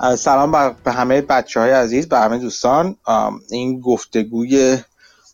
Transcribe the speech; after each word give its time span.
سلام 0.00 0.76
به 0.84 0.92
همه 0.92 1.20
بچه 1.20 1.60
های 1.60 1.70
عزیز 1.70 2.08
به 2.08 2.18
همه 2.18 2.38
دوستان. 2.38 2.96
این 3.50 3.80
گفتگوی 3.80 4.78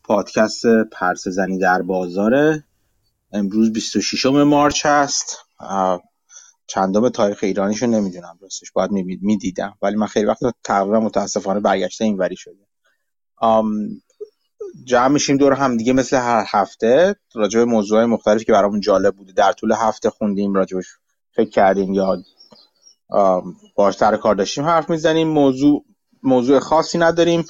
پادکست 0.04 0.66
پرس 0.92 1.28
زنی 1.28 1.58
در 1.58 1.82
بازار 1.82 2.62
امروز 3.32 3.72
26 3.72 4.26
مارچ 4.26 4.86
هست 4.86 5.38
چندم 6.66 7.08
تاریخ 7.08 7.38
ایرانیشو 7.42 7.86
نمی‌دونم 7.86 8.38
راستش 8.42 8.72
باید 8.72 8.90
می‌دیدم. 8.90 9.74
ولی 9.82 9.96
من 9.96 10.06
خیلی 10.06 10.26
وقت 10.26 10.40
تقریبا 10.64 11.00
متاسفانه 11.00 11.60
برگشته 11.60 12.04
این 12.04 12.16
وری 12.16 12.36
شده. 12.36 12.66
جمع 14.84 15.08
میشیم 15.08 15.36
دور 15.36 15.52
هم 15.52 15.76
دیگه 15.76 15.92
مثل 15.92 16.16
هر 16.16 16.44
هفته. 16.48 17.16
راجع 17.34 17.58
به 17.58 17.64
موضوع 17.64 18.04
مختلفی 18.04 18.44
که 18.44 18.52
برامون 18.52 18.80
جالب 18.80 19.16
بوده 19.16 19.32
در 19.32 19.52
طول 19.52 19.72
هفته 19.72 20.10
خوندیم 20.10 20.54
راجبش 20.54 20.86
فکر 21.32 21.50
کردیم 21.50 21.94
یا 21.94 22.22
باش 23.76 23.94
سر 23.94 24.16
کار 24.16 24.34
داشتیم 24.34 24.64
حرف 24.64 24.90
می‌زنیم 24.90 25.28
موضوع 25.28 25.84
موضوع 26.22 26.58
خاصی 26.58 26.98
نداریم. 26.98 27.44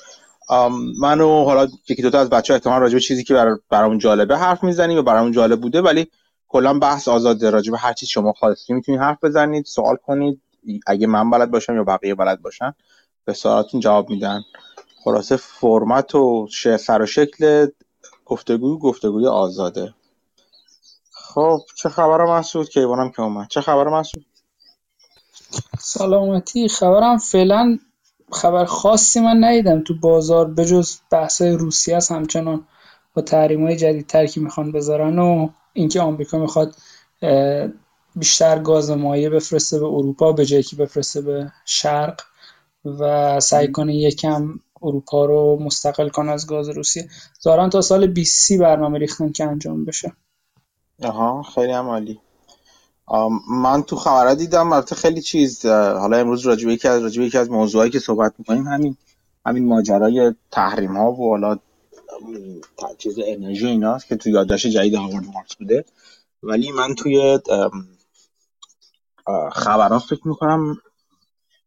من 1.00 1.20
و 1.20 1.44
حالا 1.44 1.68
یکی 1.88 2.02
دوتا 2.02 2.20
از 2.20 2.30
بچه 2.30 2.54
احتمال 2.54 2.80
راجع 2.80 2.94
به 2.94 3.00
چیزی 3.00 3.24
که 3.24 3.34
بر 3.34 3.56
برامون 3.70 3.98
جالبه 3.98 4.38
حرف 4.38 4.64
می‌زنیم 4.64 4.98
و 4.98 5.02
برامون 5.02 5.32
جالب 5.32 5.60
بوده 5.60 5.82
ولی 5.82 6.10
کلا 6.48 6.78
بحث 6.78 7.08
آزاده. 7.08 7.50
راجع 7.50 7.72
به 7.72 7.78
هر 7.78 7.92
چیز 7.92 8.08
شما 8.08 8.32
خواستی 8.32 8.72
می‌تونید 8.72 9.00
حرف 9.00 9.24
بزنید 9.24 9.64
سوال 9.64 9.96
کنید 9.96 10.42
اگه 10.86 11.06
من 11.06 11.30
بلد 11.30 11.50
باشم 11.50 11.76
یا 11.76 11.84
بقیه 11.84 12.14
بلد 12.14 12.42
باشن 12.42 12.74
به 13.24 13.32
سوالاتون 13.32 13.80
جواب 13.80 14.10
میدن. 14.10 14.42
خلاصه 15.04 15.36
فرمت 15.36 16.14
و 16.14 16.48
سر 16.78 17.02
و 17.02 17.06
شکل 17.06 17.66
گفتگوی 18.24 18.78
گفتگوی 18.78 19.26
آزاده. 19.26 19.94
خب 21.12 21.60
چه 21.76 21.88
خبر 21.88 22.24
مسعود 22.24 22.68
کیوانم 22.68 23.10
که 23.10 23.22
اومد. 23.22 23.48
چه 23.48 23.60
خبر 23.60 23.88
مسعود 23.88 24.26
سلامتی 25.78 26.68
خبرم 26.68 27.18
فعلا 27.18 27.78
خبر 28.32 28.64
خاصی 28.64 29.20
من 29.20 29.44
ندیدم 29.44 29.84
تو 29.84 29.94
بازار 30.00 30.50
بجز 30.50 30.96
بحث 31.10 31.42
روسیه 31.42 31.96
است 31.96 32.12
همچنان 32.12 32.66
با 33.14 33.22
تحریم 33.22 33.64
های 33.64 33.76
جدیدتر 33.76 34.26
که 34.26 34.40
می‌خوان 34.40 34.72
بذارن 34.72 35.18
و 35.18 35.48
اینکه 35.72 36.00
آمریکا 36.00 36.38
می‌خواد 36.38 36.74
بیشتر 38.16 38.58
گاز 38.58 38.90
مایع 38.90 39.28
بفرسته 39.28 39.78
به 39.78 39.86
اروپا 39.86 40.32
به 40.32 40.46
جایی 40.46 40.62
که 40.62 40.76
بفرسته 40.76 41.20
به 41.20 41.52
شرق 41.64 42.20
و 42.84 43.40
سعی 43.40 43.72
کنه 43.72 43.94
یکم 43.94 44.60
اروپا 44.82 45.24
رو 45.24 45.58
مستقل 45.60 46.08
کنه 46.08 46.32
از 46.32 46.46
گاز 46.46 46.68
روسیه. 46.68 47.08
دارن 47.44 47.70
تا 47.70 47.80
سال 47.80 48.06
20 48.06 48.52
برنامه 48.52 48.98
ریختن 48.98 49.32
که 49.32 49.44
انجام 49.44 49.84
بشه. 49.84 50.12
آها 51.02 51.42
خیلی 51.42 51.72
هم 51.72 51.86
عالی. 51.86 52.20
من 53.50 53.82
تو 53.82 53.96
خبرها 53.96 54.34
دیدم 54.34 54.72
البته 54.72 54.94
خیلی 54.94 55.22
چیز 55.22 55.66
حالا 55.66 56.16
امروز 56.16 56.46
راجبه 56.46 56.72
یکی 56.72 56.88
از 56.88 57.02
راجبه 57.02 57.24
یکی 57.24 57.38
از 57.38 57.50
موضوعایی 57.50 57.90
که 57.90 57.98
صحبت 57.98 58.34
می‌کنیم 58.38 58.66
همین 58.66 58.96
همین 59.46 59.66
ماجرای 59.66 60.34
تحریم 60.50 60.96
ها 60.96 61.12
و 61.12 61.28
حالا 61.28 61.58
چیز 62.98 63.18
انرژی 63.26 63.66
ایناست 63.66 64.06
که 64.06 64.16
تو 64.16 64.30
یادداشت 64.30 64.66
جدید 64.66 64.94
هاوارد 64.94 65.24
مارکس 65.34 65.54
بوده. 65.56 65.84
ولی 66.42 66.72
من 66.72 66.94
توی 66.94 67.38
خبرها 69.52 69.98
فکر 69.98 70.28
می‌کنم 70.28 70.76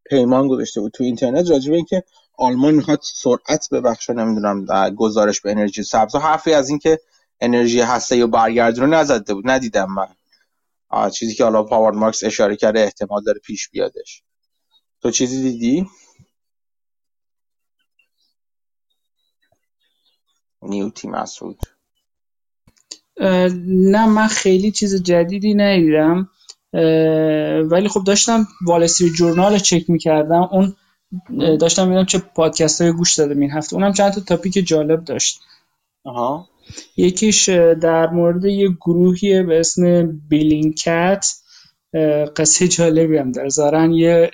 پیمان 0.05 0.47
گذاشته 0.47 0.81
بود. 0.81 0.91
تو 0.91 1.03
اینترنت 1.03 1.51
راجبه 1.51 1.75
اینکه 1.75 2.03
آلمان 2.37 2.73
می‌خواد 2.73 2.99
سرعت 3.01 3.69
ببخشه 3.71 4.13
نمی‌دونم 4.13 4.65
گزارش 4.95 5.41
به 5.41 5.51
انرژی 5.51 5.83
سبز 5.83 6.15
حرفی 6.15 6.53
از 6.53 6.69
اینکه 6.69 6.99
انرژی 7.41 7.81
هسته 7.81 8.23
و 8.23 8.27
برگردونه 8.27 8.97
نزده 8.97 9.33
بود. 9.33 9.49
ندیدم 9.49 9.93
من. 9.93 10.07
چیزی 11.13 11.35
که 11.35 11.43
حالا 11.43 11.63
پاورد 11.63 11.95
مارکس 11.95 12.23
اشاره 12.23 12.55
کرده 12.55 12.79
احتمال 12.79 13.23
داره 13.23 13.39
پیش 13.39 13.69
بیادش. 13.69 14.23
تو 15.01 15.11
چیزی 15.11 15.41
دیدی؟ 15.41 15.87
نیوتی 20.61 21.07
مسعود. 21.07 21.59
نه 23.67 24.05
من 24.05 24.27
خیلی 24.27 24.71
چیز 24.71 25.03
جدیدی 25.03 25.53
ندیدم. 25.53 26.29
ولی 27.71 27.89
خب 27.89 28.03
داشتم 28.03 28.47
Wall 28.65 28.83
Street 28.83 29.09
Journal 29.09 29.57
چک 29.57 29.89
می‌کردم. 29.89 30.49
اون 30.51 30.75
داشتم 31.57 31.87
می‌دیدم 31.87 32.05
چه 32.05 32.17
پادکست 32.17 32.81
های 32.81 32.91
گوش 32.91 33.19
دادم 33.19 33.39
این 33.39 33.51
هفته 33.51 33.75
اونم 33.75 33.93
چند 33.93 34.13
تا 34.13 34.21
topic 34.21 34.67
جالب 34.67 35.03
داشت. 35.03 35.41
آها. 36.03 36.49
یکیش 36.97 37.49
در 37.81 38.09
مورد 38.09 38.45
یه 38.45 38.69
گروهیه 38.69 39.43
به 39.43 39.59
اسم 39.59 40.11
Bellingcat 40.29 41.25
قصه 42.37 42.67
جالبی 42.67 43.17
هم 43.17 43.31
داره. 43.31 43.49
زارن 43.49 43.91
یه 43.91 44.31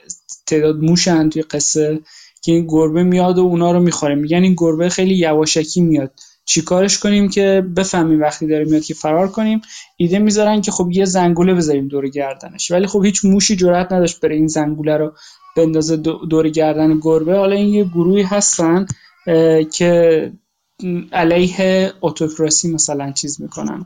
تعداد 0.47 0.75
موشن 0.75 1.29
توی 1.29 1.41
قصه 1.41 1.99
که 2.43 2.51
این 2.51 2.67
گربه 2.67 3.03
میاد 3.03 3.37
و 3.37 3.41
اونا 3.41 3.71
رو 3.71 3.79
می‌خوره. 3.79 4.15
میگن 4.15 4.43
این 4.43 4.55
گربه 4.57 4.89
خیلی 4.89 5.15
یواشکی 5.15 5.81
میاد. 5.81 6.11
چیکارش 6.45 6.99
کنیم 6.99 7.29
که 7.29 7.63
بفهمیم 7.77 8.21
وقتی 8.21 8.47
داره 8.47 8.65
میاد 8.65 8.83
که 8.83 8.93
فرار 8.93 9.27
کنیم؟ 9.27 9.61
ایده 9.97 10.19
می‌ذارن 10.19 10.61
که 10.61 10.71
خب 10.71 10.89
یه 10.91 11.05
زنگوله 11.05 11.53
بذاریم 11.53 11.87
دور 11.87 12.09
گردنش. 12.09 12.71
ولی 12.71 12.87
خب 12.87 13.05
هیچ 13.05 13.25
موشی 13.25 13.55
جرئت 13.55 13.91
نداشت 13.91 14.19
بره 14.19 14.35
این 14.35 14.47
زنگوله 14.47 14.97
رو 14.97 15.13
بندازه 15.57 15.97
دور 16.29 16.49
گردن 16.49 16.99
گربه. 17.01 17.37
حالا 17.37 17.55
این 17.55 17.73
یه 17.73 17.83
گروهی 17.83 18.23
هستن 18.23 18.85
که 19.73 20.31
علیه 21.11 21.93
اتوکراسی 22.01 22.71
مثلا 22.71 23.11
چیز 23.11 23.41
می‌کنن 23.41 23.85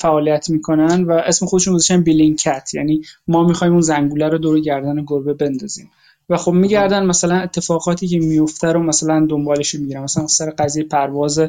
فعالیت 0.00 0.50
می‌کنن 0.50 1.04
و 1.04 1.12
اسم 1.12 1.46
خودشون 1.46 1.74
گذاشتن 1.74 2.02
بیلینکت 2.02 2.70
یعنی 2.74 3.02
ما 3.28 3.44
می‌خوایم 3.44 3.72
اون 3.72 3.82
زنگوله 3.82 4.28
رو 4.28 4.38
دور 4.38 4.60
گردن 4.60 5.04
گربه 5.06 5.34
بندازیم 5.34 5.90
و 6.28 6.36
خب 6.36 6.52
میگردن 6.52 7.06
مثلا 7.06 7.34
اتفاقاتی 7.40 8.08
که 8.08 8.18
میفته 8.18 8.72
رو 8.72 8.82
مثلا 8.82 9.26
دنبالش 9.30 9.74
می‌گیرن 9.74 10.02
مثلا 10.02 10.26
سر 10.26 10.50
قضیه 10.50 10.84
پرواز 10.84 11.40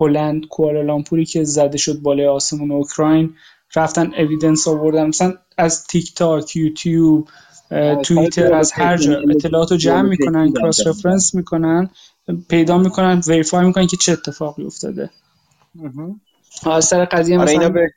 هلند 0.00 0.46
کوالالامپوری 0.46 1.24
که 1.24 1.44
زده 1.44 1.78
شد 1.78 1.98
بالای 1.98 2.26
آسمون 2.26 2.70
اوکراین 2.70 3.34
رفتن 3.76 4.14
evidence 4.14 4.68
آوردن 4.68 5.06
مثلا 5.06 5.34
از 5.58 5.86
تیک 5.86 6.14
تاک 6.14 6.56
یوتیوب 6.56 7.28
توییتر 8.02 8.54
از 8.54 8.72
هر 8.72 8.96
جا 8.96 9.20
اطلاعات 9.30 9.70
رو 9.70 9.76
جمع 9.76 10.08
می‌کنن 10.08 10.52
cross 10.52 10.86
reference 10.86 11.34
می‌کنن 11.34 11.90
پیدا 12.48 12.78
می‌کنن 12.78 13.22
verify 13.26 13.66
می‌کنن 13.66 13.86
که 13.86 13.96
چه 13.96 14.12
اتفاقی 14.12 14.64
افتاده. 14.64 15.10
سر 16.80 17.04
قضیه 17.04 17.38
آره 17.38 17.50
اینا 17.50 17.68
به 17.68 17.92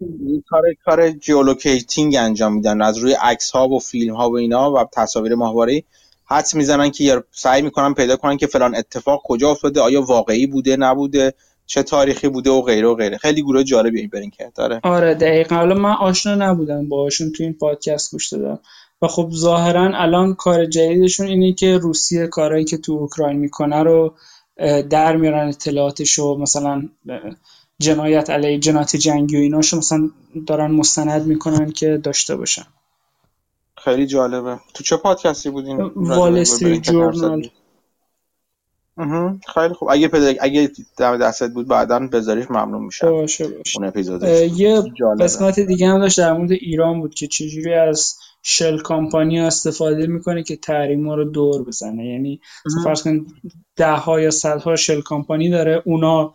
کار 0.49 0.63
کار 0.85 1.09
geolocating 1.09 2.15
انجام 2.19 2.53
میدن. 2.53 2.81
از 2.81 2.97
روی 2.97 3.13
عکس 3.13 3.51
ها 3.51 3.69
و 3.69 3.79
فیلم 3.79 4.15
ها 4.15 4.29
و 4.29 4.37
اینا 4.37 4.71
و 4.71 4.89
تصاویر 4.93 5.35
ماهواره 5.35 5.83
حدس 6.25 6.53
می‌زنن 6.53 6.91
که 6.91 7.23
سعی 7.31 7.61
می‌کنن 7.61 7.93
پیدا 7.93 8.15
کنن 8.15 8.37
که 8.37 8.47
فلان 8.47 8.75
اتفاق 8.75 9.21
کجا 9.23 9.51
افتاده 9.51 9.81
آیا 9.81 10.01
واقعی 10.01 10.47
بوده 10.47 10.77
نبوده 10.77 11.33
چه 11.65 11.83
تاریخی 11.83 12.29
بوده 12.29 12.49
و 12.49 12.61
غیره 12.61 12.87
و 12.87 12.95
غیره. 12.95 13.17
خیلی 13.17 13.41
گروه 13.41 13.63
جالبی 13.63 13.99
این 13.99 14.09
برین 14.09 14.29
که 14.29 14.51
داره. 14.55 14.79
آره 14.83 15.13
دقیقا. 15.13 15.55
حالا 15.55 15.75
من 15.75 15.93
آشنا 15.93 16.35
نبودم 16.35 16.89
باهاشون 16.89 17.31
تو 17.31 17.43
این 17.43 17.53
پادکست 17.53 18.11
گوش 18.11 18.33
دادم. 18.33 18.59
و 19.01 19.07
خب 19.07 19.29
ظاهرا 19.33 19.97
الان 19.97 20.33
کار 20.33 20.65
جدیدشون 20.65 21.27
اینه 21.27 21.53
که 21.53 21.77
روسیه 21.77 22.27
کارهایی 22.27 22.65
که 22.65 22.77
تو 22.77 22.91
اوکراین 22.91 23.39
می‌کنه 23.39 23.83
رو 23.83 24.13
در 24.89 25.15
میارن 25.15 25.47
اطلاعاتش 25.47 26.19
و 26.19 26.37
مثلا 26.37 26.89
جنایت 27.79 28.29
علیه 28.29 28.59
جنایت 28.59 28.95
جنگی 28.95 29.37
و 29.37 29.39
ایناشو 29.39 29.77
مثلا 29.77 30.09
دارن 30.47 30.71
مستند 30.71 31.25
می‌کنن 31.27 31.71
که 31.71 31.97
داشته 31.97 32.35
باشن. 32.35 32.65
خیلی 33.77 34.07
جالبه. 34.07 34.59
تو 34.73 34.83
چه 34.83 34.97
پادکستی 34.97 35.49
بودین 35.49 35.77
وال 35.95 36.37
استریت 36.37 36.81
جورنال. 36.81 37.47
خیلی 39.53 39.73
خوب. 39.73 39.89
اگه 39.91 40.07
پیدا 40.07 40.33
اگه 40.41 40.71
دم 40.97 41.17
دستت 41.17 41.51
بود 41.51 41.67
بعدا 41.67 41.99
بذاریش 41.99 42.51
ممنون 42.51 42.83
میشم. 42.83 43.09
باشه 43.09 43.47
باشه. 43.47 43.75
اون 43.75 43.87
اپیزود 43.87 44.23
یه 44.23 44.83
قسمت 45.19 45.59
دیگه 45.59 45.87
هم 45.87 45.99
داشت 45.99 46.19
در 46.19 46.33
مورد 46.33 46.51
ایران 46.51 46.99
بود 46.99 47.13
که 47.13 47.27
چجوری 47.27 47.73
از 47.73 48.15
شل 48.43 48.79
کامپانی 48.79 49.39
استفاده 49.39 50.07
می‌کنه 50.07 50.43
که 50.43 50.55
تحریم 50.55 51.09
رو 51.09 51.23
دور 51.23 51.63
بزنه. 51.63 52.07
یعنی 52.07 52.41
فرض 52.83 53.03
کن 53.03 53.25
ده 53.75 53.91
ها 53.91 54.21
یا 54.21 54.31
صدها 54.31 54.75
شل 54.75 55.01
کامپانی 55.01 55.49
داره 55.49 55.81
اونا 55.85 56.33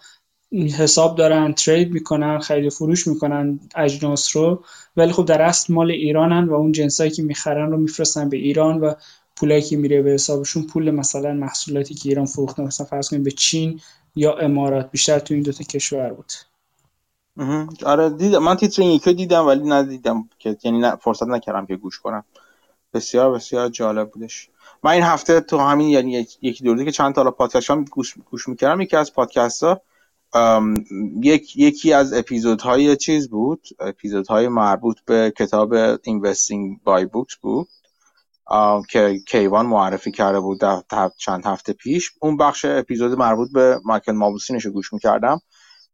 حساب 0.78 1.16
دارن 1.16 1.52
ترید 1.52 1.92
می‌کنن 1.92 2.38
خرید 2.38 2.72
فروش 2.72 3.06
می‌کنن 3.06 3.60
اجناس 3.76 4.36
رو. 4.36 4.64
ولی 4.96 5.12
خب 5.12 5.24
در 5.24 5.42
اصل 5.42 5.74
مال 5.74 5.90
ایرانن 5.90 6.44
و 6.48 6.54
اون 6.54 6.72
جنسایی 6.72 7.10
که 7.10 7.22
می‌خرن 7.22 7.70
رو 7.70 7.76
میفرستن 7.76 8.28
به 8.28 8.36
ایران 8.36 8.80
و 8.80 8.94
پولایی 9.36 9.62
که 9.62 9.76
میره 9.76 10.02
به 10.02 10.10
حسابشون 10.10 10.62
پول 10.62 10.90
مثلا 10.90 11.34
محصولاتی 11.34 11.94
که 11.94 12.08
ایران 12.08 12.26
فروخته 12.26 12.62
مثلا 12.62 12.86
فرض 12.86 13.08
کنیم 13.08 13.22
به 13.22 13.30
چین 13.30 13.80
یا 14.16 14.38
امارات. 14.38 14.90
بیشتر 14.90 15.18
تو 15.18 15.34
این 15.34 15.42
دوتا 15.42 15.64
کشور 15.64 16.12
بود. 16.12 16.32
آره 17.84 18.10
دیدم. 18.10 18.38
من 18.38 18.56
تیتر 18.56 18.82
این 18.82 18.90
یکی 18.90 19.14
دیدم 19.14 19.46
ولی 19.46 19.68
ندیدم 19.68 20.28
که 20.38 20.56
یعنی 20.64 20.78
نه 20.78 20.96
فرصت 20.96 21.26
نکردم 21.26 21.66
که 21.66 21.76
گوش 21.76 21.98
کنم. 21.98 22.24
بسیار 22.94 23.32
بسیار 23.32 23.68
جالب 23.68 24.10
بودش. 24.10 24.48
من 24.82 24.90
این 24.90 25.02
هفته 25.02 25.40
تو 25.40 25.58
همین 25.58 25.88
یعنی 25.88 26.26
یکی 26.42 26.64
دو 26.64 26.84
که 26.84 26.90
چند 26.90 27.14
تا 27.14 27.30
پادکست 27.30 27.70
هم 27.70 27.84
گوش 27.84 28.14
گوش 28.30 28.48
می‌کردم 28.48 28.80
یکی 28.80 28.96
از 28.96 29.12
پادکست 29.12 29.62
ها 29.62 29.80
یک 31.22 31.56
یکی 31.56 31.92
از 31.92 32.12
اپیزودهای 32.12 32.96
چیز 32.96 33.30
بود؟ 33.30 33.60
اپیزودهای 33.80 34.48
مربوط 34.48 34.96
به 35.06 35.32
کتاب 35.38 35.96
Investing 35.96 36.78
by 36.86 37.04
Books 37.04 37.36
بود 37.40 37.68
که 38.88 39.18
کیوان 39.28 39.66
معرفی 39.66 40.10
کرده 40.12 40.40
بود 40.40 40.60
در 40.60 41.10
چند 41.16 41.46
هفته 41.46 41.72
پیش. 41.72 42.10
اون 42.20 42.36
بخش 42.36 42.64
اپیزود 42.64 43.18
مربوط 43.18 43.52
به 43.52 43.80
مایکل 43.84 44.12
مابوسینش 44.12 44.66
گوش 44.66 44.92
می‌کردم. 44.92 45.40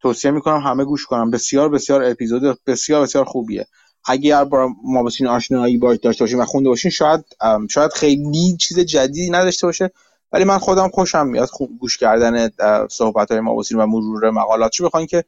توصیه 0.02 0.30
می‌کنم 0.30 0.60
همه 0.60 0.84
گوش 0.84 1.06
کنم 1.06 1.30
بسیار 1.30 1.68
بسیار 1.68 2.04
اپیزود 2.04 2.58
بسیار 2.66 3.02
بسیار 3.02 3.24
خوبیه. 3.24 3.66
اگر 4.04 4.44
با 4.44 4.68
مابوسین 4.84 5.26
آشنایی 5.26 5.78
باش 5.78 5.98
داشته 5.98 6.24
باشین 6.24 6.38
و 6.38 6.44
خونده 6.44 6.68
باشین 6.68 6.90
شاید 6.90 7.24
شاید 7.70 7.92
خیلی 7.92 8.56
چیز 8.60 8.78
جدیدی 8.78 9.30
نداشته 9.30 9.66
باشه 9.66 9.90
ولی 10.32 10.44
من 10.44 10.58
خودم 10.58 10.88
خوشم 10.88 11.26
میاد 11.26 11.48
گوش 11.80 11.98
کردن 11.98 12.50
صحبت 12.90 13.30
های 13.30 13.40
مابوسین 13.40 13.78
و 13.78 13.86
مرور 13.86 14.30
مقالات. 14.30 14.72
چه 14.72 14.84
بخواین 14.84 15.06
که 15.06 15.24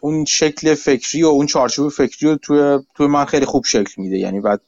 اون 0.00 0.24
شکل 0.24 0.74
فکری 0.74 1.22
و 1.22 1.26
اون 1.26 1.46
چارچوب 1.46 1.88
فکری 1.88 2.30
رو 2.30 2.36
توی 2.36 2.78
توی 2.94 3.06
من 3.06 3.24
خیلی 3.24 3.46
خوب 3.46 3.64
شکل 3.64 4.02
میده. 4.02 4.18
یعنی 4.18 4.40
بعد 4.40 4.60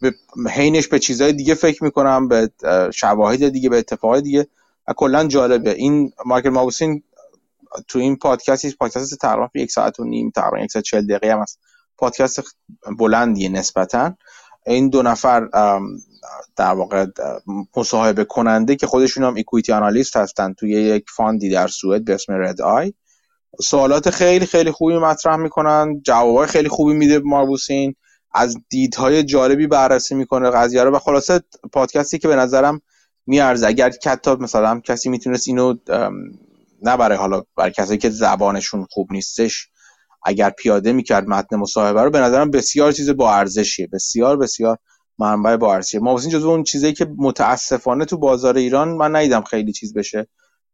به 0.00 0.14
حینش 0.50 0.88
به 0.88 0.98
چیزهای 0.98 1.32
دیگه 1.32 1.54
فکر 1.54 1.84
می‌کنم 1.84 2.28
به 2.28 2.50
شواهد 2.94 3.48
دیگه 3.48 3.68
به 3.68 3.78
اتفاقای 3.78 4.22
دیگه. 4.22 4.46
و 4.88 4.92
کلا 4.92 5.24
جالبه. 5.24 5.74
این 5.74 6.12
مایکل 6.26 6.48
مابوسین 6.48 7.02
تو 7.88 7.98
این 7.98 8.16
پادکست 8.16 8.76
پادکست 8.76 9.20
تقریبا 9.20 9.48
یک 9.54 9.70
ساعت 9.70 10.00
و 10.00 10.04
نیم 10.04 10.30
تقریبا 10.30 10.64
یک 10.64 10.70
ساعت 10.70 10.84
چهل 10.84 11.06
دقیقه 11.06 11.32
هم 11.32 11.38
هست. 11.38 11.58
پادکست 11.98 12.40
بلندیه 12.98 13.48
نسبتا. 13.48 14.14
این 14.66 14.88
دو 14.88 15.02
نفر 15.02 15.48
در 16.56 16.72
واقع 16.72 17.06
مصاحبه 17.76 18.24
کننده 18.24 18.76
که 18.76 18.86
خودشون 18.86 19.24
هم 19.24 19.34
equity 19.38 19.72
analyst 19.72 20.16
هستن. 20.16 20.52
توی 20.52 20.70
یک 20.70 21.04
fund 21.16 21.43
ی 21.43 21.50
در 21.50 21.66
سوئد 21.66 22.04
به 22.04 22.14
اسم 22.14 22.32
Redeye 22.32 22.94
سوالات 23.60 24.10
خیلی 24.10 24.46
خیلی 24.46 24.70
خوبی 24.70 24.98
مطرح 24.98 25.36
می‌کنن. 25.36 26.00
جوابای 26.04 26.46
خیلی 26.46 26.68
خوبی 26.68 26.94
میده 26.94 27.18
مابوسین. 27.18 27.94
از 28.34 28.56
دیدهای 28.68 29.24
جالبی 29.24 29.66
بررسی 29.66 30.14
می‌کنه 30.14 30.50
قضیه 30.50 30.84
رو. 30.84 30.96
و 30.96 30.98
خلاصه 30.98 31.40
پادکستی 31.72 32.18
که 32.18 32.28
به 32.28 32.36
نظرم 32.36 32.80
میارزه. 33.26 33.66
اگر 33.66 33.90
کتاب 33.90 34.42
مثلا 34.42 34.80
کسی 34.80 35.08
می‌تونست 35.08 35.48
اینو 35.48 35.74
نه 36.84 37.16
حالا 37.16 37.42
برای 37.56 37.70
کسی 37.70 37.98
که 37.98 38.10
زبانشون 38.10 38.86
خوب 38.90 39.12
نیستش 39.12 39.68
اگر 40.24 40.50
پیاده 40.50 40.92
می‌کرد 40.92 41.28
متن 41.28 41.56
مصاحبه 41.56 42.02
رو 42.02 42.10
به 42.10 42.20
نظرم 42.20 42.50
بسیار 42.50 42.92
چیز 42.92 43.10
با 43.10 43.34
ارزشیه. 43.34 43.86
بسیار 43.86 44.36
بسیار 44.36 44.78
منبع 45.18 45.56
با 45.56 45.74
ارزشیه. 45.74 46.00
ما 46.00 46.20
جزو 46.20 46.48
اون 46.48 46.62
چیزی 46.62 46.92
که 46.92 47.06
متاسفانه 47.16 48.04
تو 48.04 48.16
بازار 48.16 48.56
ایران 48.56 48.88
من 48.88 49.16
ندیدم 49.16 49.42
خیلی 49.42 49.72
چیز 49.72 49.94
بشه. 49.94 50.26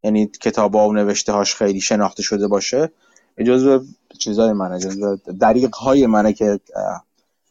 یعنی 0.03 0.27
کتاب 0.27 0.75
و 0.75 0.93
نوشته 0.93 1.33
هاش 1.33 1.55
خیلی 1.55 1.81
شناخته 1.81 2.23
شده 2.23 2.49
باشه. 2.49 2.93
اجازه 3.39 3.81
چیزای 4.19 4.53
منه 4.53 4.75
اجازه 4.75 5.17
دریق 5.41 5.75
های 5.75 6.07
منه 6.07 6.33
که 6.33 6.61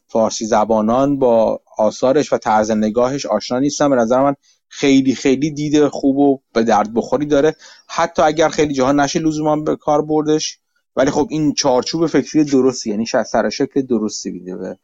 فارسی 0.08 0.46
زبانان 0.46 1.18
با 1.18 1.60
آثارش 1.78 2.32
و 2.32 2.38
طرز 2.38 2.70
نگاهش 2.70 3.26
آشنا 3.26 3.58
نیستم. 3.58 3.90
به 3.90 3.96
نظر 3.96 4.22
من 4.22 4.34
خیلی 4.72 5.14
خیلی 5.14 5.50
دید 5.50 5.88
خوب 5.88 6.18
و 6.18 6.40
به 6.52 6.62
درد 6.62 6.94
بخوری 6.94 7.26
داره. 7.26 7.56
حتی 7.86 8.22
اگر 8.22 8.48
خیلی 8.48 8.74
جاها 8.74 8.92
نشه 8.92 9.18
لزوما 9.18 9.56
به 9.56 9.76
کار 9.76 10.02
بردش. 10.02 10.58
ولی 10.96 11.10
خب 11.10 11.26
این 11.30 11.54
چارچوب 11.54 12.06
فکری 12.06 12.44
درستی 12.44 12.90
یعنی 12.90 13.06
سر 13.06 13.50
شکل 13.50 13.82
درستی 13.82 14.30
میده 14.30 14.56
به 14.56 14.78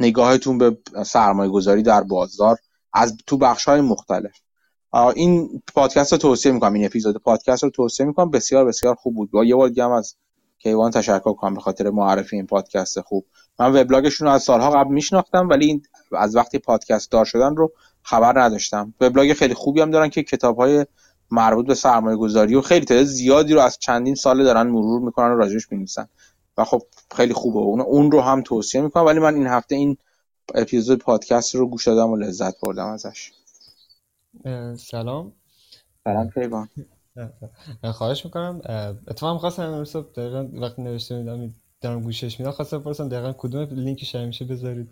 نگاهتون 0.00 0.58
به 0.58 0.78
سرمایه 1.06 1.50
گذاری 1.50 1.82
در 1.82 2.02
بازار 2.02 2.58
از 2.92 3.16
تو 3.26 3.36
بخش 3.36 3.64
های 3.64 3.80
مختلف 3.80 4.32
این 5.14 5.62
پادکست 5.74 6.12
رو 6.12 6.18
توصیه 6.18 6.52
می‌کنم 6.52 6.72
این 6.72 6.84
اپیزود 6.84 7.22
پادکست 7.22 7.64
رو 7.64 7.70
توصیه 7.70 8.06
می‌کنم. 8.06 8.30
بسیار 8.30 8.64
بسیار 8.64 8.94
خوب 8.94 9.14
بود. 9.14 9.30
یه 9.44 9.54
بار 9.54 9.68
دیگه 9.68 9.84
هم 9.84 9.90
از 9.92 10.16
کیوان 10.58 10.90
تشکر 10.90 11.32
کنم 11.32 11.54
به 11.54 11.60
خاطر 11.60 11.90
معرفی 11.90 12.36
این 12.36 12.46
پادکست 12.46 13.00
خوب. 13.00 13.26
من 13.58 13.72
وبلاگشون 13.72 14.26
رو 14.28 14.34
از 14.34 14.42
سالها 14.42 14.70
قبل 14.70 14.92
میشناختم 14.92 15.48
ولی 15.48 15.66
این 15.66 15.82
از 16.12 16.36
وقتی 16.36 16.58
پادکست 16.58 17.10
دار 17.10 17.24
شدن 17.24 17.56
رو 17.56 17.72
خبر 18.02 18.42
نداشتم. 18.42 18.94
وبلاگ 19.00 19.32
خیلی 19.32 19.54
خوبی 19.54 19.80
هم 19.80 19.90
دارن 19.90 20.08
که 20.08 20.22
کتاب 20.22 20.56
های 20.56 20.86
مربوط 21.30 21.66
به 21.66 21.74
سرمایه 21.74 22.16
گذاری 22.16 22.54
و 22.54 22.60
خیلی 22.60 22.86
تعداد 22.86 23.04
زیادی 23.04 23.54
رو 23.54 23.60
از 23.60 23.78
چندین 23.78 24.14
ساله 24.14 24.44
دارن 24.44 24.66
مرور 24.66 25.00
می‌کنن 25.00 25.30
و 25.30 25.36
راجعش 25.36 25.72
می‌نویسن. 25.72 26.08
و 26.58 26.64
خب 26.64 26.82
خیلی 27.16 27.34
خوبه. 27.34 27.58
اون 27.58 27.80
اون 27.80 28.10
رو 28.10 28.20
هم 28.20 28.42
توصیه 28.42 28.80
می‌کنم 28.80 29.04
ولی 29.04 29.18
من 29.18 29.34
این 29.34 29.46
هفته 29.46 29.74
این 29.74 29.96
اپیزود 30.54 30.98
پادکست 30.98 31.54
رو 31.54 31.68
گوش 31.68 31.88
دادم 31.88 32.10
و 32.10 32.16
لذت 32.16 32.60
بردم 32.60 32.86
ازش. 32.86 33.32
سلام. 34.78 35.32
سلام 36.04 36.30
کیوان 36.30 36.68
خواهش 37.92 38.24
می‌کنم. 38.24 38.60
اتفاقا 39.08 39.38
خواستم 39.38 39.62
امروز 39.62 39.96
دقیقا 39.96 40.48
وقتی 40.52 40.82
نوشته 40.82 41.18
میدم 41.18 41.54
دارم 41.82 42.00
گوشش 42.00 42.40
میدم. 42.40 42.50
خواستم 42.50 42.78
بپرسم 42.78 43.08
دقیقا 43.08 43.34
کدوم 43.38 43.68
لینکش 43.70 44.14
همیشه 44.14 44.44
بذارید؟ 44.44 44.88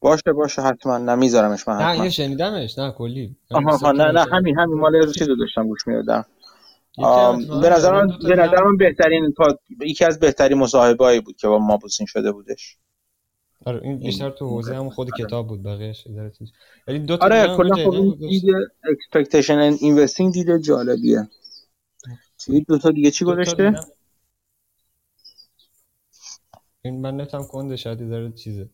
باشه 0.00 0.32
باشه 0.32 0.62
حتما. 0.62 0.98
نمیذارمش 0.98 1.68
من 1.68 1.76
نه 1.76 2.04
یه 2.04 2.10
شنیدمش. 2.10 2.78
نه 2.78 2.90
کلی. 2.90 3.36
آها 3.50 3.92
نه 3.92 4.12
نه 4.12 4.24
همین 4.32 4.58
همین. 4.58 4.78
مال 4.78 5.12
چیزو 5.12 5.36
داشتم 5.36 5.68
گوش 5.68 5.86
می‌دادم. 5.86 6.24
به 7.60 7.70
نظر 7.70 7.92
من 7.92 8.18
به 8.28 8.36
نظر 8.36 8.62
من 8.64 8.76
بهترین 8.76 9.34
یکی 9.80 10.04
از 10.04 10.18
بهترین 10.18 10.58
مصاحبه‌ای 10.58 11.20
بود 11.20 11.36
که 11.36 11.48
با 11.48 11.58
ما 11.58 11.76
بوسین 11.76 12.06
شده 12.06 12.32
بودش. 12.32 12.76
آره 13.66 13.80
این 13.82 13.98
بیشتر 13.98 14.30
تو 14.30 14.48
حوزه 14.48 14.76
هم 14.76 14.90
خود 14.90 15.10
کتاب 15.18 15.48
بود 15.48 15.62
بقیه‌اش 15.62 16.06
اداره 16.06 16.32
ولی 16.88 16.98
دو 16.98 17.16
تا 17.16 17.24
آره 17.24 17.56
کلا 17.56 17.76
خب 17.84 17.90
این 17.90 18.14
دید 18.18 18.44
اکسپکتیشن 18.84 19.58
اند 19.58 19.78
اینوستینگ 19.80 20.32
دید 20.32 20.58
جالبیه. 20.58 21.28
چی؟ 22.38 22.60
دو 22.60 22.78
تا 22.78 22.90
دیگه 22.90 23.10
چی 23.10 23.24
گذاشته؟ 23.24 23.74
این 26.88 27.00
من 27.00 27.20
نتم 27.20 27.42
کنده 27.42 27.76
شاید 27.76 28.10
داره 28.10 28.32
چیزه 28.32 28.68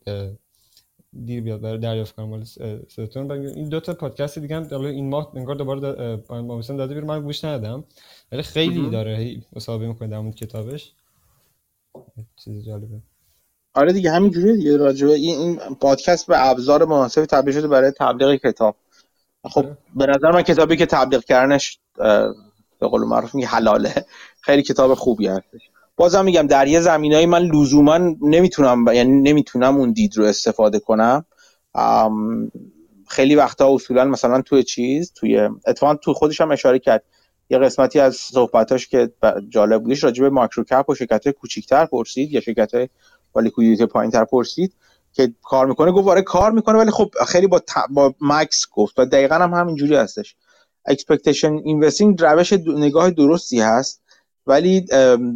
دیر 1.24 1.40
بیاد 1.40 1.60
برای 1.60 1.78
دریافت 1.78 2.14
کنم 2.14 2.28
مال 2.28 2.44
ستون 2.88 3.30
این 3.30 3.68
دو 3.68 3.80
تا 3.80 3.94
پادکست 3.94 4.38
دیگه 4.38 4.56
هم 4.56 4.80
این 4.80 5.08
ماه 5.08 5.32
انگار 5.34 5.54
دوباره 5.54 5.80
دا... 5.80 6.16
داده 6.76 6.94
بیرون. 6.94 7.08
من 7.08 7.22
گوش 7.22 7.44
ندادم 7.44 7.84
ولی 8.32 8.42
خیلی 8.42 8.90
داره 8.90 9.42
مصاحبه 9.52 9.86
می‌کنه 9.86 10.08
در 10.08 10.30
کتابش. 10.30 10.92
چیز 12.36 12.64
جالبه. 12.66 13.00
آره 13.74 13.92
دیگه 13.92 14.10
همین 14.10 14.30
جوریه 14.30 14.56
دیگه. 14.56 14.76
راجبه 14.76 15.12
این, 15.12 15.38
این 15.38 15.74
پادکست 15.74 16.26
به 16.26 16.48
ابزار 16.48 16.84
مناسبی 16.84 17.26
تبدیل 17.26 17.54
شده 17.54 17.68
برای 17.68 17.90
تبلیغ 17.90 18.34
کتاب. 18.34 18.76
خب 19.44 19.66
آره. 19.66 19.78
به 19.94 20.06
نظر 20.06 20.30
من 20.30 20.42
کتابی 20.42 20.76
که 20.76 20.86
تبلیغ 20.86 21.24
کردنش 21.24 21.78
به 22.78 22.88
قول 22.88 23.02
معروف 23.02 23.34
میگه 23.34 23.48
حلاله. 23.48 24.04
خیلی 24.40 24.62
کتاب 24.62 24.94
خوبی 24.94 25.26
هستش. 25.26 25.70
بازم 25.96 26.24
میگم 26.24 26.46
در 26.46 26.68
یه 26.68 26.80
زمینایی 26.80 27.26
من 27.26 27.42
لزوما 27.42 27.98
نمی‌تونم 28.22 28.84
یعنی 28.94 29.22
نمی‌تونم 29.22 29.76
اون 29.76 29.92
دید 29.92 30.16
رو 30.16 30.24
استفاده 30.24 30.78
کنم. 30.78 31.24
خیلی 33.08 33.34
وقتا 33.34 33.74
اصولا 33.74 34.04
مثلا 34.04 34.42
توی 34.42 34.62
چیز 34.62 35.12
توی 35.12 35.48
اتفاقا 35.66 35.94
تو 35.94 36.14
خودش 36.14 36.40
هم 36.40 36.50
اشاره 36.50 36.78
کرد. 36.78 37.04
یه 37.50 37.58
قسمتی 37.58 38.00
از 38.00 38.16
صحبتاش 38.16 38.88
که 38.88 39.12
جالب 39.48 39.82
بودش 39.82 40.04
راجع 40.04 40.22
به 40.22 40.30
micro 40.30 40.64
cap 40.64 40.90
و 40.90 40.94
شرکت 40.94 41.28
کوچیک‌تر 41.28 41.86
پرسید 41.86 42.32
یا 42.32 42.40
شرکت 42.40 42.90
با 43.32 43.40
liquidity 43.40 43.86
پایینتر 43.86 44.24
پرسید 44.24 44.74
که 45.12 45.34
کار 45.42 45.66
می‌کنه. 45.66 45.92
گفت 45.92 46.08
آره 46.08 46.22
کار 46.22 46.52
می‌کنه 46.52 46.78
ولی 46.78 46.90
خب 46.90 47.10
خیلی 47.28 47.46
با, 47.46 47.62
با 47.90 48.14
مکث 48.20 48.66
گفت 48.72 48.98
و 48.98 49.04
دقیقا 49.04 49.34
هم 49.34 49.54
همینجوری 49.54 49.94
هستش. 49.96 50.36
expectation 50.86 51.52
investing 51.52 52.22
روش 52.22 52.52
نگاه 52.66 53.10
درستی 53.10 53.60
هست. 53.60 54.03
ولی 54.46 54.86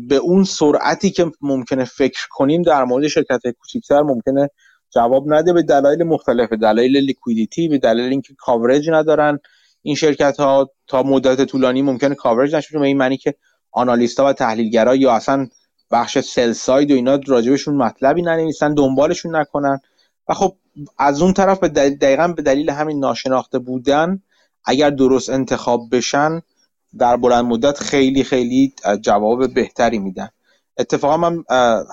به 0.08 0.16
اون 0.16 0.44
سرعتی 0.44 1.10
که 1.10 1.32
ممکنه 1.40 1.84
فکر 1.84 2.26
کنیم 2.30 2.62
در 2.62 2.84
مورد 2.84 3.06
شرکت 3.06 3.40
کوچیکتر 3.60 4.02
ممکنه 4.02 4.50
جواب 4.90 5.32
نده 5.32 5.52
به 5.52 5.62
دلایل 5.62 6.02
مختلف 6.02 6.52
دلایل 6.52 6.96
liquidity 6.96 7.68
به 7.68 7.78
دلایل 7.78 8.10
اینکه 8.10 8.34
coverage 8.38 8.90
ندارن 8.90 9.38
این 9.82 9.94
شرکت 9.94 10.40
ها 10.40 10.70
تا 10.86 11.02
مدت 11.02 11.44
طولانی 11.44 11.82
ممکنه 11.82 12.14
coverage 12.14 12.56
نشه 12.56 12.78
به 12.78 12.86
این 12.86 12.96
معنی 12.96 13.16
که 13.16 13.34
analyst 13.72 14.20
ها 14.20 14.26
و 14.26 14.32
تحلیلگرا 14.32 14.96
یا 14.96 15.12
اصلا 15.12 15.48
بخش 15.90 16.18
sell 16.18 16.52
side 16.52 16.90
و 16.90 16.94
اینا 16.94 17.20
راجبشون 17.26 17.76
مطلبی 17.76 18.22
ننویسن 18.22 18.74
دنبالشون 18.74 19.36
نکنن. 19.36 19.80
و 20.28 20.34
خب 20.34 20.56
از 20.98 21.22
اون 21.22 21.32
طرف 21.32 21.58
به 21.58 21.68
دقیقا 21.68 22.28
به 22.28 22.42
دلیل 22.42 22.70
همین 22.70 22.98
ناشناخته 22.98 23.58
بودن 23.58 24.22
اگر 24.64 24.90
درست 24.90 25.30
انتخاب 25.30 25.80
بشن 25.92 26.42
در 26.98 27.16
بلند 27.16 27.44
مدت 27.44 27.78
خیلی 27.78 28.24
خیلی 28.24 28.74
جواب 29.00 29.54
بهتری 29.54 29.98
میدن. 29.98 30.28
اتفاقا 30.78 31.16
من 31.16 31.44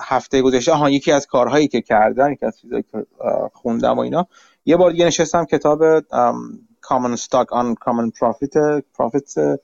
هفته 0.02 0.42
گذشته 0.42 0.72
ها 0.72 0.90
یکی 0.90 1.12
از 1.12 1.26
کارهایی 1.26 1.68
که 1.68 1.80
کردن 1.80 2.32
یکی 2.32 2.46
از 2.46 2.60
چیزایی 2.60 2.84
که 2.92 3.06
خوندم 3.52 3.96
و 3.96 4.00
اینا 4.00 4.26
یه 4.66 4.76
بار 4.76 4.90
دیگه 4.90 5.06
نشستم 5.06 5.44
کتاب 5.44 6.00
Common 6.86 7.16
Stock 7.16 7.48
on 7.50 7.74
Common 7.84 8.10
Profit 8.18 8.82
Profits 8.98 9.58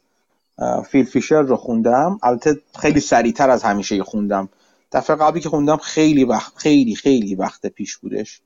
فیل 0.87 1.05
فیشر 1.05 1.43
رو 1.43 1.57
خوندم. 1.57 2.19
البته 2.23 2.61
خیلی 2.79 3.01
سریعتر 3.01 3.51
از 3.51 3.63
همیشه 3.63 4.03
خوندم. 4.03 4.49
دفعه 4.93 5.17
قبلی 5.17 5.41
که 5.41 5.49
خوندم 5.49 5.77
خیلی 5.77 6.25
وقت 6.25 6.53
خیلی 6.57 6.95
خیلی 6.95 7.35
وقت 7.35 7.67
پیش 7.67 7.97
بودش. 7.97 8.41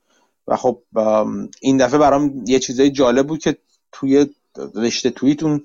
و 0.48 0.56
خب 0.56 0.82
این 1.60 1.76
دفعه 1.76 1.98
برام 1.98 2.44
یه 2.46 2.58
چیزای 2.58 2.90
جالب 2.90 3.26
بود 3.26 3.38
که 3.38 3.56
توی 3.92 4.26
رشته 4.74 5.10
تویتون 5.10 5.62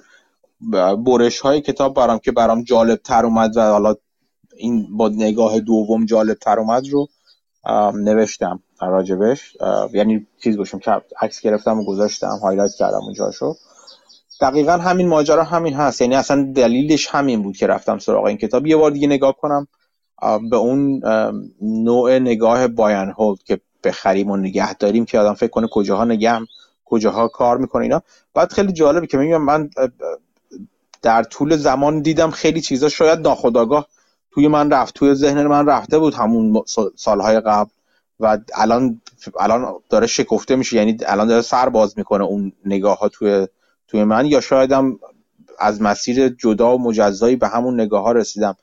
برش 1.05 1.39
های 1.39 1.61
کتاب 1.61 1.93
برام 1.93 2.19
که 2.19 2.31
برام 2.31 2.63
جالب 2.63 2.99
تر 3.03 3.25
اومد 3.25 3.57
و 3.57 3.61
حالا 3.61 3.95
این 4.57 4.97
با 4.97 5.09
نگاه 5.09 5.59
دوم 5.59 6.05
جالب 6.05 6.37
تر 6.37 6.59
اومد 6.59 6.87
رو 6.87 7.07
نوشتم 7.93 8.63
راجبش. 8.81 9.57
یعنی 9.93 10.27
چیز 10.43 10.57
گوشم 10.57 10.79
که 10.79 11.01
عکس 11.21 11.41
گرفتم 11.41 11.79
و 11.79 11.85
گذاشتم 11.85 12.39
هایلایت 12.41 12.71
کردم 12.79 13.01
اونجاشو 13.01 13.55
دقیقا 14.41 14.71
همین 14.71 15.07
ماجرا 15.07 15.43
همین 15.43 15.73
هست. 15.73 16.01
یعنی 16.01 16.15
اصلا 16.15 16.51
دلیلش 16.55 17.07
همین 17.07 17.43
بود 17.43 17.57
که 17.57 17.67
رفتم 17.67 17.97
سراغ 17.97 18.25
این 18.25 18.37
کتاب. 18.37 18.67
یه 18.67 18.77
بار 18.77 18.91
دیگه 18.91 19.07
نگاه 19.07 19.35
کنم 19.37 19.67
به 20.49 20.55
اون 20.55 21.01
نوع 21.61 22.19
نگاه 22.19 22.67
باین 22.67 23.13
هولد 23.17 23.43
که 23.43 23.61
بخریم 23.83 24.31
و 24.31 24.37
نگه 24.37 24.73
داریم 24.73 25.05
که 25.05 25.19
آدم 25.19 25.33
فکر 25.33 25.49
کنه 25.49 25.67
کجاها 25.71 26.05
نگم 26.05 26.45
کجاها 26.85 27.27
کار 27.27 27.57
می‌کنه 27.57 27.83
اینا. 27.83 28.01
بعد 28.33 28.51
خیلی 28.51 28.73
جالبه 28.73 29.07
که 29.07 29.17
میگم 29.17 29.41
من 29.41 29.69
در 31.01 31.23
طول 31.23 31.55
زمان 31.55 32.01
دیدم 32.01 32.31
خیلی 32.31 32.61
چیزا 32.61 32.89
شاید 32.89 33.19
ناخداگاه 33.19 33.87
توی 34.31 34.47
من 34.47 34.71
رفت 34.71 34.95
توی 34.95 35.15
ذهن 35.15 35.47
من 35.47 35.65
رفته 35.65 35.99
بود 35.99 36.13
همون 36.13 36.63
سالهای 36.95 37.39
قبل 37.39 37.69
و 38.19 38.37
الان 38.55 39.01
الان 39.39 39.75
داره 39.89 40.07
شکفته 40.07 40.55
میشه 40.55 40.77
یعنی 40.77 40.97
الان 41.05 41.27
داره 41.27 41.41
سر 41.41 41.69
باز 41.69 41.97
می‌کنه 41.97 42.23
اون 42.23 42.53
نگاه 42.65 42.99
ها 42.99 43.09
توی 43.09 43.47
توی 43.87 44.03
من 44.03 44.25
یا 44.25 44.41
شایدم 44.41 44.99
از 45.59 45.81
مسیر 45.81 46.29
جدا 46.29 46.75
و 46.75 46.81
مجزایی 46.81 47.35
به 47.35 47.47
همون 47.47 47.81
نگاه 47.81 48.03
ها 48.03 48.11
رسیدم. 48.11 48.55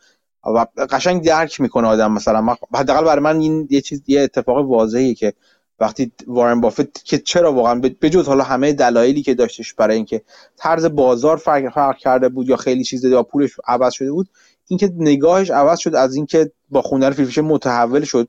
و 0.44 0.66
قشنگ 0.90 1.24
درک 1.24 1.60
می‌کنه 1.60 1.88
آدم 1.88 2.12
مثلا 2.12 2.56
حداقل 2.74 3.04
برای 3.04 3.22
من 3.22 3.40
این 3.40 3.68
یه 3.70 3.80
چیز 3.80 4.02
یه 4.06 4.20
اتفاق 4.20 4.70
واضحیه 4.70 5.14
که 5.14 5.32
وقتی 5.80 6.12
وارن 6.26 6.60
بافت 6.60 7.04
که 7.04 7.18
چرا 7.18 7.52
واقعا 7.52 7.74
به 8.00 8.10
جز 8.10 8.28
حالا 8.28 8.44
همه 8.44 8.72
دلایلی 8.72 9.22
که 9.22 9.34
داشتش 9.34 9.74
برای 9.74 9.96
اینکه 9.96 10.22
طرز 10.56 10.84
بازار 10.84 11.36
فرق, 11.36 11.68
فرق 11.68 11.96
کرده 11.96 12.28
بود 12.28 12.48
یا 12.48 12.56
خیلی 12.56 12.84
چیز 12.84 13.04
یا 13.04 13.22
پولش 13.22 13.50
عوض 13.66 13.92
شده 13.92 14.12
بود 14.12 14.28
اینکه 14.68 14.92
نگاهش 14.96 15.50
عوض 15.50 15.78
شد 15.78 15.94
از 15.94 16.14
اینکه 16.14 16.52
با 16.68 16.82
خوندن 16.82 17.10
فیلفیشه 17.10 17.42
متحول 17.42 18.04
شد 18.04 18.28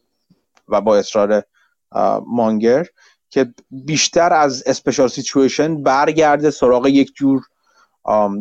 و 0.67 0.81
با 0.81 0.97
اصرار 0.97 1.43
مانگر 2.27 2.85
که 3.29 3.53
بیشتر 3.71 4.33
از 4.33 4.63
اسپشال 4.65 5.07
سیچویشن 5.07 5.83
برگرده 5.83 6.51
سراغ 6.51 6.87
یک 6.87 7.13
جور 7.15 7.41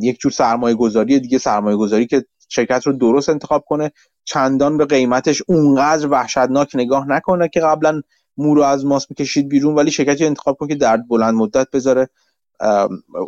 یک 0.02 0.18
جور 0.18 0.32
سرمایه 0.32 0.74
گذاری 0.74 1.20
دیگه 1.20 1.38
سرمایه 1.38 1.76
گذاری 1.76 2.06
که 2.06 2.24
شرکت 2.48 2.86
رو 2.86 2.92
درست 2.92 3.28
انتخاب 3.28 3.64
کنه 3.64 3.92
چندان 4.24 4.76
به 4.76 4.84
قیمتش 4.84 5.42
اونقدر 5.46 6.08
وحشتناک 6.08 6.70
نگاه 6.74 7.08
نکنه 7.08 7.48
که 7.48 7.60
قبلا 7.60 8.02
مو 8.38 8.54
رو 8.54 8.62
از 8.62 8.86
ماس 8.86 9.06
می‌کشید 9.10 9.48
بیرون 9.48 9.74
ولی 9.74 9.90
شرکتی 9.90 10.26
انتخاب 10.26 10.56
کنه 10.56 10.68
که 10.68 10.74
در 10.74 10.96
بلند 10.96 11.34
مدت 11.34 11.70
بذاره. 11.70 12.08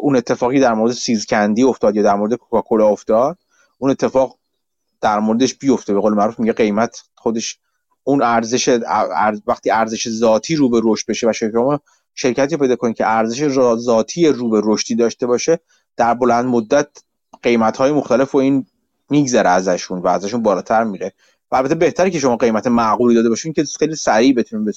اون 0.00 0.16
اتفاقی 0.16 0.60
در 0.60 0.74
مورد 0.74 0.92
سیزکندی 0.92 1.62
افتاد 1.62 1.96
یا 1.96 2.02
در 2.02 2.14
مورد 2.14 2.34
کوکاکولا 2.34 2.88
افتاد 2.88 3.38
اون 3.78 3.90
اتفاق 3.90 4.38
در 5.00 5.18
موردش 5.18 5.54
بیفته. 5.54 5.94
به 5.94 6.00
قول 6.00 6.14
معروف 6.14 6.40
میگه 6.40 6.52
قیمت 6.52 7.02
خودش 7.14 7.58
اون 8.04 8.22
ارزش 8.22 8.80
وقتی 9.46 9.70
ارزش 9.70 10.08
ذاتی 10.08 10.56
رو 10.56 10.68
به 10.68 10.80
رشد 10.84 11.06
بشه 11.08 11.28
و 11.28 11.32
شرکت 11.32 11.80
شرکتی 12.14 12.56
پیدا 12.56 12.76
کنید 12.76 12.96
که 12.96 13.06
ارزش 13.06 13.48
ذاتی 13.76 14.28
رو 14.28 14.50
به 14.50 14.60
رشدی 14.64 14.94
داشته 14.94 15.26
باشه 15.26 15.60
در 15.96 16.14
بلند 16.14 16.44
مدت 16.44 16.88
قیمت 17.42 17.76
های 17.76 17.92
مختلف 17.92 18.34
و 18.34 18.38
این 18.38 18.66
میگذره 19.10 19.50
ازشون 19.50 19.98
و 19.98 20.06
ازشون 20.06 20.42
بالاتر 20.42 20.84
میره. 20.84 21.12
و 21.50 21.56
البته 21.56 21.74
بهتره 21.74 22.10
که 22.10 22.18
شما 22.18 22.36
قیمت 22.36 22.66
معقولی 22.66 23.14
داده 23.14 23.28
باشین 23.28 23.52
که 23.52 23.64
خیلی 23.64 23.96
سریع 23.96 24.34
بتونین 24.34 24.64
به 24.64 24.72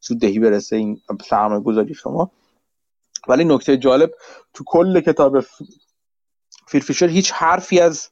سود 0.00 0.18
دهی 0.20 0.38
برسه 0.38 0.76
این 0.76 1.00
سرمایه 1.28 1.60
گذاری 1.60 1.94
شما. 1.94 2.30
ولی 3.28 3.44
نکته 3.44 3.76
جالب 3.76 4.10
تو 4.54 4.64
کل 4.66 5.00
کتاب 5.00 5.44
فیلفیشر 6.66 7.06
هیچ 7.06 7.32
حرفی 7.32 7.80
از 7.80 8.08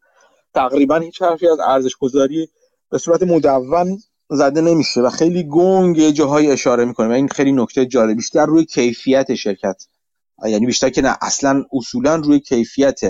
تقریبا 0.55 0.97
هیچ 0.97 1.23
حرفی 1.23 1.49
از 1.49 1.59
ارزش 1.61 1.97
گذاری 1.97 2.49
به 2.91 2.99
صورت 2.99 3.23
مدون 3.23 3.99
زده 4.31 4.61
نمیشه 4.61 5.01
و 5.01 5.11
خیلی 5.11 5.49
گنگ 5.49 6.11
جاهای 6.11 6.51
اشاره 6.51 6.85
می‌کنه 6.85 7.09
و 7.09 7.13
این 7.13 7.29
خیلی 7.29 7.53
نکته 7.53 7.87
جالب. 7.87 8.17
بیشتر 8.17 8.47
روی 8.47 8.65
کیفیت 8.65 9.35
شرکت. 9.35 9.87
یعنی 10.45 10.67
بیشتر 10.67 10.91
که 10.91 11.03
نه 11.03 11.17
اصلا 11.21 11.65
اصولا 11.73 12.17
روی 12.17 12.41
کیفیت 12.41 13.01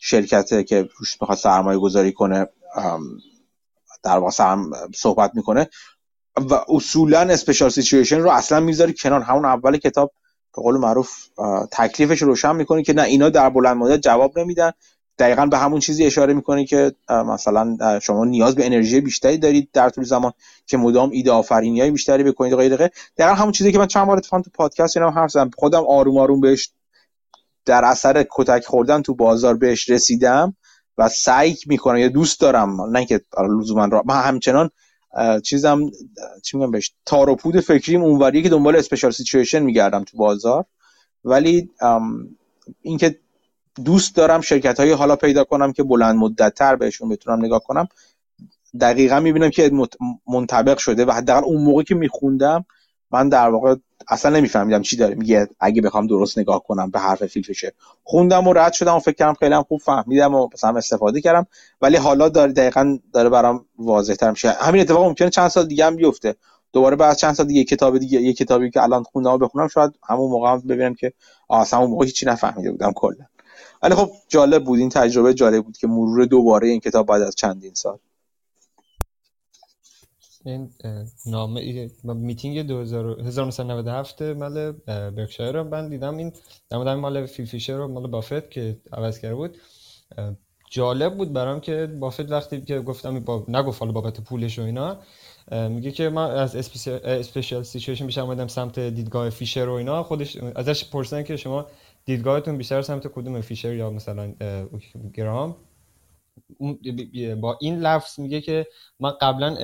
شرکته 0.00 0.64
که 0.64 0.88
روش 0.98 1.20
می‌خواد 1.20 1.38
سرمایه 1.38 1.78
گذاری 1.78 2.12
کنه 2.12 2.46
در 4.04 4.18
واقع 4.18 4.56
صحبت 4.94 5.30
می‌کنه 5.34 5.68
و 6.50 6.54
اصولا 6.68 7.20
اسپیشال 7.20 7.68
سیچویشن 7.68 8.18
رو 8.18 8.30
اصلا 8.30 8.60
می‌ذاری 8.60 8.94
کنار. 8.94 9.22
همون 9.22 9.44
اول 9.44 9.76
کتاب 9.76 10.12
به 10.56 10.62
قول 10.62 10.76
معروف 10.76 11.10
تکلیفش 11.72 12.22
روشن 12.22 12.56
می‌کنه 12.56 12.82
که 12.82 12.92
نه 12.92 13.02
اینا 13.02 13.28
در 13.28 13.50
بلند 13.50 13.76
مدت 13.76 14.00
جواب 14.00 14.38
نمیدن. 14.38 14.72
دقیقا 15.18 15.46
به 15.46 15.58
همون 15.58 15.80
چیزی 15.80 16.04
اشاره 16.04 16.34
می‌کنه 16.34 16.64
که 16.64 16.92
مثلا 17.08 17.98
شما 18.02 18.24
نیاز 18.24 18.54
به 18.54 18.66
انرژی 18.66 19.00
بیشتری 19.00 19.38
دارید 19.38 19.68
در 19.72 19.90
طول 19.90 20.04
زمان 20.04 20.32
که 20.66 20.76
مدام 20.76 21.10
ایده 21.10 21.30
آفرینی 21.30 21.80
های 21.80 21.90
بیشتری 21.90 22.24
بکنید 22.24 22.54
غیر 22.54 22.76
غیر 22.76 22.90
دقیقا 23.16 23.34
همون 23.34 23.52
چیزی 23.52 23.72
که 23.72 23.78
من 23.78 23.86
چند 23.86 24.06
بار 24.06 24.16
اتفاقا 24.16 24.42
تو 24.42 24.50
پادکست 24.54 24.96
اینا 24.96 25.10
حرف 25.10 25.30
زدم. 25.30 25.50
خودم 25.58 25.84
آروم 25.88 26.18
آروم 26.18 26.40
بهش 26.40 26.70
در 27.64 27.84
اثر 27.84 28.26
کتک 28.30 28.64
خوردن 28.64 29.02
تو 29.02 29.14
بازار 29.14 29.56
بهش 29.56 29.90
رسیدم. 29.90 30.56
و 30.98 31.08
سعی 31.08 31.56
می‌کنم 31.66 31.96
یا 31.96 32.08
دوست 32.08 32.40
دارم 32.40 32.82
نه 32.82 33.06
که 33.06 33.20
لزوما 33.60 33.84
را 33.84 34.02
من 34.06 34.22
همچنان 34.22 34.70
چیزم 35.44 35.90
چی 36.42 36.56
میگم 36.56 36.70
بهش 36.70 36.94
تار 37.06 37.30
و 37.30 37.36
پود 37.36 37.60
فکریم 37.60 38.02
اونوریه 38.02 38.42
که 38.42 38.48
دنبال 38.48 38.76
اسپیشال 38.76 39.10
سیچویشن 39.10 39.58
میگردم 39.62 40.04
تو 40.04 40.16
بازار. 40.16 40.64
ولی 41.24 41.70
اینکه 42.82 43.18
دوست 43.84 44.16
دارم 44.16 44.40
شرکت 44.40 44.80
های 44.80 44.92
حالا 44.92 45.16
پیدا 45.16 45.44
کنم 45.44 45.72
که 45.72 45.82
بلند 45.82 46.16
مدت 46.16 46.54
تر 46.54 46.76
بهشون 46.76 47.08
بتونم 47.08 47.44
نگاه 47.44 47.60
کنم 47.64 47.88
دقیقا 48.80 49.20
می‌بینم 49.20 49.50
که 49.50 49.70
منطبق 50.26 50.78
شده 50.78 51.04
و 51.04 51.10
حداقل 51.10 51.44
اون 51.44 51.62
موقع 51.62 51.82
که 51.82 51.94
میخوندم 51.94 52.64
من 53.14 53.28
در 53.28 53.48
واقع 53.48 53.74
اصلا 54.08 54.36
نمیفهمیدم 54.36 54.82
چی 54.82 54.96
داره 54.96 55.14
میگه. 55.14 55.48
اگه 55.60 55.82
بخوام 55.82 56.06
درست 56.06 56.38
نگاه 56.38 56.62
کنم 56.62 56.90
به 56.90 56.98
حرف 56.98 57.26
فیلفشه 57.26 57.72
خوندم 58.02 58.48
و 58.48 58.52
رد 58.52 58.72
شدم 58.72 58.96
و 58.96 58.98
فکر 58.98 59.14
کردم 59.14 59.34
خیلی 59.34 59.54
هم 59.54 59.62
خوب 59.62 59.80
فهمیدم 59.80 60.34
و 60.34 60.48
مثلا 60.54 60.76
استفاده 60.76 61.20
کردم. 61.20 61.46
ولی 61.82 61.96
حالا 61.96 62.28
داره 62.28 62.52
دقیقا 62.52 62.98
داره 63.12 63.28
برام 63.28 63.64
واضح 63.78 64.14
تر 64.14 64.30
میشه. 64.30 64.50
همین 64.50 64.80
اتفاق 64.80 65.04
ممکنه 65.04 65.30
چند 65.30 65.48
سال 65.48 65.66
دیگه 65.66 65.86
هم 65.86 65.96
بیفته. 65.96 66.34
دوباره 66.72 66.96
بعد 66.96 67.16
چند 67.16 67.34
سال 67.34 67.46
دیگه 67.46 67.64
کتاب 67.64 67.98
دیگه 67.98 68.20
یه 68.20 68.32
کتابی 68.32 68.70
که 68.70 68.82
الان 68.82 69.02
خوندم 69.02 69.38
بخونم 69.38 69.68
شاید 69.68 69.92
همون 70.08 70.30
موقع 70.30 70.52
هم 70.52 70.60
ببینم 70.60 70.94
که 70.94 71.12
اصلا 71.50 71.78
اون 71.78 71.90
موقع 71.90 72.06
هیچی 72.06 72.26
نفهمیده 72.26 72.70
بودم 72.70 72.92
کلا. 72.92 73.24
ولی 73.82 73.94
خب 73.94 74.10
جالب 74.28 74.64
بود. 74.64 74.78
این 74.78 74.88
تجربه 74.88 75.34
جالب 75.34 75.64
بود 75.64 75.76
که 75.76 75.86
مرور 75.86 76.24
دوباره 76.24 76.68
این 76.68 76.80
کتاب 76.80 77.06
بعد 77.06 77.22
از 77.22 77.34
چندین 77.34 77.74
سال. 77.74 77.98
این 80.44 80.70
نامه 81.26 81.90
میتینگ 82.04 82.58
1997 82.58 84.22
مال 84.22 84.72
برکشایر 84.86 85.52
رو 85.52 85.64
من 85.64 85.88
دیدم 85.88 86.16
این 86.16 86.32
در 86.70 86.94
مال 86.94 87.26
فیلفیشر 87.26 87.76
رو 87.76 87.88
مال 87.88 88.06
بافت 88.06 88.50
که 88.50 88.76
عوض 88.92 89.18
کرده 89.18 89.34
بود. 89.34 89.58
جالب 90.70 91.16
بود 91.16 91.32
برام 91.32 91.60
که 91.60 91.86
بافت 91.86 92.30
وقتی 92.30 92.60
که 92.60 92.80
گفتم 92.80 93.20
با 93.20 93.44
نگفت 93.48 93.80
حالا 93.80 93.92
بابت 93.92 94.20
پولش 94.20 94.58
و 94.58 94.62
اینا 94.62 94.98
میگه 95.68 95.90
که 95.90 96.08
من 96.08 96.30
از 96.30 96.56
اسپیشال 97.04 97.62
سیچویشن 97.62 98.06
بیشتر 98.06 98.20
اومدم 98.20 98.46
سمت 98.46 98.78
دیدگاه 98.78 99.30
فیشر 99.30 99.68
و 99.68 99.72
اینا. 99.72 100.02
خودش 100.02 100.36
ازش 100.36 100.90
پرسیدن 100.90 101.22
که 101.22 101.36
شما 101.36 101.66
دیدگاهتون 102.04 102.58
بیشتر 102.58 102.82
سمت 102.82 103.06
کدوم 103.06 103.40
فیشر 103.40 103.74
یا 103.74 103.90
مثلا 103.90 104.34
گرام؟ 105.14 105.56
با 107.40 107.58
این 107.60 107.80
لفظ 107.80 108.18
میگه 108.18 108.40
که 108.40 108.66
من 109.00 109.10
قبلا 109.20 109.54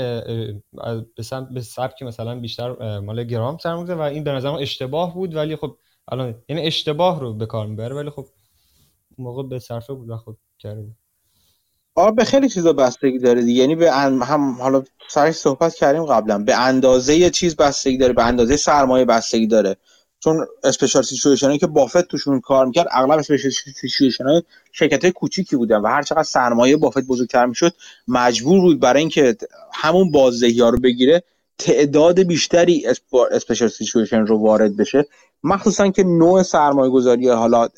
به 1.54 1.60
سبک 1.60 2.02
مثلا 2.02 2.40
بیشتر 2.40 2.98
مال 2.98 3.24
گرام 3.24 3.58
سر 3.58 3.74
و 3.74 4.00
این 4.00 4.24
به 4.24 4.32
نظرم 4.32 4.54
اشتباه 4.54 5.14
بود 5.14 5.34
ولی 5.34 5.56
خب 5.56 5.76
الان 6.08 6.34
یعنی 6.48 6.66
اشتباه 6.66 7.20
رو 7.20 7.34
به 7.34 7.46
کار 7.46 7.66
می‌بره 7.66 7.94
ولی 7.94 8.10
خب 8.10 8.26
موقع 9.18 9.42
به 9.42 9.58
صرفه 9.58 9.92
بود 9.94 10.10
و 10.10 10.16
خب 10.16 10.36
کرده 10.58 10.88
آره 11.94 12.12
به 12.12 12.24
خیلی 12.24 12.48
چیزا 12.48 12.72
بستگی 12.72 13.18
داره 13.18 13.42
دیگه. 13.42 13.60
یعنی 13.60 13.74
به 13.74 13.92
هم 13.92 14.52
حالا 14.52 14.82
سرش 15.08 15.34
صحبت 15.34 15.74
کردیم 15.74 16.04
قبلا. 16.04 16.38
به 16.38 16.56
اندازه 16.56 17.16
یه 17.16 17.30
چیز 17.30 17.56
بستگی 17.56 17.96
داره 17.98 18.12
به 18.12 18.24
اندازه 18.24 18.56
سرمایه 18.56 19.04
بستگی 19.04 19.46
داره. 19.46 19.76
چون 20.20 20.46
special 20.64 21.02
situation 21.02 21.56
که 21.56 21.66
بافت 21.66 22.08
توشون 22.08 22.40
کار 22.40 22.66
می‌کرد 22.66 22.86
اغلب 22.90 23.18
special 23.18 23.50
situation 23.80 24.24
های 24.24 24.42
شرکت 24.72 25.02
های 25.04 25.12
کوچیکی 25.12 25.56
بودن 25.56 25.76
و 25.76 25.86
هر 25.86 26.02
چقدر 26.02 26.22
سرمایه 26.22 26.76
بافت 26.76 26.98
بزرگتر 26.98 27.46
می‌شد 27.46 27.72
مجبور 28.08 28.60
بود 28.60 28.80
برای 28.80 29.00
اینکه 29.00 29.36
همون 29.72 30.10
بازدهی 30.10 30.60
ها 30.60 30.68
رو 30.68 30.78
بگیره 30.78 31.22
تعداد 31.58 32.20
بیشتری 32.20 32.86
special 33.30 33.68
situation 33.68 34.26
رو 34.26 34.38
وارد 34.38 34.76
بشه. 34.76 35.06
مخصوصا 35.44 35.88
که 35.88 36.02
نوع 36.02 36.42
سرمایه 36.42 36.90
گذاری 36.90 37.28
حالا 37.28 37.68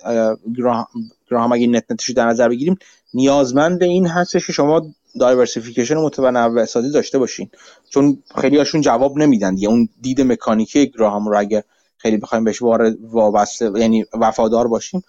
گراهام 1.30 1.52
اگه 1.52 1.66
net 1.66 1.84
net 1.90 2.02
ش 2.02 2.10
در 2.10 2.26
نظر 2.26 2.48
بگیریم 2.48 2.76
نیازمند 3.14 3.82
این 3.82 4.06
هستش 4.06 4.46
که 4.46 4.52
شما 4.52 4.86
diversification 5.20 5.94
متنوع 5.94 6.64
سازی 6.64 6.90
داشته 6.90 7.18
باشین. 7.18 7.50
چون 7.90 8.22
خیلی 8.40 8.58
هاشون 8.58 8.80
جواب 8.80 9.18
نمیدن 9.18 9.54
دیگه 9.54 9.68
اون 9.68 9.88
دید 10.00 10.20
مکانیکی 10.20 10.86
گراهام 10.86 11.28
رو 11.28 11.38
اگه 11.38 11.64
خیلی 12.02 12.16
بخوایم 12.16 12.44
بهش 12.44 12.62
وابسته 13.02 13.72
یعنی 13.76 14.04
وفادار 14.14 14.68
باشیم. 14.68 15.02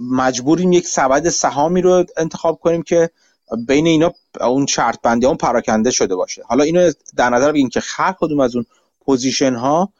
مجبوریم 0.00 0.72
یک 0.72 0.88
سبد 0.88 1.28
سهامی 1.28 1.82
رو 1.82 2.04
انتخاب 2.16 2.60
کنیم 2.60 2.82
که 2.82 3.10
بین 3.66 3.86
اینا 3.86 4.12
اون 4.40 4.66
شرط 4.66 5.00
بندی 5.02 5.26
اون 5.26 5.36
پراکنده 5.36 5.90
شده 5.90 6.16
باشه. 6.16 6.42
حالا 6.46 6.64
اینو 6.64 6.92
در 7.16 7.30
نظر 7.30 7.52
بگیریم 7.52 7.68
که 7.68 7.80
هر 7.84 8.14
کدوم 8.20 8.40
از 8.40 8.56
اون 8.56 8.66
position 9.00 9.54
ها 9.54 9.92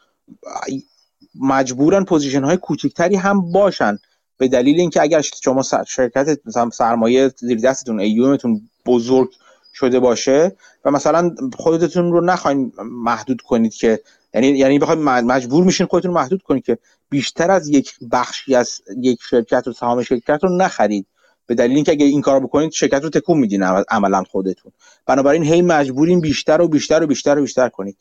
مجبورن 1.34 2.04
position 2.04 2.44
های 2.44 2.56
کوچکتری 2.56 3.16
هم 3.16 3.52
باشن. 3.52 3.98
به 4.38 4.48
دلیل 4.48 4.80
اینکه 4.80 5.02
اگر 5.02 5.20
شما 5.20 5.62
شرکت 5.86 6.38
سرمایه 6.72 7.32
زیر 7.38 7.58
دستتون 7.58 8.00
AUM 8.00 8.35
تون 8.35 8.70
بزرگ 8.86 9.30
شده 9.74 10.00
باشه 10.00 10.56
و 10.84 10.90
مثلا 10.90 11.34
خودتون 11.56 12.12
رو 12.12 12.20
نخواین 12.20 12.72
محدود 12.82 13.40
کنید 13.40 13.74
که 13.74 14.00
یعنی 14.34 14.48
یعنی 14.48 14.78
بخواید 14.78 15.00
مجبور 15.00 15.64
میشین 15.64 15.86
خودتون 15.86 16.10
رو 16.10 16.20
محدود 16.20 16.42
کنید 16.42 16.64
که 16.64 16.78
بیشتر 17.10 17.50
از 17.50 17.68
یک 17.68 17.92
بخشی 18.12 18.54
از 18.54 18.80
یک 18.96 19.18
شرکت 19.30 19.66
رو 19.66 19.72
سهام 19.72 20.02
شرکت 20.02 20.38
رو 20.42 20.56
نخرید. 20.56 21.06
به 21.46 21.54
دلیل 21.54 21.74
اینکه 21.76 21.92
اگه 21.92 22.06
این 22.06 22.20
کار 22.20 22.40
بکنید 22.40 22.72
شرکت 22.72 23.02
رو 23.02 23.10
تکون 23.10 23.38
میدین 23.38 23.62
عملا 23.62 24.24
خودتون. 24.24 24.72
بنابراین 25.06 25.42
هی 25.42 25.62
مجبورین 25.62 26.20
بیشتر 26.20 26.60
و 26.60 26.68
بیشتر 26.68 27.02
و 27.02 27.06
بیشتر 27.06 27.38
و 27.38 27.40
بیشتر 27.40 27.68
کنید. 27.68 27.96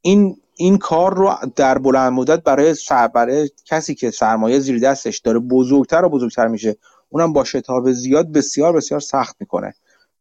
این 0.00 0.36
این 0.56 0.78
کار 0.78 1.14
رو 1.14 1.34
در 1.56 1.78
بلند 1.78 2.12
مدت 2.12 2.42
برای 2.42 2.74
برای 3.14 3.50
کسی 3.64 3.94
که 3.94 4.10
سرمایه 4.10 4.58
زیر 4.58 4.78
دستش 4.78 5.18
داره 5.18 5.38
بزرگتر 5.38 6.04
و 6.04 6.08
بزرگتر 6.08 6.46
میشه 6.46 6.76
اونم 7.08 7.32
با 7.32 7.44
شتاب 7.44 7.92
زیاد 7.92 8.32
بسیار 8.32 8.72
بسیار 8.72 9.00
سخت 9.00 9.36
می‌کنه. 9.40 9.74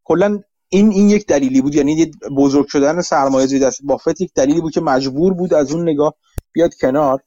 کلا 0.03 0.39
این 0.73 0.91
این 0.91 1.09
یک 1.09 1.27
دلیلی 1.27 1.61
بود. 1.61 1.75
یعنی 1.75 2.11
بزرگ 2.37 2.67
شدن 2.67 3.01
سرمایه 3.01 3.47
زیر 3.47 3.67
دست 3.67 3.79
بافت 3.83 4.21
یک 4.21 4.33
دلیلی 4.35 4.61
بود 4.61 4.73
که 4.73 4.81
مجبور 4.81 5.33
بود 5.33 5.53
از 5.53 5.71
اون 5.71 5.89
نگاه 5.89 6.13
بیاد 6.51 6.75
کنار. 6.75 7.19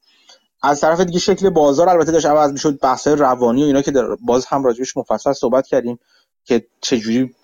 از 0.63 0.81
طرف 0.81 0.99
دیگه 0.99 1.19
شکل 1.19 1.49
بازار 1.49 1.89
البته 1.89 2.11
داشت 2.11 2.25
عوض 2.25 2.51
می‌شد. 2.51 2.79
بحث 2.79 3.07
روانی 3.07 3.63
و 3.63 3.65
اینا 3.65 3.81
که 3.81 3.93
باز 4.25 4.45
هم 4.45 4.63
راجبش 4.63 4.97
مفصل 4.97 5.33
صحبت 5.33 5.67
کردیم 5.67 5.99
که 6.45 6.67
چجوری 6.81 7.35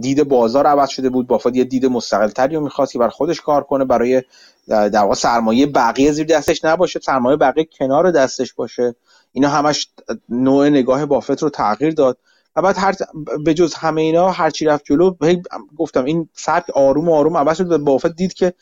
دید 0.00 0.22
بازار 0.22 0.66
عوض 0.66 0.88
شده 0.88 1.10
بود. 1.10 1.26
بافت 1.26 1.56
یه 1.56 1.64
دید 1.64 1.86
مستقل 1.86 2.28
تری 2.28 2.58
می‌خواست 2.58 2.92
که 2.92 2.98
بر 2.98 3.08
خودش 3.08 3.40
کار 3.40 3.64
کنه 3.64 3.84
برای 3.84 4.22
در 4.68 5.14
سرمایه 5.14 5.66
بقیه 5.66 6.12
زیر 6.12 6.26
دستش 6.26 6.64
نباشه 6.64 7.00
سرمایه 7.00 7.36
بقیه 7.36 7.68
کنار 7.78 8.10
دستش 8.10 8.54
باشه. 8.54 8.94
اینا 9.32 9.48
همش 9.48 9.88
نوع 10.28 10.68
نگاه 10.68 11.06
بافت 11.06 11.42
رو 11.42 11.50
تغییر 11.50 11.94
داد. 11.94 12.18
و 12.56 12.62
بعد 12.62 12.78
هر 12.78 12.94
به 13.44 13.54
جز 13.54 13.74
همه 13.74 14.02
اینا 14.02 14.30
هر 14.30 14.50
چی 14.50 14.64
رفت 14.64 14.84
جلو 14.84 15.14
گفتم 15.76 16.04
این 16.04 16.28
سبک 16.34 16.70
آروم 16.70 17.08
آروم 17.08 17.36
عوض 17.36 17.56
شد 17.56 17.72
و 17.72 17.78
بافت 17.78 18.16
دید 18.16 18.34
که 18.34 18.54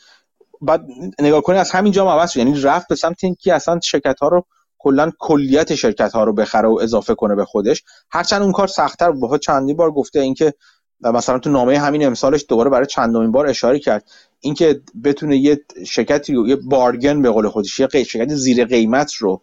بعد 0.61 0.85
نگاه 1.19 1.41
کنید 1.41 1.59
از 1.59 1.71
همین 1.71 1.91
جام 1.91 2.07
عوض 2.07 2.31
شد. 2.31 2.37
یعنی 2.37 2.61
رفت 2.61 2.87
به 2.87 2.95
سمت 2.95 3.23
اینکه 3.23 3.53
اصلا 3.53 3.79
شرکت 3.83 4.19
ها 4.19 4.27
رو 4.27 4.45
کلا 4.77 5.11
کلیت 5.19 5.75
شرکت 5.75 6.13
ها 6.13 6.23
رو 6.23 6.33
بخره 6.33 6.67
و 6.67 6.79
اضافه 6.81 7.15
کنه 7.15 7.35
به 7.35 7.45
خودش. 7.45 7.83
هرچند 8.11 8.41
اون 8.41 8.51
کار 8.51 8.67
سختتر 8.67 9.11
بافت 9.11 9.39
چندین 9.41 9.75
بار 9.77 9.91
گفته 9.91 10.19
اینکه 10.19 10.53
مثلا 11.01 11.39
تو 11.39 11.49
نامه 11.49 11.79
همین 11.79 12.05
امسالش 12.05 12.45
دوباره 12.49 12.69
برای 12.69 12.85
چندمین 12.85 13.31
بار 13.31 13.47
اشاره 13.47 13.79
کرد. 13.79 14.09
اینکه 14.39 14.81
بتونه 15.03 15.37
یه 15.37 15.61
شرکتی 15.87 16.47
یه 16.47 16.55
بارگن 16.55 17.21
به 17.21 17.29
قول 17.29 17.49
خودش 17.49 17.79
یه 17.79 18.03
شرکت 18.03 18.33
زیر 18.33 18.65
قیمت 18.65 19.13
رو 19.13 19.41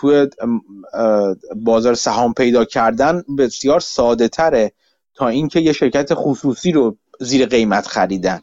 توی 0.00 0.28
بازار 1.56 1.94
سهام 1.94 2.34
پیدا 2.34 2.64
کردن 2.64 3.22
بسیار 3.38 3.80
ساده 3.80 4.28
تره 4.28 4.72
تا 5.14 5.28
اینکه 5.28 5.60
یه 5.60 5.72
شرکت 5.72 6.08
خصوصی 6.14 6.72
رو 6.72 6.96
زیر 7.20 7.46
قیمت 7.46 7.86
خریدن. 7.86 8.40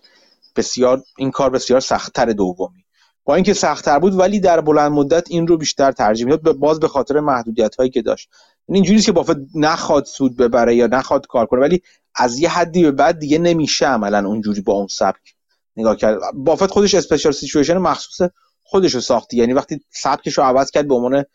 بسیار 0.55 1.03
این 1.17 1.31
کار 1.31 1.49
بسیار 1.49 1.79
سختتر 1.79 2.25
دومی. 2.25 2.85
با 3.25 3.35
اینکه 3.35 3.53
سختتر 3.53 3.99
بود 3.99 4.19
ولی 4.19 4.39
در 4.39 4.61
بلند 4.61 4.91
مدت 4.91 5.31
این 5.31 5.47
رو 5.47 5.57
بیشتر 5.57 5.91
ترجیح 5.91 6.25
می‌داد 6.25 6.57
باز 6.57 6.79
به 6.79 6.87
خاطر 6.87 7.19
محدودیت 7.19 7.75
هایی 7.75 7.89
که 7.89 8.01
داشت. 8.01 8.29
یعنی 8.67 8.77
اینجوریه 8.77 9.01
که 9.01 9.11
بافت 9.11 9.37
نخواد 9.55 10.05
سود 10.05 10.37
ببره 10.37 10.75
یا 10.75 10.87
نخواد 10.87 11.27
کار 11.27 11.45
کنه 11.45 11.61
ولی 11.61 11.81
از 12.15 12.39
یه 12.39 12.49
حدی 12.49 12.83
به 12.83 12.91
بعد 12.91 13.19
دیگه 13.19 13.37
نمیشه 13.37 13.87
عملا 13.87 14.27
اونجوری 14.27 14.61
با 14.61 14.73
اون 14.73 14.87
سبک 14.87 15.35
نگاه 15.75 15.95
کرد. 15.95 16.19
بافت 16.33 16.71
خودش 16.71 16.95
special 16.95 17.31
situation 17.31 17.77
مخصوص 17.77 18.29
خودش 18.63 18.95
رو 18.95 19.01
ساخت 19.01 19.37
یعنی 19.37 19.53
وقتی 19.53 19.81
سبکش 19.89 20.37
رو 20.37 20.43
عوض 20.43 20.71
کرد 20.71 20.87
به 20.87 20.95
عنوان 20.95 21.25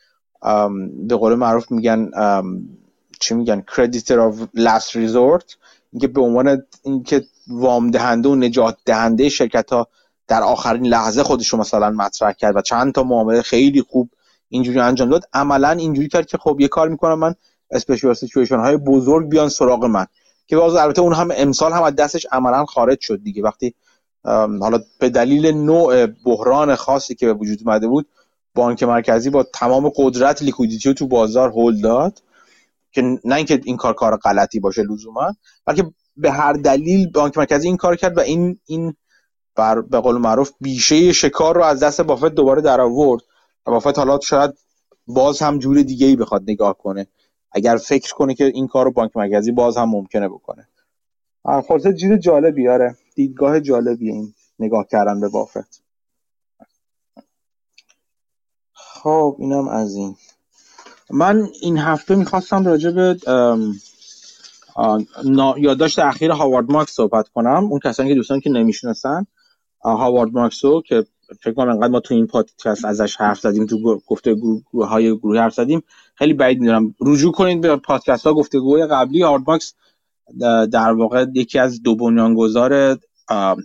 به 1.08 1.16
قول 1.16 1.34
معروف 1.34 1.70
میگن 1.70 2.10
چی 3.20 3.34
میگن 3.34 3.64
creditor 3.70 4.32
of 4.32 4.58
last 4.58 4.90
resort 4.90 5.56
اینکه 5.92 6.08
به 6.08 6.20
عنوان 6.20 6.62
اینکه 6.82 7.24
وام 7.48 7.90
دهنده 7.90 8.28
و 8.28 8.34
نجات 8.34 8.76
دهنده 8.84 9.28
شرکت 9.28 9.72
ها 9.72 9.88
در 10.28 10.42
آخرین 10.42 10.86
لحظه 10.86 11.22
خودش 11.22 11.48
رو 11.48 11.58
مثلا 11.58 11.90
مطرح 11.90 12.32
کرد 12.32 12.56
و 12.56 12.60
چند 12.60 12.92
تا 12.92 13.02
معامله 13.02 13.42
خیلی 13.42 13.82
خوب 13.82 14.10
اینجوری 14.48 14.80
انجام 14.80 15.10
داد 15.10 15.24
عملا 15.32 15.70
اینجوری 15.70 16.08
کرد 16.08 16.26
که 16.26 16.38
خب 16.38 16.56
یه 16.60 16.68
کار 16.68 16.88
می‌کنم 16.88 17.18
من 17.18 17.34
special 17.70 18.14
situation 18.14 18.60
های 18.60 18.76
بزرگ 18.76 19.28
بیان 19.28 19.48
سراغ 19.48 19.84
من. 19.84 20.06
که 20.46 20.56
باز 20.56 20.74
البته 20.74 21.02
اون 21.02 21.14
هم 21.14 21.28
امسال 21.36 21.72
هم 21.72 21.82
از 21.82 21.94
دستش 21.94 22.26
عملا 22.32 22.64
خارج 22.64 23.00
شد 23.00 23.22
دیگه. 23.22 23.42
وقتی 23.42 23.74
حالا 24.60 24.80
به 24.98 25.08
دلیل 25.08 25.46
نوع 25.46 26.06
بحران 26.06 26.74
خاصی 26.74 27.14
که 27.14 27.26
به 27.26 27.32
وجود 27.32 27.58
اومده 27.64 27.86
بود 27.86 28.06
بانک 28.54 28.82
مرکزی 28.82 29.30
با 29.30 29.42
تمام 29.42 29.92
قدرت 29.96 30.42
لیکویدیتی 30.42 30.88
رو 30.88 30.94
تو 30.94 31.06
بازار 31.06 31.48
هول 31.48 31.80
داد 31.80 32.22
که 32.92 33.02
نه 33.24 33.34
اینکه 33.34 33.60
این 33.64 33.76
کار 33.76 33.94
کار 33.94 34.16
غلطی 34.16 34.60
باشه 34.60 34.82
لزوما 34.82 35.34
بلکه 35.66 35.84
به 36.16 36.30
هر 36.30 36.52
دلیل 36.52 37.10
بانک 37.10 37.38
مرکزی 37.38 37.68
این 37.68 37.76
کار 37.76 37.96
کرد 37.96 38.18
و 38.18 38.20
این 38.20 38.58
این 38.66 38.94
بر 39.54 39.80
به 39.80 40.00
قول 40.00 40.16
معروف 40.18 40.52
بیشه 40.60 41.12
شکار 41.12 41.54
رو 41.54 41.62
از 41.62 41.82
دست 41.82 42.00
بافت 42.00 42.34
دوباره 42.34 42.62
در 42.62 42.80
آورد 42.80 43.22
و 43.66 43.70
بافت 43.70 43.98
حالا 43.98 44.20
شاید 44.20 44.50
باز 45.06 45.42
هم 45.42 45.58
جور 45.58 45.82
دیگه 45.82 46.06
ای 46.06 46.16
بخواد 46.16 46.42
نگاه 46.46 46.78
کنه. 46.78 47.06
اگر 47.52 47.76
فکر 47.76 48.14
کنه 48.14 48.34
که 48.34 48.44
این 48.44 48.66
کار 48.66 48.84
رو 48.84 48.92
بانک 48.92 49.16
مرکزی 49.16 49.52
باز 49.52 49.76
هم 49.76 49.88
ممکنه 49.90 50.28
بکنه. 50.28 50.68
خلاصه 51.68 51.94
چیز 51.94 52.12
جالب 52.12 52.54
بیاره 52.54 52.96
دیدگاه 53.14 53.60
جالبی 53.60 54.10
این 54.10 54.34
نگاه 54.58 54.86
کردن 54.90 55.20
به 55.20 55.28
بافت. 55.28 55.81
خب 59.02 59.36
اینم 59.38 59.68
از 59.68 59.94
این. 59.94 60.16
من 61.10 61.48
این 61.60 61.78
هفته 61.78 62.14
می‌خواستم 62.14 62.66
راجع 62.66 62.90
به 62.90 63.16
یادداشت 65.56 65.98
اخیر 65.98 66.30
هاوارد 66.30 66.72
مارکس 66.72 66.92
صحبت 66.92 67.28
کنم. 67.28 67.64
اون 67.70 67.80
کسانی 67.84 68.08
که 68.08 68.14
دوستان 68.14 68.40
که 68.40 68.50
نمی‌شناسن. 68.50 69.26
هاوارد 69.84 70.32
مارکسو 70.32 70.82
که 70.82 71.04
فکر 71.40 71.52
کنم 71.54 71.68
انقدر 71.68 71.88
ما 71.88 72.00
تو 72.00 72.14
این 72.14 72.26
پادکست 72.26 72.84
ازش 72.84 73.16
حرف 73.16 73.40
زدیم 73.40 73.66
تو 73.66 74.00
گفته 74.06 74.34
گروه 74.34 74.86
های 74.88 75.16
گروهی 75.16 75.38
حرف 75.38 75.54
زدیم 75.54 75.82
خیلی 76.14 76.34
بعید 76.34 76.60
می‌دونم. 76.60 76.94
رجوع 77.00 77.32
کنید 77.32 77.60
به 77.60 77.76
پادکست 77.76 78.26
ها 78.26 78.34
گفتگوهای 78.34 78.86
قبلی 78.86 79.22
هاوارد 79.22 79.42
مارکس 79.46 79.74
در 80.72 80.92
واقع 80.92 81.26
یکی 81.34 81.58
از 81.58 81.82
دو 81.82 81.96
بنیانگذار 81.96 82.98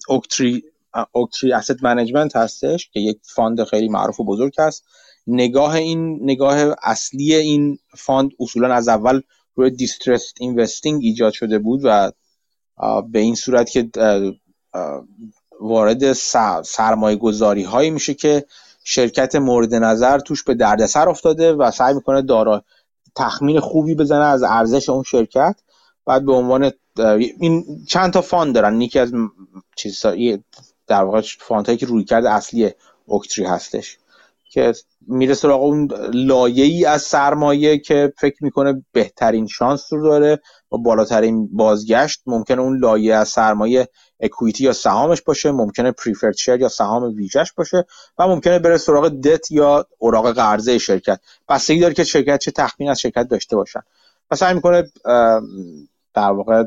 اوکتری 0.08 0.64
اوکتری 1.12 1.54
asset 1.54 1.78
management 1.84 2.36
هستش 2.36 2.90
که 2.90 3.00
یک 3.00 3.20
fund 3.36 3.64
خیلی 3.64 3.90
معروف 3.90 4.20
و 4.20 4.24
بزرگ 4.24 4.54
هست. 4.60 4.86
نگاه 5.28 5.76
این 5.76 6.20
نگاه 6.22 6.76
اصلی 6.84 7.36
این 7.36 7.80
fund 7.98 8.32
اصولا 8.40 8.74
از 8.74 8.88
اول 8.88 9.22
روی 9.56 9.72
distressed 9.72 10.36
investing 10.40 11.02
ایجاد 11.04 11.34
شده 11.34 11.60
بود 11.60 11.82
و 11.84 12.12
به 13.12 13.20
این 13.20 13.36
صورت 13.36 13.70
که 13.70 13.90
وارد 15.62 16.14
سرمایه 16.64 17.16
گذاری 17.16 17.64
هایی 17.64 17.90
میشه 17.90 18.14
که 18.14 18.46
شرکت 18.84 19.36
مورد 19.36 19.76
نظر 19.76 20.20
توش 20.20 20.44
به 20.44 20.54
دردسر 20.54 21.10
افتاده 21.10 21.54
و 21.54 21.72
سعی 21.72 21.94
می‌کنه 21.94 22.22
دارا 22.22 22.64
تخمین 23.16 23.60
خوبی 23.60 23.96
بزنه 23.96 24.26
از 24.26 24.44
ارزش 24.44 24.90
اون 24.90 25.04
شرکت. 25.04 25.56
بعد 26.06 26.26
به 26.26 26.34
عنوان 26.34 26.72
این 27.40 27.66
چند 27.88 28.14
تا 28.14 28.22
fund 28.22 28.56
دارن. 28.56 28.82
یکی 28.82 29.00
از 29.00 29.12
چیزا 29.76 30.16
در 30.88 31.04
واقع 31.04 31.22
fund 31.40 31.62
هایی 31.62 31.78
که 31.78 31.86
رویکرد 31.86 32.30
اصلی 32.30 32.72
اوکتری 33.06 33.46
هستش. 33.46 33.98
که 34.58 34.74
میره 35.08 35.34
سراغ 35.34 35.62
اون 35.62 35.88
لایه 36.14 36.66
ای 36.66 36.86
از 36.86 37.02
سرمایه 37.02 37.78
که 37.78 38.14
فکر 38.18 38.44
می‌کنه 38.44 38.86
بهترین 38.92 39.48
شانس 39.48 39.94
رو 39.94 40.04
داره 40.04 40.40
و 40.72 40.78
بالاترین 40.78 41.50
بازگشت. 41.56 42.22
ممکنه 42.26 42.62
اون 42.62 42.80
لایه 42.80 43.16
از 43.16 43.30
سرمایه 43.30 43.88
اکویتی 44.20 44.64
یا 44.64 44.74
سهامش 44.74 45.22
باشه 45.22 45.52
ممکنه 45.52 45.92
پریفرد 45.92 46.36
شیر 46.36 46.62
یا 46.62 46.70
سهام 46.70 47.04
ویژش 47.04 47.54
باشه 47.54 47.86
و 48.18 48.28
ممکنه 48.28 48.60
بره 48.60 48.78
سراغ 48.78 49.08
دت 49.08 49.52
یا 49.52 49.86
اوراق 49.98 50.32
قرضه 50.32 50.78
شرکت. 50.78 51.20
بستگی 51.50 51.80
داره 51.80 51.94
که 51.94 52.04
شرکت 52.04 52.40
چه 52.40 52.52
تخمین 52.52 52.90
از 52.90 53.00
شرکت 53.00 53.28
داشته 53.28 53.56
باشن. 53.56 53.82
و 54.32 54.36
سعی 54.36 54.54
می‌کنه 54.54 54.92
در 56.14 56.32
واقع 56.32 56.64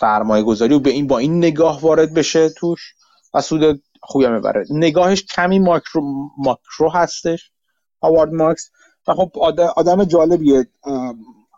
سرمایه 0.00 0.44
گذاری 0.44 0.74
و 0.74 0.78
به 0.78 0.90
این 0.90 1.06
با 1.06 1.18
این 1.18 1.38
نگاه 1.38 1.80
وارد 1.80 2.14
بشه 2.14 2.48
توش 2.48 2.94
و 3.34 3.40
سود 3.40 3.82
خوبی 4.02 4.24
هم 4.24 4.34
می‌بره. 4.34 4.64
نگاهش 4.70 5.24
کمی 5.24 5.58
ماکرو, 5.58 6.02
ماکرو 6.38 6.90
هستش 6.90 7.50
هاوارد 8.02 8.32
مارکس. 8.32 8.70
و 9.08 9.14
خب 9.14 9.38
آدم 9.76 10.04
جالبیه. 10.04 10.66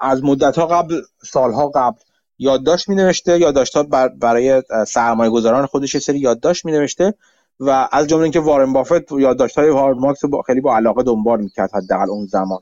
از 0.01 0.25
مدت 0.25 0.59
ها 0.59 0.67
قبل 0.67 1.01
سالها 1.25 1.69
قبل 1.69 1.99
یادداشت 2.39 2.89
می 2.89 2.95
نوشته 2.95 3.39
یادداشت 3.39 3.77
ها 3.77 3.83
برای 4.21 4.63
سرمایه 4.87 5.31
گذاران 5.31 5.67
خودش 5.67 5.99
سری 5.99 6.19
یادداشت 6.19 6.65
می 6.65 6.73
نوشته 6.73 7.15
و 7.61 7.89
از 7.93 8.07
جمله 8.07 8.23
اینکه 8.23 8.41
وارن 8.41 8.73
بافت 8.73 9.13
یادداشت 9.13 9.59
های 9.59 9.69
هاوارد 9.69 9.97
مارکس 9.97 10.25
رو 10.25 10.43
خیلی 10.43 10.61
با 10.61 10.77
علاقه 10.77 11.03
دنبال 11.03 11.41
می‌کرد 11.41 11.71
حداقل 11.75 12.11
اون 12.11 12.27
زمان. 12.27 12.61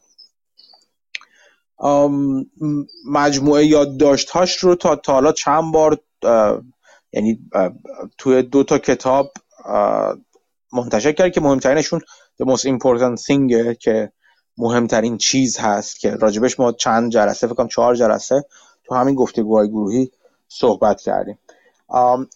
مجموعه 3.06 3.66
یادداشت‌هاش 3.66 4.56
رو 4.56 4.74
تا 4.74 4.96
تا 4.96 5.12
حالا 5.12 5.32
چند 5.32 5.72
بار 5.72 5.98
یعنی 7.12 7.50
توی 8.18 8.42
دو 8.42 8.64
تا 8.64 8.78
کتاب 8.78 9.32
منتشر 10.72 11.12
کرد 11.12 11.32
که 11.32 11.40
مهمترینشون 11.40 12.00
the 12.42 12.46
most 12.46 12.62
important 12.62 13.20
thing 13.20 13.76
که 13.80 14.12
مهمترین 14.58 15.18
چیز 15.18 15.58
هست 15.58 16.00
که 16.00 16.10
راجبش 16.10 16.60
ما 16.60 16.72
چند 16.72 17.12
جلسه 17.12 17.46
فکر 17.46 17.66
چهار 17.66 17.94
جلسه 17.94 18.44
تو 18.84 18.94
همین 18.94 19.14
گفتگوهای 19.14 19.68
گروهی 19.68 20.10
صحبت 20.48 21.00
کردیم. 21.00 21.38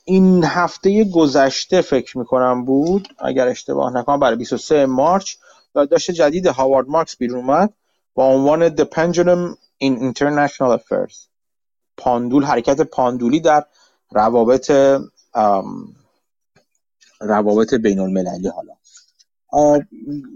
این 0.05 0.45
هفته 0.45 1.05
گذشته 1.05 1.81
فکر 1.81 2.19
می‌کنم 2.19 2.65
بود 2.65 3.09
اگر 3.19 3.49
اشتباه 3.49 3.97
نکنم 3.97 4.21
برای 4.21 4.37
23 4.37 4.87
مارچ 4.87 5.35
یادداشت 5.75 6.11
جدید 6.11 6.47
هاوارد 6.47 6.89
مارکس 6.89 7.17
بیرون 7.17 7.39
اومد 7.39 7.73
با 8.15 8.27
عنوان 8.27 8.77
The 8.77 8.83
Pendulum 8.83 9.57
in 9.85 10.13
International 10.13 10.79
Affairs. 10.79 11.17
پاندول 11.97 12.45
حرکت 12.45 12.81
پاندولی 12.81 13.41
در 13.41 13.65
روابط 14.11 14.71
روابط 17.23 17.75
بین 17.75 17.99
المللی 17.99 18.49
حالا 18.49 18.73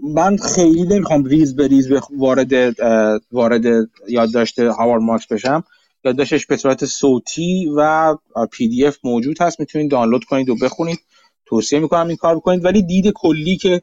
من 0.03 0.37
خیلی 0.37 0.83
نمی‌خوام 0.83 1.23
ریز 1.23 1.55
به 1.55 1.67
ریز 1.67 1.87
وارد 2.17 2.51
وارد 3.31 3.89
یادداشت 4.07 4.59
هاوارد 4.59 5.01
مارکس 5.01 5.27
بشم. 5.27 5.63
یادداشتش 6.03 6.45
به 6.45 6.57
صورت 6.57 6.85
صوتی 6.85 7.71
و 7.77 8.15
PDF 8.51 8.97
موجود 9.03 9.41
هست. 9.41 9.59
می‌تونید 9.59 9.91
دانلود 9.91 10.23
کنید 10.23 10.49
و 10.49 10.55
بخونید. 10.61 10.99
توصیه 11.45 11.79
می‌کنم 11.79 12.07
این 12.07 12.17
کار 12.17 12.35
بکنید. 12.35 12.65
ولی 12.65 12.81
دید 12.81 13.13
کلی 13.15 13.57
که 13.57 13.81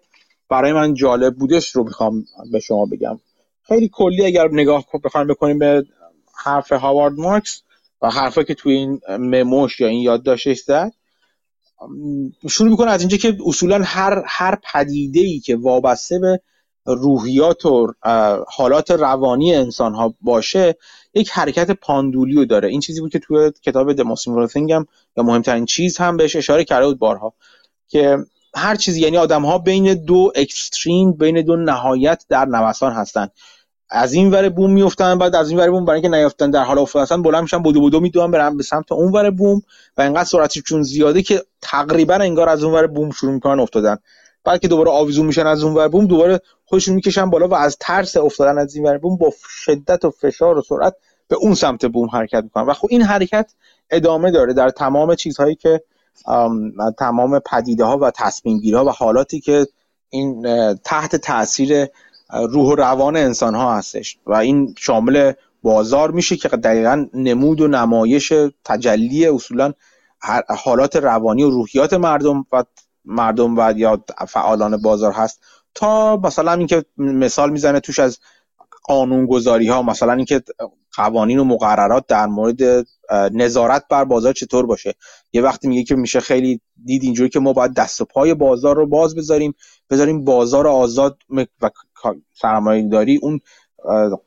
برای 0.48 0.72
من 0.72 0.94
جالب 0.94 1.34
بودش 1.34 1.70
رو 1.70 1.84
می‌خوام 1.84 2.24
به 2.52 2.60
شما 2.60 2.86
بگم. 2.86 3.20
خیلی 3.62 3.90
کلی 3.92 4.24
اگر 4.24 4.48
نگاه 4.52 4.84
بخوایم 5.04 5.26
بکنیم 5.26 5.58
به 5.58 5.86
حرف 6.44 6.72
هاوارد 6.72 7.14
مارکس 7.14 7.62
و 8.02 8.10
حرفی 8.10 8.44
که 8.44 8.54
توی 8.54 8.72
این 8.72 9.00
memo 9.08 9.56
ش 9.56 9.80
یا 9.80 9.88
این 9.88 10.00
یادداشتش 10.00 10.60
زد 10.60 10.92
شروع 12.50 12.70
می‌کنه 12.70 12.90
از 12.90 13.00
اینجا 13.00 13.16
که 13.16 13.36
اصولا 13.46 13.82
هر 13.84 14.22
هر 14.26 14.58
پدیده 14.72 15.20
ای 15.20 15.40
که 15.40 15.56
وابسته 15.56 16.18
به 16.18 16.40
روحیات 16.86 17.66
و 17.66 17.92
حالات 18.48 18.90
روانی 18.90 19.54
انسان 19.54 19.94
ها 19.94 20.14
باشه 20.20 20.76
یک 21.14 21.30
حرکت 21.30 21.70
پاندولی 21.70 22.34
رو 22.34 22.44
داره. 22.44 22.68
این 22.68 22.80
چیزی 22.80 23.00
بود 23.00 23.12
که 23.12 23.18
توی 23.18 23.52
کتاب 23.62 23.96
Important 23.96 24.70
هم 24.70 24.86
یا 25.16 25.24
مهمترین 25.24 25.64
چیز 25.64 25.96
هم 25.96 26.16
بهش 26.16 26.36
اشاره 26.36 26.64
کرده 26.64 26.86
بود 26.86 26.98
بارها 26.98 27.34
که 27.88 28.18
هر 28.56 28.74
چیزی 28.76 29.00
یعنی 29.00 29.16
آدم 29.16 29.44
ها 29.44 29.58
بین 29.58 29.94
دو 29.94 30.32
اکستریم 30.34 31.12
بین 31.12 31.42
دو 31.42 31.56
نهایت 31.56 32.24
در 32.28 32.44
نوسان 32.44 32.92
هستن. 32.92 33.28
از 33.96 34.12
این 34.12 34.30
ور 34.30 34.48
بوم 34.48 34.72
میفتن 34.72 35.18
بعد 35.18 35.36
از 35.36 35.50
این 35.50 35.58
ور 35.58 35.70
بوم 35.70 35.84
برای 35.84 36.00
اینکه 36.00 36.16
نیافتن 36.16 36.50
در 36.50 36.64
حال 36.64 36.78
افتادن 36.78 37.22
بلند 37.22 37.42
میشن 37.42 37.62
بودو 37.62 37.80
بودو 37.80 38.00
می‌دونن 38.00 38.30
برن 38.30 38.56
به 38.56 38.62
سمت 38.62 38.92
اون 38.92 39.12
ور 39.12 39.30
بوم 39.30 39.62
و 39.96 40.02
اینقدر 40.02 40.24
سرعتشون 40.24 40.82
زیاده 40.82 41.22
که 41.22 41.42
تقریبا 41.62 42.14
انگار 42.14 42.48
از 42.48 42.64
اون 42.64 42.74
ور 42.74 42.86
بوم 42.86 43.10
شروع 43.10 43.32
می‌کنن 43.32 43.60
افتادن. 43.60 43.96
بعد 44.44 44.60
که 44.60 44.68
دوباره 44.68 44.90
آویزون 44.90 45.26
میشن 45.26 45.46
از 45.46 45.62
اون 45.62 45.74
ور 45.74 45.88
بوم 45.88 46.06
دوباره 46.06 46.40
خودشون 46.64 46.94
می‌کشن 46.94 47.30
بالا 47.30 47.48
و 47.48 47.54
از 47.54 47.76
ترس 47.80 48.16
افتادن 48.16 48.58
از 48.58 48.76
این 48.76 48.86
ور 48.86 48.98
بوم 48.98 49.16
با 49.16 49.32
شدت 49.48 50.04
و 50.04 50.10
فشار 50.10 50.58
و 50.58 50.62
سرعت 50.62 50.96
به 51.28 51.36
اون 51.36 51.54
سمت 51.54 51.86
بوم 51.86 52.08
حرکت 52.08 52.42
می‌کنن. 52.42 52.66
و 52.66 52.72
خب 52.72 52.88
این 52.90 53.02
حرکت 53.02 53.52
ادامه 53.90 54.30
داره 54.30 54.52
در 54.52 54.70
تمام 54.70 55.14
چیزهایی 55.14 55.54
که 55.54 55.82
تمام 56.98 57.38
پدیده 57.38 57.84
ها 57.84 57.98
و 57.98 58.10
تصمیم 58.10 58.74
ها 58.74 58.84
و 58.84 58.88
حالاتی 58.88 59.40
که 59.40 59.66
این 60.10 60.46
تحت 60.84 61.16
تاثیر 61.16 61.86
روح 62.32 62.72
و 62.72 62.74
روان 62.74 63.16
انسان 63.16 63.54
ها 63.54 63.76
هستش 63.76 64.18
و 64.26 64.34
این 64.34 64.74
شامل 64.78 65.32
بازار 65.62 66.10
میشه 66.10 66.36
که 66.36 66.48
دقیقا 66.48 67.06
نمود 67.14 67.60
و 67.60 67.68
نمایش 67.68 68.32
تجلی 68.64 69.26
اصولا 69.26 69.72
حالات 70.48 70.96
روانی 70.96 71.42
و 71.42 71.50
روحیات 71.50 71.94
مردم 71.94 72.46
و 72.52 72.64
مردم 73.04 73.58
و 73.58 73.72
یا 73.76 74.04
فعالان 74.28 74.76
بازار 74.76 75.12
هست. 75.12 75.44
تا 75.74 76.16
مثلا 76.16 76.52
اینکه 76.52 76.84
مثال 76.96 77.50
می‌زنه 77.50 77.80
توش 77.80 77.98
از 77.98 78.18
قانونگذاری 78.82 79.68
ها 79.68 79.82
مثلا 79.82 80.12
اینکه 80.12 80.42
قوانین 80.96 81.38
و 81.38 81.44
مقررات 81.44 82.06
در 82.06 82.26
مورد 82.26 82.86
نظارت 83.32 83.84
بر 83.90 84.04
بازار 84.04 84.32
چطور 84.32 84.66
باشه. 84.66 84.94
یه 85.32 85.42
وقتی 85.42 85.68
میگه 85.68 85.84
که 85.84 85.94
میشه 85.94 86.20
خیلی 86.20 86.60
دید 86.84 87.02
اینجوری 87.02 87.28
که 87.28 87.40
ما 87.40 87.52
باید 87.52 87.74
دست 87.74 88.00
و 88.00 88.04
پای 88.04 88.34
بازار 88.34 88.76
رو 88.76 88.86
باز 88.86 89.14
بذاریم 89.14 89.54
بذاریم 89.90 90.24
بازار 90.24 90.68
آزاد 90.68 91.18
و 91.60 91.70
سرمایه 92.32 92.88
داری 92.88 93.18
اون 93.22 93.40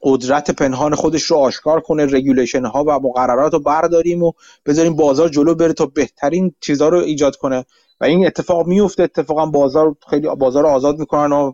قدرت 0.01 0.51
پنهان 0.51 0.95
خودش 0.95 1.23
رو 1.23 1.37
آشکار 1.37 1.81
کنه 1.81 2.05
regulation 2.05 2.65
ها 2.65 2.83
و 2.87 2.99
مقررات 2.99 3.53
رو 3.53 3.59
برداریم 3.59 4.23
و 4.23 4.31
بذاریم 4.65 4.95
بازار 4.95 5.29
جلو 5.29 5.55
بره 5.55 5.73
تا 5.73 5.85
بهترین 5.85 6.55
چیزها 6.61 6.89
رو 6.89 6.97
ایجاد 6.97 7.35
کنه. 7.35 7.65
و 8.01 8.05
این 8.05 8.25
اتفاق 8.25 8.67
میفته 8.67 9.03
اتفاقا 9.03 9.45
بازار 9.45 9.95
خیلی 10.09 10.27
بازار 10.35 10.63
رو 10.63 10.69
آزاد 10.69 10.99
می‌کنن 10.99 11.31
و 11.31 11.53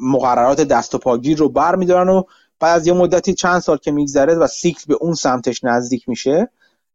مقررات 0.00 0.60
دست 0.60 0.94
و 0.94 0.98
پاگیر 0.98 1.38
رو 1.38 1.48
بر 1.48 1.74
میدارن 1.76 2.08
و 2.08 2.22
بعد 2.60 2.76
از 2.80 2.86
یه 2.86 2.92
مدتی 2.92 3.34
چند 3.34 3.60
سال 3.60 3.76
که 3.76 3.90
میگذره 3.90 4.34
و 4.34 4.46
cycle 4.46 4.84
به 4.88 4.94
اون 5.00 5.14
سمتش 5.14 5.64
نزدیک 5.64 6.08
میشه 6.08 6.48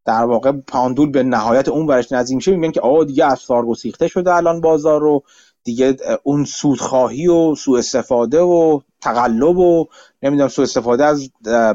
در 0.06 0.24
واقع 0.24 0.52
پاندول 0.52 1.12
به 1.12 1.24
نهایت 1.24 1.68
اون 1.68 1.88
ورش 1.88 2.12
نزدیک 2.12 2.36
میشه 2.36 2.52
می‌بینن 2.52 2.72
که 2.72 2.82
آه 2.82 3.06
دیگه 3.06 3.26
افسار 3.26 3.66
گسیخته 3.66 4.08
شده 4.08 4.36
الان 4.36 4.62
بازار 4.62 5.02
رو. 5.02 5.24
دیگه 5.70 5.98
اون 6.24 6.46
سودخواهی 6.46 7.28
و 7.28 7.56
سوء 7.56 7.80
استفاده 7.80 8.42
و 8.42 8.80
تقلب 9.02 9.58
و 9.58 9.86
نمی‌دونم 10.24 10.50
سوء 10.50 10.64
استفاده 10.64 11.06
از 11.06 11.30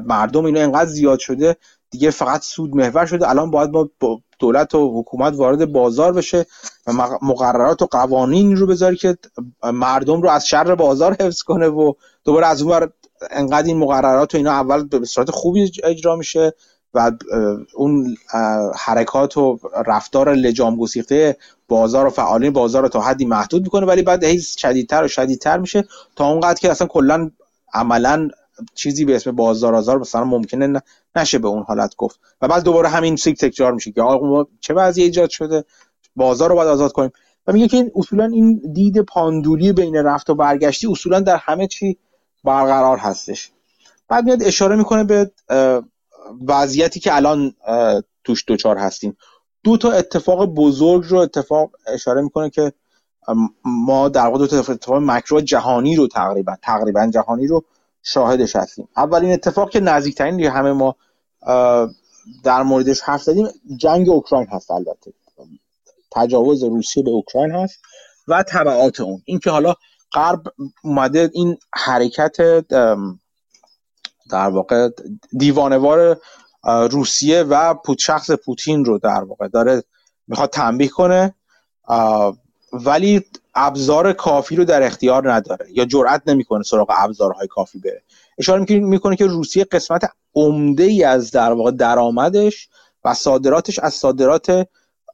مردم 0.07 0.44
اینو 0.44 0.61
انقدر 0.61 0.90
زیاد 0.90 1.18
شده 1.18 1.57
دیگه 1.90 2.11
فقط 2.11 2.42
سود 2.42 2.76
محور 2.76 3.07
شده. 3.07 3.30
الان 3.30 3.50
باید 3.50 3.70
ما 3.70 3.90
دولت 4.38 4.74
و 4.74 5.00
حکومت 5.00 5.35
وارد 5.37 5.72
بازار 5.72 6.12
بشه 6.12 6.46
و 6.87 6.92
مقررات 7.22 7.83
و 7.83 7.87
قوانین 7.87 8.57
رو 8.57 8.66
بذاری 8.66 8.96
که 8.96 9.18
مردم 9.72 10.22
رو 10.22 10.30
از 10.30 10.46
شر 10.46 10.74
بازار 10.74 11.16
حفظ 11.20 11.42
کنه 11.42 11.68
و 11.68 11.92
دوباره 12.24 12.46
از 12.46 12.62
اون 12.62 12.88
انقدر 13.30 13.66
این 13.66 13.78
مقررات 13.78 14.35
و 14.35 14.38
اینا 14.38 14.50
اول 14.50 14.85
به 14.85 15.07
صورت 15.07 15.30
خوبی 15.30 15.72
اجرا 15.85 16.16
میشه. 16.16 16.52
و 16.94 17.12
اون 17.74 18.16
حرکات 18.76 19.37
و 19.37 19.59
رفتار 19.87 20.35
لجام 20.35 20.76
گسیخته 20.76 21.37
بازار 21.68 22.07
و 22.07 22.11
فعالین 22.11 22.52
بازار 22.52 22.83
رو 22.83 22.88
تا 22.88 23.00
حدی 23.00 23.24
محدود 23.24 23.62
می‌کنه 23.62 23.87
ولی 23.87 24.02
بعد 24.02 24.24
هی 24.24 24.40
شدیدتر 24.40 25.04
و 25.04 25.09
شدیدتر 25.09 25.59
میشه 25.59 25.85
تا 26.16 26.28
اونقدر 26.28 26.61
که 26.61 26.70
اصلا 26.70 26.87
کلا 26.87 27.30
عملا 27.74 28.28
چیزی 28.74 29.04
به 29.04 29.16
اسم 29.16 29.30
بازار 29.30 29.74
آزار 29.74 29.98
مثلا 29.98 30.24
ممکنه 30.24 30.83
نشه 31.16 31.38
به 31.38 31.48
اون 31.48 31.62
حالت 31.62 31.96
گفت. 31.96 32.20
و 32.42 32.48
بعد 32.48 32.62
دوباره 32.62 32.88
همین 32.88 33.16
سیک 33.16 33.38
تکرار 33.38 33.72
میشه 33.72 33.92
که 33.92 34.02
آقا 34.02 34.46
چه 34.61 34.74
وضعی 34.74 35.04
ایجاد 35.04 35.30
شده؟ 35.30 35.64
بازار 36.16 36.48
رو 36.48 36.54
باید 36.54 36.68
آزاد 36.68 36.92
کنیم. 36.92 37.12
و 37.46 37.52
میگه 37.52 37.68
که 37.68 37.76
این 37.76 37.90
اصولا 37.96 38.24
این 38.24 38.62
دید 38.72 39.00
پاندولی 39.00 39.72
بین 39.72 39.96
رفت 39.96 40.30
و 40.30 40.35
برگشتی 40.35 40.87
اصولا 40.87 41.20
در 41.20 41.37
همه 41.37 41.66
چی 41.66 41.98
برقرار 42.44 42.98
هستش. 42.98 43.50
بعد 44.09 44.24
میاد 44.24 44.42
اشاره 44.42 44.76
می‌کنه 44.76 45.04
به 45.04 45.30
وضعیتی 46.46 47.00
که 47.00 47.16
الان 47.16 47.54
توش 48.24 48.44
دوچار 48.46 48.78
هستیم. 48.78 49.16
دو 49.64 49.76
تا 49.76 49.92
اتفاق 49.92 50.44
بزرگ 50.46 51.04
رو 51.08 51.18
اتفاق 51.18 51.70
اشاره 51.87 52.22
می‌کنه 52.22 52.50
که 52.50 52.72
ما 53.64 54.08
در 54.08 54.26
واقع 54.26 54.38
دو 54.38 54.46
تا 54.46 54.72
اتفاق 54.72 55.02
مکرو 55.02 55.40
جهانی 55.40 55.96
رو 55.96 56.08
تقریبا 56.08 56.56
تقریبا 56.62 57.06
جهانی 57.06 57.46
رو 57.46 57.64
شاهدش 58.02 58.56
هستیم. 58.56 58.88
اولین 58.96 59.32
اتفاق 59.32 59.70
که 59.70 59.80
نزدیکترین 59.80 60.37
دیگه 60.37 60.50
همه 60.50 60.72
ما 60.72 60.96
در 62.44 62.62
موردش 62.62 63.00
حرف 63.00 63.22
زدیم 63.22 63.48
جنگ 63.76 64.08
اوکراین 64.08 64.46
هست 64.46 64.70
البته. 64.70 65.12
تجاوز 66.12 66.64
روسیه 66.64 67.02
به 67.02 67.10
اوکراین 67.10 67.50
هست 67.50 67.78
و 68.28 68.44
تبعات 68.48 69.00
اون. 69.00 69.22
اینکه 69.24 69.50
حالا 69.50 69.74
غرب 70.12 70.42
اومده 70.84 71.30
این 71.34 71.56
حرکت 71.74 72.37
در 74.30 74.48
واقع 74.48 74.88
دیوانه‌وار 75.38 76.20
روسیه 76.90 77.42
و 77.42 77.74
شخص 77.98 78.30
پوتین 78.30 78.84
رو 78.84 78.98
در 78.98 79.24
واقع 79.24 79.48
داره 79.48 79.82
می‌خواد 80.28 80.50
تنبیه 80.50 80.88
کنه 80.88 81.34
ولی 82.72 83.24
ابزار 83.54 84.12
کافی 84.12 84.56
رو 84.56 84.64
در 84.64 84.82
اختیار 84.82 85.32
نداره 85.32 85.66
یا 85.70 85.84
جرئت 85.84 86.22
نمی‌کنه 86.26 86.62
سراغ 86.62 86.92
ابزارهای 86.96 87.46
کافی 87.46 87.78
بره. 87.78 88.02
اشاره 88.38 88.78
می‌کنه 88.78 89.16
که 89.16 89.26
روسیه 89.26 89.64
قسمت 89.64 90.10
عمده 90.34 90.82
ای 90.82 91.04
از 91.04 91.30
در 91.30 91.52
واقع 91.52 91.70
درآمدش 91.70 92.68
و 93.04 93.14
صادراتش 93.14 93.78
از 93.78 93.94
صادرات 93.94 94.68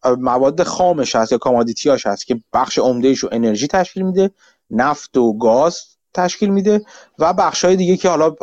مواد 0.05 0.63
خامش 0.63 1.17
هست 1.17 1.33
یا 1.33 1.39
commodity 1.39 1.94
اش 1.94 2.07
هست 2.07 2.27
که 2.27 2.41
بخش 2.53 2.79
عمده 2.79 3.15
رو 3.15 3.29
انرژی 3.33 3.67
تشکیل 3.67 4.03
میده 4.03 4.31
نفت 4.71 5.17
و 5.17 5.39
گاز 5.39 5.83
تشکیل 6.15 6.51
میده 6.51 6.83
و 7.19 7.33
بخش 7.33 7.65
های 7.65 7.77
دیگه 7.77 7.97
که 7.97 8.09
حالا 8.09 8.35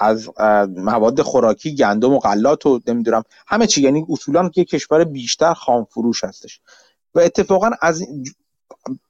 از 0.00 0.30
مواد 0.76 1.22
خوراکی 1.22 1.74
گندم 1.74 2.12
و 2.12 2.18
غلات 2.18 2.66
و 2.66 2.80
نمی‌دونم 2.86 3.22
همه 3.46 3.66
چی. 3.66 3.82
یعنی 3.82 4.06
اصولا 4.10 4.48
که 4.48 4.64
کشور 4.64 5.04
بیشتر 5.04 5.54
خام 5.54 5.84
فروش 5.84 6.24
هستش. 6.24 6.60
و 7.14 7.20
اتفاقا 7.20 7.70
از 7.80 8.02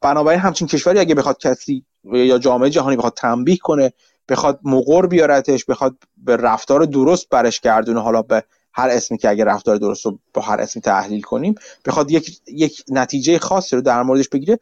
بنابراین 0.00 0.40
همچین 0.40 0.68
کشوری 0.68 0.98
اگه 0.98 1.14
بخواد 1.14 1.38
کسی 1.38 1.85
یا 2.05 2.38
جامعه 2.38 2.70
جهانی 2.70 2.96
بخواد 2.96 3.14
تنبیه 3.14 3.57
کنه 3.57 3.92
بخواد 4.29 4.61
مقر 4.64 5.07
بیارتش 5.07 5.64
بخواد 5.64 5.96
به 6.16 6.37
رفتار 6.37 6.85
درست 6.85 7.29
برش 7.29 7.61
گردونه 7.61 8.00
حالا 8.00 8.22
به 8.22 8.44
هر 8.72 8.88
اسمی 8.88 9.18
که 9.18 9.29
اگه 9.29 9.44
رفتار 9.44 9.76
درست 9.76 10.07
رو 10.07 10.18
با 10.35 10.42
هر 10.42 10.61
اسمی 10.61 10.83
تحلیل 10.83 11.20
کنیم 11.20 11.55
بخواد 11.85 12.11
یک, 12.11 12.40
یک 12.46 12.85
نتیجه 12.88 13.38
خاصی 13.38 13.76
رو 13.76 13.83
در 13.83 14.03
موردش 14.03 14.29
بگیره. 14.29 14.59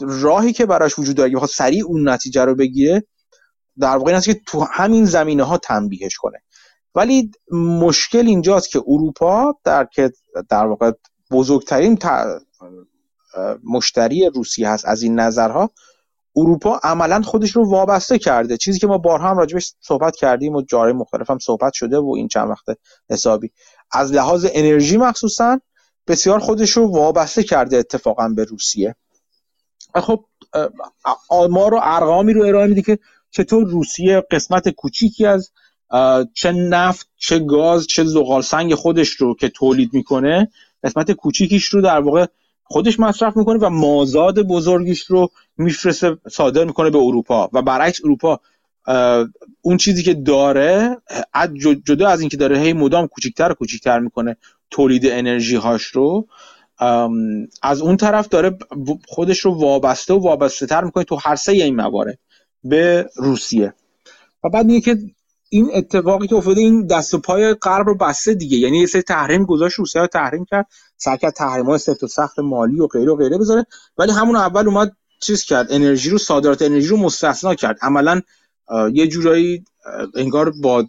راهی 0.00 0.52
که 0.52 0.66
براش 0.66 0.98
وجود 0.98 1.16
داره 1.16 1.30
بخواد 1.30 1.50
سریع 1.50 1.84
اون 1.86 2.08
نتیجه 2.08 2.44
رو 2.44 2.54
بگیره 2.54 3.04
در 3.78 3.96
واقع 3.96 4.06
این 4.06 4.16
است 4.16 4.26
که 4.26 4.40
تو 4.46 4.66
همین 4.72 5.04
زمینه 5.04 5.42
ها 5.42 5.58
تنبیهش 5.58 6.16
کنه. 6.16 6.42
ولی 6.94 7.30
مشکل 7.52 8.26
اینجاست 8.26 8.70
که 8.70 8.82
اروپا 8.86 9.54
در 9.64 9.84
که 9.84 10.12
در 10.48 10.66
واقع 10.66 10.92
بزرگترین 11.30 11.98
مشتری 13.64 14.30
روسیه 14.34 14.68
هست 14.68 14.84
از 14.86 15.02
این 15.02 15.20
نظرها 15.20 15.70
اروپا 16.36 16.80
عملا 16.82 17.22
خودش 17.22 17.50
رو 17.50 17.70
وابسته 17.70 18.18
کرده. 18.18 18.56
چیزی 18.56 18.78
که 18.78 18.86
ما 18.86 18.98
بارها 18.98 19.30
هم 19.30 19.38
راجبش 19.38 19.74
صحبت 19.80 20.16
کردیم 20.16 20.54
و 20.54 20.62
جاره 20.62 20.92
مختلف 20.92 21.30
هم 21.30 21.38
صحبت 21.38 21.72
شده 21.72 21.98
و 21.98 22.14
این 22.16 22.28
چند 22.28 22.50
وقت 22.50 22.64
حسابی. 23.10 23.50
از 23.92 24.12
لحاظ 24.12 24.46
انرژی 24.52 24.96
مخصوصا 24.96 25.60
بسیار 26.06 26.38
خودش 26.38 26.70
رو 26.70 26.92
وابسته 26.92 27.42
کرده 27.42 27.76
اتفاقا 27.76 28.28
به 28.28 28.44
روسیه. 28.44 28.96
خب 29.94 30.24
آمار 31.28 31.74
و 31.74 31.80
ارقامی 31.82 32.32
رو 32.32 32.44
ارائه 32.44 32.66
میده 32.66 32.82
که 32.82 32.98
چطور 33.30 33.66
روسیه 33.66 34.22
قسمت 34.30 34.68
کوچیکی 34.68 35.26
از 35.26 35.50
چه 36.34 36.52
نفت 36.52 37.08
چه 37.16 37.38
گاز 37.38 37.86
چه 37.86 38.04
زغال 38.04 38.42
سنگ 38.42 38.74
خودش 38.74 39.08
رو 39.10 39.34
که 39.34 39.48
تولید 39.48 39.94
می‌کنه 39.94 40.50
قسمت 40.84 41.12
کوچیکیش 41.12 41.64
رو 41.64 41.80
در 41.82 42.00
واقع 42.00 42.26
خودش 42.64 43.00
مصرف 43.00 43.36
می‌کنه 43.36 43.58
و 43.58 43.70
مازاد 43.70 44.42
بزرگیش 44.42 45.02
رو 45.02 45.28
میفرسته 45.56 46.18
صادر 46.30 46.64
می‌کنه 46.64 46.90
به 46.90 46.98
اروپا. 46.98 47.50
و 47.52 47.62
برعکس 47.62 48.00
اروپا 48.04 48.40
اون 49.62 49.76
چیزی 49.76 50.02
که 50.02 50.14
داره 50.14 50.96
جدا 51.86 52.08
از 52.08 52.20
اینکه 52.20 52.36
داره 52.36 52.58
هی 52.58 52.72
مدام 52.72 53.06
کوچیکتر 53.06 53.52
کوچیکتر 53.52 53.98
می‌کنه 53.98 54.36
تولید 54.70 55.06
انرژی 55.06 55.56
هاش 55.56 55.82
رو 55.82 56.26
از 57.62 57.80
اون 57.80 57.96
طرف 57.96 58.28
داره 58.28 58.58
خودش 59.06 59.40
رو 59.40 59.54
وابسته 59.54 60.14
و 60.14 60.18
وابسته 60.18 60.66
تر 60.66 60.84
می‌کنه 60.84 61.04
تو 61.04 61.18
هر 61.24 61.36
سه 61.36 61.52
این 61.52 61.76
موارد. 61.76 62.18
به 62.64 63.10
روسیه. 63.16 63.74
و 64.44 64.48
بعد 64.48 64.66
میگه 64.66 64.80
که 64.80 64.98
این 65.48 65.70
اتفاقی 65.74 66.26
که 66.26 66.34
افتاده 66.34 66.60
این 66.60 66.86
دست 66.86 67.14
و 67.14 67.18
پای 67.18 67.54
غرب 67.54 67.86
رو 67.86 67.94
بسته 67.94 68.34
دیگه. 68.34 68.56
یعنی 68.58 68.78
یه 68.78 68.86
سری 68.86 69.02
تحریم 69.02 69.44
گذاشت 69.44 69.78
روسیه 69.78 70.02
رو 70.02 70.08
تحریم 70.08 70.44
کرد 70.44 70.66
سعی 70.96 71.18
کرد 71.18 71.32
تحریم 71.32 71.66
های 71.66 71.78
سفت 71.78 72.02
و 72.02 72.06
سخت 72.06 72.38
مالی 72.38 72.80
و 72.80 72.86
غیره 72.86 73.12
و 73.12 73.16
غیره 73.16 73.38
بذاره. 73.38 73.66
ولی 73.98 74.12
همون 74.12 74.36
اول 74.36 74.68
اومد 74.68 74.92
چیز 75.20 75.44
کرد 75.44 75.72
انرژی 75.72 76.10
رو 76.10 76.18
صادرات 76.18 76.62
انرژی 76.62 76.88
رو 76.88 76.96
مستثنا 76.96 77.54
کرد. 77.54 77.78
عملا 77.82 78.20
یه 78.92 79.06
جورایی 79.06 79.64
انگار 80.14 80.52
با 80.62 80.86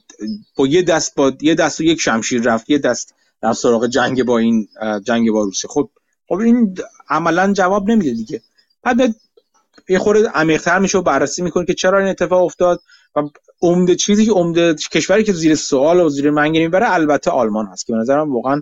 با 0.56 0.68
یه 0.68 0.82
دست 0.82 1.16
با 1.16 1.34
یه 1.42 1.56
دست 1.56 1.80
و 1.80 1.84
یک 1.84 2.02
شمشیر 2.02 2.42
رفت 2.42 2.70
یه 2.70 2.78
دست 2.78 3.16
در 3.42 3.54
سراغ 3.54 3.88
جنگ 3.88 4.24
با 4.24 4.38
این 4.38 4.68
جنگ 5.04 5.32
با 5.32 5.44
روسیه. 5.44 5.70
خب 5.70 5.90
خب 6.28 6.36
این 6.36 6.78
عملا 7.10 7.54
جواب 7.54 7.90
نمیده 7.90 8.12
دیگه. 8.12 8.42
بعد 8.84 9.16
یه 9.92 10.00
خورده 10.00 10.30
عمیق‌تر 10.30 10.80
میشه 10.80 10.98
و 10.98 11.02
بررسی 11.02 11.42
می‌کنه 11.42 11.66
که 11.66 11.74
چرا 11.74 12.00
این 12.00 12.08
اتفاق 12.08 12.44
افتاد 12.44 12.80
و 13.16 13.22
عمده 13.62 13.96
چیزی 13.96 14.26
که 14.26 14.32
عمده 14.32 14.76
کشوری 14.92 15.24
که 15.24 15.34
زیر 15.34 15.56
سوال 15.56 16.00
و 16.00 16.10
زیر 16.10 16.32
منگی 16.32 16.60
می‌بره 16.60 16.94
البته 16.94 17.32
آلمان 17.32 17.66
هست 17.66 17.86
که 17.86 17.94
به 17.94 18.00
نظرم 18.00 18.36
واقعا 18.36 18.62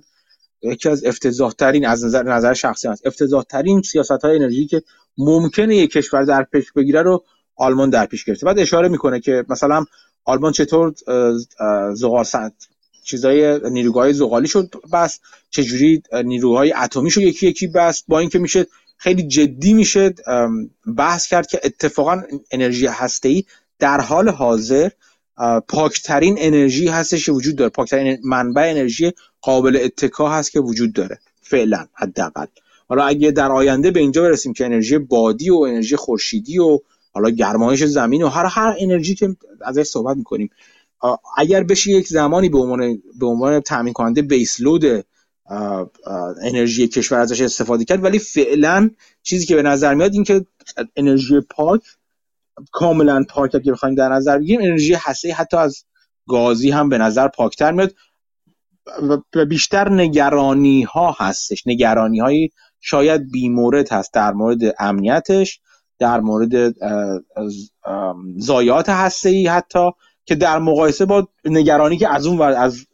یکی 0.61 0.89
از 0.89 1.05
افتضاح 1.05 1.51
ترین 1.51 1.87
از 1.87 2.05
نظر 2.05 2.23
نظر 2.23 2.53
شخصی 2.53 2.87
هست. 2.87 3.07
افتضاح 3.07 3.43
ترین 3.43 3.81
سیاست 3.81 4.11
های 4.11 4.35
انرژی 4.35 4.67
که 4.67 4.81
ممکنه 5.17 5.75
یک 5.75 5.91
کشور 5.91 6.23
در 6.23 6.43
پیش 6.43 6.71
بگیره 6.71 7.01
رو 7.01 7.23
آلمان 7.55 7.89
در 7.89 8.05
پیش 8.05 8.25
گرفته. 8.25 8.45
بعد 8.45 8.59
اشاره 8.59 8.87
می‌کنه 8.87 9.19
که 9.19 9.45
مثلا 9.49 9.85
آلمان 10.25 10.51
چطور 10.51 10.93
زغال 11.93 12.25
چیزای 13.03 13.69
نیروگاه 13.69 14.11
زغالی 14.11 14.47
شد 14.47 14.73
بس 14.93 15.19
چجوری 15.49 16.03
نیروهای 16.23 16.73
اتمی 16.73 17.11
شو 17.11 17.21
یکی 17.21 17.47
یکی 17.47 17.67
بست 17.67 18.05
با 18.07 18.19
اینکه 18.19 18.39
میشه 18.39 18.65
خیلی 19.01 19.23
جدی 19.23 19.73
میشه 19.73 20.13
بحث 20.97 21.27
کرد 21.27 21.47
که 21.47 21.59
اتفاقا 21.63 22.21
انرژی 22.51 22.87
هسته‌ای 22.87 23.43
در 23.79 24.01
حال 24.01 24.29
حاضر 24.29 24.89
پاکترین 25.67 26.35
انرژی 26.39 26.87
هستش 26.87 27.25
که 27.25 27.31
وجود 27.31 27.55
داره. 27.55 27.69
پاکترین 27.69 28.17
منبع 28.23 28.61
انرژی 28.61 29.11
قابل 29.41 29.79
اتکا 29.83 30.29
هست 30.29 30.51
که 30.51 30.59
وجود 30.59 30.93
داره 30.93 31.19
فعلا 31.41 31.85
حداقل. 31.93 32.45
حالا 32.87 33.03
اگه 33.03 33.31
در 33.31 33.51
آینده 33.51 33.91
به 33.91 33.99
اینجا 33.99 34.21
برسیم 34.21 34.53
که 34.53 34.65
انرژی 34.65 34.97
بادی 34.97 35.49
و 35.49 35.55
انرژی 35.55 35.95
خورشیدی 35.95 36.59
و 36.59 36.79
حالا 37.13 37.29
گرمایش 37.29 37.83
زمین 37.83 38.23
و 38.23 38.27
هر 38.27 38.45
هر 38.45 38.75
انرژی 38.79 39.15
که 39.15 39.35
ازش 39.61 39.83
صحبت 39.83 40.17
می‌کنیم 40.17 40.49
اگر 41.37 41.63
بشه 41.63 41.91
یک 41.91 42.07
زمانی 42.07 42.49
به 42.49 42.57
عنوان 42.57 43.01
به 43.19 43.25
عنوان 43.25 43.59
تامین 43.59 43.93
کننده 43.93 44.21
بیس 44.21 44.59
لود 44.59 45.05
انرژی 46.41 46.87
کشور 46.87 47.19
ازش 47.19 47.41
استفاده 47.41 47.85
کرد. 47.85 48.03
ولی 48.03 48.19
فعلا 48.19 48.89
چیزی 49.23 49.45
که 49.45 49.55
به 49.55 49.61
نظر 49.61 49.93
میاد 49.93 50.13
این 50.13 50.23
که 50.23 50.45
انرژی 50.95 51.39
پاک 51.39 51.81
کاملا 52.71 53.23
پاک 53.29 53.55
اگه 53.55 53.71
بخوایم 53.71 53.95
در 53.95 54.09
نظر 54.09 54.37
بگیریم 54.37 54.61
انرژی 54.61 54.93
هسته 54.93 55.33
حتی 55.33 55.57
از 55.57 55.83
گازی 56.27 56.71
هم 56.71 56.89
به 56.89 56.97
نظر 56.97 57.27
پاکتر 57.27 57.71
میاد. 57.71 57.93
و 59.35 59.45
بیشتر 59.45 59.89
نگرانی 59.89 60.83
ها 60.83 61.15
هستش. 61.19 61.67
نگرانی 61.67 62.19
های 62.19 62.49
شاید 62.81 63.31
بیمورد 63.31 63.91
هست 63.91 64.13
در 64.13 64.33
مورد 64.33 64.59
امنیتش 64.79 65.61
در 65.99 66.19
مورد 66.19 66.75
زایات 68.37 68.89
هسته 68.89 69.29
ای 69.29 69.47
حتی 69.47 69.91
که 70.25 70.35
در 70.35 70.59
مقایسه 70.59 71.05
با 71.05 71.27
نگرانی 71.45 71.97
که 71.97 72.13
از 72.13 72.25
اون 72.25 72.37
ور 72.37 72.51
از 72.51 72.85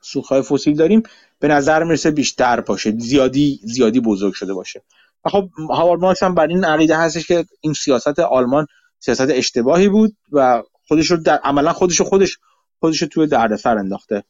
سوخهای 0.00 0.42
فسیل 0.42 0.76
داریم 0.76 1.02
به 1.40 1.48
نظر 1.48 1.84
می‌رسه 1.84 2.10
بیشتر 2.10 2.60
باشه 2.60 2.94
زیادی 2.98 3.60
زیادی 3.62 4.00
بزرگ 4.00 4.34
شده 4.34 4.54
باشه. 4.54 4.82
و 5.24 5.28
خب 5.28 5.48
هاوارد 5.70 6.00
مارکس 6.00 6.22
هم 6.22 6.34
بر 6.34 6.46
این 6.46 6.64
عقیده 6.64 6.96
هستش 6.96 7.26
که 7.26 7.44
این 7.60 7.72
سیاست 7.72 8.18
آلمان 8.18 8.66
سیاست 8.98 9.30
اشتباهی 9.30 9.88
بود 9.88 10.16
و 10.32 10.62
خودش 10.88 11.10
رو 11.10 11.16
در 11.16 11.36
عملا 11.36 11.72
خودش 11.72 12.00
رو 12.00 12.06
خودش 12.06 12.38
خودش 12.80 13.02
رو 13.02 13.08
توی 13.08 13.26
دردسر 13.26 13.78
انداخته. 13.78 14.24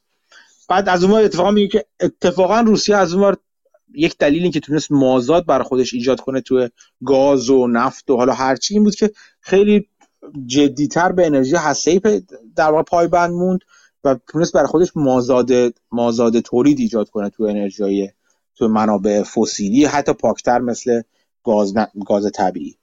بعد 0.68 0.88
از 0.88 1.04
اون 1.04 1.14
اتفاقا 1.14 1.50
میگه 1.50 1.68
که 1.68 1.84
اتفاقا 2.00 2.60
روسیه 2.60 2.96
از 2.96 3.14
اون 3.14 3.36
یک 3.94 4.18
دلیلی 4.18 4.50
که 4.50 4.60
تونست 4.60 4.92
مازاد 4.92 5.46
برای 5.46 5.64
خودش 5.64 5.94
ایجاد 5.94 6.20
کنه 6.20 6.40
توی 6.40 6.68
گاز 7.04 7.50
و 7.50 7.66
نفت 7.66 8.10
و 8.10 8.16
حالا 8.16 8.32
هرچی 8.32 8.74
این 8.74 8.84
بود 8.84 8.94
که 8.94 9.10
خیلی 9.40 9.88
جدیتر 10.46 11.12
به 11.12 11.26
انرژی 11.26 11.56
هسته‌ای 11.56 12.00
در 12.56 12.70
واقع 12.70 12.82
پایبند 12.82 13.30
موند. 13.30 13.60
و 14.04 14.16
تونست 14.28 14.52
برای 14.52 14.66
خودش 14.66 14.88
مازاد 14.94 15.50
مازاد 15.92 16.40
تولید 16.40 16.80
ایجاد 16.80 17.10
کنه 17.10 17.30
تو 17.30 17.44
انرژی 17.44 18.10
تو 18.54 18.68
منابع 18.68 19.22
فسیلی 19.22 19.84
حتی 19.84 20.12
پاکتر 20.12 20.58
مثل 20.58 21.02
گاز 21.44 21.74
گاز 22.06 22.30
طبیعی. 22.34 22.76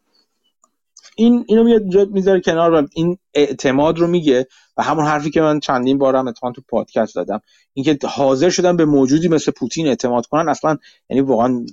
این 1.15 1.45
اینو 1.47 1.63
میاد 1.63 2.09
می‌ذاره 2.09 2.41
کنار 2.41 2.73
و 2.73 2.87
این 2.93 3.17
اعتماد 3.33 3.99
رو 3.99 4.07
میگه 4.07 4.47
و 4.77 4.83
همون 4.83 5.05
حرفی 5.05 5.29
که 5.29 5.41
من 5.41 5.59
چندین 5.59 5.97
بارم 5.97 6.27
اتفاقا 6.27 6.53
تو 6.53 6.61
پادکست 6.69 7.15
دادم 7.15 7.41
اینکه 7.73 8.07
حاضر 8.07 8.49
شدن 8.49 8.77
به 8.77 8.85
موجودی 8.85 9.27
مثل 9.27 9.51
پوتین 9.51 9.87
اعتماد 9.87 10.25
کنن 10.25 10.49
اصلا 10.49 10.77
یعنی 11.09 11.21
واقعا 11.21 11.65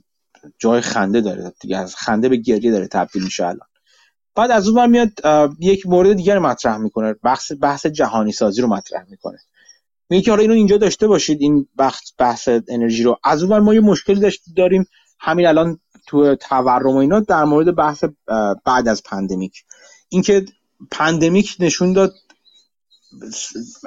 جای 0.58 0.80
خنده 0.80 1.20
داره. 1.20 1.52
دیگه 1.60 1.78
از 1.78 1.96
خنده 1.96 2.28
به 2.28 2.36
گریه 2.36 2.70
داره 2.70 2.86
تبدیل 2.86 3.24
میشه 3.24 3.46
الان. 3.46 3.68
بعد 4.34 4.50
از 4.50 4.68
اون 4.68 4.90
میاد 4.90 5.10
یک 5.58 5.86
مورد 5.86 6.12
دیگر 6.12 6.38
مطرح 6.38 6.76
می‌کنه. 6.76 7.12
بحث 7.12 7.52
بحث 7.60 7.86
جهانی 7.86 8.32
سازی 8.32 8.62
رو 8.62 8.68
مطرح 8.68 9.04
می‌کنه. 9.10 9.38
میگه 10.10 10.22
که 10.22 10.30
حالا 10.30 10.42
اینو 10.42 10.54
اینجا 10.54 10.76
داشته 10.76 11.06
باشید 11.06 11.40
این 11.40 11.68
بحث 11.76 12.00
بحث 12.18 12.48
انرژی 12.68 13.02
رو. 13.02 13.18
از 13.24 13.42
اون 13.42 13.58
ما 13.58 13.74
یه 13.74 13.80
مشکلی 13.80 14.30
داریم. 14.56 14.86
همین 15.18 15.46
الان 15.46 15.80
تو 16.06 16.34
تورم 16.34 16.86
و 16.86 16.96
اینا 16.96 17.20
در 17.20 17.44
مورد 17.44 17.74
بحث 17.74 18.04
بعد 18.64 18.88
از 18.88 19.02
pandemic. 19.02 19.64
اینکه 20.08 20.44
pandemic 20.90 21.56
نشون 21.60 21.92
داد 21.92 22.14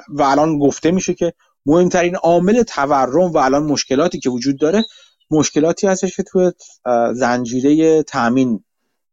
و 0.08 0.22
الان 0.22 0.58
گفته 0.58 0.90
میشه 0.90 1.14
که 1.14 1.32
مهمترین 1.66 2.16
عامل 2.16 2.62
تورم 2.62 3.32
و 3.32 3.36
الان 3.36 3.62
مشکلاتی 3.62 4.20
که 4.20 4.30
وجود 4.30 4.58
داره 4.58 4.84
مشکلاتی 5.30 5.86
هستش 5.86 6.16
که 6.16 6.22
توی 6.22 6.52
زنجیره 7.14 8.02
تامین 8.02 8.64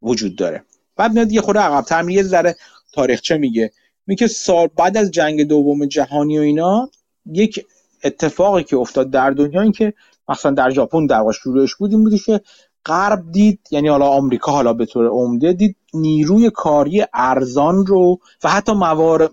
وجود 0.02 0.36
داره. 0.36 0.64
بعد 0.96 1.14
میاد 1.14 1.32
یه 1.32 1.42
خورده 1.42 1.60
عقب‌تر 1.60 2.02
میگه 2.02 2.24
ذره 2.24 2.56
تاریخچه 2.94 3.38
میگه. 3.38 3.72
میگه 4.08 4.28
سال 4.28 4.68
بعد 4.78 4.98
از 4.98 5.12
جنگ 5.12 5.44
دوم 5.44 5.86
جهانی 5.86 6.38
و 6.38 6.42
اینا 6.42 6.90
یک 7.26 7.66
اتفاقی 8.04 8.64
که 8.64 8.78
افتاد 8.78 9.10
در 9.10 9.32
دنیا 9.32 9.62
این 9.62 9.72
که 9.72 9.94
مثلا 10.30 10.52
در 10.52 10.70
ژاپن 10.70 11.06
در 11.06 11.32
شروعش 11.32 11.76
بود 11.76 11.92
این 11.92 12.04
بودی 12.04 12.20
که 12.20 12.42
غرب 12.86 13.32
دید 13.32 13.60
یعنی 13.72 13.88
حالا 13.88 14.08
آمریکا 14.08 14.52
حالا 14.52 14.74
به 14.74 14.86
طور 14.86 15.08
عمده 15.08 15.54
دید 15.54 15.76
نیروی 15.94 16.50
کاری 16.50 17.06
ارزان 17.14 17.86
رو 17.86 18.20
و 18.44 18.50
حتی 18.50 18.72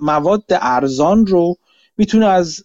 مواد 0.00 0.44
ارزان 0.50 1.26
رو 1.26 1.56
می‌تونه 1.96 2.26
از 2.26 2.64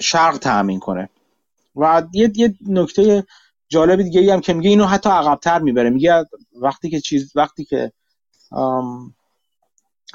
شرق 0.00 0.38
تأمین 0.38 0.80
کنه. 0.80 1.08
و 1.76 2.02
یه, 2.12 2.32
یه 2.34 2.54
نکته 2.68 3.24
جالب 3.68 4.02
دیگه 4.02 4.32
هم 4.32 4.40
که 4.40 4.52
میگه 4.52 4.70
اینو 4.70 4.84
حتی 4.84 5.10
عقبتر 5.10 5.58
می‌بره. 5.58 5.90
میگه 5.90 6.24
وقتی 6.60 6.90
که 6.90 7.00
چیز 7.00 7.32
وقتی 7.34 7.64
که 7.64 7.92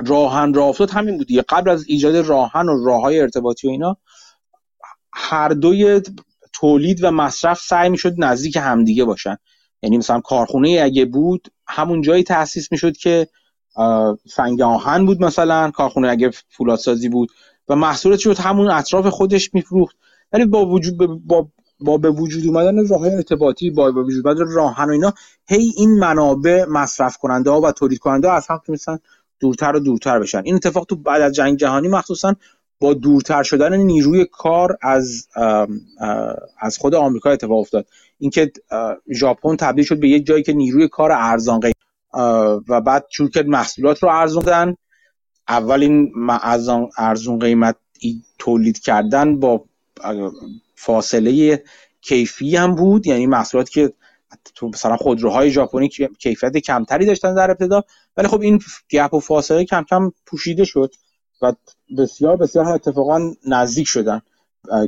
راهن 0.06 0.54
راه 0.54 0.68
افتاد 0.68 0.90
همین 0.90 1.18
بود 1.18 1.32
قبل 1.32 1.70
از 1.70 1.86
ایجاد 1.88 2.16
راهن 2.16 2.70
و 2.70 2.86
راه 2.86 3.02
های 3.02 3.20
ارتباطی 3.20 3.68
و 3.68 3.72
اینا 3.72 3.98
هر 5.14 5.50
دوی 5.50 6.02
تولید 6.54 7.04
و 7.04 7.12
مصرف 7.12 7.62
سعی 7.62 7.90
می‌شد 7.90 8.14
نزدیک 8.18 8.58
همدیگه 8.58 9.06
باشن. 9.06 9.38
یعنی 9.82 9.98
مثلا 9.98 10.20
کارخونه 10.20 10.80
اگه 10.84 11.06
بود 11.06 11.48
همون 11.68 12.02
جایی 12.02 12.24
تاسیس 12.24 12.72
می‌شد 12.72 12.98
که 12.98 13.28
سنگ 14.28 14.62
آهن 14.62 15.06
بود 15.06 15.24
مثلا 15.24 15.72
کارخونه 15.72 16.10
اگه 16.10 16.32
فولادسازی 16.50 17.10
بود. 17.10 17.30
و 17.68 17.76
محصولات 17.76 18.20
شد 18.20 18.40
همون 18.40 18.72
اطراف 18.72 19.08
خودش 19.08 19.54
میفروخت. 19.54 19.96
ولی 20.32 20.46
با 20.46 20.66
وجود 20.66 20.98
با 21.28 21.48
با 21.82 21.98
به 21.98 22.10
وجود 22.10 22.46
اومدن 22.46 22.88
راه 22.88 23.04
ارتباطی 23.04 23.70
با 23.70 23.91
به 23.91 24.04
وجود 24.04 24.28
اومدن 24.28 24.52
راهن 24.52 24.86
و 24.86 24.91
اینا 24.91 25.13
هی 25.48 25.72
این 25.78 26.00
منابع 26.00 26.65
مصرف 26.70 27.17
کننده 27.17 27.50
ها 27.50 27.62
و 27.62 27.72
تولید 27.72 28.00
کننده 28.00 28.28
ها 28.28 28.34
از 28.34 28.48
هم 28.48 29.00
دورتر 29.39 29.76
و 29.76 29.80
دورتر 29.80 30.20
بشن. 30.20 30.41
این 30.46 30.56
اتفاق 30.56 30.86
تو 30.86 30.96
بعد 30.96 31.22
از 31.22 31.34
جنگ 31.34 31.58
جهانی 31.58 31.88
مخصوصا 31.88 32.36
با 32.80 32.94
دورتر 32.94 33.44
شدن 33.44 33.76
نیروی 33.76 34.26
کار 34.32 34.78
از 34.82 35.28
از 36.60 36.78
خود 36.78 36.96
آمریکا 36.96 37.30
اتفاق 37.30 37.60
افتاد. 37.60 37.88
اینکه 38.20 38.52
ژاپن 39.13 39.56
تبدیل 39.56 39.86
شد 39.86 40.00
به 40.00 40.10
یک 40.10 40.26
جایی 40.26 40.44
که 40.44 40.54
نیروی 40.54 40.88
کار 40.88 41.12
ارزان 41.12 41.60
و 42.67 42.82
بعد 42.82 43.06
چون 43.10 43.28
که 43.28 43.44
محصولات 43.44 44.04
رو 44.04 44.10
ارزوندن 44.10 44.76
اول 45.48 45.82
این 45.82 46.12
ارزون 46.98 47.39
قیمت 47.39 47.76
تولید 48.39 48.80
کردن 48.80 49.39
با 49.39 49.65
فاصله 50.82 51.63
کیفی 52.02 52.56
هم 52.56 52.76
بود. 52.76 53.08
یعنی 53.08 53.28
محصولات 53.28 53.70
که 53.70 53.94
تو 54.56 54.67
مثلا 54.67 54.98
خودروهای 54.98 55.52
ژاپنی 55.52 55.89
کیفیت 56.20 56.58
کمتری 56.58 57.06
داشتن 57.06 57.36
در 57.36 57.52
ابتدا 57.52 57.84
ولی 58.17 58.28
خب 58.28 58.41
این 58.41 58.60
گپ 58.89 59.13
و 59.13 59.20
فاصله 59.20 59.65
کم 59.65 59.84
کم 59.89 60.12
پوشیده 60.26 60.65
شد 60.65 60.96
و 61.41 61.54
بسیار 61.98 62.38
بسیار 62.38 62.67
اتفاقا 62.67 63.34
نزدیک 63.48 63.88
شدن. 63.88 64.22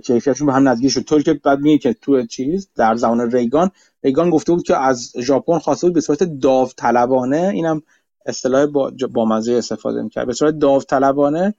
کیفیتشون 0.04 0.48
به 0.48 0.54
هم 0.54 0.68
نزدیک 0.68 0.92
شد. 0.92 1.02
طوری 1.02 1.24
که 1.24 1.34
بعد 1.34 1.60
میگه 1.60 1.78
که 1.78 1.94
تو 1.94 2.26
چیز 2.26 2.70
در 2.76 2.96
زمان 2.96 3.32
ریگان 3.32 3.72
ریگان 4.04 4.30
گفته 4.30 4.54
بود 4.54 4.64
که 4.64 4.78
از 4.78 5.14
ژاپن 5.20 5.60
خواسته 5.60 5.88
بود 5.88 5.94
به 5.94 6.02
صورت 6.02 6.24
داوطلبانه 6.24 7.52
اینم 7.54 7.82
اصطلاح 8.26 8.66
با, 8.66 8.92
با 9.14 9.26
مزه 9.26 9.54
استفاده 9.54 10.02
می‌کرد. 10.02 10.28
به 10.28 10.34
صورت 10.34 10.60
داوطلبانه 10.60 11.54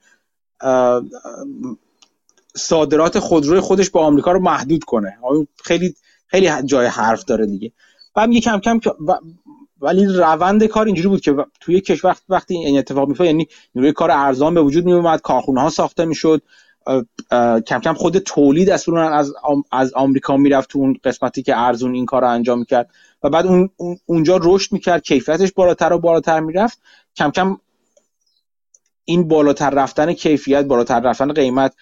صادرات 2.57 3.19
خودروی 3.19 3.61
خودش 3.61 3.91
با 3.91 4.07
آمریکا 4.07 4.33
رو 4.33 4.41
محدود 4.41 4.85
کنه. 4.85 5.19
خیلی 5.65 5.95
خیلی 6.27 6.51
جای 6.65 6.87
حرف 6.87 7.25
داره 7.25 7.47
دیگه. 7.47 7.73
بعد 8.15 8.29
میگه 8.29 8.41
کم 8.41 8.59
کم 8.59 8.81
ولی 9.81 10.07
روند 10.07 10.65
کار 10.65 10.87
اینجوری 10.87 11.09
بود 11.09 11.21
که 11.21 11.37
توی 11.61 11.81
کشور 11.81 12.17
وقتی 12.29 12.55
این 12.55 12.79
اتفاق 12.79 13.09
میفته 13.09 13.27
یعنی 13.27 13.49
نیروی 13.75 13.93
کار 13.93 14.11
ارزان 14.11 14.55
به 14.55 14.63
وجود 14.63 14.85
میومد 14.85 15.21
کارخونه 15.21 15.61
ها 15.61 15.71
ساخته 15.71 16.05
می‌شد 16.05 16.43
کم 17.67 17.81
کم 17.85 17.95
خود 17.95 18.19
تولید 18.19 18.71
اصلا 18.71 19.09
از 19.09 19.33
از 19.73 19.93
آمریکا 19.95 20.37
می‌رفت 20.37 20.71
تو 20.71 20.79
اون 20.79 20.97
قسمتی 21.05 21.43
که 21.43 21.59
ارزون 21.59 21.95
این 21.95 22.07
کار 22.07 22.23
رو 22.23 22.29
انجام 22.29 22.59
می‌کرد. 22.59 22.91
و 23.23 23.31
بعد 23.31 23.47
اون 23.47 23.71
اونجا 24.07 24.41
رشد 24.43 24.73
می‌کرد 24.73 25.03
کیفیتش 25.03 25.53
بالاتر 25.53 25.93
و 25.93 25.99
بالاتر 25.99 26.41
می‌رفت. 26.41 26.81
کم 27.17 27.31
کم 27.31 27.57
این 29.05 29.29
بالاتر 29.29 29.71
رفتن 29.71 30.13
کیفیت 30.13 30.65
بالاتر 30.65 31.01
رفتن 31.01 31.33
قیمت 31.33 31.75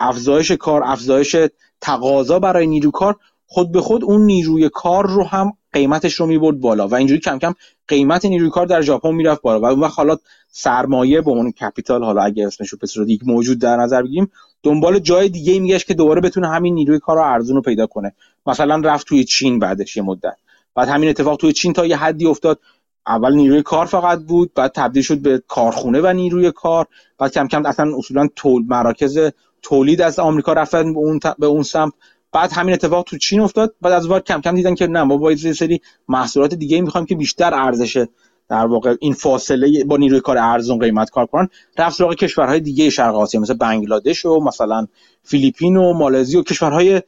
افزایش 0.00 0.52
کار 0.52 0.82
افزایش 0.84 1.36
تقاضا 1.80 2.38
برای 2.38 2.66
نیرو 2.66 2.90
کار 2.90 3.16
خود 3.46 3.72
به 3.72 3.80
خود 3.80 4.04
اون 4.04 4.26
نیروی 4.26 4.70
کار 4.72 5.06
رو 5.06 5.24
هم 5.24 5.52
قیمتش 5.72 6.14
رو 6.14 6.26
می‌برد 6.26 6.60
بالا 6.60 6.88
و 6.88 6.94
اینجوری 6.94 7.20
کم 7.20 7.38
کم 7.38 7.54
قیمت 7.88 8.24
نیروی 8.24 8.50
کار 8.50 8.66
در 8.66 8.80
ژاپن 8.80 9.14
می‌رفت 9.14 9.42
بالا 9.42 9.60
و 9.60 9.64
اون 9.64 9.80
وقت 9.80 9.98
حالا 9.98 10.16
سرمایه 10.48 11.20
به 11.20 11.30
عنوان 11.30 11.52
کپیتال 11.52 12.04
حالا 12.04 12.22
اگه 12.22 12.46
اسمش 12.46 12.68
رو 12.68 12.78
به 12.80 13.12
یک 13.12 13.20
موجود 13.26 13.58
در 13.58 13.76
نظر 13.76 14.02
بگیریم 14.02 14.30
دنبال 14.62 14.98
جای 14.98 15.28
دیگه 15.28 15.60
میگشت 15.60 15.86
که 15.86 15.94
دوباره 15.94 16.20
بتونه 16.20 16.48
همین 16.48 16.74
نیروی 16.74 16.98
کار 16.98 17.16
رو 17.16 17.22
ارزون 17.22 17.56
رو 17.56 17.62
پیدا 17.62 17.86
کنه. 17.86 18.14
مثلا 18.46 18.76
رفت 18.76 19.06
توی 19.06 19.24
چین 19.24 19.58
بعدش 19.58 19.96
یه 19.96 20.02
مدت. 20.02 20.36
بعد 20.74 20.88
همین 20.88 21.08
اتفاق 21.08 21.36
توی 21.36 21.52
چین 21.52 21.72
تا 21.72 21.86
یه 21.86 21.96
حدی 21.96 22.26
افتاد. 22.26 22.60
اول 23.06 23.34
نیروی 23.34 23.62
کار 23.62 23.86
فقط 23.86 24.18
بود 24.18 24.54
بعد 24.54 24.72
تبدیل 24.74 25.02
شد 25.02 25.18
به 25.18 25.42
کارخونه 25.48 26.00
و 26.00 26.12
نیروی 26.12 26.52
کار. 26.52 26.86
بعد 27.18 27.32
کم 27.32 27.48
کم 27.48 27.66
اصلا 27.66 27.96
اصولا 27.96 28.28
تول 28.36 28.64
مراکز 28.66 29.18
تولید 29.62 30.02
از 30.02 30.18
آمریکا 30.18 30.52
رفتن 30.52 30.92
به 30.94 30.98
اون 30.98 31.20
به 31.38 31.46
اون 31.46 31.62
سمت. 31.62 31.92
بعد 32.32 32.52
همین 32.52 32.74
اتفاق 32.74 33.04
تو 33.04 33.18
چین 33.18 33.40
افتاد. 33.40 33.74
بعد 33.82 33.92
از 33.92 34.08
بار 34.08 34.20
کم 34.20 34.40
کم 34.40 34.54
دیدن 34.54 34.74
که 34.74 34.86
نه 34.86 35.02
ما 35.02 35.16
باید 35.16 35.44
یه 35.44 35.52
سری 35.52 35.80
محصولات 36.08 36.54
دیگه 36.54 36.80
می‌خوایم 36.80 37.06
که 37.06 37.14
بیشتر 37.14 37.54
ارزش 37.54 38.06
در 38.48 38.66
واقع 38.66 38.94
این 39.00 39.12
فاصله 39.12 39.84
با 39.84 39.96
نیروی 39.96 40.20
کار 40.20 40.38
ارزون 40.38 40.78
قیمت 40.78 41.10
کار 41.10 41.26
کنن 41.26 41.48
رفت 41.78 41.96
سراغ 41.96 42.14
کشورهای 42.14 42.60
دیگه 42.60 42.90
شرق 42.90 43.14
آسیا 43.14 43.40
مثل 43.40 43.54
بنگلادش 43.54 44.26
و 44.26 44.40
مثلا 44.40 44.86
فیلیپین 45.22 45.76
و 45.76 45.92
مالزی 45.92 46.36
و 46.36 46.42
کشورهای 46.42 47.02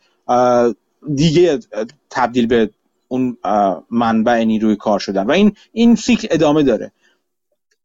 دیگه 1.15 1.59
تبدیل 2.11 2.47
به 2.47 2.71
اون 3.09 3.37
منبع 3.91 4.45
نیروی 4.45 4.77
کار 4.77 4.99
شدن. 4.99 5.27
و 5.27 5.31
این 5.31 5.53
این 5.73 5.95
سیکل 5.95 6.29
ادامه 6.31 6.63
داره. 6.63 6.93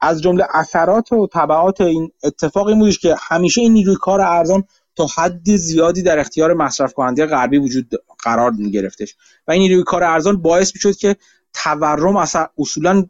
از 0.01 0.21
جمله 0.21 0.47
اثرات 0.53 1.12
و 1.12 1.27
تبعات 1.34 1.81
این 1.81 2.12
اتفاق 2.23 2.67
این 2.67 2.79
بودش 2.79 2.99
که 2.99 3.15
همیشه 3.19 3.62
این 3.62 3.73
نیروی 3.73 3.95
کار 3.95 4.21
ارزان 4.21 4.63
تا 4.95 5.05
حد 5.05 5.55
زیادی 5.55 6.01
در 6.01 6.19
اختیار 6.19 6.53
مصرف 6.53 6.93
کننده 6.93 7.25
غربی 7.25 7.58
وجود 7.58 7.91
قرار 8.19 8.51
می 8.51 8.71
گرفتش 8.71 9.15
و 9.47 9.51
این 9.51 9.62
نیروی 9.62 9.84
کار 9.84 10.03
ارزان 10.03 10.41
باعث 10.41 10.75
می 10.75 10.81
شد 10.81 10.95
که 10.95 11.15
تورم 11.53 12.15
اصلا 12.15 12.47
اصولا 12.58 13.05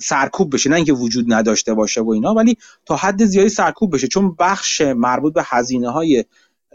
سرکوب 0.00 0.54
بشه. 0.54 0.70
نه 0.70 0.76
اینکه 0.76 0.92
وجود 0.92 1.32
نداشته 1.32 1.74
باشه 1.74 2.00
و 2.00 2.10
اینا 2.10 2.34
ولی 2.34 2.56
تا 2.86 2.96
حد 2.96 3.24
زیادی 3.24 3.48
سرکوب 3.48 3.94
بشه. 3.94 4.08
چون 4.08 4.36
بخش 4.38 4.80
مربوط 4.80 5.34
به 5.34 5.42
هزینه 5.44 5.90
های 5.90 6.24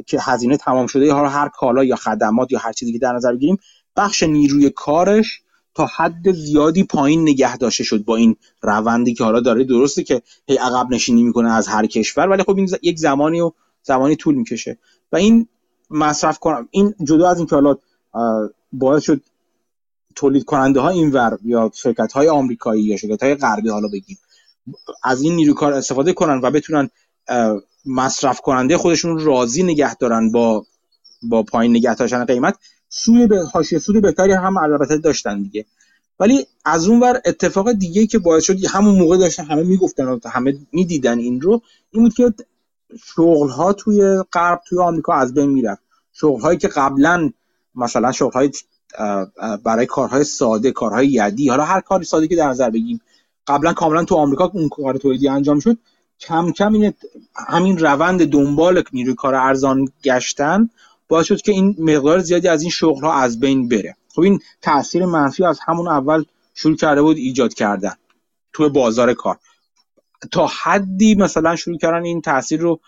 که 0.08 0.20
هزینه 0.22 0.58
تمام 0.58 0.88
شده 0.88 1.14
هر 1.14 1.50
کالا 1.50 1.84
یا 1.84 1.96
خدمات 1.96 2.52
یا 2.52 2.60
هر 2.60 2.74
چیزی 2.74 2.94
که 2.94 3.00
در 3.00 3.14
نظر 3.14 3.34
بگیریم 3.34 3.58
بخش 3.96 4.24
نیروی 4.24 4.70
کارش 4.70 5.42
تا 5.74 5.86
حد 5.86 6.32
زیادی 6.32 6.84
پایین 6.84 7.22
نگه 7.22 7.58
داشته 7.58 7.84
شد 7.84 8.06
با 8.06 8.16
این 8.16 8.36
روندی 8.62 9.14
که 9.14 9.24
حالا 9.24 9.40
داره. 9.40 9.64
درسته 9.64 10.04
که 10.04 10.22
هی 10.48 10.58
عقب 10.58 10.88
نشینی 10.92 11.24
می‌کنه 11.24 11.54
از 11.54 11.68
هر 11.68 11.86
کشور 11.86 12.30
ولی 12.30 12.44
خب 12.44 12.58
این 12.58 12.70
یک 12.82 13.00
زمانی 13.00 13.42
و 13.42 13.52
زمانی 13.84 14.16
طول 14.16 14.36
می‌کشه. 14.36 14.78
و 15.12 15.16
این 15.16 15.48
مصرف 15.90 16.40
کنم 16.40 16.68
این 16.72 16.96
جدا 17.04 17.30
از 17.30 17.38
اینکه 17.38 17.56
حالا 17.56 17.76
باعث 18.74 19.04
شد 19.04 19.22
تولید 20.16 20.44
کننده 20.44 20.80
ها 20.80 20.90
اینور 20.90 21.38
یا 21.44 21.72
شرکت 21.74 22.14
های 22.14 22.30
آمریکایی 22.30 22.84
یا 22.84 22.98
شرکت 22.98 23.24
های 23.24 23.36
غربی 23.36 23.70
حالا 23.70 23.88
بگیم 23.88 24.18
از 25.04 25.22
این 25.22 25.36
نیروی 25.36 25.54
کار 25.54 25.74
استفاده 25.74 26.14
کنن 26.14 26.42
و 26.44 26.52
بتونن 26.52 26.90
مصرف 27.86 28.42
کننده 28.42 28.78
خودشون 28.78 29.20
راضی 29.20 29.64
نگه 29.64 29.96
دارن 29.96 30.32
با 30.32 30.66
با 31.24 31.44
پایین 31.44 31.72
نگه 31.72 31.96
داشتن 31.96 32.26
قیمت 32.26 32.58
سوی 32.94 33.28
به 33.28 33.44
حاشیه 33.44 33.80
سود 33.80 34.02
بهتری 34.02 34.32
هم 34.32 34.58
البته 34.58 34.98
داشتن 34.98 35.42
دیگه. 35.42 35.66
ولی 36.20 36.46
از 36.66 36.88
اون 36.88 37.00
ور 37.00 37.22
اتفاق 37.26 37.72
دیگه 37.72 38.08
که 38.08 38.20
باعث 38.20 38.44
شد 38.44 38.66
همون 38.66 38.96
موقع 38.96 39.18
داشتن 39.18 39.46
همه 39.46 39.64
می‌گفتن 39.64 40.06
و 40.06 40.20
همه 40.32 40.54
می‌دیدن 40.72 41.20
این 41.20 41.42
رو 41.42 41.62
این 41.92 42.04
بود 42.04 42.14
که 42.14 42.34
شغل 43.16 43.50
ها 43.50 43.74
توی 43.74 44.24
غرب 44.34 44.62
توی 44.68 44.80
آمریکا 44.80 45.14
از 45.14 45.34
بین 45.34 45.50
می‌رفت. 45.50 45.82
شغل 46.14 46.42
هایی 46.42 46.58
که 46.58 46.68
قبلا 46.68 47.32
مثلا 47.76 48.12
شغل 48.12 48.32
های 48.32 48.52
برای 49.64 49.86
کارهای 49.86 50.24
ساده 50.24 50.72
کارهای 50.72 51.08
یدی 51.08 51.50
حالا 51.50 51.64
هر 51.64 51.82
کاری 51.82 52.06
ساده 52.06 52.28
که 52.28 52.36
در 52.36 52.50
نظر 52.50 52.70
بگیم 52.70 53.02
قبلا 53.48 53.74
کاملا 53.74 54.04
تو 54.04 54.16
آمریکا 54.16 54.52
اون 54.54 54.70
کار 54.70 54.98
تولیدی 54.98 55.28
انجام 55.28 55.60
شد. 55.60 55.78
کم 56.20 56.52
کم 56.52 56.74
این 56.74 56.94
همین 57.36 57.78
روند 57.78 58.26
دنبال 58.26 58.84
نیروی 58.94 59.16
کار 59.16 59.36
ارزان 59.36 59.88
گشتن 60.04 60.70
باعث 61.12 61.26
شد 61.26 61.42
که 61.42 61.52
این 61.52 61.76
مقدار 61.80 62.20
زیادی 62.20 62.48
از 62.48 62.62
این 62.62 62.72
شغل 62.72 63.02
ها 63.02 63.14
از 63.14 63.40
بین 63.40 63.68
بره. 63.68 63.98
خب 64.16 64.22
این 64.22 64.40
تاثیر 64.62 65.06
منفی 65.06 65.46
از 65.46 65.60
همون 65.68 65.88
اول 65.88 66.24
شروع 66.54 66.76
کرده 66.76 67.02
بود 67.02 67.18
ایجاد 67.18 67.54
کردن 67.54 67.94
توی 68.54 68.70
بازار 68.70 69.14
کار. 69.14 69.38
تا 70.32 70.48
حدی 70.48 71.16
مثلا 71.16 71.56
شروع 71.56 71.78
کردن 71.78 72.04
این 72.04 72.22
تاثیر 72.22 72.62
رو 72.62 72.80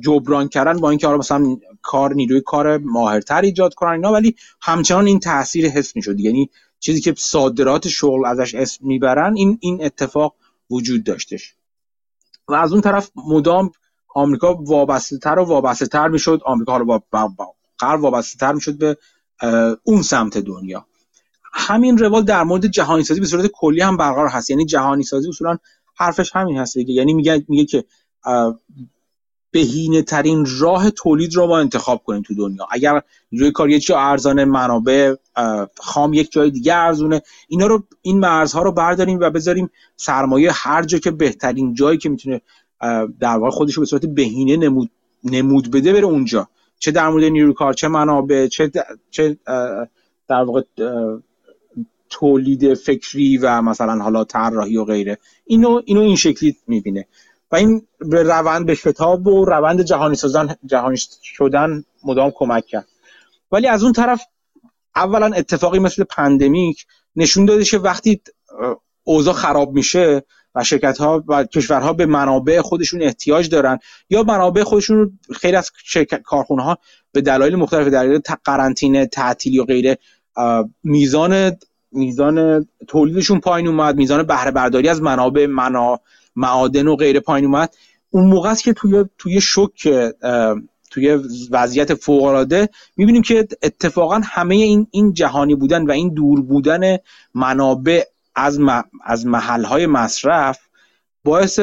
جبران 0.00 0.48
کردن 0.48 0.80
با 0.80 0.90
اینکه 0.90 1.06
آره 1.06 1.18
مثلا 1.18 1.56
کار 1.82 2.14
نیروی 2.14 2.40
کار 2.40 2.78
ماهرتر 2.78 3.40
ایجاد 3.40 3.74
کنن 3.74 3.90
اینا 3.90 4.12
ولی 4.12 4.36
همچنان 4.60 5.06
این 5.06 5.20
تاثیر 5.20 5.66
حس 5.66 5.96
می‌شد 5.96 6.20
یعنی 6.20 6.50
چیزی 6.78 7.00
که 7.00 7.14
صادرات 7.16 7.88
شغل 7.88 8.26
ازش 8.26 8.54
اسم 8.54 8.86
می‌برن 8.86 9.36
این 9.36 9.58
این 9.60 9.84
اتفاق 9.84 10.34
وجود 10.70 11.04
داشتش. 11.04 11.54
و 12.48 12.54
از 12.54 12.72
اون 12.72 12.80
طرف 12.80 13.10
مدام 13.16 13.72
آمریکا 14.14 14.54
وابسته 14.54 15.18
تر 15.18 15.38
و 15.38 15.44
وابسته 15.44 15.86
تر 15.86 16.08
می‌شد. 16.08 16.40
آمریکا 16.44 16.76
رو 16.76 16.84
با 16.84 17.02
غرب 17.80 18.02
وابسته 18.02 18.38
تر 18.38 18.52
می‌شد 18.52 18.78
به 18.78 18.96
اون 19.84 20.02
سمت 20.02 20.38
دنیا. 20.38 20.86
همین 21.52 21.98
روال 21.98 22.22
در 22.22 22.42
مورد 22.42 22.66
جهانی 22.66 23.04
سازی 23.04 23.20
به 23.20 23.26
صورت 23.26 23.46
کلی 23.46 23.80
هم 23.80 23.96
برقرار 23.96 24.28
هست. 24.28 24.50
یعنی 24.50 24.64
جهانی 24.64 25.02
سازی 25.02 25.28
اصولا 25.28 25.58
حرفش 25.94 26.36
همین 26.36 26.58
هست 26.58 26.78
دیگه. 26.78 26.94
یعنی 26.94 27.12
میگه 27.12 27.44
میگه 27.48 27.64
که 27.64 27.84
بهینه 29.52 30.02
ترین 30.02 30.46
راه 30.58 30.90
تولید 30.90 31.34
رو 31.34 31.46
ما 31.46 31.58
انتخاب 31.58 32.02
کنیم 32.04 32.22
تو 32.22 32.34
دنیا. 32.34 32.68
اگر 32.70 33.02
روی 33.32 33.50
کار 33.52 33.70
یه 33.70 33.80
چی 33.80 33.92
ارزانه 33.92 34.44
منابع 34.44 35.14
خام 35.78 36.12
یک 36.12 36.32
جای 36.32 36.50
دیگه 36.50 36.74
ارزونه 36.74 37.22
اینا 37.48 37.66
رو 37.66 37.84
این 38.02 38.20
مرزها 38.20 38.62
رو 38.62 38.72
برداریم 38.72 39.20
و 39.20 39.30
بذاریم 39.30 39.70
سرمایه 39.96 40.50
هر 40.52 40.82
جا 40.82 40.98
که 40.98 41.10
بهترین 41.10 41.74
جایی 41.74 41.98
که 41.98 42.08
می‌تونه 42.08 42.40
در 43.20 43.36
واقع 43.36 43.50
خودش 43.50 43.74
رو 43.74 43.80
به 43.80 43.86
صورت 43.86 44.06
بهینه 44.06 44.56
نمود 44.56 44.90
نمود 45.24 45.70
بده 45.70 45.92
بره 45.92 46.04
اونجا. 46.04 46.48
چه 46.78 46.90
در 46.90 47.08
مورد 47.08 47.24
نیروی 47.24 47.54
کار 47.54 47.72
چه 47.72 47.88
منابع 47.88 48.46
چه 48.46 48.70
چه 49.10 49.36
در 50.28 50.42
واقع 50.42 50.62
تولید 52.10 52.74
فکری 52.74 53.38
و 53.38 53.62
مثلا 53.62 54.02
حالا 54.02 54.24
طراحی 54.24 54.76
و 54.76 54.84
غیره. 54.84 55.18
اینو 55.44 55.82
اینو 55.84 56.00
این 56.00 56.16
شکلی 56.16 56.56
می‌بینه. 56.66 57.06
و 57.52 57.56
این 57.56 57.86
به 57.98 58.22
روند 58.22 58.66
به 58.66 58.74
شتاب 58.74 59.26
و 59.26 59.44
روند 59.44 59.82
جهانی 59.82 60.14
سازن 60.14 60.56
جهانی 60.66 60.96
شدن 61.22 61.84
مدام 62.04 62.32
کمک 62.34 62.66
کرد. 62.66 62.88
ولی 63.52 63.66
از 63.66 63.82
اون 63.82 63.92
طرف 63.92 64.22
اولا 64.96 65.26
اتفاقی 65.26 65.78
مثل 65.78 66.04
پندمیک 66.04 66.86
نشون 67.16 67.44
داده 67.44 67.64
که 67.64 67.78
وقتی 67.78 68.20
اوضاع 69.04 69.34
خراب 69.34 69.72
میشه 69.72 70.24
و 70.54 70.64
شرکت 70.64 70.98
ها 70.98 71.24
و 71.28 71.44
کشورها 71.44 71.92
به 71.92 72.06
منابع 72.06 72.60
خودشون 72.60 73.02
احتیاج 73.02 73.48
دارن 73.48 73.78
یا 74.10 74.22
منابع 74.22 74.62
خودشون 74.62 75.18
خیلی 75.40 75.56
از 75.56 75.70
کارخونه 76.24 76.62
ها 76.62 76.78
به 77.12 77.20
دلایل 77.20 77.56
مختلف 77.56 77.88
دلیل 77.88 78.20
قرنطینه 78.44 79.06
تعطیلی 79.06 79.58
و 79.58 79.64
غیره 79.64 79.98
میزان 80.82 81.56
میزان 81.92 82.66
تولیدشون 82.88 83.40
پایین 83.40 83.68
اومد 83.68 83.96
میزان 83.96 84.22
بهره 84.22 84.50
برداری 84.50 84.88
از 84.88 85.02
منابع 85.02 85.46
منا 85.46 86.00
معادن 86.36 86.88
و 86.88 86.96
غیره 86.96 87.20
پایین 87.20 87.44
اومد. 87.44 87.74
اون 88.10 88.26
موقع 88.26 88.50
است 88.50 88.62
که 88.62 88.72
توی 88.72 89.04
توی 89.18 89.40
شوک 89.40 89.88
توی 90.90 91.18
وضعیت 91.50 91.94
فوق 91.94 92.22
العاده 92.22 92.68
می‌بینیم 92.96 93.22
که 93.22 93.48
اتفاقا 93.62 94.20
همه 94.24 94.54
این 94.54 94.86
این 94.90 95.12
جهانی 95.12 95.54
بودن 95.54 95.86
و 95.86 95.90
این 95.90 96.14
دور 96.14 96.42
بودن 96.42 96.96
منابع 97.34 98.02
از 98.34 98.58
از 99.04 99.26
محل 99.26 99.86
مصرف 99.86 100.58
باعث 101.24 101.60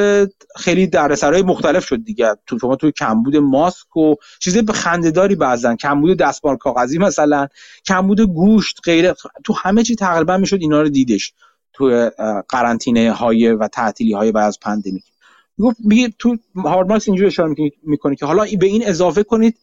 خیلی 0.56 0.86
دردسرهای 0.86 1.42
مختلف 1.42 1.84
شد 1.84 2.04
دیگه. 2.04 2.36
تو 2.46 2.58
شما 2.58 2.76
توی 2.76 2.92
کمبود 2.92 3.36
ماسک 3.36 3.96
و 3.96 4.14
چیزی 4.40 4.62
به 4.62 4.72
خندهداری 4.72 5.34
بعضن. 5.34 5.76
کمبود 5.76 6.18
دستمال 6.18 6.56
کاغذی 6.56 6.98
مثلا 6.98 7.48
کمبود 7.86 8.20
گوشت 8.20 8.80
غیره. 8.84 9.14
تو 9.44 9.52
همه 9.52 9.82
چی 9.82 9.96
تقریبا 9.96 10.36
می‌شد 10.36 10.58
اینا 10.60 10.82
رو 10.82 10.88
دیدش. 10.88 11.32
تو 11.72 12.10
قرنطینه 12.48 13.12
های 13.12 13.52
و 13.52 13.68
تعطیلی 13.68 14.12
های 14.12 14.32
بعد 14.32 14.46
از 14.46 14.60
pandemic. 14.60 15.04
میگه 15.78 16.12
هاوارد 16.18 16.88
مارکس 16.88 17.08
اینجوری 17.08 17.26
اشاره 17.26 17.54
می‌کنه 17.82 18.16
که 18.16 18.26
حالا 18.26 18.46
به 18.58 18.66
این 18.66 18.88
اضافه 18.88 19.22
کنید 19.22 19.58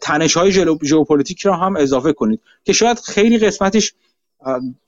تنش 0.00 0.36
های 0.36 0.52
ژئوپلیتیک 0.84 1.40
رو 1.40 1.52
هم 1.52 1.76
اضافه 1.76 2.12
کنید. 2.12 2.40
که 2.64 2.72
شاید 2.72 2.98
خیلی 2.98 3.38
قسمتش 3.38 3.94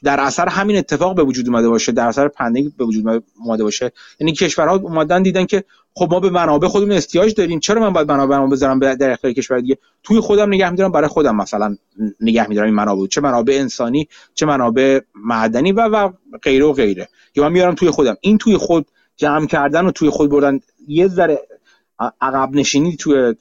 در 0.04 0.20
اثر 0.20 0.48
همین 0.48 0.76
اتفاق 0.76 1.16
به 1.16 1.22
وجود 1.22 1.48
اومده 1.48 1.68
باشه 1.68 1.92
در 1.92 2.06
اثر 2.06 2.28
pandemic 2.28 2.76
به 2.76 2.84
وجود 2.84 3.24
اومده 3.38 3.62
باشه. 3.62 3.92
یعنی 4.20 4.32
کشورها 4.32 4.76
اومدن 4.76 5.22
دیدن 5.22 5.46
که 5.46 5.64
خب 5.94 6.08
ما 6.10 6.20
به 6.20 6.30
منابع 6.30 6.68
خودمون 6.68 6.92
احتیاج 6.92 7.34
داریم 7.34 7.60
چرا 7.60 7.80
من 7.80 7.92
باید 7.92 8.10
منابع 8.10 8.46
بذارم 8.46 8.78
در 8.94 9.10
اختیار 9.10 9.32
کشور 9.32 9.60
دیگه؟ 9.60 9.78
توی 10.02 10.20
خودم 10.20 10.48
نگه 10.48 10.70
میدارم 10.70 10.92
برای 10.92 11.08
خودم 11.08 11.36
مثلا 11.36 11.76
نگه 12.20 12.48
میدارم 12.48 12.66
این 12.66 12.74
منابع. 12.74 13.06
چه 13.06 13.20
منابع 13.20 13.56
انسانی 13.60 14.08
چه 14.34 14.46
منابع 14.46 15.00
معدنی 15.14 15.72
و 15.72 15.88
و 15.88 16.10
غیره 16.42 16.64
و 16.64 16.72
غیره. 16.72 17.08
یا 17.34 17.44
من 17.44 17.52
میارم 17.52 17.74
توی 17.74 17.90
خودم. 17.90 18.16
این 18.20 18.38
توی 18.38 18.56
خود 18.56 18.86
جمع 19.16 19.46
کردن 19.46 19.86
و 19.86 19.90
توی 19.90 20.10
خود 20.10 20.30
بردن 20.30 20.60
یه 20.88 21.08
ذره 21.08 21.40
عقب 22.20 22.50
نشینی 22.52 22.96
توی 22.96 23.34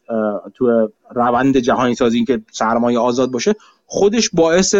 توی 0.54 0.88
روند 1.16 1.58
جهانی 1.58 1.96
سازی 1.96 2.26
که 2.26 2.42
سرمایه 2.52 3.00
آزاد 3.00 3.32
باشه 3.32 3.56
خودش 3.86 4.30
باعث 4.34 4.76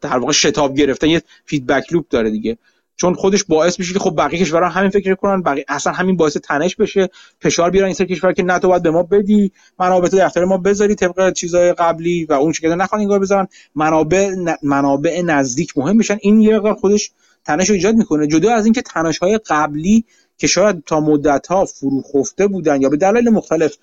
در 0.00 0.18
واقع 0.18 0.32
شتاب 0.32 0.74
گرفتن 0.74 1.06
یه 1.06 1.22
فیدبک 1.44 1.92
لوپ 1.92 2.08
داره 2.08 2.30
دیگه. 2.30 2.58
چون 2.96 3.14
خودش 3.14 3.44
باعث 3.44 3.78
میشه 3.78 3.92
که 3.92 3.98
خب 3.98 4.14
بقیه 4.18 4.40
کشورها 4.40 4.68
همین 4.68 4.90
فکر 4.90 5.14
کنن 5.14 5.42
بقیه 5.42 5.64
اصلا 5.68 5.92
همین 5.92 6.16
باعث 6.16 6.36
تنش 6.36 6.76
بشه 6.76 7.08
فشار 7.40 7.70
بیارن 7.70 7.86
این 7.86 7.94
سری 7.94 8.06
کشور 8.06 8.32
که 8.32 8.42
نه 8.42 8.58
تو 8.58 8.68
باید 8.68 8.82
به 8.82 8.90
ما 8.90 9.02
بدی 9.02 9.52
منابع 9.78 10.08
تو 10.08 10.18
دفتر 10.18 10.44
ما 10.44 10.58
بذاری 10.58 10.94
طبق 10.94 11.32
چیزای 11.32 11.72
قبلی 11.72 12.24
و 12.24 12.32
اون 12.32 12.52
که 12.52 12.68
نخوان 12.68 13.00
اینگار 13.00 13.18
بذارن. 13.18 13.48
منابع 13.74 14.30
منابع 14.62 15.22
نزدیک 15.22 15.78
مهم 15.78 15.96
میشن. 15.96 16.18
این 16.20 16.40
یه 16.40 16.60
خودش 16.80 17.10
تنش 17.44 17.68
رو 17.68 17.74
ایجاد 17.74 17.94
می‌کنه. 17.94 18.26
جدا 18.26 18.54
از 18.54 18.64
اینکه 18.64 18.82
تنش 18.82 19.18
های 19.18 19.38
قبلی 19.46 20.04
که 20.38 20.46
شاید 20.46 20.84
تا 20.86 21.00
مدت 21.00 21.46
ها 21.46 21.64
فرو 21.64 22.02
خفته 22.02 22.46
بودن 22.46 22.82
یا 22.82 22.88
به 22.88 22.96
دلایل 22.96 23.30
مختلف 23.30 23.76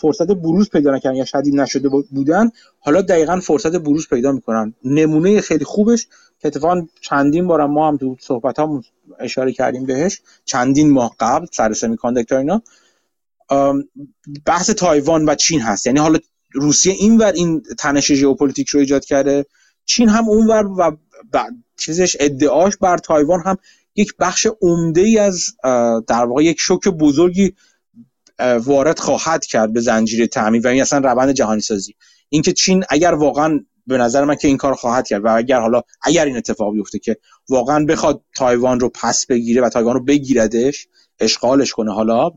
فرصت 0.00 0.26
بروز 0.26 0.70
پیدا 0.70 0.94
نکردن 0.94 1.16
یا 1.16 1.24
شدید 1.24 1.54
نشده 1.54 1.88
بودن 1.88 2.50
حالا 2.78 3.02
دقیقا 3.02 3.40
فرصت 3.40 3.76
بروز 3.76 4.08
پیدا 4.08 4.32
می‌کنن. 4.32 4.74
نمونه 4.84 5.40
خیلی 5.40 5.64
خوبش 5.64 6.06
که 6.38 6.48
اتفاقا 6.48 6.86
چندین 7.00 7.46
بار 7.46 7.66
ما 7.66 7.88
هم 7.88 7.96
تو 7.96 8.16
صحبت 8.20 8.58
هم 8.58 8.82
اشاره 9.18 9.52
کردیم 9.52 9.86
بهش. 9.86 10.20
چندین 10.44 10.90
ماه 10.90 11.16
قبل 11.20 11.46
سر 11.52 11.72
semiconductor 11.72 12.38
اینا 12.38 12.62
بحث 14.46 14.70
تایوان 14.70 15.28
و 15.28 15.34
چین 15.34 15.60
هست. 15.60 15.86
یعنی 15.86 15.98
حالا 15.98 16.18
روسیه 16.52 16.92
اینور 16.92 17.32
این 17.32 17.62
تنش 17.78 18.12
ژئوپلیتیک 18.12 18.68
رو 18.68 18.80
ایجاد 18.80 19.04
کرده. 19.04 19.46
چین 19.84 20.08
هم 20.08 20.28
اونور 20.28 20.66
و 20.66 20.96
چیزش 21.76 22.16
ادعاش 22.20 22.76
بر 22.76 22.98
تایوان 22.98 23.42
هم 23.46 23.56
یک 23.96 24.14
بخش 24.18 24.46
عمده 24.62 25.00
ای 25.00 25.18
از 25.18 25.56
در 26.06 26.24
واقع 26.24 26.44
یک 26.44 26.60
شوک 26.60 26.88
بزرگی 26.88 27.54
وارد 28.38 28.98
خواهد 28.98 29.46
کرد 29.46 29.72
به 29.72 29.80
زنجیره 29.80 30.26
تامین 30.26 30.62
و 30.62 30.66
این 30.66 30.80
اصلا 30.80 30.98
روند 30.98 31.30
جهانی 31.30 31.60
سازی 31.60 31.94
اینکه 32.28 32.52
چین 32.52 32.84
اگر 32.90 33.14
واقعا 33.14 33.60
به 33.86 33.98
نظر 33.98 34.24
من 34.24 34.34
که 34.34 34.48
این 34.48 34.56
کار 34.56 34.74
خواهد 34.74 35.06
کرد 35.06 35.24
و 35.24 35.36
اگر 35.36 35.60
حالا 35.60 35.82
اگر 36.02 36.24
این 36.24 36.36
اتفاق 36.36 36.72
بیفته 36.72 36.98
که 36.98 37.16
واقعا 37.48 37.84
بخواد 37.84 38.22
تایوان 38.36 38.80
رو 38.80 38.88
پس 38.88 39.26
بگیره 39.26 39.62
و 39.62 39.68
تایوان 39.68 39.94
رو 39.94 40.04
بگیردش 40.04 40.88
اشغالش 41.18 41.72
کنه 41.72 41.92
حالا 41.92 42.30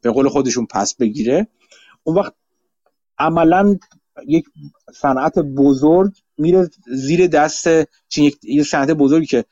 به 0.00 0.10
قول 0.10 0.28
خودشون 0.28 0.66
پس 0.66 0.94
بگیره 0.94 1.46
اون 2.02 2.16
وقت 2.16 2.34
عملا 3.18 3.76
یک 4.26 4.44
صنعت 4.94 5.38
بزرگ 5.38 6.12
میره 6.38 6.70
زیر 6.86 7.26
دست 7.26 7.68
چین 8.08 8.32
یک 8.42 8.62
صنعت 8.62 8.90
بزرگی 8.90 9.26
که 9.26 9.44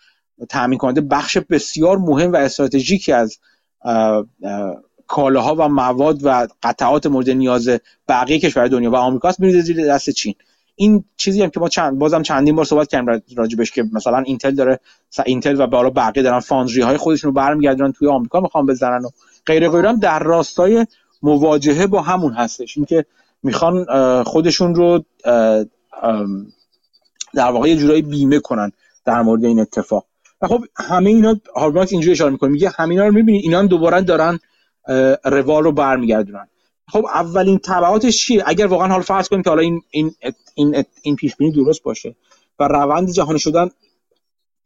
تامین 0.49 0.79
کننده 0.79 1.01
بخش 1.01 1.39
بسیار 1.39 1.99
مهم 1.99 2.33
و 2.33 2.37
استراتژیکی 2.37 3.13
از 3.13 3.39
کالاها 5.11 5.55
و 5.55 5.69
مواد 5.69 6.21
و 6.25 6.49
قطعات 6.63 7.07
مورد 7.07 7.31
نیاز 7.31 7.71
بقیه 8.09 8.39
کشور 8.39 8.69
دنیا 8.69 8.91
و 8.91 8.97
آمریکاست 8.97 9.41
میره 9.41 9.61
زیر 9.61 9.87
دست 9.87 10.11
چین. 10.11 10.35
این 10.77 11.05
چیزی 11.17 11.43
هم 11.43 11.51
که 11.51 11.61
ما 11.61 11.69
چند 11.69 11.99
بازم 11.99 12.23
چندین 12.23 12.57
بار 12.57 12.65
صحبت 12.65 12.89
کردیم 12.89 13.37
راجبش 13.37 13.71
که 13.71 13.85
مثلا 13.93 14.19
اینتل 14.19 14.51
داره 14.51 14.81
اینتل 15.27 15.61
و 15.61 15.67
بالا 15.67 15.91
بقیه 15.91 16.23
دارن 16.23 16.41
فاندری 16.41 16.81
های 16.81 16.97
خودشون 16.97 17.29
رو 17.29 17.35
برمیگردونن 17.35 17.93
توی 17.93 18.09
آمریکا 18.09 18.41
می‌خوان 18.41 18.67
بزنن 18.67 19.05
و 19.05 19.09
غیر 19.47 19.69
غیره 19.69 19.89
هم 19.89 19.99
در 19.99 20.19
راستای 20.19 20.87
مواجهه 21.23 21.87
با 21.87 22.03
همون 22.03 22.33
هستش. 22.33 22.77
اینکه 22.77 23.05
می‌خوان 23.43 23.85
خودشون 24.23 24.75
رو 24.75 25.05
در 27.35 27.51
واقع 27.51 27.69
یه 27.69 27.77
جورایی 27.77 28.03
بیمه 28.03 28.39
کنن 28.39 28.73
در 29.05 29.23
مورد 29.23 29.45
این 29.45 29.61
اتفاق. 29.61 30.05
و 30.43 30.47
خب 30.47 30.65
همه 30.77 31.11
اینا 31.11 31.37
هارماکس 31.57 31.93
اینجوری 31.93 32.13
اشاره 32.13 32.31
می‌کنه 32.31 32.51
میگه 32.51 32.73
همینا 32.79 33.07
رو 33.07 33.13
می‌بینید 33.13 33.45
اینا 33.45 33.63
دوباره 33.63 34.01
دارن 34.01 34.39
روال 35.25 35.65
رو 35.65 35.73
برمیگردونن. 35.73 36.49
خب 36.89 37.07
اولین 37.15 37.59
تبعاتش 37.59 38.19
چیه؟ 38.19 38.43
اگر 38.47 38.67
واقعا 38.67 38.89
حال 38.89 39.03
فرض 39.03 39.29
کنیم 39.29 39.43
که 39.43 39.51
حالا 39.51 39.63
این 39.63 39.83
این 39.91 40.15
این, 40.55 40.85
این 41.03 41.17
پیش 41.17 41.37
بینی 41.37 41.53
درست 41.53 41.83
باشه 41.83 42.17
و 42.59 42.69
روند 42.69 43.11
جهانی 43.11 43.39
شدن 43.39 43.71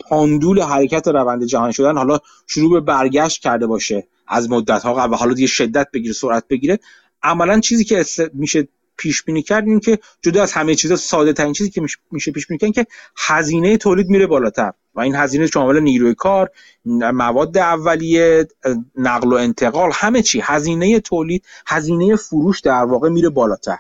پاندول 0.01 0.61
حرکت 0.61 1.09
روند 1.09 1.45
جهانی 1.45 1.73
شدن 1.73 1.97
حالا 1.97 2.19
شروع 2.47 2.73
به 2.73 2.81
برگشت 2.81 3.41
کرده 3.43 3.67
باشه 3.67 4.07
از 4.29 4.51
مدت 4.51 4.83
ها 4.83 4.95
قبل 4.95 5.15
حالا 5.15 5.35
دیگه 5.35 5.47
شدت 5.47 5.89
بگیره 5.93 6.13
سرعت 6.13 6.49
بگیره 6.49 6.79
عملا 7.23 7.61
چیزی 7.61 7.85
که 7.85 8.05
میشه 8.33 8.69
پیش 8.97 9.23
بینی 9.23 9.43
کرد 9.43 9.69
این 9.69 9.81
که 9.81 9.99
جدا 10.23 10.43
از 10.43 10.53
همه 10.53 10.75
چیزا 10.75 10.97
ساده 10.97 11.33
ترین 11.33 11.53
چیزی 11.53 11.71
که 11.71 11.83
میشه 12.11 12.31
پیش 12.31 12.47
بینی 12.47 12.59
کرد 12.59 12.73
که 12.73 12.87
هزینه 13.17 13.77
تولید 13.77 14.09
میره 14.09 14.27
بالاتر. 14.27 14.73
و 14.95 15.01
این 15.01 15.15
هزینه 15.15 15.47
شامل 15.47 15.81
نیروی 15.81 16.15
کار 16.15 16.51
مواد 16.85 17.59
اولیه 17.59 18.49
نقل 18.97 19.29
و 19.33 19.35
انتقال 19.35 19.91
همه 19.95 20.23
چی. 20.23 20.41
هزینه 20.45 21.01
تولید 21.01 21.45
هزینه 21.67 22.17
فروش 22.17 22.61
در 22.61 22.85
واقع 22.85 23.09
میره 23.09 23.29
بالاتر. 23.29 23.79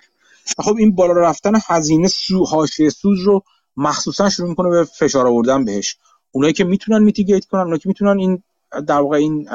خب 0.58 0.76
این 0.78 0.94
بالا 0.94 1.12
رفتن 1.12 1.52
هزینه 1.66 2.08
حاشیه 2.08 2.90
سود 2.90 3.20
رو 3.20 3.42
مخصوصا 3.76 4.30
شروع 4.30 4.48
می‌کنه 4.48 4.70
به 4.70 4.84
فشار 4.84 5.26
آوردن 5.26 5.64
بهش. 5.64 5.96
اونایی 6.32 6.52
که 6.52 6.64
می‌تونن 6.64 7.02
mitigate 7.02 7.44
کنن 7.44 7.60
اونایی 7.60 7.78
که 7.78 7.88
می‌تونن 7.88 8.18
این 8.18 8.42
در 8.86 9.00
واقع 9.00 9.16
این 9.16 9.48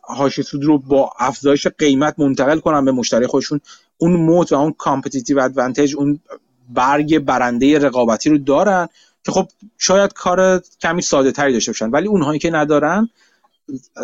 حاشیه 0.00 0.44
سود 0.44 0.64
رو 0.64 0.78
با 0.78 1.12
افزایش 1.18 1.66
قیمت 1.66 2.14
منتقل 2.18 2.60
کنن 2.60 2.84
به 2.84 2.92
مشتری 2.92 3.26
خودشون. 3.26 3.60
اون 3.98 4.12
moat 4.12 4.52
و 4.52 4.56
اون 4.56 4.72
competitive 4.78 5.38
advantage 5.38 5.96
اون 5.96 6.20
برگ 6.68 7.18
برنده 7.18 7.78
رقابتی 7.78 8.30
رو 8.30 8.38
دارن. 8.38 8.88
که 9.24 9.32
خب 9.32 9.48
شاید 9.78 10.12
کار 10.12 10.62
کمی 10.80 11.02
ساده 11.02 11.32
تری 11.32 11.52
داشته 11.52 11.72
باشن 11.72 11.90
ولی 11.90 12.08
اونهایی 12.08 12.38
که 12.38 12.50
ندارن 12.50 13.08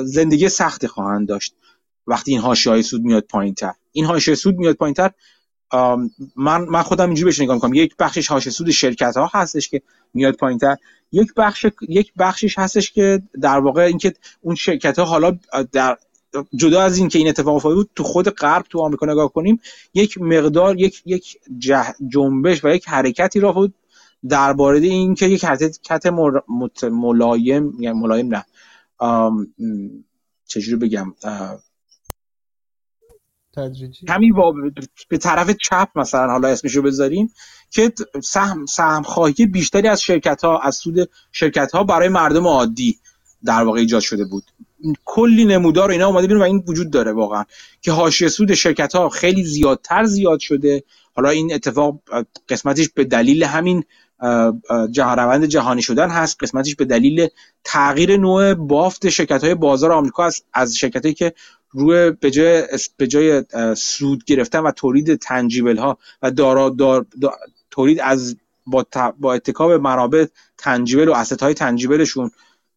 زندگی 0.05 0.49
سختی 0.49 0.87
خواهند 0.87 1.29
داشت. 1.29 1.55
وقتی 2.07 2.31
این 2.31 2.41
حاشیه 2.41 2.83
سود 2.83 3.03
میاد 3.03 3.23
پایین 3.23 3.55
تر 3.55 3.73
این 3.93 4.05
حاشیه 4.05 4.35
سود 4.35 4.57
میاد 4.57 4.75
پایین 4.75 4.95
تر 4.95 5.11
من 6.37 6.61
من 6.61 6.83
خودم 6.83 7.07
اینجوری 7.07 7.25
بهش 7.25 7.41
نگاه 7.41 7.55
می‌کنم. 7.55 7.75
یک 7.75 7.97
بخشش 7.97 8.29
حاشیه 8.29 8.53
سود 8.53 8.71
شرکت 8.71 9.17
ها 9.17 9.31
هستش 9.33 9.69
که 9.69 9.83
میاد 10.15 10.35
پایین 10.35 10.59
تر 10.59 10.77
یک 11.13 11.35
بخش 11.35 11.67
یک 11.89 12.13
بخشش 12.19 12.59
هستش 12.59 12.93
که 12.93 13.23
در 13.41 13.59
واقع 13.59 13.83
اینکه 13.83 14.15
اون 14.41 14.55
شرکت 14.55 14.99
ها 14.99 15.05
حالا 15.05 15.39
در 15.73 15.99
جدا 16.57 16.83
از 16.83 16.99
این 16.99 17.09
که 17.09 17.19
این 17.19 17.29
اتفاق 17.29 17.55
افتاده 17.55 17.75
بود 17.75 17.91
تو 17.97 18.05
خود 18.05 18.29
غرب 18.29 18.67
تو 18.71 18.81
آمریکا 18.81 19.07
نگاه 19.07 19.33
کنیم 19.33 19.61
یک 19.95 20.19
مقدار 20.21 20.81
یک 20.81 21.03
یک 21.07 21.39
جنبش 22.09 22.65
و 22.65 22.69
یک 22.69 22.89
حرکتی 22.89 23.41
را 23.41 23.53
بود 23.53 23.75
درباره 24.29 24.79
اینکه 24.79 25.27
یک 25.27 25.47
کت 25.83 26.07
ملایم 26.85 27.73
یعنی 27.81 27.99
ملایم 28.01 28.35
نه. 28.35 28.45
چجوری 30.47 30.77
بگم؟ 30.77 31.15
تدریجی. 33.57 34.07
کمی 34.07 34.33
به 35.09 35.19
طرف 35.19 35.51
چپ 35.51 35.89
مثلا 35.95 36.31
حالا 36.31 36.49
اسمشو 36.49 36.83
بذاریم 36.83 37.33
که 37.71 37.93
سهم 38.25 38.67
سهم 38.67 39.03
خواهی 39.03 39.47
بیشتری 39.47 39.89
از 39.89 40.03
شرکت 40.03 40.45
ها 40.45 40.59
از 40.59 40.77
سود 40.77 41.11
شرکت 41.33 41.73
ها 41.73 41.85
برای 41.85 42.09
مردم 42.09 42.47
عادی 42.47 42.99
در 43.45 43.63
واقع 43.63 43.81
ایجاد 43.81 44.03
شده 44.03 44.25
بود. 44.25 44.45
کلی 45.05 45.45
نمودار 45.45 45.91
اینا 45.91 46.07
اومده 46.07 46.27
بیرون 46.27 46.43
و 46.43 46.45
این 46.45 46.65
وجود 46.69 46.91
داره 46.91 47.13
واقعا 47.13 47.45
که 47.83 47.93
حاشیه 47.93 48.29
سود 48.29 48.55
شرکت 48.55 48.95
ها 48.95 49.09
خیلی 49.09 49.45
زیادتر 49.45 50.05
زیاد 50.05 50.39
شده. 50.39 50.85
حالا 51.15 51.29
این 51.29 51.55
اتفاق 51.55 52.01
قسمتش 52.49 52.89
به 52.89 53.05
دلیل 53.05 53.43
همین 53.43 53.85
روند 54.97 55.45
جهانی 55.45 55.83
شدن 55.83 56.11
هست. 56.11 56.37
قسمتش 56.41 56.75
به 56.75 56.85
دلیل 56.85 57.29
تغییر 57.65 58.17
نوع 58.17 58.55
بافت 58.55 59.09
شرکت 59.09 59.45
های 59.45 59.55
بازار 59.55 59.93
آمریکا 59.93 60.25
است 60.25 60.47
از 60.53 60.77
شرکت 60.77 61.03
هایی 61.03 61.15
که 61.15 61.33
روی 61.71 62.11
به 62.11 62.31
جای, 62.31 62.65
به 62.97 63.07
جای 63.07 63.45
سود 63.77 64.25
گرفتن 64.25 64.59
و 64.59 64.71
تولید 64.71 65.15
تنجیبل 65.15 65.77
ها 65.77 65.99
و 66.23 66.31
دارا 66.31 66.69
دار 66.69 67.07
تولید 67.71 68.01
از 68.01 68.37
با, 68.67 68.87
با 69.19 69.35
اتکاب 69.35 69.73
منابع 69.73 70.27
تنجیبل 70.59 71.09
و 71.09 71.13
اسست 71.13 71.43
های 71.43 71.55
تنجیبلشون 71.55 72.31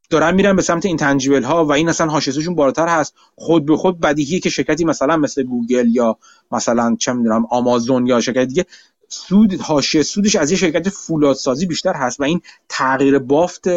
دارن 0.09 0.35
میرن 0.35 0.55
به 0.55 0.61
سمت 0.61 0.85
این 0.85 0.97
تنجیبل 0.97 1.43
ها 1.43 1.65
و 1.65 1.71
این 1.71 1.89
اصلا 1.89 2.07
حاشیه‌شون 2.07 2.55
بالاتر 2.55 2.87
هست. 2.87 3.13
خود 3.35 3.65
به 3.65 3.77
خود 3.77 3.99
بدیهیه 3.99 4.39
که 4.39 4.49
شرکتی 4.49 4.85
مثلا 4.85 5.17
مثل 5.17 5.43
گوگل 5.43 5.95
یا 5.95 6.17
مثلا 6.51 6.95
چه 6.99 7.13
می‌دونم 7.13 7.45
آمازون 7.49 8.07
یا 8.07 8.21
شرکت 8.21 8.43
دیگه 8.43 8.65
سود 9.09 9.61
حاشیه 9.61 10.03
سودش 10.03 10.35
از 10.35 10.51
یه 10.51 10.57
شرکت 10.57 10.89
فولادسازی 10.89 11.65
بیشتر 11.65 11.93
هست 11.93 12.19
و 12.19 12.23
این 12.23 12.41
تغییر 12.69 13.19
بافت 13.19 13.67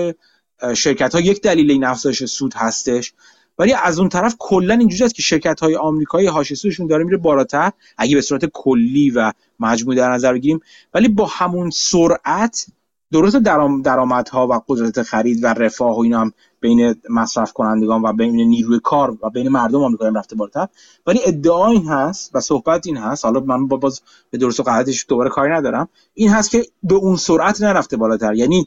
شرکت 0.74 1.14
ها 1.14 1.20
یک 1.20 1.42
دلیل 1.42 1.70
این 1.70 1.84
افزایش 1.84 2.24
سود 2.24 2.54
هستش. 2.54 3.14
ولی 3.58 3.72
از 3.72 3.98
اون 3.98 4.08
طرف 4.08 4.36
کلا 4.38 4.74
اینجوری 4.74 5.04
است 5.04 5.14
که 5.14 5.22
شرکت 5.22 5.60
های 5.60 5.76
آمریکایی 5.76 6.26
حاشیه 6.26 6.56
سودشون 6.56 6.86
داره 6.86 7.04
میره 7.04 7.16
بالاتر 7.16 7.72
اگه 7.98 8.14
به 8.14 8.20
صورت 8.20 8.44
کلی 8.44 9.10
و 9.10 9.32
مجموعی 9.60 9.98
در 9.98 10.12
نظر 10.12 10.32
بگیریم. 10.32 10.60
ولی 10.94 11.08
با 11.08 11.26
همون 11.26 11.70
سرعت 11.70 12.66
درست 13.12 13.36
درآمدها 13.84 14.46
و 14.46 14.60
قدرت 14.68 15.02
خرید 15.02 15.44
و 15.44 15.46
رفاه 15.46 15.96
و 15.96 16.00
اینا 16.00 16.20
هم 16.20 16.32
بین 16.66 16.94
مصرف 17.10 17.52
کنندگان 17.52 18.02
و 18.02 18.12
بین 18.12 18.36
نیروی 18.36 18.80
کار 18.84 19.18
و 19.22 19.30
بین 19.30 19.48
مردم 19.48 19.82
آمریکا 19.82 20.06
هم 20.06 20.18
رفته 20.18 20.36
بالاتر. 20.36 20.68
ولی 21.06 21.20
ادعا 21.26 21.66
این 21.66 21.86
هست 21.88 22.30
و 22.34 22.40
صحبت 22.40 22.86
این 22.86 22.96
هست. 22.96 23.24
حالا 23.24 23.40
من 23.40 23.68
باز 23.68 24.00
به 24.30 24.38
درست 24.38 24.60
و 24.60 24.62
غلطش 24.62 25.06
دوباره 25.08 25.30
کاری 25.30 25.52
ندارم. 25.52 25.88
این 26.14 26.30
هست 26.30 26.50
که 26.50 26.66
به 26.82 26.94
اون 26.94 27.16
سرعت 27.16 27.62
نرفته 27.62 27.96
بالاتر. 27.96 28.34
یعنی 28.34 28.66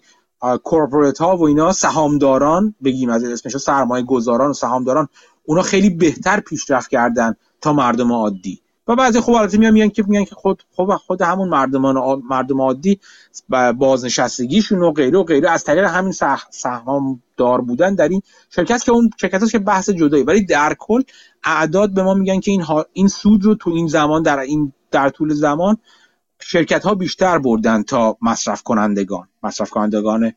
کورپوریت 0.64 1.18
ها 1.18 1.38
و 1.38 1.43
اینا 1.43 1.72
سهامداران 1.72 2.76
بگیم 2.84 3.10
از 3.10 3.24
اسمش 3.24 3.58
سرمایه 3.58 4.06
گذاران 4.06 4.50
و 4.50 4.54
سهامداران 4.54 5.08
اونا 5.45 5.62
خیلی 5.62 5.89
بهتر 5.89 6.39
پیشرفت 6.39 6.89
کردن 6.89 7.36
تا 7.62 7.74
مردم 7.74 8.12
عادی. 8.12 8.62
و 8.90 8.96
بعضی 8.96 9.20
خب 9.20 9.32
البته 9.32 9.58
میان 9.58 9.74
میگن 9.74 9.90
که 9.90 10.04
میگن 10.08 10.24
که 10.24 10.36
خود 10.36 10.64
خب 10.76 10.96
خود 10.96 11.22
همون 11.22 11.50
مردمان 11.50 12.22
مردم 12.30 12.62
عادی 12.62 13.00
بازنشستگیشون 13.78 14.80
و 14.80 14.92
غیره 14.92 15.20
و 15.20 15.24
غیره. 15.24 15.50
از 15.50 15.64
طریق 15.64 15.86
همین 15.86 16.14
سهام 16.50 17.24
دار 17.38 17.62
بودن 17.62 17.96
در 17.96 18.08
این 18.08 18.22
شرکت 18.50 18.84
که 18.84 18.92
اون 18.92 19.10
شرکت 19.22 19.52
که 19.52 19.60
بحث 19.60 19.90
جدایی. 19.90 20.24
ولی 20.24 20.46
در 20.46 20.76
کل 20.80 21.02
اعداد 21.44 21.94
به 21.94 22.04
ما 22.04 22.14
میگن 22.14 22.40
که 22.40 22.52
این 22.52 22.66
این 22.94 23.08
سود 23.08 23.44
رو 23.44 23.56
تو 23.56 23.70
این 23.70 23.88
زمان 23.88 24.24
در 24.24 24.40
این 24.40 24.74
در 24.92 25.10
طول 25.10 25.34
زمان 25.34 25.78
شرکت 26.40 26.84
ها 26.84 26.96
بیشتر 26.96 27.40
بردن 27.40 27.84
تا 27.84 28.18
مصرف 28.22 28.64
کنندگان 28.64 29.28
مصرف 29.44 29.70
کنندگان 29.70 30.34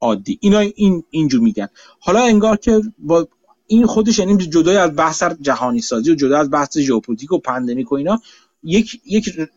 عادی. 0.00 0.38
اینا 0.42 0.58
این 0.58 1.04
اینجور 1.10 1.40
میگن. 1.40 1.68
حالا 2.00 2.22
انگار 2.22 2.56
که 2.56 2.80
با 2.98 3.28
این 3.72 3.86
خودش 3.86 4.18
یعنی 4.18 4.36
جدای 4.36 4.76
از 4.76 4.96
بحث 4.96 5.22
جهانی 5.40 5.80
سازی 5.80 6.10
و 6.10 6.14
جدا 6.14 6.38
از 6.38 6.50
بحث 6.50 6.78
ژئوپلیتیک 6.78 7.32
و 7.32 7.38
pandemic 7.38 7.92
و 7.92 7.94
اینا 7.94 8.20
یک 8.62 9.00
یک 9.04 9.48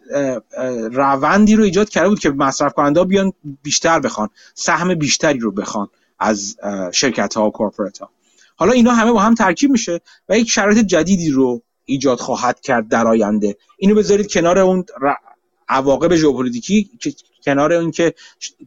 روندی 0.92 1.56
رو 1.56 1.64
ایجاد 1.64 1.90
کرده 1.90 2.10
بود 2.10 2.20
که 2.20 2.30
مصرف 2.30 2.74
کننده 2.74 3.04
بیان 3.04 3.34
بیشتر 3.64 4.00
بخوان 4.00 4.30
سهم 4.54 4.96
بیشتری 4.96 5.40
رو 5.40 5.52
بخوان 5.52 5.88
از 6.20 6.58
شرکت 6.94 7.34
ها 7.34 7.48
و 7.48 7.52
corporate 7.52 7.98
ها 7.98 8.10
حالا 8.56 8.72
اینا 8.72 8.92
همه 8.92 9.12
با 9.12 9.20
هم 9.20 9.36
ترکیب 9.36 9.72
میشه 9.72 10.02
و 10.30 10.40
یک 10.40 10.50
شرایط 10.50 10.86
جدیدی 10.86 11.30
رو 11.30 11.62
ایجاد 11.86 12.20
خواهد 12.20 12.60
کرد 12.60 12.88
در 12.88 13.08
آینده. 13.08 13.58
اینو 13.78 13.96
بذارید 13.96 14.32
کنار 14.32 14.60
اون 14.60 14.86
عواقب 15.70 16.16
ژئوپلیتیکی 16.16 16.90
کنار 17.46 17.74
اینکه 17.74 18.14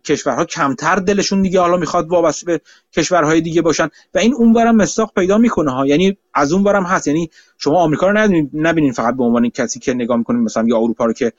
کشورها 0.05 0.45
کمتر 0.45 0.97
دلشون 0.97 1.43
دیگه 1.43 1.61
حالا 1.61 1.77
می‌خواد 1.77 2.09
وابسته 2.09 2.47
به 2.47 2.61
کشورهای 2.93 3.41
دیگه 3.41 3.63
باشن. 3.63 3.89
و 4.15 4.19
این 4.19 4.35
اونورم 4.35 4.77
مصداق 4.77 5.13
پیدا 5.15 5.39
می‌کنه 5.39 5.71
ها. 5.71 5.87
یعنی 5.87 6.17
از 6.35 6.53
اونورم 6.53 6.85
هست. 6.85 7.07
یعنی 7.07 7.31
شما 7.59 7.79
آمریکا 7.79 8.11
رو 8.11 8.47
نبینید 8.55 8.95
فقط 8.95 9.17
به 9.17 9.25
عنوان 9.25 9.51
کسی 9.51 9.79
که 9.81 9.95
نگاه 9.95 10.17
می‌کنید 10.17 10.41
مثلا 10.41 10.65
یا 10.69 10.77
اروپا 10.77 11.05
رو 11.05 11.13
که 11.13 11.33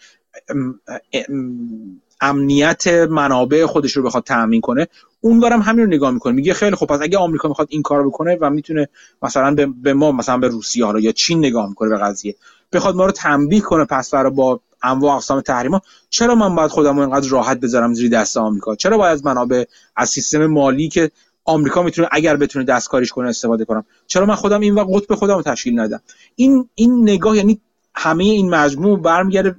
امنیت 2.22 2.88
منابع 2.88 3.66
خودش 3.66 3.98
رو 3.98 4.04
بخواد 4.04 4.24
تامین 4.24 4.62
کنه 4.62 4.88
اونورم 5.22 5.62
همین 5.62 5.86
رو 5.86 5.92
نگاه 5.92 6.12
می‌کنه. 6.12 6.34
میگه 6.34 6.54
خیلی 6.54 6.76
خب 6.76 6.86
پس 6.86 7.00
اگه 7.02 7.18
آمریکا 7.18 7.48
می‌خواد 7.48 7.68
این 7.72 7.82
کارو 7.82 8.10
بکنه 8.10 8.38
و 8.42 8.50
می‌تونه 8.50 8.88
مثلا 9.22 9.56
به, 9.84 9.94
ما 9.94 10.12
مثلا 10.12 10.38
به 10.38 10.48
روسیه 10.48 10.86
ها 10.86 11.00
یا 11.00 11.12
چین 11.12 11.38
نگاه 11.38 11.70
می‌کنه 11.70 11.90
به 11.90 11.98
قضیه. 11.98 12.36
بخواد 12.74 12.96
ما 12.96 13.06
رو 13.06 13.12
تنبیه 13.12 13.62
کنه 13.62 13.86
پس 13.86 14.14
رو 14.14 14.32
با 14.32 14.60
انواع 14.84 15.16
اقسام 15.16 15.42
تحریما 15.42 15.82
چرا 16.10 16.36
من 16.36 16.56
باید 16.56 16.72
خودم 16.72 16.96
رو 16.96 17.02
اینقدر 17.02 17.30
راحت 17.30 17.60
بذارم 17.60 17.94
زیر 17.94 18.10
دست 18.10 18.38
آمریکا؟ 18.38 18.76
چرا 18.76 18.98
باید 18.98 19.14
از 19.14 19.26
منابع 19.26 19.64
از 19.96 20.10
سیستم 20.10 20.46
مالی 20.46 20.90
که 20.90 21.12
آمریکا 21.46 21.84
می‌تونه 21.84 22.08
اگر 22.12 22.38
بتونه 22.38 22.66
دستکاریش 22.66 23.12
کنه 23.12 23.30
استفاده 23.30 23.66
کنم؟ 23.66 23.86
چرا 24.08 24.26
من 24.26 24.36
خودم 24.36 24.60
این 24.60 24.76
وقت 24.76 24.88
قطب 24.94 25.16
خودم 25.16 25.36
رو 25.36 25.42
تشکیل 25.42 25.80
ندم؟ 25.80 26.02
این 26.36 26.70
این 26.76 27.02
نگاه 27.02 27.38
یعنی 27.38 27.62
همه 27.96 28.24
این 28.24 28.50
مجموع 28.50 29.00
برمیگرده 29.00 29.56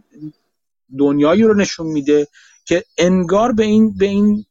دنیایی 0.98 1.42
رو 1.42 1.54
نشون 1.54 1.86
میده 1.86 2.28
که 2.64 2.84
انگار 2.98 3.52
به 3.52 3.64
این 3.64 3.96
به 3.96 4.06
این 4.06 4.44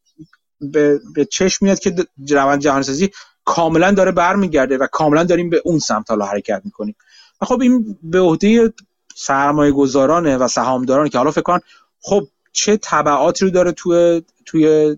به, 0.61 0.99
به 1.15 1.25
چشم 1.25 1.65
میاد 1.65 1.79
که 1.79 1.95
روند 2.29 2.61
جهانی 2.61 2.83
سازی 2.83 3.09
کاملا 3.45 3.91
داره 3.91 4.11
برمیگرده 4.11 4.77
و 4.77 4.87
کاملا 4.87 5.23
داریم 5.23 5.49
به 5.49 5.61
اون 5.65 5.79
سمت 5.79 6.09
حالا 6.09 6.25
حرکت 6.25 6.61
می‌کنیم. 6.65 6.95
خب 7.41 7.61
این 7.61 7.97
به 8.03 8.19
عهده 8.19 8.73
سرمایه 9.15 9.71
گذارانه 9.71 10.37
و 10.37 10.47
سهامداران 10.47 11.09
که 11.09 11.17
حالا 11.17 11.31
فکر 11.31 11.41
کن 11.41 11.59
خب 12.01 12.27
چه 12.51 12.79
تبعاتی 12.81 13.45
رو 13.45 13.51
داره 13.51 13.71
توی 13.71 14.21
توی 14.45 14.95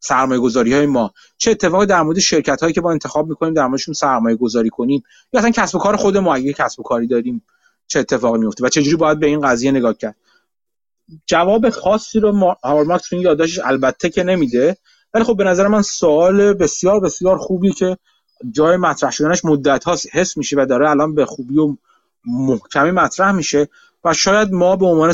سرمایه 0.00 0.40
گذاری 0.40 0.74
های 0.74 0.86
ما؟ 0.86 1.14
چه 1.38 1.50
اتفاقی 1.50 1.86
در 1.86 2.02
مورد 2.02 2.18
شرکت 2.18 2.60
هایی 2.60 2.74
که 2.74 2.80
با 2.80 2.90
انتخاب 2.90 3.28
می‌کنیم 3.28 3.54
در 3.54 3.66
موردشون 3.66 3.94
سرمایه 3.94 4.36
گذاری 4.36 4.70
کنیم؟ 4.70 5.02
یا 5.32 5.40
اصلا 5.40 5.50
کسب 5.50 5.76
و 5.76 5.78
کار 5.78 5.96
خود 5.96 6.16
ما 6.16 6.34
اگه 6.34 6.52
کسب 6.52 6.80
و 6.80 6.82
کاری 6.82 7.06
داریم 7.06 7.42
چه 7.86 8.00
اتفاقی 8.00 8.38
میفته 8.38 8.64
و 8.64 8.68
چجوری 8.68 8.96
باید 8.96 9.20
به 9.20 9.26
این 9.26 9.40
قضیه 9.40 9.70
نگاه 9.70 9.94
کرد؟ 9.94 10.16
جواب 11.26 11.70
خاصی 11.70 12.20
رو 12.20 12.56
هاورماکس 12.64 13.12
این 13.12 13.22
یادداشتش 13.22 13.58
البته 13.64 14.10
که 14.10 14.22
نمیده. 14.22 14.76
ولی 15.14 15.24
خب 15.24 15.36
به 15.36 15.44
نظر 15.44 15.68
من 15.68 15.82
سوال 15.82 16.52
بسیار 16.52 17.00
بسیار 17.00 17.38
خوبی 17.38 17.72
که 17.72 17.96
جای 18.50 18.76
مطرح 18.76 19.10
شدنش 19.10 19.44
مدت 19.44 19.84
هاست 19.84 20.06
حس 20.12 20.36
میشه 20.36 20.56
و 20.56 20.66
داره 20.68 20.90
الان 20.90 21.14
به 21.14 21.26
خوبی 21.26 21.58
و 21.58 21.76
محکمی 22.26 22.90
مطرح 22.90 23.32
میشه 23.32 23.68
و 24.04 24.12
شاید 24.12 24.52
ما 24.52 24.76
به 24.76 24.86
عنوان. 24.86 25.12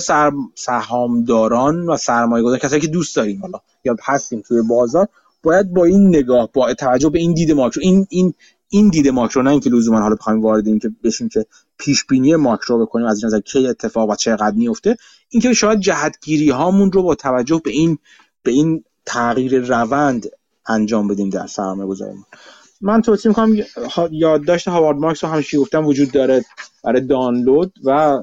سهامداران 0.54 1.86
و 1.86 1.96
سرمایه 1.96 2.44
گذار 2.44 2.58
کسایی 2.58 2.80
که 2.80 2.88
دوست 2.88 3.16
داریم 3.16 3.40
حالا 3.40 3.60
یا 3.84 3.96
هستیم 4.04 4.40
توی 4.40 4.62
بازار 4.62 5.08
باید 5.42 5.74
با 5.74 5.84
این 5.84 6.08
نگاه 6.08 6.48
با 6.52 6.74
توجه 6.74 7.10
به 7.10 7.18
این 7.18 7.34
دید 7.34 7.52
ماکرو 7.52 7.82
این 7.82 8.06
این 8.10 8.34
این 8.68 8.88
دید 8.88 9.08
ماکرو 9.08 9.42
نه 9.42 9.50
اینکه 9.50 9.70
لزوما 9.70 10.00
حالا 10.00 10.14
بخوایم 10.14 10.40
وارد 10.40 10.66
این 10.66 10.78
که 10.78 10.90
بشیم 11.04 11.28
که 11.28 11.46
پیش 11.78 12.04
بینی 12.04 12.36
ماکرو 12.36 12.86
بکنیم 12.86 13.06
از 13.06 13.18
این 13.18 13.26
نظر 13.26 13.40
کی 13.40 13.66
اتفاق 13.66 14.10
و 14.10 14.14
چقدر 14.14 14.56
میفته 14.56 14.96
اینکه 15.28 15.52
شاید 15.52 15.80
جهتگیری 15.80 16.50
هامون 16.50 16.92
رو 16.92 17.02
با 17.02 17.14
توجه 17.14 17.60
به 17.64 17.70
این 17.70 17.98
به 18.42 18.50
این 18.50 18.84
تغییر 19.06 19.58
روند 19.60 20.26
انجام 20.66 21.08
بدیم 21.08 21.30
در 21.30 21.46
سرمایه 21.46 21.88
گذاری 21.88 22.18
من 22.82 23.02
توصیه 23.02 23.28
می‌کنم 23.28 23.56
یادداشت 24.10 24.68
هاوارد 24.68 24.96
مارکس 24.96 25.24
رو 25.24 25.30
همیشه 25.30 25.58
گفتم 25.58 25.86
وجود 25.86 26.12
داره 26.12 26.44
برای 26.84 27.00
دانلود 27.00 27.72
و 27.84 28.22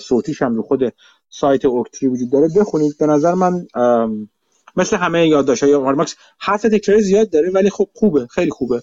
صوتیش 0.00 0.42
هم 0.42 0.54
رو 0.54 0.62
خود 0.62 0.80
سایت 1.28 1.64
اوکتری 1.64 2.08
وجود 2.08 2.30
داره. 2.32 2.48
بخونید. 2.56 2.98
به 2.98 3.06
نظر 3.06 3.34
من 3.34 3.66
مثل 4.76 4.96
همه 4.96 5.28
یادداشت 5.28 5.62
های 5.62 5.72
هاوارد 5.72 5.96
مارکس 5.96 6.16
حرف 6.38 6.62
تکراری 6.62 7.02
زیاد 7.02 7.30
داره 7.30 7.50
ولی 7.50 7.70
خب 7.70 7.88
خوبه. 7.94 8.26
خیلی 8.26 8.50
خوبه. 8.50 8.82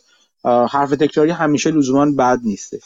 حرف 0.70 0.90
تکراری 0.90 1.32
همیشه 1.32 1.72
لزوما 1.72 2.12
بد 2.18 2.40
نیسته. 2.44 2.80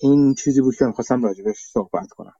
این 0.00 0.34
چیزی 0.34 0.60
بود 0.60 0.76
که 0.76 0.84
می‌خواستم 0.84 1.24
راجبش 1.24 1.56
صحبت 1.72 2.08
کنم. 2.10 2.34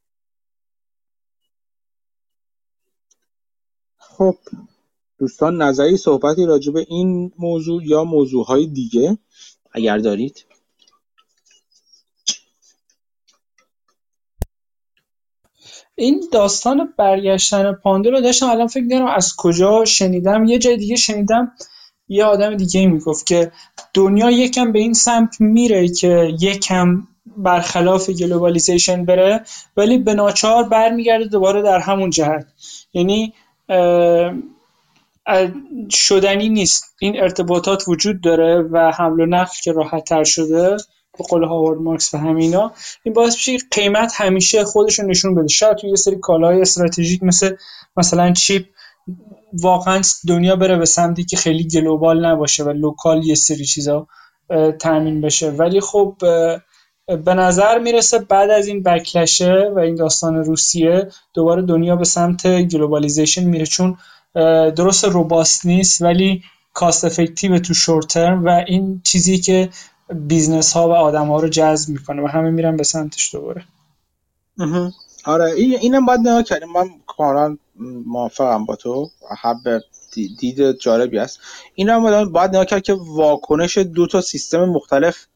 خب. 3.98 4.36
دوستان 5.18 5.62
نظری 5.62 5.96
صحبتی 5.96 6.46
راجع 6.46 6.72
به 6.72 6.86
این 6.88 7.32
موضوع 7.38 7.84
یا 7.84 8.04
موضوعهای 8.04 8.66
دیگه 8.66 9.18
اگر 9.72 9.98
دارید. 9.98 10.46
این 15.94 16.24
داستان 16.32 16.94
برگشتن 16.98 17.72
پاندول 17.72 18.11
رو 18.10 18.20
داشتم 18.20 18.46
الان 18.46 18.66
فکر 18.66 18.88
کنم 18.88 19.06
از 19.06 19.36
کجا 19.36 19.84
شنیدم. 19.84 20.44
یه 20.44 20.58
جای 20.58 20.76
دیگه 20.76 20.96
شنیدم 20.96 21.52
یه 22.08 22.24
آدم 22.24 22.56
دیگه 22.56 22.86
می‌گفت 22.86 23.26
که 23.26 23.52
دنیا 23.94 24.30
یکم 24.30 24.72
به 24.72 24.78
این 24.78 24.92
سمت 24.92 25.40
میره 25.40 25.88
که 25.88 26.34
یکم 26.40 27.06
برخلاف 27.36 28.10
globalization 28.11 29.05
بره 29.04 29.44
ولی 29.76 29.98
به 29.98 30.14
ناچار 30.14 30.68
برمیگرده 30.68 31.24
دوباره 31.24 31.62
در 31.62 31.78
همون 31.78 32.10
جهت. 32.10 32.46
یعنی 32.92 33.34
شدنی 35.90 36.48
نیست. 36.48 36.84
این 37.00 37.20
ارتباطات 37.20 37.84
وجود 37.88 38.20
داره 38.20 38.62
و 38.62 38.92
حمل 38.96 39.20
و 39.20 39.26
نقل 39.26 39.52
که 39.62 39.72
راحت 39.72 40.04
تر 40.04 40.24
شده 40.24 40.76
به 41.18 41.24
قول 41.28 41.44
هاوارد 41.44 41.80
مارکس 41.80 42.14
و 42.14 42.18
همینا 42.18 42.72
این 43.02 43.14
باعث 43.14 43.34
میشه 43.34 43.66
قیمت 43.70 44.12
همیشه 44.16 44.64
خودش 44.64 44.98
رو 44.98 45.06
نشون 45.06 45.34
بده. 45.34 45.48
شاید 45.48 45.76
توی 45.76 45.90
یه 45.90 45.96
سری 45.96 46.16
کالاهای 46.16 46.60
استراتژیک 46.60 47.22
مثل 47.22 47.56
مثلا 47.96 48.32
chip 48.32 48.66
واقعا 49.52 50.00
دنیا 50.28 50.56
بره 50.56 50.76
به 50.76 50.84
سمتی 50.84 51.24
که 51.24 51.36
خیلی 51.36 51.68
global 51.68 52.26
نباشه 52.26 52.64
و 52.64 52.70
local 52.70 53.24
یه 53.24 53.34
سری 53.34 53.64
چیزا 53.64 54.06
تامین 54.80 55.20
بشه. 55.20 55.50
ولی 55.50 55.80
خب 55.80 56.16
به 57.06 57.34
نظر 57.34 57.78
می‌رسه 57.78 58.18
بعد 58.18 58.50
از 58.50 58.66
این 58.66 58.82
بکلشه 58.82 59.72
و 59.76 59.78
این 59.78 59.94
داستان 59.94 60.34
روسیه 60.34 61.08
دوباره 61.34 61.62
دنیا 61.62 61.96
به 61.96 62.04
سمت 62.04 62.62
globalization 62.62 63.44
میره. 63.44 63.66
چون 63.66 63.96
درست 64.76 65.05
robust 65.05 65.66
نیست 65.66 66.03
ولی 66.03 66.43
cost 66.72 67.05
effective 67.05 67.59
تو 67.59 67.74
short 67.74 68.07
term 68.07 68.44
و 68.45 68.49
این 68.49 69.01
چیزی 69.05 69.39
که 69.39 69.68
business 70.14 70.72
ها 70.72 70.89
و 70.89 70.93
آدم 70.93 71.26
ها 71.26 71.41
رو 71.41 71.49
جذب 71.49 71.89
می‌کنه 71.91 72.22
و 72.22 72.26
همه 72.26 72.51
میرن 72.51 72.76
به 72.76 72.85
سمتش 72.85 73.35
دوباره. 73.35 73.64
آره 75.24 75.53
اینم 75.55 76.07
باید 76.07 76.20
نگاه 76.20 76.43
کردیم. 76.43 76.72
من 76.72 76.91
کاملا 77.07 77.57
موافقم 78.07 78.64
با 78.64 78.76
تو. 78.76 79.11
خب 79.42 79.82
دید 80.39 80.72
جالبی 80.72 81.18
است. 81.18 81.41
این 81.74 81.89
هم 81.89 82.24
باید 82.32 82.51
نگاه 82.51 82.64
کرد 82.64 82.82
که 82.82 82.97
واکنش 83.07 83.78
دو 83.78 84.07
تا 84.07 84.20
سیستم 84.20 84.64
مختلف 84.64 85.26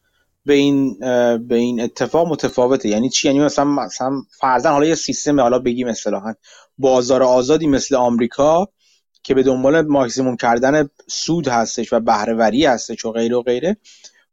به 0.45 0.53
این 0.53 0.99
به 1.47 1.55
این 1.55 1.81
اتفاق 1.81 2.27
متفاوته. 2.27 2.89
یعنی 2.89 3.09
چی؟ 3.09 3.27
یعنی 3.27 3.39
مثلا 3.39 3.65
مثلا 3.65 4.21
فرضاً 4.39 4.69
حالا 4.69 4.85
یه 4.85 4.95
سیستم 4.95 5.39
حالا 5.39 5.59
بگیم 5.59 5.87
اصطلاحا 5.87 6.33
بازار 6.77 7.23
آزادی 7.23 7.67
مثل 7.67 7.95
آمریکا 7.95 8.67
که 9.23 9.33
به 9.33 9.43
دنبال 9.43 9.81
ماکسیموم 9.81 10.37
کردن 10.37 10.89
سود 11.07 11.47
هستش 11.47 11.93
و 11.93 11.99
بهره‌وری 11.99 12.65
هستش 12.65 13.05
و 13.05 13.11
غیره 13.11 13.35
و 13.35 13.41
غیره 13.41 13.77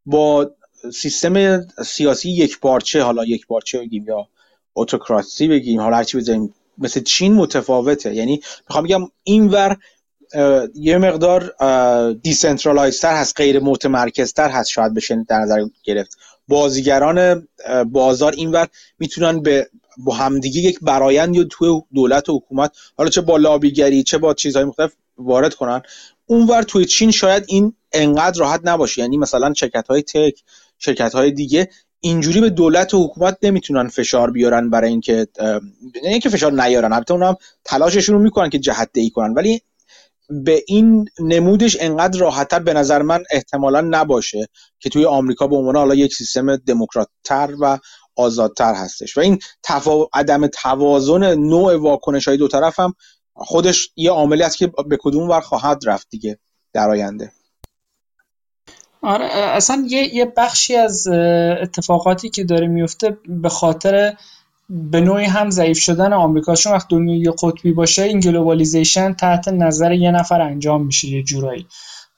با 0.05 0.51
سیستم 0.93 1.67
سیاسی 1.85 2.29
یک 2.29 2.59
پارچه 2.59 3.03
حالا 3.03 3.25
یک 3.25 3.47
پارچه 3.47 3.79
بگیم 3.79 4.05
یا 4.07 4.27
autocracy 4.75 5.47
بگیم 5.47 5.79
حالا 5.79 5.95
هرچی 5.95 6.17
بزنیم 6.17 6.53
مثل 6.77 7.01
چین 7.01 7.33
متفاوته. 7.33 8.15
یعنی 8.15 8.41
می‌خوام 8.69 8.83
بگم 8.83 9.01
اینور 9.23 9.77
یه 10.75 10.97
مقدار 10.97 11.53
decentralized 12.13 13.01
تر 13.01 13.15
هست 13.15 13.33
غیر 13.37 13.59
متمرکزتر 13.59 14.49
هست 14.49 14.69
شاید 14.69 14.93
بشه 14.93 15.25
در 15.29 15.39
نظر 15.39 15.65
گرفت. 15.83 16.17
بازیگران 16.47 17.47
بازار 17.85 18.31
اینور 18.31 18.67
می‌تونن 18.99 19.41
به 19.41 19.69
با 19.97 20.13
همدیگه 20.13 20.61
یک 20.61 20.79
برایند 20.81 21.35
یا 21.35 21.43
توی 21.43 21.81
دولت 21.93 22.29
و 22.29 22.37
حکومت 22.37 22.71
حالا 22.97 23.09
چه 23.09 23.21
با 23.21 23.37
لابیگری 23.37 24.03
چه 24.03 24.17
با 24.17 24.33
چیزهای 24.33 24.65
مختلف 24.65 24.93
وارد 25.17 25.53
کنن. 25.53 25.81
اونور 26.25 26.63
توی 26.63 26.85
چین 26.85 27.11
شاید 27.11 27.43
این 27.47 27.73
انقدر 27.91 28.39
راحت 28.39 28.61
نباشه. 28.63 29.01
یعنی 29.01 29.17
مثلا 29.17 29.53
شرکت 29.53 29.87
های 29.87 30.01
تک 30.01 30.43
شرکت 30.77 31.15
های 31.15 31.31
دیگه 31.31 31.69
اینجوری 31.99 32.41
به 32.41 32.49
دولت 32.49 32.93
و 32.93 33.03
حکومت 33.03 33.37
نمی‌تونن 33.41 33.87
فشار 33.87 34.31
بیارن 34.31 34.69
برای 34.69 34.89
اینکه 34.89 35.27
نه 36.03 36.09
اینکه 36.09 36.29
فشار 36.29 36.51
نیارن 36.51 36.93
البته 36.93 37.13
اونم 37.13 37.35
تلاششون 37.63 38.15
رو 38.15 38.21
می‌کنن 38.21 38.49
که 38.49 38.59
جهت 38.59 38.89
دهی 38.93 39.09
کنن. 39.09 39.33
ولی 39.33 39.61
به 40.29 40.63
این 40.67 41.09
نمودش 41.19 41.77
انقدر 41.79 42.19
راحتتر 42.19 42.59
به 42.59 42.73
نظر 42.73 43.01
من 43.01 43.23
احتمالا 43.31 43.81
نباشه 43.81 44.47
که 44.79 44.89
توی 44.89 45.05
آمریکا 45.05 45.47
به 45.47 45.55
عنوان 45.55 45.75
حالا 45.75 45.95
یک 45.95 46.15
سیستم 46.15 46.55
دموکراتتر 46.55 47.49
و 47.61 47.79
آزادتر 48.17 48.73
هستش. 48.73 49.17
و 49.17 49.19
این 49.19 49.39
تفا... 49.63 50.05
عدم 50.13 50.47
توازن 50.47 51.33
نوع 51.33 51.75
واکنش 51.75 52.27
های 52.27 52.37
دو 52.37 52.47
طرف 52.47 52.79
هم 52.79 52.93
خودش 53.33 53.89
یه 53.95 54.11
عاملی 54.11 54.43
است 54.43 54.57
که 54.57 54.67
به 54.87 54.97
کدوم 55.01 55.29
ور 55.29 55.41
خواهد 55.41 55.83
رفت 55.85 56.07
دیگه 56.09 56.39
در 56.73 56.89
آینده. 56.89 57.31
آره 59.01 59.25
اصلا 59.25 59.85
یه, 59.87 60.15
یه 60.15 60.33
بخشی 60.37 60.75
از 60.75 61.07
اتفاقاتی 61.61 62.29
که 62.29 62.43
داره 62.43 62.67
میفته 62.67 63.17
به 63.27 63.49
خاطر 63.49 64.13
به 64.69 65.01
نوعی 65.01 65.25
هم 65.25 65.49
ضعیف 65.49 65.77
شدن 65.77 66.13
آمریکا. 66.13 66.55
چون 66.55 66.73
وقت 66.73 66.87
دنیا 66.89 67.15
یه 67.15 67.33
قطبی 67.41 67.71
باشه 67.71 68.03
این 68.03 68.19
globalization 68.19 69.13
تحت 69.13 69.47
نظر 69.47 69.91
یه 69.91 70.11
نفر 70.11 70.41
انجام 70.41 70.85
میشه 70.85 71.07
یه 71.07 71.23
جورایی. 71.23 71.67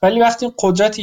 ولی 0.02 0.20
وقتی 0.20 0.52
قدرت 0.58 1.00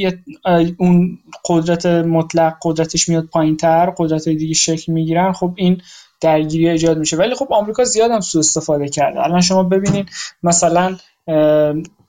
اون 0.77 1.19
قدرت 1.45 1.85
مطلق 1.85 2.53
قدرتش 2.61 3.09
میاد 3.09 3.25
پایین 3.25 3.57
تر 3.57 3.93
قدرت 3.97 4.29
دیگه 4.29 4.53
شکل 4.53 4.91
می‌گیرن 4.91 5.31
خب 5.31 5.53
این 5.55 5.81
درگیری 6.21 6.69
ایجاد 6.69 6.97
میشه. 6.97 7.17
ولی 7.17 7.35
خب 7.35 7.47
آمریکا 7.53 7.83
زیاد 7.83 8.11
هم 8.11 8.19
سوء 8.19 8.39
استفاده 8.39 8.89
کرده. 8.89 9.23
الان 9.23 9.41
شما 9.41 9.63
ببینید 9.63 10.09
مثلا 10.43 10.95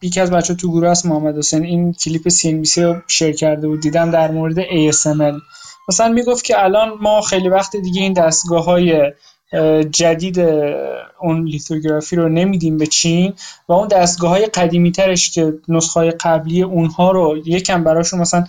یکی 0.03 0.21
از 0.21 0.31
بچه 0.31 0.55
تو 0.55 0.69
گروه 0.71 0.89
است 0.89 1.07
محمد 1.07 1.39
حسین. 1.39 1.65
این 1.65 1.93
کلیپ 1.93 2.29
سی 2.29 2.49
ام 2.49 2.63
رو 2.77 2.97
شیر 3.09 3.33
کرده 3.33 3.69
بود. 3.69 3.81
دیدم 3.81 4.11
در 4.11 4.31
مورد 4.31 4.63
ASML 4.63 5.41
مثلا 5.89 6.09
می‌گفت 6.09 6.45
که 6.45 6.65
الان 6.65 6.93
ما 7.01 7.21
خیلی 7.21 7.49
وقت 7.49 7.77
دیگه 7.77 8.03
این 8.03 8.13
دستگاه 8.13 8.65
های 8.65 9.13
جدید 9.91 10.39
اون 11.21 11.45
لیتوگرافی 11.45 12.17
رو 12.17 12.29
نمیدیم 12.29 12.79
به 12.79 12.87
چین 12.87 13.35
و 13.69 13.73
اون 13.73 13.89
دستگاه 13.89 14.31
های 14.31 14.47
قدیمی 14.47 14.93
ترش 14.93 15.31
که 15.31 15.53
نسخه 15.69 16.01
های 16.01 16.11
قبلی 16.11 16.63
اونها 16.63 17.11
رو 17.11 17.39
یکم 17.47 17.85
براشون 17.85 18.21
مثلا 18.21 18.45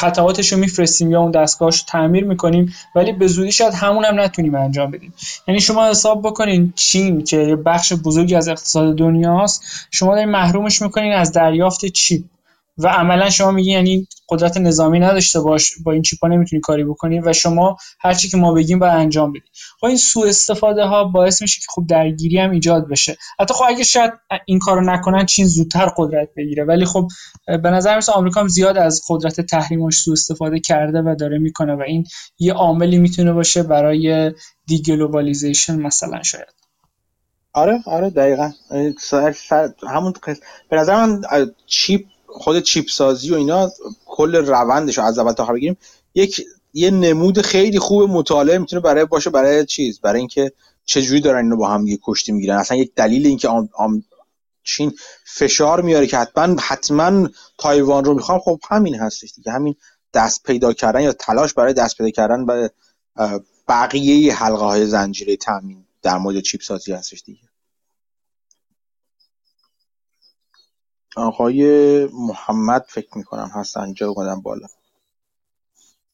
قطعاتش 0.00 0.52
رو 0.52 0.58
میفرستیم 0.58 1.10
یا 1.10 1.20
اون 1.20 1.30
دستگاهش 1.30 1.78
رو 1.78 1.84
تعمیر 1.88 2.24
می‌کنیم 2.24 2.74
ولی 2.94 3.12
به 3.12 3.26
زودی 3.26 3.52
شاید 3.52 3.74
همون 3.74 4.04
هم 4.04 4.20
نتونیم 4.20 4.54
انجام 4.54 4.90
بدیم. 4.90 5.14
یعنی 5.48 5.60
شما 5.60 5.88
حساب 5.88 6.22
بکنین 6.22 6.72
چین 6.76 7.24
که 7.24 7.56
بخش 7.56 7.92
بزرگی 7.92 8.34
از 8.34 8.48
اقتصاد 8.48 8.96
دنیاست 8.96 9.62
شما 9.90 10.14
دارین 10.14 10.30
محرومش 10.30 10.82
می‌کنین 10.82 11.12
از 11.12 11.32
دریافت 11.32 11.86
چیپ 11.86 12.24
و 12.78 12.88
عملا 12.88 13.30
شما 13.30 13.50
میگی 13.50 13.70
یعنی 13.70 14.08
قدرت 14.28 14.56
نظامی 14.56 15.00
نداشته 15.00 15.40
باش 15.40 15.72
با 15.84 15.92
این 15.92 16.02
چیپا 16.02 16.28
نمی‌تونی 16.28 16.60
کاری 16.60 16.84
بکنی 16.84 17.20
و 17.20 17.32
شما 17.32 17.76
هر 18.00 18.14
چی 18.14 18.28
که 18.28 18.36
ما 18.36 18.52
بگیم 18.52 18.78
باید 18.78 18.92
انجام 18.92 19.32
بدی. 19.32 19.44
خب 19.80 19.86
این 19.86 19.96
سوء 19.96 20.28
استفاده 20.28 20.84
ها 20.84 21.04
باعث 21.04 21.42
میشه 21.42 21.60
که 21.60 21.66
خب 21.68 21.86
درگیری 21.88 22.38
هم 22.38 22.50
ایجاد 22.50 22.88
بشه. 22.88 23.16
حتی 23.40 23.54
خب 23.54 23.64
اگه 23.68 23.84
شاید 23.84 24.12
این 24.46 24.58
کارو 24.58 24.80
نکنن 24.80 25.26
چین 25.26 25.46
زودتر 25.46 25.92
قدرت 25.96 26.28
بگیره. 26.36 26.64
ولی 26.64 26.84
خب 26.84 27.08
به 27.46 27.70
نظر 27.70 27.90
میاد 27.90 28.10
آمریکا 28.14 28.40
هم 28.40 28.48
زیاد 28.48 28.78
از 28.78 29.02
قدرت 29.08 29.40
تحریمش 29.40 29.94
سوء 29.94 30.12
استفاده 30.12 30.60
کرده 30.60 31.02
و 31.02 31.14
داره 31.18 31.38
می‌کنه 31.38 31.74
و 31.74 31.82
این 31.82 32.04
یه 32.38 32.52
عاملی 32.52 32.98
می‌تونه 32.98 33.32
باشه 33.32 33.62
برای 33.62 34.32
deglobalization 34.66 35.76
مثلا 35.76 36.22
شاید. 36.22 36.54
آره 37.54 37.82
آره 37.86 38.10
دقیقا. 38.10 38.50
همون 39.88 40.12
به 40.70 40.76
نظر 40.76 41.06
من 41.06 41.22
chip 41.66 42.04
خود 42.32 42.60
chip 42.60 42.88
سازی 42.88 43.30
و 43.30 43.34
اینا 43.34 43.70
کل 44.06 44.36
روندش 44.36 44.98
رو 44.98 45.04
از 45.04 45.18
اول 45.18 45.32
تا 45.32 45.42
آخر 45.42 45.52
بگیریم 45.52 45.76
یک 46.14 46.46
یه 46.74 46.90
نمود 46.90 47.40
خیلی 47.40 47.78
خوب 47.78 48.10
مطالعه 48.10 48.58
می‌تونه 48.58 48.82
برای 48.82 49.04
باشه 49.04 49.30
برای 49.30 49.66
چیز 49.66 50.00
برای 50.00 50.18
اینکه 50.18 50.52
چجوری 50.84 51.20
دارن 51.20 51.44
اینو 51.44 51.56
با 51.56 51.68
هم 51.68 51.86
یه 51.86 51.98
کشتی 52.02 52.32
می‌گیرن. 52.32 52.56
اصلا 52.56 52.76
یک 52.76 52.94
دلیل 52.94 53.26
اینکه 53.26 53.48
آم, 53.48 53.68
آم 53.74 54.04
چین 54.64 54.92
فشار 55.24 55.80
میاره 55.80 56.06
که 56.06 56.16
حتما 56.16 56.56
حتما 56.60 57.28
تایوان 57.58 58.04
رو 58.04 58.14
می‌خوام. 58.14 58.40
خب 58.40 58.60
همین 58.68 58.94
هستش 58.94 59.32
دیگه. 59.34 59.52
همین 59.52 59.74
دست 60.14 60.42
پیدا 60.42 60.72
کردن 60.72 61.00
یا 61.00 61.12
تلاش 61.12 61.54
برای 61.54 61.72
دست 61.72 61.98
پیدا 61.98 62.10
کردن 62.10 62.46
به 62.46 62.70
بقیه 63.68 64.34
حلقه 64.34 64.64
های 64.64 64.86
زنجیره 64.86 65.36
تامین 65.36 65.84
در 66.02 66.18
مورد 66.18 66.40
چیپ 66.40 66.60
سازی 66.60 66.92
هستش 66.92 67.22
دیگه. 67.26 67.51
آقای 71.16 71.64
محمد 72.06 72.84
فکر 72.88 73.18
می‌کنم 73.18 73.50
هستن. 73.54 73.80
اینجا 73.80 74.08
اومدن 74.08 74.40
بالا. 74.42 74.66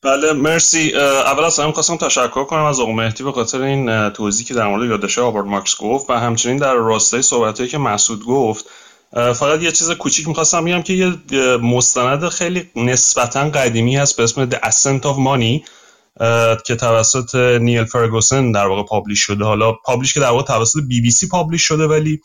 بله 0.02 0.32
مرسی. 0.32 0.92
اول 0.96 1.44
از 1.44 1.58
همه 1.58 1.72
خواستم 1.72 1.96
تشکر 1.96 2.44
کنم 2.44 2.64
از 2.64 2.80
آقا 2.80 2.92
مهدی 2.92 3.24
به 3.24 3.32
خاطر 3.32 3.62
این 3.62 4.10
توضیحی 4.10 4.48
که 4.48 4.54
در 4.54 4.66
مورد 4.66 4.90
یادداشت 4.90 5.18
آبارد 5.18 5.46
مارکس 5.46 5.76
گفت 5.80 6.10
و 6.10 6.12
همچنین 6.12 6.56
در 6.56 6.74
راستای 6.74 7.22
صحبتهایی 7.22 7.70
که 7.70 7.78
مسعود 7.78 8.24
گفت. 8.24 8.64
فقط 9.12 9.62
یه 9.62 9.72
چیز 9.72 9.90
کوچیک 9.90 10.28
می‌خواستم 10.28 10.64
بگم 10.64 10.82
که 10.82 10.92
یه 10.92 11.16
مستند 11.56 12.28
خیلی 12.28 12.70
نسبتا 12.76 13.50
قدیمی 13.50 13.96
هست 13.96 14.16
به 14.16 14.22
اسم 14.22 14.50
The 14.50 14.54
Ascent 14.54 15.02
of 15.02 15.16
Money 15.16 15.68
که 16.66 16.76
توسط 16.76 17.34
نیل 17.34 17.84
فرگوسن 17.84 18.52
در 18.52 18.66
واقع 18.66 18.82
پابلیش 18.82 19.20
شده. 19.20 19.44
حالا 19.44 19.72
پابلیش 19.72 20.14
که 20.14 20.20
در 20.20 20.30
واقع 20.30 20.42
توسط 20.42 20.80
بی 20.88 21.00
بی 21.00 21.10
سی 21.10 21.28
پابلیش 21.28 21.62
شده 21.62 21.86
ولی 21.86 22.20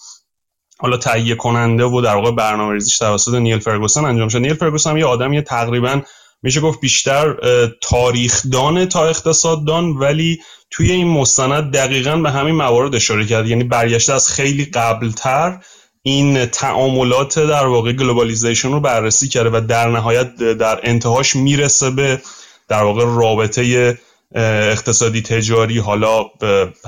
حالا 0.84 0.98
تهیه 0.98 1.36
کننده 1.36 1.84
و 1.84 2.02
در 2.02 2.16
واقع 2.16 2.32
برنامه 2.32 2.74
ریزیش 2.74 2.98
توسط 2.98 3.34
نیل 3.34 3.60
فرگوسن 3.60 4.06
انجام 4.06 4.28
شد. 4.28 4.38
نیل 4.38 4.54
فرگوسن 4.54 4.90
هم 4.90 4.98
یه 4.98 5.06
آدمی 5.06 5.42
تقریبا 5.42 6.02
میشه 6.42 6.62
گفت 6.62 6.80
بیشتر 6.80 7.36
تاریخدان 7.82 8.86
تا 8.86 9.06
اقتصاددان 9.06 9.90
ولی 9.90 10.40
توی 10.72 10.92
این 10.92 11.08
مستند 11.08 11.74
دقیقا 11.74 12.18
به 12.18 12.32
همین 12.32 12.56
موارد 12.56 12.96
اشاره 12.96 13.26
کرد. 13.26 13.48
یعنی 13.48 13.64
برگشته 13.64 14.14
از 14.14 14.30
خیلی 14.30 14.66
قبلتر 14.66 15.60
این 16.02 16.46
تعاملات 16.46 17.40
در 17.40 17.66
واقع 17.66 17.94
globalization 17.93 18.72
رو 18.72 18.80
بررسی 18.80 19.28
کرده 19.28 19.50
و 19.50 19.62
در 19.68 19.90
نهایت 19.90 20.36
در 20.36 20.80
انتهاش 20.84 21.36
می‌رسه 21.36 21.90
به 21.90 22.22
در 22.68 22.84
واقع 22.84 23.06
رابطه 23.06 23.98
اقتصادی 24.36 25.22
تجاری 25.22 25.80
حالا 25.80 26.26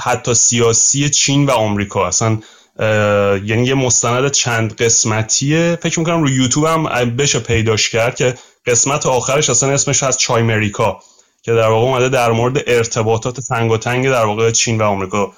حتی 0.01 0.33
سیاسی 0.33 1.09
چین 1.09 1.45
و 1.45 1.51
آمریکا. 1.51 2.07
اصلا 2.07 2.37
یعنی 2.79 3.65
یه 3.65 3.73
مستند 3.73 4.31
چند 4.31 4.75
قسمتیه. 4.75 5.77
فکر 5.81 5.99
می‌کنم 5.99 6.21
رو 6.21 6.29
یوتیوب 6.29 6.65
هم 6.65 7.15
بشه 7.15 7.39
پیداش 7.39 7.89
کرد 7.89 8.15
که 8.15 8.35
قسمت 8.65 9.05
آخرش 9.05 9.49
اصلا 9.49 9.69
اسمش 9.73 10.03
هست 10.03 10.17
چایمریکا 10.17 10.99
که 11.41 11.53
در 11.53 11.67
واقع 11.67 11.85
اومده 11.85 12.09
در 12.09 12.31
مورد 12.31 12.63
ارتباطات 12.67 13.39
تنگ 13.39 13.71
و 13.71 13.77
تنگ 13.77 14.09
در 14.09 14.25
واقع 14.25 14.51
چین 14.51 14.81
و 14.81 14.83
آمریکا 14.83 15.33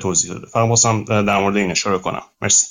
توضیح 0.00 0.32
داده. 0.32 0.46
فقط 0.46 0.68
واسم 0.68 1.04
در 1.04 1.38
مورد 1.38 1.56
این 1.56 1.70
اشاره 1.70 1.98
کنم. 1.98 2.22
مرسی. 2.42 2.66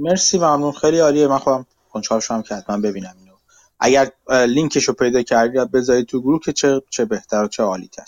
مرسی 0.00 0.38
ممنون. 0.38 0.72
خیلی 0.72 0.98
عالیه. 0.98 1.26
من 1.26 1.38
خودم 1.38 1.66
کنچارش 1.92 2.30
هم 2.30 2.42
که 2.42 2.54
حتما 2.54 2.76
ببینم 2.76 3.14
اینو. 3.18 3.32
اگر 3.80 4.10
لینکش 4.46 4.84
رو 4.84 4.94
پیدا 4.94 5.22
کردی 5.22 5.58
بذارید 5.72 6.06
تو 6.06 6.20
گروه 6.20 6.40
که 6.44 6.52
چه 6.52 6.82
چه 6.90 7.04
بهتر 7.04 7.44
و 7.44 7.48
چه 7.48 7.62
عالی 7.62 7.90
تر 7.92 8.04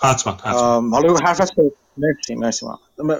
حتما. 0.00 0.32
حتما 0.32 0.90
حالا 0.90 1.14
حرف 1.14 1.40
از 1.40 1.52
مرسی 1.98 2.34
مرسی 2.34 2.66
من. 2.66 3.18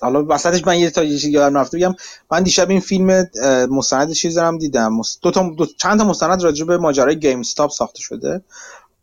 حالا 0.00 0.24
وسطش 0.28 0.66
من 0.66 0.78
یه 0.78 0.90
تا 0.90 1.04
یه 1.04 1.18
چیزی 1.18 1.30
یادم 1.32 1.58
رفته 1.58 1.78
بگم. 1.78 1.94
من 2.30 2.42
دیشب 2.42 2.70
این 2.70 2.80
فیلم 2.80 3.26
مستند 3.70 4.12
چیز 4.12 4.34
دارم 4.34 4.58
دیدم. 4.58 5.00
دو 5.22 5.30
تا 5.30 5.50
دو 5.58 5.66
چند 5.66 5.98
تا 5.98 6.04
مستند 6.04 6.42
راجع 6.42 6.64
به 6.64 6.78
ماجرای 6.78 7.18
GameStop 7.20 7.70
ساخته 7.70 8.00
شده. 8.00 8.42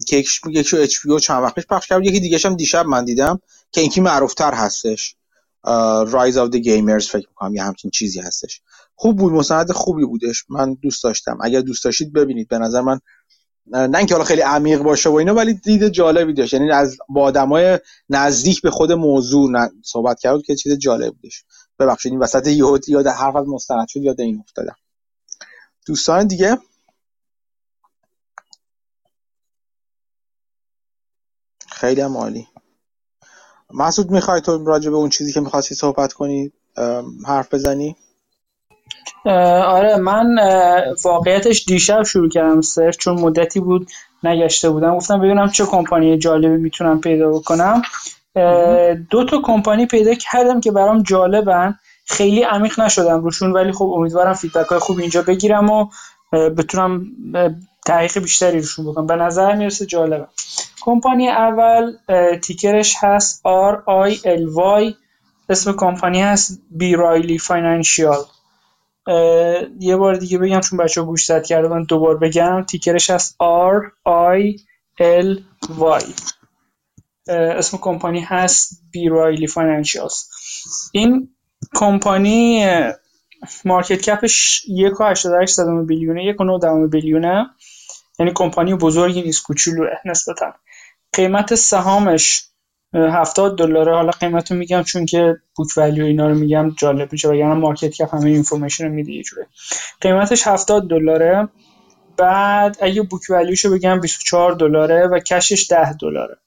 که 0.07 0.17
یکی 0.17 0.77
HBO 0.77 1.19
چند 1.19 1.43
وقت 1.43 1.55
پیش 1.55 1.65
پخش 1.67 1.87
کرد 1.87 2.05
یکی 2.05 2.19
دیگه 2.19 2.39
هم 2.45 2.55
دیشب 2.55 2.85
من 2.85 3.05
دیدم 3.05 3.39
که 3.71 3.81
این 3.81 3.88
یکی 3.88 4.01
معروفتر 4.01 4.53
هستش. 4.53 5.15
Rise 6.07 6.37
of 6.37 6.49
the 6.49 6.61
Gamers 6.61 7.07
فکر 7.07 7.27
می‌کنم 7.29 7.55
یه 7.55 7.63
همچین 7.63 7.91
چیزی 7.91 8.19
هستش. 8.19 8.61
خوب 8.95 9.17
بود 9.17 9.33
مستند 9.33 9.71
خوبی 9.71 10.05
بودش. 10.05 10.45
من 10.49 10.73
دوست 10.73 11.03
داشتم. 11.03 11.37
اگر 11.41 11.61
دوست 11.61 11.83
داشتید 11.83 12.13
ببینید. 12.13 12.47
به 12.47 12.57
نظر 12.59 12.81
من 12.81 12.99
نه 13.67 13.97
اینکه 13.97 14.13
حالا 14.13 14.25
خیلی 14.25 14.41
عمیق 14.41 14.81
باشه 14.81 15.09
و 15.09 15.13
اینا 15.13 15.33
ولی 15.33 15.53
دید 15.53 15.87
جالبی 15.87 16.33
داشت. 16.33 16.53
یعنی 16.53 16.71
از 16.71 16.97
با 17.09 17.21
آدمای 17.21 17.79
نزدیک 18.09 18.61
به 18.61 18.71
خود 18.71 18.91
موضوع 18.91 19.69
صحبت 19.83 20.19
کرد 20.19 20.41
که 20.41 20.55
چیز 20.55 20.73
جالب 20.73 21.13
بودش 21.13 21.45
ببخشید 21.79 22.11
این 22.11 22.21
وسط 22.21 22.47
یهود 22.47 22.89
یاد 22.89 23.07
حرف 23.07 23.35
از 23.35 23.47
مستند 23.47 23.87
شد 23.87 24.01
یاد 24.01 24.21
این 24.21 24.39
افتادم. 24.39 24.75
دوستان 25.87 26.27
دیگه؟ 26.27 26.57
خیلی 31.69 32.01
هم 32.01 32.17
عالی. 32.17 32.47
محسود 33.73 34.11
می‌خوای 34.11 34.41
تو 34.41 34.65
راجع 34.65 34.89
به 34.89 34.95
اون 34.95 35.09
چیزی 35.09 35.33
که 35.33 35.39
می‌خواستی 35.39 35.75
صحبت 35.75 36.13
کنی 36.13 36.51
حرف 37.27 37.53
بزنی؟ 37.53 37.95
آره 39.65 39.95
من 39.95 40.35
واقعیتش 41.03 41.65
دیشب 41.65 42.03
شروع 42.03 42.29
کردم 42.29 42.61
سرچ 42.61 42.97
چون 42.97 43.19
مدتی 43.19 43.59
بود 43.59 43.87
نگشته 44.23 44.69
بودم. 44.69 44.97
گفتم 44.97 45.19
ببینم 45.19 45.49
چه 45.49 45.65
کمپانی 45.65 46.17
جالبی 46.17 46.57
می‌تونم 46.57 47.01
پیدا 47.01 47.29
بکنم. 47.29 47.81
دو 49.09 49.25
تا 49.25 49.41
کمپانی 49.43 49.85
پیدا 49.85 50.13
کردم 50.13 50.61
که 50.61 50.71
برام 50.71 51.03
جالبن. 51.03 51.79
خیلی 52.05 52.43
عمیق 52.43 52.79
نشدم 52.79 53.23
روشون 53.23 53.51
ولی 53.51 53.71
خب 53.71 53.85
امیدوارم 53.85 54.33
فیدبک 54.33 54.67
های 54.67 54.79
خوب 54.79 54.99
اینجا 54.99 55.21
بگیرم 55.21 55.69
و 55.69 55.87
بتونم 56.31 57.05
تحقیق 57.85 58.19
بیشتری 58.19 58.59
روشون 58.59 58.85
بکنم. 58.85 59.07
به 59.07 59.15
نظر 59.15 59.55
می‌رسه 59.55 59.85
جالبه 59.85 60.27
کمپانی 60.81 61.29
اول 61.29 61.93
تیکرش 62.41 62.95
هست 62.99 63.41
RILY 63.45 64.93
اسم 65.49 65.73
کمپانی 65.73 66.21
هست 66.21 66.61
B. 66.71 66.95
Riley 66.95 67.37
Financial 67.37 68.23
یه 69.79 69.95
بار 69.97 70.15
دیگه 70.15 70.37
بگم 70.37 70.59
چون 70.59 70.79
بچه 70.79 71.01
ها 71.01 71.07
گوش 71.07 71.31
کرده 71.31 71.67
من 71.67 71.83
دوبار 71.83 72.17
بگم. 72.17 72.63
ticker 72.63 72.98
ش 72.98 73.09
هست 73.09 73.37
R 73.73 73.83
I 74.37 74.59
L 75.01 75.39
Y 75.79 76.03
اسم 77.27 77.77
کمپانی 77.77 78.19
هست 78.19 78.81
B. 78.91 79.09
Riley 79.09 79.47
Financials 79.47 80.23
این 80.91 81.35
کمپانی 81.75 82.67
market 83.65 84.01
cap 84.01 84.40
ش 84.40 84.65
یک 84.67 85.01
و 85.01 85.03
صدم 85.45 85.85
بیلیونه 85.85 86.25
یک 86.25 86.41
و 86.41 86.59
دهم 86.59 86.87
بیلیونه. 86.89 87.49
یعنی 88.19 88.31
کمپانی 88.35 88.75
بزرگی 88.75 89.21
نیست 89.21 89.43
کوچولوه 89.43 89.89
نسبتا. 90.05 90.53
قیمت 91.13 91.55
سهامش 91.55 92.43
هفتاد 92.95 93.57
دلاره. 93.57 93.95
حالا 93.95 94.11
قیمت 94.11 94.51
رو 94.51 94.57
میگم 94.57 94.83
چون 94.83 95.05
که 95.05 95.35
book 95.55 95.67
value 95.77 96.05
اینا 96.05 96.27
رو 96.27 96.35
میگم 96.35 96.75
جالب 96.77 97.11
میشه 97.11 97.29
وگرنه 97.29 97.53
market 97.53 97.89
cap 97.89 98.15
همه 98.15 98.29
information 98.29 98.83
رو 98.83 98.91
میده 98.91 99.11
یه 99.11 99.23
جوره 99.23 99.47
قیمتش 100.01 100.47
هفتاد 100.47 100.89
دلاره. 100.89 101.47
بعد 102.17 102.77
اگه 102.81 103.01
book 103.01 103.21
value 103.29 103.56
شو 103.56 103.71
بگم 103.71 103.99
24 103.99 104.53
دلاره 104.53 105.07
و 105.07 105.19
cash 105.19 105.54
ش 105.54 105.71
10 105.71 105.93
دلاره. 105.93 106.37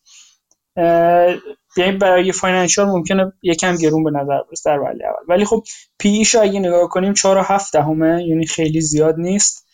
یعنی 1.76 1.92
برای 1.92 2.32
financial 2.32 2.86
ممکنه 2.86 3.32
یکم 3.42 3.76
گرون 3.76 4.04
به 4.04 4.10
نظر 4.10 4.38
برسه 4.50 4.70
در 4.70 4.78
وهله 4.78 5.04
اول. 5.04 5.24
ولی 5.28 5.44
خب 5.44 5.64
P/E 5.98 6.08
شو 6.08 6.40
اگه 6.40 6.60
نگاه 6.60 6.88
کنیم 6.88 7.12
4 7.12 7.38
و 7.38 7.42
7 7.42 7.72
دهمه 7.72 8.24
یعنی 8.26 8.46
خیلی 8.46 8.80
زیاد 8.80 9.14
نیست. 9.18 9.66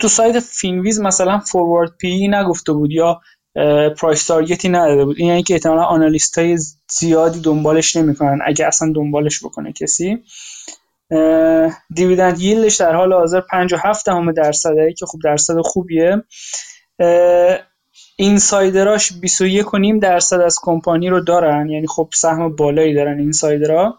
تو 0.00 0.08
سایت 0.08 0.40
Finviz 0.40 1.00
مثلا 1.00 1.38
forward 1.38 1.96
P/E 1.96 2.28
نگفته 2.28 2.72
بود 2.72 2.90
یا 2.92 3.20
price 4.00 4.26
target 4.26 4.62
ی 4.62 4.68
نداده 4.68 5.04
بود. 5.04 5.16
این 5.18 5.28
یعنی 5.28 5.42
که 5.42 5.54
احتمالا 5.54 5.82
analyst 5.82 6.38
های 6.38 6.58
زیادی 6.90 7.40
دنبالش 7.40 7.96
نمی‌کنن. 7.96 8.38
اگه 8.44 8.66
اصلا 8.66 8.92
دنبالش 8.94 9.44
بکنه 9.44 9.72
کسی. 9.72 10.22
dividend 11.94 12.40
yield 12.40 12.66
ش 12.66 12.76
در 12.76 12.94
حال 12.94 13.12
حاضر 13.12 13.40
57 13.40 14.06
دهم 14.06 14.32
درصده. 14.32 14.92
که 14.98 15.06
خوب 15.06 15.20
درصد 15.24 15.60
خوبیه. 15.60 16.22
insider 18.16 18.91
اش 18.91 19.12
21.5 19.12 20.00
درصد 20.02 20.40
از 20.40 20.58
کمپانی 20.62 21.08
رو 21.08 21.20
دارن. 21.20 21.68
یعنی 21.68 21.86
خب 21.86 22.08
سهم 22.14 22.56
بالایی 22.56 22.94
دارن 22.94 23.18
insider 23.18 23.88
ها 23.88 23.98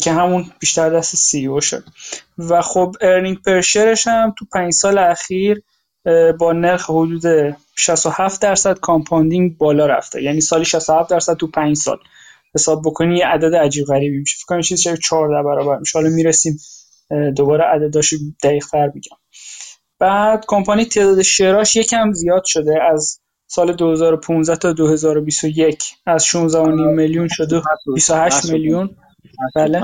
که 0.00 0.12
همون 0.12 0.46
بیشتر 0.58 0.90
دست 0.90 1.16
CEO 1.16 1.60
شد. 1.60 1.84
و 2.38 2.62
خب 2.62 2.94
earning 3.00 3.42
per 3.42 3.61
share 3.61 3.93
ش 3.93 4.06
هم 4.06 4.34
تو 4.38 4.44
5 4.52 4.72
سال 4.72 4.98
اخیر 4.98 5.62
با 6.38 6.52
نرخ 6.52 6.90
حدود 6.90 7.56
67 7.80 8.42
درصد 8.42 8.78
compounding 8.78 9.58
بالا 9.58 9.86
رفته. 9.86 10.22
یعنی 10.22 10.40
سالی 10.40 10.64
67 10.64 11.10
درصد 11.10 11.34
تو 11.34 11.46
5 11.46 11.76
سال. 11.76 11.98
حساب 12.54 12.82
بکنی 12.84 13.16
یه 13.16 13.26
عدد 13.26 13.54
عجیب 13.54 13.86
غریبی 13.86 14.18
میشه. 14.18 14.36
فکر 14.36 14.46
کنم 14.46 14.60
چیزی 14.60 14.96
14 14.96 15.42
برابر 15.42 15.78
میشه. 15.78 15.98
حالا 15.98 16.10
می‌رسیم 16.10 16.58
دوباره 17.36 17.64
عدداشو 17.64 18.16
دقیق 18.42 18.66
تر 18.66 18.90
میگم 18.94 19.16
بعد 19.98 20.44
کمپانی 20.48 20.84
تعداد 20.84 21.22
share 21.22 21.61
اش 21.61 21.76
یکم 21.76 22.12
زیاد 22.12 22.42
شده. 22.44 22.82
از 22.92 23.20
سال 23.46 23.72
2015 23.72 24.56
تا 24.56 24.72
2021 24.72 25.84
از 26.06 26.26
16.5 26.26 26.36
میلیون 26.96 27.28
شده. 27.30 27.62
28 27.94 28.50
میلیون. 28.50 28.96
بله. 29.54 29.82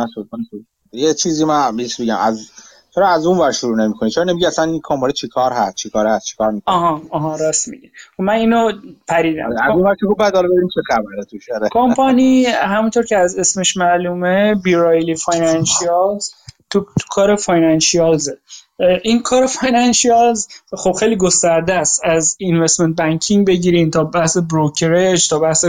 یه 0.93 1.15
چیزی 1.15 1.45
من 1.45 1.77
بگم. 1.77 2.17
از 2.17 2.51
چرا 2.97 3.09
از 3.09 3.27
اون 3.27 3.39
ور 3.39 3.53
شروع 3.53 3.77
نمی‌کنی؟ 3.77 4.11
چرا 4.11 4.25
نمیگی 4.25 4.47
اصلا 4.47 4.65
این 4.65 4.81
کمپانی 4.81 5.13
چیکار 5.13 5.53
هست؟ 5.53 5.75
چیکار 5.75 6.07
هست 6.07 6.27
چیکار 6.27 6.51
می‌کنه؟ 6.51 6.75
آها 6.75 7.03
آها 7.11 7.37
راست 7.37 7.69
میگی. 7.69 7.91
خب 8.17 8.23
من 8.23 8.33
اینو 8.33 8.73
پریدم. 9.09 9.51
از 9.51 9.71
اون 9.75 9.83
ور 9.83 9.95
که 9.95 10.07
بعد 10.19 10.35
حالا 10.35 10.49
بریم 10.49 10.69
چه 10.75 10.81
خبره 10.89 11.25
توش؟ 11.31 11.51
آره. 11.51 11.69
کمپانی 11.73 12.45
همونطور 12.45 13.05
که 13.05 13.17
از 13.17 13.39
اسمش 13.39 13.77
معلومه 13.77 14.55
B. 14.55 14.72
Riley 14.72 15.15
Financials. 15.17 16.31
تو, 16.71 16.81
تو 16.81 17.07
کار 17.11 17.37
financials 17.37 18.22
ه. 18.22 18.39
این 19.03 19.23
کار 19.23 19.47
financials 19.47 20.47
خب 20.77 20.93
خیلی 20.93 21.17
گسترده 21.17 21.75
است. 21.75 22.01
از 22.05 22.37
investment 22.39 22.97
banking 22.97 23.47
بگیرین 23.47 23.91
تا 23.91 24.05
بحث 24.05 24.37
brokerage 24.37 25.29
تا 25.29 25.39
بحث 25.39 25.65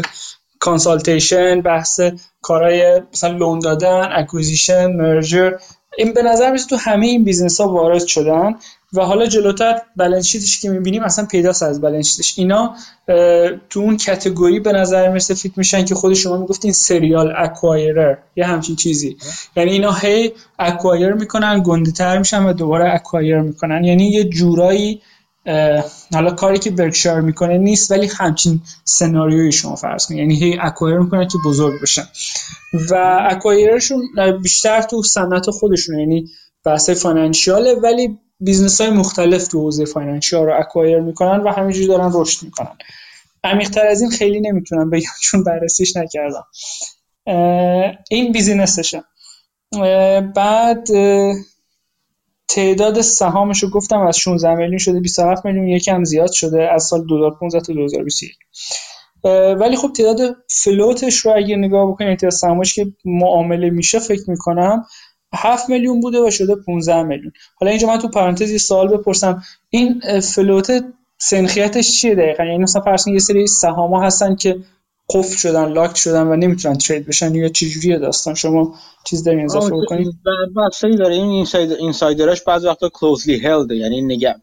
consultation 0.59 1.61
بحث 1.61 2.01
کارهای 2.41 3.01
مثلا 3.13 3.37
loan 3.37 3.59
دادن 3.59 4.09
acquisition 4.11 4.91
merger. 4.91 5.51
این 5.97 6.13
به 6.13 6.23
نظر 6.23 6.51
میاد 6.51 6.65
تو 6.69 6.75
همه 6.75 7.07
این 7.07 7.23
business 7.23 7.61
ها 7.61 7.69
وارد 7.69 8.05
شدن 8.05 8.55
و 8.93 9.01
حالا 9.01 9.25
جلوتر 9.25 9.81
balance 9.95 10.25
sheet 10.25 10.51
ش 10.51 10.61
که 10.61 10.69
می‌بینیم 10.69 11.03
اصلا 11.03 11.25
پیداست 11.25 11.63
از 11.63 11.81
balance 11.81 12.15
sheet 12.15 12.32
ش 12.32 12.39
اینا 12.39 12.75
تو 13.69 13.79
اون 13.79 13.97
category 13.97 14.59
به 14.59 14.71
نظر 14.71 15.07
می‌رسه 15.07 15.33
fit 15.33 15.57
میشن 15.57 15.85
که 15.85 15.95
خود 15.95 16.13
شما 16.13 16.37
می‌گفتین 16.37 16.71
serial 16.71 17.33
acquirer 17.37 18.17
یه 18.35 18.45
همچین 18.45 18.75
چیزی. 18.75 19.17
یعنی 19.55 19.71
اینا 19.71 19.91
هی 19.93 20.31
acquire 20.59 21.13
می‌کنن 21.13 21.63
گنده 21.65 21.91
تر 21.91 22.17
میشن 22.17 22.43
و 22.43 22.53
دوباره 22.53 22.93
acquire 22.93 23.39
می‌کنن. 23.39 23.83
یعنی 23.83 24.09
یه 24.09 24.23
جورایی 24.23 25.01
حالا 26.13 26.31
کاری 26.31 26.59
که 26.59 26.71
برکشایر 26.71 27.19
می‌کنه 27.19 27.57
نیست 27.57 27.91
ولی 27.91 28.07
همچین 28.07 28.61
سناریوی 28.83 29.51
شما 29.51 29.75
فرض 29.75 30.05
کنید. 30.05 30.19
یعنی 30.19 30.35
هی 30.35 30.57
acquire 30.61 30.97
می‌کنن 30.97 31.27
که 31.27 31.37
بزرگ 31.45 31.81
بشن. 31.81 32.03
و 32.89 33.19
acquire 33.29 33.80
شون 33.80 34.09
بیشتر 34.43 34.81
تو 34.81 35.03
صنعت 35.03 35.49
خودشون 35.49 35.99
یعنی 35.99 36.25
بحث 36.63 36.89
financial 36.89 37.66
ه 37.66 37.75
ولی 37.75 38.19
business 38.39 38.81
های 38.81 38.89
مختلف 38.89 39.47
تو 39.47 39.59
حوزه 39.61 39.85
financial 39.85 40.45
رو 40.45 40.59
acquire 40.59 40.99
می‌کنن 40.99 41.43
و 41.43 41.51
همینجوری 41.51 41.87
دارن 41.87 42.11
رشد 42.13 42.43
می‌کنن. 42.43 42.77
عمیقتر 43.43 43.87
از 43.87 44.01
این 44.01 44.09
خیلی 44.11 44.41
نمی‌تونم 44.41 44.89
بگم 44.89 45.09
چون 45.21 45.43
بررسیش 45.43 45.93
نکردم. 45.97 46.45
این 48.09 48.31
business 48.31 48.79
شه. 48.79 49.03
بعد 50.35 50.87
تعداد 52.49 53.01
سهامش 53.01 53.63
رو 53.63 53.69
گفتم 53.69 53.99
از 53.99 54.17
16 54.17 54.55
میلیون 54.55 54.77
شده 54.77 54.99
27 54.99 55.45
میلیون 55.45 55.67
یکم 55.67 56.03
زیاد 56.03 56.31
شده 56.31 56.73
از 56.73 56.83
سال 56.83 57.05
2015 57.05 57.61
تا 57.61 57.73
2021 57.73 58.31
ولی 59.59 59.75
خب 59.75 59.91
تعداد 59.93 60.35
فلوتش 60.49 61.17
رو 61.17 61.33
اگه 61.35 61.55
نگاه 61.55 61.91
بکنید 61.91 62.19
تعداد 62.19 62.31
سهامش 62.31 62.75
که 62.75 62.87
معامله 63.05 63.69
میشه 63.69 63.99
فکر 63.99 64.29
می‌کنم 64.29 64.85
7 65.33 65.69
میلیون 65.69 65.99
بوده 65.99 66.19
و 66.19 66.31
شده 66.31 66.55
15 66.55 67.03
میلیون. 67.03 67.31
حالا 67.55 67.69
اینجا 67.69 67.87
من 67.87 67.99
تو 67.99 68.07
پرانتز 68.07 68.51
یه 68.51 68.57
سوال 68.57 68.97
بپرسم. 68.97 69.43
این 69.69 70.01
فلوت 70.19 70.83
سنخیتش 71.17 72.01
چیه 72.01 72.15
دقیقا؟ 72.15 72.43
یعنی 72.43 72.57
مثلا 72.57 72.81
فرض 72.81 73.07
یه 73.07 73.19
سری 73.19 73.47
سهاما 73.47 74.03
هستن 74.03 74.35
که 74.35 74.57
قفل 75.09 75.35
شدن 75.35 75.73
لاک 75.73 75.97
شدن 75.97 76.27
و 76.27 76.35
نمی‌تونن 76.35 76.77
ترید 76.77 77.07
بشن 77.07 77.35
یا 77.35 77.49
چجوریه 77.49 77.99
داستان؟ 77.99 78.33
شما 78.33 78.75
چیز 79.03 79.23
دارین 79.23 79.45
اضافه 79.45 79.75
بکنید 79.75 80.15
بحثی 80.55 80.95
داره. 80.95 81.15
این 81.15 81.47
اینسایدرش 81.79 82.41
بعضی 82.41 82.67
وقتا 82.67 82.89
کلوزلی 82.89 83.39
هلد 83.39 83.71
یعنی 83.71 84.01
نگه 84.01 84.35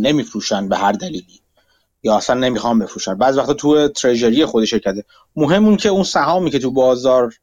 نمیفروشن 0.00 0.68
به 0.68 0.76
هر 0.76 0.92
دلیلی. 0.92 1.40
یا 2.02 2.16
اصلا 2.16 2.40
نمی‌خوام 2.40 2.78
بفروشن. 2.78 3.14
بعضی 3.14 3.38
وقتا 3.38 3.54
تو 3.54 3.88
تریجری 3.88 4.44
خود 4.44 4.64
شرکته. 4.64 5.04
مهم 5.36 5.64
اون 5.66 5.76
که 5.76 5.88
اون 5.88 6.04
سهامی 6.04 6.50
که 6.50 6.58
تو 6.58 6.70
بازار 6.70 7.34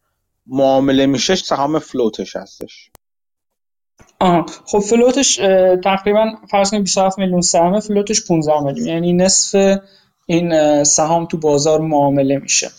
معامله 0.48 1.06
میشه 1.06 1.36
سهام 1.36 1.80
فلوتش 1.80 2.36
هستش. 2.36 2.90
آه. 4.20 4.46
خب 4.66 4.80
فلوتش 4.80 5.36
تقریبا 5.84 6.26
فرض 6.52 6.72
کنید 6.72 6.84
27 6.84 7.20
میلیون 7.20 7.42
سهام 7.42 7.80
فلوتش 7.80 8.28
15 8.28 8.60
میلیون. 8.60 8.88
یعنی 8.88 9.14
نصف 9.14 9.78
این 10.26 10.84
سهام 10.84 11.26
تو 11.26 11.38
بازار 11.38 11.82
معامله 11.82 12.38
میشه. 12.38 12.72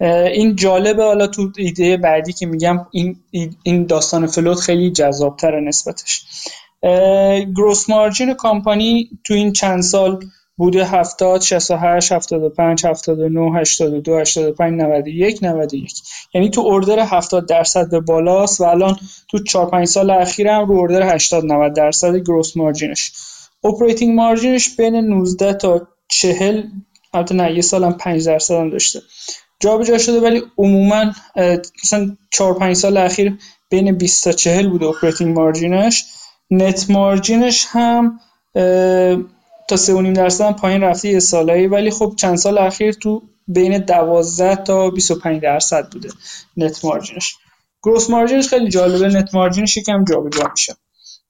این 0.00 0.56
جالبه 0.56 1.04
حالا 1.04 1.26
تو 1.26 1.50
ایده 1.56 1.96
بعدی 1.96 2.32
که 2.32 2.46
میگم 2.46 2.86
این 2.90 3.16
این 3.62 3.86
داستان 3.86 4.26
float 4.26 4.60
خیلی 4.60 4.90
جذابتره 4.90 5.60
نسبتش. 5.60 6.24
gross 7.56 7.90
margin 7.90 8.34
کامپانی 8.34 9.10
تو 9.24 9.34
این 9.34 9.52
چند 9.52 9.82
سال 9.82 10.20
بوده 10.56 10.84
70 10.84 11.40
68 11.40 12.12
75 12.12 12.86
79 12.86 13.60
82 13.60 14.18
85 14.18 14.82
91 14.82 15.38
91 15.42 16.02
یعنی 16.34 16.50
تو 16.50 16.60
order 16.66 16.98
70 16.98 17.48
درصد 17.48 17.90
به 17.90 18.00
بالاست 18.00 18.60
و 18.60 18.64
الان 18.64 18.96
تو 19.30 19.38
4 19.38 19.70
5 19.70 19.86
سال 19.86 20.10
اخیر 20.10 20.48
هم 20.48 20.68
رو 20.68 20.80
order 20.80 21.14
80 21.14 21.44
90 21.44 21.74
درصد 21.74 22.16
gross 22.16 22.56
margin 22.56 22.98
ش 22.98 23.12
operating 23.64 24.14
margin 24.14 24.60
ش 24.60 24.76
بین 24.76 24.96
19 24.96 25.54
تا 25.54 25.86
40 26.08 26.64
البته 27.14 27.34
نه 27.34 27.54
یه 27.54 27.62
سال 27.62 27.84
هم 27.84 27.92
5 27.92 28.26
درصد 28.26 28.54
هم 28.54 28.70
داشته. 28.70 29.02
جابجا 29.60 29.98
شده 29.98 30.20
ولی 30.20 30.42
عموما 30.58 31.12
مثلا 31.84 32.16
4 32.30 32.54
5 32.54 32.76
سال 32.76 32.96
اخیر 32.96 33.38
بین 33.70 33.98
20 33.98 34.24
تا 34.24 34.32
40 34.32 34.68
بوده 34.70 34.86
operating 34.86 35.36
margin 35.38 35.87
ش 35.87 36.04
net 36.50 36.90
margin 36.90 37.47
ش 37.47 37.66
هم 37.68 38.20
تا 39.68 39.76
3.5 39.76 40.16
درصد 40.16 40.56
پایین 40.56 40.80
رفته 40.82 41.08
یه 41.08 41.18
سالایی 41.18 41.66
ولی 41.66 41.90
خب 41.90 42.14
چند 42.16 42.36
سال 42.36 42.58
اخیر 42.58 42.92
تو 42.92 43.22
بین 43.48 43.78
12 43.78 44.56
تا 44.56 44.90
25 44.90 45.42
درصد 45.42 45.92
بوده 45.92 46.08
net 46.56 46.84
margin 46.84 47.23
ش 47.23 47.36
gross 47.82 48.10
margin 48.10 48.38
ش 48.38 48.48
خیلی 48.48 48.68
جالبه. 48.68 49.08
net 49.08 49.34
margin 49.34 49.65
ش 49.65 49.76
یکم 49.76 50.04
جابجا 50.04 50.50
میشه 50.50 50.76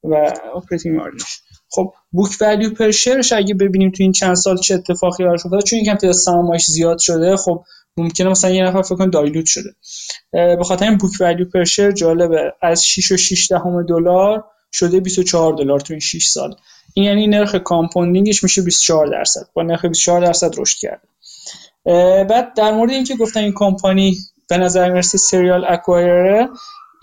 و 0.05 0.33
operating 0.57 0.97
margin 0.97 1.30
ش 1.30 1.41
خب 1.75 1.95
بوک 2.11 2.37
ولیو 2.41 2.71
پر 2.71 2.91
شیرش 2.91 3.33
اگه 3.33 3.55
ببینیم 3.55 3.91
تو 3.91 4.03
این 4.03 4.13
چند 4.13 4.35
سال 4.35 4.57
چه 4.57 4.75
اتفاقی 4.75 5.25
براش 5.25 5.47
افتاد 5.47 5.63
چون 5.63 5.79
یکم 5.79 5.95
تعداد 5.95 6.13
سهامش 6.13 6.67
زیاد 6.67 6.99
شده 6.99 7.37
خب 7.37 7.65
ممکنه 7.97 8.29
مثلا 8.29 8.51
یه 8.51 8.65
نفر 8.65 8.83
فکر 8.83 8.95
کنه 8.95 9.11
دایلوت 9.11 9.47
شده. 9.47 9.71
به 10.33 10.65
خاطر 10.65 10.89
این 10.89 10.99
بوک 10.99 11.13
ولیو 11.21 11.49
پر 11.49 11.65
شیر 11.65 11.93
جالبه. 11.93 12.53
از 12.63 12.85
6 12.85 13.13
و 13.13 13.17
6 13.17 13.51
دهم 13.51 13.83
دلار 13.83 14.45
شده 14.73 15.01
24 15.01 15.55
دلار 15.55 15.81
تو 15.81 15.93
این 15.93 16.01
6 16.01 16.27
سال. 16.27 16.55
این 16.95 17.07
یعنی 17.07 17.27
نرخ 17.27 17.55
کامپوندینگش 17.55 18.43
میشه 18.43 18.63
24 18.63 19.07
درصد. 19.07 19.47
با 19.55 19.63
نرخ 19.63 19.85
24 19.85 20.21
درصد 20.21 20.55
رشد 20.59 20.79
کرده. 20.79 21.09
بعد 22.25 22.55
در 22.55 22.73
مورد 22.73 22.91
اینکه 22.91 23.17
گفتن 23.17 23.41
این 23.41 23.53
کمپانی 23.57 24.17
به 24.49 24.57
نظر 24.57 24.91
می‌رسه 24.91 25.19
سریال 25.19 25.65
اکوایره 25.69 26.49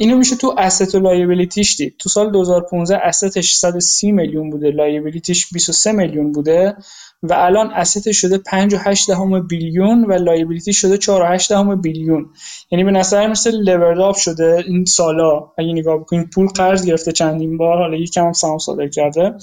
اینو 0.02 0.18
میشه 0.18 0.36
تو 0.36 0.56
asset 0.58 0.96
و 0.96 1.00
liability 1.00 1.62
ش 1.62 1.76
دید. 1.76 1.96
تو 2.00 2.10
سال 2.10 2.32
2015 2.32 2.98
asset 2.98 3.38
ش 3.38 3.54
130 3.54 4.12
میلیون 4.12 4.50
بوده 4.50 4.72
liability 4.72 5.39
ش 5.39 5.54
23 5.54 5.92
میلیون 5.92 6.32
بوده 6.32 6.76
و 7.24 7.34
الان 7.34 7.72
asset 7.72 8.08
ش 8.08 8.22
شده 8.22 8.38
5.8 8.38 9.08
دهم 9.08 9.48
بیلیون 9.48 10.06
و 10.06 10.14
liability 10.14 10.74
شده 10.74 10.98
4.8 11.38 11.48
دهم 11.48 11.82
بیلیون. 11.82 12.30
یعنی 12.72 12.84
به 12.84 12.92
نظر 12.92 13.28
مثل 13.28 13.56
levered 13.56 14.16
شده 14.16 14.64
این 14.68 14.86
سالا. 14.86 15.52
اگه 15.58 15.74
نگاه 15.74 15.98
بکنید 15.98 16.30
پول 16.30 16.48
قرض 16.48 16.86
گرفته 16.86 17.12
چندین 17.12 17.58
بار 17.58 17.78
حالا 17.78 17.98
یکم 17.98 18.26
هم 18.26 18.34
سهام 18.34 18.58
صادر 18.58 18.88
کرده. 18.88 19.36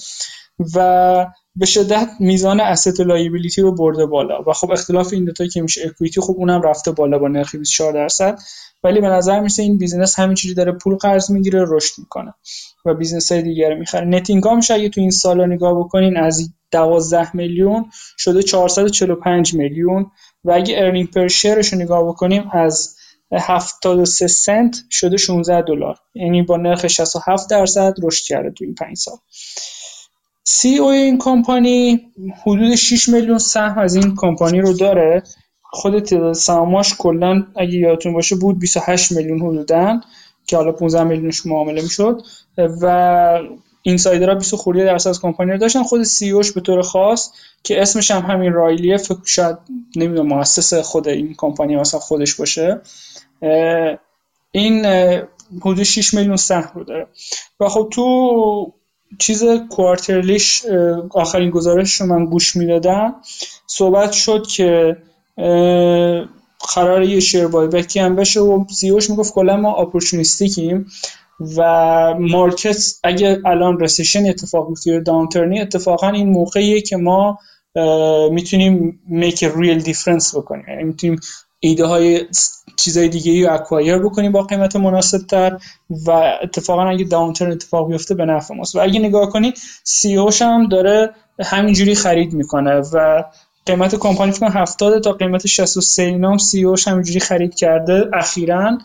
و 0.74 1.26
به 1.58 1.66
شدت 1.66 2.08
میزان 2.20 2.60
و 2.60 3.02
liability 3.02 3.62
رو 3.62 3.74
برده 3.74 4.06
بالا. 4.06 4.42
و 4.46 4.52
خب 4.52 4.70
اختلاف 4.70 5.12
این 5.12 5.24
دوتا 5.24 5.46
که 5.46 5.62
میشه 5.62 5.86
equity 5.86 6.20
خب 6.20 6.34
اونم 6.36 6.62
رفته 6.62 6.90
بالا 6.90 7.18
با 7.18 7.28
نرخ 7.28 7.54
24 7.54 7.92
درصد. 7.92 8.38
ولی 8.84 9.00
به 9.00 9.06
نظر 9.06 9.40
میسه 9.40 9.62
این 9.62 9.78
business 9.78 10.18
همینجوری 10.18 10.54
داره 10.54 10.72
پول 10.72 10.96
قرض 10.96 11.30
می‌گیره 11.30 11.64
رشد 11.68 11.92
می‌کنه. 11.98 12.34
و 12.84 12.94
business 12.94 13.32
های 13.32 13.42
دیگر 13.42 13.74
می‌خره. 13.74 14.06
net 14.06 14.30
income 14.30 14.60
ش 14.60 14.70
اگه 14.70 14.88
تو 14.88 15.00
این 15.00 15.10
سالا 15.10 15.46
نگاه 15.46 15.78
بکنین 15.78 16.16
از 16.16 16.52
12 16.70 17.36
میلیون 17.36 17.84
شده 18.18 18.42
445 18.42 19.54
میلیون. 19.54 20.10
و 20.44 20.52
اگه 20.52 20.74
earning 20.78 21.10
per 21.10 21.28
share 21.28 21.60
ش 21.60 21.72
رو 21.72 21.78
نگاه 21.78 22.08
بکنیم 22.08 22.50
از 22.52 22.96
73 23.32 24.26
سنت 24.26 24.76
شده 24.90 25.16
16 25.16 25.62
دلار. 25.62 25.96
یعنی 26.14 26.42
با 26.42 26.56
نرخ 26.56 26.86
67 26.86 27.50
درصد 27.50 27.94
رشد 28.02 28.24
کرده 28.24 28.50
تو 28.50 28.64
این 28.64 28.74
5 28.74 28.96
سال. 28.96 29.16
CEO 30.50 30.88
این 30.88 31.18
کمپانی 31.18 32.00
حدود 32.42 32.74
6 32.74 33.08
میلیون 33.08 33.38
سهم 33.38 33.78
از 33.78 33.94
این 33.94 34.14
کمپانی 34.16 34.60
رو 34.60 34.72
داره. 34.72 35.22
خود 35.62 35.98
تعداد 35.98 36.32
سهاماش 36.32 36.94
کلا 36.98 37.46
اگه 37.56 37.74
یادتون 37.74 38.12
باشه 38.12 38.36
بود 38.36 38.58
28 38.58 39.12
میلیون 39.12 39.40
حدودا 39.40 40.00
که 40.46 40.56
حالا 40.56 40.72
15 40.72 41.04
میلیونش 41.04 41.46
معامله 41.46 41.82
می‌شد. 41.82 42.22
و 42.82 43.40
اینسایدرها 43.82 44.34
20 44.34 44.54
خورده 44.54 44.84
درصد 44.84 45.10
از 45.10 45.20
کمپانی 45.20 45.52
رو 45.52 45.58
داشتن. 45.58 45.82
خود 45.82 46.02
سی 46.02 46.30
اوش 46.30 46.52
به 46.52 46.60
طور 46.60 46.82
خاص 46.82 47.30
که 47.62 47.82
اسمش 47.82 48.10
هم 48.10 48.22
همین 48.22 48.52
رایلیه 48.52 48.96
فکر 48.96 49.18
شاید 49.24 49.56
نمی‌دونم 49.96 50.28
مؤسس 50.28 50.74
خود 50.74 51.08
این 51.08 51.34
کمپانی 51.38 51.76
مثلا 51.76 52.00
خودش 52.00 52.34
باشه. 52.34 52.80
این 54.52 54.86
حدود 55.60 55.82
6 55.82 56.14
میلیون 56.14 56.36
سهم 56.36 56.70
رو 56.74 56.84
داره. 56.84 57.06
و 57.60 57.68
خب 57.68 57.88
تو 57.92 58.72
چیز 59.18 59.44
کوارترلیش 59.70 60.66
آخرین 61.10 61.50
گزارش 61.50 62.00
رو 62.00 62.06
من 62.06 62.24
گوش 62.24 62.56
می‌دادم. 62.56 63.14
صحبت 63.66 64.12
شد 64.12 64.46
که 64.46 64.96
قرار 66.74 67.02
یه 67.02 67.20
share 67.20 67.46
buyback 67.46 67.93
ی 67.94 68.00
هم 68.00 68.16
بشه 68.16 68.40
و 68.40 68.64
CEO 68.70 68.94
ش 68.94 69.10
می‌گفت 69.10 69.34
کلا 69.34 69.56
ما 69.56 69.74
opportunistic 69.74 70.71
یم 70.71 70.86
و 71.56 72.14
market 72.18 72.76
اگه 73.02 73.40
الان 73.46 73.80
recession 73.80 74.26
اتفاق 74.26 74.68
بیفته 74.68 75.00
downturn 75.00 75.54
ی 75.54 75.60
اتفاقا 75.60 76.08
این 76.08 76.28
موقعیه 76.28 76.80
که 76.80 76.96
ما 76.96 77.38
می‌تونیم 78.30 79.00
make 79.08 79.44
real 79.56 79.82
difference 79.82 80.36
بکنیم. 80.36 80.64
یعنی 80.68 80.84
می‌تونیم 80.84 81.20
ایده 81.60 81.86
های 81.86 82.26
چیزای 82.78 83.08
دیگه 83.08 83.46
رو 83.48 83.54
acquire 83.54 83.98
بکنیم 83.98 84.32
با 84.32 84.42
قیمت 84.42 84.76
مناسب 84.76 85.26
تر 85.26 85.58
و 86.06 86.10
اتفاقا 86.42 86.88
اگه 86.88 87.04
downturn 87.04 87.52
اتفاق 87.52 87.88
بیفته 87.88 88.14
به 88.14 88.24
نفع 88.24 88.54
ماست. 88.54 88.76
و 88.76 88.80
اگه 88.80 89.00
نگاه 89.00 89.30
کنید 89.30 89.58
CEO 89.84 90.16
ش 90.16 90.42
هم 90.42 90.68
داره 90.68 91.10
همینجوری 91.40 91.94
خرید 91.94 92.32
می‌کنه 92.32 92.80
و 92.92 93.24
قیمت 93.66 93.94
کمپانی 93.94 94.32
فکر 94.32 94.46
70 94.46 95.02
تا 95.02 95.12
قیمت 95.12 95.46
63 95.46 96.02
اینام 96.02 96.38
CEO 96.38 96.64
ش 96.64 96.88
همینجوری 96.88 97.20
خرید 97.20 97.54
کرده 97.54 98.04
اخیرا 98.12 98.78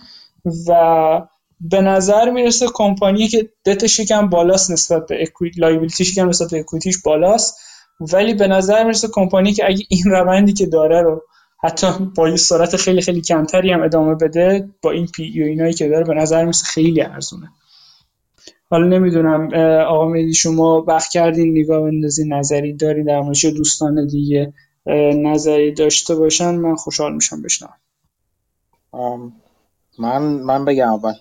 و 0.68 1.22
به 1.60 1.82
نظر 1.82 2.30
می‌رسه 2.30 2.68
کمپانی 2.74 3.28
که 3.28 3.50
دتش 3.66 4.00
یکم 4.00 4.30
بالاست 4.30 4.72
نسبت 4.72 5.08
به 5.08 5.22
equity 5.22 5.62
liability 5.62 6.03
ش 6.03 6.12
یکم 6.12 6.30
نسبت 6.30 6.52
به 6.52 6.60
equity 6.60 6.91
ش 6.91 7.02
بالاست. 7.06 7.58
ولی 8.00 8.34
به 8.34 8.48
نظر 8.48 8.84
می‌رسه 8.84 9.08
کمپانی 9.08 9.54
که 9.54 9.66
اگه 9.66 9.86
این 9.90 10.04
روندی 10.06 10.54
که 10.54 10.66
داره 10.66 11.02
رو 11.02 11.22
حتی 11.64 11.88
با 12.16 12.30
یه 12.30 12.36
سرعت 12.36 12.76
خیلی 12.76 13.02
خیلی 13.02 13.22
کمتری 13.22 13.72
هم 13.72 13.84
ادامه 13.84 14.16
بده 14.16 14.70
با 14.82 14.92
این 14.92 15.08
P/E 15.08 15.42
و 15.42 15.46
اینایی 15.46 15.74
که 15.74 15.90
داره 15.90 16.04
به 16.04 16.14
نظر 16.14 16.44
می‌رسه 16.44 16.66
خیلی 16.66 17.02
ارزونه. 17.02 17.50
حالا 18.70 18.88
نمی‌دونم 18.88 19.54
آقا 19.88 20.08
میدی 20.08 20.34
شما 20.34 20.84
وقت 20.88 21.12
کردین 21.12 21.58
نگاه 21.58 21.82
بندازی 21.82 22.30
نظری 22.30 22.74
داری 22.74 23.04
در 23.04 23.22
مورد 23.22 23.46
دوستان 23.58 24.08
دیگه 24.08 24.54
نظری 25.16 25.72
داشته 25.72 26.16
باشن 26.16 26.56
من 26.56 26.76
خوشحال 26.76 27.14
میشم 27.14 27.42
بشنوم. 27.42 27.74
من 30.00 30.22
من 30.22 30.66
بگم 30.66 30.90
اول. 30.90 31.14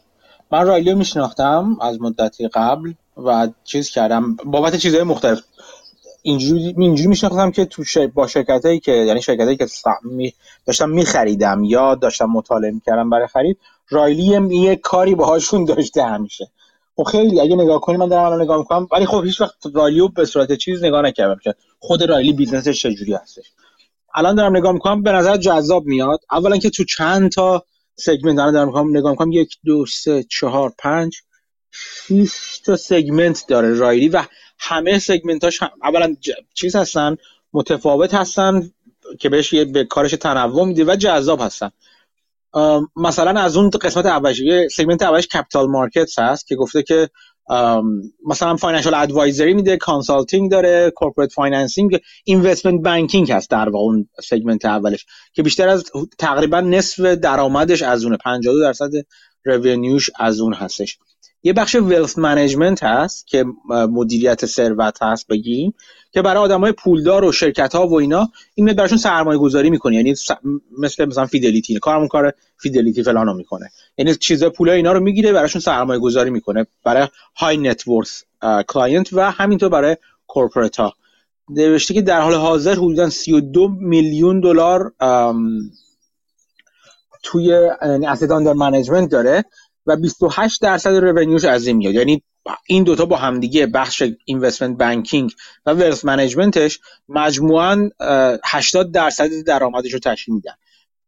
من 0.52 0.66
رایلیو 0.66 0.96
میشناختم 0.96 1.76
از 1.80 2.00
مدتی 2.00 2.48
قبل 2.48 2.92
و 3.16 3.48
چیز 3.64 3.90
کردم. 3.90 4.36
بابت 4.36 4.76
چیزهای 4.76 5.02
مختلف. 5.02 5.40
اینجوری 6.22 6.74
اینجوری 6.78 7.08
میشناختم 7.08 7.50
که 7.50 7.64
تو 7.64 7.84
با 8.14 8.26
شرکت 8.26 8.64
هایی 8.64 8.80
که 8.80 8.92
یعنی 8.92 9.22
شرکت 9.22 9.44
هایی 9.44 9.56
که 9.56 9.66
می... 10.02 10.34
داشتم 10.66 10.90
میخریدم 10.90 11.64
یا 11.64 11.94
داشتم 11.94 12.24
مطالعه 12.24 12.70
می‌کردم 12.70 13.10
برای 13.10 13.26
خرید 13.26 13.58
رایلی 13.88 14.56
یه 14.56 14.76
کاری 14.76 15.14
باهاشون 15.14 15.64
داشته 15.64 16.02
همیشه. 16.02 16.50
خب 16.96 17.02
خیلی 17.02 17.40
اگه 17.40 17.56
نگاه 17.56 17.80
کنی 17.80 17.96
من 17.96 18.08
دارم 18.08 18.24
الان 18.24 18.42
نگاه 18.42 18.58
می‌کنم 18.58 18.88
ولی 18.92 19.06
خب 19.06 19.24
هیچ 19.24 19.40
وقت 19.40 19.54
رایلیو 19.74 20.08
به 20.08 20.24
صورت 20.24 20.52
چیز 20.52 20.84
نگاه 20.84 21.02
نکردم 21.02 21.40
که 21.44 21.54
خود 21.78 22.02
رایلی 22.02 22.32
business 22.32 22.72
ش 22.72 22.82
چجوری 22.82 23.14
هستش. 23.14 23.44
الان 24.14 24.34
دارم 24.34 24.56
نگاه 24.56 24.72
می‌کنم 24.72 25.02
به 25.02 25.12
نظر 25.12 25.36
جذاب 25.36 25.84
میاد. 25.84 26.20
اولا 26.30 26.56
که 26.56 26.70
تو 26.70 26.84
چند 26.84 27.30
تا 27.30 27.64
segment 27.96 28.36
دارم, 28.36 28.52
دارم 28.52 28.96
نگاه 28.96 29.10
می‌کنم 29.10 29.32
یک 29.32 29.56
دو 29.64 29.86
سه 29.86 30.22
چهار 30.22 30.72
پنج 30.78 31.16
شیش 31.70 32.58
تا 32.58 32.76
segment 32.76 33.44
داره 33.48 33.74
رایلی 33.74 34.08
و 34.08 34.22
همه 34.62 34.98
segment 34.98 35.48
اش 35.48 35.62
هم 35.62 35.70
اولا 35.82 36.16
چیز 36.54 36.76
هستن 36.76 37.16
متفاوت 37.52 38.14
هستن 38.14 38.70
که 39.20 39.28
بهش 39.28 39.52
یه 39.52 39.64
به 39.64 39.84
کارش 39.84 40.10
تنوع 40.10 40.66
میده 40.66 40.84
و 40.84 40.96
جذاب 40.96 41.40
هستن. 41.40 41.70
مثلا 42.96 43.40
از 43.40 43.56
اون 43.56 43.70
قسمت 43.70 44.06
اولش 44.06 44.40
یه 44.40 44.68
segment 44.68 45.02
اولش 45.02 45.26
capital 45.26 45.66
markets 45.66 46.18
هست 46.18 46.46
که 46.46 46.56
گفته 46.56 46.82
که 46.82 47.10
مثلا 48.26 48.56
financial 48.56 48.94
advisory 48.94 49.54
میده 49.54 49.76
consulting 49.76 50.50
داره 50.50 50.90
corporate 50.90 51.32
financing 51.32 52.00
investment 52.24 52.82
banking 52.82 53.32
هست 53.32 53.50
در 53.50 53.68
واقع 53.68 53.84
اون 53.84 54.08
segment 54.22 54.64
اولش 54.64 55.06
که 55.32 55.42
بیشتر 55.42 55.68
از 55.68 55.84
تقریبا 56.18 56.60
نصف 56.60 57.00
درآمدش 57.00 57.82
از 57.82 58.04
اونه 58.04 58.16
52 58.16 58.60
درصد 58.60 58.90
revenue 59.44 59.96
ش 59.96 60.10
از 60.18 60.40
اون 60.40 60.54
هستش. 60.54 60.98
یه 61.42 61.52
بخش 61.52 61.74
wealth 61.74 62.18
management 62.18 62.82
هست 62.82 63.26
که 63.26 63.44
مدیریت 63.68 64.46
ثروت 64.46 65.02
هست 65.02 65.26
بگیم 65.26 65.74
که 66.12 66.22
برای 66.22 66.42
آدمای 66.42 66.72
پولدار 66.72 67.24
و 67.24 67.32
شرکت 67.32 67.74
ها 67.74 67.88
و 67.88 67.94
اینا 67.94 68.28
این 68.54 68.72
براشون 68.72 68.98
سرمایه 68.98 69.38
گذاری 69.38 69.70
می‌کنه. 69.70 69.96
یعنی 69.96 70.14
مثل 70.78 71.04
مثلا 71.04 71.26
فیدلیتی 71.26 71.78
کارمون 71.78 72.08
کار 72.08 72.32
فیدلیتی 72.56 73.02
فلانو 73.02 73.34
می‌کنه. 73.34 73.70
یعنی 73.98 74.14
چیزا 74.14 74.50
پولای 74.50 74.76
اینا 74.76 74.92
رو 74.92 75.00
می‌گیره 75.00 75.32
براشون 75.32 75.60
سرمایه 75.60 76.00
گذاری 76.00 76.30
می‌کنه. 76.30 76.66
برای 76.84 77.08
high 77.36 77.56
net 77.56 77.88
worth 77.88 78.22
client 78.68 79.12
و 79.12 79.30
همینطور 79.30 79.68
برای 79.68 79.96
corporate 80.26 80.76
ها. 80.76 80.94
نوشته 81.48 81.94
که 81.94 82.02
در 82.02 82.20
حال 82.20 82.34
حاضر 82.34 82.74
حدودا 82.74 83.10
32 83.10 83.68
میلیون 83.68 84.40
دلار 84.40 84.92
توی 87.22 87.68
یعنی 87.82 88.06
asset 88.06 88.32
under 88.32 88.52
management 88.52 89.10
داره 89.10 89.44
و 89.86 89.96
28 89.96 90.62
درصد 90.62 90.94
revenue 90.94 91.33
ش 91.33 91.44
از 91.44 91.66
این 91.66 91.76
میاد. 91.76 91.94
یعنی 91.94 92.22
این 92.66 92.84
دوتا 92.84 93.04
با 93.04 93.16
همدیگه 93.16 93.66
بخش 93.66 94.02
investment 94.24 94.78
banking 94.78 95.32
و 95.66 95.72
wealth 95.72 96.04
management 96.04 96.68
ش 96.68 96.80
مجموعا 97.08 97.90
80 98.44 98.92
درصد 98.92 99.42
درآمدش 99.46 99.92
رو 99.92 99.98
تشکیل 99.98 100.34
میدن. 100.34 100.52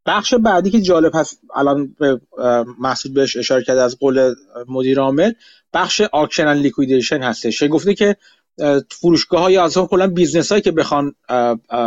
بخش 0.05 0.33
بعدی 0.33 0.71
که 0.71 0.81
جالب 0.81 1.11
هست 1.15 1.39
الان 1.55 1.95
به 1.99 2.21
محسود 2.79 3.13
بهش 3.13 3.37
اشاره 3.37 3.63
کرده 3.63 3.81
از 3.81 3.97
قول 3.99 4.35
مدیر 4.67 4.99
عامل 4.99 5.31
بخش 5.73 6.01
auction 6.01 6.47
and 6.47 6.61
liquidation 6.61 7.23
هستش. 7.23 7.63
گفته 7.63 7.93
که 7.93 8.15
فروشگاه 8.89 9.41
های 9.41 9.57
اصلا 9.57 9.85
کلا 9.85 10.07
business 10.07 10.49
هایی 10.51 10.61
که 10.61 10.71
بخوان 10.71 11.15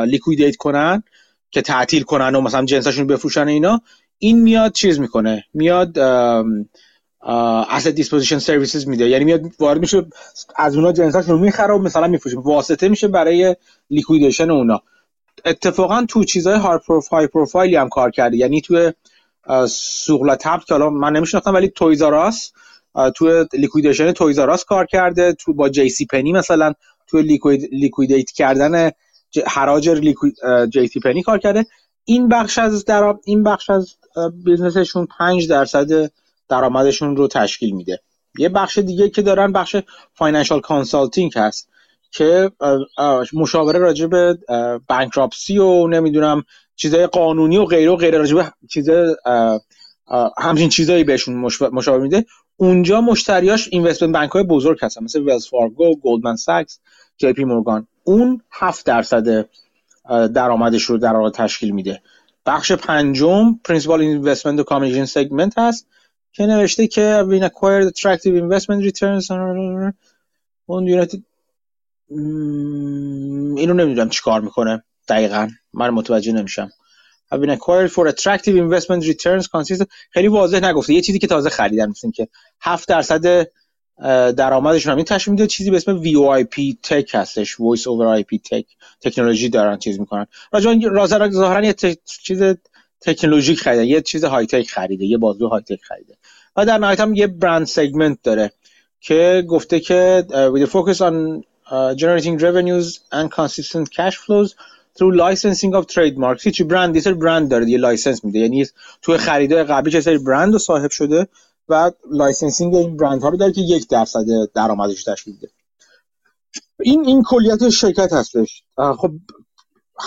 liquidate 0.06 0.56
کنن 0.56 1.02
که 1.50 1.62
تعطیل 1.62 2.02
کنن 2.02 2.34
و 2.34 2.40
مثلا 2.40 2.64
جنساشون 2.64 3.06
بفروشن 3.06 3.48
اینا 3.48 3.80
این 4.18 4.42
میاد 4.42 4.72
چیز 4.72 5.00
می‌کنه؟ 5.00 5.44
میاد 5.54 5.98
asset 7.78 7.88
دیسپوزیشن 7.88 8.38
سرویسز 8.38 8.88
میده. 8.88 9.08
یعنی 9.08 9.24
میاد 9.24 9.40
وارد 9.58 9.80
میشه 9.80 10.06
از 10.56 10.76
اونا 10.76 10.92
جنساشون 10.92 11.34
رو 11.34 11.38
می‌خره 11.38 11.74
و 11.74 11.78
مثلا 11.78 12.06
میفروشه. 12.06 12.38
واسطه 12.38 12.88
میشه 12.88 13.08
برای 13.08 13.56
لیکویدیشن 13.90 14.50
اونا. 14.50 14.82
اتفاقا 15.44 16.04
تو 16.08 16.24
چیزای 16.24 16.58
های 16.58 16.78
پروفایل 16.86 17.26
پروفایلی 17.26 17.76
هم 17.76 17.88
کار 17.88 18.10
کرده. 18.10 18.36
یعنی 18.36 18.60
تو 18.60 18.92
سوقلا 19.68 20.36
تبت 20.36 20.64
که 20.64 20.74
حالا 20.74 20.90
من 20.90 21.12
نمیشناختم 21.12 21.54
ولی 21.54 21.68
تویزاراس 21.68 22.52
تو 23.16 23.46
لیکویدیشن 23.52 24.12
تویزاراس 24.12 24.64
کار 24.64 24.86
کرده. 24.86 25.32
تو 25.32 25.54
با 25.54 25.68
جی 25.68 25.88
سی 25.88 26.06
پنی 26.06 26.32
مثلا 26.32 26.72
تو 27.06 27.18
لیکوید 27.18 27.68
لیکویدیت 27.72 28.30
کردن 28.30 28.90
حراج 29.46 29.90
جی 30.70 30.86
سی 30.86 31.00
پنی 31.00 31.22
کار 31.22 31.38
کرده. 31.38 31.64
این 32.04 32.28
بخش 32.28 32.58
از 32.58 32.84
در 32.84 33.14
این 33.24 33.42
بخش 33.42 33.70
از 33.70 33.96
business 34.44 34.86
شون 34.86 35.06
5 35.18 35.48
درصد 35.48 36.10
درآمدشون 36.48 37.16
رو 37.16 37.28
تشکیل 37.28 37.74
میده. 37.74 38.00
یه 38.38 38.48
بخش 38.48 38.78
دیگه 38.78 39.10
که 39.10 39.22
دارن 39.22 39.52
بخش 39.52 39.76
financial 40.14 40.60
consulting 40.60 41.32
هست 41.36 41.68
که 42.10 42.50
مشاوره 43.32 43.78
راجع 43.78 44.06
به 44.06 44.38
bankruptcy 44.88 45.58
و 45.58 45.86
نمی‌دونم 45.86 46.44
چیزای 46.76 47.06
قانونی 47.06 47.58
و 47.58 47.64
غیره 47.64 47.90
و 47.90 47.96
غیره 47.96 48.18
راجع 48.18 48.36
به 48.36 48.52
چیزای 48.70 49.16
همچین 50.38 50.68
چیزایی 50.68 51.04
بهشون 51.04 51.36
مشاوره 51.72 52.02
میده. 52.02 52.24
اونجا 52.56 53.00
مشتریاش 53.00 53.68
investment 53.72 54.12
bank 54.12 54.30
های 54.30 54.42
بزرگ 54.42 54.78
هستن 54.82 55.04
مثل 55.04 55.20
ویلز 55.22 55.48
فارگو، 55.48 56.00
گلدمن 56.00 56.36
ساکس، 56.36 56.80
جی 57.16 57.32
پی 57.32 57.44
مورگان 57.44 57.86
اون 58.04 58.42
7 58.50 58.86
درصد 58.86 59.48
درآمدش 60.34 60.82
رو 60.82 60.98
در 60.98 61.30
تشکیل 61.34 61.70
میده. 61.70 62.02
بخش 62.48 62.72
پنجم 62.72 63.60
principal 63.64 64.00
investment 64.00 64.60
و 64.60 64.62
communication 64.62 65.04
segment 65.04 65.58
هست 65.58 65.86
که 66.32 66.46
نوشته 66.46 66.86
که 66.86 67.24
we 67.30 67.42
acquired 67.42 67.92
attractive 67.92 68.42
investment 68.42 68.90
returns 68.90 69.30
اون 70.66 70.86
یونایتد 70.86 71.18
اینو 73.60 73.74
نمی‌دونم 73.74 74.08
چیکار 74.08 74.40
می‌کنه. 74.40 74.84
دقیقا 75.08 75.48
من 75.72 75.90
متوجه 75.90 76.32
نمیشم. 76.32 76.70
Have 77.34 77.38
been 77.38 77.58
acquired 77.58 77.90
for 77.90 78.12
attractive 78.12 78.56
investment 78.56 79.04
returns 79.04 79.46
consistent 79.46 79.86
خیلی 80.10 80.28
واضح 80.28 80.60
نگفته. 80.60 80.94
یه 80.94 81.00
چیزی 81.00 81.18
که 81.18 81.26
تازه 81.26 81.50
خریدن 81.50 81.88
مثل 81.88 82.10
که 82.10 82.28
7 82.60 82.88
درصد 82.88 83.48
درآمدشون 84.36 84.92
همین 84.92 85.04
تشکیل 85.04 85.32
میده 85.32 85.46
چیزی 85.46 85.70
به 85.70 85.76
اسم 85.76 86.02
VoIP 86.02 86.76
tech 86.82 87.10
هستش. 87.14 87.54
Voice 87.54 87.82
over 87.82 88.22
IP 88.22 88.40
tech 88.50 88.66
تکنولوژی 89.00 89.48
دارن 89.48 89.76
چیز 89.76 90.00
می‌کنن. 90.00 90.26
راجع 90.52 91.30
ظاهرا 91.30 91.64
یه 91.64 91.74
چیز 92.22 92.42
تکنولوژیک 93.00 93.60
خریده 93.60 93.86
یه 93.86 94.00
چیز 94.00 94.24
high 94.24 94.46
tech 94.46 94.70
خریده. 94.70 95.04
یه 95.04 95.18
بازو 95.18 95.48
high 95.48 95.62
tech 95.62 95.80
خریده. 95.82 96.14
و 96.56 96.66
در 96.66 96.78
نهایت 96.78 97.00
هم 97.00 97.14
یه 97.14 97.26
brand 97.26 97.66
segment 97.66 98.18
داره 98.22 98.52
که 99.00 99.44
گفته 99.48 99.80
که 99.80 100.26
with 100.28 100.68
a 100.68 100.70
focus 100.70 100.98
on 100.98 101.42
generating 102.00 102.38
revenues 102.40 102.98
and 103.12 103.30
consistent 103.30 103.90
cash 103.90 104.16
flows 104.16 104.54
through 104.96 105.14
licensing 105.14 105.72
of 105.74 105.84
trademarks. 105.94 106.42
هیچی 106.42 106.64
برند 106.64 106.96
یه 106.96 107.12
برند 107.12 107.50
داره 107.50 107.70
یه 107.70 107.78
license 107.78 108.24
میده. 108.24 108.38
یعنی 108.38 108.66
توی 109.02 109.16
خریدای 109.16 109.64
قبلی 109.64 109.92
چه 109.92 110.00
سری 110.00 110.18
برند 110.18 110.52
رو 110.52 110.58
صاحب 110.58 110.90
شده 110.90 111.28
و 111.68 111.90
licensing 112.10 112.74
این 112.74 112.96
برند 112.96 113.22
ها 113.22 113.28
رو 113.28 113.36
داره 113.36 113.52
که 113.52 113.60
یک 113.60 113.88
درصد 113.88 114.24
درآمدش 114.54 115.04
تشکیل 115.04 115.34
میده. 115.34 115.50
این 116.80 117.06
این 117.06 117.22
کلیت 117.22 117.68
شرکت 117.68 118.12
هستش 118.12 118.62
خب 118.76 119.10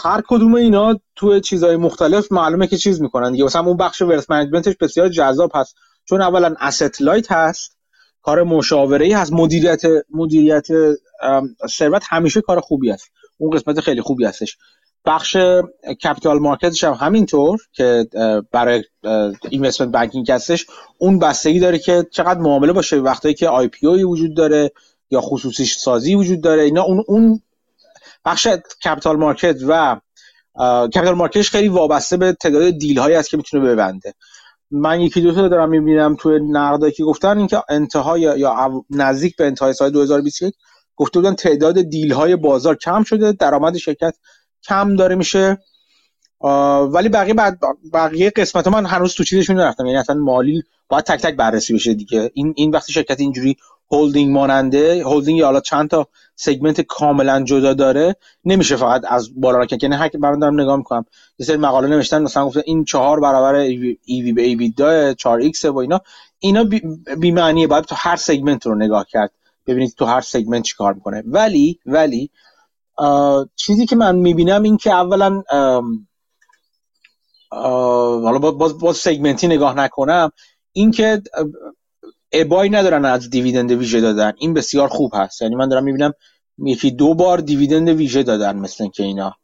هر 0.03 0.23
کدوم 0.27 0.55
اینا 0.55 0.99
تو 1.15 1.39
چیزهای 1.39 1.75
مختلف 1.75 2.31
معلومه 2.31 2.67
که 2.67 2.77
چیز 2.77 3.01
می‌کنن 3.01 3.31
دیگه. 3.31 3.43
مثلا 3.43 3.65
اون 3.65 3.77
بخش 3.77 4.01
wealth 4.01 4.29
management 4.29 4.68
ش 4.68 4.75
بسیار 4.79 5.09
جذاب 5.09 5.51
هست. 5.55 5.75
چون 6.05 6.21
اولا 6.21 6.55
asset 6.59 7.01
light 7.01 7.31
هست. 7.31 7.77
کار 8.21 8.43
مشاوره 8.43 9.05
ای 9.05 9.13
هست. 9.13 9.33
مدیریت 9.33 9.81
مدیریت 10.09 10.67
ثروت 11.69 12.03
همیشه 12.09 12.41
کار 12.41 12.59
خوبی 12.59 12.91
است 12.91 13.11
اون 13.37 13.57
قسمت 13.57 13.79
خیلی 13.79 14.01
خوبی 14.01 14.25
هستش. 14.25 14.57
بخش 15.05 15.37
capital 16.03 16.39
market 16.39 16.72
ش 16.72 16.83
هم 16.83 16.93
همینطور 16.93 17.59
که 17.73 18.05
برای 18.51 18.83
investment 19.49 19.91
banking 19.91 20.31
هستش 20.31 20.65
اون 20.97 21.19
بستگی 21.19 21.59
داره 21.59 21.79
که 21.79 22.05
چقدر 22.11 22.39
معامله 22.39 22.73
باشه. 22.73 22.97
وقتی 22.97 23.33
که 23.33 23.49
IPO 23.49 23.87
وجود 23.87 24.35
داره 24.35 24.71
یا 25.11 25.21
خصوصی 25.21 25.65
سازی 25.65 26.15
وجود 26.15 26.41
داره 26.41 26.63
اینا 26.63 26.83
اون 26.83 27.03
اون 27.07 27.41
بخش 28.25 28.47
capital 28.85 29.17
market 29.17 29.57
و 29.67 29.99
capital 30.87 31.13
market 31.13 31.40
ش 31.40 31.49
خیلی 31.49 31.67
وابسته 31.67 32.17
به 32.17 32.33
تعداد 32.33 32.69
deal 32.69 32.99
هایی 32.99 33.15
است 33.15 33.29
که 33.29 33.37
می‌تونه 33.37 33.69
ببنده. 33.69 34.13
من 34.71 35.01
یکی 35.01 35.21
دو 35.21 35.33
تا 35.33 35.47
دارم 35.47 35.69
می‌بینم 35.69 36.15
توی 36.15 36.39
نقدایی 36.49 36.93
که 36.93 37.03
گفتن 37.03 37.37
اینکه 37.37 37.63
انتهای 37.69 38.21
یا 38.21 38.83
نزدیک 38.89 39.35
به 39.35 39.45
انتهای 39.45 39.73
سال 39.73 39.89
2021 39.89 40.53
گفته 40.95 41.19
بودن 41.19 41.35
تعداد 41.35 41.81
deal 41.81 42.13
های 42.13 42.35
بازار 42.35 42.75
کم 42.75 43.03
شده 43.03 43.31
درآمد 43.31 43.77
شرکت 43.77 44.15
کم 44.63 44.95
داره 44.95 45.15
میشه. 45.15 45.57
ولی 46.91 47.09
بقیه 47.09 47.33
بعد 47.33 47.59
بقیه 47.93 48.29
قسمت 48.29 48.67
من 48.67 48.85
هنوز 48.85 49.13
تو 49.13 49.23
چیزشون 49.23 49.55
نرفتم. 49.55 49.85
یعنی 49.85 49.97
اصلا 49.97 50.15
مالی 50.15 50.63
باید 50.89 51.03
تک 51.03 51.21
تک 51.21 51.35
بررسی 51.35 51.73
بشه 51.73 51.93
دیگه. 51.93 52.31
این 52.33 52.53
این 52.57 52.71
وقتی 52.71 52.93
شرکت 52.93 53.19
اینجوری 53.19 53.57
هولدینگ 53.91 54.31
ماننده 54.31 55.03
هولدینگ 55.03 55.41
حالا 55.41 55.59
چند 55.59 55.89
تا 55.89 56.07
segment 56.35 56.81
کاملا 56.81 57.43
جدا 57.43 57.73
داره 57.73 58.15
نمیشه 58.45 58.75
فقط 58.75 59.01
از 59.09 59.41
بالا 59.41 59.57
را 59.57 59.67
یعنی 59.81 60.09
برام 60.21 60.39
دارم 60.39 60.61
نگاه 60.61 60.77
می‌کنم. 60.77 61.05
یه 61.39 61.45
سری 61.45 61.57
مقاله 61.57 61.87
نوشتن 61.87 62.21
مثلا 62.21 62.45
گفته 62.45 62.63
این 62.65 62.85
چهار 62.85 63.19
برابر 63.19 63.55
EV 63.55 64.33
به 64.33 64.41
EV 64.41 64.73
4 65.17 65.39
X 65.39 65.65
و 65.65 65.77
اینا. 65.77 66.01
اینا 66.39 66.63
بی 67.17 67.31
معنیه. 67.31 67.67
باید 67.67 67.83
تو 67.83 67.95
هر 67.97 68.15
segment 68.15 68.65
رو 68.65 68.75
نگاه 68.75 69.05
کرد. 69.09 69.31
ببینید 69.67 69.93
تو 69.97 70.05
هر 70.05 70.21
سگمنت 70.21 70.63
چیکار 70.63 70.93
می‌کنه. 70.93 71.23
ولی 71.25 71.79
ولی 71.85 72.29
چیزی 73.55 73.85
که 73.85 73.95
من 73.95 74.15
می‌بینم 74.15 74.63
این 74.63 74.77
که 74.77 74.91
اولا 74.91 75.43
حالا 77.51 78.39
باز, 78.39 78.79
باز 78.79 78.97
سگمنتی 78.97 79.47
نگاه 79.47 79.73
نکنم 79.77 80.31
این 80.73 80.91
که 80.91 81.21
ابایی 82.31 82.69
ندارن 82.69 83.05
از 83.05 83.29
دیویدند 83.29 83.71
ویژه 83.71 84.01
دادن. 84.01 84.33
این 84.37 84.53
بسیار 84.53 84.87
خوب 84.87 85.11
هست. 85.15 85.41
یعنی 85.41 85.55
من 85.55 85.69
دارم 85.69 85.83
می‌بینم 85.83 86.13
یکی 86.57 86.91
دو 86.91 87.13
بار 87.13 87.37
دیویدند 87.37 87.89
ویژه 87.89 88.23
دادن 88.23 88.55
مثل 88.55 88.87
که 88.87 89.03
اینا. 89.03 89.35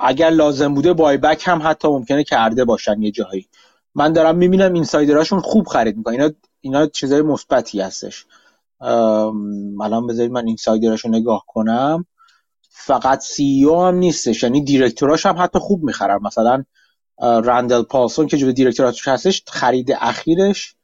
اگر 0.00 0.30
لازم 0.30 0.74
بوده 0.74 0.92
بای 0.92 1.16
بک 1.16 1.42
هم 1.46 1.60
حتی 1.64 1.88
ممکنه 1.88 2.24
کرده 2.24 2.64
باشن 2.64 3.02
یه 3.02 3.10
جایی 3.10 3.48
من 3.94 4.12
دارم 4.12 4.36
می‌بینم 4.36 4.72
اینسایدراشون 4.72 5.40
خوب 5.40 5.66
خرید 5.66 5.96
می‌کنن. 5.96 6.14
اینا 6.14 6.30
اینا 6.60 6.86
چیزای 6.86 7.22
مثبتی 7.22 7.80
هستش. 7.80 8.26
الان 8.80 10.06
بذارید 10.08 10.32
من 10.32 10.46
اینسایدراشو 10.46 11.08
نگاه 11.08 11.44
کنم. 11.46 12.06
فقط 12.70 13.20
سی 13.20 13.64
او 13.64 13.82
هم 13.82 13.94
نیستش 13.94 14.42
یعنی 14.42 14.64
دیرکتوراش 14.64 15.26
هم 15.26 15.36
حتی 15.38 15.58
خوب 15.58 15.82
می‌خرن. 15.82 16.18
مثلا 16.22 16.64
رندل 17.20 17.82
پالسون 17.82 18.26
که 18.26 18.36
جزو 18.36 18.52
دیرکتوراتش 18.52 19.08
هستش 19.08 19.42
خرید 19.46 19.92
اخیرش 20.00 20.74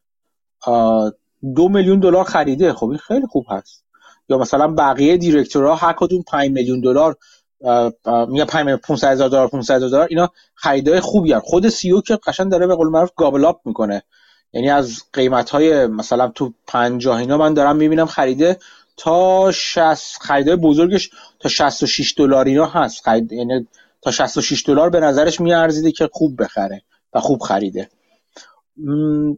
دو 1.56 1.68
میلیون 1.68 2.00
دلار 2.00 2.24
خریده. 2.24 2.72
خب 2.72 2.88
این 2.88 2.98
خیلی 2.98 3.26
خوب 3.26 3.46
هست. 3.48 3.84
یا 4.28 4.38
مثلا 4.38 4.74
بقیه 4.74 5.16
دیرکتورها 5.16 5.74
هر 5.74 5.92
کدوم 5.92 6.22
5 6.22 6.50
میلیون 6.50 6.80
دلار 6.80 7.16
میگه 8.28 8.44
5 8.44 8.68
500 8.68 9.08
هزار 9.08 9.28
دلار 9.28 9.48
500 9.48 9.74
هزار 9.74 9.90
دلار 9.90 10.06
اینا 10.10 10.28
خریدای 10.54 11.00
خوبی 11.00 11.32
هست 11.32 11.44
خود 11.44 11.68
سی 11.68 11.90
او 11.90 12.00
که 12.00 12.16
قشنگ 12.26 12.50
داره 12.50 12.66
به 12.66 12.74
قول 12.74 12.88
معروف 12.88 13.10
گابل 13.16 13.44
اپ 13.44 13.60
می‌کنه. 13.64 14.02
یعنی 14.52 14.70
از 14.70 15.02
قیمت 15.12 15.50
های 15.50 15.86
مثلا 15.86 16.28
تو 16.28 16.52
50 16.66 17.16
اینا 17.16 17.36
من 17.36 17.54
دارم 17.54 17.76
می‌بینم 17.76 18.06
خریده 18.06 18.58
تا 18.96 19.50
60 19.52 20.22
خریدای 20.22 20.56
بزرگش 20.56 21.10
تا 21.40 21.48
66 21.48 22.14
دلار 22.16 22.44
اینا 22.44 22.66
هست. 22.66 23.04
خرید 23.04 23.32
یعنی 23.32 23.68
تا 24.02 24.10
66 24.10 24.64
دلار 24.66 24.90
به 24.90 25.00
نظرش 25.00 25.40
میارزیده 25.40 25.92
که 25.92 26.08
خوب 26.12 26.42
بخره 26.42 26.82
و 27.14 27.20
خوب 27.20 27.40
خریده. 27.40 27.90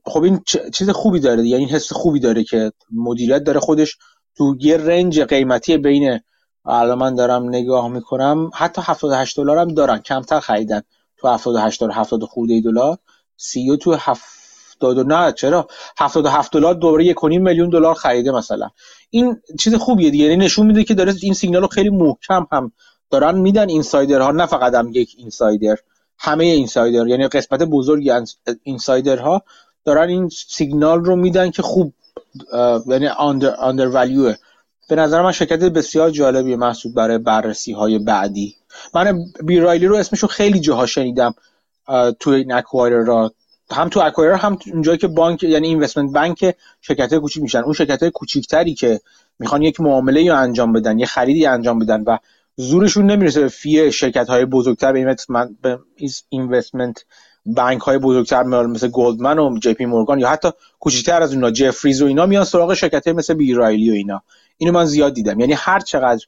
خب 0.05 0.23
این 0.23 0.41
چیز 0.75 0.91
خوبی 0.91 1.21
داره 1.21 1.47
یعنی 1.47 1.67
حس 1.67 1.93
خوبی 1.93 2.21
داره 2.21 2.45
که 2.45 2.73
مدیریت 2.93 3.45
داره 3.45 3.61
خودش 3.61 3.97
تو 4.37 4.57
یه 4.61 4.77
رنج 4.77 5.21
قیمتی 5.21 5.77
بین 5.77 6.21
الان 6.65 6.99
من 6.99 7.15
دارم 7.15 7.49
نگاه 7.49 7.89
می‌کنم 7.89 8.51
حتی 8.55 8.83
78 8.85 9.37
دلار 9.37 9.59
هم 9.59 9.69
دارن. 9.69 9.99
کمتر 9.99 10.41
خریدن 10.41 10.83
تو 11.17 11.29
78 11.29 11.81
دلار 11.81 11.93
70 11.93 12.23
خورده 12.23 12.61
دلار. 12.61 12.99
سی 13.37 13.77
تو 13.77 13.97
70 14.83 15.07
نه 15.07 15.33
چرا؟ 15.33 15.69
77 15.99 16.53
دلار 16.53 16.75
دوباره 16.75 17.15
1.5 17.15 17.25
میلیون 17.25 17.71
دلار 17.71 17.95
خریده 17.95 18.31
مثلا. 18.31 18.69
این 19.11 19.41
چیز 19.61 19.75
خوبیه 19.75 20.11
دیگه 20.11 20.25
یعنی 20.25 20.37
نشون 20.37 20.67
میده 20.67 20.85
که 20.85 20.95
داره 20.95 21.15
این 21.23 21.35
سیگنال 21.35 21.63
رو 21.63 21.69
خیلی 21.69 21.91
محکم 21.91 22.47
هم 22.53 22.73
دارن 23.11 23.39
میدن 23.39 23.69
اینسایدرها 23.69 24.31
نه 24.31 24.47
فقط 24.47 24.75
هم 24.75 24.91
یک 24.95 25.15
اینسایدر 25.19 25.77
همه 26.19 26.45
اینسایدر 26.45 27.07
یعنی 27.07 27.29
قسمت 27.29 27.63
بزرگی 27.63 28.13
اینسایدرها 28.63 29.43
دارن 29.85 30.09
این 30.09 30.29
سیگنال 30.29 31.05
رو 31.05 31.17
میدن 31.17 31.51
که 31.51 31.63
خوب 31.63 31.93
یعنی 32.87 33.07
آندر, 33.07 33.89
ولیوه 33.89 34.35
به 34.89 34.97
نظر 34.97 35.23
من 35.23 35.33
شرکت 35.33 35.59
بسیار 35.59 36.11
جالبیه 36.11 36.57
محسوب 36.57 36.95
برای 36.95 37.19
بررسی 37.19 37.73
های 37.73 37.99
بعدی. 37.99 38.57
من 38.95 39.25
بیرایلی 39.45 39.87
رو 39.87 39.97
اسمشو 39.97 40.27
خیلی 40.27 40.61
جاها 40.61 40.87
شنیدم 40.87 41.35
تو 42.21 42.31
این 42.31 42.63
را 43.07 43.33
هم 43.73 43.89
تو 43.89 44.01
اکوایر 44.01 44.33
هم 44.33 44.59
اونجایی 44.73 44.99
که 44.99 45.09
بانک 45.09 45.43
یعنی 45.43 45.69
اینوستمنت 45.69 46.13
بانک 46.13 46.55
شرکت 46.81 47.15
کوچیک 47.15 47.43
میشن. 47.43 47.59
اون 47.59 47.73
شرکت 47.73 48.01
های 48.01 48.11
کوچیکتری 48.11 48.75
که 48.75 49.01
می‌خوان 49.39 49.63
یک 49.63 49.81
معامله 49.81 50.23
یا 50.23 50.37
انجام 50.37 50.73
بدن 50.73 50.99
یه 50.99 51.07
خریدی 51.07 51.47
انجام 51.47 51.79
بدن 51.79 52.05
و 52.07 52.19
زورشون 52.57 53.11
نمی‌رسه 53.11 53.41
به 53.41 53.49
فی 53.49 53.93
شرکت 53.93 54.29
های 54.29 54.45
بزرگتر. 54.45 54.93
به 55.63 55.79
investment 56.29 57.05
bank 57.47 57.81
های 57.81 57.99
بزرگتر 57.99 58.43
مثل 58.43 58.89
Goldman 58.89 59.39
و 59.39 59.59
JP 59.59 59.85
Morgan 59.85 60.19
یا 60.19 60.29
حتی 60.29 60.49
کوچکتر 60.81 61.23
از 61.23 61.35
اونا 61.35 61.51
Jefferies 61.51 62.03
و 62.03 62.07
اینا 62.07 62.27
میان 62.27 62.45
سراغ 62.45 62.75
شرکت 62.75 63.07
های 63.07 63.17
مثل 63.17 63.35
B. 63.35 63.51
Riley 63.51 63.91
و 63.91 63.95
اینا. 63.95 64.23
اینو 64.59 64.73
من 64.73 64.85
زیاد 64.85 65.15
دیدم. 65.15 65.41
یعنی 65.41 65.53
هر 65.53 65.81
چقدر 65.81 66.27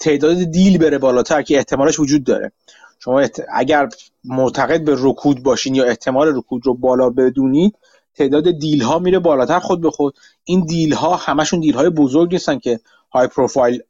تعداد 0.00 0.44
deal 0.44 0.78
بره 0.78 0.98
بالاتر 0.98 1.42
که 1.42 1.56
احتمالش 1.56 2.00
وجود 2.00 2.24
داره. 2.24 2.52
شما 2.98 3.22
اگر 3.52 3.88
معتقد 4.24 4.84
به 4.84 4.96
رکود 4.98 5.42
باشین 5.42 5.74
یا 5.74 5.84
احتمال 5.84 6.36
رکود 6.36 6.66
رو 6.66 6.74
بالا 6.74 7.10
بدونید 7.10 7.74
تعداد 8.14 8.50
deal 8.50 8.82
ها 8.82 8.98
میره 8.98 9.18
بالاتر 9.18 9.58
خود 9.58 9.80
به 9.80 9.90
خود. 9.90 10.14
این 10.44 10.64
deal 10.66 10.92
ها 10.92 11.16
همشون 11.16 11.60
deal 11.60 11.74
های 11.74 11.90
بزرگ 11.90 12.32
نیستن 12.32 12.58
که 12.58 12.80
high 13.12 13.26
profile 13.26 13.82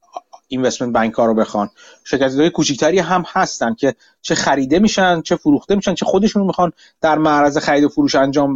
اینوستمنت 0.48 0.92
بانک 0.92 1.14
ها 1.14 1.26
رو 1.26 1.34
بخوان. 1.34 1.70
شرکت 2.04 2.34
های 2.34 2.50
کوچیکتری 2.50 2.98
هم 2.98 3.24
هستن 3.26 3.74
که 3.74 3.94
چه 4.22 4.34
خریده 4.34 4.78
میشن 4.78 5.20
چه 5.22 5.36
فروخته 5.36 5.74
میشن 5.74 5.94
چه 5.94 6.06
خودشون 6.06 6.42
می‌خوان 6.42 6.72
در 7.00 7.18
معرض 7.18 7.58
خرید 7.58 7.84
و 7.84 7.88
فروش 7.88 8.14
انجام 8.14 8.54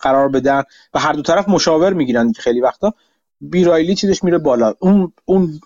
قرار 0.00 0.28
بدن 0.28 0.62
و 0.94 0.98
هر 0.98 1.12
دو 1.12 1.22
طرف 1.22 1.48
مشاور 1.48 1.92
می‌گیرن 1.92 2.32
که 2.32 2.42
خیلی 2.42 2.60
وقتا 2.60 2.94
بیرایلی 3.40 3.94
چیزش 3.94 4.24
میره 4.24 4.38
بالا. 4.38 4.74
اون 4.78 5.12
اون 5.24 5.60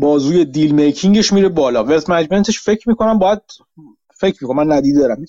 بازوی 0.00 0.44
دیل 0.44 0.74
میکینگش 0.74 1.32
میره 1.32 1.48
بالا. 1.48 1.84
ولت 1.84 2.10
منیجمنتش 2.10 2.60
فکر 2.60 2.88
می‌کنم 2.88 3.18
باید 3.18 3.40
فکر 4.14 4.38
می‌کنم 4.40 4.56
من 4.56 4.72
ندیده 4.72 5.00
دارم 5.00 5.24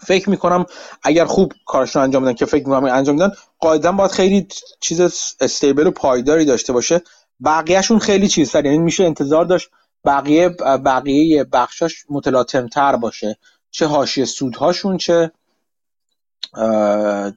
فکر 0.00 0.30
می‌کنم 0.30 0.66
اگر 1.02 1.24
خوب 1.24 1.52
کارشون 1.66 2.02
انجام 2.02 2.22
بدن 2.22 2.34
که 2.34 2.46
فکر 2.46 2.68
می‌کنم 2.68 2.84
انجام 2.84 3.14
میدن 3.14 3.32
قاعدا 3.58 3.92
باید 3.92 4.10
خیلی 4.10 4.48
چیز 4.80 5.00
استیبل 5.40 5.86
و 5.86 5.90
پایداری 5.90 6.44
داشته 6.44 6.72
باشه. 6.72 7.02
بقیهشون 7.44 7.98
خیلی 7.98 8.28
چیز 8.28 8.54
یعنی 8.54 8.78
میشه 8.78 9.04
انتظار 9.04 9.44
داشت 9.44 9.68
بقیه 10.04 10.48
بقیه 10.84 11.44
بخشاش 11.44 12.04
متلاطم 12.10 12.68
باشه. 13.00 13.38
چه 13.70 13.86
حاشیه 13.86 14.24
سودهاشون 14.24 14.96
چه 14.96 15.32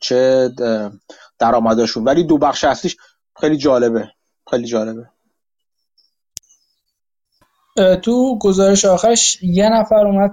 چه 0.01 0.51
درآمدشون 1.39 2.03
ولی 2.03 2.23
دو 2.23 2.37
بخش 2.37 2.63
اصلیش 2.63 2.97
خیلی 3.39 3.57
جالبه. 3.57 4.11
خیلی 4.49 4.67
جالبه. 4.67 5.09
تو 8.01 8.37
گزارش 8.39 8.85
آخرش 8.85 9.43
یه 9.43 9.69
نفر 9.69 10.07
اومد 10.07 10.31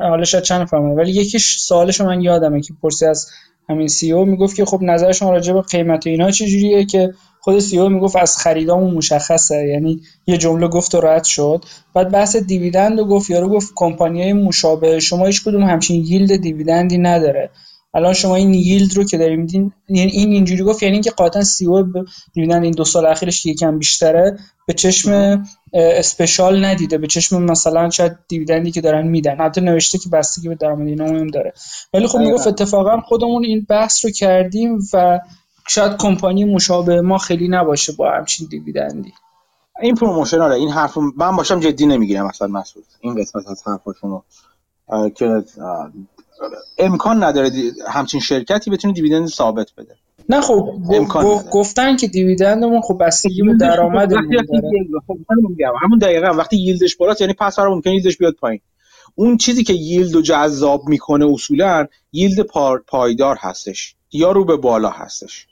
حالا 0.00 0.24
شاید 0.24 0.44
چند 0.44 0.60
نفر 0.60 0.76
اومد 0.76 0.98
ولی 0.98 1.12
یکیش 1.12 1.58
سوالش 1.58 2.00
من 2.00 2.20
یادمه 2.20 2.60
که 2.60 2.74
پرسی 2.82 3.06
از 3.06 3.30
همین 3.68 3.88
سی 3.88 4.12
او 4.12 4.24
می‌گفت 4.24 4.56
که 4.56 4.64
خب 4.64 4.82
نظر 4.82 5.12
شما 5.12 5.30
راجع 5.30 5.52
به 5.52 5.62
قیمت 5.62 6.06
اینا 6.06 6.30
چجوریه 6.30 6.84
که 6.84 7.14
خود 7.40 7.58
سی 7.58 7.78
او 7.78 7.88
می‌گفت 7.88 8.16
از 8.16 8.36
خریدامون 8.36 8.94
مشخصه 8.94 9.66
یعنی 9.66 10.00
یه 10.26 10.38
جمله 10.38 10.68
گفت 10.68 10.94
و 10.94 11.00
رد 11.00 11.24
شد. 11.24 11.64
بعد 11.94 12.10
بحث 12.10 12.36
دیویدند 12.36 12.98
رو 12.98 13.04
گفت 13.04 13.30
یارو 13.30 13.48
گفت 13.48 13.72
کمپانیای 13.74 14.32
مشابه 14.32 15.00
شما 15.00 15.26
هیچ 15.26 15.44
کدوم 15.44 15.62
همچین 15.62 16.04
ییلد 16.04 16.36
دیویدندی 16.36 16.98
نداره. 16.98 17.50
الان 17.96 18.12
شما 18.12 18.36
این 18.36 18.54
ییلد 18.54 18.96
رو 18.96 19.04
که 19.04 19.18
داریم 19.18 19.40
میدین 19.40 19.72
یعنی 19.88 20.12
این 20.12 20.32
اینجوری 20.32 20.62
گفت 20.62 20.82
یعنی 20.82 20.92
اینکه 20.92 21.10
قاطعا 21.10 21.42
سی 21.42 21.66
او 21.66 21.84
دیویدند 22.32 22.64
این 22.64 22.72
دو 22.72 22.84
سال 22.84 23.06
اخیرش 23.06 23.42
که 23.42 23.50
یکم 23.50 23.78
بیشتره 23.78 24.38
به 24.66 24.72
چشم 24.72 25.42
اسپشال 25.72 26.64
ندیده 26.64 26.98
به 26.98 27.06
چشم 27.06 27.42
مثلا 27.42 27.90
شاید 27.90 28.18
دیویدندی 28.28 28.70
که 28.70 28.80
دارن 28.80 29.06
میدن. 29.06 29.36
حتی 29.36 29.60
نوشته 29.60 29.98
که 29.98 30.08
بستگی 30.08 30.48
به 30.48 30.54
درآمد 30.54 30.86
اینا 30.86 31.06
هم 31.06 31.26
داره. 31.26 31.52
ولی 31.94 32.06
خب 32.06 32.18
می‌گفت 32.18 32.46
اتفاقا 32.46 33.00
خودمون 33.00 33.44
این 33.44 33.66
بحث 33.68 34.04
رو 34.04 34.10
کردیم 34.10 34.78
و 34.92 35.20
شاید 35.68 35.96
کمپانی 35.96 36.44
مشابه 36.44 37.00
ما 37.00 37.18
خیلی 37.18 37.48
نباشه 37.48 37.92
با 37.92 38.10
همچین 38.10 38.46
dividend 38.50 39.00
ی. 39.00 39.12
این 39.82 39.94
promotion 39.94 40.40
آره 40.40 40.54
این 40.54 40.68
حرف 40.68 40.98
من 41.16 41.36
باشم 41.36 41.60
جدی 41.60 41.86
نمی‌گیرم 41.86 42.26
مثلا 42.26 42.48
مسعود. 42.48 42.84
این 43.00 43.14
قسمت 43.14 43.48
از 43.48 43.62
حرفشون 43.66 44.22
که 45.14 45.44
امکان 46.78 47.24
نداره 47.24 47.50
همچین 47.88 48.20
شرکتی 48.20 48.70
بتونه 48.70 48.94
dividend 48.94 49.28
ثابت 49.28 49.72
بده. 49.78 49.94
نه 50.28 50.40
خب 50.40 50.74
گفتن 51.50 51.96
که 51.96 52.06
dividend 52.06 52.60
مون 52.60 52.80
خب 52.80 52.98
بستگی 53.00 53.42
به 53.42 53.54
درآمدمون 53.60 54.30
داره 54.30 54.72
خب 55.06 55.16
همون 55.82 55.98
دقیقا. 55.98 56.26
وقتی 56.26 56.56
yield 56.56 56.85
ش 56.85 56.96
بالاست 56.96 57.20
یعنی 57.20 57.32
پس 57.32 57.56
فردا 57.56 57.70
ممکنه 57.70 57.92
yield 57.92 58.09
ش 58.09 58.16
بیاد 58.16 58.34
پایین. 58.34 58.60
اون 59.14 59.36
چیزی 59.36 59.64
که 59.64 59.72
ییلد 59.72 60.14
رو 60.14 60.22
جذاب 60.22 60.88
می‌کنه 60.88 61.26
اصولا 61.32 61.86
ییلد 62.12 62.40
پایدار 62.86 63.36
هستش. 63.40 63.94
یا 64.12 64.32
رو 64.32 64.44
به 64.44 64.56
بالا 64.56 64.90
هستش. 64.90 65.46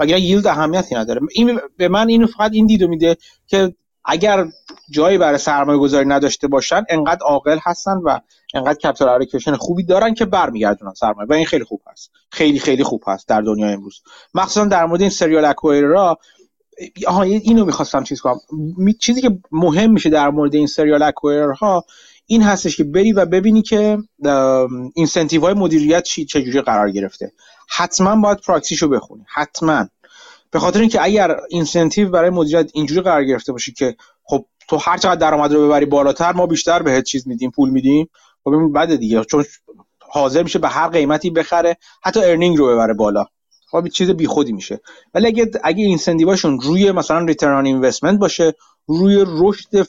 وگرنه 0.00 0.20
ییلد 0.20 0.46
اهمیتی 0.46 0.94
نداره. 0.94 1.20
این 1.34 1.60
به 1.76 1.88
من 1.88 2.08
اینو 2.08 2.26
فقط 2.26 2.50
این 2.54 2.66
دیدو 2.66 2.88
میده 2.88 3.16
که 3.46 3.74
اگر 4.06 4.46
جایی 4.90 5.18
برای 5.18 5.38
سرمایه 5.38 5.78
گذاری 5.78 6.08
نداشته 6.08 6.48
باشن 6.48 6.84
انقدر 6.88 7.20
عاقل 7.22 7.58
هستن 7.62 7.96
و 8.04 8.18
انقدر 8.54 8.74
کپیتال 8.74 9.08
الیکیشن 9.08 9.56
خوبی 9.56 9.82
دارن 9.84 10.14
که 10.14 10.24
برمیگردونن 10.24 10.94
سرمایه. 10.94 11.28
و 11.28 11.32
این 11.32 11.46
خیلی 11.46 11.64
خوب 11.64 11.82
هست. 11.90 12.10
خیلی 12.30 12.58
خیلی 12.58 12.84
خوب 12.84 13.02
هست 13.06 13.28
در 13.28 13.40
دنیا 13.40 13.68
امروز. 13.68 14.02
مخصوصا 14.34 14.64
در 14.64 14.86
مورد 14.86 15.00
این 15.00 15.10
سریال 15.10 15.44
اکوایررا 15.44 16.18
آها 17.06 17.22
اینو 17.22 17.64
می‌خواستم 17.64 18.02
چیز 18.04 18.20
کنم. 18.20 18.38
چیزی 19.00 19.20
که 19.20 19.38
مهم 19.52 19.92
میشه 19.92 20.10
در 20.10 20.30
مورد 20.30 20.54
این 20.54 20.66
serial 20.66 21.02
acquirer 21.02 21.75
ها 21.75 21.84
این 22.26 22.42
هستش 22.42 22.76
که 22.76 22.84
بری 22.84 23.12
و 23.12 23.26
ببینی 23.26 23.62
که 23.62 23.98
incentive 24.94 25.40
های 25.40 25.54
مدیریت 25.54 26.02
چی 26.02 26.24
چجوری 26.24 26.60
قرار 26.60 26.90
گرفته. 26.90 27.32
حتما 27.68 28.16
باید 28.16 28.38
پراکسیشو 28.38 28.88
بخونی. 28.88 29.24
حتما. 29.34 29.88
به 30.56 30.60
خاطر 30.60 30.80
اینکه 30.80 31.02
اگر 31.02 31.36
incentive 31.50 32.10
برای 32.10 32.30
مدیریت 32.30 32.70
اینجوری 32.74 33.00
قرار 33.00 33.24
گرفته 33.24 33.52
باشه 33.52 33.72
که 33.72 33.96
خب 34.24 34.46
تو 34.68 34.76
هر 34.76 34.98
چقدر 34.98 35.14
درآمد 35.14 35.52
رو 35.52 35.66
ببری 35.66 35.86
بالاتر 35.86 36.32
ما 36.32 36.46
بیشتر 36.46 36.82
بهت 36.82 37.04
چیز 37.04 37.28
میدیم 37.28 37.50
پول 37.50 37.70
میدیم. 37.70 38.08
خب 38.44 38.50
ببین 38.50 38.72
بده 38.72 38.96
دیگه 38.96 39.24
چون 39.24 39.44
حاضر 40.00 40.42
میشه 40.42 40.58
به 40.58 40.68
هر 40.68 40.88
قیمتی 40.88 41.30
بخره 41.30 41.76
حتی 42.02 42.20
earning 42.20 42.56
رو 42.58 42.66
ببره 42.66 42.94
بالا. 42.94 43.24
خب 43.70 43.88
چیز 43.88 44.10
بیخودی 44.10 44.52
میشه. 44.52 44.80
ولی 45.14 45.26
اگه 45.26 45.50
اگه 45.64 45.84
incentive 45.84 46.37
اشون 46.37 46.60
روی 46.60 46.92
مثلا 46.92 47.24
return 47.24 47.66
investment 47.66 48.18
باشه 48.20 48.54
روی 48.86 49.24
رشد 49.26 49.86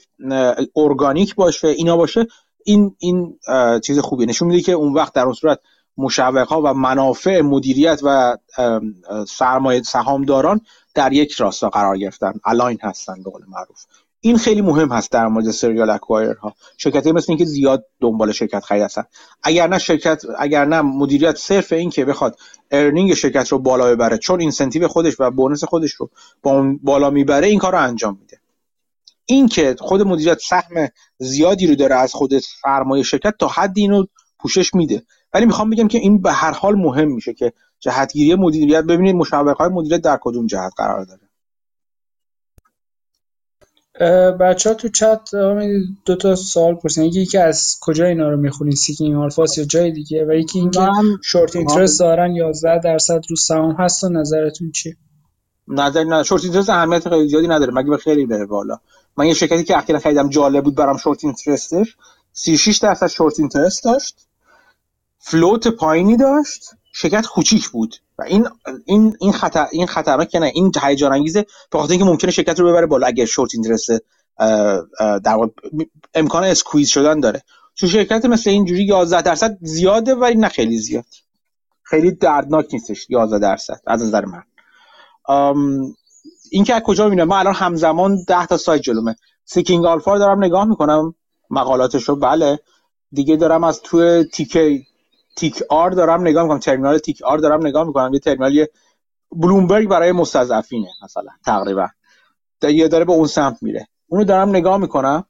ارگانیک 0.76 1.36
باشه 1.36 1.68
اینا 1.68 1.98
باشه 1.98 2.28
این 2.66 2.96
این 3.00 3.40
چیز 3.84 4.00
خوبی 4.00 4.26
نشون 4.26 4.48
میده 4.48 4.62
که 4.62 4.72
اون 4.72 4.94
وقت 4.94 5.14
در 5.14 5.24
اون 5.24 5.34
صورت 5.34 5.60
مشوق 5.98 6.48
ها 6.48 6.62
و 6.62 6.74
منافع 6.74 7.42
مدیریت 7.42 8.00
و 8.04 8.38
سرمایه 9.28 9.82
سهامداران 9.82 10.62
در 10.94 11.14
یک 11.14 11.32
راستا 11.32 11.70
قرار 11.70 11.98
گرفتن. 11.98 12.34
align 12.46 12.78
هستن 12.82 13.24
به 13.24 13.30
قول 13.30 13.42
معروف. 13.48 13.86
این 14.22 14.38
خیلی 14.38 14.62
مهم 14.62 14.92
هست 14.92 15.12
در 15.12 15.28
مورد 15.28 15.52
serial 15.52 15.90
acquirer 15.90 16.34
ها 16.34 16.54
شرکت 16.78 17.08
مثل 17.08 17.26
اینکه 17.30 17.46
زیاد 17.46 17.86
دنبال 18.00 18.32
شرکت 18.32 18.60
خرید 18.60 18.84
هستن. 18.84 19.04
اگر 19.44 19.68
نه 19.68 19.80
شرکت 19.80 20.24
اگر 20.40 20.66
نه 20.66 20.82
مدیریت 20.82 21.36
صرف 21.38 21.74
این 21.74 21.90
که 21.90 22.06
بخواد 22.06 22.40
earning 22.72 23.14
شرکت 23.14 23.50
رو 23.50 23.60
بالا 23.60 23.86
ببره 23.86 24.18
چون 24.18 24.42
incentive 24.42 24.88
خودش 24.88 25.16
و 25.20 25.32
bonus 25.32 25.64
خودش 25.64 25.92
رو 25.92 26.10
با 26.42 26.52
اون 26.52 26.80
بالا 26.84 27.10
می‌بره 27.10 27.48
این 27.48 27.60
کار 27.60 27.72
رو 27.72 27.82
انجام 27.82 28.18
میده. 28.22 28.40
این 29.26 29.48
که 29.48 29.76
خود 29.80 30.02
مدیریت 30.02 30.40
سهم 30.40 30.88
زیادی 31.18 31.68
رو 31.68 31.76
داره 31.76 31.96
از 31.96 32.14
خود 32.14 32.40
سرمایه 32.40 33.04
شرکت 33.04 33.34
تا 33.40 33.48
حدی 33.48 33.82
اینو 33.82 34.06
پوشش 34.40 34.74
میده. 34.74 35.04
ولی 35.34 35.46
می‌خوام 35.46 35.70
بگم 35.70 35.88
که 35.88 35.98
این 35.98 36.22
به 36.22 36.32
هر 36.32 36.52
حال 36.52 36.76
مهم 36.76 37.12
میشه 37.12 37.34
که 37.34 37.54
جهتگیری 37.80 38.36
مدیریت 38.36 38.84
ببینید 38.84 39.16
مشوق 39.16 39.54
های 39.54 39.70
مدیریت 39.70 40.02
در 40.02 40.20
کدوم 40.22 40.46
جهت 40.46 40.74
قرار 40.78 41.06
داره. 41.06 41.28
بچه 44.32 44.70
ها 44.70 44.76
تو 44.76 44.90
چت 44.90 45.30
دو 46.06 46.16
تا 46.16 46.36
سوال 46.36 46.76
پرسیدن 46.76 47.04
یکی 47.04 47.26
که 47.26 47.42
از 47.42 47.78
کجا 47.82 48.06
اینا 48.06 48.30
رو 48.30 48.38
می‌خونین 48.38 48.76
Seeking 48.76 49.16
Alpha 49.16 49.51
س 49.51 49.58
یا 49.58 49.64
جای 49.64 49.92
دیگه؟ 49.92 50.26
و 50.26 50.34
یکی 50.34 50.60
اینکه 50.60 50.88
short 51.24 51.56
interest 51.56 52.00
دارن 52.00 52.36
11 52.36 52.80
درصد 52.80 53.22
رو 53.30 53.36
سهام 53.36 53.76
هست 53.80 54.04
و 54.04 54.10
نظرتون 54.10 54.72
چی 54.72 54.96
نظر 55.68 56.04
نه 56.04 56.24
short 56.24 56.44
interest 56.44 56.70
اهمیت 56.70 57.10
خیلی 57.10 57.30
زیادی 57.30 57.48
نداره. 57.48 57.74
مگه 57.74 57.90
به 57.90 57.98
خیلی 57.98 58.26
بره 58.26 58.46
بالا؟ 58.46 58.80
من 59.18 59.26
یه 59.26 59.34
شرکتی 59.34 59.64
که 59.64 59.78
اخیرا 59.78 60.00
خریدم 60.00 60.30
جالب 60.30 60.64
بود 60.64 60.76
برام 60.76 60.98
short 60.98 61.24
interest 61.24 61.83
ش 61.83 61.98
36 62.34 62.78
درصد 62.78 63.08
short 63.08 63.40
interest 63.40 63.84
داشت. 63.84 64.27
float 65.30 65.68
پایینی 65.68 66.18
داشت 66.18 66.64
شرکت 66.94 67.26
کوچیک 67.26 67.70
بود 67.70 67.96
و 68.18 68.24
این 68.24 68.48
این 68.86 69.18
این 69.20 69.32
خطر 69.32 69.68
این 69.72 69.88
خطرناک 69.88 70.36
نه 70.36 70.52
این 70.56 70.72
هیجان 70.84 71.14
انگیزه 71.14 71.46
به 71.72 71.80
خاطر 71.80 71.92
اینکه 71.92 72.06
ممکنه 72.06 72.32
شرکت 72.32 72.60
رو 72.60 72.70
ببره 72.70 72.86
بالا 72.86 73.08
اگر 73.08 73.26
short 73.26 73.52
interest 73.54 73.90
در 75.24 75.38
امکان 76.14 76.44
squeeze 76.44 76.90
شدن 76.90 77.20
داره. 77.20 77.44
تو 77.76 77.88
شرکت 77.88 78.26
مثل 78.26 78.50
اینجوری 78.50 78.86
11 78.86 79.22
درصد 79.22 79.58
زیاده 79.62 80.16
ولی 80.16 80.36
نه 80.36 80.48
خیلی 80.48 80.78
زیاد. 80.78 81.06
خیلی 81.84 82.12
دردناک 82.12 82.66
نیستش 82.74 83.10
11 83.10 83.40
درصد 83.40 83.82
از 83.88 84.04
نظر 84.04 84.26
من. 84.26 84.44
این 86.52 86.64
که 86.64 86.76
از 86.76 86.82
کجا 86.82 87.04
می‌بینم؟ 87.04 87.28
من 87.28 87.38
الان 87.38 87.54
همزمان 87.54 88.24
10 88.28 88.46
تا 88.46 88.58
سایت 88.58 88.82
جلومه. 88.82 89.16
Seeking 89.46 89.86
Alpha 89.86 90.18
دارم 90.18 90.44
نگاه 90.44 90.66
می‌کنم 90.66 91.16
مقالاتشو 91.50 92.16
بله. 92.16 92.60
دیگه 93.12 93.36
دارم 93.36 93.64
از 93.64 93.82
تو 93.82 94.24
تیکی 94.24 94.88
TIKR 95.38 95.90
دارم 95.90 96.22
نگاه 96.22 96.44
می‌کنم 96.44 96.60
ترمینال 96.60 96.98
TIKR 96.98 97.38
دارم 97.38 97.68
نگاه 97.68 97.88
می‌کنم. 97.88 98.14
یه 98.14 98.20
ترمینال 98.20 98.66
بلومبرگ 99.32 99.88
برای 99.88 100.12
مستضعفینه 100.12 100.88
مثلا 101.04 101.30
تقریبا. 101.46 101.88
یه 102.64 102.88
داره 102.88 103.06
به 103.06 103.14
اون 103.14 103.28
سمت 103.28 103.64
میره. 103.64 103.88
اونو 104.08 104.24
دارم 104.24 104.50
نگاه 104.50 104.78
می‌کنم. 104.78 105.26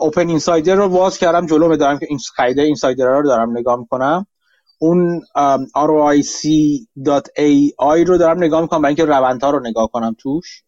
اوپن 0.00 0.28
اینسایدر 0.28 0.74
رو 0.74 0.86
واز 0.86 1.18
کردم 1.18 1.46
جلو 1.46 1.76
دارم 1.76 1.98
که 1.98 2.06
این 2.08 2.18
خریده 2.36 2.62
اینسایدر 2.62 3.06
رو 3.06 3.22
دارم 3.28 3.58
نگاه 3.58 3.78
می‌کنم. 3.78 4.26
اون 4.78 5.20
ROIC.ai 5.76 6.88
رو 8.06 8.18
دارم 8.18 8.38
نگاه 8.44 8.60
می‌کنم. 8.60 8.82
برای 8.82 8.90
اینکه 8.90 9.04
روندها 9.04 9.50
رو 9.50 9.60
نگاه 9.60 9.88
کنم 9.92 10.16
توش. 10.18 10.62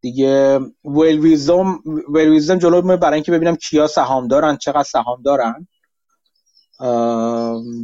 دیگه 0.00 0.58
ویل 0.84 1.20
ویزدم 1.20 1.78
ویل 2.14 2.28
ویزدم 2.28 2.58
جلو 2.58 2.96
برای 2.96 3.14
اینکه 3.14 3.32
ببینم 3.32 3.56
کیا 3.56 3.86
سهام 3.86 4.28
دارن 4.28 4.56
چقدر 4.56 4.82
سهام 4.82 5.22
دارن 5.22 5.68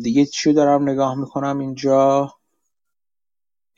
دیگه 0.02 0.26
چی 0.26 0.52
دارم 0.52 0.88
نگاه 0.88 1.14
می‌کنم 1.14 1.58
اینجا؟ 1.58 2.34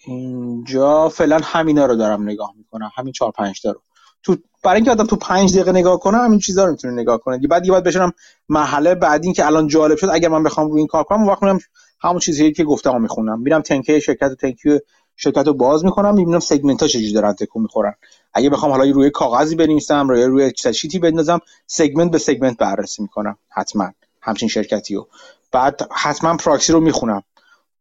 اینجا 0.07 1.09
فعلا 1.09 1.41
همینا 1.43 1.87
رو 1.87 1.97
دارم 1.97 2.23
نگاه 2.23 2.53
می‌کنم 2.57 2.91
همین 2.95 3.13
چهار 3.13 3.33
پنج 3.33 3.63
تا 3.63 3.71
رو. 3.71 3.83
تو 4.23 4.37
برای 4.65 4.77
اینکه 4.77 4.91
آدم 4.91 5.05
تو 5.05 5.17
پنج 5.17 5.55
دقیقه 5.55 5.73
نگاه 5.73 5.99
کنه 6.01 6.19
همین 6.19 6.39
چیزا 6.39 6.65
رو 6.65 6.71
می‌تونه 6.71 6.95
نگاه 7.03 7.19
کنه. 7.19 7.37
دیگه 7.37 7.49
بعد 7.49 7.67
یه 7.67 7.73
باید 7.73 7.85
بشینم 7.85 8.13
مرحله 8.49 8.95
بعدی 8.95 9.33
که 9.33 9.47
الان 9.47 9.69
جالب 9.69 9.97
شد 9.97 10.09
اگر 10.13 10.29
من 10.29 10.43
بخوام 10.43 10.71
روی 10.71 10.79
این 10.79 10.87
کار 10.87 11.05
کنم 11.05 11.27
وقت 11.29 11.43
میرم 11.43 11.59
همون 12.01 12.19
چیزی 12.19 12.53
که 12.53 12.65
گفتم 12.65 13.01
می‌خونم. 13.01 13.41
میرم 13.41 13.61
تنکه 13.61 14.01
شرکت 14.01 14.31
و 14.31 14.35
تنکیو 14.35 14.79
شرکت 15.17 15.47
رو 15.47 15.55
باز 15.55 15.85
می‌کنم 15.85 16.15
می‌بینم 16.15 16.41
segment 16.41 16.83
ها 16.83 16.89
چجوری 16.89 17.13
دارن 17.13 17.33
تکون 17.33 17.63
می‌خورن. 17.63 17.95
اگه 18.35 18.51
بخوام 18.51 18.73
حالا 18.73 18.91
روی 18.91 19.11
کاغذی 19.11 19.57
بنویسم 19.57 20.09
روی 20.09 20.25
روی 20.25 20.53
sheet 20.75 20.95
ی 20.95 20.99
بندازم 20.99 21.41
segment 21.67 22.11
به 22.11 22.19
segment 22.19 22.57
بررسی 22.57 23.03
می‌کنم 23.03 23.39
حتما. 23.49 23.93
همچین 24.23 24.49
شرکتی 24.49 24.95
رو. 24.95 25.09
بعد 25.53 25.89
حتما 25.93 26.37
پراکسی 26.37 26.73
رو 26.73 26.81
می‌خونم. 26.81 27.23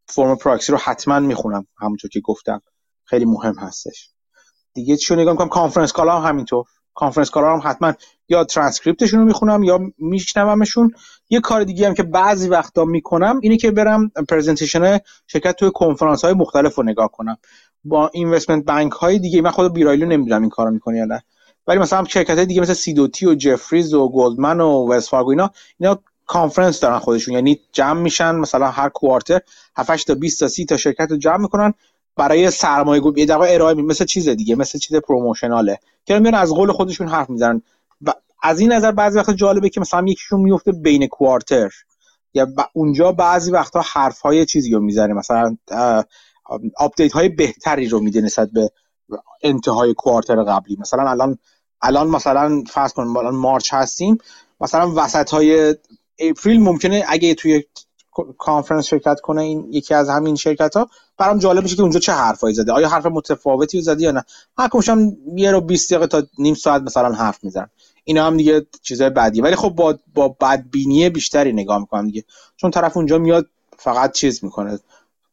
فرم 0.06 0.36
پراکسی 0.36 0.72
رو 0.72 0.78
حتما 0.78 1.20
می‌خونم 1.20 1.66
همونطور 1.78 2.10
که 2.10 2.20
گفتم. 2.20 2.62
خیلی 3.04 3.24
مهم 3.24 3.54
هستش. 3.58 4.10
دیگه 4.74 4.96
چی 4.96 5.14
نگاه 5.14 5.32
می‌کنم؟ 5.32 5.48
conference 5.48 5.92
call 5.92 6.14
ا 6.14 6.20
هم 6.20 6.28
همینطور. 6.28 6.64
conference 6.94 7.30
call 7.30 7.48
ا 7.48 7.52
هم 7.52 7.60
حتما 7.64 7.92
یا 8.28 8.44
ترانسکریپتشون 8.44 9.20
رو 9.20 9.26
می‌خونم 9.26 9.62
یا 9.62 9.80
میشنومشون. 9.98 10.90
یه 11.30 11.40
کار 11.40 11.64
دیگه 11.64 11.86
هم 11.86 11.94
که 11.94 12.02
بعضی 12.02 12.48
وقتا 12.48 12.84
می‌کنم 12.84 13.40
اینه 13.42 13.56
که 13.56 13.70
برم 13.70 14.08
presentation 14.28 14.98
شرکت 15.26 15.56
توی 15.56 15.70
کنفرانس 15.74 16.24
های 16.24 16.34
مختلف 16.34 16.74
رو 16.74 16.82
نگاه 16.82 17.10
کنم. 17.12 17.36
با 17.84 18.10
investment 18.14 18.64
bank 18.64 18.92
های 18.92 19.18
دیگه 19.18 19.40
من 19.40 19.50
خود 19.50 19.72
B. 19.72 19.81
Riley 19.81 20.02
و 20.02 20.06
نمی‌دونم 20.06 20.40
این 20.40 20.50
کارو 20.50 20.70
می‌کنه 20.70 20.98
یا 20.98 21.04
نه. 21.04 21.22
ولی 21.66 21.78
مثلا 21.78 22.04
شرکت 22.04 22.36
های 22.36 22.46
دیگه 22.46 22.60
مثل 22.60 22.72
Sidoti 22.72 23.26
و 23.26 23.34
Jefferies 23.34 23.94
و 23.94 24.08
Goldman 24.08 24.60
و 24.60 24.88
Wells 24.88 25.09
Fargo 25.09 25.30
اینا 25.30 25.50
اینا 25.78 25.98
کانفرنس 26.32 26.80
دارن 26.80 26.98
خودشون. 26.98 27.34
یعنی 27.34 27.60
جمع 27.72 28.00
میشن 28.00 28.34
مثلا 28.34 28.70
هر 28.70 28.88
quarter 28.88 29.40
7 29.76 30.06
تا 30.06 30.14
20 30.14 30.40
تا 30.40 30.48
30 30.48 30.64
تا 30.64 30.76
شرکت 30.76 31.06
رو 31.10 31.16
جمع 31.16 31.36
می‌کنن 31.36 31.74
برای 32.16 32.50
سرمایه 32.50 33.00
گذاری 33.00 33.20
یه 33.20 33.26
دقیقه 33.26 33.54
ارائه 33.54 33.74
می 33.74 33.82
مثل 33.82 34.04
چیز 34.04 34.28
دیگه 34.28 34.56
مثل 34.56 34.78
چیز 34.78 34.96
promotional 34.96 35.65
ه. 35.65 35.78
که 36.04 36.18
میان 36.18 36.34
از 36.34 36.50
قول 36.50 36.72
خودشون 36.72 37.08
حرف 37.08 37.30
می‌زنن. 37.30 37.62
و 38.02 38.12
از 38.42 38.60
این 38.60 38.72
نظر 38.72 38.92
بعضی 38.92 39.18
وقت 39.18 39.30
جالبه 39.30 39.68
که 39.68 39.80
مثلا 39.80 40.04
یکیشون 40.06 40.40
میفته 40.40 40.72
بین 40.72 41.06
quarter 41.06 41.70
یا 42.34 42.46
اونجا 42.72 43.12
بعضی 43.12 43.50
وقتا 43.50 43.82
حرف 43.92 44.20
های 44.20 44.46
چیزی 44.46 44.72
رو 44.74 44.80
می‌زنه. 44.80 45.14
مثلا 45.14 45.56
آپدیت 46.76 47.12
های 47.12 47.28
بهتری 47.28 47.88
رو 47.88 48.00
میده 48.00 48.20
نسبت 48.20 48.48
به 48.50 48.70
انتهای 49.42 49.94
quarter 49.94 50.42
قبلی. 50.42 50.76
مثلا 50.80 51.10
الان 51.10 51.38
الان 51.82 52.08
مثلا 52.08 52.64
فرض 52.70 52.92
کن 52.92 53.02
الان 53.02 53.34
March 53.34 53.74
هستیم. 53.74 54.18
مثلا 54.60 54.92
وسط 54.96 55.30
های 55.30 55.76
April 56.18 56.60
ممکنه 56.60 57.04
اگه 57.08 57.34
توی 57.34 57.64
کانفرنس 58.38 58.86
شرکت 58.86 59.20
کنه 59.20 59.42
این 59.42 59.68
یکی 59.70 59.94
از 59.94 60.08
همین 60.08 60.36
شرکت 60.36 60.76
ها 60.76 60.88
برام 61.18 61.38
جالب 61.38 61.62
میشه 61.62 61.76
که 61.76 61.82
اونجا 61.82 62.00
چه 62.00 62.12
حرفایی 62.12 62.54
زده. 62.54 62.72
آیا 62.72 62.88
حرف 62.88 63.06
متفاوتی 63.06 63.80
زده 63.80 64.02
یا 64.02 64.10
نه؟ 64.10 64.24
هر 64.58 64.70
هم 64.88 65.16
یه 65.36 65.50
رو 65.50 65.60
20 65.60 65.92
دقیقه 65.92 66.06
تا 66.06 66.22
نیم 66.38 66.54
ساعت 66.54 66.82
مثلا 66.82 67.12
حرف 67.12 67.44
می‌زنن. 67.44 67.70
اینا 68.04 68.26
هم 68.26 68.36
دیگه 68.36 68.66
چیزای 68.82 69.10
بدی 69.10 69.40
ولی 69.40 69.56
خب 69.56 69.68
با 69.68 69.98
با 70.14 70.28
بدبینی 70.28 71.08
بیشتری 71.08 71.52
نگاه 71.52 71.78
می‌کنم 71.78 72.06
دیگه. 72.06 72.24
چون 72.56 72.70
طرف 72.70 72.96
اونجا 72.96 73.18
میاد 73.18 73.46
فقط 73.78 74.12
چیز 74.12 74.44
می‌کنه. 74.44 74.78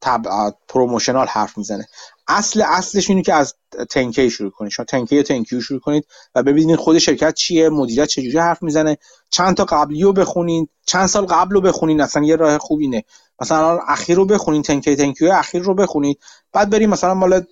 تب... 0.02 0.22
promotional 0.68 1.28
حرف 1.28 1.58
می‌زنه. 1.58 1.88
اصل 2.28 2.62
اصلش 2.62 3.10
اینه 3.10 3.22
که 3.22 3.34
از 3.34 3.54
تنکی 3.90 4.30
شروع 4.30 4.52
کنید. 4.52 4.72
شما 4.72 4.86
تنکی 4.86 5.16
یا 5.16 5.24
تنکیو 5.24 5.62
شروع 5.62 5.80
کنید 5.80 6.06
و 6.36 6.44
ببینید 6.44 6.76
خود 6.76 6.98
شرکت 6.98 7.34
چیه 7.34 7.70
مدیریت 7.70 8.08
چجوری 8.08 8.38
حرف 8.38 8.64
می‌زنه. 8.64 8.98
چند 9.30 9.56
تا 9.56 9.66
قبلی 9.66 10.04
رو 10.04 10.14
بخونید 10.14 10.70
چند 10.86 11.08
سال 11.08 11.26
قبل 11.26 11.56
رو 11.56 11.62
بخونید 11.62 12.02
اصلا 12.02 12.24
یه 12.24 12.36
راه 12.36 12.58
خوبینه 12.58 13.04
مثلا 13.42 13.80
اخیر 13.88 14.16
رو 14.16 14.26
بخونید 14.26 14.64
تنکی 14.64 14.96
تنکیو 14.96 15.32
اخیر 15.32 15.62
رو 15.62 15.74
بخونید. 15.76 16.20
بعد 16.54 16.70
بریم 16.70 16.90
مثلا 16.90 17.14
مال 17.14 17.44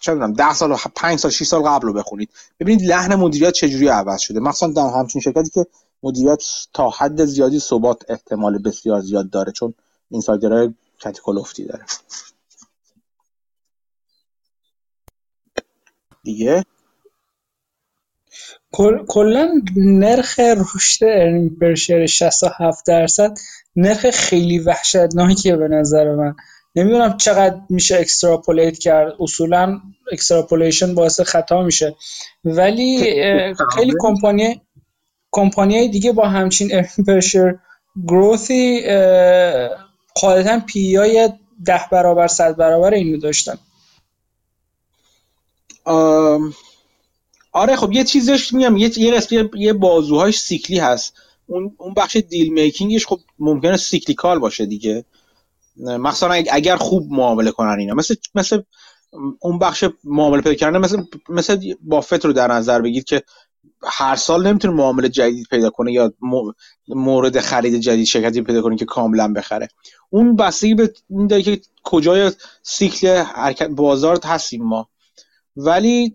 چه 0.00 0.14
می‌دونم 0.14 0.32
10 0.32 0.54
سال 0.54 0.76
5 0.94 1.18
سال 1.18 1.30
6 1.30 1.46
سال 1.46 1.62
قبل 1.62 1.86
رو 1.86 1.92
بخونید. 1.92 2.30
ببینید 2.60 2.86
لحن 2.86 3.14
مدیریت 3.14 3.52
چجوری 3.52 3.88
عوض 3.88 4.20
شده. 4.20 4.40
مثلا 4.40 4.72
در 4.72 4.88
همچین 4.98 5.20
شرکتی 5.20 5.50
که 5.50 5.66
مدیریت 6.02 6.42
تا 6.72 6.90
حد 6.90 7.24
زیادی 7.24 7.60
ثبات 7.60 8.02
احتمال 8.08 8.58
بسیار 8.58 9.00
زیاد 9.00 9.30
داره. 9.30 9.52
چون 9.52 9.74
اینسایدرهای 10.10 10.74
کاتیکولفتی 11.02 11.64
داره. 11.64 11.84
دیگه؟ 16.22 16.64
کلا 19.08 19.48
نرخ 19.76 20.38
رشد 20.38 21.04
earning 21.04 21.58
per 21.58 21.74
share 21.74 22.06
67 22.06 22.86
درصد 22.86 23.34
نرخ 23.76 24.10
خیلی 24.10 24.58
وحشتناکیه 24.58 25.56
به 25.56 25.68
نظر 25.68 26.14
من. 26.14 26.34
نمی‌دونم 26.74 27.16
چقدر 27.16 27.60
میشه 27.70 27.96
extrapolate 27.96 28.78
کرد. 28.78 29.12
اصولا 29.20 29.80
extrapolation 30.12 30.94
باعث 30.94 31.20
خطا 31.20 31.62
میشه. 31.62 31.96
ولی 32.44 32.98
خیلی 33.76 33.92
کمپانی 33.98 34.62
کمپانی 35.32 35.88
دیگه 35.88 36.12
با 36.12 36.28
همچین 36.28 36.74
earning 36.74 37.13
per 37.13 37.30
share 37.30 37.58
growth 38.06 38.71
ی 38.71 38.82
قاعدتا 40.20 40.60
P/E 40.66 40.96
های 40.96 41.30
ده 41.64 41.80
برابر 41.92 42.26
صد 42.26 42.56
برابر 42.56 42.94
اینو 42.94 43.18
داشتن. 43.18 43.58
آره 47.52 47.76
خب 47.76 47.92
یه 47.92 48.04
چیزش 48.04 48.52
میگم 48.52 48.76
یه 48.76 48.98
یه 48.98 49.20
یه 49.54 49.72
بازوهاش 49.72 50.38
سیکلی 50.38 50.78
هست. 50.78 51.14
اون 51.46 51.74
اون 51.78 51.94
بخش 51.94 52.16
دیل 52.16 52.52
میکینگش 52.52 53.06
خب 53.06 53.20
ممکنه 53.38 53.76
سیکلیکال 53.76 54.38
باشه 54.38 54.66
دیگه. 54.66 55.04
مثلا 55.76 56.44
اگر 56.50 56.76
خوب 56.76 57.12
معامله 57.12 57.50
کنن 57.50 57.78
اینا. 57.78 57.94
مثل 57.94 58.14
مثل 58.34 58.62
اون 59.38 59.58
بخش 59.58 59.84
معامله 60.04 60.42
پیدا 60.42 60.54
کردن 60.54 60.78
مثل 60.78 61.02
مثل 61.28 61.74
بافت 61.82 62.24
رو 62.24 62.32
در 62.32 62.52
نظر 62.52 62.80
بگید 62.80 63.04
که 63.04 63.22
هر 63.84 64.16
سال 64.16 64.46
نمی‌تونه 64.46 64.74
معامله 64.74 65.08
جدید 65.08 65.46
پیدا 65.50 65.70
کنه 65.70 65.92
یا 65.92 66.12
مورد 66.88 67.40
خرید 67.40 67.74
جدید 67.74 68.04
شرکتی 68.04 68.42
پیدا 68.42 68.62
کنه 68.62 68.76
که 68.76 68.84
کاملا 68.84 69.32
بخره. 69.32 69.68
اون 70.10 70.36
بستگی 70.36 70.74
به 70.74 70.92
این 71.10 71.26
داره 71.26 71.42
که 71.42 71.60
کجای 71.84 72.32
سیکل 72.62 73.16
حرکت 73.16 73.68
بازار 73.68 74.18
هستیم 74.24 74.64
ما. 74.64 74.88
ولی 75.56 76.14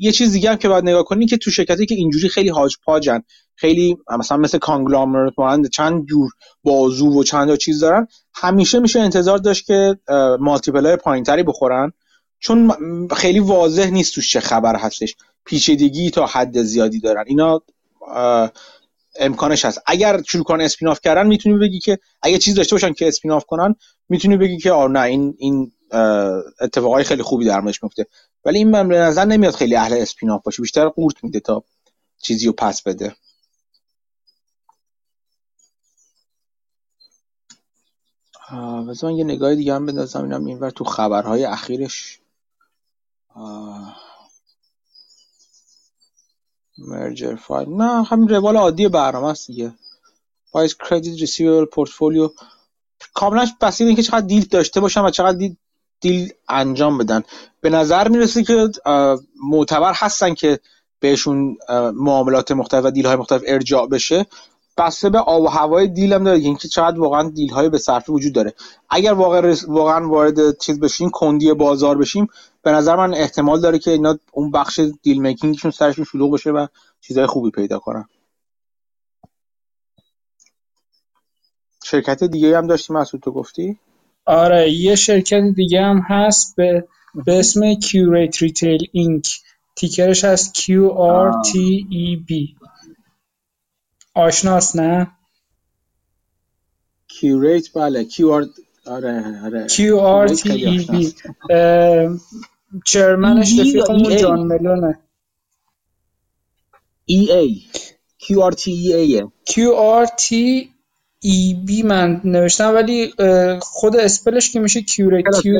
یه 0.00 0.12
چیز 0.12 0.32
دیگه 0.32 0.50
هم 0.50 0.56
که 0.56 0.68
باید 0.68 0.84
نگاه 0.84 1.04
کنید 1.04 1.30
که 1.30 1.36
تو 1.36 1.50
شرکتی 1.50 1.86
که 1.86 1.94
اینجوری 1.94 2.28
خیلی 2.28 2.48
هاج 2.48 2.76
پاجن 2.84 3.22
خیلی 3.54 3.96
مثلا 4.18 4.36
مثل 4.36 4.58
کانگلامرت 4.58 5.32
مانند 5.38 5.70
چند 5.70 6.06
جور 6.06 6.30
بازو 6.62 7.20
و 7.20 7.22
چند 7.22 7.56
چیز 7.56 7.80
دارن 7.80 8.06
همیشه 8.34 8.78
میشه 8.78 9.00
انتظار 9.00 9.38
داشت 9.38 9.66
که 9.66 9.98
مالتیپل 10.40 10.86
های 10.86 10.96
پایینتری 10.96 11.42
بخورن. 11.42 11.92
چون 12.38 12.72
خیلی 13.16 13.40
واضح 13.40 13.90
نیست 13.90 14.14
توش 14.14 14.32
چه 14.32 14.40
خبر 14.40 14.76
هستش. 14.76 15.14
پیچیدگی 15.46 16.10
تا 16.10 16.26
حد 16.26 16.62
زیادی 16.62 17.00
دارن. 17.00 17.24
اینا 17.26 17.62
امکانش 19.18 19.64
هست. 19.64 19.80
اگر 19.86 20.22
شروع 20.22 20.44
کنن 20.44 20.64
اسپیناف 20.64 21.00
کردن 21.00 21.26
می‌تونی 21.26 21.58
بگی 21.58 21.80
که 21.80 21.98
اگه 22.22 22.38
چیز 22.38 22.54
داشته 22.54 22.74
باشن 22.74 22.92
که 22.92 23.08
اسپیناف 23.08 23.44
کنن 23.44 23.74
می‌تونی 24.08 24.36
بگی 24.36 24.58
که 24.58 24.72
آه 24.72 24.90
نه 24.90 25.00
این 25.00 25.34
این 25.38 25.72
اتفاقای 26.60 27.04
خیلی 27.04 27.22
خوبی 27.22 27.44
در 27.44 27.60
موردش 27.60 27.82
میفته 27.82 28.06
ولی 28.44 28.58
این 28.58 28.70
من 28.70 28.88
به 28.88 28.98
نظر 28.98 29.24
نمیاد 29.24 29.54
خیلی 29.54 29.76
اهل 29.76 29.92
اسپیناف 29.92 30.42
باشه. 30.42 30.62
بیشتر 30.62 30.88
قورت 30.88 31.24
میده 31.24 31.40
تا 31.40 31.64
چیزی 32.22 32.46
رو 32.46 32.52
پس 32.52 32.82
بده. 32.82 33.16
بذار 38.88 39.12
یه 39.12 39.24
نگاه 39.24 39.54
دیگه 39.54 39.74
هم 39.74 39.86
بندازم. 39.86 40.22
اینم 40.22 40.44
اینور 40.44 40.70
تو 40.70 40.84
خبرهای 40.84 41.44
اخیرش. 41.44 42.20
مرجر 46.78 47.34
فایل 47.34 47.68
نه 47.68 48.04
همین 48.04 48.28
روال 48.28 48.56
عادی 48.56 48.88
برنامه 48.88 49.26
است 49.26 49.46
دیگه. 49.46 49.72
وایس 50.54 50.74
کردیت 50.90 51.20
ریسیوبل 51.20 51.64
پورتفولیو 51.64 52.30
کاملاش 53.14 53.48
بسیار 53.60 53.86
اینکه 53.86 54.02
چقدر 54.02 54.26
دیل 54.26 54.44
داشته 54.44 54.80
باشن 54.80 55.00
و 55.00 55.10
چقدر 55.10 55.36
دیل, 55.36 55.56
دیل 56.00 56.32
انجام 56.48 56.98
بدن. 56.98 57.22
به 57.60 57.70
نظر 57.70 58.08
می‌رسه 58.08 58.42
که 58.42 58.70
معتبر 59.50 59.92
هستن 59.94 60.34
که 60.34 60.60
بهشون 61.00 61.56
معاملات 61.94 62.52
مختلف 62.52 62.84
و 62.84 62.90
دیل 62.90 63.06
های 63.06 63.16
مختلف 63.16 63.42
ارجاع 63.46 63.86
بشه. 63.86 64.26
بسته 64.78 65.10
به 65.10 65.18
آب 65.18 65.42
و 65.42 65.46
هوای 65.46 65.88
دیل 65.88 66.12
هم 66.12 66.24
داره 66.24 66.38
اینکه 66.38 66.68
چقدر 66.68 67.00
واقعا 67.00 67.30
دیل 67.30 67.50
های 67.50 67.68
به 67.68 67.78
صرفی 67.78 68.12
وجود 68.12 68.32
داره. 68.32 68.54
اگر 68.90 69.12
واقعا 69.12 69.56
واقعا 69.68 70.08
وارد 70.08 70.58
چیز 70.58 70.80
بشیم 70.80 71.10
کندی 71.10 71.52
بازار 71.52 71.98
بشیم 71.98 72.28
به 72.66 72.72
نظر 72.72 72.96
من 72.96 73.14
احتمال 73.14 73.60
داره 73.60 73.78
که 73.78 73.90
اینا 73.90 74.18
اون 74.32 74.50
بخش 74.50 74.80
deal 75.02 75.20
making 75.20 75.50
شون 75.50 75.70
سرشون 75.70 76.04
شلوغ 76.04 76.34
بشه 76.34 76.50
و 76.50 76.66
چیزهای 77.00 77.26
خوبی 77.26 77.50
پیدا 77.50 77.78
کنن. 77.78 78.08
شرکت 81.84 82.24
دیگه 82.24 82.58
هم 82.58 82.66
داشتی 82.66 82.92
مسعود 82.92 83.22
تو 83.22 83.32
گفتی؟ 83.32 83.78
آره 84.24 84.70
یه 84.70 84.94
شرکت 84.94 85.42
دیگه 85.56 85.82
هم 85.82 85.98
هست 86.08 86.56
به, 86.56 86.88
به 87.26 87.38
اسم 87.38 87.74
Qurate 87.74 88.42
Retail 88.42 88.88
Inc 88.92 89.40
ticker 89.76 90.12
ش 90.12 90.24
هست 90.24 90.54
Q 90.54 90.66
R 90.98 91.32
T 91.48 91.54
E 91.92 92.16
B. 92.28 92.60
آشناس 94.14 94.76
نه؟ 94.76 95.10
Qurate 97.08 97.72
بله 97.74 98.04
QR 98.04 98.46
آره 98.86 99.40
آره. 99.44 99.66
B 100.90 101.14
chairman 102.84 103.43
ش 103.43 103.58
رفیقمون 103.60 104.16
جان 104.16 104.40
مالونه. 104.40 104.98
ای 107.04 107.32
ای. 107.32 107.62
کیو 108.18 108.40
آر 108.40 108.52
تی 108.52 108.70
ای 108.72 108.92
ایه 108.94 109.28
کیو 109.44 109.72
آر 109.72 110.06
تی 110.06 110.72
ای 111.20 111.56
بی 111.66 111.82
من 111.82 112.20
نوشتم 112.24 112.74
ولی 112.74 113.12
خود 113.60 113.96
spell 113.96 114.36
ش 114.36 114.52
که 114.52 114.60
میشه 114.60 114.82
Qurate 114.82 115.26
Q 115.42 115.56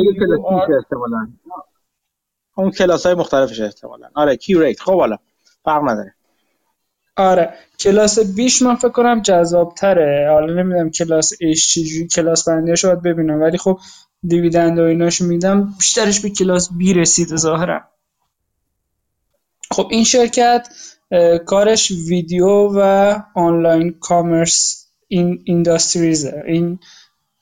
اون 2.57 2.71
کلاس 2.71 3.07
های 3.07 3.15
مختلفش 3.15 3.61
احتمالاً. 3.61 4.09
آره 4.15 4.37
Qurate 4.37 4.81
خب 4.81 4.99
حالا 4.99 5.17
فرق 5.65 5.83
نداره. 5.83 6.15
آره 7.17 7.55
کلاس 7.81 8.19
B 8.19 8.33
ش 8.33 8.63
من 8.63 8.75
فکر 8.75 8.89
کنم 8.89 9.23
جذاب 9.23 9.75
تره 9.75 10.29
حالا 10.31 10.55
نمی‌دونم 10.63 10.91
کلاس 10.91 11.33
ایش 11.41 11.75
چجوری 11.75 12.07
کلاس 12.09 12.49
بندیش 12.49 12.85
باید 12.85 13.03
ببینم. 13.03 13.43
ولی 13.43 13.59
خب 13.59 13.79
دیویدند 14.23 14.79
و 14.79 14.83
ایناشو 14.83 15.25
میدم 15.25 15.75
بیشترش 15.79 16.21
به 16.21 16.31
کلاس 16.31 16.69
بی 16.73 16.95
رسید 16.95 17.37
ظاهرا. 17.37 17.81
خب 19.71 19.89
این 19.91 20.05
شرکت 20.05 20.69
کارش 21.47 21.91
ویدیو 21.91 22.69
و 22.75 23.15
آنلاین 23.35 23.95
کامرس 24.01 24.87
این 25.09 25.43
اینداستریزه 25.45 26.43
این 26.47 26.79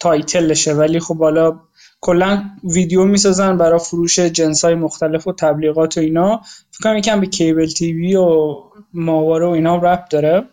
تایتلشه. 0.01 0.75
ولی 0.75 1.01
خب 1.01 1.19
حالا 1.19 1.61
کلا 2.01 2.43
ویدیو 2.65 3.05
می‌سازن 3.05 3.57
برای 3.59 3.79
فروش 3.79 4.19
جنس 4.19 4.65
های 4.65 4.75
مختلف 4.75 5.27
و 5.27 5.33
تبلیغات 5.33 5.99
و 5.99 6.01
اینا. 6.01 6.41
فکر 6.71 6.83
کنم 6.83 6.97
یکم 6.97 7.21
به 7.21 7.27
کیبل 7.27 7.69
تیوی 7.69 8.17
و 8.17 8.55
ماهواره 8.93 9.47
و 9.47 9.51
اینا 9.51 9.77
رپ 9.77 10.09
داره. 10.09 10.45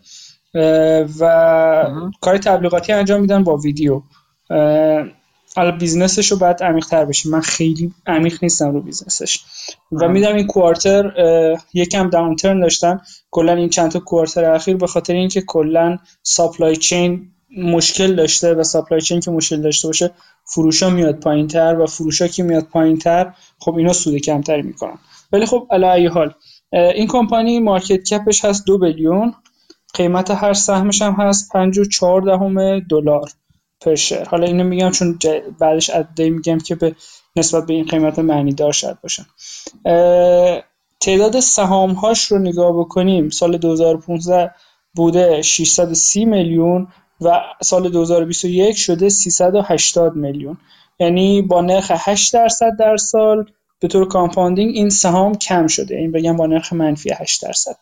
و 1.19 1.85
کار 2.21 2.37
تبلیغاتی 2.37 2.93
انجام 2.93 3.21
میدن 3.21 3.43
با 3.43 3.57
ویدیو. 3.57 4.01
حالا 5.55 5.71
business 5.71 6.19
ش 6.19 6.31
رو 6.31 6.37
باید 6.37 6.63
عمیق 6.63 6.85
تر 6.85 7.05
بشیم. 7.05 7.31
من 7.31 7.41
خیلی 7.41 7.93
عمیق 8.07 8.39
نیستم 8.41 8.71
رو 8.71 8.81
business 8.81 9.23
ش. 9.23 9.39
و 9.91 10.07
میدم 10.07 10.35
این 10.35 10.47
quarter 10.47 11.11
یکم 11.73 12.09
downturn 12.09 12.59
داشتن. 12.59 13.01
کلا 13.31 13.53
این 13.53 13.69
چند 13.69 13.91
تا 13.91 13.99
quarter 13.99 14.45
اخیر 14.45 14.77
به 14.77 14.87
خاطر 14.87 15.13
اینکه 15.13 15.41
کلا 15.41 15.97
supply 16.23 16.75
chain 16.75 17.31
مشکل 17.57 18.15
داشته 18.15 18.53
و 18.53 18.63
supply 18.63 19.01
chain 19.01 19.19
که 19.19 19.31
مشکل 19.31 19.61
داشته 19.61 19.87
باشه 19.87 20.11
فروشا 20.45 20.89
میاد 20.89 21.19
پایین 21.19 21.47
تر 21.47 21.79
و 21.79 21.85
فروشا 21.85 22.27
که 22.27 22.43
میاد 22.43 22.63
پایین 22.63 22.97
تر 22.97 23.33
خب 23.59 23.75
اینا 23.75 23.93
سود 23.93 24.17
کمتری 24.17 24.61
می‌کنن. 24.61 24.97
ولی 25.31 25.45
خب 25.45 25.67
علی 25.71 26.07
حال 26.07 26.33
این 26.71 27.07
کمپانی 27.07 27.59
مارکت 27.59 28.03
کپش 28.03 28.45
هست 28.45 28.65
دو 28.65 28.77
بیلیون 28.77 29.33
قیمت 29.93 30.31
هر 30.31 30.53
سهمش 30.53 31.01
هم 31.01 31.13
هست 31.13 31.51
پنج 31.53 31.77
و 31.77 31.85
چهار 31.85 32.21
دهم 32.21 32.79
دلار. 32.79 33.29
پر 33.81 33.95
شر 33.95 34.23
حالا 34.23 34.47
اینو 34.47 34.63
میگم 34.63 34.91
چون 34.91 35.19
بعدش 35.59 35.89
عددی 35.89 36.29
میگم 36.29 36.57
که 36.57 36.75
به 36.75 36.95
نسبت 37.35 37.65
به 37.65 37.73
این 37.73 37.85
قیمت 37.85 38.19
معنی 38.19 38.53
دار 38.53 38.71
شد 38.71 38.97
باشن 39.03 39.25
تعداد 41.01 41.39
سهام 41.39 41.91
هاش 41.91 42.25
رو 42.25 42.39
نگاه 42.39 42.79
بکنیم. 42.79 43.29
سال 43.29 43.57
2015 43.57 44.51
بوده 44.95 45.41
630 45.41 46.25
میلیون 46.25 46.87
و 47.21 47.41
سال 47.61 47.89
2021 47.89 48.77
شده 48.77 49.09
380 49.09 50.15
میلیون. 50.15 50.57
یعنی 50.99 51.41
با 51.41 51.61
نرخ 51.61 51.91
8 51.95 52.33
درصد 52.33 52.71
در 52.79 52.97
سال 52.97 53.51
به 53.79 53.87
طور 53.87 54.07
compounding 54.07 54.75
این 54.75 54.89
سهام 54.89 55.35
کم 55.35 55.67
شده. 55.67 55.95
این 55.95 56.11
بگم 56.11 56.37
با 56.37 56.45
نرخ 56.45 56.73
منفی 56.73 57.13
8 57.13 57.43
درصد. 57.43 57.75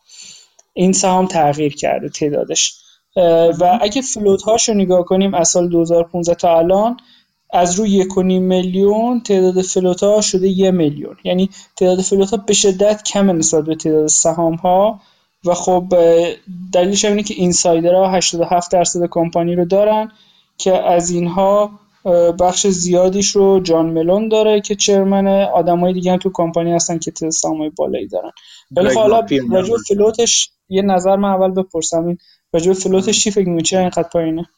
این 0.74 0.94
سهام 0.94 1.28
تغییر 1.28 1.76
کرده 1.76 2.10
تعدادش. 2.10 2.76
و 3.60 3.80
اگه 3.82 4.02
float 4.02 4.42
هاش 4.42 4.70
رو 4.70 4.76
نگاه 4.76 5.06
کنیم 5.06 5.34
از 5.34 5.50
سال 5.50 5.70
2015 5.70 6.36
تا 6.36 6.58
الان 6.58 6.98
از 7.54 7.80
روی 7.80 8.04
1.5 8.04 8.18
میلیون 8.18 9.22
تعداد 9.22 9.62
float 9.62 10.04
ها 10.04 10.22
شده 10.22 10.48
یه 10.48 10.72
میلیون. 10.72 11.16
یعنی 11.24 11.50
تعداد 11.78 12.02
float 12.02 12.30
ها 12.30 12.38
به 12.38 12.54
شدت 12.54 13.04
کم 13.04 13.30
نسبت 13.30 13.66
به 13.66 13.76
تعداد 13.76 14.08
سهام 14.08 14.56
ها. 14.56 15.00
و 15.46 15.54
خب 15.54 15.94
دلیلش 16.74 17.06
اینه 17.06 17.24
که 17.24 17.34
insider 17.34 18.02
ها 18.02 18.12
87 18.12 18.72
درصد 18.72 19.06
کمپانی 19.12 19.56
رو 19.56 19.66
دارن 19.66 20.12
که 20.58 20.74
از 20.74 21.10
اینها 21.10 21.72
بخش 22.40 22.68
زیادیش 22.68 23.30
رو 23.30 23.60
جان 23.60 23.86
ملون 23.86 24.30
داره 24.30 24.62
که 24.62 24.76
چرمن 24.76 25.28
آدمای 25.44 25.94
دیگه 25.94 26.12
هم 26.12 26.18
تو 26.18 26.30
کمپانی 26.34 26.72
هستن 26.72 27.00
که 27.00 27.12
تعداد 27.12 27.32
سهامای 27.32 27.70
بالایی 27.70 28.08
دارن. 28.08 28.32
ولی 28.72 28.90
خب 28.90 29.00
حالا 29.00 29.26
راجع 29.50 29.74
فلوتش 29.88 30.52
یه 30.70 30.82
نظر 30.82 31.16
من 31.16 31.30
اول 31.30 31.52
بپرسم. 31.52 32.06
این 32.06 32.18
راجع 32.54 32.74
فلوتش 32.74 33.24
چی 33.24 33.32
فکر 33.32 33.48
می‌کنی؟ 33.50 33.64
چرا 33.64 33.80
اینقدر 33.80 34.10
پایینه؟ 34.14 34.50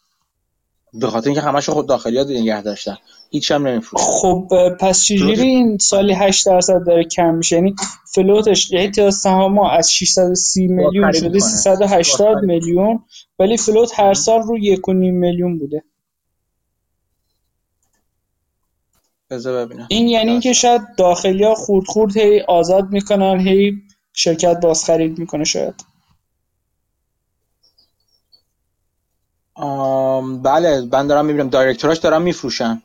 به 0.93 1.07
خاطر 1.07 1.27
اینکه 1.27 1.41
همش 1.41 1.69
خود 1.69 1.87
داخلیات 1.87 2.27
نگه 2.27 2.61
داشتن. 2.61 2.97
هیچ 3.29 3.51
هم 3.51 3.67
نمیفروشه 3.67 4.05
خب 4.05 4.47
پس 4.79 5.03
چجوری 5.03 5.41
این 5.41 5.77
سالی 5.77 6.13
8 6.13 6.45
درصد 6.45 6.85
داره 6.85 7.03
کم 7.03 7.35
میشه؟ 7.35 7.55
یعنی 7.55 7.75
فلوتش 8.13 8.71
یعنی 8.71 8.91
تعداد 8.91 9.09
سهام 9.09 9.59
از 9.59 9.93
630 9.93 10.67
میلیون 10.67 11.11
شده 11.11 11.39
380 11.39 12.43
میلیون 12.43 13.03
ولی 13.39 13.57
فلوت 13.57 13.99
هر 13.99 14.13
سال 14.13 14.41
رو 14.41 14.59
1.5 14.59 14.89
میلیون 14.89 15.59
بوده. 15.59 15.83
ببینم. 19.29 19.87
این 19.89 20.07
یعنی 20.07 20.31
اینکه 20.31 20.53
شاید 20.53 20.81
داخلی 20.97 21.43
ها 21.43 21.55
خورد 21.55 21.85
خورد 21.85 22.17
هی 22.17 22.41
آزاد 22.41 22.89
می‌کنن 22.89 23.39
هی 23.39 23.73
شرکت 24.13 24.59
باز 24.61 24.85
خرید 24.85 25.19
می‌کنه 25.19 25.43
شاید. 25.43 25.90
بله 30.43 30.81
من 30.91 31.07
دارم 31.07 31.25
می‌بینم. 31.25 31.49
دایرکتوراش 31.49 31.97
دارن 31.97 32.21
میفروشن. 32.21 32.81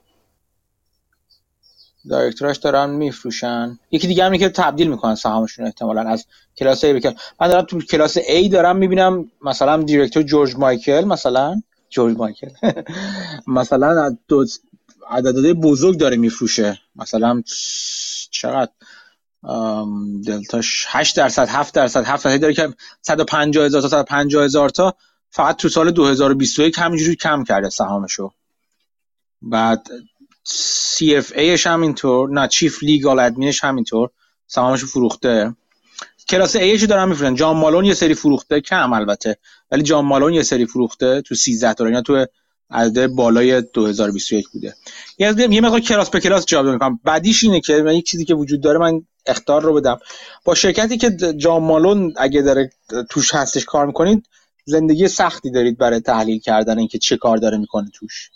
دایرکتوراش 2.11 2.57
دارن 2.57 2.91
میفروشن. 2.91 3.79
یکی 3.91 4.07
دیگه 4.07 4.25
هم 4.25 4.37
که 4.37 4.49
تبدیل 4.49 4.89
می‌کنن 4.89 5.15
سهامشون 5.15 5.67
احتمالا 5.67 6.01
از 6.01 6.27
کلاس 6.57 6.85
A 6.85 6.89
بکن 6.89 7.15
من 7.41 7.49
دارم 7.49 7.65
تو 7.65 7.81
کلاس 7.81 8.19
A 8.19 8.49
دارم 8.53 8.77
می‌بینم 8.77 9.31
مثلا 9.45 9.83
دیرکتور 9.83 10.23
جورج 10.23 10.57
مایکل 10.57 11.05
مثلا 11.05 11.63
جورج 11.91 12.17
مایکل. 12.17 12.49
مثلا 13.47 14.17
عددهای 15.11 15.53
بزرگ 15.53 15.99
داره 15.99 16.17
میفروشه. 16.17 16.79
مثلا 16.97 17.43
چقدر؟ 18.31 18.71
دلتاش 20.27 20.87
8 20.89 21.17
درصد 21.17 21.49
7 21.49 21.75
درصد 21.75 22.05
7 22.05 22.25
درصد 22.25 22.41
داره 22.41 22.55
که 22.55 22.69
150 23.03 23.65
هزار 23.65 23.83
تا 23.83 23.89
150 23.89 24.45
هزار 24.45 24.69
تا 24.69 24.95
فقط 25.31 25.57
تو 25.57 25.69
سال 25.69 25.91
2021 25.91 26.79
همینجوری 26.79 27.17
کم 27.17 27.45
کرده 27.45 27.69
سهامشو. 27.69 28.31
بعد 29.43 29.89
CFAش 30.97 31.67
هم 31.67 31.83
اینطور 31.83 32.31
نه 32.31 32.49
چیف 32.49 32.83
لیگال 32.83 33.19
ادمینش 33.19 33.65
همینطور 33.65 34.11
سهامشو 34.47 34.87
فروخته. 34.87 35.55
کلاس 36.29 36.57
ایش 36.57 36.83
دارن 36.83 37.09
میفروشن 37.09 37.35
جان 37.35 37.57
مالون 37.57 37.85
یه 37.85 37.95
سری 37.95 38.15
فروخته 38.15 38.61
کم 38.61 38.93
البته. 38.93 39.39
ولی 39.71 39.83
جان 39.83 40.05
مالون 40.05 40.35
یه 40.35 40.43
سری 40.43 40.67
فروخته 40.67 41.21
تو 41.21 41.35
13 41.35 41.75
تا. 41.75 41.87
اینا 41.87 42.03
تو 42.03 42.27
عدد 42.71 43.07
بالای 43.07 43.61
2021 43.61 44.49
بوده. 44.49 44.75
یه 45.19 45.35
یه 45.51 45.61
مقدار 45.61 45.81
کلاس 45.81 46.11
به 46.11 46.21
کلاس 46.21 46.47
جواب 46.47 46.67
می‌کنم 46.67 47.01
بعدیش 47.05 47.45
اینه 47.45 47.61
که 47.61 47.83
من 47.83 47.95
یک 47.95 48.07
چیزی 48.07 48.25
که 48.25 48.35
وجود 48.35 48.61
داره 48.61 48.79
من 48.79 49.03
اختار 49.27 49.63
رو 49.63 49.75
بدم. 49.75 49.99
با 50.45 50.55
شرکتی 50.55 50.97
که 50.99 51.11
جان 51.37 51.63
مالون 51.63 52.15
اگه 52.17 52.43
داره 52.43 52.71
توش 53.11 53.35
هستش 53.35 53.65
کار 53.65 53.87
می‌کنید 53.87 54.27
زندگی 54.69 55.09
سختی 55.09 55.51
دارید 55.51 55.79
برای 55.79 56.01
تحلیل 56.01 56.39
کردن 56.39 56.79
اینکه 56.79 56.99
چه 56.99 57.17
کار 57.17 57.37
داره 57.37 57.59
می‌کنه 57.59 57.91
توش. 57.95 58.31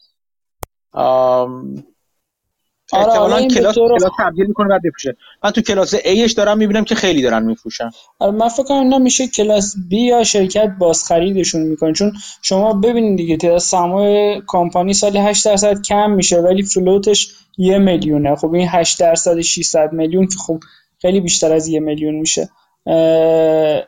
آره 2.92 3.06
احتمالاً 3.08 3.48
کلاس 3.48 3.74
کلاس 3.74 4.02
تبدیل 4.18 4.46
می‌کنه 4.46 4.68
بعد 4.68 4.80
بفروشه 4.84 5.16
من 5.44 5.50
تو 5.50 5.60
کلاس 5.60 5.94
ایش 6.04 6.32
دارم 6.32 6.58
می‌بینم 6.58 6.84
که 6.84 6.94
خیلی 6.94 7.22
دارن 7.22 7.44
میفروشن. 7.44 7.90
آره 8.18 8.32
من 8.32 8.48
فکر 8.48 8.62
کنم 8.62 9.02
میشه 9.02 9.26
کلاس 9.26 9.74
B 9.90 9.92
یا 9.92 10.24
شرکت 10.24 10.74
باز 10.78 11.04
خریدشون 11.04 11.62
می‌کنه 11.62 11.92
چون 11.92 12.12
شما 12.42 12.72
ببینید 12.72 13.16
دیگه 13.16 13.36
تعداد 13.36 13.58
سرمایه 13.58 14.42
کمپانی 14.46 14.94
سالی 14.94 15.18
8 15.18 15.44
درصد 15.44 15.82
کم 15.82 16.10
میشه 16.10 16.40
ولی 16.40 16.62
فلوتش 16.62 17.34
یه 17.58 17.78
میلیونه. 17.78 18.36
خب 18.36 18.54
این 18.54 18.68
8 18.70 19.00
درصد 19.00 19.40
600 19.40 19.92
میلیون 19.92 20.26
که 20.26 20.36
خب 20.38 20.60
خیلی 20.98 21.20
بیشتر 21.20 21.52
از 21.52 21.68
یه 21.68 21.80
میلیون 21.80 22.14
میشه. 22.14 22.48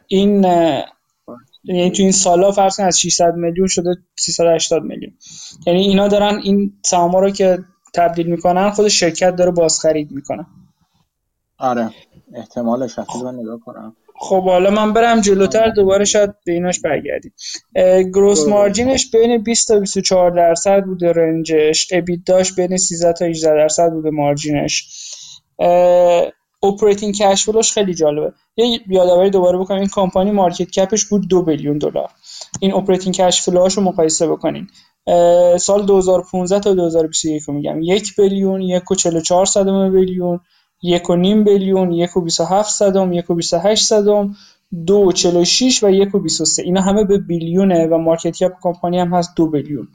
این 0.07 0.47
یعنی 1.65 1.91
تو 1.91 2.03
این 2.03 2.13
سالا 2.13 2.53
فرض 2.53 2.81
از 2.81 3.01
600 3.01 3.35
میلیون 3.35 3.67
شده 3.67 3.97
380 4.19 4.83
میلیون. 4.83 5.13
یعنی 5.67 5.81
اینا 5.81 6.09
دارن 6.09 6.41
این 6.43 6.73
سهام 6.85 7.17
رو 7.17 7.31
که 7.31 7.59
تبدیل 7.95 8.27
می‌کنن 8.27 8.71
خود 8.71 8.89
شرکت 8.89 9.37
داره 9.37 9.51
بازخرید 9.51 10.11
می‌کنه. 10.11 10.47
آره 11.59 11.91
احتمالش 12.35 12.99
هست 12.99 13.17
من 13.25 13.35
نگاه 13.35 13.61
کنم. 13.61 13.97
خب 14.15 14.45
حالا 14.45 14.71
من 14.71 14.93
برم 14.93 15.21
جلوتر 15.21 15.69
دوباره 15.69 16.05
شاید 16.05 16.31
به 16.47 16.53
ایناش 16.53 16.81
برگردیم. 16.81 17.33
gross 18.15 18.49
margin 18.49 18.95
ش 18.95 19.11
بین 19.11 19.43
20 19.43 19.69
تا 19.69 19.79
24 19.79 20.31
درصد 20.31 20.85
بوده 20.85 21.13
range 21.13 21.67
ش 21.67 21.89
EBITDA 21.93 22.38
ش 22.38 22.53
بین 22.53 22.77
13 22.77 23.13
تا 23.13 23.25
18 23.25 23.51
درصد 23.55 23.91
بوده 23.91 24.11
margin 24.11 24.69
ش 24.69 24.89
operating 26.63 27.15
cash 27.15 27.45
flow 27.45 27.64
ش 27.64 27.73
خیلی 27.73 27.95
جالبه. 27.95 28.33
یه 28.57 28.81
یادآوری 28.89 29.31
دوباره 29.31 29.59
بکنم 29.59 29.79
این 29.79 29.89
کمپانی 29.93 30.31
market 30.31 30.71
cap 30.71 30.91
ش 30.91 31.05
بود 31.05 31.29
دو 31.29 31.43
billion 31.43 31.79
دلار. 31.79 32.11
این 32.61 32.75
operating 32.75 33.15
cash 33.15 33.43
flow 33.43 33.62
هاشو 33.62 33.81
مقایسه 33.81 34.29
بکنین. 34.29 34.67
سال 35.59 35.87
2015 35.87 36.61
تا 36.61 36.75
2021 36.75 37.43
رو 37.43 37.55
میگم. 37.55 37.83
یک 37.83 38.17
billion 38.17 38.63
یک 38.63 38.91
و 38.91 38.95
44 38.95 39.47
صدم 39.47 39.93
billion 39.93 40.41
یک 40.83 41.11
و 41.11 41.17
نیم 41.17 41.45
billion 41.45 41.93
یک 41.93 42.17
و 42.17 42.21
27 42.21 42.71
صدم 42.71 43.13
یک 43.13 43.31
و 43.31 43.35
28 43.35 43.85
صدم 43.85 44.35
دو 44.87 44.95
و 44.95 45.13
46 45.13 45.85
و 45.85 45.91
یک 45.91 46.15
و 46.15 46.19
23 46.19 46.63
اینا 46.63 46.81
همه 46.81 47.05
به 47.05 47.19
billion 47.19 47.78
ه 47.78 47.87
و 47.87 47.99
market 47.99 48.37
cap 48.37 48.53
کمپانی 48.63 48.99
هم 48.99 49.15
هست 49.15 49.31
دو 49.37 49.47
billion. 49.47 49.89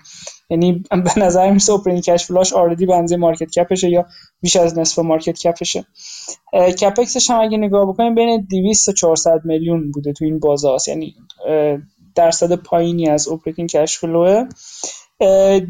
یعنی 0.49 0.83
به 1.05 1.19
نظر 1.19 1.51
میرسه 1.51 1.71
operating 1.71 2.01
cash 2.03 2.25
flow 2.25 2.44
ش 2.44 2.53
already 2.53 2.85
اندازه 2.85 3.17
market 3.17 3.51
cap 3.51 3.70
شه 3.70 3.89
یا 3.89 4.05
بیش 4.41 4.55
از 4.55 4.77
نصف 4.77 4.99
market 4.99 5.39
cap 5.39 5.59
شه. 5.59 5.85
capex 6.53 7.07
ش 7.07 7.29
هم 7.29 7.41
اگه 7.41 7.57
نگاه 7.57 7.85
بکنیم 7.85 8.15
بین 8.15 8.47
200 8.51 8.85
تا 8.85 8.91
400 8.91 9.41
میلیون 9.45 9.91
بوده 9.91 10.13
تو 10.13 10.25
این 10.25 10.39
بازار. 10.39 10.79
یعنی 10.87 11.15
درصد 12.15 12.55
پایینی 12.55 13.09
از 13.09 13.27
operating 13.27 13.69
cash 13.69 13.97
flow 13.97 14.47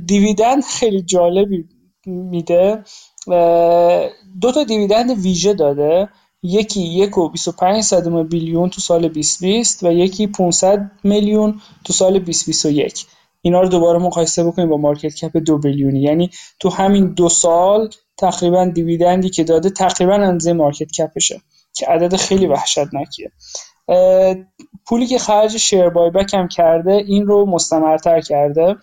ه 0.05 0.12
dividend 0.12 0.63
خیلی 0.63 1.01
جالبی 1.01 1.65
میده. 2.05 2.83
دو 4.41 4.51
تا 4.53 4.63
dividend 4.67 5.11
ویژه 5.11 5.53
داده. 5.53 6.09
یکی 6.43 6.81
یک 6.81 7.17
و 7.17 7.29
25 7.29 7.83
صدم 7.83 8.23
billion 8.23 8.69
تو 8.69 8.81
سال 8.81 9.07
2020 9.07 9.83
و 9.83 9.91
یکی 9.91 10.27
500 10.27 10.91
میلیون 11.03 11.61
تو 11.83 11.93
سال 11.93 12.19
2021 12.19 13.05
اینا 13.41 13.61
رو 13.61 13.67
دوباره 13.67 13.99
مقایسه 13.99 14.43
بکنیم 14.43 14.69
با 14.69 14.77
market 14.77 15.15
cap 15.15 15.37
دو 15.37 15.57
billion 15.57 15.92
ی. 15.92 16.01
یعنی 16.01 16.29
تو 16.59 16.69
همین 16.69 17.13
دو 17.13 17.29
سال 17.29 17.89
تقریبا 18.17 18.65
dividend 18.65 19.22
ی 19.22 19.29
که 19.29 19.43
داده 19.43 19.69
تقریبا 19.69 20.13
اندازه 20.13 20.53
market 20.53 20.91
cap 20.91 21.16
شه 21.16 21.41
که 21.75 21.85
عدد 21.85 22.15
خیلی 22.15 22.47
وحشتناکیه. 22.47 23.31
پولی 24.85 25.07
که 25.07 25.19
خرج 25.19 25.57
شیر 25.57 25.89
بای 25.89 26.09
بک 26.09 26.33
هم 26.33 26.47
کرده 26.47 26.91
این 26.91 27.27
رو 27.27 27.45
مستمرتر 27.45 28.21
کرده. 28.21 28.75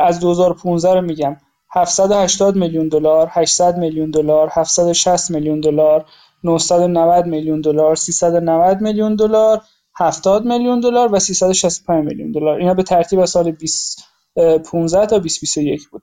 از 0.00 0.20
2015 0.20 0.94
رو 0.94 1.00
میگم. 1.00 1.36
780 1.74 2.56
میلیون 2.56 2.88
دلار 2.88 3.28
800 3.30 3.78
میلیون 3.78 4.10
دلار 4.10 4.48
760 4.52 5.30
میلیون 5.30 5.60
دلار 5.60 6.04
990 6.44 7.26
میلیون 7.26 7.60
دلار 7.60 7.96
390 7.96 8.80
میلیون 8.80 9.16
دلار 9.16 9.62
70 9.98 10.44
میلیون 10.44 10.80
دلار 10.80 11.14
و 11.14 11.18
365 11.18 12.04
میلیون 12.04 12.32
دلار. 12.32 12.58
اینا 12.58 12.74
به 12.74 12.82
ترتیب 12.82 13.20
از 13.20 13.30
سال 13.30 13.50
2015 13.50 15.06
تا 15.06 15.18
2021 15.18 15.88
بود. 15.88 16.02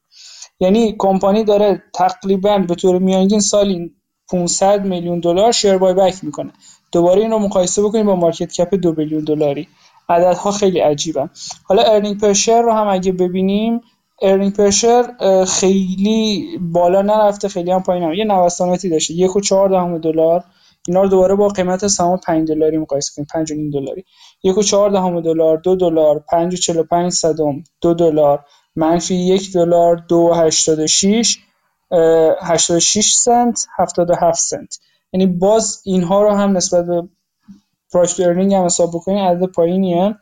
یعنی 0.60 0.96
کمپانی 1.00 1.44
داره 1.44 1.84
تقریبا 1.94 2.58
به 2.58 2.76
طور 2.76 3.00
میانگین 3.00 3.40
سالی 3.40 3.92
500 4.32 4.86
میلیون 4.86 5.20
دلار 5.20 5.52
share 5.52 5.78
buyback 5.78 6.24
می‌کنه. 6.24 6.52
دوباره 6.92 7.22
این 7.22 7.32
رو 7.32 7.40
مقایسه 7.40 7.84
بکنیم 7.84 8.06
با 8.06 8.16
market 8.16 8.52
cap 8.52 8.76
دو 8.76 8.94
billion 8.94 9.24
دلاری. 9.24 9.68
عددها 10.10 10.52
خیلی 10.52 10.80
عجیبه 10.80 11.30
حالا 11.64 11.84
earning 11.84 12.20
per 12.20 12.62
رو 12.62 12.74
هم 12.74 12.88
اگه 12.88 13.12
ببینیم 13.12 13.82
earning 14.22 14.54
per 14.54 15.46
خیلی 15.46 16.48
بالا 16.62 17.02
نرفته 17.02 17.48
خیلی 17.48 17.72
هم 17.72 17.84
پایین 17.84 18.04
هم. 18.04 18.14
یه 18.14 18.26
نوساناتی 18.26 18.90
داشته. 18.90 19.14
یک 19.14 19.36
و 19.36 19.42
چهار 19.42 19.70
دهم 19.70 19.98
دلار 19.98 20.44
اینا 20.88 21.02
رو 21.02 21.08
دوباره 21.08 21.36
با 21.36 21.48
قیمت 21.48 21.88
سهام 21.88 22.18
5 22.18 22.48
دلاری 22.48 22.78
مقایسه 22.78 23.12
کنیم. 23.16 23.28
5 23.34 23.52
و 23.52 23.56
نیم 23.56 23.70
دلاری. 23.70 24.04
یک 24.44 24.58
و 24.58 24.64
چهار 24.64 24.90
دهم 24.90 25.22
دلار 25.22 25.58
دو 25.58 25.76
دلار 25.76 26.24
5 26.30 26.54
و 26.54 26.58
45 26.58 27.12
صدم 27.12 27.64
دو 27.82 27.94
دلار. 27.94 28.46
منفی 28.76 29.16
یک 29.16 29.54
دلار 29.54 29.96
دو 29.96 30.16
و 30.16 30.34
86 30.34 31.38
86 32.42 33.14
سنت 33.14 33.66
77 33.80 34.40
سنت. 34.40 34.80
یعنی 35.14 35.26
باز 35.26 35.82
اینها 35.86 36.22
رو 36.22 36.36
هم 36.36 36.58
نسبت 36.58 36.86
به 36.86 37.04
price 37.94 38.20
earning 38.20 38.54
هم 38.54 38.66
حساب 38.66 38.90
بکنیم 38.90 39.18
عدد 39.18 39.46
پایینیه. 39.46 40.16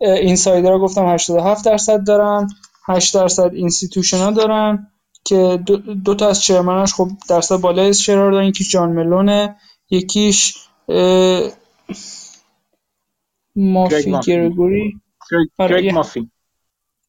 insider 0.00 0.78
گفتم 0.78 1.06
87 1.06 1.64
درصد 1.64 2.06
دارن 2.06 2.48
8 2.88 3.14
درصد 3.14 3.50
institution 3.54 4.32
دارن 4.32 4.86
که 5.24 5.62
دو, 5.66 5.76
دو 5.76 6.14
تا 6.14 6.28
از 6.28 6.42
chairman 6.42 6.84
اش 6.84 6.94
خب 6.94 7.08
درصد 7.28 7.56
بالای 7.56 7.94
share 7.94 8.18
ها 8.18 8.23
رو 8.23 8.32
دارن 8.32 8.46
یکیش 8.46 8.70
جان 8.70 8.92
مالونه. 8.92 9.56
یکیش 9.90 10.54
مافی 13.56 14.18
گرگوری. 14.26 15.00
آره 15.58 15.92
مافی. 15.92 16.30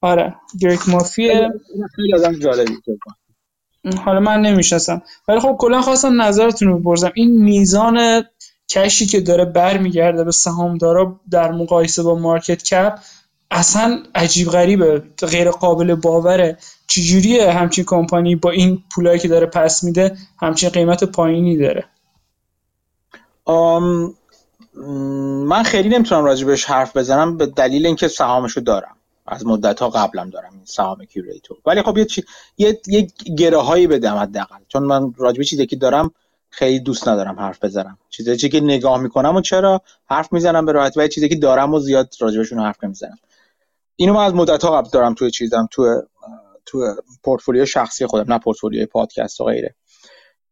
آره 0.02 0.36
گریک 0.62 0.90
مافیه 0.90 1.50
خیلی 1.96 2.14
آدم 2.16 2.40
جالبی 2.40 2.78
حالا 4.06 4.20
من 4.20 4.42
نمی‌شناسم. 4.42 5.02
ولی 5.28 5.40
خب 5.40 5.56
کلا 5.60 5.82
خواستم 5.82 6.22
نظرتون 6.22 6.68
رو 6.68 6.80
بپرسم. 6.80 7.12
این 7.16 7.44
میزان 7.44 8.24
کشی 8.70 9.06
که 9.06 9.22
داره 9.22 9.46
برمیگرده 9.46 10.24
به 10.24 10.32
سهامدارا 10.32 11.20
در 11.32 11.52
مقایسه 11.52 12.04
با 12.04 12.16
مارکت 12.16 12.64
کپ 12.64 13.00
اصلا 13.52 14.04
عجیب 14.16 14.48
غریبه. 14.48 15.04
غیر 15.20 15.52
قابل 15.52 15.96
باوره. 15.96 16.58
چجوریه 16.88 17.52
همچین 17.52 17.86
کمپانی 17.88 18.36
با 18.36 18.52
این 18.52 18.84
پولایی 18.96 19.20
که 19.20 19.28
داره 19.28 19.46
پس 19.46 19.84
میده 19.84 20.18
همچین 20.42 20.70
قیمت 20.70 21.04
پایینی 21.04 21.58
داره؟ 21.58 21.86
من 25.48 25.64
خیلی 25.64 25.90
نمی‌تونم 25.90 26.26
راجبش 26.26 26.66
حرف 26.66 26.98
بزنم 26.98 27.38
به 27.38 27.46
دلیل 27.46 27.86
اینکه 27.86 28.08
سهامشو 28.08 28.62
دارم. 28.62 28.94
از 29.30 29.46
مدت 29.46 29.80
ها 29.80 29.90
قبلم 29.90 30.30
دارم 30.30 30.54
این 30.54 30.66
سهام 30.66 31.06
کیوریتو 31.06 31.58
ولی 31.66 31.82
خب 31.82 31.98
یه 31.98 32.06
چی... 32.06 32.24
یه, 32.58 32.82
یه 32.88 33.08
گره 33.38 33.58
هایی 33.58 33.88
بدم 33.88 34.16
حداقل. 34.16 34.56
چون 34.68 34.84
من 34.84 35.14
راجبه 35.18 35.44
چیزی 35.44 35.66
که 35.66 35.76
دارم 35.76 36.12
خیلی 36.50 36.80
دوست 36.80 37.08
ندارم 37.08 37.40
حرف 37.40 37.64
بزنم. 37.64 37.98
چیزی 38.10 38.50
که 38.50 38.60
نگاه 38.60 39.02
می‌کنم 39.02 39.36
و 39.36 39.42
چرا 39.42 39.82
حرف 40.06 40.34
می‌زنم 40.34 40.66
به 40.66 40.72
راحتی 40.72 41.00
و 41.00 41.08
چیزی 41.08 41.30
که 41.30 41.36
دارم 41.36 41.74
و 41.74 41.80
زیاد 41.80 42.16
راجبشون 42.20 42.60
حرف 42.60 42.84
نمی‌زنم. 42.84 43.18
اینو 43.96 44.14
من 44.14 44.24
از 44.24 44.34
مدت 44.34 44.64
ها 44.64 44.82
قبل 44.82 44.90
دارم 44.90 45.14
توی 45.14 45.32
چیزم 45.32 45.68
تو 45.72 46.02
تو 46.66 46.96
پورتفولیو 47.24 47.66
شخصی 47.66 48.06
خودم 48.06 48.34
نه 48.34 48.40
پورتفولیوی 48.40 48.86
پادکست 48.86 49.42
و 49.42 49.44
غیره. 49.44 49.76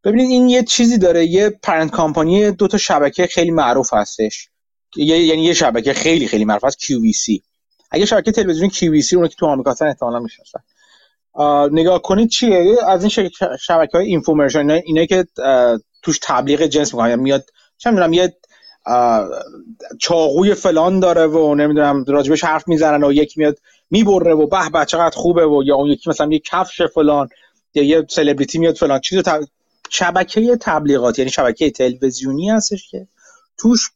ببینید 0.06 0.30
این 0.30 0.49
یه 0.49 0.64
چیزی 0.64 0.98
داره 0.98 1.26
یه 1.26 1.49
پرنت 1.49 1.91
کامپانی 1.91 2.52
دو 2.52 2.68
تا 2.68 2.77
شبکه 2.77 3.27
خیلی 3.27 3.52
معروف 3.52 3.94
هستش. 3.94 4.49
یعنی 4.98 5.44
یه 5.44 5.53
شبکه 5.53 5.94
خیلی 5.94 6.27
خیلی 6.27 6.45
معروف 6.45 6.64
هست 6.64 6.77
QVC 6.80 7.41
اگه 7.91 8.06
شبکه 8.06 8.32
تلویزیونی 8.32 8.69
QVC 8.69 9.14
اون 9.14 9.27
که 9.27 9.36
تو 9.36 9.45
آمریکا 9.45 9.72
هستن 9.72 9.88
احتمالاً 9.88 10.19
می‌شناسن. 10.19 10.60
نگاه 11.72 12.02
کنید 12.02 12.30
چیه؟ 12.30 12.76
از 12.88 13.02
این 13.02 13.30
شبکه 13.60 13.98
های 13.98 14.06
اینفورمیشن 14.06 14.69
اینه 14.69 15.07
که 15.07 15.26
توش 16.02 16.19
تبلیغ 16.22 16.61
جنس 16.61 16.94
می‌کنن 16.94 17.15
میاد 17.15 17.45
چه 17.77 17.90
می‌دونم 17.90 18.14
یه 18.14 18.38
چاقوی 19.99 20.53
فلان 20.53 20.99
داره 20.99 21.27
و 21.27 21.56
نمی‌دونم 21.56 22.06
راجبش 22.07 22.44
حرف 22.44 22.68
می‌زنن 22.68 23.03
و 23.03 23.14
یکی 23.14 23.40
میاد 23.40 23.57
می‌بره 23.90 24.34
و 24.34 24.48
به 24.48 24.69
به 24.73 24.86
چقدر 24.86 25.15
خوبه 25.15 25.45
و 25.45 25.64
یا 25.65 25.76
اون 25.76 25.88
یکی 25.90 26.10
مثلا 26.10 26.30
یه 26.32 26.40
کفش 26.40 26.82
فلان 26.82 27.30
یا 27.73 27.84
یه 27.84 28.06
سلبریتی 28.10 28.60
میاد 28.60 28.76
فلان. 28.76 28.99
چیزو 28.99 29.22
شبکه 29.90 30.57
تبلیغات 30.62 31.20
یعنی 31.20 31.32
شبکه 31.32 31.72
تلویزیونی 31.72 32.49
هستش 32.49 32.90
که 32.90 33.07
توش 33.57 33.90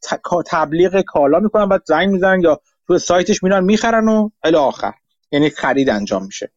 تبلیغ 0.45 1.01
کالا 1.01 1.39
می‌کنن 1.39 1.69
بعد 1.69 1.81
زنگ 1.87 2.09
می‌زنن 2.09 2.41
یا 2.41 2.61
تو 2.87 2.97
سایتش 2.97 3.43
میرن 3.43 3.63
می‌خرن 3.63 4.07
و 4.07 4.29
الی 4.43 4.55
آخر. 4.55 4.93
یعنی 5.31 5.49
خرید 5.49 5.89
انجام 5.89 6.25
میشه. 6.25 6.51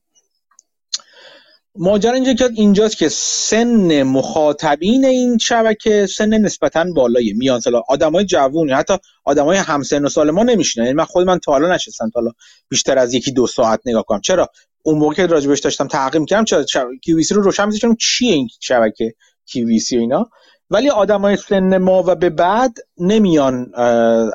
ماجرا 1.77 2.13
اینجا 2.13 2.33
که 2.33 2.49
اینجاست 2.55 2.97
که 2.97 3.09
سن 3.09 4.03
مخاطبین 4.03 5.05
این 5.05 5.39
شبکه 5.39 6.07
سن 6.07 6.29
نسبتا 6.29 6.85
بالایی. 6.97 7.33
میان 7.33 7.61
سال 7.61 7.83
آدمای 7.89 8.25
جوونی 8.25 8.73
حتی 8.73 8.95
آدمای 9.25 9.57
همسن 9.57 10.05
و 10.05 10.09
سال 10.09 10.31
ما 10.31 10.43
نمیشینن. 10.43 10.87
یعنی 10.87 10.97
من 10.97 11.05
خود 11.05 11.27
من 11.27 11.39
تا 11.39 11.53
حالا 11.53 11.75
نشستم 11.75 12.11
تا 12.11 12.21
حالا 12.21 12.33
بیشتر 12.69 12.99
از 12.99 13.15
یکی 13.15 13.33
دو 13.33 13.47
ساعت 13.47 13.81
نگاه 13.85 14.03
کنم. 14.03 14.21
چرا؟ 14.21 14.49
اون 14.83 14.99
موقع 14.99 15.15
که 15.15 15.27
راجبش 15.27 15.61
داشتم 15.61 15.89
تحقیق 15.89 16.25
کردم 16.25 16.45
چرا؟ 16.45 16.65
کیویسی 17.03 17.35
رو 17.35 17.43
روشن 17.43 17.65
میذاشتم 17.65 17.95
چیه 17.95 18.35
این 18.35 18.49
شبکه 18.61 19.15
کیویسی 19.47 19.97
و 19.97 20.01
اینا؟ 20.01 20.31
ولی 20.71 20.91
آدمای 20.91 21.37
سن 21.37 21.79
ما 21.79 22.03
و 22.07 22.15
به 22.15 22.31
بعد 22.31 22.79
نمیان 22.99 23.75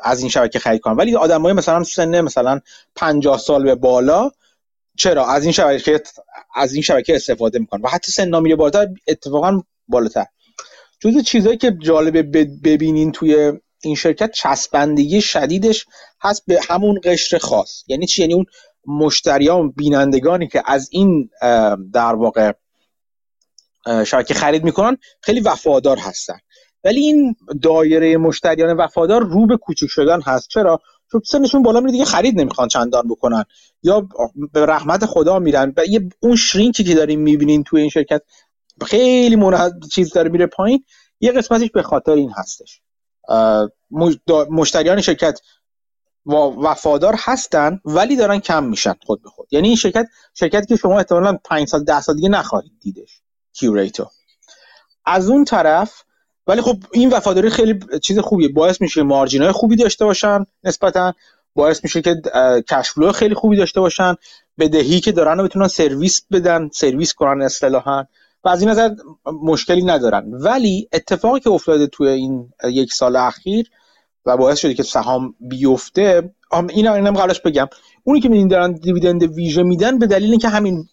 از 0.02 0.20
این 0.20 0.28
شبکه 0.28 0.58
خرید 0.58 0.80
کنن. 0.80 0.96
ولی 0.96 1.16
آدمای 1.16 1.52
مثلا 1.52 1.84
سن 1.84 2.20
مثلا 2.20 2.60
50 2.94 3.38
سال 3.38 3.64
به 3.64 3.74
بالا 3.74 4.30
چرا؟ 4.96 5.26
از 5.26 5.42
این 5.42 5.52
شبکه 5.52 6.02
از 6.54 6.72
این 6.72 6.82
شبکه 6.82 7.16
استفاده 7.16 7.58
می‌کنن. 7.58 7.82
و 7.82 7.88
حتی 7.88 8.12
سن 8.12 8.40
میره 8.40 8.56
بالاتر 8.56 8.88
اتفاقا 9.06 9.62
بالاتر. 9.88 10.26
جز 11.00 11.22
چیزهایی 11.22 11.58
که 11.58 11.76
جالبه 11.82 12.22
ببینین 12.64 13.12
توی 13.12 13.52
این 13.82 13.94
شرکت 13.94 14.30
چسبندگی 14.30 15.20
شدیدش 15.20 15.86
هست 16.20 16.42
به 16.46 16.60
همون 16.68 17.00
قشر 17.04 17.38
خاص. 17.38 17.84
یعنی 17.86 18.06
چی؟ 18.06 18.22
یعنی 18.22 18.34
اون 18.34 18.46
مشتریان 18.86 19.70
بینندگانی 19.70 20.48
که 20.48 20.62
از 20.66 20.88
این 20.92 21.30
در 21.92 22.14
واقع 22.14 22.52
شبکه 24.06 24.34
خرید 24.34 24.64
می‌کنن 24.64 24.96
خیلی 25.20 25.40
وفادار 25.40 25.98
هستن. 25.98 26.38
ولی 26.84 27.00
این 27.00 27.36
دایره 27.62 28.16
مشتریان 28.16 28.76
وفادار 28.76 29.22
رو 29.22 29.46
به 29.46 29.56
کوچک 29.56 29.86
شدن 29.86 30.20
هست. 30.20 30.48
چرا؟ 30.48 30.80
چون 31.12 31.20
سنشون 31.24 31.62
بالا 31.62 31.80
میره 31.80 31.92
دیگه 31.92 32.04
خرید 32.04 32.40
نمی‌خوان 32.40 32.68
چندان 32.68 33.08
بکنن. 33.08 33.44
یا 33.82 34.08
به 34.52 34.66
رحمت 34.66 35.06
خدا 35.06 35.38
میرن. 35.38 35.72
و 35.76 35.84
یه 35.84 36.08
اون 36.20 36.36
شرینکی 36.36 36.84
که 36.84 36.94
داریم 36.94 37.20
می‌بینین 37.20 37.64
توی 37.64 37.80
این 37.80 37.90
شرکت 37.90 38.22
خیلی 38.86 39.36
منحد 39.36 39.72
چیز 39.94 40.12
داره 40.12 40.30
میره 40.30 40.46
پایین. 40.46 40.84
یه 41.20 41.32
قسمتش 41.32 41.70
به 41.70 41.82
خاطر 41.82 42.12
این 42.12 42.30
هستش. 42.36 42.80
مشتریان 44.50 45.00
شرکت 45.00 45.40
وفادار 46.36 47.14
هستن 47.18 47.80
ولی 47.84 48.16
دارن 48.16 48.38
کم 48.38 48.64
میشن 48.64 48.94
خود 49.06 49.22
به 49.22 49.28
خود. 49.28 49.48
یعنی 49.50 49.68
این 49.68 49.76
شرکت 49.76 50.08
شرکتی 50.34 50.66
که 50.66 50.76
شما 50.76 50.98
احتمالاً 50.98 51.38
5 51.44 51.68
سال 51.68 51.84
10 51.84 52.00
سال 52.00 52.16
دیگه 52.16 52.28
نخواهید 52.28 52.72
دیدش 52.80 53.20
کیوریتو. 53.52 54.10
از 55.04 55.30
اون 55.30 55.44
طرف 55.44 56.02
ولی 56.46 56.60
خب 56.60 56.76
این 56.92 57.10
وفاداری 57.10 57.50
خیلی 57.50 57.80
چیز 58.02 58.18
خوبیه. 58.18 58.48
باعث 58.48 58.80
میشه 58.80 59.02
مارجین 59.02 59.42
های 59.42 59.52
خوبی 59.52 59.76
داشته 59.76 60.04
باشن 60.04 60.46
نسبتا 60.64 61.14
باعث 61.54 61.84
میشه 61.84 62.02
که 62.02 62.22
کشفلو 62.68 63.12
خیلی 63.12 63.34
خوبی 63.34 63.56
داشته 63.56 63.80
باشن 63.80 64.14
بدهی 64.58 65.00
که 65.00 65.12
دارن 65.12 65.38
رو 65.38 65.44
بتونن 65.44 65.68
سرویس 65.68 66.22
بدن 66.30 66.68
سرویس 66.72 67.14
کنن 67.14 67.42
اصطلاحا. 67.42 68.04
و 68.44 68.48
از 68.48 68.60
این 68.60 68.70
نظر 68.70 68.90
مشکلی 69.42 69.84
ندارن. 69.84 70.30
ولی 70.32 70.88
اتفاقی 70.92 71.40
که 71.40 71.50
افتاده 71.50 71.86
توی 71.86 72.08
این 72.08 72.52
یک 72.64 72.92
سال 72.92 73.16
اخیر 73.16 73.70
و 74.28 74.36
باعث 74.36 74.58
شده 74.58 74.74
که 74.74 74.82
سهام 74.82 75.34
بیفته. 75.40 76.30
اینا 76.70 76.94
اینم 76.94 77.14
قبلش 77.14 77.40
بگم. 77.40 77.68
اونی 78.04 78.20
که 78.20 78.28
میدین 78.28 78.48
دارن 78.48 78.72
دیویدند 78.72 79.22
ویژه 79.22 79.62
میدن 79.62 79.98
به 79.98 80.06
دلیل 80.06 80.30
اینکه 80.30 80.48
همین 80.48 80.84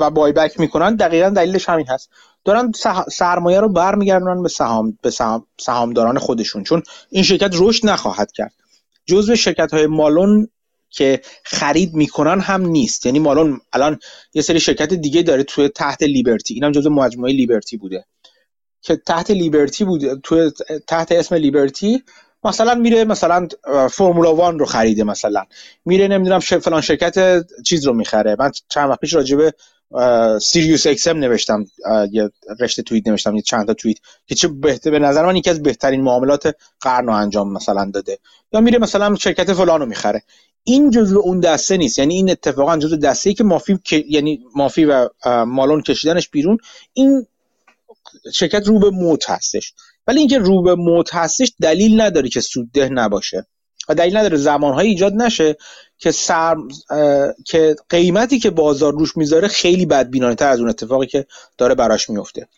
و 0.00 0.10
بای 0.10 0.32
بک 0.32 0.60
می‌کنن 0.60 0.96
دقیقا 0.96 1.28
دلیلش 1.28 1.68
همین 1.68 1.86
هست. 1.86 2.10
دارن 2.44 2.72
سرمایه 3.12 3.60
رو 3.60 3.68
برمیگردونن 3.68 4.42
به 4.42 4.48
سهام 4.48 4.98
به 5.02 5.10
سهام 5.10 5.46
سهامداران 5.60 6.18
خودشون. 6.18 6.62
چون 6.62 6.82
این 7.10 7.24
شرکت 7.24 7.50
رشد 7.54 7.86
نخواهد 7.86 8.32
کرد. 8.32 8.52
جزو 9.06 9.36
شرکت 9.36 9.74
های 9.74 9.86
مالون 9.86 10.48
که 10.90 11.20
خرید 11.44 11.94
می‌کنن 11.94 12.40
هم 12.40 12.66
نیست. 12.66 13.06
یعنی 13.06 13.18
مالون 13.18 13.60
الان 13.72 13.98
یه 14.34 14.42
سری 14.42 14.60
شرکت 14.60 14.94
دیگه 14.94 15.22
داره 15.22 15.42
توی 15.42 15.68
تحت 15.68 16.02
لیبرتی. 16.02 16.54
اینم 16.54 16.72
جزو 16.72 16.90
مجموعه 16.90 17.32
لیبرتی 17.32 17.76
بوده. 17.76 18.04
که 18.82 18.96
تحت 18.96 19.30
لیبرتی 19.30 19.84
بوده 19.84 20.16
توی 20.22 20.50
تحت 20.86 21.12
اسم 21.12 21.34
لیبرتی 21.34 22.02
مثلا 22.44 22.74
میره 22.74 23.04
مثلا 23.04 23.48
فرمولا 23.90 24.34
وان 24.34 24.58
رو 24.58 24.66
خریده 24.66 25.04
مثلا. 25.04 25.44
میره 25.84 26.08
نمی‌دونم 26.08 26.38
فلان 26.38 26.80
شرکت 26.80 27.44
چیز 27.62 27.86
رو 27.86 27.92
می‌خره. 27.92 28.36
من 28.38 28.50
چند 28.68 28.90
وقت 28.90 29.00
پیش 29.00 29.14
راجبه 29.14 29.54
سیریوس 30.42 30.86
اکسم 30.86 31.16
نوشتم 31.16 31.64
یه 32.12 32.30
رشته 32.60 32.82
توییت 32.82 33.08
نوشتم 33.08 33.36
یه 33.36 33.42
چند 33.42 33.66
تا 33.66 33.74
توییت 33.74 33.98
که 34.26 34.34
چه 34.34 34.48
بهتر 34.48 34.90
به 34.90 34.98
نظر 34.98 35.26
من 35.26 35.36
یکی 35.36 35.50
از 35.50 35.62
بهترین 35.62 36.00
معاملات 36.00 36.56
قرن 36.80 37.06
رو 37.06 37.12
انجام 37.12 37.52
مثلا 37.52 37.90
داده. 37.94 38.18
یا 38.52 38.60
میره 38.60 38.78
مثلا 38.78 39.14
شرکت 39.14 39.52
فلان 39.52 39.80
رو 39.80 39.86
می‌خره. 39.86 40.22
این 40.64 40.90
جزو 40.90 41.18
اون 41.18 41.40
دسته 41.40 41.76
نیست. 41.76 41.98
یعنی 41.98 42.14
این 42.14 42.30
اتفاقا 42.30 42.76
جزو 42.76 42.96
دسته 42.96 43.30
ای 43.30 43.34
که 43.34 43.44
مافی 43.44 43.78
یعنی 44.08 44.40
مافی 44.54 44.84
و 44.84 45.08
مالون 45.46 45.82
کشیدنش 45.82 46.28
بیرون 46.28 46.58
این 46.92 47.26
شرکت 48.34 48.66
رو 48.66 48.78
به 48.78 48.90
موت 48.90 49.30
هستش. 49.30 49.74
ولی 50.06 50.18
اینکه 50.18 50.38
رو 50.38 50.62
به 50.62 50.74
موت 50.74 51.14
هستش 51.14 51.52
دلیل 51.62 52.00
نداره 52.00 52.28
که 52.28 52.40
سودده 52.40 52.88
نباشه 52.88 53.46
و 53.88 53.94
دلیل 53.94 54.16
نداره 54.16 54.36
زمانهایی 54.36 54.90
ایجاد 54.90 55.14
نشه 55.14 55.56
که 55.98 56.10
سر 56.10 56.56
که 57.46 57.76
قیمتی 57.88 58.38
که 58.38 58.50
بازار 58.50 58.92
روش 58.92 59.16
می‌ذاره 59.16 59.48
خیلی 59.48 59.86
بدبینانه 59.86 60.34
تر 60.34 60.48
از 60.48 60.60
اون 60.60 60.68
اتفاقی 60.68 61.06
که 61.06 61.26
داره 61.58 61.74
براش 61.74 62.10
میفته 62.10 62.48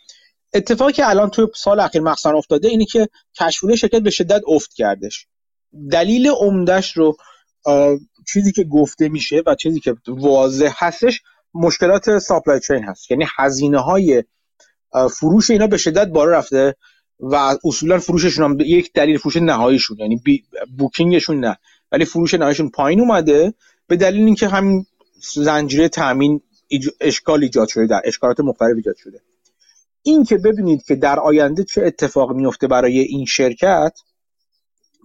اتفاقی 0.54 0.92
که 0.92 1.08
الان 1.08 1.30
توی 1.30 1.46
سال 1.56 1.80
اخیر 1.80 2.02
مخصوصا 2.02 2.30
افتاده 2.36 2.68
اینه 2.68 2.84
که 2.84 3.08
کشفوله 3.40 3.76
شرکت 3.76 4.00
به 4.00 4.10
شدت 4.10 4.42
افت 4.48 4.74
کردش. 4.74 5.26
دلیل 5.90 6.28
عمدهش 6.28 6.92
رو 6.96 7.16
چیزی 8.32 8.52
که 8.52 8.64
گفته 8.64 9.08
میشه 9.08 9.42
و 9.46 9.54
چیزی 9.54 9.80
که 9.80 9.94
واضح 10.08 10.72
هستش 10.76 11.22
مشکلات 11.54 12.18
ساپلای 12.18 12.60
چین 12.60 12.84
هست. 12.84 13.10
یعنی 13.10 13.26
هزینه 13.36 13.78
های 13.78 14.24
فروش 15.10 15.50
اینا 15.50 15.66
به 15.66 15.76
شدت 15.76 16.08
بالا 16.08 16.30
رفته 16.30 16.76
و 17.20 17.56
اصولا 17.64 17.98
فروششون 17.98 18.44
هم 18.44 18.60
یک 18.60 18.92
دلیل 18.92 19.18
فروش 19.18 19.36
نهاییشون 19.36 19.98
یعنی 19.98 20.22
بوکینگشون 20.78 21.40
نه 21.40 21.58
ولی 21.92 22.04
فروش 22.04 22.34
نهاییشون 22.34 22.68
پایین 22.68 23.00
اومده 23.00 23.54
به 23.86 23.96
دلیل 23.96 24.24
اینکه 24.24 24.48
همین 24.48 24.86
زنجیره 25.34 25.88
تامین 25.88 26.40
اشکال 27.00 27.42
ایجاد 27.42 27.68
شده 27.68 27.86
در 27.86 28.02
اشکالات 28.04 28.40
مختلف 28.40 28.76
ایجاد 28.76 28.96
شده. 28.96 29.20
این 30.02 30.24
که 30.24 30.38
ببینید 30.38 30.82
که 30.82 30.94
در 30.94 31.20
آینده 31.20 31.64
چه 31.64 31.82
اتفاق 31.82 32.32
میفته 32.32 32.66
برای 32.66 32.98
این 32.98 33.24
شرکت 33.24 33.98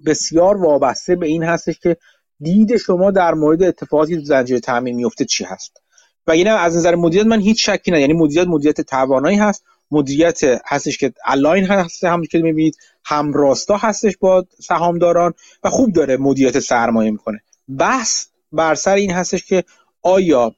بسیار 0.05 0.57
وابسته 0.57 1.15
به 1.15 1.27
این 1.27 1.43
هستش 1.43 1.79
که 1.79 1.97
دید 2.39 2.77
شما 2.77 3.11
در 3.11 3.33
مورد 3.33 3.63
اتفاقاتی 3.63 4.15
تو 4.15 4.23
زنجیره 4.23 4.59
تامین 4.59 4.95
میفته 4.95 5.25
چی 5.25 5.43
هست. 5.43 5.81
و 6.27 6.31
اینم 6.31 6.55
از 6.55 6.77
نظر 6.77 6.95
مدیریت 6.95 7.25
من 7.25 7.39
هیچ 7.39 7.69
شکی 7.69 7.91
نه 7.91 8.01
یعنی 8.01 8.13
مدیریت 8.13 8.47
مدیریت 8.47 8.81
توانایی 8.81 9.37
هست. 9.37 9.65
مدیریت 9.91 10.39
هستش 10.65 10.97
که 10.97 11.13
الاین 11.25 11.65
هست 11.65 12.03
هم 12.03 12.25
که 12.25 12.37
می‌بینید 12.37 12.77
هم 13.05 13.33
راستا 13.33 13.77
هستش 13.77 14.17
با 14.17 14.45
سهامداران 14.59 15.33
و 15.63 15.69
خوب 15.69 15.93
داره 15.93 16.17
مدیریت 16.17 16.59
سرمایه 16.59 17.11
می‌کنه. 17.11 17.41
بحث 17.77 18.27
بر 18.51 18.75
سر 18.75 18.95
این 18.95 19.11
هستش 19.11 19.45
که 19.45 19.63
آیا 20.01 20.55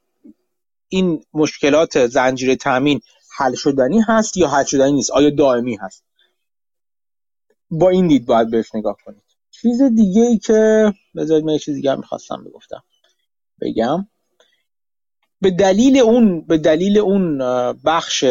این 0.89 1.23
مشکلات 1.33 2.07
زنجیره 2.07 2.55
تامین 2.55 3.01
حل 3.37 3.55
شدنی 3.55 4.01
هست 4.07 4.37
یا 4.37 4.47
حل 4.47 4.63
شدنی 4.63 4.91
نیست؟ 4.91 5.11
آیا 5.11 5.29
دائمی 5.29 5.75
هست؟ 5.75 6.03
با 7.71 7.89
این 7.89 8.07
دید 8.07 8.25
باید 8.25 8.51
بهش 8.51 8.75
نگاه 8.75 8.97
کنید. 9.05 9.23
چیز 9.51 9.81
دیگه 9.81 10.21
ای 10.21 10.37
که 10.37 10.93
بذارید 11.15 11.45
من 11.45 11.53
یه 11.53 11.59
چیز 11.59 11.75
دیگه 11.75 11.91
هم 11.91 11.97
می‌خواستم 11.97 12.43
بگفتم. 12.43 12.83
بگم. 13.61 14.07
به 15.41 15.51
دلیل 15.51 15.97
اون 15.97 16.41
به 16.41 16.57
دلیل 16.57 16.97
اون 16.97 17.37
بخش 17.73 18.25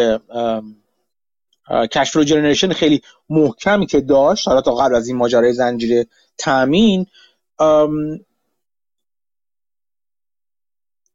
کشف 1.71 2.17
جنریشن 2.17 2.73
خیلی 2.73 3.03
محکمی 3.31 3.87
که 3.87 4.01
داشت. 4.01 4.49
حالا 4.49 4.61
تا 4.61 4.75
قبل 4.75 4.95
از 4.95 5.09
این 5.09 5.17
ماجرای 5.17 5.53
زنجیره 5.53 6.07
تامین 6.39 7.07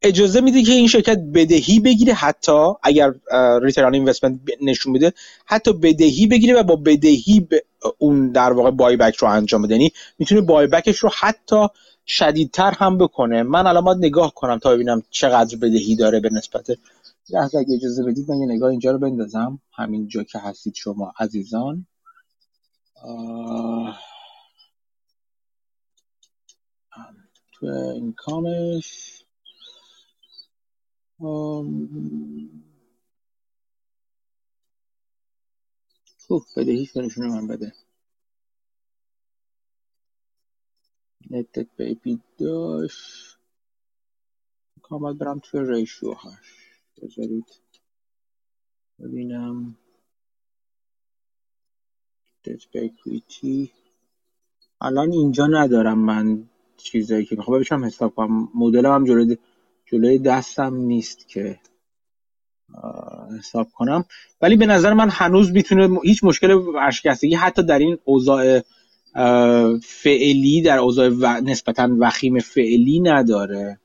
اجازه 0.02 0.40
میده 0.40 0.62
که 0.62 0.72
این 0.72 0.88
شرکت 0.88 1.18
بدهی 1.34 1.80
بگیره 1.80 2.14
حتی 2.14 2.66
اگر 2.82 3.14
ریترن 3.62 3.94
اینوستمنت 3.94 4.40
نشون 4.60 4.92
میده 4.92 5.12
حتی 5.46 5.72
بدهی 5.72 6.26
بگیره 6.26 6.54
و 6.54 6.62
با 6.62 6.76
بدهی 6.76 7.40
به 7.40 7.64
اون 7.98 8.32
در 8.32 8.52
واقع 8.52 8.70
بای 8.70 8.96
بک 8.96 9.16
رو 9.16 9.28
انجام 9.28 9.62
بده. 9.62 9.74
یعنی 9.74 9.92
می‌تونه 10.18 10.40
بای 10.40 10.66
بکش 10.66 10.98
رو 10.98 11.10
حتی 11.18 11.66
شدیدتر 12.06 12.70
هم 12.70 12.98
بکنه. 12.98 13.42
من 13.42 13.66
الان 13.66 13.98
نگاه 13.98 14.34
کنم 14.34 14.58
تا 14.58 14.70
ببینم 14.70 15.02
چقدر 15.10 15.56
بدهی 15.56 15.96
داره 15.96 16.20
به 16.20 16.30
نسبت 16.32 16.70
لحظه 17.30 17.58
اگه 17.58 17.74
اجازه 17.74 18.04
بدید 18.04 18.30
من 18.30 18.38
یه 18.40 18.46
نگاه 18.46 18.70
اینجا 18.70 18.90
رو 18.92 18.98
بندازم. 18.98 19.60
همین 19.74 20.08
جا 20.08 20.22
که 20.24 20.38
هستید 20.38 20.74
شما 20.74 21.12
عزیزان. 21.18 21.86
تو 27.52 27.66
اینکامش. 27.66 29.24
خب 36.28 36.42
بدهیش 36.56 36.96
نشون 36.96 37.28
من 37.28 37.46
بده. 37.46 37.72
نتت 41.30 41.68
بیبی 41.76 42.20
داشت 42.38 43.38
کامل 44.82 45.14
برم 45.14 45.40
توی 45.40 45.60
ریشو 45.70 46.12
هاش 46.14 46.61
بذارید. 47.02 47.46
ببینم. 49.00 49.76
دت 52.44 52.70
بیکویتی 52.72 53.70
الان 54.80 55.12
اینجا 55.12 55.46
ندارم 55.46 55.98
من 55.98 56.48
چیزایی 56.76 57.24
که 57.24 57.36
می‌خوام. 57.36 57.60
بشم 57.60 57.84
حساب 57.84 58.14
کنم. 58.14 58.48
مدل 58.54 58.86
هم 58.86 59.04
جلوی 59.04 59.38
جلوی 59.86 60.18
دستم 60.18 60.74
نیست 60.74 61.28
که. 61.28 61.60
حساب 63.38 63.68
کنم. 63.74 64.04
ولی 64.40 64.56
به 64.56 64.66
نظر 64.66 64.92
من 64.92 65.08
هنوز 65.10 65.52
می‌تونه 65.52 66.00
هیچ 66.02 66.24
مشکل 66.24 66.50
ورشکستگی 66.50 67.34
حتی 67.34 67.62
در 67.62 67.78
این 67.78 67.98
اوضاع 68.04 68.60
فعلی 69.82 70.62
در 70.62 70.78
اوضاع 70.78 71.08
و... 71.08 71.40
نسبتا 71.44 71.96
وخیم 71.98 72.38
فعلی 72.38 73.00
نداره. 73.00 73.80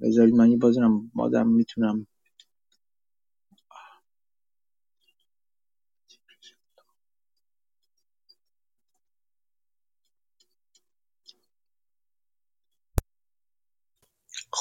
بذارید 0.00 0.34
من 0.34 0.50
یه 0.50 0.56
بازم 0.56 1.10
مادم 1.14 1.48
می‌تونم 1.48 2.06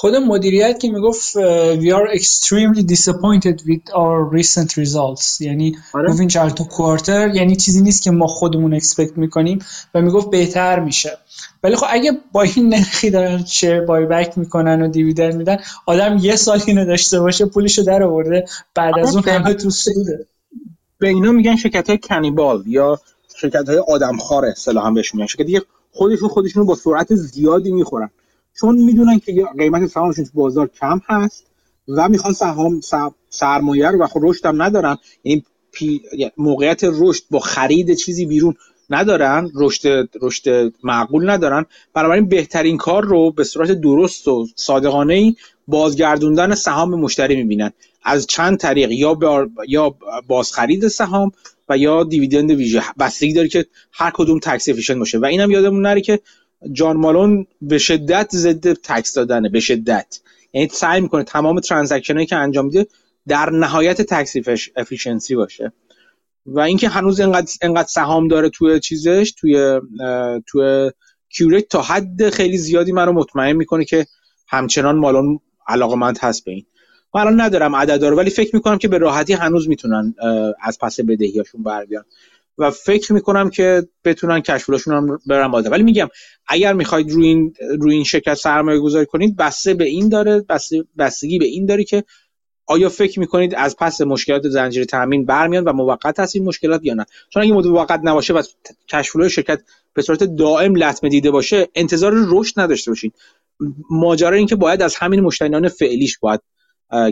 خود 0.03 0.15
مدیریت 0.15 0.79
که 0.79 0.91
می‌گفت 0.91 1.33
we 1.73 1.89
are 1.89 2.19
extremely 2.19 2.81
disappointed 2.93 3.57
with 3.61 3.93
our 3.93 4.37
recent 4.37 4.71
results. 4.71 5.41
یعنی 5.41 5.77
آره. 5.93 6.09
گفت 6.09 6.19
این 6.19 6.29
چهار 6.29 6.49
تا 6.49 6.63
کوارتر 6.63 7.35
یعنی 7.35 7.55
چیزی 7.55 7.81
نیست 7.81 8.03
که 8.03 8.11
ما 8.11 8.27
خودمون 8.27 8.73
اکسپکت 8.73 9.17
می‌کنیم 9.17 9.59
و 9.95 10.01
می‌گفت 10.01 10.29
بهتر 10.29 10.79
میشه. 10.79 11.17
ولی 11.63 11.75
خب 11.75 11.85
اگه 11.89 12.11
با 12.31 12.41
این 12.41 12.69
نرخی 12.69 13.09
دارن 13.09 13.45
شیر 13.45 13.81
بای 13.81 14.05
بک 14.05 14.37
می‌کنن 14.37 14.81
و 14.81 14.87
دیویدند 14.87 15.35
میدن 15.35 15.57
آدم 15.85 16.17
یه 16.21 16.35
سال 16.35 16.61
اینو 16.67 16.85
داشته 16.85 17.19
باشه 17.19 17.45
پولشو 17.45 17.81
در 17.81 18.03
آورده 18.03 18.45
بعد 18.75 18.99
از 18.99 19.15
اون 19.15 19.23
همه 19.23 19.53
تو 19.53 19.69
سوده. 19.69 20.27
به 20.99 21.07
اینا 21.07 21.31
میگن 21.31 21.55
شرکت 21.55 21.89
های 21.89 21.97
کنیبال 21.97 22.63
یا 22.67 22.99
شرکت 23.35 23.69
های 23.69 23.77
آدمخوار 23.77 24.45
اصطلاحا 24.45 24.91
بهش 24.91 25.15
میگن. 25.15 25.27
شرکتی 25.27 25.61
خودشون 25.91 26.29
خودشون 26.29 26.65
با 26.65 26.75
سرعت 26.75 27.15
زیادی 27.15 27.71
می‌خورن. 27.71 28.09
چون 28.59 28.75
می‌دونن 28.77 29.19
که 29.19 29.45
قیمت 29.57 29.87
سهامشون 29.87 30.25
تو 30.25 30.31
بازار 30.33 30.67
کم 30.67 31.01
هست 31.05 31.45
و 31.87 32.09
می‌خوان 32.09 32.33
سهام 32.33 32.81
سرمایه 33.29 33.89
رو 33.89 34.03
و 34.03 34.07
خب 34.07 34.19
رشد 34.23 34.45
هم 34.45 34.61
ندارن 34.61 34.97
یعنی 35.23 35.43
موقعیت 36.37 36.81
رشد 36.83 37.23
با 37.31 37.39
خرید 37.39 37.93
چیزی 37.93 38.25
بیرون 38.25 38.55
ندارن 38.89 39.51
رشد 39.55 40.09
رشد 40.21 40.73
معقول 40.83 41.29
ندارن. 41.29 41.65
بنابراین 41.93 42.27
بهترین 42.27 42.77
کار 42.77 43.03
رو 43.03 43.31
به 43.31 43.43
صورت 43.43 43.71
درست 43.71 44.27
و 44.27 44.47
صادقانه 44.55 45.13
ای 45.13 45.35
بازگردوندن 45.67 46.55
سهام 46.55 46.91
به 46.91 46.97
مشتری 46.97 47.35
می‌بینن. 47.35 47.71
از 48.03 48.27
چند 48.27 48.57
طریق 48.57 48.91
یا 48.91 49.13
با 49.13 49.47
یا 49.67 49.95
بازخرید 50.27 50.87
سهام 50.87 51.31
و 51.69 51.77
یا 51.77 52.03
dividend 52.03 52.51
ویژه. 52.51 52.81
بستگی 52.99 53.33
داره 53.33 53.47
که 53.47 53.65
هر 53.91 54.11
کدوم 54.13 54.39
tax 54.39 54.69
باشه. 54.69 55.17
و 55.17 55.25
اینم 55.25 55.51
یادمون 55.51 55.81
نره 55.81 56.01
که 56.01 56.19
جان 56.71 56.97
مالون 56.97 57.47
به 57.61 57.77
شدت 57.77 58.29
ضد 58.31 58.73
tax 58.73 59.13
دادنه 59.13 59.49
به 59.49 59.59
شدت. 59.59 60.19
یعنی 60.53 60.67
سعی 60.67 61.01
می‌کنه 61.01 61.23
تمام 61.23 61.59
transaction 61.59 62.25
که 62.25 62.35
انجام 62.35 62.65
میده 62.65 62.87
در 63.27 63.49
نهایت 63.49 64.01
tax 64.01 64.33
efficiency 64.75 65.35
باشه. 65.35 65.73
و 66.45 66.59
اینکه 66.59 66.89
هنوز 66.89 67.19
انقدر 67.19 67.51
انقدر 67.61 67.87
سهام 67.87 68.27
داره 68.27 68.49
توی 68.49 68.79
چیزش 68.79 69.33
توی 69.37 69.81
توی 70.47 70.91
Qurate 71.29 71.69
تا 71.69 71.81
حد 71.81 72.29
خیلی 72.29 72.57
زیادی 72.57 72.91
من 72.91 73.05
رو 73.05 73.13
مطمئن 73.13 73.53
می‌کنه 73.53 73.85
که 73.85 74.05
همچنان 74.47 74.95
مالون 74.95 75.39
علاقمند 75.67 76.17
هست 76.21 76.45
به 76.45 76.51
این. 76.51 76.65
من 77.15 77.21
الان 77.21 77.41
ندارم 77.41 77.75
عدد 77.75 78.03
ولی 78.03 78.29
فکر 78.29 78.55
می‌کنم 78.55 78.77
که 78.77 78.87
به 78.87 78.97
راحتی 78.97 79.33
هنوز 79.33 79.69
می‌تونن 79.69 80.15
از 80.61 80.77
پس 80.81 80.99
بدهیاشون 80.99 81.63
بر 81.63 81.85
بیان 81.85 82.05
و 82.57 82.71
فکر 82.71 83.13
می‌کنم 83.13 83.49
که 83.49 83.87
بتونن 84.05 84.39
cash 84.39 84.57
flow 84.57 84.75
شون 84.75 84.93
هم 84.93 85.19
برن 85.27 85.47
بالا. 85.47 85.69
ولی 85.69 85.83
میگم 85.83 86.07
اگر 86.47 86.73
می‌خواید 86.73 87.11
روی 87.11 87.27
این 87.27 87.53
روی 87.79 87.95
این 87.95 88.03
شرکت 88.03 88.33
سرمایه 88.33 88.79
گذاری 88.79 89.05
کنید 89.05 89.35
بسته 89.35 89.73
به 89.73 89.85
این 89.85 90.09
داره 90.09 90.41
بسته 90.49 90.83
بستگی 90.97 91.39
به 91.39 91.45
این 91.45 91.65
داره 91.65 91.83
که 91.83 92.03
آیا 92.67 92.89
فکر 92.89 93.19
می‌کنید 93.19 93.55
از 93.55 93.75
پس 93.79 94.01
مشکلات 94.01 94.49
زنجیره 94.49 94.85
تامین 94.85 95.25
برمیاد 95.25 95.67
و 95.67 95.73
موقت 95.73 96.19
هست 96.19 96.35
این 96.35 96.45
مشکلات 96.45 96.81
یا 96.83 96.93
نه؟ 96.93 97.05
چون 97.29 97.43
اگه 97.43 97.53
موقت 97.53 97.99
نباشه 98.03 98.33
و 98.33 98.41
کشفلوی 98.89 99.29
شرکت 99.29 99.61
به 99.93 100.01
صورت 100.01 100.23
دائم 100.23 100.75
لطمه 100.75 101.09
دیده 101.09 101.31
باشه 101.31 101.67
انتظار 101.75 102.13
رشد 102.15 102.59
نداشته 102.59 102.91
باشید 102.91 103.13
ماجرا 103.89 104.37
این 104.37 104.47
که 104.47 104.55
باید 104.55 104.81
از 104.81 104.95
همین 104.95 105.19
مشتریان 105.19 105.67
فعلیش 105.67 106.19
باید 106.19 106.41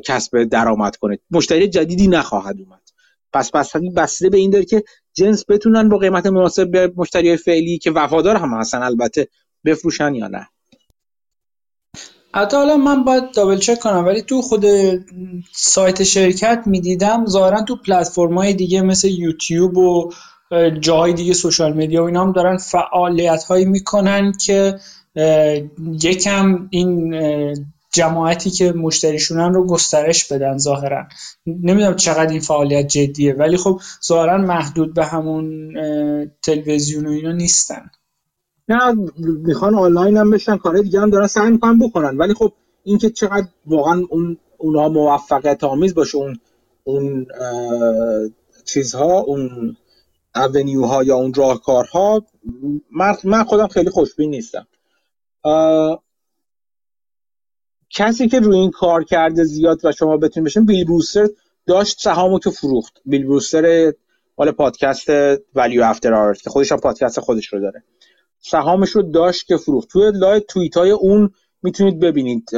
کسب 0.06 0.44
درآمد 0.44 0.96
کنه 0.96 1.20
مشتری 1.32 1.68
جدیدی 1.68 2.08
نخواهد 2.08 2.58
اومد. 2.60 2.91
پس 3.34 3.52
بستگی 3.52 3.90
بسته 3.90 4.30
به 4.30 4.38
این 4.38 4.50
داره 4.50 4.66
که 4.66 4.84
جنس 5.14 5.46
بتونن 5.50 5.90
با 5.90 5.98
قیمت 5.98 6.26
مناسب 6.26 6.72
به 6.72 6.94
مشتری 6.96 7.38
فعلی 7.38 7.78
که 7.78 7.92
وفادار 7.92 8.36
هم 8.36 8.54
هستن 8.54 8.84
البته 8.84 9.28
بفروشن 9.66 10.16
یا 10.16 10.28
نه. 10.28 10.48
حتی 12.34 12.58
حالا 12.58 12.78
من 12.78 13.04
باید 13.04 13.32
دابل 13.32 13.58
چک 13.58 13.80
کنم 13.80 14.06
ولی 14.06 14.22
تو 14.22 14.42
خود 14.42 14.66
سایت 15.52 16.04
شرکت 16.04 16.64
می‌دیدم 16.66 17.26
ظاهرا 17.26 17.62
تو 17.62 17.76
پلتفرم 17.76 18.38
های 18.38 18.54
دیگه 18.54 18.82
مثل 18.82 19.08
یوتیوب 19.08 19.78
و 19.78 20.12
جاهای 20.80 21.14
دیگه 21.14 21.34
سوشال 21.34 21.74
میدیا 21.74 22.04
و 22.04 22.06
اینا 22.06 22.22
هم 22.22 22.32
دارن 22.32 22.58
فعالیت 22.58 23.44
هایی 23.44 23.66
می‌کنن 23.66 24.32
که 24.46 24.80
یکم 26.04 26.68
این 26.70 27.16
جماعتی 27.92 28.50
که 28.50 28.72
مشتریشونن 28.72 29.54
رو 29.54 29.68
گسترش 29.68 30.32
بدن 30.32 30.58
ظاهرا. 30.58 31.08
نمی‌دونم 31.46 31.96
چقدر 31.96 32.32
این 32.32 32.40
فعالیت 32.40 32.88
جدیه 32.88 33.34
ولی 33.34 33.58
خب 33.58 33.82
ظاهرا 34.08 34.38
محدود 34.38 34.94
به 34.94 35.06
همون 35.06 35.74
تلویزیون 36.44 37.08
و 37.08 37.10
اینا 37.10 37.32
نیستن. 37.32 37.92
نه 38.68 39.10
می‌خوان 39.18 39.76
آنلاین 39.76 40.18
هم 40.18 40.32
بشن 40.32 40.58
کار 40.58 40.78
دیگه 40.78 41.00
هم 41.00 41.10
دارن 41.10 41.28
سعی 41.28 41.52
می‌کنن 41.52 41.80
بکنن. 41.80 42.18
ولی 42.18 42.34
خب 42.34 42.54
اینکه 42.84 43.10
چقدر 43.10 43.48
واقعا 43.66 44.04
اون 44.10 44.38
اونها 44.58 44.90
موفقیت 44.90 45.64
آمیز 45.64 45.94
باشه 45.94 46.18
اون 46.18 46.40
اون 46.84 47.26
چیزها 48.66 49.20
اون 49.20 49.78
اونیوها 50.36 51.04
یا 51.04 51.16
اون 51.16 51.34
راهکارها 51.34 52.26
من 53.24 53.44
خودم 53.44 53.68
خیلی 53.68 53.90
خوشبین 53.90 54.30
نیستم. 54.30 54.68
کسی 57.94 58.28
که 58.28 58.40
روی 58.40 58.58
این 58.58 58.72
کار 58.72 59.04
کرده 59.04 59.44
زیاد 59.44 59.80
و 59.84 59.92
شما 59.92 60.18
بتونید 60.18 60.48
بشین 60.48 60.66
بیل 60.66 60.86
بروستر 60.86 61.28
داشت 61.68 62.02
سهامو 62.02 62.40
که 62.40 62.50
فروخت. 62.50 63.02
بیل 63.06 63.24
بروستر 63.24 63.94
مال 64.38 64.52
پادکست 64.52 65.10
ولیو 65.56 65.84
افتر 65.84 66.14
آرت 66.14 66.42
که 66.42 66.50
خودش 66.50 66.72
هم 66.72 66.78
پادکست 66.78 67.20
خودش 67.20 67.48
رو 67.48 67.60
داره. 67.60 67.84
سهامش 68.40 68.90
رو 68.90 69.02
داشت 69.02 69.48
که 69.48 69.58
فروخت. 69.58 69.90
توی 69.90 70.12
لای 70.16 70.42
توییت 70.48 70.78
های 70.78 70.92
اون 70.92 71.32
می‌تونید 71.64 72.00
ببینید 72.00 72.50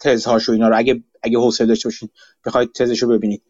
تزهاشو 0.00 0.52
اینا 0.52 0.68
رو. 0.68 0.78
اگه 0.78 1.02
اگه 1.22 1.38
حوصله 1.38 1.66
داشته 1.66 1.88
باشین 1.88 2.08
بخواید 2.46 2.72
تزشو 2.72 3.08
ببینید. 3.08 3.42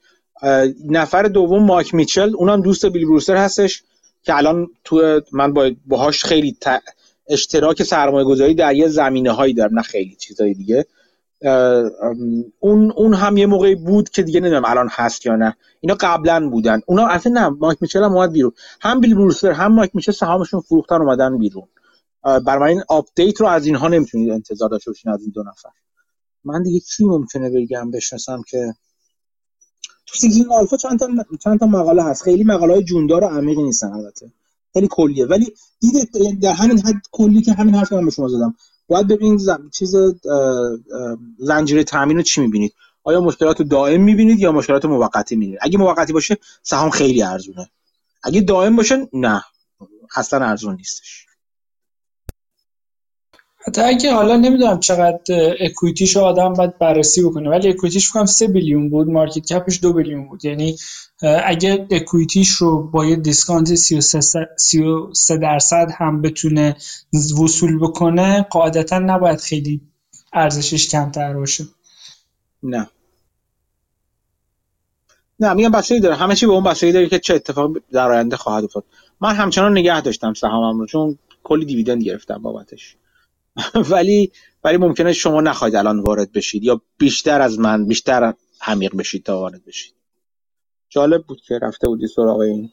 نفر 0.89 1.23
دوم 1.23 1.65
مایک 1.65 1.95
میچل. 1.95 2.35
اونم 2.37 2.63
دوست 2.63 2.87
بیل 2.87 3.05
بروستر 3.05 3.37
هستش 3.37 3.83
که 4.23 4.37
الان 4.37 4.67
تو 4.85 5.21
من 5.33 5.53
با 5.53 5.71
باهاش 5.87 6.25
خیلی 6.25 6.57
اشتراک 7.29 7.83
سرمایه 7.83 8.25
گذاری 8.25 8.55
در 8.55 8.75
یه 8.75 8.89
زمینه 8.89 9.31
هایی 9.31 9.55
دارم. 9.55 9.75
نه 9.75 9.83
خیلی 9.83 10.17
چیزای 10.17 10.55
دیگه. 10.55 10.87
اون 12.61 12.93
اون 12.97 13.15
هم 13.15 13.37
یه 13.37 13.47
موقعی 13.47 13.75
بود 13.75 14.11
که 14.11 14.23
دیگه 14.23 14.41
نمی‌دونم 14.41 14.65
الان 14.65 14.89
هست 14.91 15.27
یا 15.27 15.37
نه. 15.37 15.57
اینا 15.81 15.97
قبلا 16.01 16.49
بودن. 16.51 16.81
اونا 16.87 17.07
اصلا 17.07 17.33
نه 17.33 17.49
مایک 17.49 17.79
میچل 17.81 18.03
هم 18.03 18.13
اومد 18.13 18.33
بیرون. 18.33 18.53
هم 18.81 19.01
بیل 19.01 19.15
بروستر 19.15 19.51
هم 19.51 19.73
مایک 19.73 19.91
میچل 19.95 20.13
سهامشون 20.13 20.61
فروختن 20.61 20.97
اومدن 20.97 21.39
بیرون. 21.39 21.69
برای 22.23 22.73
این 22.73 22.83
update 22.89 23.41
رو 23.41 23.47
از 23.47 23.67
اینها 23.67 23.89
نمی‌تونید 23.89 24.31
انتظار 24.31 24.69
داشته 24.69 24.91
باشین 24.91 25.13
از 25.13 25.21
این 25.21 25.33
دو 25.35 25.43
نفر. 25.43 25.71
من 26.45 26.63
دیگه 26.63 26.81
کی 26.81 27.05
ممکنه 27.05 27.51
بگم 27.51 27.91
بشناسم 27.91 28.43
که 28.49 28.75
تو 30.07 30.19
Seeking 30.19 30.47
Alpha 30.53 30.77
چند 30.77 30.99
تا 30.99 31.09
چند 31.41 31.61
تا 31.61 31.67
مقاله 31.67 32.03
هست. 32.03 32.23
خیلی 32.23 32.45
مقاله 32.45 32.73
های 32.73 32.85
جوندار 32.85 33.25
و 33.25 33.27
عمیقی 33.27 33.63
نیستن 33.63 33.93
البته. 33.93 34.33
خیلی 34.73 34.89
کلیه. 34.91 35.27
ولی 35.27 35.55
دید 35.81 36.41
در 36.43 36.53
همین 36.53 36.79
حد 36.79 37.03
کلی 37.13 37.43
که 37.43 37.53
همین 37.53 37.75
حرف 37.75 37.93
من 37.93 38.05
به 38.05 38.11
شما 38.11 38.29
زدم. 38.29 38.55
باید 38.93 39.09
ببینید 39.09 39.39
زم... 39.39 39.71
چیز 39.73 39.95
زنجیره 41.39 41.85
تامین 41.85 42.17
رو 42.17 42.23
چی 42.23 42.41
می‌بینید؟ 42.41 42.75
آیا 43.05 43.21
مشکلات 43.21 43.63
دائم 43.63 44.03
می‌بینید 44.03 44.39
یا 44.39 44.53
مشکلات 44.53 44.85
موقتی 44.85 45.37
می‌بینید؟ 45.37 45.59
اگه 45.63 45.79
موقتی 45.79 46.13
باشه 46.13 46.37
سهام 46.63 46.91
خیلی 46.91 47.23
ارزونه. 47.23 47.71
اگه 48.23 48.41
دائم 48.41 48.77
باشه 48.77 49.09
نه. 49.13 49.43
اصلا 50.17 50.47
ارزون 50.47 50.75
نیستش. 50.75 51.27
حتی 53.67 53.81
اگه 53.81 54.13
حالا 54.13 54.37
نمی‌دونم 54.37 54.81
چقدر 54.81 55.55
equity 55.61 56.03
ش 56.03 56.17
آدم 56.17 56.53
باید 56.53 56.79
بررسی 56.79 57.23
بکنه 57.23 57.51
ولی 57.51 57.69
equity 57.69 58.00
ش 58.00 58.11
فکر 58.11 58.19
کنم 58.19 58.27
3 58.27 58.49
billion 58.49 58.91
بود 58.91 59.09
market 59.09 59.53
cap 59.53 59.70
ش 59.70 59.81
2 59.81 59.93
billion 59.93 60.29
بود. 60.29 60.45
یعنی 60.45 60.77
اگه 61.23 61.87
equity 61.91 62.36
ش 62.36 62.51
رو 62.51 62.83
با 62.83 63.05
یه 63.05 63.17
discount 63.17 63.75
33 63.75 65.37
درصد 65.43 65.87
هم 65.99 66.23
بتونه 66.23 66.77
وصول 67.43 67.79
بکنه 67.79 68.43
قاعدتا 68.43 68.99
نباید 68.99 69.41
خیلی 69.41 69.81
ارزشش 70.33 70.89
کمتر 70.89 71.35
باشه. 71.35 71.65
نه. 72.63 72.89
نه 75.41 75.53
میگم 75.53 75.71
بچه‌ای 75.71 76.01
داره. 76.01 76.15
همه 76.15 76.35
چی 76.37 76.47
به 76.47 76.53
اون 76.53 76.65
بچه‌ای 76.65 76.93
داره 76.93 77.09
که 77.09 77.19
چه 77.19 77.35
اتفاقی 77.35 77.81
در 77.93 78.11
آینده 78.11 78.37
خواهد 78.37 78.65
افتاد. 78.65 78.85
من 79.21 79.35
همچنان 79.35 79.73
نگه 79.73 80.01
داشتم 80.01 80.35
سهامم 80.35 80.81
رو 80.81 80.87
چون 80.87 81.19
کلی 81.43 81.65
دیویدند 81.65 82.03
گرفتم 82.03 82.39
بابتش. 82.39 82.97
ولی 83.91 84.33
ولی 84.65 84.77
ممکنه 84.77 85.13
شما 85.13 85.41
نخواید 85.41 85.75
الان 85.77 86.01
وارد 86.01 86.33
بشید 86.33 86.65
یا 86.65 86.81
بیشتر 86.99 87.41
از 87.41 87.59
من 87.59 87.87
بیشتر 87.87 88.35
عمیق 88.61 88.97
بشید 88.97 89.25
تا 89.25 89.39
وارد 89.39 89.65
بشید. 89.65 89.95
جالب 90.95 91.23
بود 91.23 91.41
که 91.49 91.59
رفته 91.63 91.89
بودی 91.89 92.07
سراغ 92.07 92.39
این. 92.39 92.71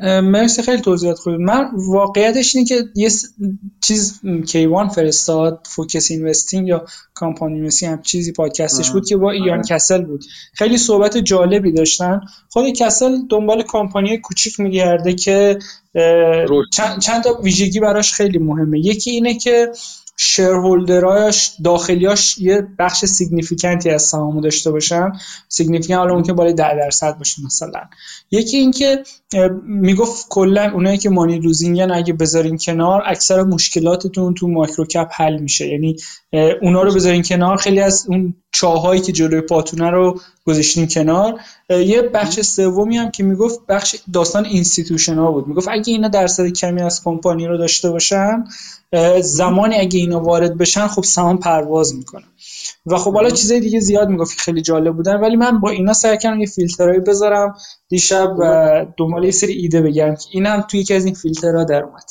مرسی 0.00 0.62
خیلی 0.62 0.82
توضیحات 0.82 1.18
خوبی. 1.18 1.36
من 1.36 1.70
واقعیتش 1.74 2.56
اینه 2.56 2.68
که 2.68 2.84
یه 2.94 3.10
چیز 3.84 4.20
کیوان 4.46 4.88
فرستاد 4.88 5.66
Focus 5.70 6.10
Investing 6.10 6.68
یا 6.68 6.84
کامپانی 7.14 7.60
مسی 7.60 7.86
هم 7.86 8.02
چیزی 8.02 8.32
پادکستش 8.32 8.90
بود 8.90 9.08
که 9.08 9.16
با 9.16 9.30
ایان 9.30 9.62
کسل 9.62 10.02
بود. 10.02 10.24
خیلی 10.54 10.78
صحبت 10.78 11.16
جالبی 11.18 11.72
داشتن. 11.72 12.20
خود 12.48 12.70
کسل 12.70 13.16
دنبال 13.30 13.62
کامپانی 13.62 14.18
کوچیک 14.18 14.60
میگرده 14.60 15.14
که 15.14 15.58
چند, 16.72 16.98
چند 17.00 17.22
تا 17.24 17.40
ویژگی 17.42 17.80
براش 17.80 18.12
خیلی 18.12 18.38
مهمه. 18.38 18.78
یکی 18.78 19.10
اینه 19.10 19.34
که 19.34 19.72
shareholder 20.16 21.31
اش 21.31 21.52
داخلیاش 21.64 22.38
یه 22.38 22.68
بخش 22.78 23.04
significant 23.04 23.83
ی 23.83 23.90
از 23.90 24.02
سهامو 24.02 24.40
داشته 24.40 24.70
باشن. 24.70 25.12
significant 25.48 25.94
حالا 25.94 26.14
ممکن 26.14 26.32
بالای 26.32 26.52
10 26.52 26.74
درصد 26.74 27.18
باشه 27.18 27.42
مثلا. 27.44 27.80
یکی 28.30 28.56
اینکه 28.56 29.02
می‌گفت 29.66 30.26
کلا 30.28 30.70
اونایی 30.74 30.98
که 30.98 31.10
money 31.10 31.38
losing 31.38 31.83
ن 31.83 31.90
اگه 31.90 32.12
بذارین 32.12 32.58
کنار 32.58 33.02
اکثر 33.06 33.42
مشکلاتتون 33.42 34.34
تو 34.34 34.48
micro 34.48 34.84
cap 34.84 35.08
حل 35.12 35.38
میشه. 35.38 35.68
یعنی 35.68 35.96
اونا 36.62 36.82
رو 36.82 36.94
بذارین 36.94 37.22
کنار 37.22 37.56
خیلی 37.56 37.80
از 37.80 38.06
اون 38.08 38.34
چاهایی 38.52 39.00
که 39.00 39.12
جلوی 39.12 39.40
پاتونه 39.40 39.90
رو 39.90 40.20
گذاشتین 40.46 40.88
کنار. 40.88 41.40
یه 41.70 42.02
بخش 42.02 42.40
سومی 42.40 42.96
هم 42.96 43.10
که 43.10 43.22
می‌گفت 43.22 43.60
بخش 43.68 43.96
داستان 44.12 44.44
institution 44.44 45.14
ها 45.14 45.32
بود. 45.32 45.48
می‌گفت 45.48 45.68
اگه 45.70 45.92
اینا 45.92 46.08
درصد 46.08 46.46
کمی 46.46 46.82
از 46.82 47.04
کمپانی 47.04 47.46
رو 47.46 47.58
داشته 47.58 47.90
باشن 47.90 48.44
زمانی 49.20 49.76
اگه 49.76 49.98
اینا 49.98 50.20
وارد 50.20 50.58
بشن 50.58 50.86
خب 50.86 51.02
سهام 51.02 51.38
پرواز 51.38 51.94
می‌کنن. 51.94 52.24
و 52.86 52.96
خب 52.96 53.14
حالا 53.14 53.30
چیزای 53.30 53.60
دیگه 53.60 53.80
زیاد 53.80 54.08
می‌گفت 54.08 54.40
خیلی 54.40 54.62
جالب 54.62 54.96
بودن 54.96 55.20
ولی 55.20 55.36
من 55.36 55.60
با 55.60 55.70
اینا 55.70 55.92
سعی 55.92 56.18
کردم 56.18 56.40
یه 56.40 56.46
فیلترایی 56.46 57.00
بذارم 57.00 57.54
دیشب 57.88 58.36
دنبال 58.96 59.24
یه 59.24 59.30
سری 59.30 59.52
ایده 59.52 59.82
بگم 59.82 60.14
که 60.14 60.28
اینم 60.30 60.64
توی 60.70 60.80
یکی 60.80 60.94
از 60.94 61.04
این 61.04 61.14
فیلترها 61.14 61.64
در 61.64 61.82
اومد. 61.82 62.10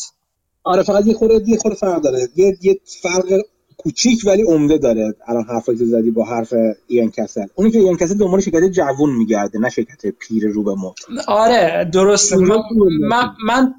آره 0.64 0.84
فقط 0.84 1.06
یه 1.06 1.14
خورده 1.14 1.50
یه 1.50 1.58
خورده 1.58 1.78
فرق 1.78 2.02
داره. 2.02 2.28
یه 2.36 2.58
یه 2.62 2.80
فرق 3.02 3.42
کوچیک 3.78 4.22
ولی 4.26 4.44
عمده 4.44 4.78
داره. 4.78 5.16
الان 5.28 5.44
حرفی 5.44 5.78
که 5.78 5.86
زدی 5.86 6.12
با 6.12 6.26
حرف 6.26 6.54
ایان 6.88 7.12
کسل. 7.12 7.46
اونی 7.56 7.72
که 7.72 7.80
ایان 7.80 7.98
کسل 7.98 8.18
دنبال 8.18 8.42
شرکت 8.42 8.72
جوون 8.72 9.16
میگرده 9.16 9.60
نه 9.60 9.70
شرکت 9.70 10.06
پیر 10.06 10.48
رو 10.48 10.64
به 10.64 10.76
موت 10.76 10.96
آره 11.28 11.90
درسته 11.94 12.38
من, 12.38 13.30
من 13.46 13.74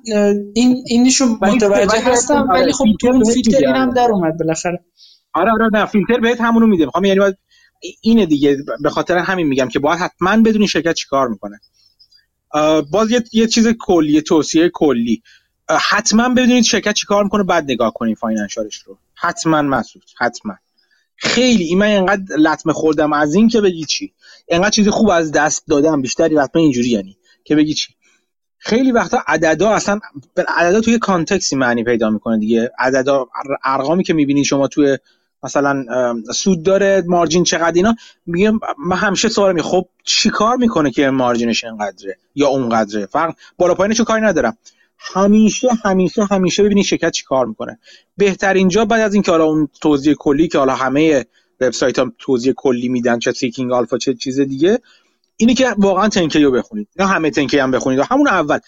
این 0.55 0.85
اینشون 0.87 1.39
متوجه 1.43 2.01
هستم 2.01 2.49
ولی 2.51 2.73
خب 2.73 2.85
تو 3.01 3.07
اون 3.07 3.25
فیلتر 3.25 3.67
اینم 3.67 3.91
در 3.91 4.11
اومد 4.11 4.39
بالاخره. 4.39 4.85
آره 5.35 5.53
آره 5.53 5.69
نه 5.73 5.87
فیلتر 5.87 6.21
بهت 6.21 6.41
همونو 6.41 6.67
میده. 6.67 6.85
می‌خوام 6.85 7.05
یعنی 7.05 7.21
باید 7.21 7.39
اینه 8.01 8.27
دیگه 8.27 8.57
به 8.83 8.91
خاطر 8.91 9.19
همین 9.19 9.47
میگم 9.47 9.69
که 9.69 9.79
باید 9.79 9.99
حتما 9.99 10.37
بدونی 10.37 10.69
شرکت 10.69 10.95
چیکار 10.95 11.29
می‌کنه. 11.29 11.61
باز 12.91 13.11
یه, 13.11 13.25
یه 13.33 13.47
چیز 13.47 13.69
کلی 13.69 14.23
توصیه 14.23 14.69
کلی. 14.69 15.23
حتما 15.91 16.29
بدونید 16.29 16.65
شرکت 16.65 16.95
چیکار 16.95 17.25
می‌کنه 17.25 17.43
بعد 17.43 17.65
نگاه 17.71 17.93
کنید 17.93 18.17
فاینانشالش 18.17 18.77
رو. 18.77 18.99
حتما 19.15 19.63
مسعود 19.63 20.05
حتما. 20.19 20.55
خیلی 21.17 21.75
من 21.75 21.87
اینقدر 21.87 22.37
لطمه 22.37 22.73
خوردم 22.73 23.13
از 23.13 23.35
این 23.35 23.49
که 23.49 23.61
بگی 23.61 23.85
چی. 23.85 24.13
اینقدر 24.49 24.71
چیزی 24.71 24.91
خوب 24.91 25.11
از 25.11 25.33
دست 25.33 25.67
دادم 25.69 26.03
بیشتری 26.03 26.39
حتما 26.39 26.63
اینجوری 26.63 26.89
یعنی 26.89 27.17
که 27.45 27.57
بگی 27.57 27.75
چی. 27.75 27.95
خیلی 28.59 28.93
وقتا 28.93 29.19
عددا 29.27 29.71
اصلا 29.71 30.01
عددا 30.49 30.81
توی 30.81 30.99
کانتکسی 30.99 31.57
معنی 31.57 31.85
پیدا 31.85 32.11
می‌کنه 32.11 32.39
دیگه. 32.39 32.71
عددا 32.79 33.27
ارقامی 33.65 34.05
که 34.05 34.15
می‌بینید 34.15 34.45
شما 34.45 34.69
توی 34.69 34.99
مثلا 35.45 35.85
سود 36.35 36.63
داره 36.63 37.05
مارجین 37.07 37.45
چقدر 37.45 37.73
اینا؟ 37.75 37.95
میگم 38.27 38.61
من 38.87 38.97
همیشه 38.97 39.29
سوال 39.29 39.55
می 39.55 39.63
خب 39.63 39.89
چیکار 40.05 40.57
می‌کنه 40.57 40.91
که 40.91 41.11
مارجینش 41.11 41.65
اینقدره 41.65 42.19
یا 42.35 42.49
اونقدره؟ 42.49 43.07
فرق 43.07 43.35
بالا 43.59 43.75
پایینش 43.75 44.01
کاری 44.01 44.23
ندارم. 44.23 44.59
همیشه 44.99 45.69
همیشه 45.85 46.25
همیشه 46.25 46.63
ببینید 46.63 46.85
شرکت 46.85 47.11
چی 47.11 47.25
کار 47.25 47.47
می‌کنه. 47.47 47.79
بهترین 48.17 48.69
جا 48.69 48.85
بعد 48.85 49.01
از 49.01 49.15
اینکه 49.15 49.31
حالا 49.31 49.45
اون 49.45 49.69
توضیح 49.81 50.15
کلی 50.15 50.49
که 50.49 50.59
حالا 50.59 50.75
همه 50.75 51.27
وبسایت 51.61 51.99
هم 51.99 52.13
توضیح 52.19 52.53
کلی 52.57 52.89
میدن 52.89 53.19
چه 53.19 53.33
سیکینگ 53.33 53.73
آلفا 53.73 53.99
چه 53.99 54.15
چیز 54.15 54.41
دیگه 54.41 54.79
اینی 55.37 55.55
که 55.55 55.75
واقعا 55.79 56.09
رو 56.35 56.51
بخونید. 56.51 56.89
نه 56.97 57.07
همه 57.07 57.31
تنکی 57.31 57.59
هم 57.59 57.71
بخونید. 57.71 58.01
همون 58.11 58.29
اول. 58.29 58.59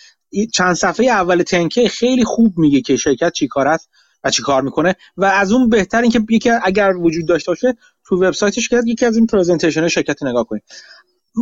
چند 0.52 0.74
صفحه 0.74 1.06
اول 1.06 1.42
تنکی 1.42 1.88
خیلی 1.88 2.24
خوب 2.24 2.58
میگه 2.58 2.80
که 2.80 2.96
شرکت 2.96 3.32
چی 3.32 3.48
کار 3.48 3.68
است. 3.68 3.90
و 4.26 4.30
چی 4.30 4.42
کار 4.42 4.62
می‌کنه. 4.62 4.94
و 5.16 5.24
از 5.24 5.52
اون 5.52 5.68
بهتر 5.68 6.02
اینکه 6.02 6.20
یکی 6.30 6.50
اگر 6.50 6.96
وجود 6.96 7.28
داشته 7.28 7.50
باشه 7.50 7.76
تو 8.04 8.16
وبسایتش 8.16 8.68
که 8.68 8.82
یکی 8.86 9.06
از 9.06 9.16
این 9.16 9.26
presentation 9.26 9.88
شرکت 9.88 10.22
نگاه 10.22 10.44
کنید. 10.44 10.62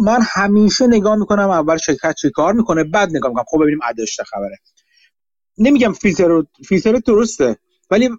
من 0.05 0.19
همیشه 0.23 0.87
نگاه 0.87 1.17
می‌کنم 1.17 1.51
اول 1.51 1.77
شرکت 1.77 2.15
چی 2.15 2.31
کار 2.31 2.53
می‌کنه 2.53 2.85
بعد 2.85 3.17
نگاه 3.17 3.31
می‌کنم. 3.31 3.45
خب 3.49 3.59
ببینیم 3.63 3.81
عددش 3.83 4.06
چه 4.07 4.21
خبره. 4.21 4.59
نمیگم 5.59 5.93
فیلتر 5.93 6.29
رو 6.29 6.47
فیلتر 6.69 6.93
درسته 6.93 7.57
ولی 7.91 8.11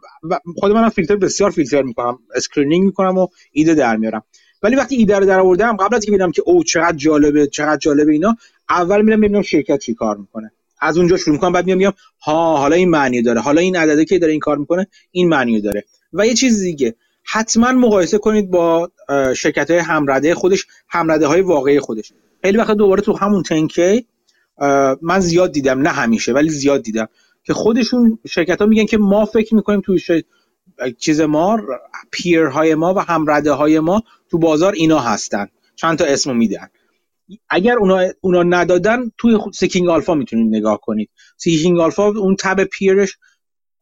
خود 0.60 0.72
منم 0.72 0.90
فیلتر 0.90 1.16
بسیار 1.16 1.52
فیلتر 1.52 1.82
می‌کنم. 1.82 2.20
screening 2.36 2.86
می‌کنم 2.86 3.18
و 3.18 3.28
ایده 3.52 3.74
در 3.74 3.98
میارم. 3.98 4.24
ولی 4.64 4.76
وقتی 4.76 4.96
ایده 4.96 5.20
رو 5.20 5.26
در 5.26 5.40
آوردم 5.40 5.78
قبل 5.78 5.96
از 5.96 6.04
اینکه 6.04 6.12
ببینم 6.12 6.32
که 6.32 6.44
او 6.46 6.64
چقدر 6.64 6.98
جالبه 6.98 7.48
چقدر 7.48 7.78
جالبه 7.78 8.12
اینا 8.12 8.36
اول 8.70 9.02
میرم 9.02 9.22
ببینم 9.22 9.42
شرکت 9.42 9.80
چی 9.80 9.94
کار 9.94 10.18
می‌کنه. 10.18 10.52
از 10.81 10.97
اونجا 10.97 11.18
شروع 11.18 11.35
می‌کنم 11.35 11.52
بعد 11.52 11.65
میام 11.65 11.77
میگم 11.77 11.93
ها 12.22 12.57
حالا 12.57 12.76
این 12.76 12.89
معنی 12.89 13.22
داره. 13.22 13.41
حالا 13.41 13.61
این 13.61 13.76
عدده 13.76 14.06
که 14.06 14.19
داره 14.19 14.31
این 14.31 14.39
کار 14.39 14.57
می‌کنه 14.57 14.88
این 15.11 15.30
معنی 15.30 15.61
داره. 15.61 15.84
و 16.14 16.27
یه 16.27 16.34
چیز 16.34 16.61
دیگه 16.61 16.95
حتما 17.23 17.72
مقایسه 17.72 18.18
کنید 18.18 18.49
با 18.49 18.91
شرکت 19.35 19.72
های 19.72 19.80
همرده 19.80 20.35
خودش 20.35 20.68
همرده 20.89 21.27
های 21.27 21.41
واقعی 21.41 21.80
خودش. 21.80 22.14
خیلی 22.41 22.57
وقت 22.57 22.72
دوباره 22.72 23.02
تو 23.02 23.14
همون 23.14 23.43
تنکی 23.43 24.06
من 25.02 25.19
زیاد 25.19 25.52
دیدم 25.52 25.81
نه 25.81 25.89
همیشه 25.89 26.34
ولی 26.34 26.49
زیاد 26.49 26.81
دیدم 26.81 27.07
که 27.43 27.53
خودشون 27.53 28.19
شرکت 28.27 28.61
ها 28.61 28.68
میگن 28.68 28.85
که 28.85 28.97
ما 28.97 29.26
فکر 29.26 29.56
می‌کنیم 29.56 29.81
توی 29.81 30.23
چیز 30.97 31.22
ما 31.22 31.60
پیرهای 32.11 32.76
ما 32.76 32.93
و 32.93 32.99
همرده 32.99 33.52
های 33.52 33.80
ما 33.80 34.03
تو 34.30 34.38
بازار 34.38 34.73
اینا 34.73 34.99
هستن. 34.99 35.47
چند 35.76 35.97
تا 35.97 36.06
اسمو 36.06 36.34
میدن. 36.34 36.68
اگر 37.49 37.77
اونا, 37.77 38.07
اونا 38.22 38.43
ندادن 38.43 39.11
توی 39.18 39.38
Seeking 39.53 39.90
Alpha 39.90 40.14
می‌تونید 40.14 40.56
نگاه 40.56 40.80
کنید. 40.81 41.10
Seeking 41.38 41.80
Alpha 41.80 42.07
اون 42.07 42.35
tab 42.40 42.64
peer 42.64 42.99
ش 42.99 43.18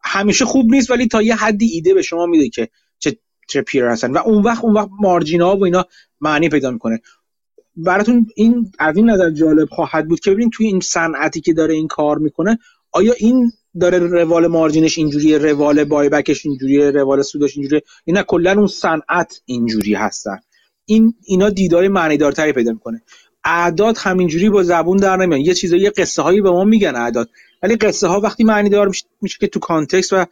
همیشه 0.03 0.45
خوب 0.45 0.71
نیست 0.71 0.91
ولی 0.91 1.07
تا 1.07 1.21
یه 1.21 1.35
حدی 1.35 1.65
ایده 1.65 1.93
به 1.93 2.01
شما 2.01 2.25
میده 2.25 2.49
که 2.49 2.69
چه 2.99 3.17
چه 3.47 3.61
peer 3.61 3.85
هستن. 3.85 4.11
و 4.11 4.17
اون 4.17 4.43
وقت 4.43 4.63
اون 4.63 4.73
وقت 4.73 4.89
margin 4.99 5.41
ها 5.41 5.57
و 5.57 5.65
اینا 5.65 5.85
معنی 6.21 6.49
پیدا 6.49 6.71
می‌کنه. 6.71 6.99
براتون 7.75 8.27
این 8.35 8.71
از 8.79 8.97
این 8.97 9.09
نظر 9.09 9.29
جالب 9.29 9.69
خواهد 9.69 10.07
بود 10.07 10.19
که 10.19 10.31
ببینید 10.31 10.53
توی 10.53 10.67
این 10.67 10.79
صنعتی 10.79 11.41
که 11.41 11.53
داره 11.53 11.73
این 11.73 11.87
کار 11.87 12.17
می‌کنه 12.17 12.59
آیا 12.91 13.13
این 13.17 13.51
داره 13.79 13.99
روال 13.99 14.47
margin 14.47 14.85
ش 14.85 14.97
اینجوریه 14.97 15.37
روال 15.37 15.83
buyback 15.83 16.09
ش 16.09 16.45
اینجوریه 16.45 16.91
روال 16.91 17.21
سودش 17.21 17.57
اینجوریه؟ 17.57 17.83
اینا 18.05 18.23
کلا 18.23 18.51
اون 18.51 18.67
صنعت 18.67 19.41
اینجوری 19.45 19.93
هستن. 19.93 20.39
این 20.85 21.13
اینا 21.25 21.51
معنی 21.89 22.17
دارتری 22.17 22.53
پیدا 22.53 22.71
می‌کنه. 22.71 23.01
اعداد 23.45 23.97
همینجوری 23.97 24.49
با 24.49 24.63
زبون 24.63 24.97
در 24.97 25.17
نمیان 25.17 25.41
یه 25.41 25.53
چیزایی 25.53 25.81
یه 25.81 25.89
قصه 25.89 26.21
هایی 26.21 26.41
به 26.41 26.51
ما 26.51 26.63
میگن 26.63 26.95
اعداد. 26.95 27.29
ولی 27.63 27.75
قصه 27.75 28.07
ها 28.07 28.19
وقتی 28.19 28.43
معنی 28.43 28.69
دار 28.69 28.91
میشه, 29.21 29.37
که 29.39 29.47
تو 29.47 29.59
context 29.59 30.13
و 30.13 30.25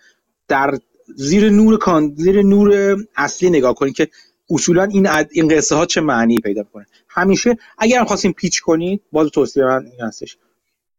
در 0.47 0.77
زیر 1.15 1.49
نور 1.49 1.77
con 1.77 2.13
زیر 2.15 2.41
نور 2.41 2.97
اصلی 3.15 3.49
نگاه 3.49 3.73
کنید 3.73 3.93
که 3.93 4.07
اصولا 4.49 4.83
این 4.83 5.07
این 5.31 5.47
قصه 5.47 5.75
ها 5.75 5.85
چه 5.85 6.01
معنی 6.01 6.39
پیدا 6.39 6.63
کنه 6.63 6.85
همیشه 7.07 7.57
اگر 7.77 7.99
هم 7.99 8.05
خواستیم 8.05 8.33
pitch 8.33 8.61
کنید 8.61 9.01
باز 9.11 9.29
توصیه 9.29 9.63
من 9.63 9.85
این 9.85 10.07
هستش. 10.07 10.37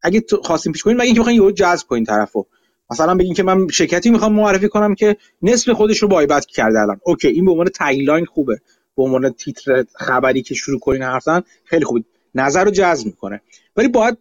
اگه 0.01 0.23
خواستیم 0.43 0.73
pitch 0.73 0.83
کنید 0.83 0.97
مگه 0.97 1.05
اینکه 1.05 1.19
بخواید 1.19 1.37
یهو 1.37 1.51
جذب 1.51 1.87
کنید 1.87 2.07
طرفو. 2.07 2.45
مثلا 2.91 3.15
بگین 3.15 3.33
که 3.33 3.43
من 3.43 3.67
شرکتی 3.67 4.09
می‌خوام 4.09 4.33
معرفی 4.33 4.67
کنم 4.67 4.95
که 4.95 5.17
نصف 5.41 5.69
خودش 5.69 5.97
رو 5.97 6.07
buyback 6.07 6.45
کرده 6.45 6.79
الان. 6.79 6.99
okay 7.03 7.27
این 7.27 7.45
به 7.45 7.51
عنوان 7.51 7.69
tagline 7.75 8.25
خوبه. 8.25 8.61
به 8.97 9.03
عنوان 9.03 9.29
تیتر 9.29 9.85
خبری 9.93 10.41
که 10.41 10.55
شروع 10.55 10.79
کنین 10.79 11.01
حرفن 11.01 11.43
خیلی 11.65 11.85
خوبه 11.85 12.03
نظر 12.35 12.63
رو 12.63 12.71
جذب 12.71 13.05
می‌کنه. 13.05 13.41
ولی 13.77 13.87
باید 13.87 14.17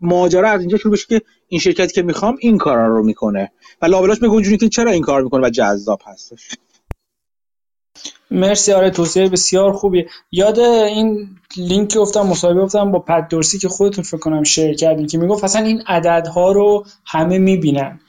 ماجرا 0.00 0.50
از 0.50 0.60
اینجا 0.60 0.76
شروع 0.76 0.92
بشه 0.92 1.06
که 1.06 1.22
این 1.48 1.60
شرکتی 1.60 1.92
که 1.92 2.02
می‌خوام 2.02 2.36
این 2.40 2.58
کارا 2.58 2.86
رو 2.86 3.02
می‌کنه. 3.02 3.52
و 3.82 3.86
لابلاش 3.86 4.18
بگو 4.18 4.42
که 4.42 4.68
چرا 4.68 4.90
این 4.90 5.02
کار 5.02 5.22
می‌کنه 5.22 5.46
و 5.46 5.50
جذاب 5.50 6.00
هستش. 6.04 6.50
مرسی 8.30 8.72
آره 8.72 8.90
توصیه 8.90 9.28
بسیار 9.28 9.72
خوبی. 9.72 10.06
یاد 10.32 10.58
این 10.58 11.28
لینک 11.56 11.96
گفتم 11.96 12.26
مصاحبه 12.26 12.60
گفتم 12.60 12.92
با 12.92 12.98
پد 12.98 13.28
دورسی 13.30 13.58
که 13.58 13.68
خودتون 13.68 14.04
فکر 14.04 14.16
کنم 14.16 14.42
شیر 14.42 14.74
کردین 14.74 15.06
که 15.06 15.18
می‌گفت 15.18 15.44
اصلا 15.44 15.62
این 15.62 15.82
عددها 15.86 16.52
رو 16.52 16.84
همه 17.06 17.38
می‌بینن. 17.38 18.00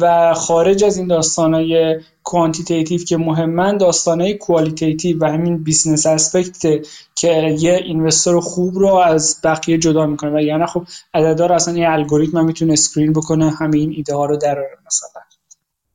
و 0.00 0.34
خارج 0.34 0.84
از 0.84 0.96
این 0.96 1.06
داستانای 1.06 2.00
quantitative 2.28 3.04
که 3.04 3.16
مهمن 3.16 3.76
داستانای 3.76 4.34
qualitative 4.34 5.18
و 5.20 5.24
همین 5.24 5.62
business 5.62 6.06
aspect 6.06 6.84
که 7.14 7.56
یه 7.58 7.74
investor 7.74 8.40
خوب 8.40 8.78
رو 8.78 8.94
از 8.94 9.40
بقیه 9.44 9.78
جدا 9.78 10.06
می‌کنه. 10.06 10.30
و 10.30 10.40
یعنی 10.40 10.66
خب 10.66 10.84
عددها 11.14 11.46
رو 11.46 11.54
اصلا 11.54 11.78
یه 11.78 11.88
الگوریتم 11.88 12.44
می‌تونه 12.44 12.72
screen 12.72 13.12
بکنه 13.12 13.50
همین 13.50 13.92
ایده 13.96 14.14
ها 14.14 14.26
رو 14.26 14.36
در 14.36 14.56
مثلا. 14.86 15.22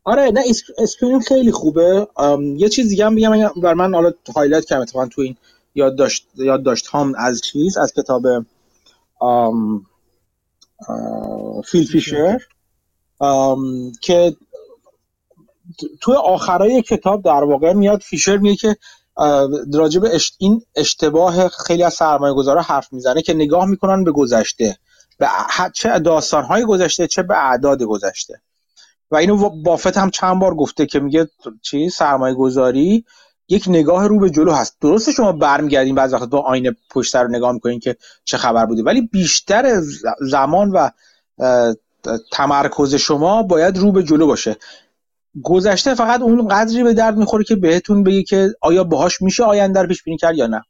آره 0.03 0.31
نه 0.31 0.41
screen 0.77 1.19
خیلی 1.19 1.51
خوبه. 1.51 2.07
یه 2.57 2.69
چیز 2.69 2.89
دیگه 2.89 3.05
هم 3.05 3.15
بگم 3.15 3.49
بر 3.61 3.73
من 3.73 3.93
حالا 3.93 4.11
highlight 4.35 4.65
کردم 4.65 4.81
اتفاقا 4.81 5.05
تو 5.05 5.21
این 5.21 5.35
یاد 5.75 5.95
داشت 5.95 6.27
یاد 6.35 6.63
داشت 6.63 6.87
هم 6.91 7.13
از 7.17 7.41
چیز 7.41 7.77
از 7.77 7.93
کتاب 7.93 8.23
فیل 11.65 11.87
فیشر 11.87 12.39
که 14.01 14.35
توی 16.01 16.15
آخرای 16.15 16.81
کتاب 16.81 17.23
در 17.23 17.43
واقع 17.43 17.73
میاد 17.73 18.01
فیشر 18.01 18.37
میگه 18.37 18.55
که 18.55 18.77
راجب 19.73 20.01
این 20.37 20.61
اشتباه 20.75 21.47
خیلی 21.47 21.83
از 21.83 21.93
سرمایه 21.93 22.33
گذارا 22.33 22.61
حرف 22.61 22.93
می‌زنه 22.93 23.21
که 23.21 23.33
نگاه 23.33 23.65
می‌کنن 23.65 24.03
به 24.03 24.11
گذشته 24.11 24.77
به 25.17 25.27
چه 25.75 25.99
داستانهای 25.99 26.65
گذشته 26.65 27.07
چه 27.07 27.23
به 27.23 27.37
اعداد 27.37 27.83
گذشته. 27.83 28.41
و 29.11 29.15
اینو 29.15 29.49
بافت 29.49 29.97
هم 29.97 30.09
چند 30.09 30.39
بار 30.39 30.55
گفته 30.55 30.85
که 30.85 30.99
میگه 30.99 31.29
چی؟ 31.61 31.89
سرمایه 31.89 32.35
گذاری 32.35 33.05
یک 33.49 33.65
نگاه 33.67 34.07
رو 34.07 34.19
به 34.19 34.29
جلو 34.29 34.51
هست. 34.51 34.77
درسته 34.81 35.11
شما 35.11 35.31
برمیگردین 35.31 35.95
بعض 35.95 36.13
وقت 36.13 36.29
با 36.29 36.39
آینه 36.39 36.75
پشت 36.91 37.15
رو 37.15 37.27
نگاه 37.27 37.51
می‌کنین 37.51 37.79
که 37.79 37.95
چه 38.25 38.37
خبر 38.37 38.65
بوده 38.65 38.83
ولی 38.83 39.01
بیشتر 39.01 39.81
زمان 40.21 40.71
و 40.71 40.89
تمرکز 42.31 42.95
شما 42.95 43.43
باید 43.43 43.77
رو 43.77 43.91
به 43.91 44.03
جلو 44.03 44.27
باشه. 44.27 44.57
گذشته 45.41 45.95
فقط 45.95 46.21
اون 46.21 46.47
قدری 46.47 46.83
به 46.83 46.93
درد 46.93 47.17
می‌خوره 47.17 47.43
که 47.43 47.55
بهتون 47.55 48.03
بگه 48.03 48.23
که 48.23 48.53
آیا 48.61 48.83
باهاش 48.83 49.21
میشه 49.21 49.43
آینده 49.43 49.81
رو 49.81 49.87
پیش 49.87 50.03
بینی 50.03 50.17
کرد 50.17 50.35
یا 50.35 50.47
نه. 50.47 50.61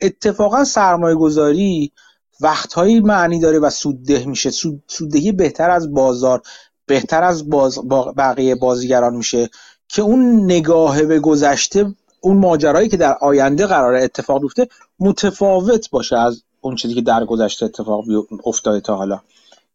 اتفاقا 0.00 0.64
سرمایه 0.64 1.14
گذاری 1.14 1.92
وقتهایی 2.40 3.00
معنی 3.00 3.40
داره 3.40 3.58
و 3.58 3.70
سودده 3.70 4.24
میشه. 4.24 4.50
سود، 4.50 4.82
سوددهی 4.86 5.32
بهتر 5.32 5.70
از 5.70 5.92
بازار 5.92 6.42
بهتر 6.86 7.22
از 7.22 7.50
باز 7.50 7.78
بقیه 8.16 8.54
بازیگران 8.54 9.16
میشه 9.16 9.50
که 9.88 10.02
اون 10.02 10.44
نگاه 10.44 11.02
به 11.02 11.20
گذشته 11.20 11.94
اون 12.20 12.36
ماجرایی 12.36 12.88
که 12.88 12.96
در 12.96 13.16
آینده 13.20 13.66
قرار 13.66 13.94
اتفاق 13.94 14.42
بیفته 14.42 14.68
متفاوت 14.98 15.90
باشه 15.90 16.18
از 16.18 16.42
اون 16.60 16.76
چیزی 16.76 16.94
که 16.94 17.00
در 17.00 17.24
گذشته 17.24 17.66
اتفاق 17.66 18.04
افتاده 18.44 18.80
تا 18.80 18.96
حالا. 18.96 19.20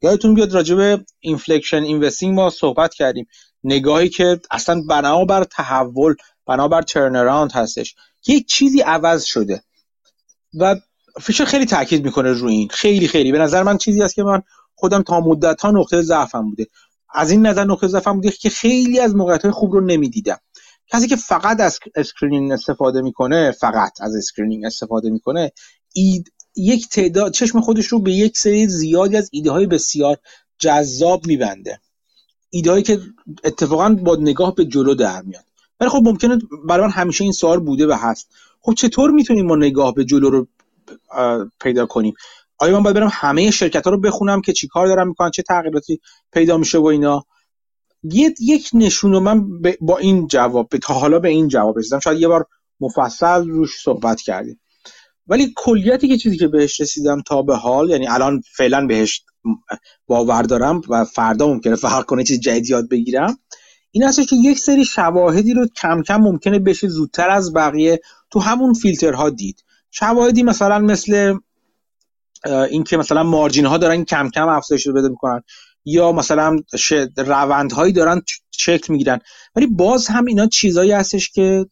یادتون 0.02 0.34
بیاد 0.34 0.54
راجع 0.54 0.76
به 0.76 1.06
inflection 1.20 1.84
investing 1.84 2.36
ما 2.36 2.50
صحبت 2.50 2.94
کردیم. 2.94 3.28
نگاهی 3.64 4.10
که 4.10 4.40
اصلا 4.52 4.81
بنابر 4.90 5.44
تحول 5.44 6.15
بنابر 6.45 6.81
turn 6.82 7.49
هستش. 7.53 7.95
که 8.22 8.40
چیزی 8.40 8.81
عوض 8.81 9.23
شده. 9.23 9.64
و 10.53 10.76
فیشر 11.22 11.45
خیلی 11.45 11.65
تاکید 11.65 12.06
می‌کنه 12.06 12.31
روی 12.31 12.53
این. 12.53 12.68
خیلی 12.68 13.07
خیلی. 13.07 13.31
به 13.31 13.40
نظر 13.40 13.64
من 13.64 13.77
چیزی 13.77 14.03
است 14.03 14.15
که 14.15 14.23
من 14.23 14.41
خودم 14.76 15.02
تا 15.02 15.19
مدت 15.19 15.61
ها 15.61 15.72
نقطه 15.72 16.02
ضعفم 16.02 16.49
بوده. 16.49 16.68
از 17.14 17.31
این 17.31 17.45
نظر 17.48 17.64
نقطه 17.64 17.88
ضعفم 17.88 18.14
بوده 18.14 18.31
که 18.31 18.49
خیلی 18.49 18.99
از 18.99 19.15
موقعیت 19.15 19.41
های 19.41 19.52
خوب 19.52 19.72
رو 19.72 19.81
نمی‌دیدم. 19.81 20.38
کسی 20.88 21.07
که 21.07 21.15
فقط 21.15 21.60
از 21.60 21.80
screening 21.95 22.52
استفاده 22.52 23.02
می‌کنه 23.02 23.52
فقط 23.52 24.02
از 24.02 24.15
screening 24.16 24.66
استفاده 24.65 25.10
می‌کنه 25.10 25.52
اید 25.94 26.31
یک 26.56 26.90
تعداد 26.90 27.31
چشم 27.31 27.61
خودش 27.61 27.88
رو 27.88 27.99
به 27.99 28.11
یک 28.11 28.38
سری 28.38 28.68
زیادی 28.68 29.18
از 29.18 29.30
ایده 29.31 29.52
های 29.52 29.65
بسیار 29.65 30.18
جذاب 30.60 31.27
میبنده. 31.27 31.80
ایده 32.50 32.72
هایی 32.72 32.84
که 32.84 33.00
اتفاقا 33.44 33.90
با 33.90 34.16
نگاه 34.16 34.56
به 34.56 34.66
جلو 34.66 34.96
در 34.96 35.22
میاد. 35.22 35.44
ولی 35.80 35.90
خب 35.90 36.02
ممکنه 36.04 36.40
برای 36.66 36.86
من 36.86 36.92
همیشه 36.92 37.24
این 37.24 37.34
سوال 37.34 37.60
بوده 37.60 37.88
و 37.88 37.96
هست. 38.00 38.32
خب 38.62 38.74
چطور 38.74 39.12
می‌تونیم 39.12 39.46
ما 39.46 39.56
نگاه 39.56 39.94
به 39.94 40.06
جلو 40.06 40.30
رو 40.30 40.48
پیدا 41.62 41.86
کنیم؟ 41.86 42.14
آیا 42.58 42.78
من 42.78 42.84
باید 42.84 42.96
برم 42.96 43.10
همه 43.12 43.52
شرکت 43.52 43.86
ها 43.86 43.92
رو 43.92 44.00
بخونم 44.00 44.42
که 44.42 44.54
چیکار 44.54 44.88
دارم 44.88 45.08
می‌کنن 45.08 45.32
چه 45.32 45.42
تغییراتی 45.42 46.00
پیدا 46.34 46.58
میشه 46.58 46.78
و 46.78 46.86
اینا؟ 46.86 47.26
یک 48.40 48.70
نشون 48.74 49.20
من 49.20 49.62
با 49.82 49.98
این 49.98 50.28
جواب 50.28 50.68
تا 50.68 50.94
حالا 50.94 51.20
به 51.20 51.30
این 51.30 51.48
جواب 51.48 51.78
رسیدم. 51.78 52.00
شاید 52.00 52.20
یه 52.20 52.28
بار 52.28 52.46
مفصل 52.80 53.48
روش 53.48 53.82
صحبت 53.84 54.22
کردیم. 54.22 54.60
ولی 55.30 55.53
کلیتی 55.56 56.07
که 56.07 56.18
چیزی 56.18 56.38
که 56.38 56.47
بهش 56.47 56.81
رسیدم 56.81 57.22
تا 57.22 57.41
به 57.41 57.56
حال 57.56 57.89
یعنی 57.89 58.07
الان 58.07 58.41
فعلا 58.56 58.85
بهش 58.85 59.23
باور 60.07 60.41
دارم 60.41 60.81
و 60.89 61.06
فردا 61.06 61.47
ممکنه 61.47 61.76
فرق 61.76 62.06
کنه 62.06 62.23
چیز 62.23 62.39
جدید 62.39 62.69
یاد 62.69 62.89
بگیرم 62.89 63.38
این 63.91 64.03
هستش 64.03 64.26
که 64.26 64.35
یک 64.35 64.60
سری 64.60 64.85
شواهدی 64.85 65.53
رو 65.53 65.68
کم 65.68 66.03
کم 66.03 66.18
ممکنه 66.18 66.60
بشه 66.60 66.88
زودتر 66.88 67.30
از 67.30 67.53
بقیه 67.53 67.99
تو 68.31 68.39
همون 68.39 68.73
فیلترها 68.73 69.30
دید. 69.30 69.64
شواهدی 69.91 70.43
مثلا 70.43 70.80
مثل 70.80 71.38
اینکه 72.45 72.97
مثلا 72.97 73.23
مارجین 73.23 73.65
ها 73.65 73.77
دارن 73.77 74.03
کم 74.06 74.30
کم 74.30 74.47
افزایش 74.47 74.88
رو 74.88 74.93
بده 74.93 75.10
می‌کنن 75.10 75.41
یا 75.85 76.11
مثلا 76.11 76.60
روندهایی 77.18 77.93
دارن 77.93 78.22
شکل 78.51 78.93
می‌گیرن. 78.93 79.19
ولی 79.56 79.68
باز 79.68 80.07
هم 80.07 80.26
اینا 80.26 80.47
چیزایی 80.47 80.91
هستش 80.91 81.30
که 81.30 81.65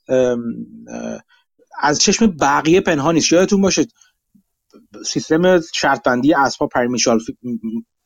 از 1.80 2.00
چشم 2.00 2.28
بقیه 2.28 2.82
پنهان 2.82 3.16
نیست. 3.16 3.32
یادتون 3.32 3.62
باشه 3.62 3.86
سیستم 5.06 5.62
شرط 5.74 6.04
بندی 6.04 6.34
اسبا 6.34 6.68
پرمیشال 6.68 7.20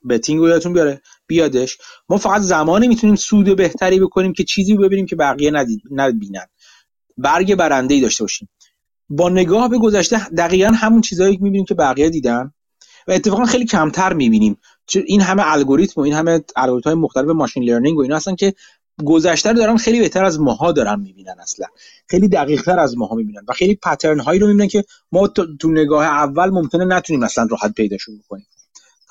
بتینگ 0.10 0.40
رو 0.40 0.50
یادتون 0.50 0.74
بیاره؟ 0.74 1.02
بیادش. 1.28 1.78
ما 2.10 2.18
فقط 2.18 2.42
زمانی 2.42 2.88
می‌تونیم 2.88 3.16
سود 3.16 3.56
بهتری 3.56 4.00
بکنیم 4.00 4.34
که 4.34 4.44
چیزی 4.44 4.76
ببینیم 4.78 5.06
که 5.06 5.16
بقیه 5.16 5.52
نبینن. 5.92 6.46
برگ 7.18 7.56
برنده 7.56 7.94
ای 7.94 8.02
داشته 8.02 8.24
باشیم. 8.24 8.50
با 9.10 9.30
نگاه 9.30 9.70
به 9.70 9.78
گذشته 9.78 10.30
دقیقا 10.30 10.72
همون 10.72 11.02
چیزهایی 11.02 11.38
می‌بینیم 11.38 11.66
که 11.66 11.74
بقیه 11.74 12.10
دیدن 12.10 12.54
و 13.08 13.12
اتفاقا 13.12 13.46
خیلی 13.46 13.66
کمتر 13.66 14.14
می‌بینیم. 14.14 14.58
این 15.06 15.22
همه 15.22 15.44
الگوریتم 15.46 16.02
و 16.02 16.04
این 16.04 16.14
همه 16.14 16.44
الگوریتم 16.56 16.90
های 16.90 17.00
مختلف 17.00 17.28
ماشین 17.28 17.64
لرنینگ 17.64 17.98
و 17.98 18.02
اینا 18.02 18.16
هستن 18.16 18.36
که 18.36 18.54
گذشته 19.06 19.50
رو 19.50 19.58
دارن 19.58 19.78
خیلی 19.78 20.00
بهتر 20.00 20.26
از 20.26 20.40
ماها 20.40 20.72
دارن 20.72 21.00
می‌بینن 21.00 21.36
اصلا. 21.40 21.68
خیلی 22.08 22.28
دقیق 22.28 22.62
تر 22.62 22.80
از 22.80 22.98
ماها 22.98 23.16
می‌بینن 23.16 23.42
و 23.48 23.54
خیلی 23.54 23.76
پترن 23.76 24.20
هایی 24.20 24.40
رو 24.40 24.48
می‌بینن 24.48 24.68
که 24.68 24.84
ما 25.12 25.28
تو 25.28 25.72
نگاه 25.72 26.06
اول 26.06 26.50
ممکنه 26.50 26.86
نتونیم 26.86 27.24
اصلا 27.24 27.48
راحت 27.52 27.74
پیداشون 27.74 28.18
بکنیم. 28.18 28.48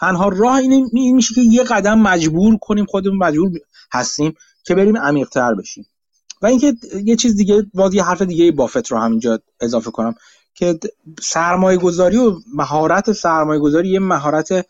تنها 0.01 0.29
راه 0.29 0.55
این 0.57 1.15
میشه 1.15 1.35
که 1.35 1.41
یه 1.41 1.63
قدم 1.63 1.99
مجبور 1.99 2.57
کنیم 2.57 2.85
خودمون 2.85 3.19
مجبور 3.19 3.51
هستیم 3.93 4.35
که 4.65 4.75
بریم 4.75 4.97
عمیق‌تر 4.97 5.55
بشیم. 5.55 5.87
و 6.43 6.47
اینکه 6.47 6.75
یه 7.05 7.17
چیز 7.17 7.37
دیگه 7.37 7.67
باز 7.75 7.97
حرف 7.97 8.23
دیگه 8.23 8.53
بافت 8.53 8.93
رو 8.93 8.99
همینجا 8.99 9.41
اضافه 9.61 9.91
کنم 9.91 10.15
که 10.55 10.79
سرمایه 11.23 11.79
گذاری 11.79 12.17
و 12.17 12.33
مهارت 12.55 13.13
سرمایه 13.13 13.61
گذاری 13.61 13.89
یه 13.89 14.01
مهارت 14.01 14.67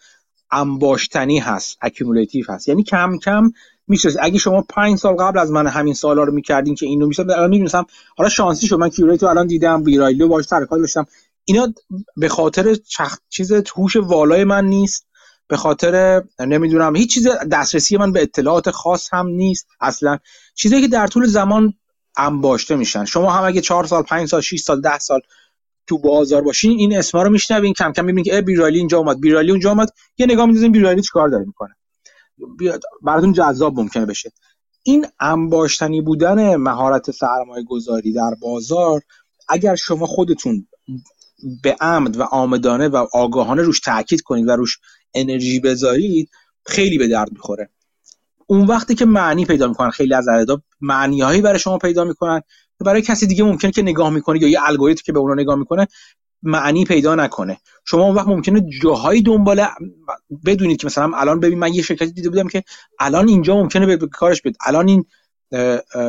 انباشتنی 0.52 1.38
هست 1.38 1.78
accumulative 1.80 2.44
هست. 2.48 2.68
یعنی 2.68 2.82
کم 2.82 3.18
کم 3.18 3.52
میشه. 3.88 4.10
اگه 4.20 4.38
شما 4.38 4.62
پنج 4.62 4.98
سال 4.98 5.14
قبل 5.14 5.38
از 5.38 5.50
من 5.50 5.66
همین 5.66 5.94
سوالا 5.94 6.22
رو 6.22 6.32
می‌کردین 6.32 6.74
که 6.74 6.86
اینو 6.86 7.06
میشه 7.06 7.22
الان 7.22 7.50
می‌دونستم. 7.50 7.86
حالا 8.16 8.30
شانسی 8.30 8.66
شد. 8.66 8.76
من 8.76 8.88
کیوریتو 8.88 9.26
الان 9.26 9.46
دیدم 9.46 9.82
ویرایلیو 9.84 10.28
باش 10.28 10.44
سر 10.44 10.64
کار 10.64 10.78
داشتم. 10.78 11.06
اینا 11.44 11.74
به 12.16 12.28
خاطر 12.28 12.74
چخ... 12.74 13.18
چیز 13.28 13.52
هوش 13.52 13.96
والای 13.96 14.44
من 14.44 14.64
نیست. 14.64 15.06
به 15.48 15.56
خاطر 15.56 16.22
نمی‌دونم 16.40 16.96
هیچ 16.96 17.14
چیز 17.14 17.28
دسترسی 17.52 17.96
من 17.96 18.12
به 18.12 18.22
اطلاعات 18.22 18.70
خاص 18.70 19.08
هم 19.12 19.26
نیست 19.28 19.66
اصلا. 19.80 20.18
چیزی 20.54 20.80
که 20.80 20.88
در 20.88 21.06
طول 21.06 21.26
زمان 21.26 21.74
انباشته 22.16 22.76
میشن. 22.76 23.04
شما 23.04 23.30
هم 23.30 23.44
اگه 23.44 23.60
چهار 23.60 23.86
سال 23.86 24.02
پنج 24.02 24.28
سال 24.28 24.40
6 24.40 24.60
سال 24.60 24.80
ده 24.80 24.98
سال 24.98 25.20
تو 25.90 25.98
بازار 25.98 26.42
باشین 26.42 26.70
این 26.78 26.98
اسما 26.98 27.22
رو 27.22 27.30
میشنوین 27.30 27.72
کم 27.72 27.92
کم 27.92 28.04
می‌بینین 28.04 28.24
که 28.24 28.40
بیرالی 28.40 28.78
اینجا 28.78 28.98
اومد 28.98 29.20
بیرالی 29.20 29.50
اونجا 29.50 29.70
اومد 29.70 29.88
یه 30.18 30.26
نگاه 30.26 30.46
میندازین 30.46 30.72
بیرالی 30.72 31.02
چیکار 31.02 31.28
داره 31.28 31.44
می‌کنه. 31.44 31.74
براتون 33.02 33.32
جذاب 33.32 33.80
ممکنه 33.80 34.06
بشه. 34.06 34.32
این 34.82 35.06
انباشتنی 35.20 36.00
بودن 36.00 36.56
مهارت 36.56 37.10
سرمایه 37.10 37.64
گذاری 37.64 38.12
در 38.12 38.34
بازار 38.40 39.00
اگر 39.48 39.74
شما 39.74 40.06
خودتون 40.06 40.66
به 41.62 41.76
عمد 41.80 42.16
و 42.16 42.22
آمدانه 42.22 42.88
و 42.88 43.06
آگاهانه 43.12 43.62
روش 43.62 43.80
تاکید 43.80 44.20
کنید 44.20 44.48
و 44.48 44.50
روش 44.50 44.78
انرژی 45.14 45.60
بذارید 45.60 46.30
خیلی 46.66 46.98
به 46.98 47.08
درد 47.08 47.32
می‌خوره. 47.32 47.70
اون 48.46 48.66
وقتی 48.66 48.94
که 48.94 49.04
معنی 49.04 49.44
پیدا 49.44 49.68
می‌کنن 49.68 49.90
خیلی 49.90 50.14
از 50.14 50.28
اعداد 50.28 50.62
معنی 50.80 51.20
هایی 51.20 51.42
برای 51.42 51.58
شما 51.58 51.78
پیدا 51.78 52.04
می‌کنن 52.04 52.42
برای 52.84 53.02
کسی 53.02 53.26
دیگه 53.26 53.44
ممکنه 53.44 53.70
که 53.70 53.82
نگاه 53.82 54.10
می‌کنه 54.10 54.42
یا 54.42 54.48
یه 54.48 54.58
الگوریتم 54.62 55.02
که 55.04 55.12
به 55.12 55.18
اونا 55.18 55.34
نگاه 55.34 55.56
می‌کنه 55.56 55.86
معنی 56.42 56.84
پیدا 56.84 57.14
نکنه. 57.14 57.60
شما 57.84 58.04
اون 58.04 58.14
وقت 58.14 58.26
ممکنه 58.26 58.66
جاهایی 58.82 59.22
دنبال 59.22 59.66
بدونید 60.44 60.80
که 60.80 60.86
مثلا 60.86 61.10
الان 61.14 61.40
ببین 61.40 61.58
من 61.58 61.74
یه 61.74 61.82
شرکتی 61.82 62.12
دیده 62.12 62.28
بودم 62.28 62.48
که 62.48 62.64
الان 62.98 63.28
اینجا 63.28 63.56
ممکنه 63.56 63.96
به 63.96 64.06
کارش 64.06 64.42
بده. 64.42 64.58
الان 64.66 64.88
این 64.88 65.04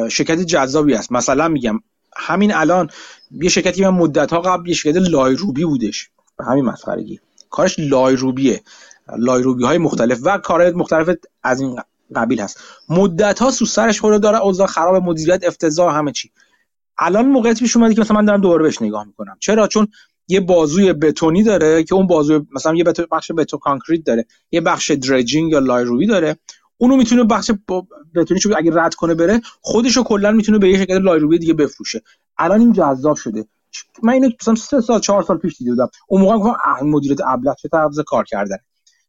شرکت 0.10 0.40
جذابی 0.40 0.94
است. 0.94 1.12
مثلا 1.12 1.48
میگم 1.48 1.80
همین 2.18 2.54
الان 2.54 2.90
یه 3.32 3.50
شرکتی 3.50 3.84
من 3.84 3.90
مدت 3.90 4.34
ها 4.34 4.42
قبل 4.42 4.70
یه 4.70 4.76
شرکت 4.76 4.98
لایروبی 4.98 5.66
بودش. 5.66 6.10
به 6.38 6.46
همین 6.46 6.66
مسخرگی. 6.66 7.20
کارش 7.50 7.76
لایروبیه. 7.80 8.62
لایروبی 9.18 9.64
های 9.64 9.78
مختلف 9.78 10.20
و 10.24 10.38
کارهای 10.38 10.72
مختلف 10.72 11.16
از 11.44 11.62
این 11.62 11.80
قبیل 12.16 12.42
هست. 12.42 12.60
مدت 12.90 13.40
ها 13.40 13.52
سو 13.52 13.66
سرش 13.66 14.02
خورده 14.02 14.20
داره 14.20 14.42
اوضاع 14.42 14.68
خراب 14.68 15.04
مدیریت 15.04 15.44
افتضاح 15.44 15.98
همه 15.98 16.12
چی. 16.12 16.32
الان 16.98 17.28
موقعیت 17.28 17.60
پیش 17.60 17.78
اومده 17.78 17.94
که 17.94 18.02
مثلا 18.02 18.18
من 18.18 18.26
دارم 18.26 18.42
دوباره 18.42 18.64
بهش 18.64 18.82
نگاه 18.82 19.08
می‌کنم. 19.08 19.38
چرا؟ 19.40 19.68
چون 19.68 19.88
یه 20.28 20.40
بازوی 20.40 20.94
بتونی 20.94 21.44
داره 21.44 21.84
که 21.84 21.96
اون 21.96 22.08
بازوی 22.08 22.46
مثلا 22.56 22.76
یه 22.76 22.84
بخش 23.12 23.32
بتو 23.38 23.58
concrete 23.58 24.06
داره 24.06 24.26
یه 24.52 24.62
بخش 24.62 24.92
dredging 24.92 25.52
یا 25.52 25.60
لایروبی 25.60 26.08
داره 26.08 26.38
اونو 26.78 26.96
می‌تونه 26.96 27.24
بخش 27.24 27.52
شو 28.42 28.54
اگه 28.58 28.72
رد 28.76 28.96
کنه 28.96 29.14
بره 29.14 29.42
خودشو 29.62 30.04
کلا 30.04 30.32
می‌تونه 30.32 30.58
به 30.58 30.70
یه 30.70 30.78
شکل 30.78 31.02
لایروبی 31.02 31.40
دیگه 31.40 31.54
بفروشه. 31.54 32.02
الان 32.38 32.60
این 32.60 32.74
جذاب 32.74 33.16
شده. 33.16 33.46
من 34.04 34.14
اینو 34.14 34.30
مثلا 34.42 34.56
سه 34.56 34.82
سال 34.82 35.00
چهار 35.00 35.24
سال 35.24 35.38
پیش 35.38 35.58
دیده 35.58 35.72
بودم. 35.72 35.90
اون 36.08 36.22
موقع 36.22 36.38
گفتم 36.38 36.86
مدیریت 36.88 37.20
ابلت 37.28 37.58
چه 37.58 37.70
طرز 37.70 38.00
کار 38.00 38.24
کردن 38.24 38.58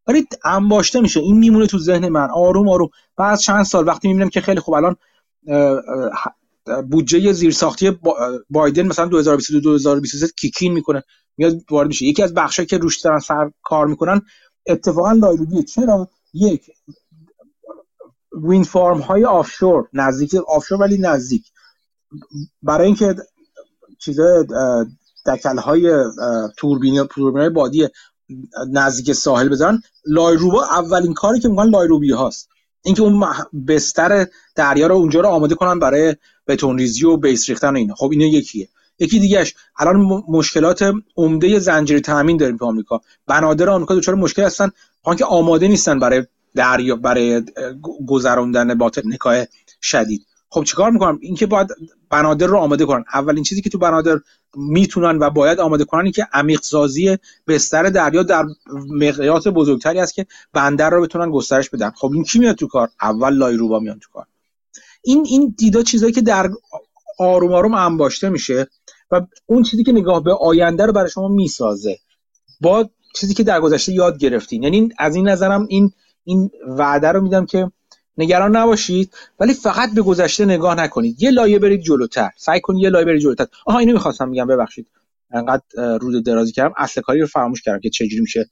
ولی 0.06 0.26
انباشته 0.44 1.00
میشه. 1.00 1.20
این 1.20 1.38
میمونه 1.38 1.66
تو 1.66 1.78
ذهن 1.78 2.08
من. 2.08 2.28
آروم 2.34 2.68
آروم. 2.68 2.88
بعد 3.16 3.38
چند 3.38 3.64
سال 3.64 3.86
وقتی 3.86 4.08
می‌بینم 4.08 4.28
که 4.28 4.40
خیلی 4.40 4.60
خوب 4.60 4.74
الان 4.74 4.96
بودجه 6.90 7.32
زیرساختی 7.32 7.98
بایدن 8.50 8.86
مثلا 8.86 9.06
2022 9.06 9.60
2023 9.60 10.28
کیکین 10.36 10.72
می‌کنه. 10.72 11.02
میاد 11.36 11.60
وارد 11.70 11.88
میشه. 11.88 12.06
یکی 12.06 12.22
از 12.22 12.34
بخشایی 12.34 12.66
که 12.66 12.78
روش 12.78 13.00
دارن 13.00 13.18
سر 13.18 13.50
کار 13.62 13.86
می‌کنن 13.86 14.22
اتفاقا 14.66 15.12
لایروبیه 15.12 15.62
چرا؟ 15.62 16.08
یک 16.34 16.70
وین 18.42 18.64
فارم 18.64 18.98
های 18.98 19.24
آفشور. 19.24 19.88
نزدیک 19.92 20.34
آفشور 20.34 20.80
ولی 20.80 20.98
نزدیک. 20.98 21.44
برای 22.62 22.86
اینکه 22.86 23.16
چیز 23.98 24.20
دکل 25.26 25.58
های 25.58 26.04
توربین 26.56 27.08
های 27.18 27.48
بادی 27.48 27.88
نزدیک 28.72 29.12
ساحل 29.12 29.48
بذارن. 29.48 29.82
لایروبا 30.06 30.64
اولین 30.64 31.14
کاری 31.14 31.40
که 31.40 31.48
می‌کنن 31.48 31.70
لایروبی 31.70 32.12
هاست. 32.12 32.48
اینکه 32.84 33.02
اون 33.02 33.24
بستر 33.68 34.26
دریا 34.56 34.86
رو 34.86 34.94
اونجا 34.94 35.20
رو 35.20 35.28
آماده 35.28 35.54
کنن 35.54 35.78
برای 35.78 36.16
بتون 36.46 36.78
ریزی 36.78 37.06
و 37.06 37.16
بیس 37.16 37.48
ریختن 37.48 37.76
اینا. 37.76 37.94
خب 37.94 38.10
اینا 38.10 38.26
یکیه. 38.26 38.68
یکی 38.98 39.18
دیگهش 39.18 39.54
الان 39.78 40.24
مشکلات 40.28 40.92
عمده 41.16 41.58
زنجیره 41.58 42.00
تامین 42.00 42.36
داریم 42.36 42.56
تو 42.56 42.64
آمریکا. 42.64 43.00
بنادر 43.26 43.70
آمریکا 43.70 43.94
دچار 43.94 44.14
مشکل 44.14 44.42
هستن. 44.42 44.70
که 45.18 45.24
آماده 45.24 45.68
نیستن 45.68 45.98
برای 45.98 46.26
دریا 46.54 46.96
برای 46.96 47.42
گذراندن 48.06 48.74
با 48.74 48.90
نکای 49.04 49.46
شدید. 49.80 50.26
خب 50.48 50.64
چیکار 50.64 50.90
می‌کنم؟ 50.90 51.18
اینکه 51.22 51.46
باید 51.46 51.68
بنادر 52.10 52.46
رو 52.46 52.58
آماده 52.58 52.84
کنن. 52.84 53.04
اولین 53.14 53.44
چیزی 53.44 53.62
که 53.62 53.70
تو 53.70 53.78
بنادر 53.78 54.18
می‌تونن 54.56 55.18
و 55.18 55.30
باید 55.30 55.60
آماده 55.60 55.84
کنن 55.84 56.02
این 56.02 56.12
که 56.12 56.26
عمیق 56.32 56.60
سازی 56.60 57.18
بستر 57.46 57.82
دریا 57.82 58.22
در 58.22 58.44
مقیاس 58.90 59.46
بزرگتری 59.46 59.98
است 59.98 60.14
که 60.14 60.26
بندر 60.52 60.90
رو 60.90 61.02
بتونن 61.02 61.30
گسترش 61.30 61.70
بدن. 61.70 61.90
خب 61.90 62.10
این 62.12 62.24
کی 62.24 62.38
میاد 62.38 62.56
تو 62.56 62.66
کار؟ 62.66 62.88
اول 63.02 63.34
لایروبا 63.34 63.78
میاد 63.78 63.98
تو 63.98 64.08
کار. 64.12 64.26
این 65.04 65.24
این 65.28 65.54
دیدا 65.58 65.82
چیزایی 65.82 66.12
که 66.12 66.20
در 66.20 66.50
آروم 67.18 67.52
آروم 67.52 67.74
انباشته 67.74 68.28
میشه 68.28 68.66
و 69.10 69.20
اون 69.46 69.62
چیزی 69.62 69.84
که 69.84 69.92
نگاه 69.92 70.22
به 70.22 70.34
آینده 70.34 70.86
رو 70.86 70.92
برای 70.92 71.10
شما 71.10 71.28
می‌سازه. 71.28 71.98
با 72.60 72.90
چیزی 73.14 73.34
که 73.34 73.42
در 73.42 73.60
گذشته 73.60 73.92
یاد 73.92 74.18
گرفتین. 74.18 74.62
یعنی 74.62 74.88
از 74.98 75.16
این 75.16 75.28
نظرم 75.28 75.66
این 75.70 75.92
این 76.24 76.50
وعده 76.66 77.08
رو 77.08 77.20
میدم 77.20 77.46
که 77.46 77.70
نگران 78.18 78.56
نباشید 78.56 79.14
ولی 79.40 79.54
فقط 79.54 79.94
به 79.94 80.02
گذشته 80.02 80.44
نگاه 80.44 80.74
نکنید. 80.74 81.22
یه 81.22 81.30
لایه 81.30 81.58
برید 81.58 81.80
جلوتر. 81.80 82.30
سعی 82.36 82.60
کنید 82.60 82.82
یه 82.82 82.90
لایه 82.90 83.04
برید 83.04 83.20
جلوتر. 83.20 83.46
آها 83.66 83.78
اینو 83.78 83.92
می‌خواستم 83.92 84.28
میگم 84.28 84.46
ببخشید. 84.46 84.86
انقدر 85.30 85.62
رود 86.00 86.24
درازی 86.24 86.52
کردم. 86.52 86.74
اصل 86.76 87.00
کاری 87.00 87.20
رو 87.20 87.26
فراموش 87.26 87.62
کردم 87.62 87.80
که 87.80 87.90
چجوری 87.90 88.20
میشه 88.20 88.50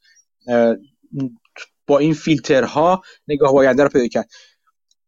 با 1.86 1.98
این 1.98 2.14
فیلترها 2.14 3.02
نگاه 3.28 3.56
آینده 3.56 3.82
رو 3.82 3.88
پیدا 3.88 4.06
کرد. 4.06 4.30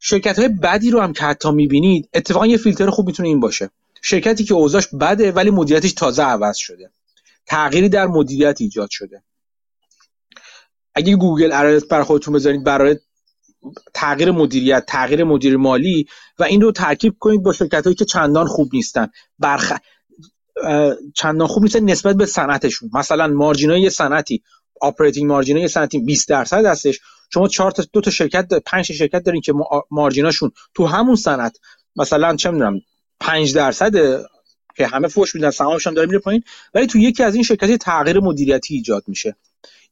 شرکت 0.05 0.39
های 0.39 0.49
بدی 0.49 0.91
رو 0.91 1.01
هم 1.01 1.12
که 1.12 1.24
حتی 1.24 1.51
می‌بینید 1.51 2.09
اتفاقا 2.15 2.47
یه 2.47 2.57
فیلتر 2.57 2.91
خوب 2.91 3.07
می‌تونه 3.07 3.29
این 3.29 3.41
باشه. 3.41 3.70
شرکتی 4.03 4.45
که 4.45 4.55
اوضاعش 4.55 4.89
بده 5.01 5.33
ولی 5.33 5.51
مدیریتش 5.51 5.93
تازه 5.93 6.23
عوض 6.23 6.57
شده. 6.57 6.91
تغییری 7.47 7.89
در 7.89 8.07
مدیریت 8.07 8.61
ایجاد 8.61 8.89
شده. 8.91 9.23
اگه 10.95 11.16
Google 11.16 11.53
alert 11.53 11.89
برا 11.89 12.03
خودتون 12.03 12.35
بذارید 12.35 12.65
برای 12.65 12.99
تغییر 13.95 14.31
مدیریت 14.31 14.85
تغییر 14.87 15.24
مدیر 15.24 15.57
مالی 15.57 16.07
و 16.39 16.45
این 16.45 16.61
رو 16.61 16.73
ترکیب 16.73 17.16
کنید 17.19 17.43
با 17.43 17.53
شرکت 17.53 17.85
هایی 17.85 17.97
که 17.97 18.05
چندان 18.05 18.47
خوب 18.47 18.70
نیستن. 18.73 19.09
برخ... 19.39 19.73
چندان 21.15 21.47
خوب 21.47 21.62
نیستن 21.62 21.85
نسبت 21.85 22.16
به 22.16 22.27
صنعتشون. 22.27 22.91
مثلا 22.95 23.27
margin 23.27 23.81
ای 23.81 23.91
صنعتی 23.91 24.43
operating 24.83 25.31
margin 25.31 25.63
ای 25.63 25.69
صنعتی 25.69 25.99
20 25.99 26.29
درصد 26.29 26.65
هستش. 26.65 27.01
شما 27.35 27.49
چهار 27.49 27.71
تا 27.71 27.85
دو 27.93 28.01
تا 28.01 28.11
شرکت 28.11 28.55
پنج 28.67 28.93
شرکت 28.93 29.23
دارین 29.23 29.41
که 29.41 29.55
margin 29.91 30.28
اشون 30.28 30.53
تو 30.75 30.87
همون 30.87 31.17
صنعت 31.17 31.59
مثلا 31.97 32.37
چه 32.37 32.51
می‌دونم 32.51 32.81
5 33.21 33.55
درصد 33.55 33.93
که 34.77 34.87
همه 34.87 35.09
فوش 35.09 35.35
میدن 35.35 35.51
سهامش 35.51 35.87
هم 35.87 35.95
داره 35.95 36.07
میره 36.07 36.19
پایین 36.19 36.43
ولی 36.75 36.87
تو 36.87 36.99
یکی 36.99 37.23
از 37.23 37.35
این 37.35 37.45
شرکت 37.45 37.77
تغییر 37.77 38.21
مدیریتی 38.21 38.75
ایجاد 38.75 39.05
میشه. 39.07 39.37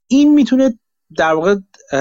این 0.07 0.35
می‌تونه 0.35 0.79
در 1.17 1.33
واقع 1.33 1.57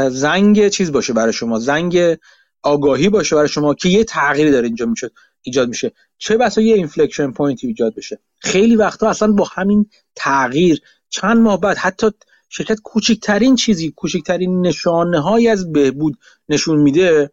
زنگ 0.09 0.69
چیز 0.69 0.91
باشه 0.91 1.13
برای 1.13 1.33
شما 1.33 1.59
زنگ 1.59 2.17
آگاهی 2.63 3.09
باشه 3.09 3.35
برای 3.35 3.47
شما 3.47 3.73
که 3.73 3.89
یه 3.89 4.03
تغییری 4.03 4.51
داره 4.51 4.67
اینجا 4.67 4.85
میشه 4.85 5.11
ایجاد 5.41 5.69
میشه. 5.69 5.91
چه 6.17 6.37
بسا 6.37 6.61
یه 6.61 6.75
inflection 6.75 7.31
point 7.31 7.63
ایجاد 7.63 7.95
بشه. 7.95 8.19
خیلی 8.39 8.75
وقتا 8.75 9.09
اصلا 9.09 9.31
با 9.31 9.47
همین 9.53 9.89
تغییر 10.15 10.81
چند 11.09 11.37
ماه 11.37 11.59
بعد 11.59 11.77
حتی 11.77 12.11
شرکت 12.49 12.79
کوچکترین 12.83 13.55
چیزی 13.55 13.91
کوچکترین 13.91 14.61
نشانه 14.61 15.19
های 15.19 15.47
از 15.47 15.71
بهبود 15.71 16.17
نشون 16.49 16.77
میده 16.77 17.31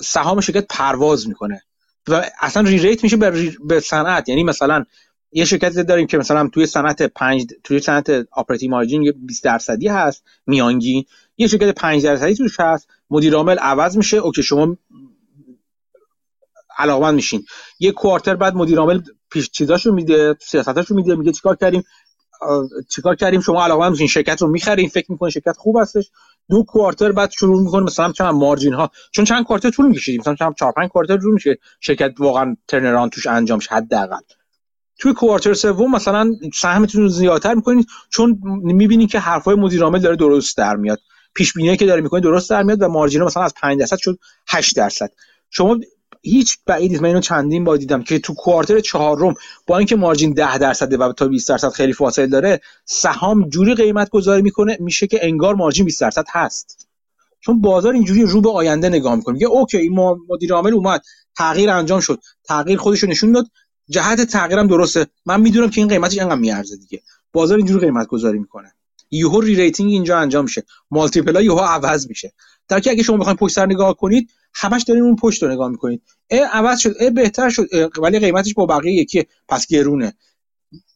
سهام 0.00 0.40
شرکت 0.40 0.66
پرواز 0.70 1.28
می‌کنه. 1.28 1.62
و 2.08 2.30
اصلا 2.40 2.62
re-rate 2.62 3.02
میشه 3.02 3.16
به, 3.64 3.80
صنعت. 3.80 4.28
یعنی 4.28 4.44
مثلا 4.44 4.84
یه 5.32 5.44
شرکت 5.44 5.72
داریم 5.72 6.06
که 6.06 6.18
مثلا 6.18 6.48
توی 6.48 6.66
صنعت 6.66 7.02
5 7.02 7.46
توی 7.64 7.80
صنعت 7.80 8.10
operating 8.30 8.70
margin 8.70 9.12
20 9.26 9.44
درصدی 9.44 9.88
هست 9.88 10.24
میانگین. 10.46 11.04
یه 11.36 11.46
شرکت 11.46 11.74
5 11.74 12.04
درصدی 12.04 12.34
توش 12.34 12.60
هست 12.60 12.88
مدیر 13.10 13.34
عامل 13.34 13.58
عوض 13.58 13.96
میشه 13.96 14.16
okay 14.16 14.42
شما 14.42 14.76
علاقمند 16.78 17.14
میشین. 17.14 17.44
یه 17.78 17.92
quarter 17.92 18.36
بعد 18.36 18.54
مدیر 18.54 18.78
عامل 18.78 19.00
پیش 19.30 19.50
چیزاشو 19.50 19.92
میده 19.92 20.36
سیاستاشو 20.40 20.94
میده 20.94 21.14
میگه 21.14 21.32
چیکار 21.32 21.56
کردیم؟ 21.56 21.82
چیکار 22.88 23.16
کردیم؟ 23.16 23.40
شما 23.40 23.64
علاقمند 23.64 23.90
میشین 23.90 24.06
شرکت 24.06 24.42
رو 24.42 24.48
می‌خرین 24.48 24.88
فکر 24.88 25.12
می‌کنین 25.12 25.30
شرکت 25.30 25.56
خوب 25.56 25.76
هستش. 25.80 26.10
دو 26.50 26.62
کوارتر 26.62 27.12
بعد 27.12 27.30
شروع 27.30 27.62
می‌کنه 27.62 27.82
مثلا 27.82 28.12
چند 28.12 28.34
مارجین 28.34 28.74
ها. 28.74 28.90
چون 29.12 29.24
چند 29.24 29.44
کوارتر 29.44 29.70
طول 29.70 29.86
می‌کشه 29.86 30.18
مثلا 30.18 30.34
چند 30.34 30.54
4 30.54 30.72
5 30.72 30.88
کوارتر 30.88 31.16
طول 31.16 31.32
میشه 31.34 31.58
شرکت 31.80 32.14
واقعا 32.18 32.56
ترنران 32.68 33.10
توش 33.10 33.26
انجام 33.26 33.58
شه 33.58 33.74
حداقل. 33.74 34.20
توی 34.98 35.12
کوارتر 35.12 35.54
سوم 35.54 35.90
مثلا 35.90 36.30
سهمتون 36.54 37.02
رو 37.02 37.08
زیادتر 37.08 37.54
می‌کنید 37.54 37.86
چون 38.10 38.40
می‌بینید 38.62 39.10
که 39.10 39.18
حرفای 39.18 39.54
مدیر 39.54 39.82
عامل 39.82 39.98
داره 39.98 40.16
درست 40.16 40.56
در 40.56 40.76
میاد. 40.76 40.98
پیش 41.34 41.52
بینی 41.52 41.76
که 41.76 41.86
داره 41.86 42.00
می‌کنه 42.00 42.20
درست 42.20 42.50
در 42.50 42.62
میاد 42.62 42.82
و 42.82 42.88
مارجین 42.88 43.22
مثلا 43.22 43.42
از 43.42 43.54
5 43.60 43.80
درصد 43.80 43.98
شد 43.98 44.18
8 44.48 44.76
درصد. 44.76 45.10
شما 45.50 45.78
هیچ 46.22 46.58
بعید 46.66 46.90
نیست. 46.90 47.02
من 47.02 47.08
اینو 47.08 47.20
چندین 47.20 47.64
بار 47.64 47.76
دیدم 47.76 48.02
که 48.02 48.18
تو 48.18 48.34
کوارتر 48.34 48.80
چهارم 48.80 49.34
با 49.66 49.78
اینکه 49.78 49.96
مارجین 49.96 50.32
10 50.32 50.58
درصده 50.58 50.96
و 50.96 51.12
تا 51.12 51.28
20 51.28 51.48
درصد 51.48 51.68
خیلی 51.68 51.92
فاصله 51.92 52.26
داره 52.26 52.60
سهام 52.84 53.48
جوری 53.48 53.74
قیمت 53.74 54.10
گذاری 54.10 54.42
می‌کنه 54.42 54.76
میشه 54.80 55.06
که 55.06 55.18
انگار 55.22 55.54
مارجین 55.54 55.84
20 55.84 56.00
درصد 56.00 56.24
هست. 56.30 56.88
چون 57.40 57.60
بازار 57.60 57.92
اینجوری 57.92 58.22
رو 58.22 58.40
به 58.40 58.50
آینده 58.50 58.88
نگاه 58.88 59.14
می‌کنه. 59.14 59.32
میگه 59.32 59.46
okay 59.46 59.88
ما 59.88 60.18
مدیر 60.28 60.52
عامل 60.52 60.74
اومد 60.74 61.02
تغییر 61.36 61.70
انجام 61.70 62.00
شد. 62.00 62.20
تغییر 62.44 62.78
خودش 62.78 63.04
نشون 63.04 63.32
داد. 63.32 63.46
جهت 63.88 64.20
تغییرم 64.20 64.66
درسته. 64.66 65.06
من 65.26 65.40
می‌دونم 65.40 65.70
که 65.70 65.80
این 65.80 65.88
قیمتش 65.88 66.18
انقدر 66.18 66.38
میارزه 66.40 66.76
دیگه. 66.76 67.02
بازار 67.32 67.58
اینجوری 67.58 67.86
قیمت 67.86 68.06
گذاری 68.06 68.38
می‌کنه. 68.38 68.72
یهو 69.10 69.40
re-rating 69.40 69.90
اینجا 69.90 70.18
انجام 70.18 70.44
میشه. 70.44 70.62
multiple 70.90 71.44
یهو 71.44 71.58
عوض 71.58 72.08
میشه. 72.08 72.32
در 72.70 72.80
که 72.80 72.90
اگه 72.90 73.02
شما 73.02 73.16
بخواید 73.16 73.38
پشت 73.38 73.54
سر 73.54 73.66
نگاه 73.66 73.96
کنید 73.96 74.30
همش 74.54 74.82
دارین 74.82 75.02
اون 75.02 75.16
پشت 75.16 75.42
رو 75.42 75.52
نگاه 75.52 75.68
می‌کنید. 75.68 76.02
ا 76.30 76.36
عوض 76.52 76.80
شد 76.80 76.94
ا 77.00 77.10
بهتر 77.10 77.50
شد 77.50 77.68
ولی 78.02 78.18
قیمتش 78.18 78.54
با 78.54 78.66
بقیه 78.66 78.92
یکی 78.92 79.24
پس 79.48 79.66
گرونه. 79.66 80.12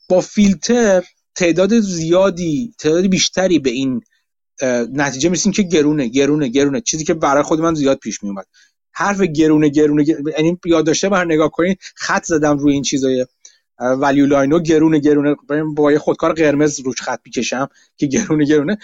با 0.08 0.20
فیلتر 0.20 1.04
تعداد 1.34 1.80
زیادی 1.80 2.74
تعداد 2.78 3.06
بیشتری 3.06 3.58
به 3.58 3.70
این 3.70 4.00
نتیجه 4.92 5.28
می‌رسیم 5.28 5.52
که 5.52 5.62
گرونه 5.62 6.06
گرونه 6.08 6.48
گرونه. 6.48 6.80
چیزی 6.80 7.04
که 7.04 7.14
برای 7.14 7.42
خود 7.42 7.60
من 7.60 7.74
زیاد 7.74 7.98
پیش 7.98 8.22
میومد 8.22 8.46
حرف 8.92 9.20
گرونه 9.20 9.68
گرونه 9.68 10.04
یعنی 10.38 10.58
یاد 10.64 10.86
داشته 10.86 11.08
بر 11.08 11.24
نگاه 11.24 11.50
کنید 11.50 11.78
خط 11.94 12.24
زدم 12.24 12.58
روی 12.58 12.72
این 12.72 12.82
چیزای 12.82 13.26
Value 13.78 14.26
Line 14.26 14.52
و 14.52 14.58
گرونه 14.58 14.98
گرونه. 14.98 15.36
با 15.76 15.92
یه 15.92 15.98
خودکار 15.98 16.32
قرمز 16.32 16.80
روش 16.80 17.02
خط 17.02 17.20
می‌کشم 17.24 17.68
که 17.96 18.06
گرونه 18.06 18.44
گرونه. 18.44 18.78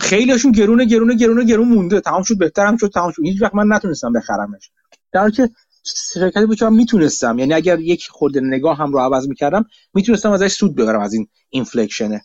خیلیشون 0.00 0.52
گرونه 0.52 0.84
گرونه 0.84 1.14
گرونه 1.14 1.44
گرون 1.44 1.68
مونده. 1.68 2.00
تمام 2.00 2.22
شد 2.22 2.38
بهترم 2.38 2.76
شد 2.76 2.90
تمام 2.94 3.12
شد. 3.12 3.22
هیچ 3.22 3.42
وقت 3.42 3.54
من 3.54 3.76
نتونستم 3.76 4.12
بخرمش. 4.12 4.70
در 5.12 5.30
بود 6.46 6.58
که 6.58 6.64
من 6.64 6.74
می‌تونستم. 6.74 7.38
یعنی 7.38 7.54
اگر 7.54 7.80
یک 7.80 8.08
خورده 8.10 8.40
نگاه 8.40 8.78
هم 8.78 8.92
رو 8.92 8.98
عوض 8.98 9.28
می‌کردم 9.28 9.64
می‌تونستم 9.94 10.30
ازش 10.30 10.52
سود 10.52 10.74
ببرم 10.74 11.00
از 11.00 11.12
این 11.12 11.28
inflection 11.50 12.17
ه 12.17 12.24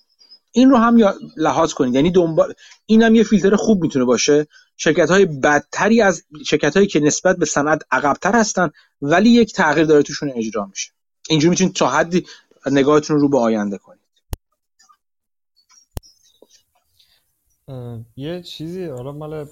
این 0.52 0.70
رو 0.70 0.78
هم 0.78 1.14
لحاظ 1.38 1.74
کنید. 1.74 1.96
یعنی 1.96 2.12
دنبال 2.12 2.54
این 2.86 3.04
هم 3.04 3.16
یه 3.16 3.24
فیلتر 3.24 3.56
خوب 3.56 3.82
می‌تونه 3.82 4.06
باشه. 4.06 4.48
شرکت 4.78 5.10
های 5.12 5.26
بدتری 5.26 6.02
از 6.02 6.24
شرکت 6.46 6.76
هایی 6.76 6.88
که 6.88 7.00
نسبت 7.00 7.38
به 7.38 7.46
صنعت 7.46 7.82
عقبتر 7.92 8.36
هستن 8.36 8.70
ولی 9.02 9.30
یک 9.30 9.54
تغییر 9.54 9.86
داره 9.86 10.04
توشون 10.04 10.32
اجرا 10.36 10.66
میشه. 10.66 10.92
اینجوری 11.30 11.50
می‌تونید 11.50 11.74
تا 11.74 11.88
حدی 11.88 12.26
نگاهتون 12.72 13.20
رو 13.20 13.30
به 13.30 13.40
آینده 13.40 13.78
کنید. 13.78 13.91
یه 18.16 18.42
چیزی 18.42 18.86
حالا 18.86 19.12
مال 19.12 19.46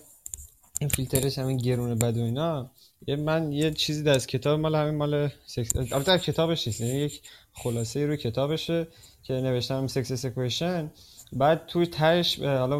این 0.79 0.89
فیلترش 0.89 1.39
همین 1.39 1.57
گرونه 1.57 1.95
بد 1.95 2.17
و 2.17 2.23
اینا 2.23 2.71
یه 3.07 3.15
من 3.15 3.51
یه 3.51 3.71
چیزی 3.71 4.09
از 4.09 4.27
کتاب 4.27 4.59
مال 4.59 4.75
همین 4.75 4.95
مال 4.95 5.29
سکس 5.45 5.75
البته 5.75 6.17
کتابش 6.17 6.67
نیست 6.67 6.81
یعنی 6.81 6.99
یک 6.99 7.21
خلاصه 7.53 8.05
روی 8.05 8.17
کتابشه 8.17 8.87
که 9.23 9.33
نوشتم 9.33 9.87
Success 9.87 10.25
Equation 10.25 10.91
بعد 11.33 11.65
توی 11.67 11.87
تهش 11.87 12.39
حالا 12.39 12.77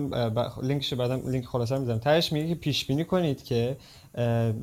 لینکش 0.63 0.93
بعدم 0.93 1.29
لینک 1.29 1.45
خلاصه 1.45 1.77
می‌ذارم. 1.77 1.99
تهش 1.99 2.31
میگه 2.31 2.47
که 2.47 2.55
پیش 2.55 2.85
بینی 2.85 3.05
کنید 3.05 3.43
که 3.43 3.77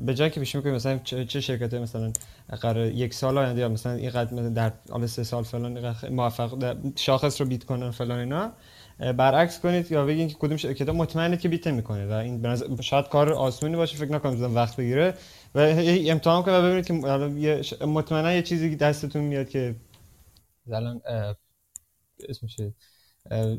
به 0.05 0.13
جای 0.15 0.29
که 0.29 0.39
پیش 0.39 0.55
بینی 0.55 0.63
کنید 0.63 0.75
مثلا 0.75 0.97
چه 1.25 1.41
شرکت 1.41 1.73
مثلا 1.73 2.13
قرار 2.61 2.85
یک 2.85 3.13
سال 3.13 3.37
آینده 3.37 3.61
یا 3.61 3.69
مثلا 3.69 3.93
این 3.93 4.09
قد 4.09 4.53
در 4.53 4.73
حال 4.89 5.05
سه 5.05 5.23
سال 5.23 5.43
فلان 5.43 5.95
موفق 6.09 6.75
شاخص 6.95 7.41
رو 7.41 7.47
beat 7.47 7.63
کنن 7.63 7.91
فلان 7.91 8.19
اینا. 8.19 8.51
برعکس 8.99 9.59
کنید 9.59 9.91
یا 9.91 10.05
بگین 10.05 10.27
که 10.27 10.35
کدوم 10.39 10.57
شرکت 10.57 10.89
مطمئنه 10.89 11.37
که 11.37 11.49
beat 11.49 11.67
می‌کنه 11.67 12.07
و 12.07 12.11
این 12.11 12.55
شاید 12.81 13.09
کار 13.09 13.33
آسونی 13.33 13.75
باشه 13.75 13.97
فکر 13.97 14.11
نکنم 14.11 14.55
وقت 14.55 14.75
بگیره 14.75 15.13
و 15.55 15.59
امتحان 15.59 16.43
کنید 16.43 16.57
و 16.57 16.61
ببینید 16.61 16.85
که 16.85 16.93
مطمئنا 17.85 18.33
یه 18.33 18.41
چیزی 18.41 18.75
دستتون 18.75 19.21
میاد 19.21 19.49
که 19.49 19.75
مثلا 20.67 20.99
اسمش 22.29 22.57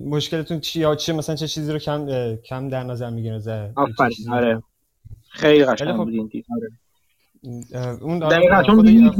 مشکلتون 0.04 0.60
چی 0.60 0.80
یا 0.80 0.94
چی 0.94 1.12
مثلا 1.12 1.36
چه 1.36 1.48
چیزی 1.48 1.72
رو 1.72 1.78
کم 1.78 2.36
کم 2.36 2.68
در 2.68 2.82
نظر 2.82 3.10
می‌گیره؟ 3.10 3.72
آفرین 3.76 4.32
آره. 4.32 4.62
خیلی 5.30 5.64
قشنگ. 5.64 5.96
بود 5.96 6.14
این 6.14 6.44
آره. 6.56 6.68
اون 8.00 8.18
دقیقاً 8.18 8.62
چون 8.62 9.10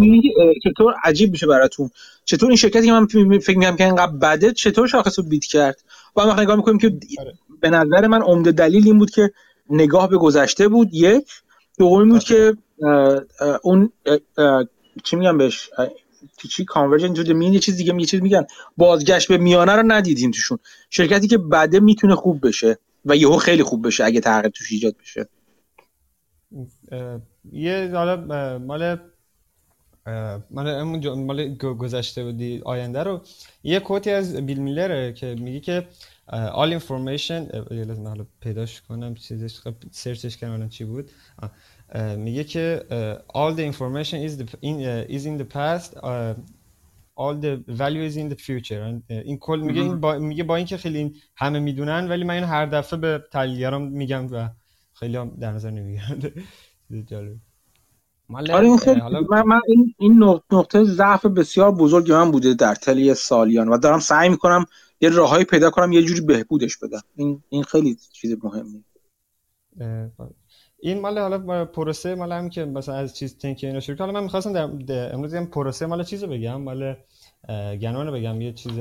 چطور 0.65 0.95
عجیب 1.05 1.31
میشه 1.31 1.47
براتون. 1.47 1.91
چطور 2.25 2.49
این 2.49 2.57
شرکتی 2.57 2.87
که 2.87 2.93
من 2.93 3.07
فکر 3.39 3.59
می‌کنم 3.59 3.77
که 3.77 3.85
اینقدر 3.85 4.13
بده 4.13 4.53
چطور 4.53 4.89
شاخص 4.89 5.19
رو 5.19 5.25
بیت 5.25 5.45
کرد؟ 5.45 5.83
و 6.17 6.21
هم 6.21 6.41
نگاه 6.41 6.57
می‌کنیم 6.57 6.79
که 6.79 6.99
آره. 7.19 7.35
به 7.61 7.71
نظر 7.71 8.07
من 8.07 8.23
عمده 8.23 8.53
دلیل 8.53 8.87
این 8.87 8.99
بود 8.99 9.11
که 9.11 9.31
نگاه 9.71 10.09
به 10.09 10.17
گذشته 10.17 10.69
بود 10.69 10.89
یک. 10.93 11.27
دومی 11.79 12.11
بود 12.11 12.25
که 12.25 12.57
اون 13.63 13.93
چی 15.05 15.17
میگم 15.17 15.39
بهش؟ 15.39 15.71
چی 16.51 16.65
کانورژن 16.65 17.15
تو 17.15 17.35
مین 17.35 17.53
یه 17.53 17.61
چیز 17.61 17.77
دیگه 17.77 17.95
یه 18.01 18.07
چیز 18.07 18.23
میگن. 18.23 18.47
بازگشت 18.77 19.29
به 19.29 19.39
میانه 19.39 19.73
رو 19.73 19.83
ندیدیم 19.87 20.31
توشون. 20.31 20.59
شرکتی 20.91 21.29
که 21.29 21.39
بده 21.39 21.81
می‌تونه 21.81 22.15
خوب 22.15 22.47
بشه 22.47 22.79
و 23.05 23.17
یهو 23.17 23.37
خیلی 23.37 23.63
خوب 23.63 23.87
بشه 23.87 24.05
اگه 24.05 24.21
تغییر 24.21 24.53
توش 24.53 24.73
ایجاد 24.73 24.95
بشه. 25.03 25.29
یه 27.53 27.91
حالا 27.93 28.59
مال 28.59 28.99
مال 30.51 30.83
مال 31.15 31.55
گذشته 31.55 32.25
بودی 32.25 32.61
آینده 32.65 33.03
رو. 33.03 33.21
یه 33.63 33.81
کوتی 33.81 34.11
از 34.11 34.37
بیل 34.37 34.59
میلره 34.59 35.13
که 35.13 35.37
میگه 35.39 35.61
که 35.61 35.87
all 36.31 36.81
information 36.81 37.55
لازم 37.71 38.07
حالا 38.09 38.27
پیداش 38.41 38.81
کنم 38.81 39.15
چیزش 39.15 39.61
سرچش 39.91 40.37
کردم 40.37 40.69
چی 40.69 40.85
بود؟ 40.85 41.11
میگه 42.17 42.45
که 42.45 42.83
all 43.29 43.57
the 43.57 43.73
information 43.73 44.19
is, 44.29 44.37
the 44.41 44.47
in, 44.63 44.77
uh, 44.81 45.17
is 45.17 45.27
in 45.27 45.39
the 45.39 45.49
past 45.55 45.97
uh, 45.97 46.35
all 47.17 47.35
the 47.45 47.53
value 47.67 48.05
is 48.09 48.17
in 48.17 48.29
the 48.29 48.37
future. 48.37 49.03
این 49.11 49.39
کل 49.39 49.61
میگه 49.61 49.81
این 49.81 50.01
با, 50.01 50.19
میگه 50.19 50.45
با 50.45 50.57
اینکه 50.57 50.77
خیلی 50.77 50.99
این 50.99 51.17
همه 51.37 51.59
می‌دونن 51.59 52.09
ولی 52.09 52.25
من 52.25 52.35
این 52.35 52.45
هر 52.45 52.67
دفعه 52.67 52.99
به 52.99 53.25
تحلیلگرام 53.33 53.83
میگم 53.83 54.33
و 54.33 54.49
خیلی 54.93 55.17
هم 55.17 55.37
در 55.41 55.53
نظر 55.53 55.71
نمی‌گیرن 55.71 56.33
جالب. 57.07 57.37
آره 58.51 58.65
این 58.65 58.79
خیلی 58.79 59.01
من, 59.31 59.43
من 59.43 59.61
این 59.67 59.95
این 59.99 60.23
نقطه 60.53 60.85
ضعف 60.85 61.27
بسیار 61.27 61.73
بزرگی 61.73 62.13
من 62.13 62.31
بوده 62.31 62.55
در 62.55 62.75
طی 62.75 63.15
سالیان 63.15 63.69
و 63.69 63.79
دارم 63.79 63.99
سعی 63.99 64.29
می‌کنم 64.29 64.65
یه 65.01 65.09
راههایی 65.09 65.45
پیدا 65.45 65.71
کنم 65.71 65.93
یه 65.93 66.03
جوری 66.03 66.21
بهبودش 66.21 66.77
بدم. 66.77 67.01
این 67.17 67.43
این 67.49 67.63
خیلی 67.63 67.97
چیز 68.13 68.37
مهمی 68.45 68.85
این 70.79 71.01
مال 71.01 71.19
حالا 71.19 71.65
پروسه 71.65 72.15
مال 72.15 72.33
هم 72.33 72.49
که 72.49 72.65
مثلا 72.65 72.95
از 72.95 73.17
چیز 73.17 73.39
تنکی 73.39 73.67
اینا 73.67 73.81
شروع 73.81 73.99
حالا 73.99 74.13
من 74.13 74.23
می‌خواستم 74.23 74.53
در 74.87 75.15
امروز 75.15 75.35
هم 75.35 75.47
پروسه 75.47 75.87
مال 75.87 76.05
چیزو 76.05 76.27
بگم. 76.27 76.63
مال 76.63 76.97
گنون 77.81 78.11
بگم. 78.11 78.41
یه 78.41 78.53
چیز 78.53 78.73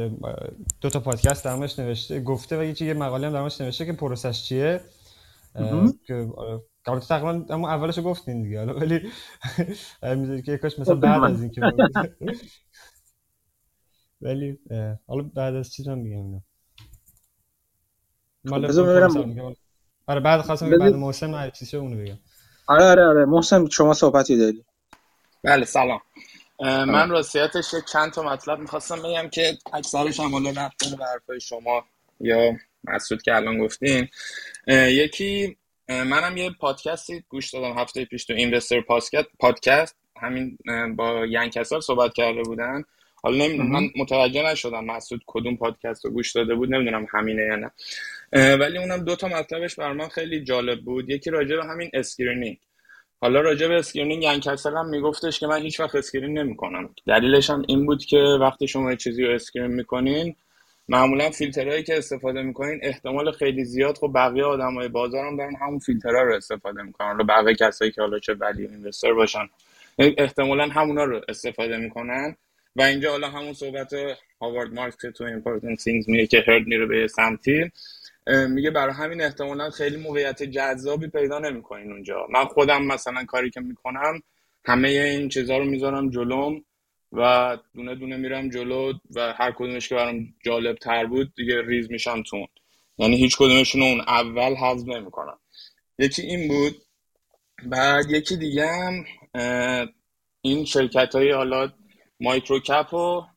دو 0.82 0.90
تا 0.90 1.00
پادکست 1.00 1.46
درمش 1.46 1.80
نوشته 1.80 2.20
گفته 2.20 2.60
و 2.60 2.64
یه 2.64 2.74
چیز 2.74 2.96
مقاله 2.96 3.28
هم 3.28 3.34
درمش 3.34 3.62
نوشته 3.62 3.86
که 3.86 3.94
پروسش 3.94 4.44
چیه. 4.44 4.82
که 6.08 6.30
قبل 6.88 7.00
تقریبا 7.00 7.46
اما 7.54 7.70
اولش 7.70 8.00
گفتین 8.00 8.44
دیگه 8.44 8.60
حالا 8.60 8.74
ولی 8.74 9.12
می‌ذاری 10.16 10.42
که 10.42 10.58
کاش 10.58 10.80
مثلا 10.80 10.96
بعد 10.96 11.24
از 11.24 11.42
این 11.42 11.52
که 11.52 11.62
ولی 14.22 14.60
حالا 15.08 15.24
بعد 15.36 15.56
از 15.56 15.74
چیز 15.74 15.88
هم 15.88 15.98
میگم 15.98 16.42
مال 18.44 19.56
آره 20.08 20.20
بعد 20.20 20.42
خواستم 20.42 20.70
بعد 20.70 20.94
محسن 20.94 21.34
هر 21.34 21.50
چیزی 21.50 21.78
اونو 21.78 22.04
بگم 22.04 22.18
آره 22.68 22.84
آره 22.84 23.04
آره 23.06 23.26
محسن 23.26 23.70
شما 23.70 23.94
صحبتی 23.94 24.38
داری 24.38 24.66
بله 25.44 25.66
سلام 25.66 26.02
من 26.60 27.10
راستیتش 27.10 27.76
چند 27.92 28.12
تا 28.12 28.24
مطلب 28.24 28.60
می‌خواستم 28.60 29.02
بگم 29.02 29.30
که 29.30 29.58
اکثرش 29.74 30.20
هم 30.20 30.32
حالا 30.32 30.50
نقدن 30.50 30.96
به 30.98 31.06
حرفای 31.06 31.40
شما 31.40 31.84
یا 32.20 32.54
مسعود 32.84 33.22
که 33.22 33.36
الان 33.36 33.58
گفتین 33.58 34.08
یکی 34.68 35.58
منم 35.90 36.38
یه 36.38 36.50
پادکستی 36.60 37.24
گوش 37.30 37.54
دادم 37.54 37.78
هفته 37.78 38.06
پیش 38.06 38.26
تو 38.26 38.34
اینوستر 38.34 38.82
پادکست 39.40 39.96
همین 40.22 40.58
با 40.96 41.26
Ian 41.26 41.44
Cassel 41.44 41.80
صحبت 41.80 42.14
کرده 42.14 42.42
بودن. 42.42 42.84
حالا 43.24 43.46
نمی‌دونم 43.46 43.70
من 43.72 43.90
متوجه 43.96 44.52
نشدم 44.52 44.86
مسعود 44.86 45.22
کدوم 45.28 45.58
پادکست 45.58 46.06
رو 46.06 46.12
گوش 46.12 46.32
داده 46.32 46.56
بود 46.56 46.74
نمی‌دونم 46.74 47.08
همینه 47.12 47.42
یا 47.42 47.56
نه. 47.56 47.72
ولی 48.56 48.78
اونم 48.78 48.98
دو 48.98 49.16
تا 49.16 49.28
مطلبش 49.28 49.76
بر 49.76 49.94
من 49.94 50.08
خیلی 50.08 50.44
جالب 50.44 50.82
بود. 50.82 51.10
یکی 51.10 51.30
راجع 51.30 51.56
به 51.56 51.66
همین 51.66 51.90
screening. 51.94 52.58
حالا 53.22 53.42
راجع 53.42 53.68
به 53.68 53.76
screening 53.76 54.24
Ian 54.24 54.39
Cassel 54.39 54.70
هم 54.70 54.90
میگفتش 54.90 55.40
که 55.40 55.48
من 55.48 55.62
هیچ 55.62 55.80
وقت 55.80 55.96
screen 55.96 56.38
نمی‌کنم. 56.38 56.90
دلیلش 57.08 57.50
هم 57.50 57.64
این 57.68 57.86
بود 57.86 58.06
که 58.06 58.18
وقتی 58.18 58.68
شما 58.68 58.96
چیزی 58.96 59.24
رو 59.24 59.34
screen 59.34 59.68
می‌کنین 59.68 60.36
معمولا 60.90 61.30
فیلترهایی 61.30 61.84
که 61.84 61.98
استفاده 61.98 62.42
می‌کنین 62.42 62.80
احتمال 62.84 63.32
خیلی 63.32 63.66
زیاد 63.66 63.98
خب 63.98 64.12
بقیه 64.16 64.44
آدمای 64.44 64.88
بازار 64.88 65.26
هم 65.26 65.38
دارن 65.38 65.56
همون 65.56 65.80
فیلترها 65.80 66.22
رو 66.22 66.36
استفاده 66.36 66.82
می‌کنن. 66.84 67.08
حالا 67.08 67.24
بقیه 67.24 67.56
کسایی 67.56 67.92
که 67.92 68.02
حالا 68.02 68.20
چه 68.20 68.34
value 68.34 68.68
investor 68.68 69.14
باشن 69.14 69.50
احتمالا 70.00 70.68
همونا 70.68 71.04
رو 71.04 71.22
استفاده 71.30 71.78
می‌کنن. 71.78 72.36
و 72.76 72.82
اینجا 72.82 73.12
حالا 73.12 73.30
همون 73.30 73.54
صحبت 73.54 73.94
هاوارد 74.42 74.74
مارکس 74.74 74.98
تو 74.98 75.24
important 75.24 75.80
things 75.80 76.08
میگه 76.08 76.28
که 76.28 76.44
herd 76.48 76.68
میره 76.68 76.86
به 76.86 77.08
سمتی 77.08 77.72
میگه 78.50 78.72
برای 78.72 78.94
همین 78.94 79.22
احتمالا 79.22 79.70
خیلی 79.70 79.98
موقعیت 79.98 80.44
جذابی 80.44 81.08
پیدا 81.08 81.40
نمی‌کنین 81.40 81.92
اونجا. 81.92 82.28
من 82.30 82.46
خودم 82.46 82.84
مثلا 82.86 83.26
کاری 83.26 83.50
که 83.50 83.60
می‌کنم 83.62 84.22
همه 84.66 84.90
این 84.90 85.30
چیزها 85.30 85.58
رو 85.58 85.66
می‌ذارم 85.66 86.10
جلوم. 86.10 86.64
و 87.12 87.58
دونه 87.74 87.96
دونه 87.96 88.18
میرم 88.18 88.50
جلو 88.50 88.94
و 89.16 89.34
هر 89.34 89.52
کدومش 89.52 89.90
که 89.90 89.96
برام 89.96 90.34
جالب 90.46 90.76
تر 90.76 91.06
بود 91.06 91.34
دیگه 91.36 91.62
ریز 91.62 91.92
میشم 91.92 92.24
توش 92.24 92.48
یعنی 92.98 93.18
هیچ 93.18 93.38
کدومشون 93.38 93.82
اون 93.82 94.02
اول 94.02 94.56
حذف 94.56 94.88
نمی‌کنم. 94.88 95.40
یکی 96.00 96.22
این 96.22 96.48
بود. 96.48 96.76
بعد 97.66 98.12
یکی 98.12 98.38
دیگه 98.38 98.68
هم 98.68 99.06
این 100.42 100.66
شرکت 100.66 101.16
های 101.16 101.32
حالا 101.32 101.72
micro 102.20 102.60
cap 102.60 102.88
رو 102.92 103.28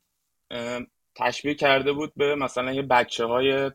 تشبیه 1.15 1.55
کرده 1.55 1.93
بود 1.93 2.13
به 2.17 2.35
مثلا 2.35 2.73
یه 2.73 2.83
بچه 2.83 3.25
های 3.25 3.71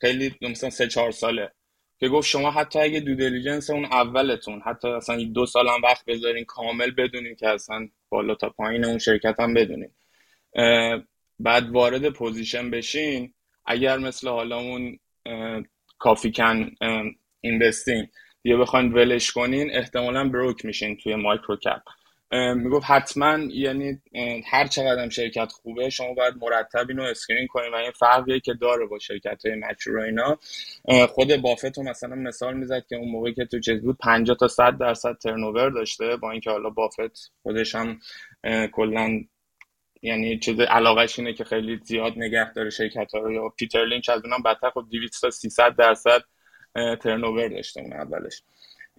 خیلی 0.00 0.34
مثلا 0.40 0.70
سه 0.70 0.88
چهار 0.88 1.10
ساله 1.10 1.52
که 1.98 2.08
گفت 2.08 2.28
شما 2.28 2.50
حتی 2.50 2.78
اگه 2.78 3.00
due 3.00 3.14
diligence 3.14 3.70
اون 3.70 3.84
اولتون 3.84 4.62
حتی 4.66 4.88
اصلا 4.88 5.24
دو 5.24 5.46
سال 5.46 5.68
هم 5.68 5.82
وقت 5.82 6.04
بذارین 6.04 6.44
کامل 6.44 6.90
بدونین 6.90 7.34
که 7.34 7.48
اصلا 7.48 7.88
بالا 8.08 8.34
تا 8.34 8.48
پایین 8.48 8.84
اون 8.84 8.98
شرکت 8.98 9.40
هم 9.40 9.54
بدونین 9.54 9.90
بعد 11.40 11.70
وارد 11.70 12.08
position 12.08 12.70
بشین 12.70 13.34
اگر 13.66 13.98
مثل 13.98 14.28
حالا 14.28 14.58
اون 14.58 14.98
coffee 15.98 16.32
can 16.32 16.70
investing 17.40 18.08
یا 18.44 18.56
بخواین 18.56 18.92
ولش 18.92 19.30
کنین 19.30 19.70
احتمالا 19.72 20.28
broke 20.28 20.64
میشین 20.64 20.96
توی 20.96 21.14
micro 21.14 21.56
cap. 21.56 21.82
می‌گفت 22.56 22.86
حتما 22.88 23.38
یعنی 23.38 24.00
هر 24.46 24.66
چقدر 24.66 25.08
شرکت 25.08 25.52
خوبه 25.52 25.90
شما 25.90 26.14
باید 26.14 26.34
مرتب 26.40 26.86
اینو 26.88 27.02
screen 27.02 27.46
کنین 27.46 27.72
و 27.72 27.76
این 27.76 27.90
فرقیه 27.90 28.40
که 28.40 28.54
داره 28.54 28.86
با 28.86 28.98
شرکت 28.98 29.46
های 29.46 29.54
mature 29.54 29.98
اینا. 29.98 30.38
خود 31.06 31.36
بافت 31.36 31.78
رو 31.78 31.84
مثلا 31.84 32.14
مثال 32.14 32.56
می‌زد 32.56 32.86
که 32.88 32.96
اون 32.96 33.08
موقعی 33.08 33.34
که 33.34 33.44
تو 33.44 33.60
چیز 33.60 33.82
بود 33.82 33.98
50 34.00 34.36
تا 34.36 34.48
100 34.48 34.78
درصد 34.78 35.16
turnover 35.22 35.70
داشته 35.70 36.16
با 36.16 36.30
اینکه 36.30 36.50
حالا 36.50 36.70
بافت 36.70 37.32
خودش 37.42 37.74
هم 37.74 37.98
کلا 38.72 39.20
یعنی 40.02 40.38
چیز 40.38 40.60
علاقش 40.60 41.18
اینه 41.18 41.32
که 41.32 41.44
خیلی 41.44 41.80
زیاد 41.84 42.12
نگه 42.16 42.52
داره 42.52 42.70
شرکت 42.70 43.14
ها 43.14 43.32
یا 43.32 43.48
پیتر 43.48 43.84
لینچ 43.84 44.08
از 44.08 44.22
اونم 44.24 44.42
بدتر 44.42 44.70
خب 44.70 44.84
200 44.90 45.22
تا 45.22 45.30
300 45.30 45.76
درصد 45.76 46.22
ترنوور 46.74 47.48
داشته 47.48 47.80
اون 47.80 47.92
اولش. 47.92 48.42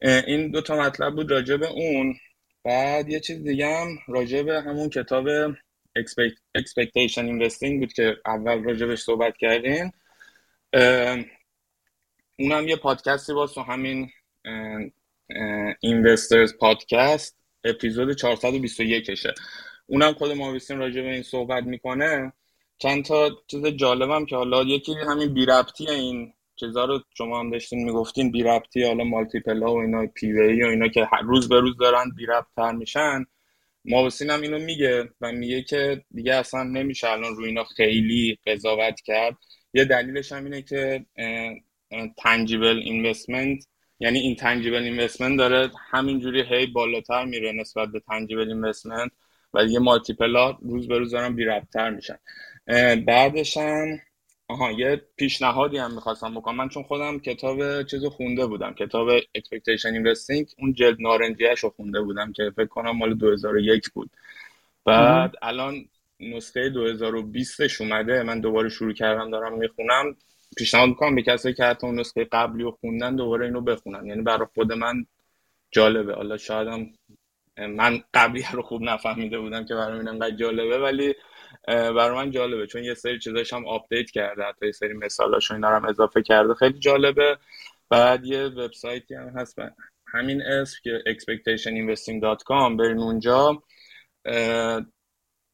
این 0.01 0.51
دو 0.51 0.61
تا 0.61 0.75
مطلب 0.75 1.15
بود 1.15 1.31
راجع 1.31 1.57
به 1.57 1.67
اون. 1.67 2.15
بعد 2.67 3.09
یه 3.09 3.19
چیز 3.19 3.43
دیگه 3.43 3.67
هم 3.67 3.99
راجع 4.07 4.41
به 4.41 4.61
همون 4.61 4.89
کتاب 4.89 5.51
Expectation 6.57 7.23
Investing 7.23 7.79
بود 7.79 7.93
که 7.93 8.17
اول 8.25 8.63
راجبش 8.63 8.99
صحبت 8.99 9.37
کردیم. 9.37 9.91
اونم 12.39 12.67
یه 12.67 12.75
پادکستی 12.75 13.33
باز 13.33 13.53
تو 13.53 13.61
همین 13.61 14.09
Investors 15.85 16.57
پادکست 16.59 17.37
اپیزود 17.63 18.15
421 18.15 19.15
شه 19.15 19.33
اونم 19.85 20.13
خود 20.13 20.31
ماویسین 20.31 20.77
راجع 20.77 21.01
به 21.01 21.13
این 21.13 21.23
صحبت 21.23 21.63
می‌کنه. 21.63 22.33
چند 22.77 23.05
تا 23.05 23.29
چیز 23.47 23.65
جالبم 23.65 24.25
که 24.25 24.35
حالا 24.35 24.63
یکی 24.63 24.93
همین 24.93 25.33
بی 25.33 25.45
ربطی 25.45 25.89
این 25.89 26.33
چیزا 26.59 26.85
رو 26.85 26.99
شما 27.17 27.39
هم 27.39 27.49
داشتین 27.51 27.85
می‌گفتین 27.85 28.31
بی 28.31 28.43
ربطی 28.43 28.83
حالا 28.83 29.03
مالتیپل 29.03 29.63
ها 29.63 29.73
و 29.73 29.77
اینا 29.77 30.05
پی 30.05 30.31
وی 30.31 30.63
و 30.63 30.67
اینا 30.67 30.87
که 30.87 31.07
روز 31.23 31.49
به 31.49 31.59
روز 31.59 31.77
دارن 31.77 32.11
بی 32.15 32.25
ربط 32.25 32.45
تر 32.55 32.71
میشن. 32.71 33.25
ماوسین 33.85 34.29
هم 34.29 34.41
اینو 34.41 34.59
میگه 34.59 35.09
و 35.21 35.31
میگه 35.31 35.61
که 35.61 36.03
دیگه 36.11 36.35
اصلا 36.35 36.63
نمیشه 36.63 37.09
الان 37.09 37.35
روی 37.35 37.47
اینا 37.47 37.63
خیلی 37.63 38.37
قضاوت 38.47 39.01
کرد. 39.01 39.37
یه 39.73 39.85
دلیلش 39.85 40.31
هم 40.31 40.43
اینه 40.43 40.61
که 40.61 41.05
تنجیبل 42.17 42.81
اینوستمنت 42.83 43.67
یعنی 43.99 44.19
این 44.19 44.35
تنجیبل 44.35 44.83
اینوستمنت 44.83 45.37
داره 45.37 45.71
همینجوری 45.91 46.41
هی 46.41 46.65
بالاتر 46.65 47.25
میره 47.25 47.51
نسبت 47.51 47.89
به 47.89 47.99
تنجیبل 47.99 48.47
اینوستمنت 48.47 49.11
و 49.53 49.65
دیگه 49.65 49.79
مالتیپل 49.79 50.35
ها 50.35 50.59
روز 50.61 50.87
به 50.87 50.97
روز 50.97 51.11
دارن 51.11 51.35
بی 51.35 51.45
تر 51.73 51.89
میشن. 51.89 52.17
بعدش 53.05 53.57
هم 53.57 53.99
آها 54.49 54.71
یه 54.71 55.01
پیشنهادی 55.15 55.77
هم 55.77 55.93
می‌خواستم 55.93 56.35
بکنم. 56.35 56.55
من 56.55 56.69
چون 56.69 56.83
خودم 56.83 57.19
کتاب 57.19 57.83
چیزو 57.83 58.09
خونده 58.09 58.45
بودم. 58.45 58.73
کتاب 58.73 59.19
Expectation 59.19 59.91
Investing 59.99 60.53
اون 60.59 60.73
جلد 60.73 60.97
نارنجیش 60.99 61.59
رو 61.59 61.69
خونده 61.69 62.01
بودم 62.01 62.31
که 62.31 62.51
فکر 62.55 62.65
کنم 62.67 62.97
مال 62.97 63.13
2001 63.13 63.89
بود. 63.89 64.09
بعد 64.85 65.33
الان 65.41 65.85
نسخه 66.19 66.69
2020ش 66.69 67.81
اومده. 67.81 68.23
من 68.23 68.39
دوباره 68.39 68.69
شروع 68.69 68.93
کردم 68.93 69.31
دارم 69.31 69.57
می‌خونم. 69.57 70.15
پیشنهاد 70.57 70.89
می‌کنم 70.89 71.15
به 71.15 71.21
کسایی 71.21 71.55
که 71.55 71.63
حتی 71.63 71.87
اون 71.87 71.99
نسخه 71.99 72.23
قبلی 72.23 72.63
رو 72.63 72.71
خوندن 72.71 73.15
دوباره 73.15 73.45
اینو 73.45 73.61
بخونن. 73.61 74.05
یعنی 74.05 74.21
برای 74.21 74.47
خود 74.53 74.73
من 74.73 75.05
جالبه. 75.71 76.13
حالا 76.13 76.37
شایدم 76.37 76.87
من 77.57 78.03
قبلی 78.13 78.43
رو 78.53 78.61
خوب 78.61 78.81
نفهمیده 78.81 79.39
بودم 79.39 79.65
که 79.65 79.75
برای 79.75 79.99
من 79.99 80.07
انقدر 80.07 80.35
جالبه 80.35 80.77
ولی 80.79 81.15
برای 81.67 82.15
من 82.15 82.31
جالبه 82.31 82.67
چون 82.67 82.83
یه 82.83 82.93
سری 82.93 83.19
چیزاش 83.19 83.53
هم 83.53 83.67
آپدیت 83.67 84.11
کرده 84.11 84.43
حتی 84.43 84.65
یه 84.65 84.71
سری 84.71 84.93
مثالاش 84.93 85.51
اینا 85.51 85.67
هم 85.67 85.85
اضافه 85.85 86.21
کرده. 86.21 86.53
خیلی 86.53 86.79
جالبه. 86.79 87.37
بعد 87.89 88.25
یه 88.25 88.43
وبسایتی 88.43 89.15
هم 89.15 89.29
هست 89.29 89.59
همین 90.13 90.41
اسم 90.41 90.77
که 90.83 91.03
expectationinvesting.com 91.07 92.77
برین 92.79 92.97
اونجا. 92.97 93.63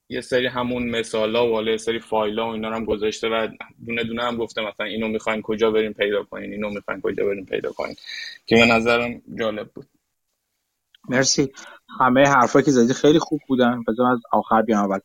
یه 0.09 0.21
سری 0.21 0.47
همون 0.47 0.89
مثالا 0.89 1.53
و 1.53 1.61
یه 1.63 1.77
سری 1.77 1.99
فایلا 1.99 2.47
و 2.47 2.53
اینا 2.53 2.75
هم 2.75 2.85
گذاشته 2.85 3.27
و 3.27 3.47
دونه 3.85 4.03
دونه 4.03 4.23
هم 4.23 4.37
گفته 4.37 4.61
مثلا 4.61 4.85
اینو 4.85 5.07
می‌خواین 5.07 5.41
کجا 5.41 5.71
بریم 5.71 5.93
پیدا 5.93 6.23
کنین 6.23 6.53
اینو 6.53 6.69
می‌خواین 6.69 7.01
کجا 7.01 7.25
بریم 7.25 7.45
پیدا 7.45 7.71
کنین 7.71 7.95
که 8.45 8.55
به 8.55 8.65
نظرم 8.65 9.21
جالب 9.39 9.71
بود. 9.73 9.85
مرسی. 11.09 11.51
همه 11.99 12.27
حرفایی 12.27 12.65
که 12.65 12.71
زدی 12.71 12.93
خیلی 12.93 13.19
خوب 13.19 13.41
بودن. 13.47 13.83
بذار 13.87 14.11
از 14.11 14.19
آخر 14.31 14.61
بیام 14.61 14.83
اول. 14.83 14.99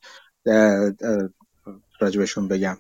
راجبشون 2.00 2.48
بگم. 2.48 2.76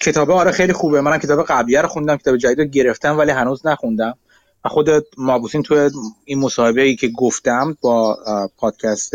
کتابه 0.00 0.32
آره 0.32 0.50
خیلی 0.50 0.72
خوبه. 0.72 1.00
منم 1.00 1.18
کتاب 1.18 1.44
قبلیه 1.46 1.80
رو 1.80 1.88
خوندم 1.88 2.16
کتاب 2.16 2.36
جدید 2.36 2.58
رو 2.58 2.64
گرفتم 2.64 3.18
ولی 3.18 3.30
هنوز 3.30 3.66
نخوندم. 3.66 4.18
و 4.64 4.68
خود 4.68 4.88
مابوسین 5.18 5.62
تو 5.62 5.90
این 6.24 6.38
مصاحبه 6.38 6.82
ای 6.82 6.96
که 6.96 7.08
گفتم 7.08 7.76
با 7.80 8.18
پادکست 8.56 9.14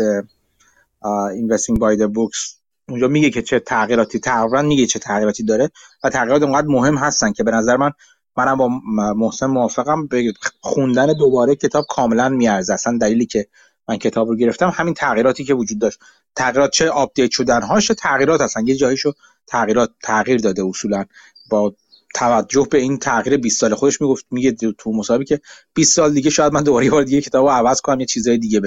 Investing 1.40 1.76
by 1.76 1.98
the 1.98 2.08
Books 2.14 2.54
اونجا 2.88 3.08
میگه 3.08 3.30
که 3.30 3.42
چه 3.42 3.60
تغییراتی 3.60 4.18
تقریبا 4.18 4.62
میگه 4.62 4.86
چه 4.86 4.98
تغییراتی 4.98 5.42
داره 5.42 5.70
و 6.04 6.10
تغییرات 6.10 6.42
اونقدر 6.42 6.66
مهم 6.66 6.96
هستن 6.96 7.32
که 7.32 7.44
به 7.44 7.50
نظر 7.50 7.76
من 7.76 7.90
منم 8.36 8.56
با 8.56 8.68
محسن 9.14 9.46
موافقم. 9.46 10.06
به 10.06 10.32
خوندن 10.60 11.12
دوباره 11.12 11.54
کتاب 11.54 11.84
کاملا 11.88 12.28
میارزه. 12.28 12.72
اصلا 12.72 12.98
دلیلی 12.98 13.26
که 13.26 13.46
من 13.90 13.96
کتاب 13.96 14.28
رو 14.28 14.36
گرفتم 14.36 14.72
همین 14.74 14.94
تغییراتی 14.94 15.44
که 15.44 15.54
وجود 15.54 15.78
داشت. 15.78 15.98
تغییرات 16.36 16.70
چه 16.70 16.90
آپدیت 16.90 17.30
شدن 17.30 17.62
هاش 17.62 17.86
تغییرات 17.98 18.40
هستن. 18.40 18.66
یه 18.66 18.74
جاییشو 18.74 19.12
تغییرات 19.46 19.90
تغییر 20.02 20.40
داده 20.40 20.64
اصولا. 20.64 21.04
با 21.50 21.74
توجه 22.14 22.66
به 22.70 22.78
این 22.78 22.98
تغییر 22.98 23.36
20 23.36 23.60
سال 23.60 23.74
خودش 23.74 24.00
می‌گفت 24.00 24.26
میگه 24.30 24.52
تو 24.78 24.92
مصاحبه 24.92 25.24
که 25.24 25.40
20 25.74 25.96
سال 25.96 26.12
دیگه 26.14 26.30
شاید 26.30 26.52
من 26.52 26.62
دوباره 26.62 26.84
یه 26.84 26.90
بار 26.90 27.02
دیگه 27.02 27.20
کتابو 27.20 27.48
عوض 27.48 27.80
کنم 27.80 28.00
یه 28.00 28.06
چیزای 28.06 28.38
دیگه 28.38 28.60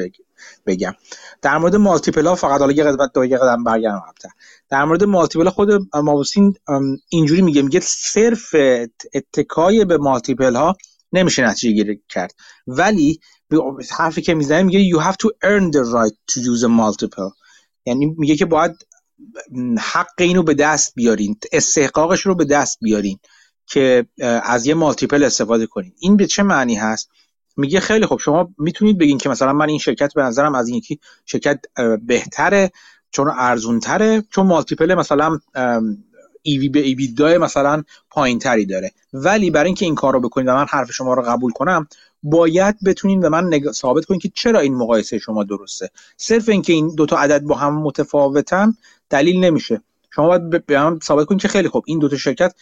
بگم. 0.65 0.93
در 1.41 1.57
مورد 1.57 1.75
مالتیپل 1.75 2.27
ها 2.27 2.35
فقط 2.35 2.59
حالا 2.59 2.71
یه 2.71 2.83
قدم 2.83 3.07
دو 3.13 3.25
یه 3.25 3.37
قدم 3.37 3.63
برگردم 3.63 4.03
در 4.69 4.83
مورد 4.83 5.03
مالتیپل 5.03 5.49
خود 5.49 5.69
مابوسین 5.95 6.55
اینجوری 7.09 7.41
میگه 7.41 7.61
میگه 7.61 7.79
صرف 7.79 8.55
اتکای 9.13 9.85
به 9.85 9.97
مالتیپل 9.97 10.55
ها 10.55 10.77
نمیشه 11.13 11.43
نتیجه 11.43 11.73
گیری 11.73 12.01
کرد. 12.09 12.35
ولی 12.67 13.19
حرفی 13.97 14.21
که 14.21 14.33
می‌زنه 14.33 14.63
میگه 14.63 14.97
you 14.97 15.01
have 15.03 15.15
to 15.15 15.27
earn 15.27 15.71
the 15.71 15.83
right 15.93 16.33
to 16.33 16.39
use 16.39 16.63
a 16.63 16.69
multiple. 16.69 17.31
یعنی 17.85 18.05
میگه 18.17 18.35
که 18.35 18.45
باید 18.45 18.71
حق 19.79 20.07
اینو 20.17 20.43
به 20.43 20.53
دست 20.53 20.93
بیارین 20.95 21.35
استحقاقش 21.51 22.21
رو 22.21 22.35
به 22.35 22.45
دست 22.45 22.77
بیارین 22.81 23.19
که 23.67 24.05
از 24.43 24.65
یه 24.67 24.73
مالتیپل 24.73 25.23
استفاده 25.23 25.67
کنین. 25.67 25.93
این 25.99 26.17
به 26.17 26.27
چه 26.27 26.43
معنی 26.43 26.75
هست؟ 26.75 27.09
میگه 27.57 27.79
خیلی 27.79 28.05
خب 28.05 28.17
شما 28.17 28.53
می‌تونید 28.57 28.97
بگین 28.97 29.17
که 29.17 29.29
مثلا 29.29 29.53
من 29.53 29.69
این 29.69 29.79
شرکت 29.79 30.13
به 30.13 30.23
نظرم 30.23 30.55
از 30.55 30.67
این 30.67 30.77
یکی 30.77 30.99
شرکت 31.25 31.59
بهتره 32.07 32.71
چون 33.11 33.29
ارزون 33.37 33.79
تره 33.79 34.23
چون 34.29 34.47
مالتیپل 34.47 34.93
مثلا 34.93 35.39
ایوی 36.41 36.69
به 36.69 36.79
ایبیدا 36.79 37.37
مثلا 37.37 37.83
پایین 38.09 38.39
تری 38.39 38.65
داره. 38.65 38.91
ولی 39.13 39.51
برای 39.51 39.65
اینکه 39.65 39.85
این 39.85 39.95
کار 39.95 40.13
رو 40.13 40.19
بکنید 40.19 40.47
و 40.47 40.55
من 40.55 40.65
حرف 40.69 40.91
شما 40.91 41.13
رو 41.13 41.21
قبول 41.21 41.51
کنم 41.51 41.87
باید 42.23 42.75
بتونین 42.85 43.19
به 43.19 43.29
من 43.29 43.53
نگ... 43.53 43.71
ثابت 43.71 44.05
کنین 44.05 44.19
که 44.19 44.31
چرا 44.33 44.59
این 44.59 44.75
مقایسه 44.75 45.17
شما 45.17 45.43
درسته. 45.43 45.89
صرف 46.17 46.49
اینکه 46.49 46.73
این 46.73 46.95
دوتا 46.95 47.17
عدد 47.17 47.41
با 47.41 47.55
هم 47.55 47.81
متفاوتن 47.81 48.73
دلیل 49.09 49.39
نمیشه. 49.39 49.81
شما 50.15 50.27
باید 50.27 50.65
به 50.65 50.79
من 50.83 50.99
ثابت 51.03 51.25
کنین 51.25 51.39
که 51.39 51.47
خیلی 51.47 51.67
خوب. 51.67 51.83
این 51.87 51.99
دوتا 51.99 52.17
شرکت 52.17 52.55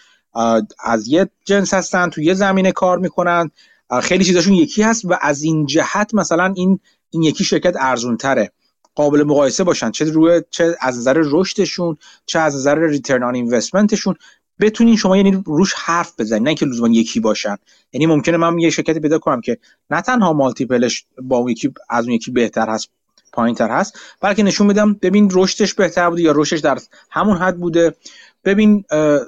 از 0.83 1.07
یه 1.07 1.29
جنس 1.45 1.73
هستن 1.73 2.09
تو 2.09 2.21
یه 2.21 2.33
زمینه 2.33 2.71
کار 2.71 2.97
می‌کنن. 2.97 3.51
خیلی 4.01 4.23
چیزاشون 4.23 4.53
یکی 4.53 4.81
هست 4.81 5.05
و 5.05 5.17
از 5.21 5.43
این 5.43 5.65
جهت 5.65 6.13
مثلا 6.13 6.53
این 6.55 6.79
این 7.09 7.23
یکی 7.23 7.43
شرکت 7.43 7.75
ارزون 7.79 8.17
تره 8.17 8.51
قابل 8.95 9.23
مقایسه 9.23 9.63
باشن. 9.63 9.91
چه 9.91 10.05
روی 10.05 10.41
چه 10.49 10.75
از 10.79 10.97
نظر 10.97 11.21
رشدشون 11.25 11.97
چه 12.25 12.39
از 12.39 12.55
نظر 12.55 12.79
ریترن 12.79 13.23
آن 13.23 13.35
اینوستمنتشون 13.35 14.15
بتونین 14.61 14.95
شما 14.95 15.17
یعنی 15.17 15.43
روش 15.45 15.73
حرف 15.73 16.13
بزنید 16.19 16.43
نه 16.43 16.55
که 16.55 16.65
لزوما 16.65 16.93
یکی 16.93 17.19
باشن. 17.19 17.55
یعنی 17.93 18.05
ممکنه 18.05 18.37
من 18.37 18.59
یه 18.59 18.69
شرکتی 18.69 18.99
پیدا 18.99 19.19
کنم 19.19 19.41
که 19.41 19.57
نه 19.89 20.01
تنها 20.01 20.33
مالتیپلش 20.33 21.05
با 21.21 21.37
اون 21.37 21.49
یکی 21.49 21.73
از 21.89 22.05
اون 22.05 22.13
یکی 22.13 22.31
بهتر 22.31 22.69
هست 22.69 22.89
پایین 23.33 23.55
تر 23.55 23.69
هست 23.69 23.99
بلکه 24.21 24.43
نشون 24.43 24.67
بدم 24.67 24.93
ببین 24.93 25.29
رشدش 25.33 25.73
بهتر 25.73 26.09
بوده 26.09 26.21
یا 26.21 26.31
رشدش 26.35 26.59
در 26.59 26.77
همون 27.09 27.37
حد 27.37 27.57
بوده. 27.57 27.95
ببین 28.45 28.83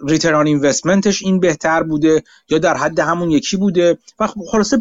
ریترن 0.08 0.48
اینوستمنتش 0.48 1.24
این 1.24 1.40
بهتر 1.40 1.84
بوده 1.84 2.24
یا 2.50 2.58
در 2.58 2.78
حد 2.78 3.00
همون 3.00 3.32
یکی 3.32 3.58
بوده. 3.58 3.98
و 4.20 4.28
خب 4.28 4.42
خلاصه 4.52 4.78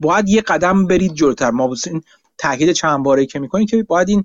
باید 0.00 0.28
یه 0.28 0.40
قدم 0.40 0.86
برید 0.86 1.14
جلوتر. 1.14 1.50
ما 1.50 1.74
این 1.86 2.02
تاکید 2.38 2.72
چند 2.72 3.02
باره 3.04 3.26
که 3.26 3.38
می‌کنی 3.38 3.66
که 3.66 3.82
باید 3.82 4.08
این 4.08 4.24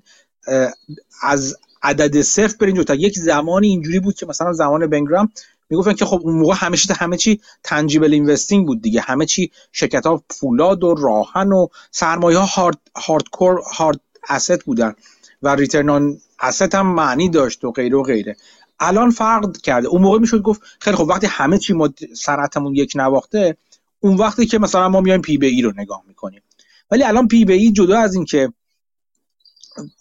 از 1.22 1.56
عدد 1.82 2.20
صفر 2.20 2.56
برین 2.60 2.74
جلوتر. 2.74 2.94
یک 2.94 3.18
زمانی 3.18 3.68
اینجوری 3.68 4.00
بود 4.00 4.14
که 4.14 4.26
مثلا 4.26 4.52
زمان 4.52 4.86
بنگرام 4.86 5.32
می‌گفتن 5.74 5.92
که 5.92 6.04
خب 6.04 6.20
اون 6.24 6.34
موقع 6.34 6.76
چی 6.76 6.94
همه 6.94 7.16
چی 7.16 7.40
تنجیبل 7.62 8.12
اینوستینگ 8.12 8.66
بود 8.66 8.82
دیگه. 8.82 9.00
همه 9.00 9.26
چی 9.26 9.50
شرکت 9.72 10.06
ها 10.06 10.22
فولاد 10.30 10.84
و 10.84 10.94
راهن 10.94 11.52
و 11.52 11.66
سرمایه 11.90 12.38
ها 12.38 12.44
هارد 12.44 12.78
هاردکور 12.96 13.60
هارد 13.76 14.00
asset 14.28 14.64
بودن 14.64 14.94
و 15.42 15.54
return 15.54 16.18
asset 16.40 16.74
هم 16.74 16.94
معنی 16.94 17.28
داشت 17.28 17.64
و 17.64 17.72
غیره 17.72 17.96
و 17.96 18.02
غیره. 18.02 18.36
الان 18.80 19.10
فرق 19.10 19.56
کرده. 19.56 19.88
اون 19.88 20.02
موقع 20.02 20.18
می‌شد 20.18 20.42
گفت 20.42 20.62
خیلی 20.80 20.96
خب 20.96 21.08
وقتی 21.08 21.26
همه 21.26 21.58
چی 21.58 21.72
ما 21.72 21.88
سرعتمون 22.16 22.74
یک 22.74 22.92
نواخته 22.94 23.56
اون 24.00 24.16
وقتی 24.16 24.46
که 24.46 24.58
مثلا 24.58 24.88
ما 24.88 25.00
میایم 25.00 25.20
پی 25.20 25.38
بی 25.38 25.46
ای 25.46 25.62
رو 25.62 25.72
نگاه 25.76 26.02
می‌کنیم. 26.08 26.42
ولی 26.90 27.02
الان 27.02 27.28
پی 27.28 27.44
بی 27.44 27.52
ای 27.52 27.72
جدا 27.72 27.98
از 27.98 28.14
اینکه 28.14 28.52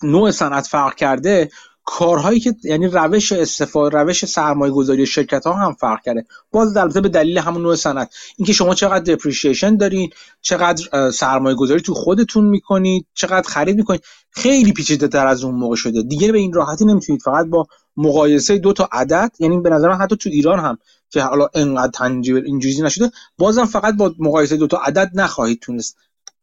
نوع 0.04 0.32
صنعت 0.32 0.68
فرق 0.68 0.96
کرده 0.96 1.50
کارهایی 1.86 2.40
که 2.40 2.56
یعنی 2.64 2.88
روش 2.88 3.32
استفاده 3.32 3.98
روش 3.98 4.26
سرمایه 4.26 4.74
گذاری 4.74 5.06
شرکت 5.06 5.46
ها 5.48 5.54
هم 5.54 5.74
فرق 5.74 6.02
کرده. 6.02 6.26
باز 6.52 6.78
البته 6.78 7.02
به 7.02 7.10
دلیل 7.10 7.38
همون 7.38 7.62
نوع 7.62 7.76
صنعت. 7.76 8.14
اینکه 8.38 8.54
شما 8.54 8.76
چقدر 8.76 9.14
depreciation 9.14 9.78
دارین 9.78 10.10
چقدر 10.42 11.12
سرمایه 11.12 11.56
گذاری 11.56 11.82
تو 11.82 11.94
خودتون 11.94 12.46
می‌کنید 12.46 13.06
چقدر 13.14 13.50
خرید 13.50 13.78
می‌کنید 13.78 14.02
خیلی 14.32 14.74
پیچیده 14.74 15.08
تر 15.08 15.28
از 15.28 15.44
اون 15.44 15.56
موقع 15.56 15.76
شده. 15.76 16.04
دیگه 16.04 16.32
به 16.32 16.38
این 16.38 16.54
راحتی 16.54 16.86
نمی‌تونید. 16.86 17.22
فقط 17.22 17.46
با 17.46 17.68
مقایسه 17.98 18.58
دو 18.58 18.74
تا 18.74 18.90
عدد 18.92 19.32
یعنی 19.40 19.62
به 19.62 19.70
نظر 19.70 19.90
من 19.90 19.98
حتی 19.98 20.16
تو 20.16 20.30
ایران 20.30 20.60
هم 20.60 20.78
که 21.10 21.22
حالا 21.22 21.50
انقدر 21.54 21.92
تنجیبل 21.92 22.46
اینجوری 22.46 22.82
نشده 22.82 23.12
بازم 23.38 23.66
فقط 23.66 23.96
با 23.96 24.14
مقایسه 24.20 24.58
دو 24.58 24.68
تا 24.68 24.78
عدد 24.78 25.12
نخواهید 25.14 25.60
تونست. 25.60 25.98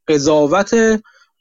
قضاوت 0.09 1.01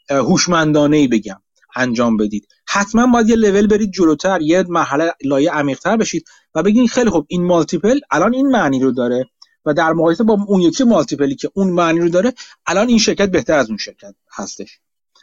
هوشمندانه 0.09 0.97
ای 0.97 1.07
بگم. 1.07 1.41
انجام 1.75 2.17
بدید. 2.17 2.47
حتما 2.71 3.07
باید 3.07 3.29
یه 3.29 3.35
لول 3.35 3.67
برید 3.67 3.91
جلوتر 3.91 4.41
یه 4.41 4.63
مرحله 4.69 5.13
لایه 5.23 5.51
عمیقتر 5.51 5.97
بشید 5.97 6.25
و 6.55 6.63
بگین 6.63 6.87
خیلی 6.87 7.09
خب 7.09 7.25
این 7.27 7.45
مالتیپل 7.45 7.99
الان 8.11 8.33
این 8.33 8.47
معنی 8.47 8.79
رو 8.79 8.91
داره 8.91 9.25
و 9.65 9.73
در 9.73 9.93
مقایسه 9.93 10.23
با 10.23 10.37
اون 10.47 10.61
یکی 10.61 10.83
مالتیپلی 10.83 11.35
که 11.35 11.51
اون 11.53 11.69
معنی 11.69 11.99
رو 11.99 12.09
داره 12.09 12.33
الان 12.67 12.87
این 12.87 12.97
شرکت 12.97 13.31
بهتر 13.31 13.57
از 13.57 13.69
اون 13.69 13.77
شرکت 13.77 14.15
هستش. 14.31 14.79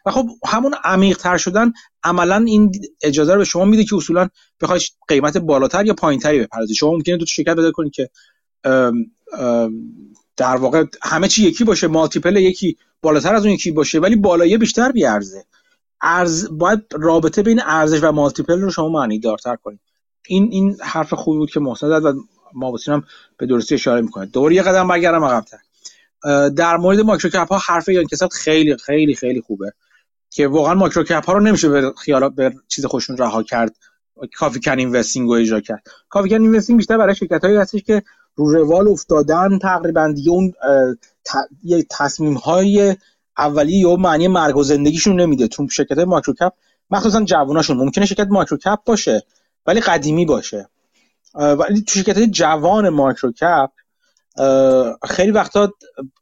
و 0.06 0.10
خب 0.10 0.28
همون 0.46 0.74
عمیق 0.84 1.18
تر 1.18 1.36
شدن 1.36 1.72
عملا 2.02 2.36
این 2.36 2.72
اجازه 3.02 3.32
رو 3.32 3.38
به 3.38 3.44
شما 3.44 3.64
میده 3.64 3.84
که 3.84 3.96
اصولا 3.96 4.28
بخواید 4.60 4.82
قیمت 5.08 5.36
بالاتر 5.36 5.86
یا 5.86 5.94
پایینتری 5.94 6.40
بپردازید. 6.40 6.76
شما 6.76 6.90
ممکنه 6.90 7.16
دو 7.16 7.24
تا 7.24 7.30
شرکت 7.30 7.54
پیدا 7.54 7.70
کنید 7.70 7.92
که 7.92 8.10
در 10.36 10.56
واقع 10.56 10.84
همه 11.02 11.28
چی 11.28 11.48
یکی 11.48 11.64
باشه 11.64 11.86
مالتیپل 11.86 12.36
یکی 12.36 12.76
بالاتر 13.02 13.34
از 13.34 13.44
اون 13.44 13.54
یکی 13.54 13.70
باشه 13.70 13.98
ولی 13.98 14.16
بالایه 14.16 14.58
بیشتر 14.58 14.92
بیارزه. 14.92 15.44
ارز 16.06 16.48
باید 16.50 16.82
رابطه 16.92 17.42
بین 17.42 17.60
ارزش 17.62 18.02
و 18.02 18.12
مالتیپل 18.12 18.60
رو 18.60 18.70
شما 18.70 18.88
معنی 18.88 19.18
دارتر 19.18 19.56
کنید. 19.56 19.80
این 20.26 20.48
این 20.52 20.76
حرف 20.80 21.14
خوبی 21.14 21.38
بود 21.38 21.50
که 21.50 21.60
محسن 21.60 21.88
زد 21.88 22.04
و 22.04 22.12
ما 22.54 22.76
هم 22.88 23.04
به 23.38 23.46
درستی 23.46 23.74
اشاره 23.74 24.00
می‌کنه 24.00 24.26
دور 24.26 24.52
یه 24.52 24.62
قدم 24.62 24.88
برگردم 24.88 25.24
عقب‌تر. 25.24 25.58
در 26.48 26.76
مورد 26.76 27.00
micro 27.00 27.30
cap 27.30 27.48
ها 27.48 27.58
حرف 27.58 27.88
Ian 27.88 28.06
Cassel 28.06 28.32
خیلی 28.32 28.76
خیلی 28.76 29.14
خیلی 29.14 29.40
خوبه. 29.40 29.72
که 30.30 30.48
واقعا 30.48 30.74
micro 30.74 31.04
cap 31.04 31.26
ها 31.26 31.32
رو 31.32 31.40
نمیشه 31.40 31.68
به 31.68 31.92
خیالات 31.98 32.34
به 32.34 32.54
چیز 32.68 32.86
خودشون 32.86 33.16
رها 33.16 33.42
کرد. 33.42 33.76
coffee 34.36 34.60
can 34.60 34.78
investing 34.78 35.28
رو 35.28 35.34
اجرا 35.34 35.60
کرد. 35.60 35.86
coffee 36.08 36.28
can 36.28 36.40
investing 36.40 36.76
بیشتر 36.76 36.98
برای 36.98 37.14
شرکت 37.14 37.44
هایی 37.44 37.56
هستش 37.56 37.82
که 37.82 38.02
رو 38.34 38.52
روال 38.52 38.88
افتادن 38.88 39.58
تقریبا 39.58 40.12
دیگه 40.12 40.30
اون 40.30 40.52
تصمیم 41.90 42.34
های 42.34 42.96
اولیه 43.38 43.78
یا 43.78 43.96
معنی 43.96 44.28
مرگ 44.28 44.56
و 44.56 44.62
زندگیشون 44.62 45.20
نمیده. 45.20 45.48
تو 45.48 45.68
شرکت 45.68 45.98
micro 45.98 46.34
cap 46.34 46.52
مخصوصا 46.90 47.24
جواناشون 47.24 47.76
ممکنه 47.76 48.06
شرکت 48.06 48.26
ماکرو 48.30 48.58
کپ 48.58 48.78
باشه 48.84 49.22
ولی 49.66 49.80
قدیمی 49.80 50.24
باشه. 50.24 50.68
ولی 51.34 51.82
تو 51.82 51.98
شرکت 51.98 52.18
جوان 52.18 52.88
ماکرو 52.88 53.32
کپ 53.32 53.70
خیلی 55.08 55.30
وقتا 55.30 55.72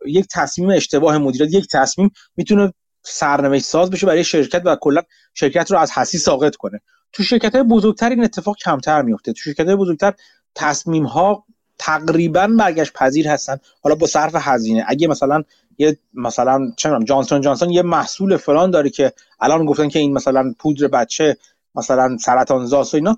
یک 0.07 0.27
تصمیم 0.33 0.71
اشتباه 0.71 1.19
مدیریت 1.19 1.55
یک 1.55 1.69
تصمیم 1.73 2.11
می‌تونه 2.37 2.73
سرنوشت 3.03 3.65
ساز 3.65 3.91
بشه 3.91 4.07
برای 4.07 4.25
شرکت 4.25 4.63
و 4.65 4.77
کلا 4.81 5.03
شرکت 5.35 5.71
رو 5.71 5.79
از 5.79 5.91
حسی 5.91 6.19
ساقط 6.19 6.57
کنه. 6.57 6.81
تو 7.13 7.23
شرکت 7.23 7.55
های 7.55 7.65
بزرگتر 7.65 8.11
این 8.11 8.25
اتفاق 8.25 8.57
کمتر 8.57 9.03
میفته 9.03 9.33
تو 9.33 9.41
شرکت 9.41 9.67
های 9.67 9.77
بزرگتر 9.77 10.15
تصمیم 10.55 11.07
ها 11.07 11.45
تقریبا 11.79 12.47
برگشت 12.59 12.93
پذیر 12.93 13.29
هستن. 13.29 13.59
حالا 13.83 13.95
با 13.95 14.07
صرف 14.07 14.33
هزینه 14.39 14.85
اگه 14.89 15.09
مثلا 15.09 15.43
یه 15.79 15.99
مثلا 16.15 16.73
چه 16.77 16.91
Johnson 17.05 17.41
Johnson 17.41 17.71
یه 17.71 17.83
محصول 17.83 18.37
فلان 18.37 18.71
داره 18.71 18.91
که 18.91 19.13
الان 19.41 19.67
گفتن 19.67 19.89
که 19.89 19.99
این 19.99 20.13
مثلا 20.13 20.55
پودر 20.59 20.89
بچه 20.89 21.37
مثلا 21.75 22.17
سرطان‌زاس 22.21 22.95
و 22.95 22.97
اینا 22.97 23.17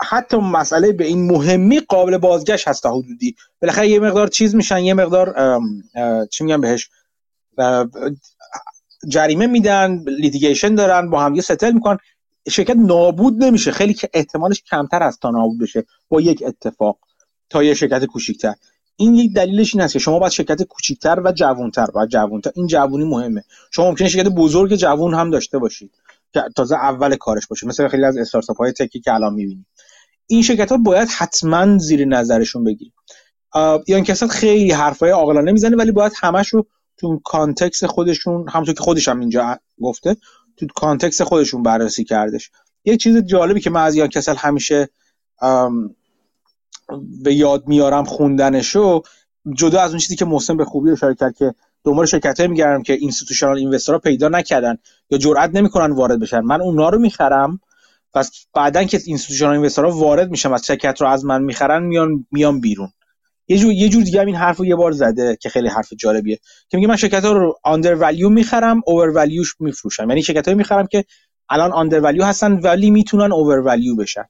حتی 0.00 0.36
مسئله 0.36 0.92
به 0.92 1.04
این 1.04 1.30
مهمی 1.30 1.80
قابل 1.80 2.18
بازگشت 2.18 2.68
هست 2.68 2.82
تا 2.82 2.94
حدودی. 2.94 3.36
بالاخره 3.62 3.88
یه 3.88 4.00
مقدار 4.00 4.28
چیز 4.28 4.54
میشن 4.54 4.78
یه 4.78 4.94
مقدار 4.94 5.60
چی 6.30 6.44
میگم 6.44 6.60
بهش؟ 6.60 6.90
جریمه 9.08 9.46
میدن 9.46 10.04
litigation 10.06 10.74
دارن 10.74 11.10
با 11.10 11.20
هم 11.20 11.34
یه 11.34 11.42
settle 11.42 11.72
می‌کنن. 11.72 11.98
شرکت 12.48 12.76
نابود 12.76 13.44
نمیشه. 13.44 13.70
خیلی 13.70 13.94
که 13.94 14.08
احتمالش 14.14 14.62
کمتر 14.62 15.02
از 15.02 15.18
تا 15.18 15.30
نابود 15.30 15.60
بشه 15.60 15.84
با 16.08 16.20
یک 16.20 16.42
اتفاق. 16.46 16.98
تا 17.50 17.62
یه 17.62 17.74
شرکت 17.74 18.04
کوچیکتر. 18.04 18.54
این 18.96 19.14
یک 19.14 19.34
دلیلش 19.34 19.74
این 19.74 19.82
است 19.82 19.92
که 19.92 19.98
شما 19.98 20.18
باید 20.18 20.32
شرکت 20.32 20.62
کوچیکتر 20.62 21.20
و 21.24 21.32
جوانتر 21.32 21.86
و 21.94 22.06
جوانتر. 22.06 22.50
این 22.54 22.66
جوونی 22.66 23.04
مهمه. 23.04 23.44
شما 23.70 23.88
ممکنه 23.88 24.08
شرکت 24.08 24.28
بزرگ 24.28 24.74
جوون 24.74 25.14
هم 25.14 25.30
داشته 25.30 25.58
باشید 25.58 25.90
که 26.32 26.42
تازه 26.56 26.76
اول 26.76 27.16
کارش 27.16 27.46
باشه. 27.46 27.66
مثل 27.66 27.88
خیلی 27.88 28.04
از 28.04 28.16
استارتاپ 28.16 28.56
های 28.56 28.72
tech 28.72 28.94
ی 28.94 29.00
که 29.00 29.14
الان 29.14 29.34
می‌بینید 29.34 29.66
این 30.26 30.42
شرکت 30.42 30.72
ها 30.72 30.78
باید 30.78 31.08
حتما 31.08 31.78
زیر 31.78 32.04
نظرشون 32.04 32.64
بگیرید 32.64 32.94
یا 33.88 34.00
کسات 34.00 34.30
خیلی 34.30 34.72
حرفای 34.72 35.10
عاقلانه 35.10 35.52
می‌زنه 35.52 35.76
ولی 35.76 35.92
باید 35.92 36.12
همش 36.20 36.48
رو 36.48 36.66
تو 36.96 37.20
context 37.24 37.84
خودشون 37.84 38.48
همونطور 38.48 38.74
که 38.74 38.82
خودش 38.82 39.08
هم 39.08 39.20
اینجا 39.20 39.58
گفته 39.82 40.16
تو 40.56 40.66
context 40.74 41.22
خودشون 41.22 41.62
بررسی 41.62 42.04
کردش. 42.04 42.50
یه 42.84 42.96
چیز 42.96 43.16
جالبی 43.16 43.60
که 43.60 43.70
من 43.70 43.82
از 43.82 43.94
Ian 43.94 44.08
Cassel 44.08 44.34
همیشه 44.34 44.88
به 47.22 47.34
یاد 47.34 47.66
میارم 47.66 48.04
خوندنشو 48.04 49.02
جدا 49.56 49.80
از 49.80 49.90
اون 49.90 49.98
چیزی 49.98 50.16
که 50.16 50.24
محسن 50.24 50.56
به 50.56 50.64
خوبی 50.64 50.90
اشاره 50.90 51.14
کرد 51.14 51.36
که 51.36 51.54
دنبال 51.84 52.06
شرکت 52.06 52.40
میگردم 52.40 52.82
که 52.82 52.92
institutional 52.92 53.56
investor 53.56 53.93
ها 53.93 53.98
پیدا 53.98 54.28
نکردن 54.28 54.78
یا 55.10 55.18
جرئت 55.18 55.50
نمی‌کنن 55.54 55.92
وارد 55.92 56.20
بشن. 56.20 56.40
من 56.40 56.60
اونا 56.60 56.88
رو 56.88 56.98
می‌خرم 56.98 57.60
پس 58.14 58.46
بعدا 58.54 58.84
که 58.84 59.00
institutional 59.04 59.52
investor 59.52 59.86
ها 59.86 59.90
وارد 59.90 60.30
میشن 60.30 60.54
و 60.54 60.58
شرکت 60.58 61.00
رو 61.00 61.06
از 61.06 61.24
من 61.24 61.42
می‌خرن 61.42 61.82
میان 61.82 62.26
میان 62.30 62.60
بیرون. 62.60 62.88
یه 63.48 63.58
جور 63.58 63.72
یه 63.72 63.88
جور 63.88 64.02
دیگه 64.02 64.20
این 64.20 64.34
حرف 64.34 64.56
رو 64.56 64.66
یه 64.66 64.76
بار 64.76 64.92
زده 64.92 65.36
که 65.40 65.48
خیلی 65.48 65.68
حرف 65.68 65.92
جالبیه 65.98 66.38
که 66.68 66.76
میگه 66.76 66.88
من 66.88 66.96
شرکت 66.96 67.24
ها 67.24 67.32
رو 67.32 67.58
undervalue 67.62 68.28
می‌خرم 68.28 68.80
اوور 68.86 69.08
ولیوش 69.08 69.54
میفروشم. 69.60 70.08
یعنی 70.08 70.22
شرکت 70.22 70.48
می‌خرم 70.48 70.86
که 70.86 71.04
الان 71.48 71.72
undervalue 71.72 72.24
هستن 72.24 72.52
ولی 72.52 72.90
می‌تونن 72.90 73.32
اوور 73.32 73.58
ولیو 73.58 73.96
بشن. 73.96 74.24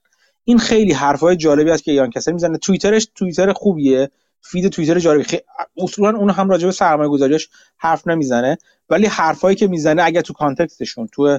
این 0.44 0.58
خیلی 0.58 0.92
حرفای 0.92 1.36
جالبی 1.36 1.70
است 1.70 1.84
که 1.84 1.90
Ian 1.90 2.10
Cassel 2.10 2.32
می‌زنه. 2.32 2.58
توییترش 2.58 3.08
توییتر 3.14 3.52
خوبیه. 3.52 4.10
feed 4.40 4.68
توییتر 4.68 4.98
جالبی. 4.98 5.24
خیلی 5.24 5.42
اصولا 5.76 6.18
اون 6.18 6.30
هم 6.30 6.48
راجع 6.48 6.66
به 6.66 6.72
سرمایه 6.72 7.08
گذاریش 7.08 7.48
حرف 7.76 8.06
نمی‌زنه. 8.06 8.58
ولی 8.90 9.06
حرفایی 9.06 9.56
که 9.56 9.66
می‌زنه 9.66 10.02
اگر 10.02 10.20
تو 10.20 10.32
context 10.32 10.81
شون 10.81 11.08
تو 11.12 11.38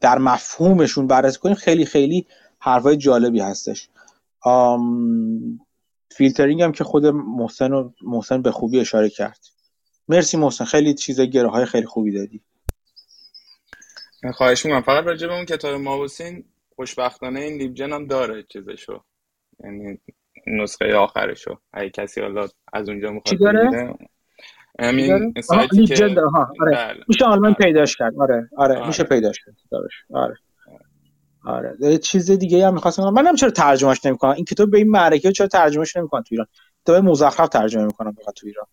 در 0.00 0.18
مفهومشون 0.18 1.06
بررسی 1.06 1.38
کنیم 1.38 1.54
خیلی 1.54 1.84
خیلی 1.84 2.26
حرفای 2.58 2.96
جالبی 2.96 3.40
هستش. 3.40 3.88
فیلترینگ 6.10 6.62
هم 6.62 6.72
که 6.72 6.84
خود 6.84 7.06
محسن 7.06 7.72
و 7.72 7.90
محسن 8.02 8.42
به 8.42 8.50
خوبی 8.50 8.80
اشاره 8.80 9.10
کرد. 9.10 9.38
مرسی 10.08 10.36
محسن. 10.36 10.64
خیلی 10.64 10.94
چیز 10.94 11.20
گره 11.20 11.50
های 11.50 11.64
خیلی 11.64 11.86
خوبی 11.86 12.12
دادی. 12.12 12.40
خواهش 14.34 14.66
می‌کنم. 14.66 14.82
فقط 14.82 15.04
راجع 15.04 15.26
به 15.26 15.34
اون 15.34 15.44
کتاب 15.44 15.74
مابوسین 15.74 16.44
خوشبختانه 16.76 17.40
این 17.40 17.58
لیبجن 17.58 17.92
هم 17.92 18.06
داره 18.06 18.42
چیزشو. 18.42 19.04
یعنی 19.64 19.98
نسخه 20.46 20.94
آخرشو. 20.94 21.58
اگه 21.72 21.90
کسی 21.90 22.20
حالا 22.20 22.48
از 22.72 22.88
اونجا 22.88 23.10
می‌خواد 23.10 23.40
داره؟ 23.40 23.94
همین 24.80 25.34
سایتی 25.42 25.86
که 25.86 26.04
آره. 26.04 26.74
بله. 26.74 27.04
میشه 27.08 27.24
آلمان 27.24 27.54
پیداش 27.54 27.96
کرد. 27.96 28.14
آره 28.20 28.48
آره, 28.56 28.76
آره. 28.76 28.86
میشه 28.86 29.04
پیداش 29.04 29.36
کرد. 29.44 29.54
آره. 30.12 30.36
آره. 31.44 31.76
یه 31.80 31.98
چیز 31.98 32.30
دیگه 32.30 32.66
هم 32.66 32.74
می‌خواستم 32.74 33.02
منم 33.02 33.36
چرا 33.36 33.50
ترجمهش 33.50 34.06
نمی‌کنم؟ 34.06 34.32
این 34.32 34.44
کتاب 34.44 34.70
به 34.70 34.78
این 34.78 34.90
معرکه 34.90 35.32
چرا 35.32 35.46
ترجمهش 35.46 35.96
نمی‌کنن 35.96 36.22
تو 36.22 36.28
ایران؟ 36.30 36.46
کتاب 36.82 37.04
مزخرف 37.04 37.48
ترجمه 37.48 37.84
می‌کنن 37.84 38.12
فقط 38.12 38.34
تو 38.34 38.46
ایران. 38.46 38.66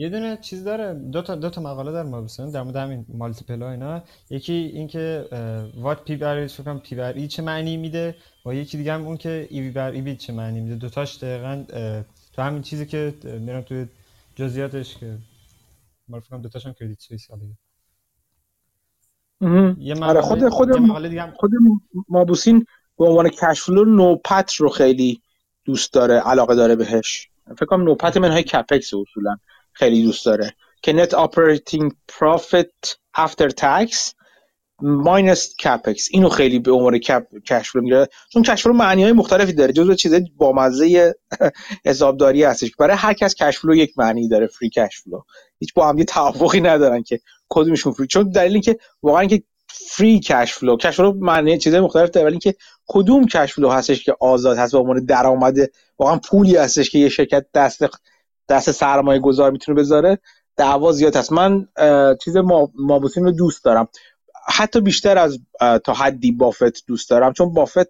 یه 0.00 0.08
دونه 0.08 0.36
چیز 0.36 0.64
داره 0.64 0.94
دو 0.94 1.22
تا 1.22 1.34
دو 1.34 1.50
تا 1.50 1.60
مقاله 1.60 1.92
در 1.92 2.02
Mauboussin 2.02 2.50
در 2.50 2.62
مورد 2.62 2.76
همین 2.76 3.06
multiple 3.08 3.62
اینا. 3.62 4.02
یکی 4.30 4.52
اینکه 4.52 5.28
what 5.76 6.04
P 6.04 6.16
بر 6.16 6.46
فکر 6.46 6.62
کنم 6.62 6.80
P 6.80 6.94
بر 6.94 7.12
E 7.12 7.28
چه 7.28 7.42
معنی 7.42 7.76
میده. 7.76 8.14
و 8.46 8.54
یکی 8.54 8.78
دیگه 8.78 8.92
هم 8.92 9.06
اون 9.06 9.16
که 9.16 9.46
ای 9.50 9.70
بر 9.70 9.90
ای 9.90 10.16
چه 10.16 10.32
معنی 10.32 10.60
میده. 10.60 10.74
دوتاش 10.74 11.18
دقیقاً 11.18 11.64
تو 12.32 12.42
همین 12.42 12.62
چیزی 12.62 12.86
که 12.86 13.14
میرم 13.24 13.60
توی 13.60 13.86
جزئیاتش 14.34 14.96
که 14.96 15.18
ما 16.08 16.20
فکر 16.20 16.30
کنم 16.30 16.42
دوتاش 16.42 16.66
هم 16.66 16.72
Credit 16.72 17.00
Suisse 17.00 17.28
یه 19.78 20.04
آره 20.04 20.20
خود 20.20 20.48
خود 20.48 20.70
خود 21.36 21.50
Mauboussin 22.08 22.66
به 22.98 23.04
عنوان 23.04 23.28
cash 23.28 23.56
flow 23.56 23.84
NOPAT 23.84 24.54
رو 24.54 24.68
خیلی 24.68 25.22
دوست 25.64 25.92
داره 25.92 26.14
علاقه 26.14 26.54
داره 26.54 26.76
بهش. 26.76 27.28
فکر 27.56 27.66
کنم 27.66 27.82
NOPAT 27.82 28.16
منهای 28.16 28.42
capex 28.42 28.94
اصولا. 28.94 29.36
خیلی 29.72 30.02
دوست 30.02 30.26
داره. 30.26 30.54
که 30.82 30.92
net 30.92 31.14
operating 31.14 31.92
profit 32.08 32.70
after 33.14 33.50
tax 33.50 34.14
minus 34.82 35.54
capex 35.64 36.08
اینو 36.10 36.28
خیلی 36.28 36.58
به 36.58 36.72
عنوان 36.72 36.98
کپ 36.98 37.26
cash 37.46 37.60
flow 37.60 37.74
رو 37.74 37.80
می‌گیره. 37.80 38.08
چون 38.32 38.42
cash 38.42 38.66
flow 38.66 38.72
معنی 38.72 39.02
های 39.02 39.12
مختلفی 39.12 39.52
داره. 39.52 39.72
جزو 39.72 39.94
چیزای 39.94 40.24
بامزه 40.36 41.14
حسابداری 41.86 42.44
هستش. 42.44 42.70
برای 42.78 42.96
هر 42.96 43.12
کس 43.12 43.34
cash 43.34 43.60
flow 43.60 43.74
یک 43.74 43.98
معنی 43.98 44.28
داره. 44.28 44.46
free 44.46 44.70
cash 44.70 45.02
flow 45.06 45.24
هیچ 45.58 45.74
با 45.74 45.88
هم 45.88 45.98
یه 45.98 46.04
توافقی 46.04 46.60
ندارن 46.60 47.02
که 47.02 47.20
کدومشون 47.48 47.92
free 47.92 48.06
چون 48.06 48.30
دلیل 48.30 48.52
اینکه 48.52 48.78
واقعا 49.02 49.24
که 49.24 49.42
free 49.66 50.20
cash 50.20 50.52
flow 50.52 50.76
cash 50.76 50.96
flow 50.96 51.12
معنی 51.12 51.58
چیزای 51.58 51.80
مختلف 51.80 52.10
داره. 52.10 52.26
ولی 52.26 52.34
اینکه 52.34 52.54
کدوم 52.86 53.26
cash 53.26 53.52
flow 53.52 53.70
هستش 53.70 54.04
که 54.04 54.16
آزاد 54.20 54.58
هست 54.58 54.72
به 54.72 54.78
عنوان 54.78 55.04
درآمد 55.04 55.56
واقعا 55.98 56.18
پولی 56.18 56.56
هستش 56.56 56.90
که 56.90 56.98
یه 56.98 57.08
شرکت 57.08 57.46
دست 57.54 57.84
دست 58.50 58.70
سرمایه 58.70 59.20
گذار 59.20 59.50
می‌تونه 59.50 59.80
بذاره 59.80 60.18
دعوا 60.56 60.92
زیاد 60.92 61.16
هست 61.16 61.32
من 61.32 61.68
چیز 62.24 62.36
Mauboussin 62.74 63.24
رو 63.24 63.30
دوست 63.30 63.64
دارم. 63.64 63.88
حتی 64.46 64.80
بیشتر 64.80 65.18
از 65.18 65.38
تا 65.84 65.92
حدی 65.94 66.32
Buffett 66.32 66.86
دوست 66.86 67.10
دارم 67.10 67.32
چون 67.32 67.54
Buffett 67.54 67.88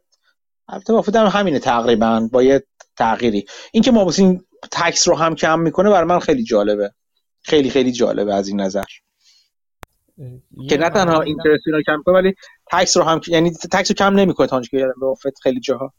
البته 0.69 0.93
Buffett 0.93 1.17
هم 1.17 1.27
همینه 1.27 1.59
تقریبا 1.59 2.29
با 2.33 2.43
یه 2.43 2.63
تغییری. 2.97 3.47
اینکه 3.73 3.91
مابوسین 3.91 4.45
تکس 4.73 5.09
رو 5.09 5.15
هم 5.15 5.35
کم 5.35 5.61
می‌کنه 5.61 5.91
برای 5.91 6.09
من 6.09 6.19
خیلی 6.19 6.45
جالبه. 6.45 6.93
خیلی 7.43 7.71
خیلی 7.71 7.93
جالبه 7.93 8.35
از 8.35 8.49
این 8.49 8.61
نظر. 8.61 8.85
که 10.69 10.77
نه 10.77 10.91
تنها 10.91 11.21
اینترست 11.21 11.67
رو 11.67 11.83
کم 11.87 12.03
کنه 12.07 12.15
ولی 12.15 12.35
تکس 12.73 12.97
رو 12.97 13.03
هم 13.03 13.21
یعنی 13.29 13.51
تکس 13.51 13.91
رو 13.91 13.95
کم 13.95 14.15
نمی‌کنه 14.15 14.47
تا 14.47 14.61
که 14.61 14.87
بافت 15.01 15.39
خیلی 15.43 15.61
جاها. 15.61 15.93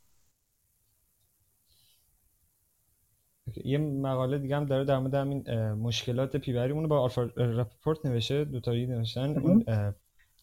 یه 3.66 3.78
مقاله 3.78 4.38
دیگه 4.38 4.56
هم 4.56 4.66
داره 4.66 4.86
در 4.86 5.00
مورد 5.00 5.14
همین 5.14 5.72
مشکلات 5.74 6.38
پیبری. 6.38 6.72
اونو 6.72 6.88
با 6.88 7.00
آلفا 7.00 7.30
رپورت 7.38 8.06
نوشته 8.06 8.44
دو 8.44 8.60
تا 8.60 8.72
نوشتن. 8.72 9.38
اون 9.38 9.66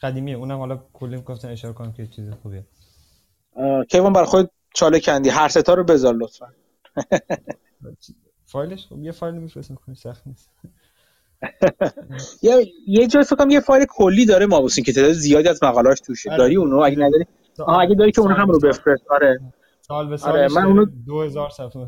قدیمیه. 0.02 0.36
اونم 0.36 0.58
حالا 0.58 0.84
کلی 0.92 1.20
گفتن 1.20 1.48
اشاره 1.48 1.74
کنم 1.74 1.92
که 1.92 2.06
چیز 2.06 2.30
خوبیه. 2.30 2.66
کیوان 3.90 4.12
برای 4.12 4.26
خود 4.26 4.50
چاله 4.74 5.00
کندی. 5.00 5.28
هر 5.28 5.48
ستا 5.48 5.74
رو 5.74 5.84
بذار 5.84 6.14
لطفا. 6.14 6.46
فایلش 8.46 8.86
خب 8.86 9.02
یه 9.02 9.12
فایل 9.12 9.34
میفرستم. 9.34 9.74
کنی 9.74 9.94
سخت 9.94 10.26
نیست. 10.26 10.50
یه 12.86 13.06
جای 13.06 13.24
فکر 13.24 13.46
یه 13.50 13.60
فایل 13.60 13.86
کلی 13.88 14.26
داره 14.26 14.46
مابوسین 14.46 14.84
که 14.84 14.92
تعداد 14.92 15.12
زیادی 15.12 15.48
از 15.48 15.64
مقالاش 15.64 16.00
توشه. 16.00 16.30
آره. 16.30 16.38
داری 16.38 16.56
اونو؟ 16.56 16.78
اگه 16.78 16.96
نداری؟ 16.96 17.24
آها 17.58 17.80
اگه 17.80 17.94
داری 17.94 18.12
که 18.12 18.20
اون 18.20 18.32
هم 18.32 18.50
رو 18.50 18.58
بفرست. 18.58 19.02
آره. 19.10 19.40
سال 19.80 20.08
به 20.08 20.16
سال 20.16 20.32
آره 20.32 20.48
من 20.54 20.64
اونو 20.64 20.84
2000 20.84 21.50
صفحه. 21.50 21.86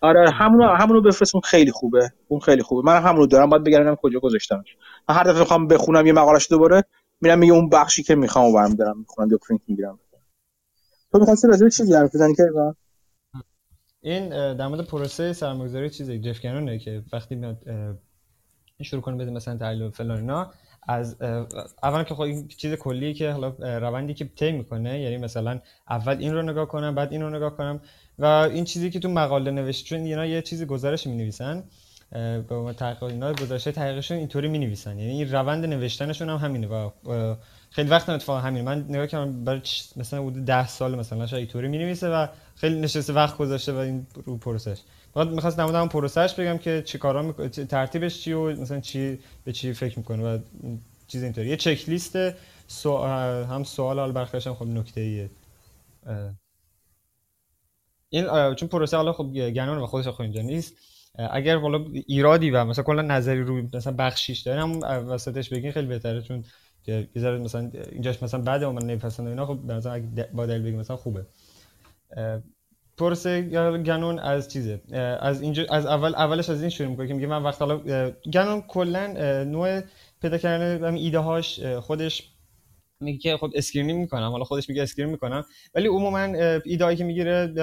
آره 0.00 0.30
همونو 0.30 0.68
همونو 0.68 1.00
بفرست 1.00 1.34
اون 1.34 1.42
خیلی 1.42 1.72
خوبه. 1.72 2.12
اون 2.28 2.40
خیلی 2.40 2.62
خوبه. 2.62 2.90
من 2.92 3.02
همونو 3.02 3.26
دارم. 3.26 3.50
باید 3.50 3.64
بگردم 3.64 3.94
کجا 3.94 4.20
گذاشتمش. 4.20 4.76
من 5.08 5.14
هر 5.14 5.22
دفعه 5.22 5.38
می‌خوام 5.38 5.66
بخونم 5.66 6.06
یه 6.06 6.12
مقالهش 6.12 6.50
دوباره 6.50 6.84
میرم 7.20 7.38
میگه 7.38 7.52
اون 7.52 7.68
بخشی 7.68 8.02
که 8.02 8.14
می‌خوام 8.14 8.44
و 8.44 8.52
برم 8.52 8.74
دارم 8.74 8.98
می‌خونم 8.98 9.30
یا 9.30 9.38
پرینت 9.48 9.62
می‌گیرم. 9.68 9.98
تو 11.12 11.18
می‌خواستی 11.18 11.48
راجع 11.48 11.64
به 11.64 11.70
چیزی 11.70 11.94
حرف 11.94 12.14
بزنی 12.14 12.34
که؟ 12.34 12.42
این 14.00 14.28
در 14.54 14.68
مورد 14.68 14.86
پروسه 14.86 15.32
سرمایه‌گذاری 15.32 15.90
چیزی 15.90 16.18
جف 16.18 16.40
کنونه 16.40 16.78
که 16.78 17.02
وقتی 17.12 17.34
میاد 17.34 17.64
شروع 18.82 19.02
کنه 19.02 19.16
بده 19.16 19.30
مثلا 19.30 19.56
تحلیل 19.56 19.90
فلان 19.90 20.18
اینا 20.18 20.50
از 20.88 21.16
اولا 21.82 22.04
که 22.04 22.14
خب 22.14 22.20
این 22.20 22.48
چیز 22.48 22.74
کلیه 22.74 23.14
که 23.14 23.30
حالا 23.30 23.78
روندی 23.78 24.14
که 24.14 24.24
طی 24.24 24.52
می‌کنه 24.52 25.00
یعنی 25.00 25.16
مثلا 25.16 25.60
اول 25.90 26.16
این 26.18 26.34
رو 26.34 26.42
نگاه 26.42 26.68
کنم 26.68 26.94
بعد 26.94 27.12
این 27.12 27.22
رو 27.22 27.30
نگاه 27.30 27.56
کنم. 27.56 27.80
و 28.18 28.24
این 28.24 28.64
چیزی 28.64 28.90
که 28.90 29.00
تو 29.00 29.08
مقاله 29.08 29.50
نوشته 29.50 29.88
چون 29.88 29.98
اینا 29.98 30.26
یه 30.26 30.42
چیزی 30.42 30.66
گزارش 30.66 31.06
می 31.06 31.16
نویسن 31.16 31.64
به 32.48 32.54
عنوان 32.54 32.72
تحقیق 32.72 33.02
اینا 33.04 33.32
گزارش 33.32 33.64
تحقیقشون 33.64 34.16
اینطوری 34.16 34.48
می 34.48 34.58
نویسن 34.58 34.98
یعنی 34.98 35.12
این 35.12 35.32
روند 35.32 35.64
نوشتنشون 35.64 36.28
هم 36.28 36.36
همینه 36.36 36.66
و 36.66 36.90
خیلی 37.70 37.88
وقت 37.88 38.08
اتفاقا 38.08 38.40
همین 38.40 38.64
من 38.64 38.84
نگاه 38.88 39.06
کردم 39.06 39.44
برای 39.44 39.60
مثلا 39.96 40.22
حدود 40.22 40.44
10 40.44 40.66
سال 40.68 40.98
مثلا 40.98 41.26
شاید 41.26 41.40
اینطوری 41.40 41.68
می 41.68 41.78
نویسه 41.78 42.08
و 42.08 42.26
خیلی 42.54 42.80
نشسته 42.80 43.12
وقت 43.12 43.36
گذاشته 43.36 43.72
و 43.72 43.76
این 43.76 44.06
رو 44.24 44.36
پروسش 44.36 44.78
بعد 45.14 45.28
می‌خواستم 45.28 45.66
در 45.66 45.72
مورد 45.72 45.88
پروسش 45.88 46.34
بگم 46.34 46.58
که 46.58 46.82
چی 46.86 46.98
کارا 46.98 47.22
می... 47.22 47.48
ترتیبش 47.48 48.20
چی 48.20 48.32
و 48.32 48.60
مثلا 48.60 48.80
چی 48.80 49.18
به 49.44 49.52
چی 49.52 49.72
فکر 49.72 49.98
می‌کنه 49.98 50.22
و 50.22 50.38
چیز 51.06 51.22
اینطوری. 51.22 51.48
یه 51.48 51.56
چک 51.56 51.88
لیست 51.88 52.16
سو... 52.66 52.98
هم 53.44 53.64
سوال 53.64 53.98
حال 53.98 54.12
برخلاش 54.12 54.46
هم 54.46 54.54
خب 54.54 54.66
نکته 54.66 55.00
ایه 55.00 55.30
این 58.10 58.54
چون 58.54 58.68
پروسه 58.68 58.96
حالا 58.96 59.12
خب 59.12 59.48
Gannon 59.50 59.78
و 59.78 59.86
خودش 59.86 60.08
خب 60.08 60.22
اینجا 60.22 60.42
نیست. 60.42 60.74
اگر 61.30 61.58
حالا 61.58 61.84
ایرادی 62.06 62.50
و 62.50 62.64
مثلا 62.64 62.84
کلا 62.84 63.02
نظری 63.02 63.40
روی 63.42 63.68
مثلا 63.74 63.94
بخشیش 63.98 64.40
داره 64.40 64.62
هم 64.62 64.80
وسطش 64.82 65.48
بگین 65.48 65.72
خیلی 65.72 65.86
بهتره 65.86 66.22
چون 66.22 66.44
یه 66.86 67.08
ذره 67.18 67.38
مثلا 67.38 67.70
اینجاش 67.92 68.22
مثلا 68.22 68.40
بعد 68.40 68.64
من 68.64 68.82
نمیپسندم 68.82 69.30
اینا 69.30 69.46
خب 69.46 69.58
نظر 69.64 69.90
اگه 69.90 70.28
با 70.32 70.46
دلیل 70.46 70.62
بگیم 70.62 70.78
مثلا 70.78 70.96
خوبه. 70.96 71.26
پروسه 72.96 73.42
Gannon 73.82 74.18
از 74.18 74.52
چیزه؟ 74.52 74.80
از 75.20 75.42
اینجا 75.42 75.64
از 75.70 75.86
اول 75.86 76.14
اولش 76.14 76.50
از 76.50 76.60
این 76.60 76.70
شروع 76.70 76.90
می‌کنه 76.90 77.08
که 77.08 77.14
میگه 77.14 77.26
من 77.26 77.42
وقت 77.42 77.62
حالا 77.62 77.78
Gannon 78.32 78.60
کلا 78.60 79.06
نوع 79.44 79.80
پیدا 80.22 80.38
کردن 80.38 80.94
ایده 80.94 81.18
هاش 81.18 81.60
خودش 81.60 82.30
میگه 83.00 83.18
که 83.18 83.36
خب 83.36 83.50
screening 83.54 84.00
می‌کنم 84.00 84.30
حالا 84.30 84.44
خودش 84.44 84.68
میگه 84.68 84.82
screen 84.82 85.10
می‌کنم. 85.10 85.44
ولی 85.74 85.88
عموما 85.88 86.18
ایدهایی 86.64 86.96
که 86.96 87.04
می‌گیره 87.04 87.54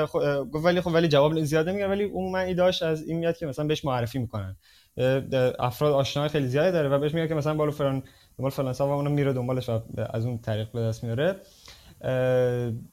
ولی 0.54 0.82
خب 0.82 0.94
ولی 0.94 1.08
جواب 1.08 1.42
زیاده 1.42 1.72
می‌گیره. 1.72 1.90
ولی 1.90 2.04
عموما 2.04 2.38
ایدهاش 2.38 2.84
از 2.84 3.08
این 3.08 3.18
میاد 3.18 3.38
که 3.38 3.46
مثلا 3.46 3.66
بهش 3.66 3.86
معرفی 3.86 4.20
می‌کنن. 4.20 4.56
افراد 5.60 5.94
آشنای 5.94 6.30
خیلی 6.30 6.48
زیادی 6.48 6.72
داره 6.72 6.90
و 6.90 7.00
بهش 7.00 7.14
میگه 7.14 7.28
که 7.28 7.34
مثلا 7.34 7.54
بالو 7.54 7.72
فران 7.72 8.04
دنبال 8.38 8.52
فلان 8.52 8.76
و 8.80 8.84
اونم 8.84 9.12
میره 9.12 9.34
دنبالش 9.34 9.70
و 9.70 9.80
از 10.10 10.26
اون 10.26 10.38
طریق 10.38 10.72
به 10.72 10.80
دست 10.80 11.04
میاره. 11.04 11.36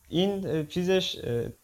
این 0.09 0.67
چیزش 0.67 1.17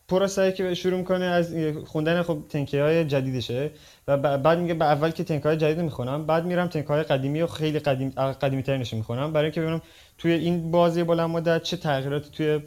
پروسه 0.08 0.52
که 0.52 0.74
شروع 0.74 0.98
می‌کنه 0.98 1.24
از 1.24 1.54
خوندن 1.86 2.22
خب 2.22 2.38
تنکه 2.48 2.82
های 2.82 3.04
جدیدشه. 3.04 3.70
و 4.08 4.38
بعد 4.38 4.58
میگه 4.58 4.74
به 4.74 4.84
اول 4.84 5.10
که 5.10 5.24
تنکه 5.24 5.48
های 5.48 5.56
جدید 5.56 5.78
می‌خونم 5.78 6.26
بعد 6.26 6.44
میرم 6.44 6.66
تنکه 6.68 6.88
های 6.88 7.02
قدیمی 7.02 7.42
و 7.42 7.46
خیلی 7.46 7.78
قدیم 7.78 8.10
قدیمی 8.10 8.62
ترینش 8.62 8.94
می‌خونم 8.94 9.32
برای 9.32 9.44
اینکه 9.44 9.60
ببینم 9.60 9.82
توی 10.18 10.32
این 10.32 10.70
بازی 10.70 11.04
بلند 11.04 11.30
مدت 11.30 11.62
چه 11.62 11.76
تغییراتی 11.76 12.30
توی 12.30 12.60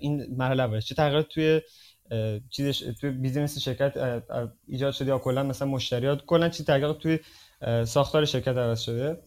این 0.00 0.26
مرحله 0.36 0.62
اولش 0.62 0.86
چه 0.86 0.94
تغییرات 0.94 1.28
توی 1.28 1.60
چیزش 2.50 2.78
توی 3.00 3.10
بیزینس 3.10 3.58
شرکت 3.58 4.22
ایجاد 4.66 4.92
شده 4.92 5.08
یا 5.08 5.18
کلا 5.18 5.42
مثلا 5.42 5.68
مشتریات 5.68 6.24
کلا 6.26 6.48
چه 6.48 6.64
تغییرات 6.64 6.98
توی 6.98 7.18
ساختار 7.84 8.24
شرکت 8.24 8.48
عوض 8.48 8.80
شده 8.80 9.18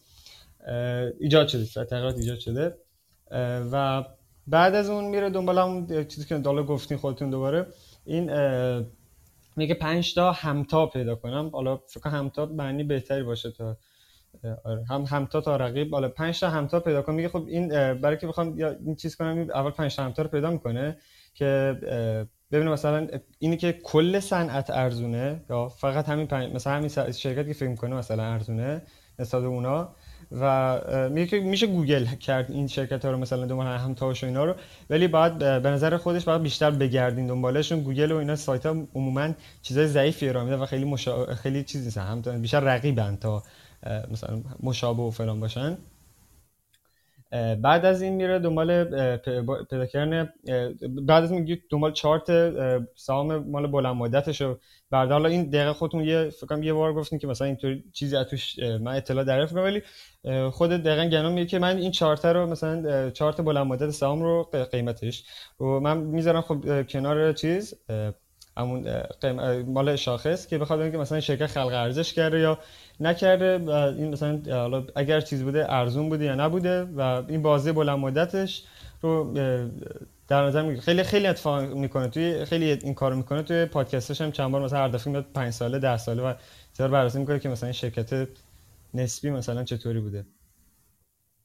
ایجاد 1.20 1.48
شده 1.48 1.66
تغییرات 1.66 2.16
ایجاد 2.16 2.40
شده 2.40 2.76
و 3.72 4.06
بعد 4.48 4.76
از 4.76 4.90
اون 4.90 5.04
میره 5.04 5.30
دنبال 5.30 5.58
همون 5.58 6.06
چیزی 6.06 6.26
که 6.26 6.38
دالا 6.38 6.64
گفتین 6.64 6.98
خودتون 6.98 7.30
دوباره 7.30 7.68
این 8.06 8.30
میگه 9.56 9.74
پنج 9.74 10.16
تا 10.16 10.32
همتا 10.32 10.86
پیدا 10.86 11.16
کنم. 11.16 11.50
حالا 11.54 11.78
فکر 11.88 12.10
همتا 12.10 12.46
معنی 12.46 12.84
بهتری 12.84 13.24
باشه 13.24 13.52
تا 13.52 13.78
آره. 14.66 14.86
هم 14.90 15.02
همتا 15.02 15.42
تا 15.42 15.56
رقیب. 15.56 15.94
حالا 15.94 16.10
5 16.10 16.40
تا 16.40 16.50
همتا 16.50 16.80
پیدا 16.80 17.02
کنم. 17.02 17.16
میگه 17.16 17.30
خب 17.30 17.46
این 17.48 17.68
برای 17.94 18.18
که 18.18 18.28
بخوام 18.28 18.60
یا 18.60 18.70
این 18.70 18.96
چیز 18.96 19.16
کنم 19.16 19.48
اول 19.54 19.72
5 19.72 19.96
تا 19.96 20.04
همتا 20.04 20.22
رو 20.22 20.30
پیدا 20.30 20.52
می‌کنه 20.52 20.98
که 21.34 21.78
ببینه 22.52 22.72
مثلا 22.72 23.08
اینی 23.40 23.58
که 23.58 23.72
کل 23.84 24.20
صنعت 24.20 24.70
ارزونه 24.70 25.46
یا 25.50 25.70
فقط 25.70 26.10
همین 26.10 26.28
پنج... 26.28 26.54
مثلا 26.54 26.74
همین 26.74 26.90
شرکتی 27.12 27.48
که 27.48 27.54
فکر 27.54 27.70
می‌کنه 27.70 27.96
مثلا 27.96 28.24
ارزونه 28.24 28.82
نسبت 29.20 29.44
اونا 29.44 29.96
و 30.40 30.80
میگه 31.10 31.40
میشه 31.40 31.68
گوگل 31.68 32.06
کرد 32.06 32.52
این 32.52 32.68
شرکت 32.68 33.06
ها 33.06 33.12
رو 33.12 33.18
مثلا 33.18 33.46
دنبال 33.46 33.68
همتاش 33.68 34.24
و 34.24 34.28
اینا 34.28 34.46
رو. 34.46 34.56
ولی 34.90 35.08
بعد 35.08 35.38
به 35.38 35.70
نظر 35.70 35.98
خودش 35.98 36.24
باید 36.24 36.42
بیشتر 36.42 36.72
بگردین 36.72 37.28
دنبالشون. 37.28 37.80
گوگل 37.80 38.12
و 38.12 38.18
اینا 38.18 38.36
سایت 38.36 38.66
ها 38.66 38.76
عموما 38.96 39.30
چیزای 39.62 39.88
ضعیفی 39.88 40.30
ارائه 40.30 40.46
میده 40.46 40.58
و 40.58 40.66
خیلی 40.66 40.86
مشا... 40.86 41.36
خیلی 41.36 41.64
چیز 41.64 41.84
نیستن. 41.84 42.02
هم 42.02 42.42
بیشتر 42.42 42.60
رقیبن 42.60 43.16
تا 43.16 43.44
مثلا 44.12 44.42
مشابه 44.64 45.02
و 45.02 45.12
فلان 45.12 45.40
باشن. 45.40 45.78
بعد 47.62 47.86
از 47.86 48.02
این 48.02 48.14
میره 48.14 48.40
دنبال 48.40 48.84
پیدا 49.70 49.86
کردن 49.86 50.34
بعد 51.08 51.24
از 51.24 51.32
این 51.32 51.58
دنبال 51.70 51.94
چارت 51.94 52.32
سهام 52.96 53.38
مال 53.38 53.68
بلند 53.68 53.96
مدتش 53.96 54.42
رو 54.42 54.60
بعد 54.92 55.12
حالا 55.12 55.30
این 55.30 55.50
دقیقه 55.50 55.74
خودتون 55.74 56.04
یه 56.04 56.30
فکر 56.30 56.64
یه 56.64 56.74
بار 56.74 56.94
گفتین 56.94 57.20
که 57.20 57.28
مثلا 57.28 57.48
اینطوری 57.48 57.84
چیزی 57.94 58.16
از 58.16 58.26
توش 58.26 58.60
من 58.60 58.96
اطلاع 58.96 59.24
دریافت 59.24 59.54
کنم 59.54 59.64
ولی 59.64 59.82
خود 60.52 60.70
دقیقا 60.70 61.06
گنام 61.06 61.34
میگه 61.34 61.48
که 61.48 61.60
من 61.60 61.78
این 61.78 61.92
چارت 61.92 62.26
رو 62.26 62.48
مثلا 62.48 63.10
چارت 63.10 63.42
بلند 63.42 63.68
مدت 63.68 63.90
سهام 63.90 64.22
رو 64.22 64.44
قیمتش. 64.72 65.24
و 65.60 65.64
من 65.64 65.98
می‌ذارم 65.98 66.42
خب 66.42 66.88
کنار 66.88 67.34
چیز 67.34 67.74
همون 68.58 68.88
مال 69.68 69.96
شاخص 69.96 70.48
که 70.48 70.58
بخواد 70.58 70.92
که 70.92 70.98
مثلا 70.98 71.20
شرکت 71.20 71.48
خلق 71.48 71.74
ارزش 71.74 72.14
کرده 72.14 72.40
یا 72.40 72.60
نکرده 73.02 73.46
این 73.98 74.10
مثلا 74.10 74.42
اگر 74.96 75.22
چیز 75.22 75.44
بوده 75.44 75.74
ارزون 75.74 76.10
بوده 76.10 76.26
یا 76.26 76.36
نبوده 76.36 76.84
و 76.84 77.00
این 77.28 77.42
بازه 77.42 77.72
بلند 77.72 78.00
مدتش 78.00 78.64
رو 79.02 79.34
در 80.28 80.46
نظر 80.46 80.62
می‌گیره. 80.62 80.82
خیلی 80.82 81.04
خیلی 81.04 81.28
اتفاق 81.28 81.74
می‌کنه. 81.74 82.08
توی 82.08 82.46
خیلی 82.46 82.72
این 82.72 82.94
کارو 82.94 83.16
می‌کنه. 83.16 83.44
توی 83.44 83.66
پادکستش 83.66 84.22
هم 84.22 84.32
چند 84.32 84.52
بار 84.52 84.62
مثلا 84.62 84.80
هر 84.80 84.88
دفعه 84.88 85.12
میاد 85.12 85.26
5 85.34 85.54
ساله 85.54 85.80
10 85.80 85.98
ساله 85.98 86.24
و 86.24 86.34
زیاد 86.74 86.92
بررسی 86.92 87.20
می‌کنه 87.20 87.40
که 87.40 87.50
مثلا 87.50 87.68
این 87.68 87.74
شرکت 87.74 88.28
نسبی 88.94 89.30
مثلا 89.30 89.64
چطوری 89.64 90.00
بوده. 90.00 90.26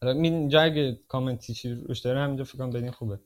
حالا 0.02 0.20
این 0.20 0.48
جا 0.48 0.60
اگه 0.60 0.98
کامنتی 1.08 1.54
چی 1.54 1.74
روش 1.74 1.98
داره 1.98 2.20
همینجا 2.20 2.44
فکر 2.44 2.58
کنم 2.58 2.70
بدین 2.70 2.90
خوبه. 2.90 3.18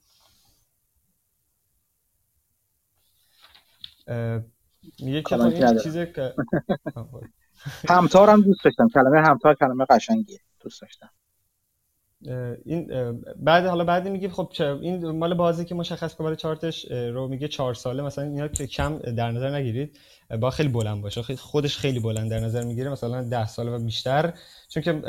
میگه 5.01 5.23
که 5.23 5.43
این 5.43 5.79
چیزی 5.79 6.07
که 6.07 6.35
همتار 7.89 8.31
هم 8.31 8.43
دوست 8.43 8.65
داشتم. 8.65 8.89
کلمه 8.89 9.21
همتار 9.21 9.55
کلمه 9.55 9.85
قشنگیه. 9.91 10.39
دوست 10.61 10.83
داشتم. 10.83 11.11
این 12.65 12.87
بعد 13.37 13.67
حالا 13.67 13.85
بعد 13.85 14.09
میگه 14.09 14.29
خب 14.29 14.53
این 14.61 15.11
مال 15.11 15.35
بازی 15.35 15.65
که 15.65 15.75
مشخص 15.75 16.15
کنه 16.15 16.37
چارتش 16.37 16.85
رو 16.91 17.29
میگه 17.29 17.49
چهار 17.49 17.75
ساله. 17.75 18.03
مثلا 18.03 18.25
اینا 18.25 18.49
که 18.49 18.67
کم 18.67 18.99
در 18.99 19.31
نظر 19.31 19.51
نگیرید 19.55 19.99
با 20.41 20.51
خیلی 20.51 20.69
بلند 20.69 21.03
باشه. 21.03 21.23
خودش 21.37 21.79
خیلی 21.79 22.01
بلند 22.01 22.31
در 22.31 22.41
نظر 22.41 22.65
می‌گیره 22.65 22.91
مثلا 22.91 23.23
ده 23.23 23.47
ساله 23.47 23.71
و 23.71 23.79
بیشتر. 23.79 24.33
چون 24.69 24.83
که 24.83 25.03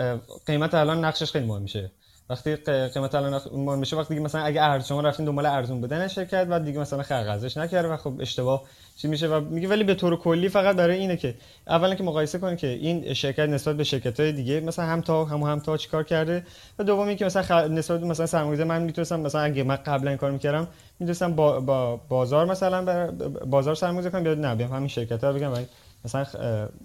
قیمت 0.45 0.73
الان 0.73 1.05
نقشش 1.05 1.31
خیلی 1.31 1.45
مهم 1.45 1.61
میشه. 1.61 1.91
وقتی 2.31 2.55
قیمت 2.93 3.15
الان 3.15 3.41
مهم 3.53 3.79
میشه 3.79 3.97
وقتی 3.97 4.15
که 4.15 4.21
مثلا 4.21 4.41
اگه 4.41 4.61
ارز 4.63 4.87
شما 4.87 5.01
رفتین 5.01 5.25
دنبال 5.25 5.45
ارزون 5.45 5.81
بودن 5.81 6.07
شرکت 6.07 6.47
و 6.49 6.59
دیگه 6.59 6.79
مثلا 6.79 7.03
خرق 7.03 7.29
ارزش 7.29 7.57
نکرده 7.57 7.87
و 7.87 7.97
خب 7.97 8.13
اشتباه 8.19 8.63
چی 8.95 9.07
میشه 9.07 9.27
و 9.27 9.39
میگه 9.39 9.67
ولی 9.67 9.83
به 9.83 9.95
طور 9.95 10.15
کلی 10.15 10.49
فقط 10.49 10.75
برای 10.75 10.97
اینه 10.97 11.17
که 11.17 11.35
اولا 11.67 11.95
که 11.95 12.03
مقایسه 12.03 12.39
کنه 12.39 12.55
که 12.55 12.67
این 12.67 13.13
شرکت 13.13 13.39
نسبت 13.39 13.77
به 13.77 13.83
شرکت 13.83 14.19
های 14.19 14.31
دیگه 14.31 14.59
مثلا 14.59 14.85
هم 14.85 15.01
تا 15.01 15.25
هم 15.25 15.41
هم 15.41 15.59
تا 15.59 15.77
چیکار 15.77 16.03
کرده 16.03 16.45
و 16.79 16.83
دومی 16.83 17.15
که 17.15 17.25
مثلا 17.25 17.41
خ... 17.41 17.51
نسبت 17.51 18.03
مثلا 18.03 18.25
سرمایه‌گذار 18.25 18.67
من 18.67 18.81
می‌تونستم 18.81 19.19
مثلا 19.19 19.41
اگه 19.41 19.63
من 19.63 19.75
قبلا 19.75 20.09
این 20.09 20.17
کار 20.17 20.31
می‌کردم 20.31 20.67
می‌تونستم 20.99 21.35
با, 21.35 21.59
با 21.59 21.95
بازار 22.09 22.45
مثلا 22.45 22.85
بر... 22.85 23.07
بازار 23.45 23.75
سرمایه‌گذاری 23.75 24.11
کنم 24.11 24.25
یا 24.25 24.33
نه 24.49 24.55
بیام 24.55 24.71
همین 24.71 24.87
شرکت 24.87 25.23
ها 25.23 25.33
بگم 25.33 25.51
مثلا 26.05 26.25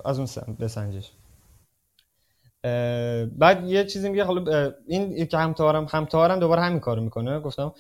از 0.05 0.19
اون 0.19 0.29
بسنجش. 0.61 1.11
بعد 3.39 3.65
یه 3.65 3.85
چیزی 3.85 4.09
میگه 4.09 4.25
حالا 4.25 4.73
این 4.87 5.27
که 5.27 5.39
همتارم 5.39 5.87
همتارم 5.91 6.39
دوباره 6.39 6.63
همین 6.63 6.81
کارو 6.81 7.03
می‌کنه. 7.03 7.41
گفتم 7.41 7.73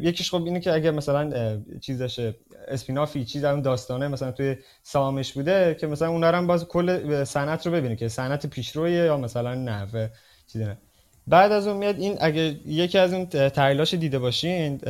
یکیش 0.00 0.30
خب 0.30 0.44
اینه 0.44 0.60
که 0.60 0.72
اگر 0.72 0.90
مثلا 0.90 1.60
چیزش 1.80 2.32
اسپینافی 2.68 3.24
چیز 3.24 3.44
اون 3.44 3.62
داستانه 3.62 4.08
مثلا 4.08 4.32
توی 4.32 4.56
سامش 4.82 5.32
بوده 5.32 5.76
که 5.80 5.86
مثلا 5.86 6.08
اون 6.08 6.24
هم 6.24 6.46
باز 6.46 6.68
کل 6.68 7.24
صنعت 7.24 7.66
رو 7.66 7.72
ببینه 7.72 7.96
که 7.96 8.08
صنعت 8.08 8.46
پیشرویه 8.46 9.04
یا 9.04 9.16
مثلا 9.16 9.54
نه 9.54 10.10
چیزی 10.46 10.64
نه 10.64 10.78
بعد 11.26 11.52
از 11.52 11.66
اون 11.66 11.76
میاد 11.76 11.98
این 11.98 12.16
اگه 12.20 12.42
یکی 12.66 12.98
از 12.98 13.12
اون 13.12 13.26
تحلیلاش 13.26 13.94
دیده 13.94 14.18
باشین 14.18 14.80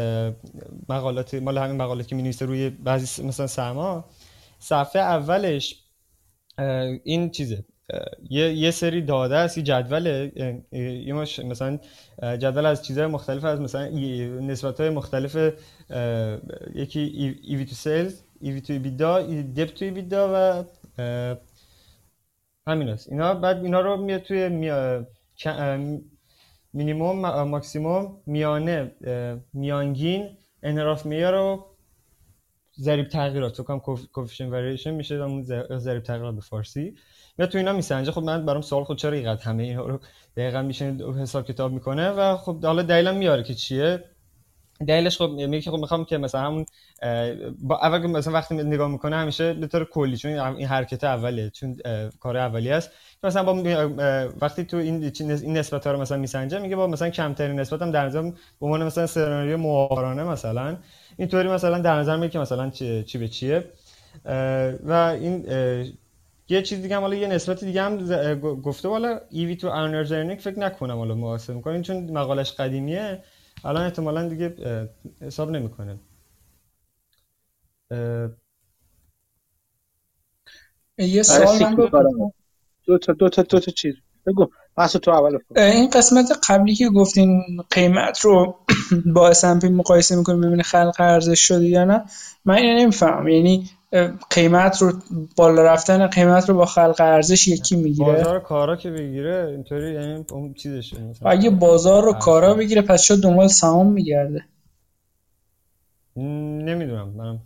مقالات 0.89 1.35
مال 1.35 1.59
همین 1.59 1.77
مقالاتی 1.77 2.09
که 2.09 2.17
می 2.17 2.33
روی 2.41 2.71
بعضی 2.71 3.23
مثلا 3.23 3.47
سما 3.47 4.05
صفحه 4.59 5.03
اولش 5.03 5.85
این 7.05 7.31
چیزه. 7.31 7.65
یه،, 8.31 8.55
یه 8.55 8.71
سری 8.71 9.03
داده 9.03 9.37
است 9.37 9.59
یه 9.59 9.65
جدول 9.65 10.31
مثلا 11.45 11.79
جدول 12.21 12.67
از 12.67 12.85
چیزهای 12.85 13.07
مختلف 13.07 13.45
از 13.45 13.61
مثلا 13.61 13.89
نسبت 14.41 14.81
های 14.81 14.91
مختلف 14.91 15.37
یکی 16.75 17.01
EV 17.43 17.65
to 17.65 17.75
sales 17.75 18.23
EV 18.41 18.61
to 18.61 18.79
EBITDA 18.79 19.23
debt 19.43 19.67
to 19.75 19.91
EBITDA 19.91 20.31
و 20.35 20.65
همین 22.67 22.89
است. 22.89 23.09
اینا 23.09 23.35
بعد 23.35 23.65
اینا 23.65 23.81
رو 23.81 23.97
میاد 23.97 24.21
توی 24.21 24.49
مینیموم 26.75 27.43
ماکسیموم 27.43 28.23
میانه 28.27 28.93
میانگین 29.53 30.37
انحراف 30.63 31.07
معیار 31.07 31.33
و 31.33 31.67
ضریب 32.79 33.09
تغییرات 33.09 33.53
تو 33.53 33.63
کام 33.63 33.81
coefficient 34.13 34.51
variation 34.51 34.91
میشه 34.91 35.15
اون 35.15 35.43
ضریب 35.79 36.03
تغییرات 36.03 36.35
به 36.35 36.41
فارسی. 36.41 36.95
یا 37.39 37.47
تو 37.47 37.59
اینا 37.59 37.73
میسنجه. 37.73 38.13
خب 38.13 38.23
من 38.23 38.47
برام 38.47 38.63
سوال 38.63 38.85
خود 38.85 38.99
چرا 38.99 39.13
اینقدر 39.13 39.43
همه 39.43 39.63
اینا 39.63 39.87
رو 39.87 40.01
دقیقا 40.37 40.63
میشه 40.63 40.97
حساب 41.21 41.47
کتاب 41.47 41.73
می‌کنه 41.73 42.11
و 42.11 42.37
خب 42.37 42.65
حالا 42.65 42.83
دلیلم 42.83 43.17
میاره 43.17 43.43
که 43.43 43.55
چیه. 43.55 44.05
دلیلش 44.89 45.19
خب 45.19 45.31
میگه 45.31 45.61
که 45.61 45.71
خب 45.71 45.77
می‌خوام 45.77 46.05
که 46.05 46.19
مثلا 46.19 46.41
همون 46.41 46.67
با 47.63 47.79
اول 47.79 48.07
مثلا 48.07 48.33
وقتی 48.33 48.55
نگاه 48.55 48.89
می‌کنه 48.89 49.17
همیشه 49.17 49.53
به 49.53 49.67
طور 49.67 49.85
کلی 49.85 50.17
چون 50.17 50.31
این 50.31 50.67
حرکت 50.67 51.05
اولیه 51.05 51.51
چون 51.51 51.77
کار 52.21 52.37
اولی 52.37 52.71
است. 52.71 52.91
مثلا 53.23 53.43
با 53.43 53.89
وقتی 54.41 54.65
تو 54.65 54.77
این 54.77 55.13
این 55.19 55.57
نسبت 55.57 55.87
ها 55.87 55.93
رو 55.93 56.01
مثلا 56.01 56.19
میسنجه 56.19 56.59
میگه 56.59 56.77
با 56.77 56.87
مثلا 56.87 57.11
کمترین 57.11 57.61
نسبت 57.61 57.83
هم 57.83 57.91
در 57.91 58.07
نظر 58.07 58.23
به 58.23 58.33
عنوان 58.61 58.83
مثلا 58.87 59.07
سناریو 59.07 59.57
موارانه 59.57 60.25
مثلا 60.25 60.77
اینطوری 61.17 61.49
مثلا 61.49 61.79
در 61.79 61.95
نظر 61.99 62.17
میگه 62.17 62.29
که 62.29 62.39
مثلا 62.39 62.71
چی, 62.71 63.03
چی 63.03 63.19
به 63.19 63.29
چیه. 63.29 63.65
و 64.85 64.93
این 64.93 65.45
یه 66.51 66.63
چیز 66.63 66.83
دیگه 66.83 66.97
هم 66.97 67.03
حالا 67.03 67.17
یه 67.17 67.27
نسبت 67.27 67.65
دیگه 67.65 67.83
هم 67.83 68.11
گفته 68.41 68.89
والا 68.89 69.21
ایوی 69.31 69.57
تو 69.57 69.69
ارنرز 69.69 70.13
فکر 70.13 70.59
نکنم 70.59 70.97
حالا 70.99 71.15
محاسبه 71.15 71.57
می‌کنین 71.57 71.83
چون 71.83 72.11
مقالش 72.11 72.53
قدیمیه 72.53 73.23
الان 73.65 73.85
احتمالا 73.85 74.29
دیگه 74.29 74.55
حساب 75.21 75.51
نمی‌کنه. 75.51 75.99
یه 80.99 81.23
سوال 81.23 81.63
من 81.63 81.75
دو 81.75 81.89
تا 82.99 83.13
دو 83.13 83.29
تا 83.29 83.43
دو 83.43 83.61
تا 83.61 83.73
چیز. 83.73 83.95
بگو. 84.27 84.47
تو 85.03 85.11
اول 85.11 85.39
این 85.57 85.91
قسمت 85.91 86.33
قبلی 86.49 86.75
که 86.75 86.89
گفتین 86.89 87.43
قیمت 87.71 88.21
رو 88.21 88.57
با 89.15 89.33
S&P 89.33 89.65
مقایسه 89.65 90.17
می‌کنیم 90.17 90.41
ببینه 90.41 90.63
خلق 90.63 90.97
ارزش 90.99 91.41
شده 91.41 91.67
یا 91.67 91.85
نه 91.85 92.05
من 92.45 92.55
اینو 92.55 92.79
نمیفهم 92.79 93.29
یعنی 93.29 93.71
قیمت 94.31 94.83
رو 94.83 94.93
بالا 95.37 95.63
رفتن 95.63 96.07
قیمت 96.07 96.49
رو 96.49 96.55
با 96.55 96.65
خلق 96.65 96.97
ارزش 97.01 97.49
یکی 97.49 97.77
می‌گیره. 97.77 98.13
بازار 98.13 98.41
کارا 98.41 98.77
که 98.77 98.91
بگیره 98.91 99.47
اینطوری 99.51 99.95
یعنی 99.95 100.25
اون 100.31 100.55
چیزشه 100.55 100.97
اگه 101.25 101.51
بازار 101.51 102.05
رو 102.05 102.13
کارا 102.13 102.55
بگیره 102.55 102.83
پس 102.83 103.03
چرا 103.03 103.17
دنبال 103.17 103.49
سهام 103.49 103.93
میگرده. 103.93 104.45
نمی‌دونم. 106.17 107.09
منم 107.09 107.41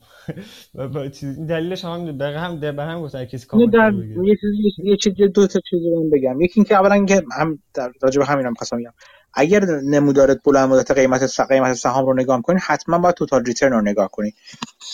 دلیلش 1.49 1.85
هم 1.85 2.19
به 2.19 2.25
هم 2.25 2.61
به 2.61 2.83
هم 2.83 3.01
گفت 3.01 3.17
کسی 3.17 3.47
کامنت 3.47 3.71
در 3.73 3.93
یه 4.25 4.37
چیز 4.41 4.85
یه 4.85 4.97
چیز 4.97 5.13
دو 5.35 5.47
تا 5.47 5.61
چیز 5.71 5.81
رو 5.85 6.11
بگم. 6.13 6.41
یکی 6.41 6.53
اینکه 6.57 6.75
اولا 6.75 7.05
که 7.05 7.23
هم 7.39 7.59
در 7.75 7.93
راجع 8.03 8.19
به 8.19 8.27
همینم 8.27 8.55
خواستم 8.55 8.77
بگم. 8.77 8.93
اگر 9.35 9.65
نمودارت 9.65 10.41
بلند 10.45 10.69
مدت 10.69 10.91
قیمت 10.91 11.41
قیمت 11.41 11.75
سهام 11.75 12.07
رو 12.07 12.15
نگاه 12.15 12.43
کنید 12.43 12.63
حتما 12.67 12.99
باید 12.99 13.15
توتال 13.15 13.45
ریترن 13.45 13.73
رو 13.73 13.81
نگاه 13.81 14.11
کنید 14.11 14.35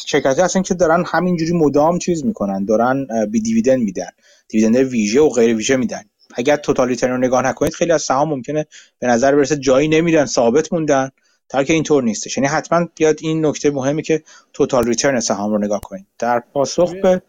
شرکت 0.06 0.38
هستن 0.38 0.62
که 0.62 0.74
دارن 0.74 1.04
همینجوری 1.06 1.52
مدام 1.52 1.98
چیز 1.98 2.24
می‌کنن 2.24 2.64
دارن 2.64 3.06
بی 3.30 3.40
دیویدند 3.40 3.82
میدن 3.82 4.10
دیویدند 4.48 4.76
ویژه 4.76 5.20
و 5.20 5.28
غیر 5.28 5.56
ویژه 5.56 5.76
میدن. 5.76 6.02
اگر 6.34 6.56
توتال 6.56 6.88
ریترن 6.88 7.10
رو 7.10 7.18
نگاه 7.18 7.42
نکنید 7.42 7.74
خیلی 7.74 7.92
از 7.92 8.02
سهام 8.02 8.28
ممکنه 8.28 8.66
به 8.98 9.06
نظر 9.06 9.34
برسه 9.34 9.56
جایی 9.56 9.88
نمیدن 9.88 10.24
ثابت 10.24 10.72
موندن. 10.72 11.10
تا 11.48 11.64
که 11.64 11.72
اینطور 11.72 12.02
نیستش. 12.02 12.36
یعنی 12.36 12.48
حتما 12.48 12.88
بیاد 12.94 13.18
این 13.20 13.46
نکته 13.46 13.70
مهمی 13.70 14.02
که 14.02 14.22
توتال 14.52 14.84
ریترن 14.84 15.20
سهام 15.20 15.52
رو 15.52 15.58
نگاه 15.58 15.80
کنید. 15.80 16.06
در 16.18 16.42
پاسخ 16.52 16.94
به 17.02 17.22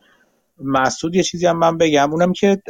مسعود 0.63 1.15
یه 1.15 1.23
چیزی 1.23 1.45
هم 1.45 1.57
من 1.57 1.77
بگم. 1.77 2.11
اونم 2.11 2.33
که 2.33 2.61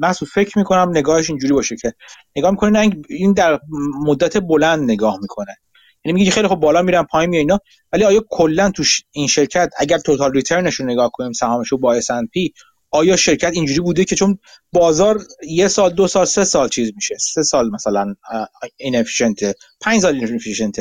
مسعود 0.00 0.30
فکر 0.30 0.58
می‌کنم 0.58 0.90
نگاهش 0.90 1.30
اینجوری 1.30 1.54
باشه 1.54 1.76
که 1.76 1.94
نگاه 2.36 2.50
می‌کنه 2.50 2.90
این 3.08 3.32
در 3.32 3.60
مدت 4.06 4.36
بلند 4.36 4.90
نگاه 4.90 5.18
می‌کنه. 5.20 5.56
یعنی 6.04 6.18
میگه 6.18 6.30
خیلی 6.30 6.48
خب 6.48 6.54
بالا 6.54 6.82
میرن 6.82 7.02
پایین 7.02 7.30
میاد 7.30 7.40
اینا. 7.40 7.58
ولی 7.92 8.04
آیا 8.04 8.24
کلا 8.30 8.70
تو 8.70 8.82
این 9.10 9.26
شرکت 9.26 9.70
اگر 9.78 9.98
توتال 9.98 10.32
ریترنش 10.32 10.74
رو 10.74 10.86
نگاه 10.86 11.10
کنیم 11.14 11.32
سهامش 11.32 11.68
رو 11.68 11.78
با 11.78 12.00
S&P 12.00 12.50
آیا 12.90 13.16
شرکت 13.16 13.50
اینجوری 13.52 13.80
بوده 13.80 14.04
که 14.04 14.16
چون 14.16 14.38
بازار 14.72 15.20
یه 15.48 15.68
سال 15.68 15.90
دو 15.90 16.08
سال 16.08 16.24
سه 16.24 16.44
سال 16.44 16.68
چیز 16.68 16.92
میشه؟ 16.94 17.16
سه 17.18 17.42
سال 17.42 17.70
مثلا 17.70 18.14
این 18.76 19.04
پنج 19.80 20.00
سال 20.00 20.14
این 20.14 20.72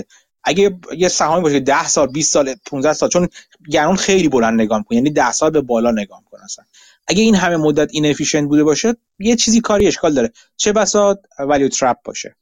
اگه 0.43 0.79
یه 0.97 1.07
سهامی 1.07 1.41
باشه 1.41 1.59
10 1.59 1.87
سال 1.87 2.07
20 2.07 2.33
سال 2.33 2.55
15 2.65 2.93
سال 2.93 3.09
چون 3.09 3.27
گرون 3.71 3.95
خیلی 3.95 4.29
بلند 4.29 4.61
نگاه 4.61 4.77
می‌کنه 4.77 4.95
یعنی 4.95 5.09
10 5.09 5.31
سال 5.31 5.49
به 5.49 5.61
بالا 5.61 5.91
نگاه 5.91 6.19
می‌کنه 6.19 6.43
اصلا. 6.43 6.65
اگه 7.07 7.23
این 7.23 7.35
همه 7.35 7.57
مدت 7.57 7.89
این 7.91 8.47
بوده 8.47 8.63
باشه 8.63 8.95
یه 9.19 9.35
چیزی 9.35 9.61
کاری 9.61 9.87
اشکال 9.87 10.13
داره. 10.13 10.31
چه 10.57 10.73
بسا 10.73 11.17
value 11.39 11.67
trap 11.67 11.97
باشه. 12.03 12.35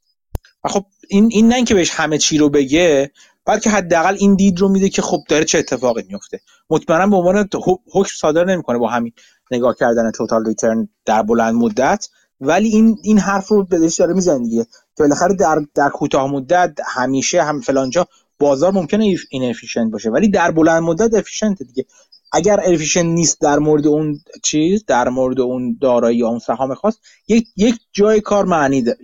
خب 0.65 0.85
این 1.07 1.29
این 1.31 1.47
نه 1.47 1.55
اینکه 1.55 1.73
بهش 1.73 1.89
همه 1.89 2.17
چی 2.17 2.37
رو 2.37 2.49
بگه 2.49 3.11
بلکه 3.45 3.69
حداقل 3.69 4.15
این 4.19 4.35
دید 4.35 4.59
رو 4.59 4.69
میده 4.69 4.89
که 4.89 5.01
خب 5.01 5.23
داره 5.29 5.45
چه 5.45 5.59
اتفاقی 5.59 6.03
میفته 6.09 6.41
مطمئنا 6.69 7.07
به 7.07 7.15
عنوان 7.15 7.49
حکم 7.91 8.13
صادر 8.15 8.45
نمی‌کنه 8.45 8.77
با 8.77 8.87
همین 8.89 9.13
نگاه 9.51 9.75
کردن 9.79 10.11
total 10.11 10.45
return 10.45 10.89
در 11.05 11.21
بلند 11.21 11.55
مدت. 11.55 12.07
ولی 12.41 12.69
این 12.69 12.97
این 13.03 13.19
حرف 13.19 13.47
رو 13.47 13.63
به 13.63 13.89
داره 13.99 14.13
می‌زنه 14.13 14.39
دیگه. 14.39 14.63
که 14.63 15.03
بالاخره 15.03 15.35
در 15.35 15.61
در 15.73 15.89
کوتاه 15.89 16.31
مدت 16.31 16.79
همیشه 16.85 17.43
هم 17.43 17.61
فلانجا 17.61 18.07
بازار 18.39 18.71
ممکنه 18.71 19.15
inefficient 19.29 19.91
باشه. 19.91 20.09
ولی 20.09 20.29
در 20.29 20.51
بلند 20.51 20.83
مدت 20.83 21.13
efficient 21.13 21.63
دیگه. 21.63 21.85
اگر 22.31 22.59
efficient 22.59 23.05
نیست 23.05 23.41
در 23.41 23.59
مورد 23.59 23.87
اون 23.87 24.19
چیز 24.43 24.85
در 24.85 25.09
مورد 25.09 25.39
اون 25.39 25.77
دارایی 25.81 26.17
یا 26.17 26.27
اون 26.27 26.39
سهام 26.39 26.73
خاص 26.73 26.97
یک 27.27 27.47
یک 27.55 27.79
جای 27.91 28.21
کار 28.21 28.45
معنی 28.45 28.81
ده. 28.81 28.97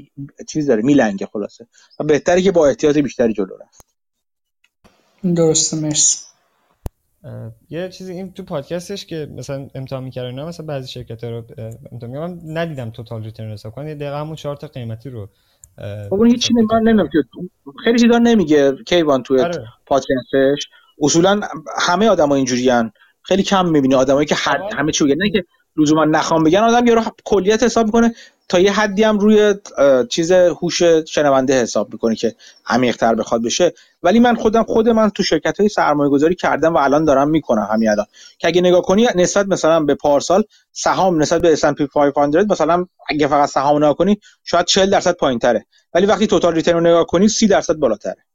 چیز 0.48 0.68
داره 0.68 0.82
میلنگه 0.82 1.26
خلاصه. 1.34 1.68
و 2.00 2.04
بهتره 2.04 2.42
که 2.42 2.52
با 2.52 2.68
احتیاط 2.68 2.98
بیشتری 2.98 3.34
جلو 3.34 3.58
رفت. 3.58 3.86
درسته 5.36 5.78
مرسی. 5.78 6.33
یه 7.70 7.90
چیزی 7.90 8.14
این 8.14 8.34
تو 8.34 8.44
پادکستش 8.44 9.06
که 9.06 9.28
مثلا 9.36 9.68
امتحان 9.76 10.04
می‌کردن 10.04 10.44
مثلا 10.44 10.66
بعضی 10.66 10.88
شرکت 10.88 11.24
ها 11.24 11.30
رو 11.30 11.44
امتحان 11.92 12.18
من 12.18 12.40
ندیدم 12.58 12.90
توتال 12.90 13.24
ریترن 13.24 13.52
حساب 13.52 13.74
کنن 13.74 13.88
یه 13.88 13.96
دقیقه 13.96 14.20
همون 14.20 14.36
چهار 14.36 14.56
تا 14.56 14.68
قیمتی 14.68 15.10
رو 15.10 15.30
خب 16.10 16.14
اون 16.14 16.28
هیچی 16.28 16.54
من 16.54 16.80
نمی‌دونم 16.84 17.10
خیلی 17.84 18.00
چیزا 18.00 18.18
نمیگه 18.18 18.72
کیوان 18.86 19.24
تو 19.24 19.42
آره. 19.42 19.68
پادکستش. 19.86 20.70
اصولا 21.02 21.42
همه 21.80 22.10
آدما 22.10 22.36
اینجوریان 22.36 22.92
خیلی 23.22 23.44
کم 23.44 23.70
می‌بینی 23.70 23.96
آدمایی 23.96 24.26
که 24.26 24.36
حد 24.36 24.62
همه 24.74 24.92
چی 24.92 25.06
نه 25.06 25.30
که 25.30 25.44
لزوما 25.78 26.06
نخوام 26.06 26.44
بگن 26.44 26.60
آدم 26.60 26.88
یارو 26.88 27.04
کلیت 27.26 27.64
حساب 27.64 27.86
می‌کنه. 27.86 28.14
تا 28.50 28.60
یه 28.60 28.72
حدی 28.72 29.04
هم 29.04 29.20
روی 29.20 29.56
چیز 30.10 30.32
هوش 30.32 30.84
شنونده 31.08 31.62
حساب 31.62 31.94
می‌کنه 31.94 32.16
که 32.16 32.36
عمیق‌تر 32.68 33.16
بخواد 33.16 33.44
بشه. 33.44 33.74
ولی 34.04 34.20
من 34.20 34.36
خودم 34.36 34.64
خود 34.64 34.90
من 34.90 35.10
تو 35.10 35.24
شرکت 35.24 35.60
های 35.60 35.70
سرمایه 35.70 36.10
گذاری 36.10 36.36
کردم 36.36 36.74
و 36.74 36.78
الان 36.78 37.06
دارم 37.06 37.30
می‌کنم 37.30 37.68
همین 37.72 37.90
الان. 37.90 38.06
که 38.38 38.48
اگه 38.48 38.62
نگاه 38.62 38.82
کنی 38.82 39.08
نسبت 39.16 39.48
مثلا 39.48 39.80
به 39.80 39.96
پارسال 39.96 40.44
سهام 40.72 41.22
نسبت 41.22 41.42
به 41.42 41.56
S&P 41.56 41.82
500 42.16 42.52
مثلا 42.52 42.86
اگه 43.10 43.28
فقط 43.28 43.50
سهام 43.50 43.78
نگاه 43.78 43.96
کنی 43.96 44.20
شاید 44.44 44.66
40 44.66 44.90
درصد 44.90 45.16
پایینتره. 45.16 45.66
ولی 45.94 46.06
وقتی 46.06 46.28
توتال 46.28 46.54
ریترن 46.54 46.76
رو 46.76 46.82
نگاه 46.82 47.06
کنی 47.06 47.28
30 47.28 47.48
درصد 47.48 47.74
بالاتره. 47.74 48.26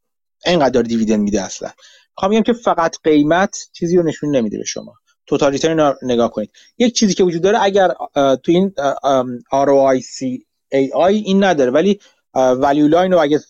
اینقدر 0.47 0.83
دیویدند 0.83 1.21
میده 1.21 1.43
اصلا. 1.43 1.71
می‌خوام 2.17 2.33
بگم 2.33 2.43
که 2.43 2.53
فقط 2.53 2.97
قیمت 3.05 3.59
چیزی 3.73 3.97
رو 3.97 4.03
نشون 4.03 4.37
نمیده 4.37 4.59
به 4.59 4.65
شما. 4.65 4.95
total 5.29 5.59
return 5.59 5.95
نگاه 6.03 6.31
کنید. 6.31 6.51
یک 6.79 6.95
چیزی 6.95 7.15
که 7.15 7.25
وجود 7.25 7.43
داره 7.43 7.59
اگر 7.63 7.89
تو 8.15 8.53
این 8.53 8.75
ROIC 9.53 10.39
AI 10.75 11.07
این 11.07 11.45
نداره 11.45 11.71
ولی 11.71 12.01
Value 12.35 12.89
Line 12.89 13.13
رو 13.13 13.19
اگه 13.19 13.41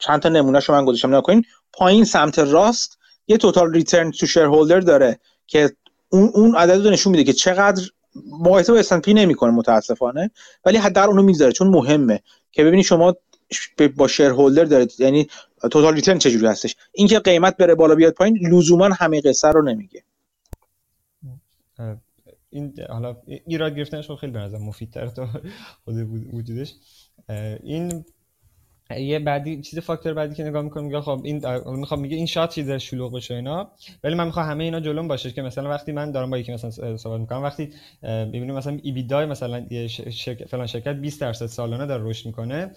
چند 0.00 0.22
تا 0.22 0.28
نمونه 0.28 0.60
شما 0.60 0.76
من 0.76 0.84
گذاشتم 0.84 1.08
نگاه 1.08 1.22
کنید 1.22 1.44
پایین 1.72 2.04
سمت 2.04 2.38
راست 2.38 2.98
یه 3.28 3.36
total 3.36 3.72
return 3.72 4.10
to 4.10 4.26
shareholder 4.26 4.48
داره 4.80 5.18
که 5.46 5.70
اون 6.08 6.30
اون 6.34 6.56
عدد 6.56 6.86
رو 6.86 6.90
نشون 6.90 7.10
میده 7.10 7.24
که 7.24 7.32
چقدر 7.32 7.82
مقایسه 8.40 8.72
با 8.72 8.82
S&P 8.82 9.08
نمی‌کنه 9.08 9.50
متاسفانه 9.50 10.30
ولی 10.64 10.78
حداقل 10.78 11.08
اونو 11.08 11.22
می‌ذاره 11.22 11.52
چون 11.52 11.68
مهمه 11.68 12.22
که 12.52 12.64
ببینید 12.64 12.84
شما 12.84 13.16
با 13.96 14.08
shareholder 14.08 14.64
دارید 14.64 14.92
یعنی 14.98 15.28
توتال 15.70 15.94
ریترن 15.94 16.18
چجوری 16.18 16.46
هستش. 16.46 16.76
اینکه 16.92 17.18
قیمت 17.18 17.56
بره 17.56 17.74
بالا 17.74 17.94
بیاد 17.94 18.12
پایین 18.12 18.38
لزوما 18.52 18.88
همه 18.88 19.20
قصه 19.20 19.48
رو 19.48 19.62
نمیگه. 19.62 20.02
این 22.50 22.74
حالا 22.88 23.16
ایراد 23.26 23.76
گرفتنش 23.76 24.10
خیلی 24.10 24.32
به 24.32 24.38
نظر 24.38 24.58
مفیدتر 24.58 25.06
تا 25.06 25.28
خود 25.84 25.96
وجودش. 26.34 26.74
این 27.62 28.04
یه 28.90 29.18
بعدی 29.18 29.60
چیز 29.60 29.78
فاکتور 29.78 30.14
بعدی 30.14 30.34
که 30.34 30.44
نگاه 30.44 30.62
می‌کنم 30.62 30.84
میگه 30.84 31.00
خب 31.00 31.20
این 31.24 31.42
می‌خوام 31.66 32.00
میگه 32.00 32.16
این 32.16 32.26
شات 32.26 32.50
چیز 32.50 32.70
شلوغ 32.70 33.12
بشه 33.12 33.34
اینا 33.34 33.70
ولی 34.04 34.14
من 34.14 34.24
می‌خوام 34.24 34.46
همه 34.46 34.64
اینا 34.64 34.80
جلوم 34.80 35.08
باشه 35.08 35.30
که 35.30 35.42
مثلا 35.42 35.70
وقتی 35.70 35.92
من 35.92 36.10
دارم 36.10 36.30
با 36.30 36.38
یکی 36.38 36.52
مثلا 36.52 36.96
صحبت 36.96 37.20
می‌کنم 37.20 37.42
وقتی 37.42 37.72
ببینیم 38.02 38.54
مثلا 38.54 38.78
ایبیدا 38.82 39.26
مثلا 39.26 39.66
یه 39.70 39.86
شرکت 39.88 40.48
فلان 40.48 40.66
شرکت 40.66 40.88
20 40.94 41.20
درصد 41.20 41.46
سالانه 41.46 41.86
داره 41.86 42.04
رشد 42.04 42.26
می‌کنه 42.26 42.70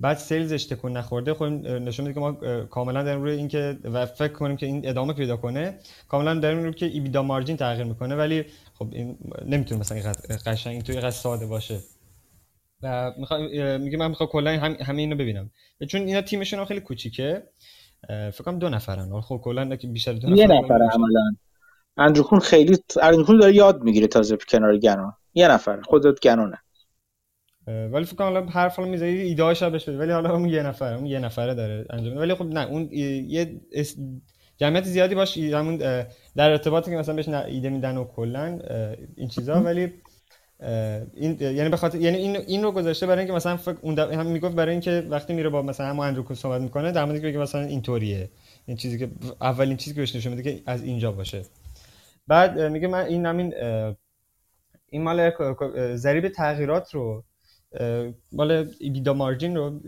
بعد 0.00 0.16
سیلزش 0.16 0.64
تکون 0.64 0.96
نخورده 0.96 1.34
خب 1.34 1.44
نشون 1.44 2.06
میده 2.06 2.14
که 2.14 2.20
ما 2.20 2.32
کاملا 2.64 3.02
داریم 3.02 3.22
روی 3.22 3.32
اینکه 3.32 3.78
و 3.84 4.06
فکر 4.06 4.32
کنیم 4.32 4.56
که 4.56 4.66
این 4.66 4.88
ادامه 4.88 5.12
پیدا 5.12 5.36
کنه 5.36 5.74
کاملا 6.08 6.34
داریم 6.34 6.62
روی 6.62 6.72
که 6.72 6.86
ایبیدا 6.86 7.22
مارجین 7.22 7.56
تغییر 7.56 7.86
می‌کنه 7.86 8.14
ولی 8.14 8.44
خب 8.78 8.88
این 8.92 9.18
نمی‌تونه 9.46 9.80
مثلا 9.80 10.12
قشنگ 10.46 10.72
اینطوری 10.72 11.00
قضیه 11.00 11.10
ساده 11.10 11.46
باشه. 11.46 11.78
و 12.82 13.12
میگه 13.78 13.96
من 13.96 14.08
می‌خوام 14.08 14.28
کلا 14.28 14.50
هم 14.50 14.76
همه 14.80 15.02
اینو 15.02 15.16
ببینم. 15.16 15.50
چون 15.88 16.00
اینا 16.00 16.22
تیمشون 16.22 16.58
هم 16.58 16.64
خیلی 16.64 16.80
کوچیکه. 16.80 17.42
فکر 18.08 18.42
کنم 18.44 18.58
دو 18.58 18.68
نفرن. 18.68 19.20
خب 19.20 19.40
کلا 19.44 19.76
که 19.76 19.88
بیشتر 19.88 20.12
دو 20.12 20.28
نفر 20.28 20.36
یه 20.36 20.46
نفره 20.46 20.88
عملا. 20.88 21.36
اندروکون 21.96 22.38
خیلی 22.38 22.78
اندروکون 23.02 23.38
داره 23.38 23.54
یاد 23.54 23.82
می‌گیره 23.82 24.06
تازه 24.06 24.38
کنار 24.48 24.78
گنون. 24.78 25.12
یه 25.34 25.48
نفر. 25.48 25.82
خودت 25.82 26.20
گنونه. 26.20 26.58
ولی 27.66 28.04
فکر 28.04 28.16
کنم 28.16 28.48
هر 28.48 28.68
فال 28.68 28.88
می‌ذاری 28.88 29.20
ایده 29.20 29.42
هاش 29.42 29.62
بشه 29.62 29.92
ولی 29.92 30.12
حالا 30.12 30.34
اون 30.34 30.48
یه 30.48 30.62
نفره 30.62 30.96
اون 30.96 31.06
یه 31.06 31.18
نفره 31.18 31.54
داره 31.54 31.86
انجام. 31.90 32.16
ولی 32.16 32.34
خب 32.34 32.44
نه 32.44 32.66
اون 32.66 32.88
یه 32.92 33.60
جمعیت 34.56 34.84
زیادی 34.84 35.14
باش 35.14 35.38
همون 35.38 35.76
در 36.36 36.50
ارتباطی 36.50 36.90
که 36.90 36.96
مثلا 36.96 37.14
بهش 37.14 37.28
ایده 37.28 37.70
میدن 37.70 37.96
و 37.96 38.04
کلا 38.04 38.58
این 39.16 39.28
چیزا. 39.28 39.62
ولی 39.62 39.92
این 41.14 41.36
یعنی 41.40 41.68
به 41.68 41.78
یعنی 41.94 42.16
این 42.16 42.36
این 42.36 42.62
رو 42.62 42.72
گذاشته 42.72 43.06
برای 43.06 43.18
اینکه 43.18 43.32
مثلا 43.32 43.56
فکر 43.56 43.76
اون 43.80 43.98
هم 43.98 44.26
می‌گفت 44.26 44.54
برای 44.54 44.70
اینکه 44.70 45.06
وقتی 45.10 45.32
میره 45.32 45.48
با 45.48 45.62
مثلا 45.62 45.86
همون 45.86 46.06
اندرو 46.06 46.34
صحبت 46.34 46.60
می‌کنه 46.60 46.92
در 46.92 47.04
مورد 47.04 47.20
که 47.20 47.38
مثلا 47.38 47.60
اینطوریه 47.60 48.30
این 48.66 48.76
چیزی 48.76 48.98
که 48.98 49.08
اولین 49.40 49.76
چیزی 49.76 49.94
که 49.94 50.00
بهش 50.00 50.16
نشون 50.16 50.32
میده 50.34 50.52
که 50.52 50.62
از 50.66 50.82
اینجا 50.82 51.12
باشه. 51.12 51.42
بعد 52.26 52.60
میگه 52.60 52.88
من 52.88 53.04
این 53.04 53.26
همین 53.26 53.54
این 54.88 55.02
مال 55.02 55.32
ضریب 55.96 56.28
تغییرات 56.28 56.94
رو 56.94 57.24
مال 58.32 58.70
ایبیدا 58.80 59.12
مارجین 59.14 59.56
رو 59.56 59.80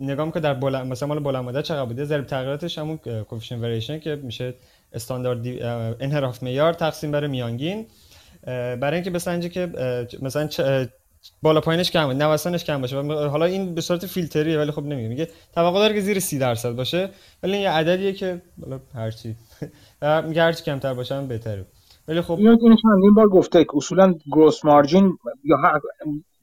نگاه 0.00 0.32
که 0.32 0.40
در 0.40 0.54
بلند 0.54 0.86
مثلا 0.86 1.08
مال 1.08 1.20
بلند 1.20 1.44
مدت 1.44 1.64
چقدر 1.64 1.84
بوده؟ 1.84 2.04
ضریب 2.04 2.24
تغییراتش 2.26 2.78
همون 2.78 2.96
کوفیشن 2.96 3.60
وریشن 3.60 3.98
که 3.98 4.16
میشه 4.16 4.54
استاندارد 4.92 5.46
انحراف 6.00 6.42
معیار 6.42 6.72
تقسیم 6.72 7.10
بر 7.10 7.26
میانگین. 7.26 7.86
برای 8.46 8.94
اینکه 8.94 9.10
بسنجه 9.10 9.48
که 9.48 9.68
مثلا 10.22 10.48
بالا 11.42 11.60
پایینش 11.60 11.90
کم 11.90 12.06
باشه 12.06 12.18
نوسانش 12.18 12.64
کم 12.64 12.80
باشه 12.80 12.96
حالا 13.02 13.44
این 13.44 13.74
به 13.74 13.80
صورت 13.80 14.06
فیلتریه 14.06 14.58
ولی 14.58 14.70
خب 14.70 14.82
نمیگه 14.82 15.08
میگه 15.08 15.28
توقع 15.54 15.78
داره 15.78 15.94
که 15.94 16.00
زیر 16.00 16.20
30 16.20 16.38
درصد 16.38 16.70
باشه 16.70 17.10
ولی 17.42 17.52
این 17.52 17.62
یه 17.62 17.70
عددیه 17.70 18.12
که 18.12 18.42
بالا 18.58 18.80
هر 18.94 19.10
چی. 19.10 19.36
میگه 20.28 20.42
هر 20.42 20.52
چی 20.52 20.64
کمتر 20.64 20.94
باشه 20.94 21.14
هم 21.14 21.28
بهتره. 21.28 21.66
ولی 22.08 22.20
خب 22.20 22.38
اینو 22.38 22.56
این 23.02 23.14
بار 23.16 23.28
گفته 23.28 23.64
که 23.64 23.70
اصولا 23.74 24.14
gross 24.32 24.64
margin 24.64 25.18
یا 25.44 25.56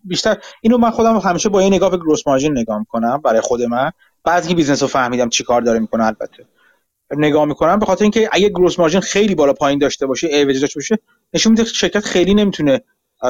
بیشتر 0.03 0.38
اینو 0.61 0.77
من 0.77 0.90
خودم 0.90 1.17
همیشه 1.17 1.49
با 1.49 1.59
این 1.59 1.73
نگاه 1.73 1.90
به 1.90 1.98
gross 1.97 2.27
margin 2.27 2.57
نگاه 2.57 2.80
می‌کنم 2.80 3.22
برای 3.23 3.41
خود 3.41 3.61
من. 3.61 3.91
بعد 4.23 4.48
که 4.48 4.56
business 4.55 4.83
فهمیدم 4.83 5.30
چی 5.30 5.43
کار 5.43 5.61
داره 5.61 5.80
می‌کنه 5.80 6.03
البته. 6.03 6.45
نگاه 7.11 7.45
می‌کنم 7.45 7.80
به 7.80 7.85
خاطر 7.85 8.03
اینکه 8.03 8.30
اگه 8.32 8.49
gross 8.49 8.80
margin 8.80 9.01
خیلی 9.01 9.35
بالا 9.35 9.53
پایین 9.53 9.80
داشته 9.80 10.06
باشه 10.06 10.27
اعوجاج 10.27 10.61
داشته 10.61 10.77
باشه 10.77 10.99
نشون 11.33 11.51
میده 11.51 11.63
شرکت 11.63 12.05
خیلی 12.05 12.33
نمی‌تونه 12.33 12.81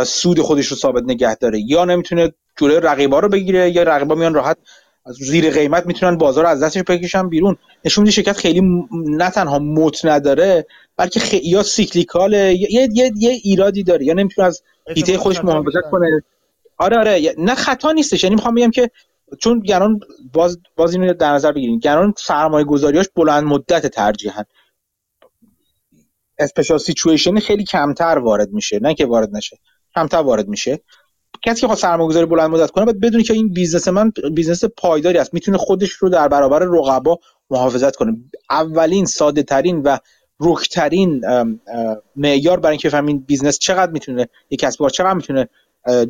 سود 0.05 0.39
خودش 0.39 0.67
رو 0.67 0.77
ثابت 0.77 1.03
نگه 1.07 1.35
داره. 1.35 1.59
یا 1.67 1.85
نمی‌تونه 1.85 2.33
جلوی 2.57 2.79
رقیبا 2.79 3.19
رو 3.19 3.29
بگیره 3.29 3.71
یا 3.71 3.83
رقیبا 3.83 4.15
میان 4.15 4.33
راحت 4.33 4.57
از 5.05 5.15
زیر 5.15 5.49
قیمت 5.49 5.85
می‌تونن 5.85 6.17
بازار 6.17 6.43
رو 6.43 6.49
از 6.49 6.63
دستش 6.63 6.83
بکشن 6.83 7.29
بیرون. 7.29 7.57
نشون 7.85 8.01
میده 8.01 8.11
شرکت 8.11 8.37
خیلی 8.37 8.61
نه 8.91 9.29
تنها 9.29 9.59
موت 9.59 10.05
نداره 10.05 10.65
بلکه 10.97 11.19
خ... 11.19 11.33
یا 11.43 11.63
سیکلیکاله 11.63 12.53
یه 12.53 12.87
یه 12.93 13.11
یه 13.17 13.29
ایرادی 13.29 13.83
داره. 13.83 14.05
یا 14.05 14.13
نمی‌تونه 14.13 14.47
از 14.47 14.63
ایده 14.95 15.17
خودش 15.17 15.43
محافظت 15.43 15.89
کنه. 15.91 16.23
آره 16.77 16.97
آره. 16.97 17.35
نه 17.37 17.55
خطا 17.55 17.91
نیستش. 17.91 18.23
یعنی 18.23 18.35
می‌خوام 18.35 18.55
بگم 18.55 18.71
که 18.71 18.89
چون 19.39 19.59
گران 19.59 19.99
باز 20.33 20.57
باز 20.75 20.93
اینو 20.95 21.13
در 21.13 21.33
نظر 21.33 21.51
بگیرین. 21.51 21.79
گران 21.79 22.13
سرمایه 22.17 22.65
گذاریاش 22.65 23.05
بلند 23.15 23.43
مدت 23.43 23.87
ترجیحن. 23.87 24.43
اسپشال 26.43 26.77
سیچویشن 26.77 27.39
خیلی 27.39 27.63
کمتر 27.63 28.17
وارد 28.17 28.51
میشه. 28.51 28.79
نه 28.81 28.93
که 28.93 29.05
وارد 29.05 29.35
نشه 29.35 29.57
کمتر 29.95 30.17
وارد 30.17 30.47
میشه. 30.47 30.79
کسی 31.45 31.61
که 31.61 31.67
خواهد 31.67 31.81
سرمایه 31.81 32.09
گذاری 32.09 32.25
بلند 32.25 32.49
مدت 32.49 32.71
کنه 32.71 32.85
باید 32.85 32.99
بدونی 32.99 33.23
که 33.23 33.33
این 33.33 33.53
business 33.53 33.87
من 33.87 34.11
business 34.33 34.65
پایداری 34.65 35.17
است. 35.17 35.33
می‌تونه 35.33 35.57
خودش 35.57 35.91
رو 35.91 36.09
در 36.09 36.27
برابر 36.27 36.59
رقبا 36.59 37.17
محافظت 37.49 37.95
کنه. 37.95 38.17
اولین 38.49 39.05
ساده 39.05 39.43
ترین 39.43 39.81
و 39.81 39.97
رک‌ترین 40.39 41.21
معیار 42.15 42.59
برای 42.59 42.71
اینکه 42.71 42.87
بفهمین 42.87 43.19
business 43.19 43.59
چقدر 43.59 43.91
می‌تونه 43.91 44.27
یک 44.49 44.59
کسب 44.59 44.79
کار 44.79 44.89
چقدر 44.89 45.13
می‌تونه 45.13 45.49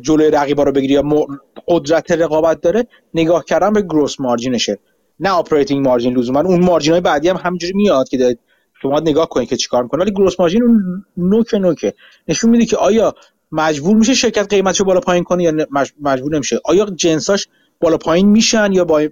جلوی 0.00 0.30
رقیبا 0.30 0.62
رو 0.62 0.72
بگیره 0.72 0.92
یا 0.92 1.26
قدرت 1.68 2.12
رقابت 2.12 2.60
داره 2.60 2.86
نگاه 3.14 3.44
کردن 3.44 3.72
به 3.72 3.82
gross 3.82 4.20
margin 4.20 4.59
شه 4.59 4.78
نه 5.20 5.38
operating 5.38 5.88
margin 5.88 6.18
لزوما. 6.18 6.40
اون 6.40 6.64
margin 6.64 6.92
های 6.92 7.00
بعدی 7.00 7.28
هم 7.28 7.36
همینجوری 7.36 7.72
میاد 7.72 8.08
که 8.08 8.38
شما 8.84 9.00
نگاه 9.00 9.28
کنید 9.28 9.48
که 9.48 9.56
چیکار 9.56 9.82
می‌کنه. 9.82 10.00
ولی 10.00 10.10
gross 10.10 10.40
margin 10.40 10.62
اون 10.62 11.04
نوک 11.16 11.54
نوکه. 11.54 11.94
نشون 12.28 12.50
میده 12.50 12.66
که 12.66 12.76
آیا 12.76 13.14
مجبور 13.52 13.96
میشه 13.96 14.14
شرکت 14.14 14.46
قیمتشو 14.50 14.84
بالا 14.84 15.00
پایین 15.00 15.24
کنه 15.24 15.42
یا 15.42 15.66
مجبور 16.00 16.34
نمیشه. 16.34 16.60
آیا 16.64 16.86
جنساش 16.86 17.48
بالا 17.80 17.96
پایین 17.96 18.28
میشن 18.28 18.72
یا 18.72 18.84
با 18.84 19.02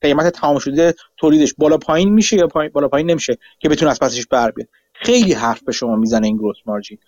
قیمت 0.00 0.28
تمام 0.28 0.58
شده 0.58 0.94
تولیدش 1.16 1.54
بالا 1.58 1.78
پایین 1.78 2.08
میشه 2.08 2.36
یا 2.36 2.46
بالا 2.74 2.88
پایین 2.88 3.10
نمیشه 3.10 3.38
که 3.58 3.68
بتونه 3.68 3.90
از 3.90 3.98
پسش 3.98 4.26
بر 4.26 4.50
بیاد؟ 4.50 4.68
خیلی 4.94 5.32
حرف 5.32 5.62
به 5.62 5.72
شما 5.72 5.96
می‌زنه 5.96 6.26
این 6.26 6.36
گروس 6.36 6.56
مارجین 6.66 6.98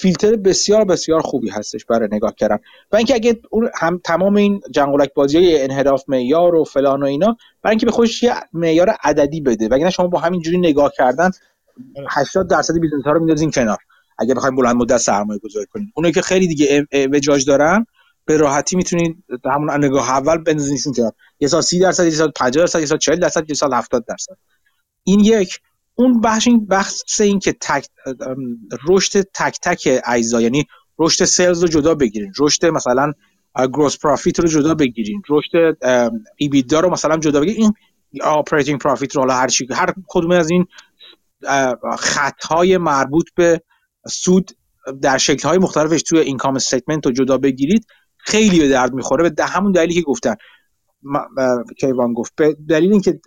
فیلتر 0.00 0.36
بسیار 0.36 0.84
بسیار 0.84 1.20
خوبی 1.20 1.50
هستش 1.50 1.84
برای 1.84 2.08
نگاه 2.12 2.34
کردن. 2.34 2.58
و 2.92 2.96
اینکه 2.96 3.14
اگه 3.14 3.40
هم 3.74 4.00
تمام 4.04 4.36
این 4.36 4.60
جنگولک 4.70 5.14
بازی 5.14 5.36
های 5.36 5.62
انحراف 5.62 6.04
معیار 6.08 6.54
و 6.54 6.64
فلان 6.64 7.02
و 7.02 7.06
اینا 7.06 7.36
برای 7.62 7.72
اینکه 7.72 7.86
به 7.86 7.92
خودش 7.92 8.22
یه 8.22 8.34
معیار 8.52 8.90
عددی 9.02 9.40
بده. 9.40 9.68
وگرنه 9.68 9.90
شما 9.90 10.06
با 10.06 10.18
همین 10.18 10.40
جوری 10.40 10.58
نگاه 10.58 10.92
کردن 10.96 11.30
80 12.10 12.50
درصد 12.50 12.78
business 12.78 13.04
ها 13.04 13.12
رو 13.12 13.18
میندازین 13.18 13.50
کنار. 13.50 13.78
اگه 14.18 14.34
بخوایم 14.34 14.56
بلند 14.56 14.76
مدت 14.76 14.96
سرمایه 14.96 15.40
گذاری 15.40 15.66
کنید 15.66 15.88
اونایی 15.94 16.14
که 16.14 16.22
خیلی 16.22 16.46
دیگه 16.46 16.86
اعوجاج 17.12 17.46
دارن 17.46 17.86
به 18.24 18.36
راحتی 18.36 18.76
می‌تونید 18.76 19.24
همون 19.44 19.84
نگاه 19.84 20.10
اول 20.10 20.38
بندازینشون 20.38 20.92
کنار. 20.92 21.12
یه 21.40 21.48
سال 21.48 21.60
30 21.60 21.78
درصد 21.78 22.04
یه 22.04 22.10
سال 22.10 22.30
50 22.30 22.62
درصد 22.62 22.80
یه 22.80 22.86
سال 22.86 22.98
40 22.98 23.16
درصد 23.16 23.44
یه 23.48 23.54
سال 23.54 23.74
70 23.74 24.04
درصد. 24.06 24.36
این 25.04 25.20
یک. 25.20 25.60
اون 25.94 26.20
بخش 26.20 26.48
این 26.48 26.66
بحث 26.66 27.20
این 27.20 27.38
که 27.38 27.52
تک 27.60 27.86
رشد 28.88 29.22
تک 29.22 29.58
تک 29.62 30.02
اجزا 30.06 30.40
یعنی 30.40 30.66
رشد 30.98 31.24
sales 31.24 31.62
رو 31.62 31.68
جدا 31.68 31.94
بگیرین. 31.94 32.32
رشد 32.38 32.66
مثلا 32.66 33.12
gross 33.56 33.98
profit 33.98 34.40
رو 34.40 34.48
جدا 34.48 34.74
بگیرین. 34.74 35.22
رشد 35.28 35.76
EBITDA 36.36 36.80
رو 36.80 36.90
مثلا 36.90 37.16
جدا 37.16 37.40
بگیرین. 37.40 37.72
این 38.10 38.22
operating 38.24 38.80
profit 38.80 39.16
رو 39.16 39.22
حالا 39.22 39.34
هر 39.34 39.48
چی 39.48 39.66
هر 39.70 39.94
کدوم 40.08 40.30
از 40.30 40.50
این 40.50 40.66
خطهای 41.98 42.78
مربوط 42.78 43.28
به 43.36 43.62
سود 44.08 44.50
در 45.02 45.18
شکل 45.18 45.48
های 45.48 45.58
مختلفش 45.58 46.02
توی 46.02 46.18
income 46.18 46.56
statement 46.56 47.06
رو 47.06 47.12
جدا 47.12 47.38
بگیرید 47.38 47.86
خیلی 48.16 48.58
به 48.58 48.68
درد 48.68 48.92
می‌خوره. 48.92 49.30
به 49.30 49.44
همون 49.44 49.72
دلیلی 49.72 49.94
که 49.94 50.00
گفتن. 50.00 50.34
کیوان 51.80 52.12
گفت. 52.12 52.32
به 52.36 52.56
دلیل 52.68 52.92
اینکه 52.92 53.20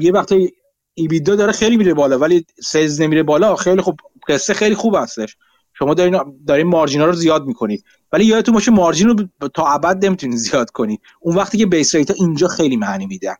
یه 0.00 0.12
وقتی 0.12 0.52
EBITDA 0.94 1.36
داره 1.36 1.52
خیلی 1.52 1.76
میره 1.76 1.94
بالا 1.94 2.18
ولی 2.18 2.46
sales 2.64 3.00
نمیره 3.00 3.22
بالا 3.22 3.56
خیلی 3.56 3.82
خوب 3.82 4.00
قصه 4.28 4.54
خیلی 4.54 4.74
خوب 4.74 4.94
هستش. 4.96 5.36
شما 5.78 5.94
دارین 5.94 6.20
دارین 6.46 6.66
margin 6.66 6.99
ا 6.99 7.04
رو 7.06 7.12
زیاد 7.12 7.44
می‌کنید. 7.44 7.84
ولی 8.12 8.24
یادتون 8.24 8.54
باشه 8.54 8.70
margin 8.70 9.08
رو 9.08 9.48
تا 9.48 9.66
ابد 9.66 10.04
نمی‌تونید 10.04 10.36
زیاد 10.36 10.70
کنید. 10.70 11.00
اون 11.20 11.36
وقتی 11.36 11.58
که 11.58 11.66
base 11.66 11.94
rate 11.94 12.10
اینجا 12.10 12.48
خیلی 12.48 12.76
معنی 12.76 13.06
میده 13.06 13.36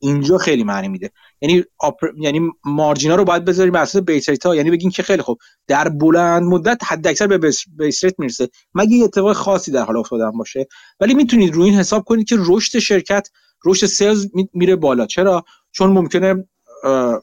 اینجا 0.00 0.38
خیلی 0.38 0.64
معنی 0.64 0.88
میده. 0.88 1.10
یعنی 1.40 1.64
آپر... 1.78 2.06
یعنی 2.18 2.40
margin 2.64 3.07
ا 3.07 3.14
رو 3.14 3.24
باید 3.24 3.44
بذاریم 3.44 3.72
بر 3.72 3.82
اساس 3.82 4.02
base 4.02 4.28
rate 4.28 4.46
ها. 4.46 4.56
یعنی 4.56 4.70
بگین 4.70 4.90
که 4.90 5.02
خیلی 5.02 5.22
خوب. 5.22 5.38
در 5.66 5.88
بلند 5.88 6.42
مدت 6.42 6.78
حد 6.86 7.06
اکثر 7.06 7.26
به 7.26 7.38
base 7.78 8.04
rate 8.04 8.14
می‌رسه. 8.18 8.48
مگه 8.74 8.96
یه 8.96 9.04
اتفاق 9.04 9.32
خاصی 9.32 9.72
در 9.72 9.84
حال 9.84 9.96
افتادن 9.96 10.30
باشه؟ 10.30 10.66
ولی 11.00 11.14
می‌تونید 11.14 11.54
روی 11.54 11.70
این 11.70 11.78
حساب 11.78 12.04
کنید 12.04 12.28
که 12.28 12.36
رشد 12.38 12.78
شرکت 12.78 13.28
رشد 13.64 13.86
sales 13.86 14.26
میره 14.52 14.76
بالا. 14.76 15.06
چرا؟ 15.06 15.44
چون 15.72 15.90
ممکنه 15.90 16.44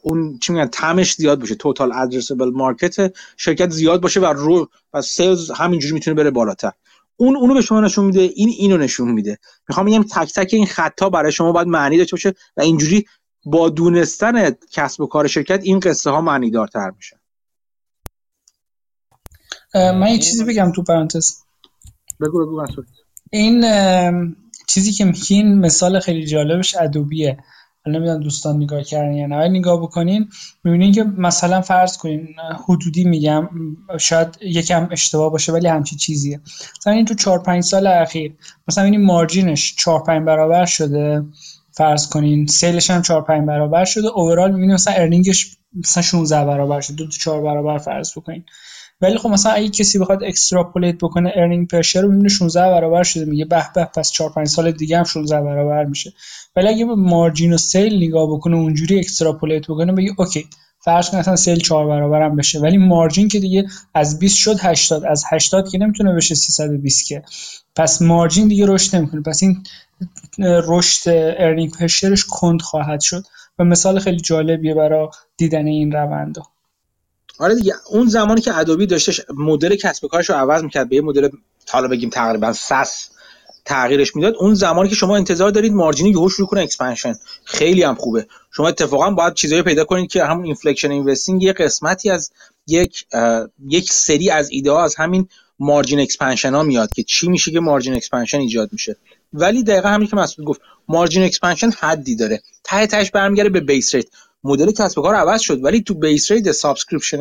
اون 0.01 0.39
چی 0.39 0.53
میگن 0.53 0.65
TAM 0.65 0.94
ش 0.94 1.13
زیاد 1.13 1.39
باشه. 1.39 1.55
total 1.55 1.91
addressable 1.93 2.49
market 2.49 3.13
شرکت 3.37 3.69
زیاد 3.69 4.01
باشه 4.01 4.19
و 4.19 4.25
رو 4.25 4.69
و 4.93 5.01
sales 5.01 5.51
همینجوری 5.51 5.93
می‌تونه 5.93 6.15
بره 6.15 6.31
بالاتر. 6.31 6.71
اون 7.17 7.37
اونو 7.37 7.53
به 7.53 7.61
شما 7.61 7.81
نشون 7.81 8.05
میده 8.05 8.21
این 8.21 8.49
اینو 8.49 8.77
نشون 8.77 9.11
میده. 9.11 9.37
می‌خوام 9.69 9.85
بگم 9.85 10.03
تک 10.03 10.33
تک 10.33 10.49
این 10.53 10.65
خطا 10.65 11.09
برای 11.09 11.31
شما 11.31 11.51
باید 11.51 11.67
معنی 11.67 11.97
داشته 11.97 12.13
باشه 12.13 12.33
و 12.57 12.61
اینجوری 12.61 13.05
با 13.45 13.69
دونستن 13.69 14.55
کسب 14.71 15.01
و 15.01 15.07
کار 15.07 15.27
شرکت 15.27 15.59
این 15.63 15.79
قصه 15.79 16.09
ها 16.09 16.21
معنی 16.21 16.51
دارتر 16.51 16.91
میشه 16.95 17.19
من 19.73 20.07
یه 20.07 20.19
چیزی 20.19 20.43
بگم 20.43 20.71
تو 20.71 20.83
پرانتز. 20.83 21.35
بگو 22.21 22.45
بگو 22.45 22.65
این 23.31 23.65
چیزی 24.67 24.91
که 24.91 25.05
میگین 25.05 25.59
مثال 25.59 25.99
خیلی 25.99 26.25
جالبش 26.25 26.75
ادوبیه. 26.75 27.37
نمی‌دونم 27.87 28.19
دوستان 28.19 28.55
نگاه 28.55 28.83
کردن 28.83 29.13
یا 29.13 29.27
نه 29.27 29.47
نگاه 29.47 29.81
بکنین 29.81 30.29
می‌بینین 30.63 30.91
که 30.91 31.03
مثلا 31.03 31.61
فرض 31.61 31.97
کنین 31.97 32.27
حدودی 32.67 33.03
میگم 33.03 33.49
شاید 33.99 34.37
یکم 34.41 34.87
اشتباه 34.91 35.31
باشه 35.31 35.51
ولی 35.51 35.67
همچی 35.67 35.95
چیزیه. 35.95 36.41
مثلا 36.79 36.93
این 36.93 37.05
تو 37.05 37.13
4 37.13 37.39
5 37.39 37.63
سال 37.63 37.87
اخیر 37.87 38.33
مثلا 38.67 38.83
این 38.83 39.05
margin 39.05 39.58
ش 39.58 39.75
4 39.75 40.03
5 40.03 40.25
برابر 40.25 40.65
شده 40.65 41.23
فرض 41.71 42.09
کنین 42.09 42.47
sale 42.47 42.75
ش 42.75 42.89
هم 42.89 43.01
4 43.01 43.21
5 43.21 43.47
برابر 43.47 43.85
شده 43.85 44.07
overall 44.07 44.51
می‌بینین 44.51 44.73
مثلا 44.73 44.93
earning 44.93 45.43
ش 45.43 45.57
مثلا 45.73 46.03
16 46.03 46.45
برابر 46.45 46.81
شده 46.81 46.95
دو 46.95 47.05
تا 47.05 47.17
4 47.21 47.41
برابر 47.41 47.77
فرض 47.77 48.11
بکنین. 48.17 48.43
ولی 49.01 49.17
خب 49.17 49.29
مثلا 49.29 49.51
اگه 49.51 49.69
کسی 49.69 49.99
بخواد 49.99 50.23
extrapolate 50.23 50.95
بکنه 50.97 51.31
earning 51.35 51.67
per 51.67 51.81
رو 51.95 52.11
می‌بینه 52.11 52.29
16 52.29 52.61
برابر 52.61 53.03
شده 53.03 53.25
میگه 53.25 53.45
به 53.45 53.65
به 53.75 53.85
پس 53.85 54.11
4 54.11 54.29
5 54.29 54.47
سال 54.47 54.71
دیگه 54.71 54.97
هم 54.97 55.03
16 55.03 55.41
برابر 55.41 55.85
میشه. 55.85 56.13
ولی 56.55 56.67
اگه 56.67 56.85
به 56.85 56.95
margin 56.95 57.53
و 57.53 57.57
sale 57.57 58.03
نگاه 58.03 58.29
بکنه 58.29 58.55
اونجوری 58.55 58.99
extrapolate 58.99 59.63
بکنه 59.63 59.91
بگه 59.91 60.11
اوکی 60.17 60.47
فرض 60.79 61.09
کن 61.09 61.17
مثلا 61.17 61.35
sale 61.35 61.59
4 61.59 61.87
برابر 61.87 62.21
هم 62.21 62.35
بشه. 62.35 62.59
ولی 62.59 62.77
margin 62.77 63.27
که 63.27 63.39
دیگه 63.39 63.65
از 63.93 64.19
20 64.19 64.37
شد 64.37 64.55
80 64.59 65.05
از 65.05 65.23
80 65.29 65.69
که 65.69 65.77
نمی‌تونه 65.77 66.13
بشه 66.13 66.35
320 66.35 67.07
که. 67.07 67.23
پس 67.75 68.01
margin 68.01 68.47
دیگه 68.47 68.65
رشد 68.67 68.95
نمی‌کنه. 68.95 69.21
پس 69.21 69.43
این 69.43 69.63
رشد 70.39 71.09
earning 71.39 71.71
per 71.71 71.88
share 71.88 72.15
ش 72.15 72.25
کند 72.25 72.61
خواهد 72.61 73.01
شد. 73.01 73.23
و 73.59 73.63
مثال 73.63 73.99
خیلی 73.99 74.19
جالبیه 74.19 74.73
برای 74.73 75.07
دیدن 75.37 75.65
این 75.65 75.91
روند. 75.91 76.35
آره 77.39 77.55
دیگه 77.55 77.73
اون 77.89 78.07
زمانی 78.07 78.41
که 78.41 78.57
ادوبی 78.57 78.85
داشتش 78.85 79.21
مدل 79.35 79.75
کسب 79.75 80.03
و 80.03 80.07
کارش 80.07 80.29
رو 80.29 80.35
عوض 80.35 80.63
می‌کرد 80.63 80.89
به 80.89 80.95
یه 80.95 81.01
مدل 81.01 81.29
حالا 81.69 81.87
بگیم 81.87 82.09
تقریبا 82.09 82.53
SaaS 82.53 83.09
تغییرش 83.65 84.15
می‌داد 84.15 84.33
اون 84.39 84.53
زمانی 84.53 84.89
که 84.89 84.95
شما 84.95 85.15
انتظار 85.15 85.51
دارید 85.51 85.73
margin 85.73 86.04
ی 86.04 86.09
یهو 86.09 86.29
شروع 86.29 86.47
کنه 86.47 86.61
expansion 86.61 87.15
خیلی 87.45 87.83
هم 87.83 87.95
خوبه. 87.95 88.27
شما 88.51 88.67
اتفاقا 88.67 89.09
باید 89.09 89.33
چیزایی 89.33 89.61
پیدا 89.61 89.83
کنید 89.83 90.11
که 90.11 90.25
همون 90.25 90.45
inflection 90.45 90.91
investing 90.91 91.43
یه 91.43 91.53
قسمتی 91.53 92.09
از 92.09 92.31
یک 92.67 93.05
یک 93.69 93.91
سری 93.91 94.29
از 94.29 94.49
ایده 94.51 94.71
ها 94.71 94.83
از 94.83 94.95
همین 94.95 95.29
margin 95.59 95.99
expansion 95.99 96.53
ها 96.53 96.63
میاد 96.63 96.93
که 96.93 97.03
چی 97.03 97.27
میشه 97.27 97.51
که 97.51 97.59
margin 97.59 97.93
expansion 97.93 98.39
ایجاد 98.39 98.69
میشه. 98.73 98.95
ولی 99.33 99.63
دقیقا 99.63 99.89
همین 99.89 100.07
که 100.07 100.15
مسعود 100.15 100.47
گفت 100.47 100.61
margin 100.87 101.23
expansion 101.23 101.71
حدی 101.71 102.15
داره. 102.15 102.41
ته 102.63 102.87
تهش 102.87 103.11
برمیگرده 103.11 103.49
به 103.49 103.59
base 103.59 103.95
rate 103.95 104.07
مدل 104.45 104.71
کسب 104.71 104.99
و 104.99 105.01
کار 105.01 105.15
عوض 105.15 105.41
شد. 105.41 105.63
ولی 105.63 105.81
تو 105.81 105.93
base 105.93 106.31
rate 106.31 106.51
subscription 106.51 107.19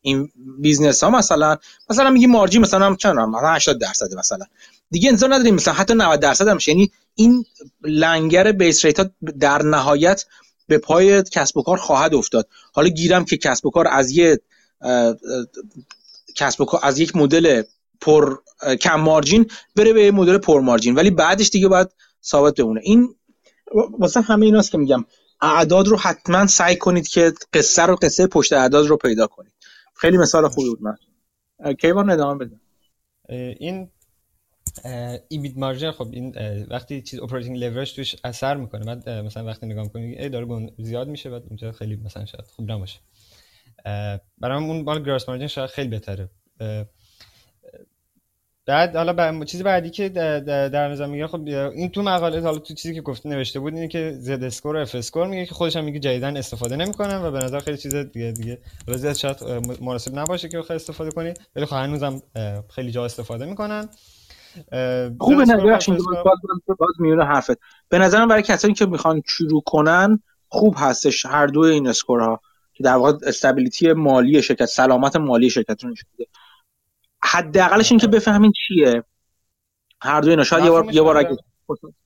این 0.00 0.30
business 0.58 1.04
ها 1.04 1.10
مثلا 1.10 1.56
مثلا 1.90 2.10
میگی 2.10 2.26
margin 2.26 2.62
مثلا 2.62 2.96
چند 2.96 3.18
مثلا 3.18 3.54
80 3.54 3.80
درصد 3.80 4.14
مثلا. 4.14 4.46
دیگه 4.90 5.08
انتظار 5.08 5.34
نداریم 5.34 5.54
مثلا 5.54 5.74
حتی 5.74 5.94
90 5.94 6.20
درصد 6.20 6.48
هم 6.48 6.58
یعنی 6.66 6.90
این 7.14 7.44
لنگر 7.82 8.52
base 8.52 8.84
rate 8.84 9.00
ها 9.00 9.06
در 9.40 9.62
نهایت 9.62 10.24
به 10.68 10.78
پای 10.78 11.22
کسب 11.22 11.56
و 11.56 11.62
کار 11.62 11.76
خواهد 11.76 12.14
افتاد. 12.14 12.48
حالا 12.72 12.88
گیرم 12.88 13.24
که 13.24 13.36
کسب 13.36 13.66
و 13.66 13.70
کار 13.70 13.88
از 13.88 14.10
یه 14.10 14.40
کسب 16.36 16.60
و 16.60 16.64
کار 16.64 16.80
از 16.82 16.98
یک 16.98 17.16
مدل 17.16 17.62
پر 18.00 18.38
کم 18.80 19.00
مارجین 19.00 19.50
بره 19.76 19.92
به 19.92 20.10
مدل 20.10 20.38
پر 20.38 20.60
مارجین. 20.60 20.94
ولی 20.94 21.10
بعدش 21.10 21.48
دیگه 21.50 21.68
باید 21.68 21.88
ثابت 22.24 22.54
بمونه. 22.54 22.80
این 22.84 23.14
واسه 23.98 24.20
همه 24.20 24.46
ایناست 24.46 24.70
که 24.70 24.78
میگم. 24.78 25.04
اعداد 25.40 25.88
رو 25.88 25.96
حتما 25.96 26.46
سعی 26.46 26.76
کنید 26.76 27.08
که 27.08 27.32
قصه 27.52 27.82
رو 27.82 27.96
قصه 27.96 28.26
پشت 28.26 28.52
اعداد 28.52 28.86
رو 28.86 28.96
پیدا 28.96 29.26
کنید. 29.26 29.52
خیلی 29.94 30.16
مثال 30.18 30.48
خوبی 30.48 30.68
بود 30.68 30.82
من. 30.82 30.96
کیوان 31.74 32.10
ادامه 32.10 32.44
بده. 32.44 32.60
این 33.58 33.90
ایبیت 35.28 35.56
مارجن 35.56 35.90
خب 35.90 36.08
این 36.12 36.34
وقتی 36.70 37.02
چیز 37.02 37.20
operating 37.20 37.58
leverage 37.58 37.94
توش 37.94 38.16
اثر 38.24 38.56
می‌کنه 38.56 38.84
بعد 38.84 39.08
مثلا 39.08 39.44
وقتی 39.44 39.66
نگاه 39.66 39.84
می‌کنی 39.84 40.18
ای 40.18 40.28
داره 40.28 40.72
زیاد 40.78 41.08
میشه 41.08 41.30
بعد 41.30 41.42
اونجا 41.42 41.72
خیلی 41.72 41.96
مثلا 41.96 42.24
شاید 42.24 42.44
خوب 42.46 42.72
نباشه. 42.72 43.00
برام 44.38 44.64
اون 44.64 44.82
مال 44.82 45.02
gross 45.02 45.28
margin 45.28 45.46
شاید 45.46 45.70
خیلی 45.70 45.88
بهتره. 45.88 46.30
بعد 48.66 48.96
حالا 48.96 49.12
با... 49.12 49.44
چیزی 49.44 49.62
بعدی 49.62 49.90
که 49.90 50.08
در 50.08 50.88
نظر 50.88 51.06
میگه 51.06 51.26
خب 51.26 51.40
این 51.46 51.90
تو 51.90 52.02
مقاله 52.02 52.40
حالا 52.40 52.58
تو 52.58 52.74
چیزی 52.74 52.94
که 52.94 53.00
گفته 53.00 53.28
نوشته 53.28 53.60
بود 53.60 53.74
اینه 53.74 53.88
که 53.88 54.16
Z-score 54.18 54.76
و 54.76 54.78
F-score 54.78 55.26
میگه 55.26 55.46
که 55.46 55.54
خودش 55.54 55.76
هم 55.76 55.84
میگه 55.84 55.98
جدیدا 55.98 56.36
استفاده 56.36 56.76
نمی‌کنم 56.76 57.22
و 57.24 57.30
به 57.30 57.38
نظر 57.38 57.58
خیلی 57.58 57.76
چیز 57.76 57.94
دیگه 57.94 58.32
دیگه. 58.32 58.58
زیاد 58.86 59.14
شاید 59.14 59.36
مناسب 59.80 60.18
نباشه 60.18 60.48
که 60.48 60.58
بخوای 60.58 60.76
استفاده 60.76 61.10
کنی 61.10 61.34
ولی 61.56 61.66
خب 61.66 61.76
هنوزم 61.76 62.22
خیلی 62.74 62.90
جا 62.90 63.04
استفاده 63.04 63.46
می‌کنن. 63.46 63.88
خوبه 65.18 65.44
نه 65.44 65.56
باز, 65.56 65.86
باز 66.78 66.94
میونه 66.98 67.24
حرفت. 67.24 67.58
به 67.88 67.98
نظرم 67.98 68.28
برای 68.28 68.42
کسانی 68.42 68.74
که 68.74 68.86
می‌خوان 68.86 69.22
شروع 69.26 69.62
کنن 69.66 70.22
خوب 70.48 70.74
هستش 70.78 71.26
هر 71.26 71.46
دو 71.46 71.60
این 71.60 71.86
اسکورها 71.86 72.40
که 72.74 72.84
در 72.84 72.94
واقع 72.94 73.12
استابیلیتی 73.26 73.92
مالی 73.92 74.42
شرکت 74.42 74.64
سلامت 74.64 75.16
مالی 75.16 75.50
شرکت 75.50 75.84
رو 75.84 75.90
نشون 75.90 76.10
میده 76.18 76.30
حداقلش 77.24 77.92
این 77.92 78.00
که 78.00 78.06
بفهمین 78.06 78.52
چیه. 78.52 79.04
هر 80.00 80.20
دو 80.20 80.30
اینا. 80.30 80.44
شاید 80.44 80.64
یه 80.64 80.70
بار 80.70 80.92
یه 80.92 81.02
بار 81.02 81.16
اگه 81.16 81.36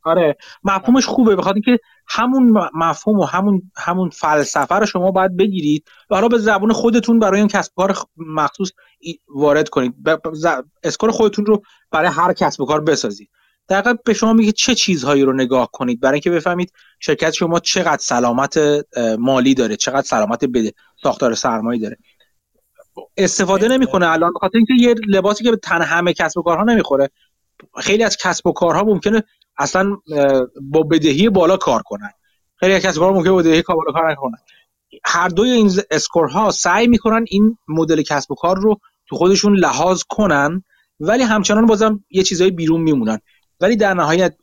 آره. 0.02 0.36
مفهومش 0.64 1.06
خوبه. 1.06 1.36
بخاطر 1.36 1.55
اینکه 1.55 1.78
همون 2.06 2.68
مفهوم 2.74 3.18
و 3.18 3.24
همون 3.24 3.62
همون 3.76 4.10
فلسفه 4.10 4.74
رو 4.74 4.86
شما 4.86 5.10
باید 5.10 5.36
بگیرید. 5.36 5.84
و 6.10 6.28
به 6.28 6.38
زبون 6.38 6.72
خودتون 6.72 7.18
برای 7.18 7.40
این 7.40 7.48
کسب 7.48 7.72
کار 7.76 7.97
مخصوص 8.16 8.70
وارد 9.28 9.68
کنید. 9.68 9.94
اسکار 10.82 11.10
خودتون 11.10 11.47
رو 11.47 11.62
برای 11.90 12.10
هر 12.10 12.32
کسب 12.32 12.64
کار 12.64 12.80
بسازید. 12.80 13.30
دقیقا 13.68 13.94
به 14.05 14.14
شما 14.14 14.32
میگه 14.32 14.52
چه 14.52 14.74
چیزهایی 14.74 15.22
رو 15.22 15.32
نگاه 15.32 15.70
کنید. 15.72 16.00
برای 16.00 16.14
اینکه 16.14 16.30
بفهمید 16.30 16.72
شرکت 17.00 17.30
شما 17.30 17.60
چقدر 17.60 18.00
سلامت 18.00 18.58
مالی 19.18 19.55
داره 19.55 19.76
چقدر 19.76 20.06
سلامت 20.06 20.44
بده 20.44 20.72
ساختار 21.02 21.34
سرمایه 21.34 21.80
داره. 21.80 21.97
استفاده 23.17 23.68
نمی‌کنه. 23.68 24.09
الان 24.09 24.33
بخاطر 24.36 24.57
اینکه 24.59 24.75
یه 24.78 24.94
لباسی 25.09 25.44
که 25.44 25.51
به 25.51 25.57
تن 25.57 25.83
همه 25.83 26.12
کسب 26.12 26.39
و 26.39 26.43
کارها 26.43 26.65
نمی‌خوره 26.65 27.10
خیلی 27.77 28.05
از 28.05 28.17
کسب 28.17 28.47
و 28.47 28.52
کارها 28.52 28.83
ممکنه 28.83 29.23
اصلا 29.59 29.97
با 30.62 30.83
بدهی 30.83 31.28
بالا 31.28 31.57
کار 31.57 31.83
کنن. 31.83 32.10
خیلی 32.57 32.73
از 32.73 32.83
کسب 32.83 32.97
و 32.97 33.01
کارها 33.01 33.15
ممکنه 33.15 33.33
با 33.33 33.39
بدهی 33.39 33.62
بالا 33.62 33.93
کار 33.93 34.12
نکنن. 34.12 34.39
هر 35.05 35.28
دوی 35.28 35.51
این 35.51 35.70
اسکورها 35.91 36.51
سعی 36.51 36.86
می‌کنن 36.86 37.25
این 37.28 37.59
مدل 37.68 38.02
کسب 38.02 38.33
و 38.33 38.35
کار 38.35 38.59
رو 38.59 38.81
تو 39.09 39.17
خودشون 39.17 39.57
لحاظ 39.57 40.02
کنن 40.09 40.65
ولی 41.01 41.23
همچنان 41.23 41.67
بازم 41.67 42.05
یه 42.10 42.23
چیزایی 42.23 42.51
بیرون 42.51 42.81
میمونن. 42.81 43.18
ولی 43.60 43.77
در 43.77 43.94
نهایت 43.94 44.35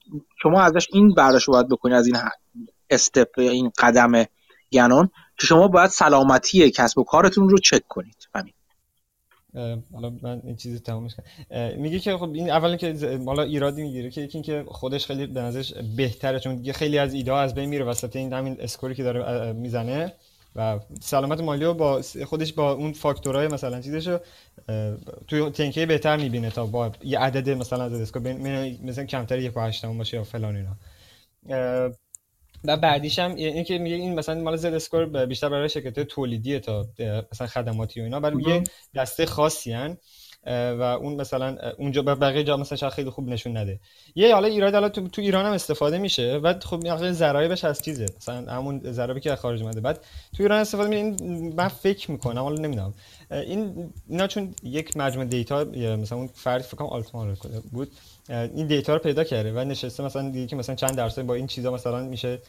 شما 0.41 0.61
ازش 0.61 0.87
این 0.93 1.13
برداشت 1.13 1.49
باید 1.49 1.69
بکنید 1.69 1.95
از 1.95 2.07
این 2.07 2.15
استپ 2.89 3.39
این 3.39 3.71
قدم 3.79 4.25
گنون 4.73 5.09
که 5.37 5.47
شما 5.47 5.67
باید 5.67 5.89
سلامتی 5.89 6.71
کسب 6.71 6.97
و 6.97 7.03
کارتون 7.03 7.49
رو 7.49 7.57
چک 7.57 7.87
کنید. 7.87 8.27
همین. 8.35 8.53
حالا 9.93 10.09
من 10.21 10.41
این 10.43 10.55
چیزی 10.55 10.79
تمامش 10.79 11.11
کنم 11.15 11.71
میگه 11.77 11.99
که 11.99 12.17
خب 12.17 12.33
این 12.33 12.49
اولا 12.49 12.75
که 12.75 13.19
حالا 13.25 13.43
ایرادی 13.43 13.83
می‌گیره 13.83 14.09
که 14.09 14.21
یکی 14.21 14.37
اینکه 14.37 14.65
خودش 14.67 15.05
خیلی 15.05 15.27
به 15.27 15.41
نظرش 15.41 15.73
بهتره 15.73 16.39
چون 16.39 16.55
دیگه 16.55 16.73
خیلی 16.73 16.97
از 16.97 17.13
ایده 17.13 17.33
از 17.33 17.55
بین 17.55 17.69
میره 17.69 17.85
وسط 17.85 18.15
این 18.15 18.33
همین 18.33 18.57
اسکوری 18.59 18.95
که 18.95 19.03
داره 19.03 19.53
می‌زنه 19.53 20.13
و 20.55 20.79
سلامت 21.01 21.39
مالی 21.39 21.65
رو 21.65 21.73
با 21.73 22.01
خودش 22.25 22.53
با 22.53 22.71
اون 22.71 22.93
فاکتورهای 22.93 23.47
مثلا 23.47 23.81
چیزشو 23.81 24.19
توی 25.27 25.49
تنکه 25.49 25.85
بهتر 25.85 26.17
می‌بینه 26.17 26.49
تا 26.49 26.65
با 26.65 26.91
یه 27.03 27.19
عدد 27.19 27.49
مثلا 27.49 27.83
از 27.83 27.93
اسکور 27.93 28.33
مثلا 28.83 29.05
کمتر 29.05 29.39
یک 29.39 29.57
و 29.57 29.93
باشه 29.97 30.17
یا 30.17 30.23
فلان 30.23 30.55
اینا. 30.55 30.75
و 32.67 32.77
بعدیش 32.77 33.19
هم 33.19 33.35
اینه 33.35 33.63
که 33.63 33.77
میگه 33.77 33.95
این 33.95 34.15
مثلا 34.15 34.41
مال 34.41 34.55
زد 34.55 34.73
اسکور 34.73 35.25
بیشتر 35.25 35.49
برای 35.49 35.69
شرکت 35.69 35.99
تولیدیه 35.99 36.59
تا 36.59 36.87
مثلا 37.31 37.47
خدماتی 37.47 38.01
و 38.01 38.03
اینا. 38.03 38.19
برای 38.19 38.43
یه 38.43 38.63
دسته 38.95 39.25
خاصی 39.25 39.71
هن 39.71 39.97
و 40.47 40.81
اون 41.01 41.13
مثلا 41.13 41.57
اونجا 41.77 42.01
به 42.01 42.15
بقیه 42.15 42.43
جا 42.43 42.57
مثلا 42.57 42.77
شاید 42.77 42.93
خیلی 42.93 43.09
خوب 43.09 43.29
نشون 43.29 43.57
نده. 43.57 43.79
یه 44.15 44.33
حالا 44.33 44.47
ایراد 44.47 44.73
حالا 44.73 44.89
تو, 44.89 45.07
تو 45.07 45.21
ایران 45.21 45.45
هم 45.45 45.51
استفاده 45.51 45.97
میشه 45.97 46.39
و 46.43 46.53
خب 46.59 46.85
این 46.85 47.11
ضرایبش 47.11 47.65
از 47.65 47.81
چیزه. 47.81 48.05
مثلا 48.17 48.51
همون 48.51 48.81
ضرایبی 48.91 49.19
که 49.19 49.35
خارج 49.35 49.61
اومده. 49.61 49.81
بعد 49.81 50.05
تو 50.37 50.43
ایران 50.43 50.59
استفاده 50.59 50.89
میشه 50.89 51.01
این 51.01 51.53
من 51.57 51.67
فکر 51.67 52.11
می‌کنم 52.11 52.41
حالا 52.41 52.61
نمی‌دونم. 52.61 52.93
این 53.31 53.91
اینا 54.09 54.27
چون 54.27 54.55
یک 54.63 54.97
مجموعه 54.97 55.27
دیتا 55.27 55.63
مثلا 55.63 56.17
اون 56.17 56.29
فرد 56.33 56.61
فکر 56.61 56.77
کنم 56.77 56.87
آلتمان 56.87 57.37
بود. 57.71 57.91
این 58.29 58.67
دیتا 58.67 58.93
رو 58.93 58.99
پیدا 58.99 59.23
کرده 59.23 59.53
و 59.53 59.59
نشسته 59.59 60.03
مثلا 60.03 60.29
دیگه 60.29 60.47
که 60.47 60.55
مثلا 60.55 60.75
چند 60.75 60.95
درصد 60.95 61.21
با 61.21 61.33
این 61.33 61.47
چیزا 61.47 61.71
مثلا 61.71 62.03
میشه 62.03 62.39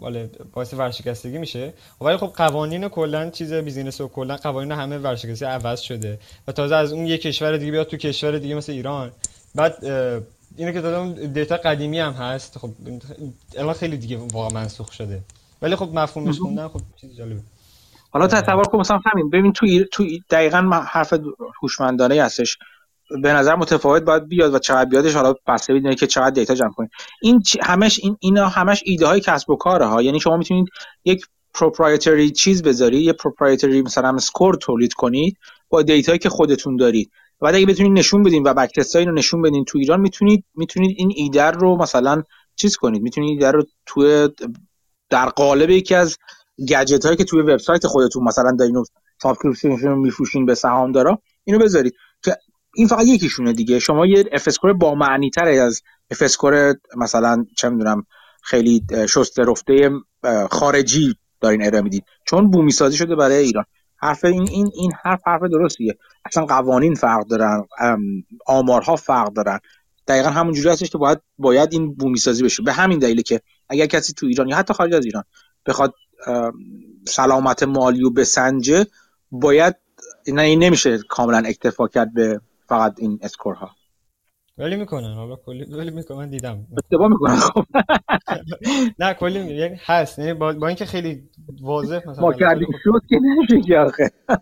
ولی 0.00 0.30
باعث 0.52 0.74
ورشکستگی 0.74 1.38
میشه. 1.38 1.72
ولی 2.00 2.16
خب 2.16 2.26
قوانین 2.26 2.88
کلا 2.88 3.30
چیز 3.30 3.52
بیزینس 3.52 4.00
و 4.00 4.08
کلا 4.08 4.36
قوانین 4.36 4.72
همه 4.72 4.98
ورشکستگی 4.98 5.48
عوض 5.48 5.80
شده. 5.80 6.18
و 6.48 6.52
تازه 6.52 6.74
از 6.76 6.92
اون 6.92 7.06
یه 7.06 7.18
کشور 7.18 7.56
دیگه 7.56 7.72
بیاد 7.72 7.86
تو 7.86 7.96
کشور 7.96 8.38
دیگه 8.38 8.54
مثل 8.54 8.72
ایران. 8.72 9.12
بعد 9.54 9.84
اینه 10.56 10.72
که 10.72 10.80
تازه 10.80 11.26
دیتا 11.26 11.56
قدیمی 11.56 11.98
هم 11.98 12.12
هست. 12.12 12.58
خب 12.58 12.70
الان 13.56 13.74
خیلی 13.74 13.96
دیگه 13.96 14.16
واقعا 14.16 14.60
منسوخ 14.60 14.92
شده. 14.92 15.20
ولی 15.62 15.76
خب 15.76 15.90
مفهومش 15.94 16.38
خوندن 16.38 16.68
خب 16.68 16.80
چیز 17.00 17.16
جالبه. 17.16 17.40
حالا 18.10 18.26
تصور 18.26 18.64
کن 18.64 18.78
مثلا 18.78 19.00
همین 19.12 19.30
ببین 19.30 19.52
تو 19.52 19.66
تو 19.92 20.04
دقیقاً 20.30 20.82
حرف 20.86 21.14
هوشمندانه 21.62 22.22
هستش. 22.22 22.58
به 23.10 23.32
نظر 23.32 23.54
متفاوت 23.54 24.02
باید 24.02 24.28
بیاد 24.28 24.54
و 24.54 24.58
چقدر 24.58 24.90
بیادش 24.90 25.14
حالا 25.14 25.34
بسته 25.46 25.74
به 25.74 25.82
اونه 25.82 25.94
که 25.94 26.06
چقدر 26.06 26.30
دیتا 26.30 26.54
جمع 26.54 26.72
کنید 26.72 26.90
این 27.22 27.42
همش 27.62 28.00
این 28.02 28.16
اینا 28.20 28.48
همش 28.48 28.82
ایده 28.86 29.06
های 29.06 29.20
کسب 29.20 29.50
و 29.50 29.56
کاره 29.56 29.86
ها 29.86 30.02
یعنی 30.02 30.20
شما 30.20 30.36
می‌تونید 30.36 30.68
یک 31.04 31.26
proprietary 31.54 32.30
چیز 32.30 32.62
بذارید 32.62 33.02
یه 33.02 33.12
proprietary 33.12 33.82
مثلا 33.82 34.08
score 34.08 34.54
تولید 34.54 34.92
کنید 34.92 35.38
با 35.68 35.82
دیتایی 35.82 36.18
که 36.18 36.28
خودتون 36.28 36.76
دارید. 36.76 37.10
بعد 37.40 37.54
اگه 37.54 37.66
بتونید 37.66 37.98
نشون 37.98 38.22
بدین 38.22 38.42
و 38.42 38.54
back 38.54 38.94
رو 38.94 39.12
نشون 39.12 39.42
بدین 39.42 39.64
تو 39.64 39.78
ایران 39.78 40.00
می‌تونید 40.00 40.44
می‌تونید 40.54 40.96
این 40.98 41.12
ایده 41.16 41.50
رو 41.50 41.76
مثلا 41.76 42.22
چیز 42.56 42.76
کنید. 42.76 43.02
می‌تونید 43.02 43.30
ایده 43.30 43.50
رو 43.50 43.62
تو 43.86 44.28
در 45.10 45.28
قالب 45.28 45.70
یکی 45.70 45.94
از 45.94 46.16
گجت 46.68 47.04
هایی 47.04 47.16
که 47.16 47.24
توی 47.24 47.42
وبسایت 47.42 47.86
خودتون 47.86 48.24
مثلا 48.24 48.56
دارین 48.58 48.84
subscription 49.22 49.94
میفروشین 49.94 50.46
به 50.46 50.54
سهامدارا 50.54 51.18
اینو 51.44 51.58
بذارید. 51.58 51.94
که 52.24 52.36
این 52.76 52.88
فقط 52.88 53.06
یکیشونه 53.06 53.52
دیگه. 53.52 53.78
شما 53.78 54.06
یه 54.06 54.24
F-Score 54.32 54.72
با 54.72 54.94
معنی 54.94 55.30
تر 55.30 55.48
از 55.48 55.82
F-Score 56.10 56.74
مثلا 56.96 57.44
چه 57.56 57.68
می‌دونم 57.68 58.06
خیلی 58.42 58.82
شسته 59.08 59.44
رفته 59.44 59.90
خارجی 60.50 61.14
دارین 61.40 61.66
ارائه 61.66 61.82
می‌دید. 61.82 62.04
چون 62.24 62.50
بومی 62.50 62.72
سازی 62.72 62.96
شده 62.96 63.16
برای 63.16 63.36
ایران. 63.36 63.64
حرف 63.96 64.24
این 64.24 64.48
این 64.48 64.70
این 64.74 64.92
حرف 65.02 65.20
حرف 65.26 65.42
درستیه. 65.42 65.98
اصلا 66.24 66.46
قوانین 66.46 66.94
فرق 66.94 67.26
دارن 67.26 67.64
آمارها 68.46 68.96
فرق 68.96 69.32
دارن. 69.32 69.58
دقیقا 70.08 70.28
همونجوری 70.28 70.68
هستش 70.68 70.90
که 70.90 70.98
باید 70.98 71.18
باید 71.38 71.72
این 71.72 71.94
بومی 71.94 72.18
سازی 72.18 72.44
بشه. 72.44 72.62
به 72.62 72.72
همین 72.72 72.98
دلیله 72.98 73.22
که 73.22 73.40
اگر 73.68 73.86
کسی 73.86 74.12
تو 74.12 74.26
ایران 74.26 74.48
یا 74.48 74.56
حتی 74.56 74.74
خارج 74.74 74.94
از 74.94 75.04
ایران 75.04 75.24
بخواد 75.66 75.94
سلامت 77.08 77.62
مالی 77.62 78.04
و 78.04 78.10
بسنجه 78.10 78.86
باید 79.30 79.74
نه 80.28 80.42
این 80.42 80.64
نمیشه 80.64 80.98
کاملا 81.08 81.42
اکتفا 81.46 81.88
کرد 81.88 82.14
به 82.14 82.40
فقط 82.68 82.94
این 82.98 83.18
اسکورها. 83.22 83.70
ولی 84.58 84.76
می‌کنن 84.76 85.14
حالا 85.14 85.36
کلی 85.36 85.64
ولی 85.64 85.90
می‌کنن 85.90 86.14
من 86.14 86.30
دیدم. 86.30 86.66
اشتباه 86.84 87.08
می‌کنن 87.08 87.36
خب. 87.36 87.64
نه 89.00 89.14
کلی 89.14 89.54
یعنی 89.54 89.76
هست 89.84 90.18
یعنی 90.18 90.34
با, 90.34 90.52
با 90.52 90.66
اینکه 90.66 90.86
خیلی 90.86 91.30
واضح 91.62 92.08
مثلا 92.08 92.22
ما 92.24 92.32
کردیم 92.32 92.68
شد 92.84 93.00
که 93.08 93.16
نمیشه 93.22 93.78
آخه. 93.78 94.10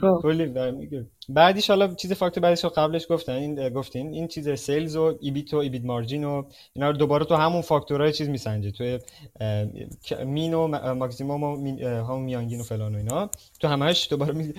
خب. 0.00 0.18
کلی 0.22 0.46
میگه 0.70 1.06
بعدیش 1.28 1.70
حالا 1.70 1.94
چیز 1.94 2.12
فاکتور 2.12 2.42
بعدیش 2.42 2.64
رو 2.64 2.70
قبلش 2.70 3.06
گفتن 3.10 3.32
این 3.32 3.68
گفتین 3.68 4.14
این 4.14 4.28
چیز 4.28 4.48
sales 4.50 4.96
و 4.96 5.18
EBIT 5.20 5.54
و 5.54 5.56
EBIT 5.56 5.84
margin 5.84 6.24
و 6.24 6.42
اینا 6.72 6.90
رو 6.90 6.96
دوباره 6.96 7.24
تو 7.24 7.34
همون 7.34 7.62
فاکتورهای 7.62 8.12
چیز 8.12 8.28
میسنجه 8.28 8.70
تو 8.70 8.98
min 10.24 10.54
و 10.54 10.94
ماکسیموم 10.94 11.42
و 11.42 11.78
همون 11.80 12.22
میانگین 12.22 12.60
و 12.60 12.62
فلان 12.62 12.94
و 12.94 12.98
اینا. 12.98 13.30
تو 13.60 13.68
همش 13.68 14.06
دوباره 14.10 14.32
می 14.32 14.54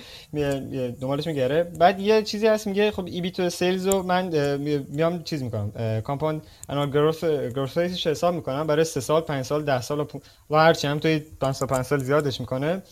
دنبالش 0.91 1.27
میگره. 1.27 1.63
بعد 1.63 1.99
یه 1.99 2.23
چیزی 2.23 2.47
هست 2.47 2.67
میگه 2.67 2.91
خب 2.91 3.05
EBIT 3.05 3.39
و 3.39 3.49
sales 3.49 3.87
رو 3.87 4.03
من 4.03 4.57
میام 4.89 5.23
چیز 5.23 5.43
می‌کنم 5.43 6.01
compound 6.01 6.41
annual 6.69 6.89
growth 6.89 7.23
growth 7.23 7.77
حساب 7.77 8.33
می‌کنم. 8.33 8.67
برای 8.67 8.85
3 8.85 8.99
سال 8.99 9.21
5 9.21 9.45
سال 9.45 9.63
10 9.63 9.81
سال 9.81 10.07
و 10.49 10.55
هر 10.55 10.73
چی 10.73 10.87
هم 10.87 10.99
توی 10.99 11.19
5 11.19 11.55
سال 11.55 11.67
5 11.67 11.85
سال 11.85 11.99
زیادش 11.99 12.39
می‌کنه. 12.39 12.83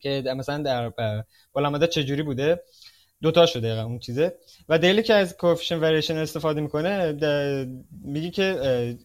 که 0.00 0.22
مثلا 0.36 0.62
در 0.62 0.92
بالا 1.52 1.86
چجوری 1.86 2.22
بوده؟ 2.22 2.62
دوتا 3.22 3.46
شده 3.46 3.68
دقیقا 3.68 3.82
اون 3.82 3.98
چیزه. 3.98 4.34
و 4.68 4.78
دلیلی 4.78 5.02
که 5.02 5.14
از 5.14 5.36
کوفیشن 5.36 5.78
وریشن 5.78 6.16
استفاده 6.16 6.60
می‌کنه 6.60 7.12
میگه 8.04 8.30
که 8.30 8.56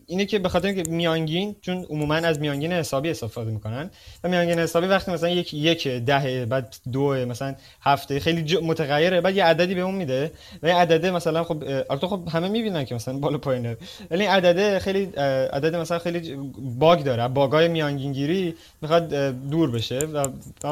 اینه 0.07 0.25
که 0.25 0.39
به 0.39 0.49
خاطر 0.49 0.67
اینکه 0.67 0.91
میانگین 0.91 1.55
چون 1.61 1.85
عموما 1.89 2.15
از 2.15 2.39
میانگین 2.39 2.71
حسابی 2.71 3.09
استفاده 3.09 3.51
می‌کنن. 3.51 3.89
و 4.23 4.29
میانگین 4.29 4.59
حسابی 4.59 4.87
وقتی 4.87 5.11
مثلا 5.11 5.29
یک 5.29 5.53
یک 5.53 5.87
ده 5.87 6.45
بعد 6.45 6.75
دو 6.91 7.01
مثلا 7.01 7.55
هفته 7.81 8.19
خیلی 8.19 8.57
متغیره 8.57 9.21
بعد 9.21 9.35
یه 9.35 9.43
عددی 9.43 9.75
به 9.75 9.81
اون 9.81 9.95
میده. 9.95 10.31
و 10.63 10.67
این 10.67 10.75
عدده 10.75 11.11
مثلا 11.11 11.43
خب 11.43 11.63
البته 11.89 12.07
خب 12.07 12.27
همه 12.31 12.47
می‌بینن 12.47 12.85
که 12.85 12.95
مثلا 12.95 13.17
بالا 13.17 13.37
پایینه 13.37 13.77
ولی 14.11 14.25
عدده 14.25 14.79
خیلی 14.79 15.03
عدد 15.53 15.75
مثلا 15.75 15.99
خیلی 15.99 16.35
باگ 16.59 17.03
داره. 17.03 17.27
باگای 17.27 17.67
میانگین 17.67 18.11
گیری 18.11 18.55
می‌خواد 18.81 19.13
دور 19.49 19.71
بشه. 19.71 19.99
و 19.99 20.25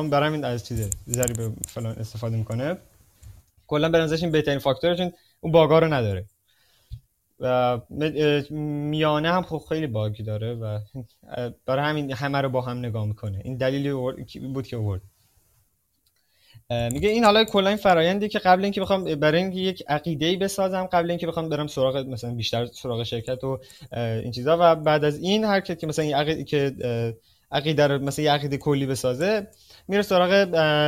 برای 0.10 0.28
همین 0.28 0.46
از 0.46 0.68
چیزه. 0.68 0.90
ضریب 1.10 1.54
فلان 1.68 1.96
استفاده 2.00 2.38
می‌کنه. 2.38 2.78
کلا 3.74 3.90
به 3.90 4.14
این 4.22 4.32
بهترین 4.32 4.60
فاکتوره 4.60 4.96
چون 4.96 5.12
اون 5.42 5.52
باگا 5.52 5.80
رو 5.80 5.94
نداره. 5.94 6.26
و 7.40 7.80
میانه 8.90 9.32
هم 9.32 9.44
خب 9.44 9.62
خیلی 9.70 9.88
باگ 9.88 10.18
داره 10.26 10.54
و 10.54 10.80
برای 11.66 11.86
همین 11.86 12.12
همه 12.12 12.42
رو 12.42 12.50
با 12.50 12.62
هم 12.62 12.78
نگاه 12.78 13.06
می‌کنه. 13.06 13.42
این 13.44 13.58
دلیلی 13.58 13.92
بود 14.54 14.68
که 14.68 14.78
ورد 14.78 15.02
میگه 16.70 17.10
این 17.10 17.24
حالا 17.24 17.44
کلا 17.44 17.70
این 17.70 17.78
فرایندی 17.78 18.30
که 18.30 18.40
قبل 18.40 18.64
اینکه 18.64 18.82
بخوام 18.82 19.04
برای 19.16 19.42
اینکه 19.42 19.60
یک 19.60 19.84
عقیده 19.88 20.26
ای 20.26 20.38
بسازم 20.38 20.84
قبل 20.84 21.10
اینکه 21.10 21.28
بخوام 21.28 21.50
برم 21.50 21.68
سراغ 21.68 21.98
مثلا 21.98 22.34
بیشتر 22.34 22.66
سراغ 22.66 23.04
شرکت 23.04 23.44
و 23.44 23.60
این 23.94 24.32
چیزا 24.32 24.58
و 24.60 24.76
بعد 24.76 25.04
از 25.04 25.20
این 25.20 25.44
حرکت 25.46 25.80
که 25.80 25.88
مثلا 25.88 26.06
این 26.06 26.16
عقیده 26.16 26.44
که 26.44 26.76
عقیده 27.52 27.88
رو 27.88 28.00
مثلا 28.00 28.26
یه 28.26 28.32
عقیده 28.32 28.58
کلی 28.58 28.86
بسازه 28.86 29.48
میره 29.88 30.02
سراغ 30.02 30.32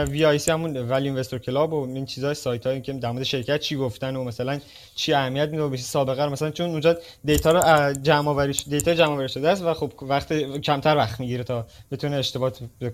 VIC 0.10 0.52
همون 0.52 0.78
Value 0.78 1.08
Investors 1.08 1.38
Club 1.38 1.74
و 1.74 1.88
این 1.88 2.06
چیزای 2.06 2.34
سایت 2.34 2.68
هایی 2.68 2.82
که 2.82 2.94
در 2.94 3.12
مورد 3.12 3.24
شرکت 3.24 3.60
چی 3.60 3.76
گفتن 3.76 4.16
و 4.16 4.24
مثلا 4.24 4.60
چی 4.96 5.14
اهمیت 5.14 5.50
میده 5.50 5.64
و 5.64 5.70
بشه 5.70 5.84
سابقه 5.84 6.24
رو 6.24 6.32
مثلا 6.32 6.52
چون 6.52 6.70
اونجا 6.70 6.98
data 7.26 7.52
رو 7.52 7.94
جمع 7.94 8.30
آوری 8.30 8.54
data 8.54 8.94
جمع 8.94 9.14
آوری 9.14 9.30
شده 9.30 9.50
است 9.50 9.64
و 9.64 9.74
خب 9.74 9.92
وقت 10.02 10.34
کمتر 10.60 10.98
وقت 10.98 11.20
می‌گیره 11.20 11.44
تا 11.44 11.66
بتونه 11.92 12.16
اشتباه 12.16 12.52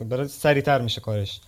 بره 0.09 0.27
سریعتر 0.27 0.81
میشه 0.81 1.01
کارش. 1.01 1.39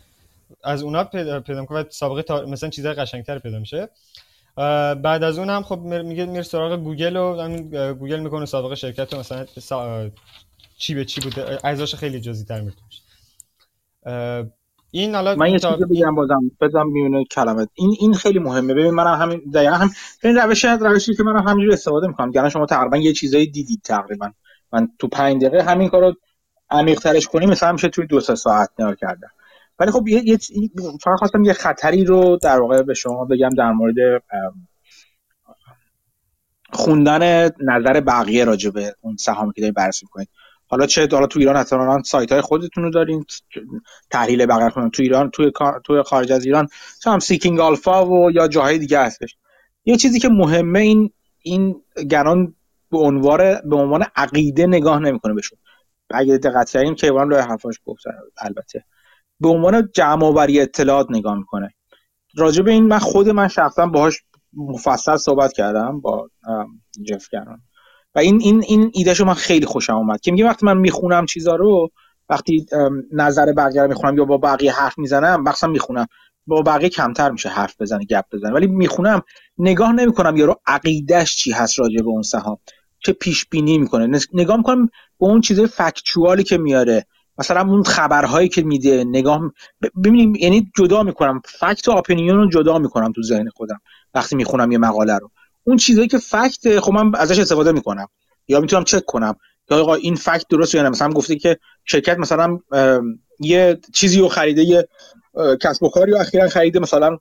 از 0.64 0.82
اونا 0.82 1.04
پیدا 1.04 1.62
می‌کنه 1.62 1.86
سابقه 1.90 2.22
تا... 2.22 2.46
مثلا 2.46 2.70
چیزای 2.70 2.94
قشنگتر 2.94 3.40
پیدا 3.40 3.60
میشه. 3.60 3.90
بعد 4.56 5.24
از 5.24 5.38
اون 5.38 5.50
هم 5.50 5.64
خب 5.64 5.80
میگه 5.80 6.26
میره 6.26 6.44
سراغ 6.44 6.80
گوگل 6.80 7.16
و 7.16 7.94
گوگل 7.94 8.20
می‌کنه 8.20 8.46
سابقه 8.46 8.76
شرکت 8.76 9.14
مثلا 9.14 9.46
چی 10.78 10.96
به 10.96 11.06
چی 11.06 11.22
بوده 11.22 11.60
ارزش 11.64 11.96
خیلی 11.96 12.22
جزئی 12.22 12.46
تر 12.46 12.62
می‌کنه 12.62 12.84
این 14.92 15.16
حالا 15.16 15.36
من 15.36 15.50
یه 15.50 15.60
چیزی 15.60 15.86
بگم 15.92 16.16
بازم 16.16 16.52
بزنم 16.62 16.92
میونه 16.92 17.26
کلمه. 17.26 17.68
این 17.74 17.96
این 18.00 18.14
خیلی 18.14 18.40
مهمه. 18.40 18.74
ببین 18.74 18.92
منم 18.92 19.22
همین 19.22 19.42
دقیقا 19.54 19.76
هم 19.76 19.90
این 20.24 20.36
روش 20.36 20.66
روشی 20.66 21.16
که 21.16 21.24
منم 21.24 21.48
همینجوری 21.48 21.74
استفاده 21.74 22.08
می‌کنم. 22.08 22.32
گران 22.32 22.50
شما 22.50 22.66
تقریبا 22.66 22.98
یه 22.98 23.14
چیزایی 23.14 23.52
دیدید 23.52 23.82
تقریبا. 23.84 24.32
من 24.74 24.90
تو 25.00 25.08
5 25.08 25.46
دقیقه 25.46 25.64
همین 25.64 25.90
کارو 25.90 26.14
عمیق 26.70 27.00
ترش 27.00 27.28
کنیم 27.28 27.50
مثلا 27.50 27.72
میشه 27.72 27.90
توی 27.90 28.08
دو 28.08 28.20
سه 28.20 28.36
ساعت 28.36 28.70
نگاه 28.80 28.96
کردم 28.96 29.30
ولی 29.80 29.92
خب 29.92 30.08
یه, 30.08 30.22
یه 30.26 30.38
فقط 31.04 31.18
خواستم 31.20 31.44
یه 31.44 31.54
خطری 31.54 32.06
رو 32.06 32.38
در 32.38 32.62
واقع 32.62 32.82
به 32.82 32.94
شما 32.94 33.26
بگم 33.26 33.50
در 33.50 33.72
مورد 33.72 33.96
خوندن 36.74 37.50
نظر 37.60 38.02
بقیه 38.02 38.46
راجع 38.46 38.70
به 38.70 38.96
اون 39.02 39.16
سهامی 39.16 39.54
که 39.54 39.62
دارید 39.62 39.76
بررسی 39.76 40.06
کنید 40.06 40.30
حالا 40.74 40.86
چه 40.86 41.08
حالا 41.12 41.28
تو 41.28 41.40
ایران 41.40 41.56
حتما 41.56 42.04
سایت 42.04 42.32
های 42.32 42.42
خودتون 42.42 42.84
رو 42.84 42.90
دارین 42.90 43.26
تحلیل 44.12 44.46
بقیه 44.46 44.70
کنید 44.70 44.92
تو 44.92 45.04
ایران 45.04 45.30
تو 45.30 45.52
تو 45.86 46.04
خارج 46.04 46.32
از 46.32 46.46
ایران 46.46 46.68
هم 47.06 47.20
سیکینگ 47.20 47.60
آلفا 47.60 48.06
و 48.06 48.32
یا 48.32 48.48
جاهای 48.48 48.78
دیگه 48.78 49.00
هستش. 49.00 49.38
یه 49.86 49.98
چیزی 49.98 50.20
که 50.20 50.30
مهمه 50.30 50.80
این 50.80 51.12
این 51.42 51.82
گران 52.10 52.56
به 52.92 52.98
عنوان 52.98 53.38
به 53.70 53.76
عنوان 53.76 54.06
عقیده 54.16 54.68
نگاه 54.68 55.00
نمی‌کنه 55.00 55.34
بهشون. 55.34 55.60
اگه 56.10 56.38
دقت 56.38 56.70
کردین 56.70 56.96
که 56.96 57.10
رو 57.10 57.36
حرفاش 57.36 57.76
گفتن 57.86 58.12
البته. 58.38 58.84
به 59.40 59.50
عنوان 59.50 59.90
جمع 59.94 60.26
آوری 60.26 60.62
اطلاعات 60.62 61.08
نگاه 61.10 61.38
می‌کنه. 61.38 61.74
راجع 62.38 62.64
به 62.64 62.72
این 62.72 62.88
من 62.88 63.00
خود 63.00 63.30
من 63.30 63.48
شخصا 63.48 63.86
باهاش 63.86 64.24
مفصل 64.54 65.18
صحبت 65.18 65.54
کردم 65.54 66.02
با 66.02 66.30
جف 67.08 67.30
گران. 67.32 67.62
و 68.16 68.20
این 68.20 68.42
این 68.42 68.64
این 68.68 68.92
ایدهشو 68.94 69.26
من 69.26 69.34
خیلی 69.34 69.66
خوشم 69.66 69.96
اومد 69.96 70.22
که 70.22 70.32
میگه 70.32 70.46
وقتی 70.46 70.66
من 70.66 70.78
می‌خونم 70.78 71.26
چیزا 71.26 71.56
رو 71.56 71.90
وقتی 72.30 72.66
نظر 73.12 73.54
بقیه 73.54 73.82
رو 73.82 73.88
می‌خونم 73.88 74.18
یا 74.18 74.26
با 74.26 74.38
بقیه 74.38 74.74
حرف 74.74 74.98
می‌زنم 74.98 75.44
مثلا 75.44 75.70
می‌خونم 75.70 76.08
با 76.48 76.62
بقیه 76.62 76.90
کمتر 76.90 77.32
میشه 77.32 77.50
حرف 77.50 77.82
بزنه 77.82 78.06
گپ 78.06 78.26
بزنه 78.32 78.52
ولی 78.52 78.68
می‌خونم 78.68 79.22
نگاه 79.58 79.92
نمی‌کنم 79.92 80.38
یارو 80.38 80.56
عقیدش 80.68 81.36
چی 81.36 81.52
هست 81.52 81.80
راجع 81.80 82.02
به 82.02 82.08
اون 82.08 82.22
سهام 82.22 82.58
چه 83.00 83.14
پیش 83.14 83.46
بینی 83.46 83.78
می‌کنه 83.78 84.20
نگاه 84.34 84.58
می‌کنم 84.58 84.86
به 85.20 85.26
اون 85.26 85.42
چیزای 85.42 85.68
فکچوالی 85.68 86.44
که 86.44 86.58
میاره 86.58 87.06
مثلا 87.38 87.62
اون 87.62 87.84
خبرهایی 87.84 88.50
که 88.50 88.62
میده 88.62 89.04
نگاه 89.04 89.52
ببینیم 90.04 90.36
یعنی 90.36 90.72
جدا 90.78 91.04
می‌کنم 91.04 91.42
فکت 91.60 91.88
و 91.88 91.92
اپینیون 91.92 92.38
رو 92.38 92.50
جدا 92.50 92.80
می‌کنم 92.80 93.12
تو 93.12 93.24
ذهن 93.24 93.50
خودم. 93.50 93.80
وقتی 94.14 94.36
می‌خونم 94.36 94.72
یه 94.72 94.78
مقاله 94.78 95.18
رو. 95.18 95.32
اون 95.64 95.78
چیزایی 95.78 96.08
که 96.08 96.18
فکت 96.18 96.80
خب 96.80 96.92
من 96.92 97.16
ازش 97.16 97.40
استفاده 97.40 97.72
می‌کنم. 97.72 98.08
یا 98.48 98.60
می‌تونم 98.60 98.84
چک 98.84 99.06
کنم. 99.06 99.36
یا 99.72 99.82
آقا 99.82 99.96
این 99.96 100.16
فکت 100.16 100.46
درست 100.50 100.76
یا 100.76 100.84
نه؟ 100.84 100.90
مثلا 100.90 101.10
گفته 101.10 101.36
که 101.36 101.58
شرکت 101.86 102.18
مثلا 102.18 102.60
یه 103.40 103.80
چیزی 103.94 104.20
رو 104.20 104.28
خریده 104.28 104.64
یه 104.64 104.88
کسب 105.62 105.84
و 105.84 105.90
کاری 105.90 106.12
رو 106.12 106.18
اخیرا 106.18 106.50
خریده 106.50 106.80
مثلا 106.80 107.18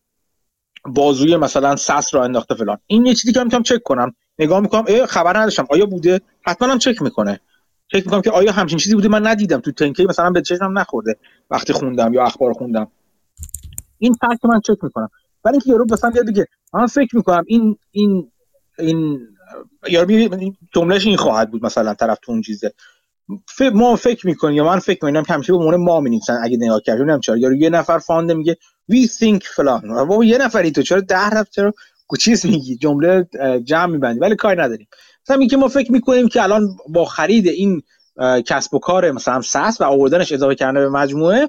بازوی 0.84 1.36
مثلا 1.36 1.76
سس 1.76 2.14
را 2.14 2.24
انداخته 2.24 2.54
فلان. 2.54 2.78
این 2.86 3.06
یه 3.06 3.14
چیزی 3.14 3.32
که 3.32 3.44
می‌تونم 3.44 3.62
چک 3.62 3.82
کنم. 3.82 4.14
نگاه 4.38 4.60
می‌کنم 4.60 4.84
ای 4.86 5.06
خبر 5.06 5.38
نداشتم. 5.38 5.66
آیا 5.70 5.86
بوده؟ 5.86 6.20
حتما 6.42 6.68
هم 6.68 6.78
چک 6.78 7.02
می‌کنه. 7.02 7.40
چک 7.88 8.06
می‌کنم 8.06 8.22
که 8.22 8.30
آیا 8.30 8.52
همچین 8.52 8.78
چیزی 8.78 8.94
بوده؟ 8.94 9.08
من 9.08 9.26
ندیدم. 9.26 9.60
تو 9.60 9.72
تنکی 9.72 10.06
مثلا 10.06 10.30
به 10.30 10.42
چشمم 10.42 10.78
نخورده. 10.78 11.16
وقتی 11.50 11.72
خوندم 11.72 12.14
یا 12.14 12.24
اخبار 12.24 12.52
خوندم. 12.52 12.88
این 13.98 14.12
فکت 14.12 14.44
من 14.44 14.60
چک 14.60 14.84
می‌کنم. 14.84 15.08
ولی 15.44 15.54
اینکه 15.54 15.70
یارو 15.70 15.86
مثلا 15.90 16.10
بیاد 16.10 16.26
بگه 16.26 16.46
من 16.74 16.86
فکر 16.86 17.16
می‌کنم 17.16 17.44
این 17.46 17.76
این 17.90 18.30
این 18.78 19.20
یارو 19.88 20.38
جملهش 20.74 21.06
این 21.06 21.16
خواهد 21.16 21.50
بود 21.50 21.64
مثلا 21.64 21.94
طرف 21.94 22.18
تو 22.22 22.32
اون 22.32 22.42
چیزه. 22.42 22.72
ما 23.74 23.96
فکر 23.96 24.26
می‌کنیم 24.26 24.56
یا 24.56 24.64
من 24.64 24.78
فکر 24.78 25.04
می‌کنم 25.04 25.22
که 25.22 25.32
همیشه 25.32 25.52
به 25.52 25.58
عنوان 25.58 25.76
ما 25.76 26.00
می‌نویسن 26.00 26.40
اگه 26.42 26.56
نگاه 26.56 26.80
کردیم 26.80 27.02
نمی‌دونم 27.02 27.20
چرا. 27.20 27.36
یارو 27.36 27.54
یه 27.54 27.70
نفر 27.70 27.98
فانده 27.98 28.34
میگه 28.34 28.56
we 28.92 29.08
think 29.08 29.44
فلان. 29.56 29.80
بابا 29.94 30.24
یه 30.24 30.38
نفری 30.38 30.70
تو 30.70 30.82
چرا 30.82 31.00
ده 31.00 31.34
نفر 31.34 31.50
چرا 31.50 31.74
چیز 32.20 32.46
میگی؟ 32.46 32.76
جمله 32.76 33.28
جمع 33.64 33.92
میبندی. 33.92 34.20
ولی 34.20 34.36
کار 34.36 34.62
نداریم. 34.62 34.88
مثلا 35.24 35.36
میگه 35.36 35.56
ما 35.56 35.68
فکر 35.68 35.92
می‌کنیم 35.92 36.28
که 36.28 36.42
الان 36.42 36.76
با 36.88 37.04
خرید 37.04 37.46
این 37.48 37.82
کسب 38.46 38.74
و 38.74 38.78
کار 38.78 39.10
مثلا 39.10 39.40
سس 39.40 39.76
و 39.80 39.84
آوردنش 39.84 40.32
اضافه 40.32 40.54
کردن 40.54 40.80
به 40.80 40.88
مجموعه 40.88 41.48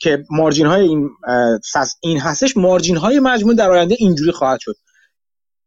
که 0.00 0.24
مارجین 0.30 0.66
های 0.66 0.86
این 0.86 1.10
سس 1.64 1.96
این 2.00 2.20
هستش 2.20 2.56
مارجین 2.56 2.96
های 2.96 3.20
مجموعه 3.20 3.56
در 3.56 3.70
آینده 3.70 3.96
اینجوری 3.98 4.32
خواهد 4.32 4.60
شد. 4.60 4.76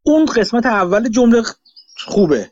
اون 0.03 0.25
قسمت 0.25 0.65
اول 0.65 1.09
جمله 1.09 1.43
خوبه. 1.97 2.49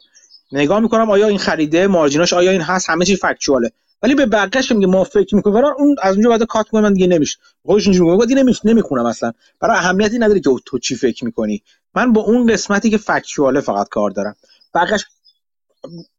نگاه 0.51 0.80
می‌کنم 0.80 1.11
آیا 1.11 1.27
این 1.27 1.38
خریده 1.38 1.88
مارجیناش 1.88 2.33
آیا 2.33 2.51
این 2.51 2.61
هست 2.61 2.90
همه 2.90 3.06
چی 3.06 3.16
فکچواله 3.16 3.72
ولی 4.03 4.16
به 4.16 4.25
بقیه‌اش 4.25 4.72
میگه 4.72 4.88
ما 4.88 5.03
فکر 5.03 5.35
می‌کنیم. 5.35 5.56
برای 5.56 5.72
اون 5.77 5.95
از 6.01 6.16
اونجا 6.16 6.30
بعد 6.30 6.43
کات 6.43 6.74
من 6.74 6.93
دیگه 6.93 7.08
نمیشه 7.08 7.38
خودش 7.66 7.88
اینجوری 7.88 8.11
میگه 8.11 8.25
دیگه 8.25 8.43
نمیشه 8.43 8.61
نمی‌خونم 8.66 9.06
اصلا. 9.06 9.32
برای 9.59 9.77
اهمیتی 9.77 10.19
نداره 10.19 10.40
که 10.40 10.50
تو 10.66 10.80
چی 10.80 10.95
فکر 10.95 11.25
می‌کنی. 11.25 11.64
من 11.95 12.14
با 12.14 12.22
اون 12.22 12.53
قسمتی 12.53 12.90
که 12.90 12.98
فکچواله 12.98 13.61
فقط 13.61 13.90
کار 13.90 14.09
دارم. 14.09 14.35
بقیه‌اش 14.74 15.06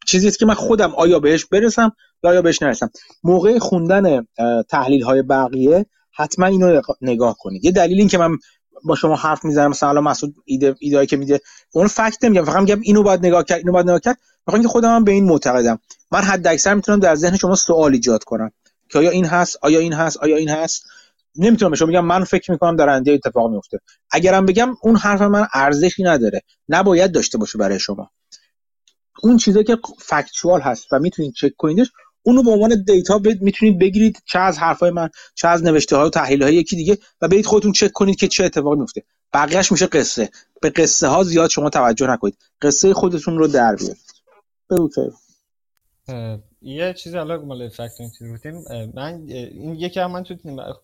چیزی 0.07 0.31
که 0.31 0.47
من 0.47 0.55
خودم 0.55 0.95
آیا 0.95 1.21
بهش 1.21 1.45
برسم 1.45 1.93
یا 2.25 2.31
آیا 2.31 2.43
بهش 2.43 2.63
نرسم. 2.63 2.91
موقع 3.25 3.59
خوندن 3.59 4.27
تحلیل 4.69 5.03
های 5.03 5.23
بقیه 5.23 5.87
حتما 6.15 6.47
اینو 6.47 6.83
نگاه 7.01 7.37
کنید. 7.39 7.65
یه 7.65 7.73
دلیل 7.73 7.99
این 7.99 8.09
که 8.09 8.19
من 8.19 8.39
با 8.85 8.95
شما 8.95 9.17
حرف 9.17 9.45
می‌زنم 9.45 9.71
مثلا 9.71 9.89
الان 9.89 10.05
مسعود 10.05 10.35
ایده 10.45 10.75
ایدهایی 10.81 11.07
که 11.07 11.17
میده 11.17 11.41
اون 11.73 11.87
فکت 11.87 12.25
نمیگم 12.25 12.45
فقط 12.45 12.57
میگم 12.57 12.81
اینو 12.81 13.03
باید 13.03 13.27
نگاه 13.27 13.45
کرد 13.45 13.59
اینو 13.59 13.73
باید 13.73 13.87
نگاه 13.87 14.01
کرد. 14.01 14.19
می‌خوام 14.47 14.63
که 14.63 14.69
خودم 14.69 14.97
هم 14.97 15.05
به 15.05 15.13
این 15.13 15.25
معتقدم. 15.25 15.79
من 16.13 16.21
حد 16.21 16.47
اکثر 16.47 16.75
می‌تونم 16.75 17.01
در 17.01 17.15
ذهن 17.15 17.37
شما 17.37 17.55
سوال 17.55 17.93
ایجاد 17.93 18.25
کنم. 18.25 18.51
که 18.89 18.99
آیا 18.99 19.11
این 19.11 19.25
هست 19.25 19.59
آیا 19.63 19.79
این 19.79 19.93
هست 19.93 20.17
آیا 20.17 20.37
این 20.37 20.49
هست؟ 20.49 20.85
نمی‌تونم 21.37 21.75
شما 21.75 21.89
بگم. 21.89 22.05
من 22.05 22.25
فکر 22.25 22.51
می‌کنم 22.51 22.77
در 22.77 22.89
آینده 22.89 23.13
اتفاق 23.13 23.51
میفته 23.51 23.79
اگرم 24.11 24.47
بگم 24.47 24.77
اون 24.83 24.97
حرف 24.97 25.23
من 25.23 25.47
ارزشی 25.55 26.03
نداره. 26.03 26.43
نباید 26.69 27.13
داشته 27.13 27.39
باشه 27.39 27.59
برای 27.59 27.79
شما. 27.79 28.11
اون 29.23 29.37
چیزایی 29.37 29.65
که 29.65 29.79
فکتوال 29.99 30.61
هست 30.61 30.93
و 30.93 30.99
می‌تونید 30.99 31.35
چک 31.35 31.53
کنیدش 31.59 31.93
اونو 32.23 32.43
به 32.43 32.51
عنوان 32.51 32.85
دیتا 32.85 33.21
می‌تونید 33.41 33.79
بگیرید 33.79 34.23
چه 34.25 34.39
از 34.39 34.59
حرفای 34.59 34.91
من 34.91 35.09
چه 35.35 35.49
از 35.49 35.65
نوشته 35.65 35.97
ها 35.97 36.07
و 36.07 36.11
تحلیل 36.11 36.43
های 36.43 36.55
یکی 36.55 36.77
دیگه 36.77 36.99
و 37.21 37.29
برید 37.29 37.47
خودتون 37.47 37.73
چک 37.73 37.93
کنید 37.93 38.17
که 38.17 38.29
چه 38.29 38.45
اتفاقی 38.45 38.77
میفته 38.77 39.05
بقیهش 39.33 39.73
میشه 39.73 39.87
قصه. 39.87 40.31
به 40.63 40.71
قصه 40.71 41.09
ها 41.09 41.25
زیاد 41.25 41.51
شما 41.51 41.71
توجه 41.71 42.07
نکنید. 42.07 42.39
قصه 42.63 42.95
خودتون 42.95 43.39
رو 43.39 43.47
در 43.47 43.77
بیارید. 43.77 44.13
یه 46.65 46.95
چیزی 46.95 47.19
الان 47.19 47.45
مال 47.45 47.69
فکت 47.69 47.97
چیز 48.19 48.33
گفتیم 48.33 48.65
من 48.95 49.23
این 49.29 49.75
یکی 49.75 50.01
هم 50.01 50.11
من 50.11 50.23
تو 50.23 50.35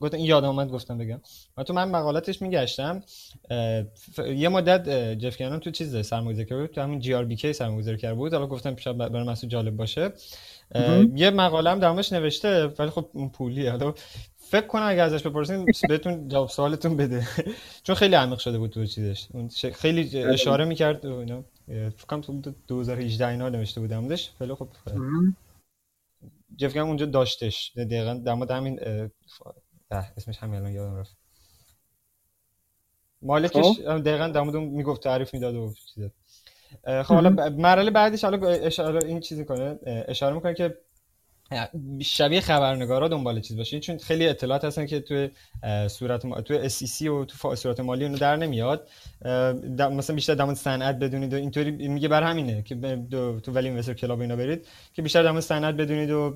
گفتم 0.00 0.16
این 0.16 0.26
یادم 0.26 0.48
اومد 0.48 0.70
گفتم 0.70 0.98
بگم. 0.98 1.20
من 1.58 1.64
تو 1.64 1.72
من 1.72 1.90
مقالاتش 1.90 2.42
میگشتم 2.42 3.02
یه 4.36 4.48
مدت 4.48 4.88
جف 5.18 5.36
کنان 5.36 5.60
تو 5.60 5.70
چیز 5.70 6.06
سرمایه‌گذاری 6.06 6.60
بود 6.60 6.74
تو 6.74 6.80
همین 6.80 7.00
جی 7.00 7.14
آر 7.14 7.24
بی 7.24 7.36
کی 7.36 7.52
سرمایه‌گذاری 7.52 7.96
کرده 7.96 8.14
بود. 8.14 8.34
حالا 8.34 8.46
گفتم 8.46 8.76
شاید 8.76 8.98
برای 8.98 9.28
مسعود 9.28 9.52
جالب 9.52 9.76
باشه. 9.76 10.12
یه 11.14 11.30
مقاله 11.30 11.70
هم 11.70 11.78
درمش 11.78 12.12
نوشته 12.12 12.66
ولی 12.78 12.90
خب 12.90 13.08
اون 13.12 13.28
پولیه. 13.28 13.70
حالا 13.70 13.94
فکر 14.38 14.66
کنم 14.66 14.82
اگه 14.86 15.02
ازش 15.02 15.22
بپرسین 15.22 15.66
بهتون 15.88 16.28
جواب 16.28 16.48
سوالتون 16.48 16.96
بده. 16.96 17.28
چون 17.84 17.94
خیلی 17.94 18.14
عمیق 18.14 18.38
شده 18.38 18.58
بود 18.58 18.70
تو 18.70 18.86
چیزش. 18.86 19.26
خیلی 19.74 20.18
اشاره 20.18 20.64
می‌کرد 20.64 21.04
و 21.04 21.14
اینا 21.14 21.44
فکر 21.68 22.06
کنم 22.08 22.20
تو 22.20 22.52
2018 22.68 23.28
اینا 23.28 23.48
نوشته 23.48 23.80
بودم 23.80 24.08
دش 24.08 24.30
خیلی 24.38 24.54
خب 24.54 24.68
جفگم 26.58 26.86
اونجا 26.86 27.06
داشتش. 27.06 27.72
دقیقا 27.76 28.14
در 28.14 28.34
مورد 28.34 28.50
همین 28.50 28.80
اسمش 29.90 30.38
همین 30.38 30.54
الان 30.54 30.72
یادم 30.72 30.96
رفت. 30.96 31.16
مالکش 33.22 33.64
خب. 33.64 33.98
دقیقا 33.98 34.28
در 34.28 34.40
مورد 34.40 34.56
می‌گفت 34.56 35.02
تعریف 35.02 35.34
می‌داد 35.34 35.54
و 35.54 35.74
چیزا. 35.94 36.10
خب 37.02 37.14
حالا 37.14 37.30
مرحله 37.50 37.90
بعدش 37.90 38.24
حالا 38.24 38.48
اشاره 38.48 39.06
این 39.06 39.20
چیزی 39.20 39.44
کنه 39.44 39.78
اشاره 40.08 40.34
می‌کنه 40.34 40.54
که 40.54 40.78
شبیه 42.02 42.40
خبرنگارا 42.40 43.08
دنبال 43.08 43.40
چیز 43.40 43.56
باشین 43.56 43.80
چون 43.80 43.98
خیلی 43.98 44.28
اطلاعات 44.28 44.64
هستن 44.64 44.86
که 44.86 45.00
توی 45.00 45.30
صورت 45.88 46.24
ما... 46.24 46.40
توی 46.40 46.70
SEC 46.70 47.02
و 47.02 47.24
تو 47.24 47.56
صورت 47.56 47.80
مالی 47.80 48.04
اونو 48.04 48.18
در 48.18 48.36
نمیاد. 48.36 48.88
مثلا 49.78 50.14
بیشتر 50.16 50.34
در 50.34 50.54
صنعت 50.54 50.98
بدونید 50.98 51.32
و 51.32 51.36
اینطوری 51.36 51.70
میگه 51.70 52.08
بر 52.08 52.22
همینه 52.22 52.62
که 52.62 52.74
تو 53.42 53.52
ولی 53.52 53.68
اینوستر 53.68 53.94
کلاب 53.94 54.20
اینا 54.20 54.36
برید 54.36 54.66
که 54.94 55.02
بیشتر 55.02 55.22
در 55.22 55.40
صنعت 55.40 55.74
بدونید 55.74 56.10
و 56.10 56.30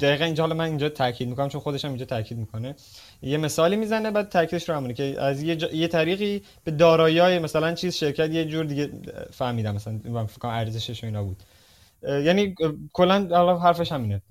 دقیقا 0.00 0.24
اینجا 0.24 0.42
حالا 0.42 0.54
من 0.54 0.64
اینجا 0.64 0.88
تاکید 0.88 1.28
می‌کنم 1.28 1.48
چون 1.48 1.60
خودش 1.60 1.84
هم 1.84 1.90
اینجا 1.90 2.04
تاکید 2.04 2.38
می‌کنه. 2.38 2.74
یه 3.22 3.36
مثالی 3.36 3.76
می‌زنه 3.76 4.10
بعد 4.10 4.28
تاکیدش 4.28 4.68
رو 4.68 4.74
همونه 4.74 4.94
که 4.94 5.22
از 5.22 5.42
یه, 5.42 5.56
ج... 5.56 5.74
یه 5.74 5.88
طریقی 5.88 6.42
به 6.64 6.70
دارایی 6.70 7.38
مثلا 7.38 7.74
چیز 7.74 7.94
شرکت 7.94 8.30
یه 8.30 8.44
جور 8.44 8.64
دیگه 8.64 8.90
فهمیدم 9.32 9.74
مثلا 9.74 10.26
فکر 10.26 10.38
کنم 10.38 10.50
ارزشش 10.50 11.04
اینا 11.04 11.22
بود. 11.22 11.42
یعنی 12.02 12.54
کلا 12.92 13.28
حالا 13.30 13.58
حرفش 13.58 13.92
همینه. 13.92 14.22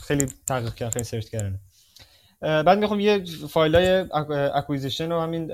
خیلی 0.00 0.26
تحقیق 0.46 0.74
کردن 0.74 0.90
خیلی 0.90 1.04
سرچ 1.04 1.28
کردن. 1.28 1.58
بعد 2.40 2.78
می‌خوام 2.78 3.00
یه 3.00 3.24
فایل 3.50 3.74
های 3.74 4.06
acquisition 4.54 5.12
و 5.12 5.20
همین 5.20 5.50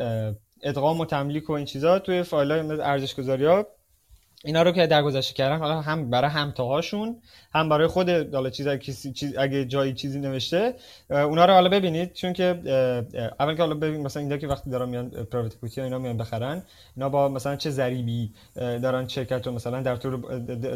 ادغام 0.63 1.01
و 1.01 1.05
تملیک 1.05 1.51
و 1.51 1.53
این 1.53 1.67
چیزا 1.67 1.99
توی 1.99 2.23
فایل 2.23 2.53
های 2.53 2.81
ارزش 2.81 3.15
گذاری 3.15 3.45
ها 3.45 3.67
اینا 4.45 4.63
رو 4.63 4.73
که 4.73 4.87
در 4.87 5.03
گذشته 5.03 5.35
کردن 5.35 5.59
حالا 5.59 5.81
هم 5.81 6.11
برای 6.11 6.31
همتاهاشون 6.31 7.17
هم 7.55 7.69
برای 7.69 7.87
خود 7.87 8.11
حالا 8.11 8.51
چیز 8.51 8.67
اگه, 8.67 8.79
چیز 9.13 9.37
اگه 9.39 9.65
جایی 9.65 9.93
چیزی 9.93 10.19
نوشته 10.21 10.75
اونا 11.11 11.45
رو 11.45 11.53
حالا 11.53 11.69
ببینید 11.69 12.13
چون 12.13 12.33
که 12.33 12.45
اول 13.41 13.55
که 13.55 13.63
حالا 13.63 13.75
ببین 13.75 14.01
مثلا 14.01 14.21
اینجا 14.21 14.37
که 14.37 14.47
وقتی 14.47 14.71
دارن 14.71 14.89
میان 14.89 15.11
private 15.11 15.57
equity 15.57 15.81
اینا 15.81 15.99
میان 15.99 16.17
بخرن 16.17 16.63
اینا 16.97 17.09
با 17.09 17.29
مثلا 17.29 17.57
چه 17.57 17.71
ضریبی 17.71 18.31
دارن 18.55 19.09
شرکت 19.09 19.47
رو 19.47 19.53
مثلا 19.53 19.83
در 19.83 19.97
طول 19.97 20.21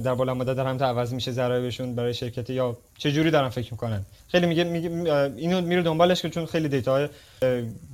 در 0.01 0.15
بالا 0.15 0.35
مدت 0.35 0.57
در 0.57 0.67
هم 0.67 0.85
عوض 0.85 1.15
میشه 1.15 1.33
ضرایبشون 1.33 1.95
برای 1.95 2.15
شرکت 2.15 2.51
یا 2.51 2.77
چه 2.99 3.13
جوری 3.13 3.31
دارن 3.31 3.49
فکر 3.49 3.73
می‌کنن. 3.73 4.05
خیلی 4.29 4.47
میگه, 4.47 4.65
میگه 4.65 4.91
اینو 5.37 5.61
میره 5.61 5.83
دنبالش 5.83 6.23
که 6.23 6.31
چون 6.31 6.47
خیلی 6.47 6.69
دیتا 6.69 7.09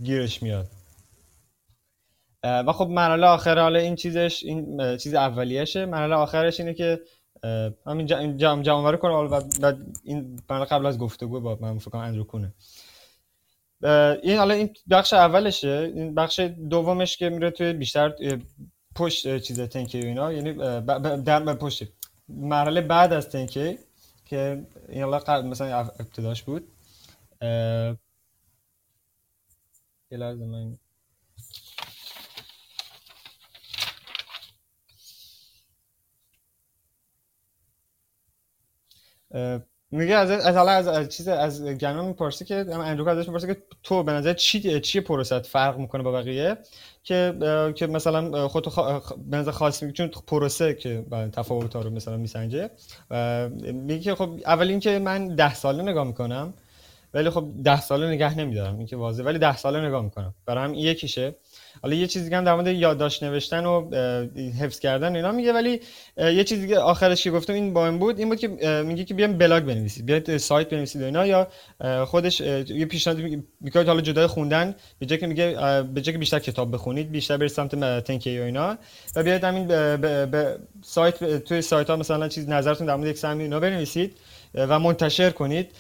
گیرش 0.04 0.42
میاد. 0.42 0.66
و 2.44 2.72
خب 2.72 2.88
مرحله 2.88 3.26
آخر 3.26 3.58
حالا 3.58 3.78
این 3.78 3.96
چیزش 3.96 4.42
این 4.42 4.96
چیز 4.96 5.14
اولیشه 5.14 5.86
مرحله 5.86 6.14
آخرش 6.14 6.60
اینه 6.60 6.74
که 6.74 7.00
همین 7.86 8.06
جمع 8.36 8.62
جمع 8.62 8.96
کنه 8.96 9.14
و 9.14 9.40
بعد 9.60 9.78
این 10.04 10.40
مرحله 10.50 10.64
قبل 10.64 10.86
از 10.86 10.98
گفتگو 10.98 11.40
با 11.40 11.58
من 11.60 11.78
فکر 11.78 11.90
کنم 11.90 12.00
اندرو 12.00 12.24
کنه 12.24 12.52
این 14.22 14.38
حالا 14.38 14.54
این 14.54 14.70
بخش 14.90 15.12
اولشه. 15.12 15.92
این 15.94 16.14
بخش 16.14 16.40
دومش 16.40 17.16
که 17.16 17.28
میره 17.28 17.50
توی 17.50 17.72
بیشتر 17.72 18.12
پشت 18.94 19.38
چیز 19.38 19.60
تنکی 19.60 20.00
و 20.00 20.04
اینا. 20.04 20.32
یعنی 20.32 20.52
در 21.22 21.54
پشت. 21.54 21.84
مرحله 22.28 22.80
بعد 22.80 23.12
از 23.12 23.28
تنکی 23.28 23.78
که 24.24 24.66
این 24.88 25.02
حالا 25.02 25.42
مثلا 25.42 25.78
ابتداش 25.78 26.42
بود. 26.42 26.68
یه 30.10 30.18
لحظه 30.18 30.44
من 30.44 30.78
میگه 39.90 40.14
از 40.14 40.30
از 40.30 40.56
از, 40.56 40.88
از 40.88 41.08
چیز 41.08 41.28
از 41.28 41.64
گنم 41.64 42.04
می‌پرسه 42.04 42.44
که 42.44 42.54
اندروک 42.70 43.08
ازش 43.08 43.28
می‌پرسه 43.28 43.46
که 43.46 43.62
تو 43.82 44.02
به 44.02 44.12
نظر 44.12 44.32
چی 44.32 44.80
چی 44.80 45.00
پروسه 45.00 45.38
فرق 45.38 45.78
می‌کنه 45.78 46.02
با 46.02 46.12
بقیه؟ 46.12 46.56
که 47.02 47.34
که 47.74 47.86
مثلا 47.86 48.48
خودتو 48.48 48.70
خ... 48.70 49.12
به 49.26 49.36
نظر 49.36 49.50
خاص 49.50 49.84
چون 49.84 50.08
پروسه 50.26 50.74
که 50.74 51.04
تفاوت 51.32 51.76
ها 51.76 51.82
رو 51.82 51.90
مثلا 51.90 52.16
میسنجه. 52.16 52.70
میگه 53.62 54.00
که 54.00 54.14
خب 54.14 54.30
اول 54.46 54.68
اینکه 54.68 54.98
من 54.98 55.34
ده 55.34 55.54
ساله 55.54 55.82
نگاه 55.82 56.06
می‌کنم 56.06 56.54
ولی 57.14 57.30
خب 57.30 57.48
ده 57.64 57.80
ساله 57.80 58.08
نگه 58.08 58.38
نمیدارم 58.38 58.78
این 58.78 58.86
که 58.86 58.96
واضحه 58.96 59.26
ولی 59.26 59.38
ده 59.38 59.56
ساله 59.56 59.86
نگاه 59.86 60.02
می‌کنم. 60.02 60.34
برای 60.46 60.64
هم 60.64 60.74
یکیشه. 60.74 61.34
حالا 61.84 61.96
یه 61.96 62.06
چیزی 62.06 62.34
هم 62.34 62.44
در 62.44 62.54
مورد 62.54 62.66
یادداشت 62.66 63.22
نوشتن 63.22 63.66
و 63.66 63.94
حفظ 64.60 64.78
کردن 64.78 65.16
اینا 65.16 65.32
میگه 65.32 65.52
ولی 65.52 65.80
یه 66.16 66.44
چیزی 66.44 66.68
که 66.68 66.78
آخرش 66.78 67.24
که 67.24 67.30
گفتم 67.30 67.52
این 67.52 67.72
با 67.72 67.86
این 67.86 67.98
بود 67.98 68.18
این 68.18 68.28
بود 68.28 68.38
که 68.38 68.48
میگه 68.86 69.04
که 69.04 69.14
بیام 69.14 69.38
بلاگ 69.38 69.64
بنویسید 69.64 70.06
بیاید 70.06 70.36
سایت 70.36 70.68
بنویسید 70.70 71.02
اینا 71.02 71.26
یا 71.26 71.48
خودش 72.04 72.40
یه 72.40 72.86
پیشنهاد 72.86 73.22
میگه 73.60 73.84
حالا 73.84 74.00
جدای 74.00 74.26
خوندن 74.26 74.74
به 74.98 75.06
جای 75.06 75.18
که 75.18 75.26
میگه 75.26 75.52
به 75.82 76.00
جای 76.00 76.12
که 76.12 76.18
بیشتر 76.18 76.38
کتاب 76.38 76.74
بخونید 76.74 77.10
بیشتر 77.10 77.36
برید 77.36 77.50
سمت 77.50 78.04
تنکی 78.04 78.38
و 78.40 78.42
اینا 78.42 78.78
و 79.16 79.22
بیاید 79.22 79.44
همین 79.44 79.66
به 79.66 80.58
سایت 80.82 81.44
توی 81.44 81.62
سایت 81.62 81.90
ها 81.90 81.96
مثلا 81.96 82.28
چیز 82.28 82.48
نظرتون 82.48 82.86
در 82.86 82.96
مورد 82.96 83.08
یک 83.08 83.18
سهم 83.18 83.38
اینا 83.38 83.60
بنویسید. 83.60 84.16
و 84.54 84.78
منتشر 84.78 85.30
کنید. 85.30 85.70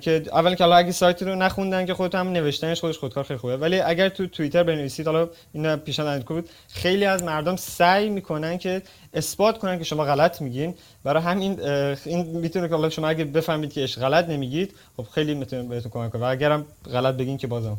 که 0.00 0.22
اول 0.32 0.54
که 0.54 0.64
اگه 0.64 0.92
سایت 0.92 1.22
رو 1.22 1.34
نخوندن 1.34 1.86
که 1.86 1.94
خودتون 1.94 2.20
هم 2.20 2.32
نوشتنش 2.32 2.80
خودش 2.80 2.98
خودکار 2.98 3.24
خیلی 3.24 3.38
خوبه. 3.38 3.56
ولی 3.56 3.80
اگر 3.80 4.08
تو 4.08 4.26
توییتر 4.26 4.62
بنویسید 4.62 5.06
حالا 5.06 5.28
این 5.52 5.76
پیشنهاد 5.76 6.24
بود 6.24 6.48
خیلی 6.68 7.04
از 7.04 7.22
مردم 7.22 7.56
سعی 7.56 8.08
می‌کنن 8.08 8.58
که 8.58 8.82
اثبات 9.14 9.58
کنن 9.58 9.78
که 9.78 9.84
شما 9.84 10.04
غلط 10.04 10.42
میگین. 10.42 10.74
برای 11.04 11.22
همین 11.22 11.60
این 12.04 12.26
می‌تونه 12.26 12.68
که 12.68 12.88
شما 12.88 13.08
اگه 13.08 13.24
بفهمید 13.24 13.72
که 13.72 13.82
اش 13.82 13.98
غلط 13.98 14.28
نمیگید 14.28 14.74
خب 14.96 15.02
خیلی 15.02 15.34
می‌تونه 15.34 15.62
بهتون 15.62 15.90
کمک 15.90 16.10
کنه. 16.12 16.22
و 16.22 16.24
اگرم 16.24 16.66
غلط 16.92 17.14
بگین 17.14 17.38
که 17.38 17.46
بازم. 17.46 17.78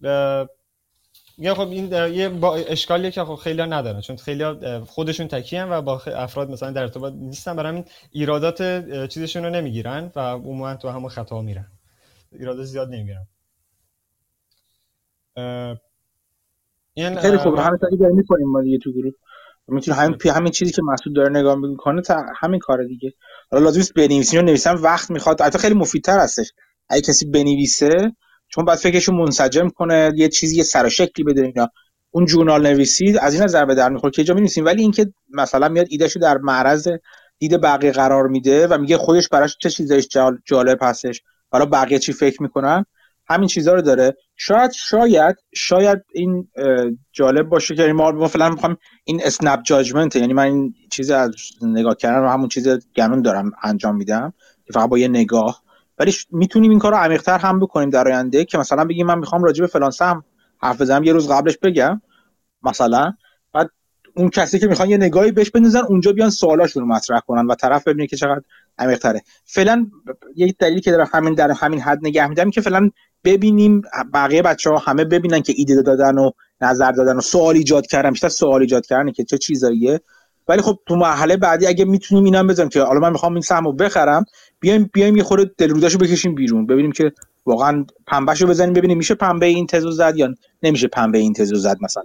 میگه 1.38 1.54
خب 1.54 1.70
این 1.70 2.14
یه 2.14 2.28
با 2.28 2.54
اشکالیه 2.54 3.10
که 3.10 3.24
خب 3.24 3.34
خیلی 3.34 3.62
ندارن 3.62 4.00
چون 4.00 4.16
خیلی 4.16 4.44
خودشون 4.80 5.28
تکیه 5.28 5.64
و 5.64 5.82
با 5.82 6.02
افراد 6.06 6.50
مثلا 6.50 6.70
در 6.70 6.82
ارتباط 6.82 7.12
نیستن. 7.12 7.56
برای 7.56 7.68
همین 7.68 7.84
ایرادات 8.10 8.62
چیزشون 9.08 9.44
رو 9.44 9.50
نمی‌گیرن 9.50 10.12
و 10.16 10.20
عموما 10.20 10.74
تو 10.74 10.88
همون 10.88 11.08
خطا 11.08 11.42
میرن. 11.42 11.66
ایرادات 12.32 12.64
زیاد 12.64 12.88
نمی‌گیرن. 12.88 13.26
این 16.94 17.16
خیلی 17.20 17.36
خوب. 17.36 17.58
همین 17.58 17.78
کاری 17.78 17.96
داریم 17.96 18.16
می‌کنیم 18.16 18.48
ما 18.48 18.62
دیگه 18.62 18.78
تو 18.78 18.92
گروه. 18.92 19.12
می‌تونه 19.68 19.96
همین 19.96 20.18
همین 20.34 20.52
چیزی 20.52 20.72
که 20.72 20.82
مسعود 20.82 21.16
داره 21.16 21.28
نگاه 21.28 21.54
می‌کنه 21.54 22.02
تا 22.02 22.24
همین 22.36 22.60
کار 22.60 22.84
دیگه. 22.84 23.12
حالا 23.50 23.64
لازم 23.64 23.78
نیست 23.78 23.94
بنویسین 23.94 24.44
نویسن 24.44 24.74
وقت 24.74 25.10
می‌خواد. 25.10 25.42
البته 25.42 25.58
خیلی 25.58 25.74
مفیدتر 25.74 26.18
هستش. 26.18 26.52
اگه 26.88 27.02
کسی 27.02 27.30
بنویسه 27.30 28.12
چون 28.48 28.64
بعد 28.64 28.78
فکرشو 28.78 29.12
منسجم 29.12 29.68
کنه 29.68 30.12
یه 30.16 30.28
چیزی 30.28 30.56
یه 30.56 30.62
سر 30.62 30.88
شکلی 30.88 31.24
بده 31.24 31.42
اینا. 31.42 31.70
اون 32.10 32.26
جورنال 32.26 32.66
نویسی 32.66 33.18
از 33.18 33.34
این 33.34 33.42
نظر 33.42 33.64
به 33.64 33.74
در 33.74 33.88
می‌خوره 33.88 34.10
که 34.10 34.24
جا 34.24 34.34
می‌نویسیم. 34.34 34.64
ولی 34.64 34.82
اینکه 34.82 35.12
مثلا 35.32 35.68
میاد 35.68 35.86
ایدهشو 35.90 36.20
در 36.20 36.38
معرض 36.38 36.88
دید 37.38 37.60
بقیه 37.60 37.92
قرار 37.92 38.28
میده 38.28 38.66
و 38.66 38.78
میگه 38.78 38.96
خودش 38.96 39.28
براش 39.28 39.56
چه 39.60 39.70
چیزایش 39.70 40.08
جالب 40.44 40.78
هستش 40.82 41.22
حالا 41.50 41.66
بقیه 41.66 41.98
چی 41.98 42.12
فکر 42.12 42.42
می‌کنن 42.42 42.84
همین 43.28 43.48
چیزها 43.48 43.74
رو 43.74 43.82
داره. 43.82 44.16
شاید 44.36 44.70
شاید 44.72 45.36
شاید 45.54 45.98
این 46.12 46.48
جالب 47.12 47.48
باشه 47.48 47.74
که 47.74 47.92
ما 47.92 48.12
مثلا 48.12 48.50
می‌خوام 48.50 48.76
این 49.04 49.20
اسنپ 49.24 49.62
جاجمنت 49.62 50.16
یعنی 50.16 50.32
من 50.32 50.44
این 50.44 50.74
چیز 50.90 51.10
از 51.10 51.30
نگاه 51.62 51.96
کردن 51.96 52.20
رو 52.20 52.28
همون 52.28 52.48
چیز 52.48 52.68
گنون 52.96 53.22
دارم 53.22 53.52
انجام 53.62 53.96
میدم. 53.96 54.32
فقط 54.74 54.88
با 54.88 54.98
یه 54.98 55.08
نگاه. 55.08 55.62
ولی 55.98 56.12
می‌تونیم 56.30 56.70
این 56.70 56.78
کار 56.78 56.92
رو 56.92 56.98
عمیق‌تر 56.98 57.38
هم 57.38 57.60
بکنیم 57.60 57.90
در 57.90 58.08
آینده 58.08 58.44
که 58.44 58.58
مثلا 58.58 58.84
بگیم 58.84 59.06
من 59.06 59.18
می‌خوام 59.18 59.44
راجع 59.44 59.60
به 59.60 59.66
فلان 59.66 59.90
سهم 59.90 60.24
حرف 60.58 60.80
بزنم 60.80 61.04
یه 61.04 61.12
روز 61.12 61.28
قبلش 61.30 61.58
بگم 61.58 62.00
مثلا. 62.62 63.12
بعد 63.52 63.70
اون 64.16 64.30
کسی 64.30 64.58
که 64.58 64.66
می‌خوان 64.66 64.90
یه 64.90 64.96
نگاهی 64.96 65.32
بهش 65.32 65.50
بندازن 65.50 65.80
اونجا 65.88 66.12
بیان 66.12 66.30
سوالاشون 66.30 66.82
رو 66.82 66.88
مطرح 66.88 67.20
کنن 67.20 67.46
و 67.46 67.54
طرف 67.54 67.88
ببینه 67.88 68.06
که 68.06 68.16
چقدر 68.16 68.40
عمیق‌تره. 68.78 69.22
فعلا 69.44 69.86
یه 70.36 70.54
دلیلی 70.58 70.80
که 70.80 70.92
در 70.92 71.06
همین 71.12 71.34
در 71.34 71.50
همین 71.50 71.80
حد 71.80 71.98
نگه 72.02 72.26
میدم 72.26 72.50
که 72.50 72.60
فعلا 72.60 72.90
ببینیم 73.24 73.82
بقیه 74.14 74.42
بچه 74.42 74.70
ها 74.70 74.76
همه 74.76 75.04
ببینن 75.04 75.42
که 75.42 75.52
ایده 75.56 75.82
دادن 75.82 76.18
و 76.18 76.30
نظر 76.60 76.92
دادن 76.92 77.16
و 77.16 77.20
سوال 77.20 77.56
ایجاد 77.56 77.86
کردن 77.86 78.10
بیشتر 78.10 78.28
سوال 78.28 78.60
ایجاد 78.60 78.86
کردن 78.86 79.12
که 79.12 79.24
چه 79.24 79.38
چیزاییه. 79.38 80.00
ولی 80.48 80.62
خب 80.62 80.78
تو 80.86 80.96
مرحله 80.96 81.36
بعدی 81.36 81.66
اگه 81.66 81.84
می‌تونیم 81.84 82.24
اینم 82.24 82.46
بزنیم 82.46 82.68
که 82.68 82.82
حالا 82.82 83.00
من 83.00 83.12
می‌خوام 83.12 83.32
این 83.32 83.42
سهمو 83.42 83.72
بخرم 83.72 84.24
بیایم 84.60 84.90
بیایم 84.92 85.16
یه 85.16 85.22
خورده 85.22 85.50
دلروداشو 85.58 85.98
بکشیم 85.98 86.34
بیرون 86.34 86.66
ببینیم 86.66 86.92
که 86.92 87.12
واقعا 87.46 87.86
پنبهشو 88.06 88.46
بزنیم 88.46 88.72
ببینیم 88.72 88.98
میشه 88.98 89.14
پنبه 89.14 89.46
این 89.46 89.66
تزو 89.66 89.90
زد 89.90 90.16
یا 90.16 90.34
نمیشه 90.62 90.88
پنبه 90.88 91.18
این 91.18 91.32
تزو 91.32 91.56
زد 91.56 91.76
مثلا 91.80 92.02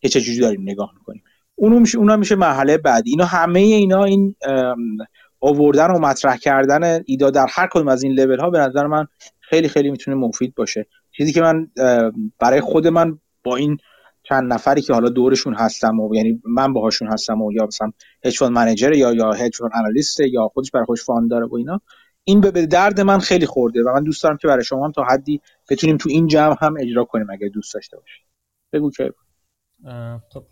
که 0.00 0.08
چه 0.08 0.20
جوری 0.20 0.40
داریم 0.40 0.62
نگاه 0.62 0.92
می‌کنیم. 0.98 1.22
اونو 1.54 1.80
میشه 1.80 1.98
اونا 1.98 2.16
میشه 2.16 2.34
مرحله 2.34 2.78
بعدی. 2.78 3.10
اینا 3.10 3.24
همه 3.24 3.60
اینا 3.60 4.04
این 4.04 4.34
آوردن 5.40 5.90
و 5.90 5.98
مطرح 5.98 6.36
کردن 6.36 7.02
idea 7.06 7.30
در 7.30 7.46
هر 7.50 7.66
کدوم 7.66 7.88
از 7.88 8.02
این 8.02 8.12
لول 8.12 8.38
ها 8.38 8.50
به 8.50 8.58
نظر 8.58 8.86
من 8.86 9.06
خیلی 9.40 9.68
خیلی 9.68 9.90
می‌تونه 9.90 10.16
مفید 10.16 10.54
باشه. 10.54 10.86
چیزی 11.16 11.32
که 11.32 11.40
من 11.40 11.70
برای 12.38 12.60
خود 12.60 12.86
من 12.86 13.18
با 13.44 13.56
این 13.56 13.78
چند 14.32 14.52
نفری 14.52 14.82
که 14.82 14.92
حالا 14.92 15.08
دورشون 15.08 15.54
هستم 15.54 16.00
و 16.00 16.14
یعنی 16.14 16.42
من 16.44 16.72
باهاشون 16.72 17.08
هستم 17.08 17.42
و 17.42 17.52
یا 17.52 17.66
مثلا 17.66 17.92
hedge 18.24 18.42
manager 18.42 18.92
یا 18.92 19.12
یا 19.12 19.32
hedge 19.32 19.62
analyst 19.74 20.20
یا 20.20 20.48
خودش 20.48 20.70
برای 20.70 20.86
خودش 20.86 21.02
fund 21.02 21.30
داره 21.30 21.46
و 21.46 21.54
اینا 21.54 21.80
این 22.24 22.40
به 22.40 22.66
درد 22.66 23.00
من 23.00 23.18
خیلی 23.18 23.46
خورده 23.46 23.82
و 23.82 23.92
من 23.94 24.04
دوست 24.04 24.22
دارم 24.22 24.36
که 24.36 24.48
برای 24.48 24.64
شما 24.64 24.84
هم 24.84 24.92
تا 24.92 25.04
حدی 25.04 25.40
بتونیم 25.70 25.96
تو 25.96 26.08
این 26.08 26.26
جمع 26.26 26.56
هم 26.60 26.74
اجرا 26.80 27.04
کنیم 27.04 27.26
اگه 27.30 27.48
دوست 27.48 27.74
داشته 27.74 27.96
باشید 27.96 28.26
بگو 28.72 28.90
که 28.90 29.12
خب. 30.28 30.44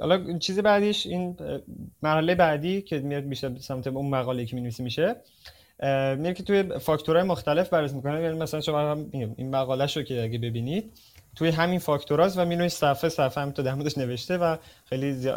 حالا 0.00 0.38
چیز 0.38 0.58
بعدیش 0.58 1.06
این 1.06 1.36
مرحله 2.02 2.34
بعدی 2.34 2.82
که 2.82 2.98
میاد 2.98 3.24
میشه 3.24 3.58
سمت 3.58 3.86
اون 3.86 4.10
مقاله 4.10 4.46
که 4.46 4.56
می‌نویسی 4.56 4.82
میشه 4.82 5.16
میگه 6.16 6.34
که 6.34 6.42
توی 6.42 6.78
فاکتورهای 6.78 7.26
مختلف 7.26 7.68
بررسی 7.68 7.96
می‌کنه. 7.96 8.22
یعنی 8.22 8.38
مثلا 8.38 8.60
شما 8.60 8.90
هم 8.90 9.08
این 9.12 9.50
مقاله 9.50 9.86
شو 9.86 10.02
که 10.02 10.22
اگه 10.22 10.38
ببینید 10.38 10.92
توی 11.36 11.48
همین 11.48 11.78
فاکتوراست 11.78 12.38
و 12.38 12.44
مینوی 12.44 12.68
صفحه 12.68 13.10
صفحه 13.10 13.42
هم 13.42 13.50
تو 13.50 13.62
در 13.62 13.74
نوشته 13.74 14.38
و 14.38 14.56
خیلی 14.84 15.30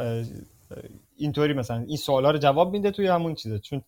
اینطوری 1.17 1.53
مثلا 1.53 1.83
این 1.87 1.97
سوالا 1.97 2.31
رو 2.31 2.37
جواب 2.37 2.71
میده 2.71 2.91
توی 2.91 3.07
همون 3.07 3.35
چیزه 3.35 3.59
چون 3.59 3.81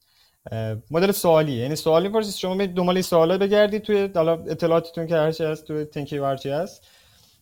مدل 0.92 1.12
سوالی 1.12 1.52
یعنی 1.52 1.76
سوالی 1.76 2.08
می‌پرسید 2.08 2.36
شما 2.36 2.54
می 2.54 2.68
دنبال 2.68 3.02
سوالا 3.02 3.38
بگردید 3.38 3.82
توی 3.82 4.10
حالا 4.16 4.34
اطلاعاتتون 4.34 5.08
که 5.08 5.16
هرچی 5.16 5.44
هست 5.44 5.66
توی 5.68 5.86
تنکی 5.86 6.20
و 6.20 6.26
هرچی 6.26 6.50
هست 6.50 6.88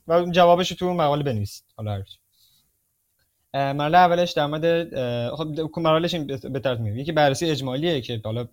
و 0.08 0.26
جوابش 0.32 0.70
تو 0.70 0.94
مقاله 0.94 1.24
بنویسید. 1.24 1.64
حالا 1.76 1.92
هرچی 1.92 2.18
مرحله 3.54 3.98
اولش 3.98 4.32
در 4.32 4.46
مورد 4.46 4.90
خب 5.36 5.80
مرحلهش 5.80 6.16
به 6.16 6.76
میگه. 6.76 7.02
یکی 7.02 7.12
بررسی 7.12 7.50
اجمالیه 7.50 8.02
که 8.02 8.22
حالا 8.24 8.48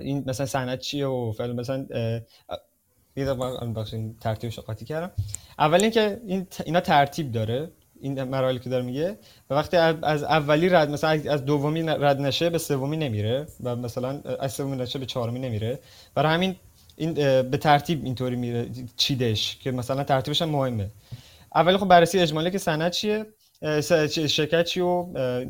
این 0.00 0.24
مثلا 0.26 0.46
سند 0.46 0.78
چیه 0.78 1.06
و 1.06 1.32
فعلا 1.32 1.52
مثلا 1.52 1.86
یه 3.16 3.40
این 3.92 4.16
ترتیبش 4.20 4.58
قاطی 4.58 4.84
کردم. 4.84 5.10
اول 5.58 5.82
اینکه 5.82 6.20
این 6.26 6.46
اینا 6.66 6.80
ترتیب 6.80 7.32
داره. 7.32 7.70
این 8.00 8.24
مراحلی 8.24 8.58
که 8.58 8.70
داره 8.70 8.84
میگه. 8.84 9.18
و 9.50 9.54
وقتی 9.54 9.76
از 9.76 10.22
اولی 10.22 10.68
رد 10.68 10.90
مثلا 10.90 11.10
از 11.10 11.44
دومی 11.44 11.82
رد 11.82 12.20
نشه 12.20 12.50
به 12.50 12.58
سومی 12.58 12.96
نمیره. 12.96 13.46
و 13.62 13.76
مثلا 13.76 14.20
از 14.40 14.52
سومی 14.52 14.76
نشه 14.76 14.98
به 14.98 15.06
چهارمی 15.06 15.38
نمیره. 15.38 15.78
برای 16.14 16.34
همین 16.34 16.56
این 16.96 17.14
به 17.42 17.56
ترتیب 17.56 18.04
اینطوری 18.04 18.36
میره 18.36 18.68
چیدش 18.96 19.56
که 19.56 19.70
مثلا 19.70 20.04
ترتیبش 20.04 20.42
هم 20.42 20.48
مهمه. 20.48 20.90
اولی 21.54 21.76
خب 21.76 21.88
بررسی 21.88 22.18
اجمالی 22.18 22.50
که 22.50 22.58
سند 22.58 22.92
چیه؟ 22.92 23.26
شرکت 23.62 24.64
چی 24.64 24.80
و 24.80 25.06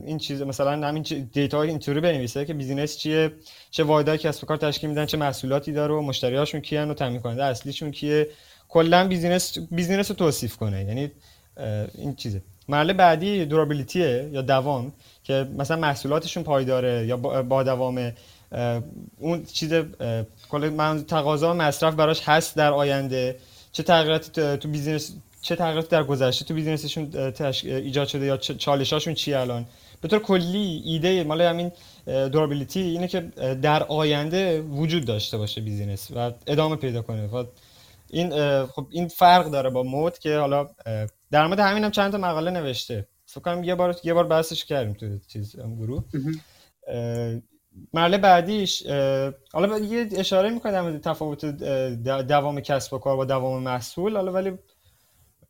این 0.06 0.18
چیز 0.18 0.42
مثلا 0.42 0.88
همین 0.88 1.02
data 1.32 1.58
های 1.58 1.68
اینطوری 1.68 2.00
بنویسه 2.00 2.44
که 2.44 2.54
business 2.54 2.96
چیه 2.96 3.32
چه 3.70 3.84
واحدهای 3.84 4.18
کسب 4.18 4.44
و 4.44 4.46
کار 4.46 4.56
تشکیل 4.56 4.90
میدن 4.90 5.06
چه 5.06 5.16
محصولاتی 5.16 5.72
داره 5.72 5.94
و 5.94 6.00
مشتریاشون 6.00 6.60
کیان 6.60 6.90
و 6.90 6.94
تامین 6.94 7.20
کننده 7.20 7.44
اصلیشون 7.44 7.90
کیه. 7.90 8.28
کلا 8.68 9.08
business 9.08 9.58
business 9.70 10.10
رو 10.10 10.16
توصیف 10.16 10.56
کنه. 10.56 10.84
یعنی 10.84 11.10
این 11.94 12.14
چیزه. 12.14 12.42
مرحله 12.68 12.92
بعدی 12.92 13.44
durability 13.44 14.23
ه 14.23 14.30
یا 14.32 14.42
دوام 14.42 14.92
که 15.24 15.46
مثلا 15.58 15.76
محصولاتشون 15.76 16.42
پایداره 16.42 17.06
یا 17.06 17.16
با 17.42 17.62
دوام 17.62 18.12
اون 19.18 19.44
چیز 19.44 19.72
کل 20.50 20.68
من 20.68 21.04
تقاضا 21.04 21.54
مصرف 21.54 21.94
براش 21.94 22.28
هست 22.28 22.56
در 22.56 22.72
آینده. 22.72 23.36
چه 23.72 23.82
تغییراتی 23.82 24.56
تو 24.56 24.68
business 24.68 25.12
چه 25.42 25.56
تغییراتی 25.56 25.88
در 25.88 26.04
گذشته 26.04 26.44
تو 26.44 26.54
business 26.54 27.06
شون 27.06 27.32
ایجاد 27.64 28.08
شده 28.08 28.26
یا 28.26 28.36
چالشاشون 28.36 29.14
چی 29.14 29.34
الان؟ 29.34 29.66
به 30.00 30.08
طور 30.08 30.18
کلی 30.18 30.82
ایده 30.84 31.24
مال 31.24 31.40
همین 31.40 31.72
durability 32.06 32.80
اینه 32.80 33.08
که 33.08 33.20
در 33.62 33.82
آینده 33.82 34.60
وجود 34.62 35.04
داشته 35.04 35.38
باشه 35.38 35.60
business 35.60 36.10
و 36.16 36.32
ادامه 36.46 36.76
پیدا 36.76 37.02
کنه. 37.02 37.26
و 37.26 37.44
این 38.10 38.30
خب 38.66 38.86
این 38.90 39.08
فرق 39.08 39.50
داره 39.50 39.70
با 39.70 39.82
moat 39.82 40.18
که 40.18 40.38
حالا 40.38 40.68
در 41.30 41.46
مورد 41.46 41.60
همین 41.60 41.84
هم 41.84 41.90
چند 41.90 42.12
تا 42.12 42.18
مقاله 42.18 42.50
نوشته. 42.50 43.06
فکر 43.26 43.40
کنم 43.40 43.64
یه 43.64 43.74
بار 43.74 43.96
یه 44.04 44.14
بار 44.14 44.26
بحثش 44.26 44.64
کردیم 44.64 44.92
تو 44.92 45.18
چیز 45.28 45.56
گروه. 45.56 46.04
مرحله 47.94 48.18
بعدیش 48.18 48.86
حالا 49.52 49.78
یه 49.78 50.08
اشاره 50.16 50.50
می‌کنم 50.50 50.72
در 50.72 50.82
مورد 50.82 51.00
تفاوت 51.00 51.44
دوام 52.04 52.60
کسب 52.60 52.94
و 52.94 52.98
کار 52.98 53.16
با 53.16 53.24
دوام 53.24 53.62
محصول 53.62 54.16
حالا 54.16 54.32
ولی 54.32 54.52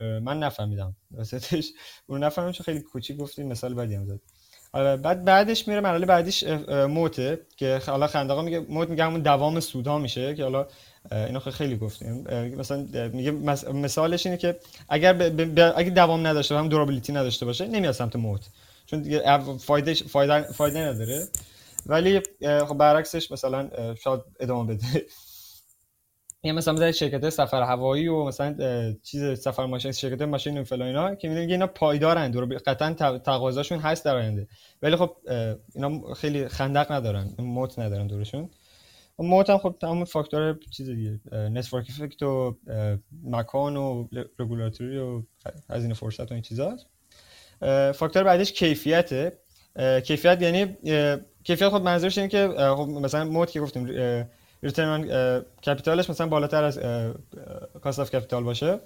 من 0.00 0.38
نفهمیدم. 0.38 0.96
واسطش 1.10 1.70
اون 2.06 2.24
نفهمیدم 2.24 2.52
چون 2.52 2.64
خیلی 2.64 2.80
کوچیک 2.80 3.16
گفتیم 3.16 3.46
مثال 3.46 3.74
بعدی 3.74 3.94
هم 3.94 4.06
زد. 4.06 4.20
بعد 5.02 5.24
بعدش 5.24 5.68
میره 5.68 5.80
مرحله 5.80 6.06
بعدیش 6.06 6.44
موته 6.68 7.40
که 7.56 7.82
حالا 7.86 8.06
خندقا 8.06 8.42
میگه 8.42 8.60
موت 8.60 8.88
میگه 8.90 9.04
همون 9.04 9.20
دوام 9.20 9.60
سودا 9.60 9.98
میشه 9.98 10.34
که 10.34 10.42
حالا 10.42 10.66
اینو 11.12 11.40
خیلی 11.40 11.76
گفتیم. 11.76 12.24
مثلا 12.56 12.86
میگه 13.12 13.30
مثالش 13.72 14.26
اینه 14.26 14.38
که 14.38 14.58
اگر 14.88 15.12
ب... 15.12 15.72
اگه 15.76 15.90
دوام 15.90 16.26
نداشته 16.26 16.58
هم 16.58 16.68
دورابیلیتی 16.68 17.12
نداشته 17.12 17.46
باشه 17.46 17.66
نمیاد 17.66 17.94
سمت 17.94 18.16
موت. 18.16 18.40
چون 18.86 19.02
دیگه 19.02 19.38
فایده 19.58 19.94
فایده 19.94 20.42
فایده 20.42 20.78
نداره. 20.80 21.28
ولی 21.86 22.20
خب 22.40 22.74
برعکسش 22.74 23.32
مثلا 23.32 23.70
شاید 23.94 24.20
ادامه 24.40 24.74
بده. 24.74 25.06
یه 26.44 26.52
مثلا 26.52 26.74
مثلا 26.74 26.92
شرکت 26.92 27.30
سفر 27.30 27.62
هوایی 27.62 28.08
و 28.08 28.24
مثلا 28.24 28.56
چیز 29.02 29.40
سفر 29.40 29.66
ماشین 29.66 29.92
شرکت 29.92 30.22
ماشین 30.22 30.58
و 30.58 30.64
فلان 30.64 30.88
اینا 30.88 31.14
که 31.14 31.28
میگن 31.28 31.50
اینا 31.50 31.66
پایدارن 31.66 32.30
دور 32.30 32.58
قطعا 32.58 33.18
تقاضاشون 33.18 33.78
هست 33.78 34.04
در 34.04 34.16
آینده. 34.16 34.48
ولی 34.82 34.96
خب 34.96 35.16
اینا 35.74 36.14
خیلی 36.14 36.48
خندق 36.48 36.92
ندارن 36.92 37.34
moat 37.38 37.78
ندارن 37.78 38.06
دورشون. 38.06 38.50
moat 39.18 39.50
هم 39.50 39.58
خب 39.58 39.76
تمام 39.80 40.04
فاکتور 40.04 40.58
چیز 40.70 40.90
دیگه 40.90 41.20
network 41.32 41.86
effect 41.90 42.22
و 42.22 42.56
مکان 43.24 43.76
و 43.76 44.08
رگولاتوری 44.38 44.98
و 44.98 45.22
هزینه 45.70 45.94
فرصت 45.94 46.30
و 46.30 46.34
این 46.34 46.42
چیزاست 46.42 46.86
فاکتور 47.94 48.24
بعدش 48.24 48.52
کیفیته. 48.52 49.38
کیفیت 50.04 50.42
یعنی 50.42 50.76
کیفیت 51.44 51.68
خب 51.68 51.82
منظورش 51.82 52.18
اینه 52.18 52.30
که 52.30 52.48
خب 52.48 52.88
مثلا 52.88 53.24
moat 53.24 53.50
که 53.50 53.60
گفتیم 53.60 53.86
return 54.62 55.04
capital 55.66 56.00
ش 56.00 56.10
مثلا 56.10 56.26
بالاتر 56.26 56.64
از 56.64 56.78
cost 57.82 57.98
of 57.98 58.10
capital 58.10 58.44
باشه. 58.44 58.80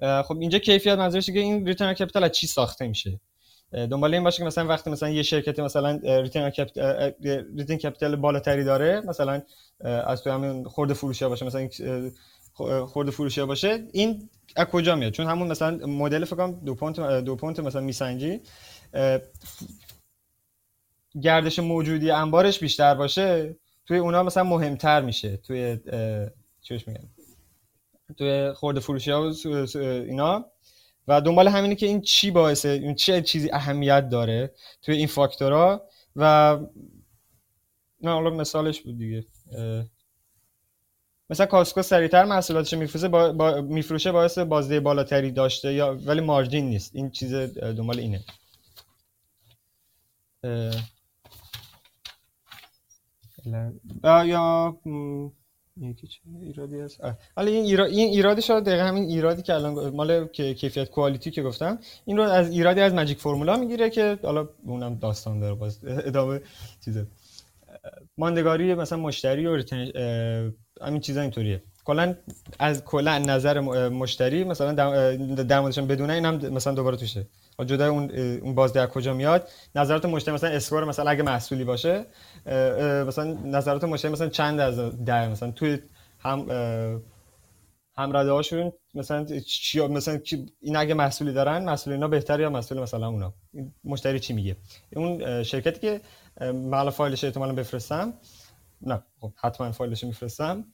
خب 0.00 0.36
اینجا 0.40 0.58
کیفیت 0.58 0.98
منظورش 0.98 1.26
که 1.26 1.38
این 1.38 1.66
return 1.66 1.94
capital 1.94 2.24
از 2.24 2.32
چی 2.32 2.46
ساخته 2.46 2.86
میشه؟ 2.86 3.20
دنبال 3.72 4.14
این 4.14 4.24
باشه 4.24 4.38
که 4.38 4.44
مثلا 4.44 4.66
وقتی 4.66 4.90
مثلا 4.90 5.08
یه 5.08 5.22
شرکتی 5.22 5.62
مثلا 5.62 6.00
return 6.02 6.50
capital 6.50 7.12
return 7.56 7.76
capital 7.76 8.16
بالاتری 8.16 8.64
داره 8.64 9.00
مثلا 9.00 9.42
از 9.80 10.22
تو 10.22 10.30
همین 10.30 10.64
خورده 10.64 10.94
فروشی 10.94 11.26
باشه 11.26 11.46
مثلا 11.46 11.68
خورده 12.86 13.10
فروشی 13.10 13.44
باشه 13.44 13.88
این 13.92 14.30
از 14.56 14.66
کجا 14.66 14.94
میاد؟ 14.94 15.12
چون 15.12 15.26
همون 15.26 15.48
مثلا 15.48 15.86
مدل 15.86 16.24
فکر 16.24 16.54
دو 16.64 16.74
پونت 16.74 17.00
دو 17.00 17.36
پونت 17.36 17.60
مثلا 17.60 17.80
میسنجی. 17.80 18.40
گردش 21.22 21.58
موجودی 21.58 22.10
انبارش 22.10 22.58
بیشتر 22.58 22.94
باشه. 22.94 23.56
توی 23.86 23.98
اونا 23.98 24.22
مثلا 24.22 24.44
مهمتر 24.44 25.00
میشه. 25.00 25.36
توی 25.36 25.78
چیش 26.60 26.88
میگن؟ 26.88 27.08
توی 28.18 28.52
خورده 28.52 28.80
فروشی 28.80 29.10
ها 29.10 29.32
و 29.44 29.78
اینا. 29.78 30.46
و 31.08 31.20
دنبال 31.20 31.48
همینه 31.48 31.74
که 31.74 31.86
این 31.86 32.00
چی 32.00 32.30
باعثه 32.30 32.68
این 32.68 32.94
چه 32.94 33.22
چیزی 33.22 33.50
اهمیت 33.52 34.08
داره 34.08 34.54
توی 34.82 34.96
این 34.96 35.06
فاکتورها. 35.06 35.88
و 36.16 36.56
نه 38.00 38.10
حالا 38.10 38.30
مثالش 38.30 38.80
بود 38.80 38.98
دیگه. 38.98 39.24
مثلا 41.30 41.46
کاسکو 41.46 41.82
سریعتر 41.82 42.24
محصولاتش 42.24 42.74
میفروشه 42.74 43.08
با, 43.08 43.32
با 43.32 43.60
میفروشه 43.60 44.12
باعث 44.12 44.38
بازده 44.38 44.80
بالاتری 44.80 45.30
داشته 45.30 45.74
یا 45.74 45.98
ولی 46.06 46.20
مارجین 46.20 46.68
نیست. 46.68 46.96
این 46.96 47.10
چیز 47.10 47.34
دنبال 47.34 47.98
اینه. 47.98 48.24
یا 54.04 54.76
یکی 55.80 56.06
چه 56.06 56.20
ایرادی 56.40 56.80
هست؟ 56.80 57.00
حالا 57.36 57.50
این 57.50 57.64
ایراد 57.64 57.88
این 57.88 58.08
ایرادی 58.08 58.42
شده 58.42 58.60
دقیقا 58.60 58.84
همین 58.84 59.04
ایرادی 59.04 59.42
که 59.42 59.54
الان 59.54 59.94
مال 59.94 60.26
کیفیت 60.28 60.90
کوالیتی 60.90 61.30
که 61.30 61.42
گفتم 61.42 61.78
این 62.04 62.16
رو 62.16 62.22
از 62.22 62.50
ایرادی 62.50 62.80
از 62.80 62.94
ماجیک 62.94 63.18
فرمولا 63.18 63.56
می‌گیره 63.56 63.90
که 63.90 64.18
حالا 64.22 64.48
اونم 64.64 64.94
داستان 64.94 65.40
داره 65.40 65.54
باز 65.54 65.78
ادامه 66.08 66.40
چیزه. 66.84 67.06
ماندگاری 68.18 68.74
مثلا 68.74 68.98
مشتری 68.98 69.46
و 69.46 69.62
همین 70.82 71.00
چیزا 71.00 71.20
اینطوریه. 71.20 71.62
کلا 71.84 72.14
از 72.58 72.84
کلا 72.84 73.18
نظر 73.18 73.60
مشتری 73.88 74.44
مثلا 74.44 74.72
در 74.72 75.62
بدونه 75.62 76.12
این 76.12 76.24
هم 76.24 76.34
مثلا 76.34 76.74
دوباره 76.74 76.96
توشه. 76.96 77.26
جدا 77.64 77.90
اون 77.90 78.10
اون 78.16 78.54
بازده 78.54 78.80
از 78.80 78.88
کجا 78.88 79.14
میاد؟ 79.14 79.48
نظرات 79.74 80.04
مشتری 80.04 80.34
مثلا 80.34 80.50
اسکور 80.50 80.84
مثلا 80.84 81.10
اگه 81.10 81.22
محصولی 81.22 81.64
باشه 81.64 82.06
مثلا 83.06 83.24
نظرات 83.44 83.84
مشتری 83.84 84.12
مثلا 84.12 84.28
چند 84.28 84.60
از 84.60 84.78
ده 85.04 85.28
مثلا 85.28 85.50
توی 85.50 85.78
هم 86.18 86.46
همرده 87.98 88.30
هاشون 88.30 88.72
مثلا 88.94 89.26
چی 89.46 89.86
مثلا 89.86 90.20
این 90.60 90.76
اگه 90.76 90.94
محصولی 90.94 91.32
دارن 91.32 91.64
محصول 91.64 91.92
اینا 91.92 92.08
بهتر 92.08 92.40
یا 92.40 92.50
محصول 92.50 92.80
مثلا 92.80 93.08
اونا؟ 93.08 93.34
مشتری 93.84 94.20
چی 94.20 94.32
میگه؟ 94.32 94.56
اون 94.96 95.42
شرکتی 95.42 95.80
که 95.80 96.00
مال 96.52 96.90
فایلش 96.90 97.24
احتمالاً 97.24 97.52
بفرستم. 97.52 98.14
نه 98.80 99.02
خب 99.20 99.32
حتما 99.36 99.72
فایلش 99.72 100.04
میفرستم. 100.04 100.64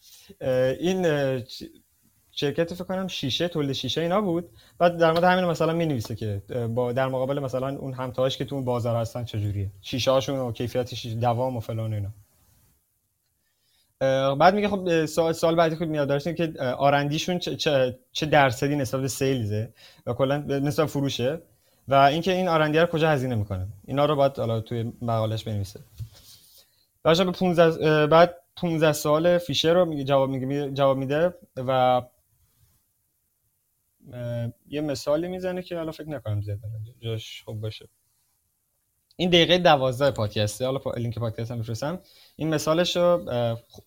این 0.81 1.03
شرکت 2.33 2.75
فکر 2.75 2.85
کنم 2.85 3.09
شیشه 3.09 3.49
تولید 3.49 3.73
شیشه 3.73 4.01
اینا 4.01 4.21
بود. 4.21 4.49
بعد 4.79 4.97
در 4.97 5.11
مورد 5.13 5.25
همین 5.25 5.45
مثلا 5.45 5.73
می 5.73 5.87
نویسه 5.87 6.15
که 6.15 6.43
با 6.75 6.93
در 6.93 7.09
مقابل 7.09 7.39
مثلا 7.39 7.69
اون 7.69 7.93
همتاش 7.93 8.39
که 8.39 8.45
تو 8.45 8.55
اون 8.55 8.65
بازار 8.65 8.97
هستن 8.97 9.25
چجوریه؟ 9.25 9.71
شیشه 9.83 10.11
هاشون 10.11 10.39
و 10.39 10.53
کیفیت 10.53 10.95
شیشه 10.95 11.15
دوام 11.15 11.57
و 11.57 11.61
فلان 11.61 11.95
اینا. 11.95 12.09
بعد 14.35 14.55
میگه 14.55 14.69
خب 14.69 15.07
سوال, 15.07 15.33
سوال 15.33 15.55
بعدی 15.55 15.77
خود 15.77 15.89
میاد 15.89 16.09
داشتیم 16.09 16.35
که 16.35 16.53
آرندیشون 16.61 17.39
چه, 17.39 17.57
چه, 17.57 17.99
چه 18.13 18.27
درصدی 18.27 18.77
نسبت 18.77 19.01
به 19.01 19.09
سیلزه 19.09 19.73
و 20.07 20.13
کلا 20.13 20.37
نسبت 20.39 20.87
فروشه 20.87 21.41
و 21.89 21.95
اینکه 21.95 22.33
این 22.33 22.49
آرندی 22.49 22.79
رو 22.79 22.87
کجا 22.87 23.11
هزینه 23.11 23.35
می‌کنه. 23.35 23.67
اینا 23.87 24.05
رو 24.05 24.17
باید 24.17 24.39
حالا 24.39 24.61
توی 24.61 24.93
مقالش 25.03 25.45
بنویسه. 25.45 25.81
بعد 27.03 27.27
به 27.27 27.33
15 27.33 28.07
بعد 28.07 28.35
15 28.57 28.93
سال 28.93 29.39
فیشر 29.39 29.75
رو 29.75 30.03
جواب 30.05 30.31
میگه 30.31 30.71
جواب 30.71 30.97
میده 30.97 31.35
و 31.57 32.03
یه 34.69 34.81
مثالی 34.81 35.29
می‌زنه 35.29 35.63
که 35.63 35.77
حالا 35.77 35.93
فکر 35.93 36.09
نکنم 36.09 36.41
زیاد 36.43 36.59
جاش 37.01 37.43
خوب 37.43 37.61
باشه. 37.61 37.89
این 39.17 39.31
دقیقه 39.31 39.59
دوازده 39.59 40.11
پادکسته 40.11 40.67
حالا 40.67 40.81
لینک 40.97 41.19
پادکست 41.19 41.51
هم 41.51 41.59
میفرستم 41.59 42.01
این 42.37 42.49
مثالش 42.49 42.97
رو 42.97 43.25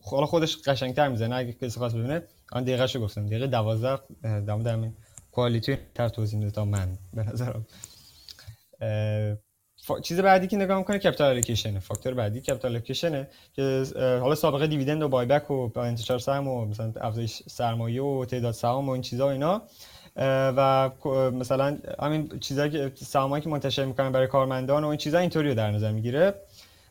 حالا 0.02 0.26
خودش 0.26 0.58
قشنگتر 0.58 1.08
می‌زنه 1.08 1.36
اگه 1.36 1.54
کسی 1.54 1.80
خواست 1.80 1.96
ببینه 1.96 2.24
آن 2.52 2.64
دقیقه 2.64 2.88
شو 2.88 3.00
گفتم. 3.00 3.26
دقیقه 3.26 3.48
دوازده 3.48 4.00
مورد 4.24 4.68
همین 4.68 4.94
quality 5.32 5.78
تر 5.96 6.10
توضیح 6.10 6.40
میده 6.40 6.52
تا 6.52 6.66
من 6.66 6.98
به 7.14 7.24
نظرم. 7.24 7.66
چیز 10.04 10.20
بعدی 10.20 10.48
که 10.48 10.58
نگاه 10.58 10.78
می‌کنه 10.78 11.00
capital 11.00 11.30
allocation 11.30 11.80
factor 11.80 12.14
بعدی 12.14 12.42
capital 12.42 12.72
allocation 12.72 13.28
که 13.54 13.84
حالا 13.98 14.36
سابقه 14.36 14.68
dividend 14.68 15.04
و 15.04 15.10
buyback 15.10 15.52
و 15.52 15.80
انتشار 15.80 16.20
سهم 16.20 16.48
و 16.48 16.66
مثلا 16.66 16.94
افزایش 17.02 17.44
سرمایه 17.48 18.02
و 18.04 18.26
تعداد 18.26 18.54
سهام 18.54 18.90
و 18.90 18.92
این 18.92 19.02
چیزا 19.02 19.28
و 19.28 19.30
اینا. 19.30 19.62
و 20.18 20.90
مثلا 21.32 21.78
همین 22.00 22.40
چیزایی 22.40 22.72
که 22.72 22.92
سهامایی 22.96 23.44
که 23.44 23.50
منتشر 23.50 23.86
می‌کنن 23.86 24.12
برای 24.12 24.28
کارمندان 24.28 24.84
و 24.84 24.88
این 24.88 24.98
چیزا 24.98 25.20
اینطوری 25.20 25.50
رو 25.50 25.56
در 25.56 25.72
نظر 25.72 25.92
می‌گیره. 25.92 26.34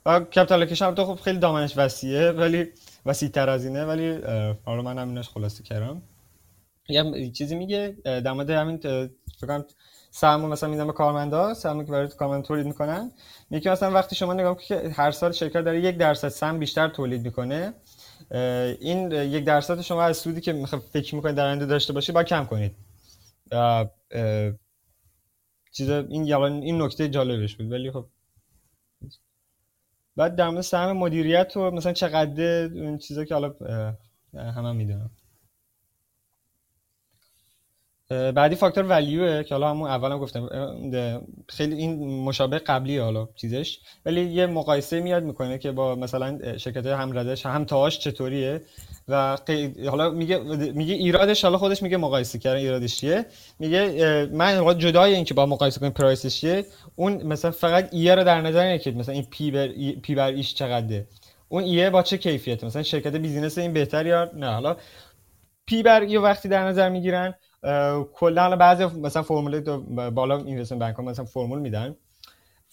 و 0.07 0.20
کپیتال 0.20 0.59
الوکیشن 0.59 0.94
تو 0.94 1.05
خب 1.05 1.20
خیلی 1.20 1.39
دامنش 1.39 1.75
وسیعه 1.77 2.33
ولی 2.33 2.67
وسیع 3.07 3.28
تر 3.28 3.51
از 3.51 3.65
اینه 3.65 3.85
ولی 3.85 4.19
حالا 4.65 4.83
من 4.83 4.99
همینش 4.99 5.28
خلاصه 5.28 5.62
کردم. 5.62 6.03
یه 6.89 7.31
چیزی 7.31 7.55
میگه 7.55 7.97
در 8.05 8.33
مورد 8.33 8.51
همین 8.51 8.77
فکر 9.41 9.65
سهم 10.11 10.41
مثلا 10.41 10.69
میدم 10.69 10.86
به 10.86 10.93
کارمندا 10.93 11.55
سهمی 11.55 11.86
که 11.86 11.93
برای 11.93 12.09
کارمند 12.09 12.44
تولید 12.44 12.67
می‌کنن. 12.67 13.11
میگه 13.51 13.70
مثلا 13.70 13.91
وقتی 13.91 14.17
شما 14.17 14.35
نگاه 14.35 14.57
که 14.57 14.93
هر 14.97 15.11
سال 15.11 15.33
شرکت 15.33 15.61
داره 15.61 15.81
یک 15.81 15.97
درصد 15.97 16.28
سهم 16.28 16.59
بیشتر 16.59 16.89
تولید 16.89 17.25
می‌کنه 17.25 17.75
این 18.81 19.12
یک 19.12 19.44
درصد 19.44 19.81
شما 19.81 20.03
از 20.03 20.17
سودی 20.17 20.41
که 20.41 20.67
فکر 20.93 21.15
می‌کنید 21.15 21.35
در 21.35 21.47
آینده 21.47 21.67
داشته 21.67 21.93
باشی 21.93 22.12
با 22.12 22.23
کم 22.23 22.44
کنید. 22.44 22.73
چیز 25.73 25.90
این 25.90 26.34
این 26.44 26.82
نکته 26.82 27.08
جالبش 27.08 27.56
بود 27.56 27.73
ولی 27.73 27.90
خب. 27.92 28.06
بعد 30.16 30.36
در 30.36 30.48
مورد 30.48 30.60
سهم 30.60 30.97
مدیریت 30.97 31.56
و 31.56 31.70
مثلا 31.70 31.92
چقدر 31.92 32.64
اون 32.64 32.98
چیزا 32.98 33.24
که 33.24 33.34
حالا 33.34 33.55
همه 34.34 34.68
هم 34.68 34.76
می‌دونم 34.76 35.10
بعدی 38.08 38.56
فاکتور 38.56 38.84
ولیوه 38.84 39.42
که 39.42 39.55
حالا 39.55 39.70
همون 39.70 39.90
اولم 39.90 40.18
گفتم 40.18 40.48
خیلی 41.48 41.74
این 41.74 42.20
مشابه 42.24 42.58
قبلی 42.58 42.98
حالا 42.98 43.28
چیزش 43.36 43.78
ولی 44.06 44.24
یه 44.24 44.47
مقایسه 44.47 45.00
میاد 45.00 45.23
می‌کنه 45.23 45.58
که 45.58 45.73
با 45.73 45.94
مثلا 45.94 46.58
شرکت 46.58 46.86
هم 46.86 47.18
ردش 47.18 47.47
هم 47.47 47.64
تاش 47.64 47.98
چطوریه؟ 47.98 48.62
و 49.08 49.39
حالا 49.89 50.10
میگه 50.10 50.39
میگه 50.73 50.94
ایرادش 50.94 51.44
حالا 51.44 51.58
خودش 51.58 51.83
میگه 51.83 51.97
مقایسه 51.97 52.39
کردن 52.39 52.57
ایرادش 52.57 52.97
چیه؟ 52.97 53.26
میگه 53.58 54.28
من 54.33 54.78
جدای 54.78 55.15
این 55.15 55.24
که 55.24 55.34
با 55.34 55.47
مقایسه 55.47 55.81
کنیم 55.81 55.92
پرایسش 55.92 56.41
چیه؟ 56.41 56.65
اون 56.97 57.23
مثلا 57.23 57.50
فقط 57.50 57.89
ایه 57.92 58.15
رو 58.15 58.24
در 58.24 58.41
نظر 58.41 58.66
نگیرید 58.66 58.99
مثلا 58.99 59.15
این 59.15 59.26
پی 59.31 59.50
بر 59.50 59.68
پی 60.02 60.15
بر 60.15 60.26
ایش 60.26 60.55
چقدره. 60.55 61.07
اون 61.49 61.62
ایه 61.62 61.91
با 61.91 62.02
چه 62.02 62.18
کیفیت 62.18 62.65
مثلا 62.65 62.83
شرکت 62.83 63.16
بیزینس 63.16 63.58
این 63.58 63.73
بهتر 63.73 64.07
یا 64.07 64.31
نه؟ 64.34 64.50
حالا 64.50 64.76
پی 65.66 65.83
بر 65.83 66.00
ایو 66.00 66.23
وقتی 66.23 66.49
در 66.49 66.65
نظر 66.65 66.89
می‌گیرن 66.89 67.34
کلا 68.15 68.57
بعضی 68.57 68.84
مثلا 68.84 69.23
فرمول 69.23 69.60
بالا 70.10 70.36
اینوستمنت 70.39 70.97
بانک 70.97 71.08
مثلا 71.08 71.24
فرمول 71.24 71.58
میدن. 71.58 71.97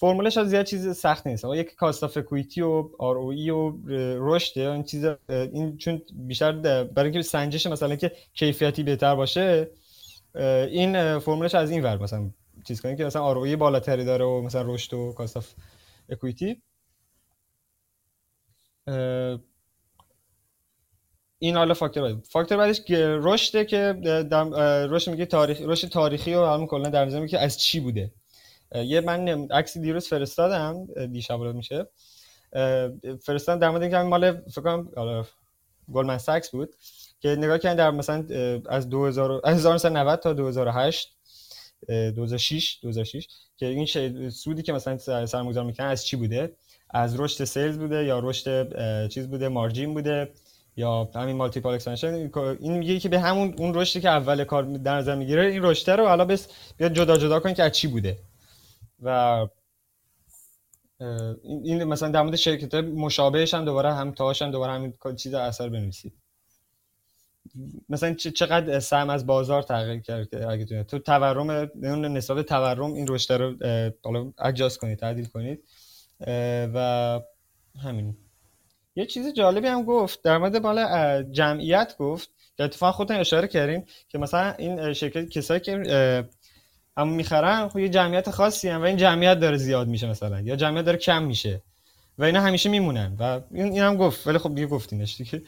فرمولش 0.01 0.37
از 0.37 0.49
زیاد 0.49 0.65
چیز 0.65 0.97
سخت 0.97 1.27
نیست. 1.27 1.45
اما 1.45 1.55
یک 1.55 1.75
کاست 1.75 2.03
اف 2.03 2.17
اکوئیتی 2.17 2.61
و 2.61 2.89
آر 2.99 3.17
او 3.17 3.31
ای 3.31 3.49
و 3.49 3.73
رشد 4.19 4.59
این 4.59 4.83
چیز 4.83 5.05
این 5.29 5.77
چون 5.77 6.01
بیشتر 6.13 6.51
برای 6.83 7.09
اینکه 7.09 7.21
سنجش 7.21 7.67
مثلا 7.67 7.95
که 7.95 8.11
کیفیتی 8.33 8.83
بهتر 8.83 9.15
باشه 9.15 9.71
این 10.71 11.19
فرمولش 11.19 11.55
از 11.55 11.71
این 11.71 11.83
ور 11.83 11.97
مثلا 11.97 12.29
چیز 12.67 12.81
کنیم 12.81 12.95
که 12.95 13.05
مثلا 13.05 13.21
آر 13.21 13.37
او 13.37 13.43
ای 13.43 13.55
بالاتری 13.55 14.05
داره 14.05 14.25
و 14.25 14.41
مثلا 14.41 14.73
رشد 14.73 14.93
و 14.93 15.13
کاست 15.13 15.37
اف 15.37 15.53
اکوئیتی 16.09 16.61
این 21.39 21.55
حالا 21.57 21.73
فاکتور 21.73 22.03
بعدی 22.03 22.21
فاکتور 22.29 22.57
بعدش 22.57 22.81
رشده 23.23 23.65
که 23.65 23.77
رشد 24.89 25.11
میگه 25.11 25.25
تاریخ 25.25 25.61
رشد 25.61 25.87
تاریخی 25.87 26.33
و 26.33 26.45
همون 26.45 26.67
کلا 26.67 26.89
در 26.89 27.05
نظر 27.05 27.27
که 27.27 27.39
از 27.39 27.59
چی 27.59 27.79
بوده. 27.79 28.11
یه 28.75 29.01
من 29.01 29.47
عکسی 29.51 29.79
دیروز 29.79 30.07
فرستادم 30.07 30.87
دیشب 31.11 31.39
میشه. 31.39 31.87
فرستادم 33.21 33.59
در 33.59 33.69
مورد 33.69 33.81
اینکه 33.81 33.97
مال 33.97 34.31
فکر 34.31 34.61
کنم 34.61 35.25
Goldman 35.93 36.17
Sachs 36.17 36.49
بود 36.49 36.75
که 37.19 37.29
نگاه 37.29 37.57
کردن 37.57 37.75
در 37.75 37.91
مثلا 37.91 38.25
از 38.69 38.89
2000 38.89 39.41
از 39.43 39.57
1990 39.57 40.19
تا 40.19 40.33
2008 40.33 41.15
2006 41.87 42.79
2006 42.81 43.27
که 43.57 43.65
این 43.65 44.29
سودی 44.29 44.61
که 44.61 44.73
مثلا 44.73 44.97
سرمایه‌گذار 44.97 45.63
می‌کنن 45.63 45.85
از 45.85 46.05
چی 46.05 46.15
بوده؟ 46.15 46.53
از 46.89 47.19
رشد 47.19 47.43
sales 47.43 47.77
بوده 47.77 48.05
یا 48.05 48.19
رشد 48.19 49.07
چیز 49.07 49.27
بوده 49.27 49.47
margin 49.47 49.93
بوده 49.93 50.31
یا 50.77 51.09
همین 51.15 51.35
multiple 51.35 51.69
expansion 51.69 52.29
این 52.59 52.77
میگه 52.77 52.99
که 52.99 53.09
به 53.09 53.19
همون 53.19 53.55
اون 53.57 53.73
رشدی 53.75 54.01
که 54.01 54.09
اول 54.09 54.43
کار 54.43 54.63
در 54.63 54.95
نظر 54.95 55.15
می‌گیره 55.15 55.41
این 55.41 55.63
رشده 55.63 55.95
رو 55.95 56.07
حالا 56.07 56.25
بس 56.25 56.47
بیاد 56.77 56.93
جدا 56.93 57.17
جدا 57.17 57.39
کن 57.39 57.53
که 57.53 57.63
از 57.63 57.71
چی 57.71 57.87
بوده. 57.87 58.17
و 59.01 59.47
این 61.43 61.83
مثلا 61.83 62.09
در 62.09 62.21
مورد 62.21 62.35
شرکت 62.35 62.73
مشابهش 62.73 63.53
هم 63.53 63.65
دوباره 63.65 63.93
هم 63.93 64.11
تاش 64.11 64.41
هم 64.41 64.51
دوباره 64.51 64.73
همین 64.73 64.93
چیز 65.15 65.33
اثر 65.33 65.69
بنویسید 65.69 66.13
مثلا 67.89 68.13
چقدر 68.13 68.79
سهم 68.79 69.09
از 69.09 69.25
بازار 69.25 69.61
تغییر 69.61 69.99
کرده 69.99 70.49
اگه 70.49 70.83
تو 70.83 70.99
تورم 70.99 71.49
اون 71.83 72.05
نسبت 72.05 72.45
تورم 72.45 72.93
این 72.93 73.07
رشته 73.07 73.37
رو 73.37 73.55
حالا 74.03 74.33
اجاز 74.39 74.77
کنید 74.77 74.99
تعدیل 74.99 75.25
کنید. 75.25 75.63
و 76.73 77.19
همین. 77.83 78.17
یه 78.95 79.05
چیز 79.05 79.33
جالبی 79.33 79.67
هم 79.67 79.83
گفت 79.83 80.21
در 80.21 80.37
مورد 80.37 80.61
بالا 80.61 81.23
جمعیت 81.23 81.95
گفت 81.97 82.29
که 82.57 82.63
اتفاقا 82.63 82.91
خودتون 82.91 83.17
اشاره 83.17 83.47
کردین 83.47 83.85
که 84.09 84.17
مثلا 84.17 84.53
این 84.53 84.93
شرکت 84.93 85.29
کسایی 85.29 85.59
که 85.59 86.29
هم 86.97 87.07
می‌خرن 87.07 87.69
خب 87.69 87.79
یه 87.79 87.89
جمعیت 87.89 88.29
خاصی 88.31 88.69
هم 88.69 88.81
و 88.81 88.83
این 88.83 88.97
جمعیت 88.97 89.39
داره 89.39 89.57
زیاد 89.57 89.87
میشه 89.87 90.07
مثلا 90.09 90.41
یا 90.41 90.55
جمعیت 90.55 90.85
داره 90.85 90.97
کم 90.97 91.23
میشه 91.23 91.61
و 92.17 92.23
اینا 92.23 92.41
همیشه 92.41 92.69
میمونن 92.69 93.15
و 93.19 93.41
این 93.51 93.79
هم 93.79 93.97
گفت 93.97 94.27
ولی 94.27 94.37
خب 94.37 94.55
دیگه 94.55 94.67
گفتینش 94.67 95.17
دیگه. 95.17 95.43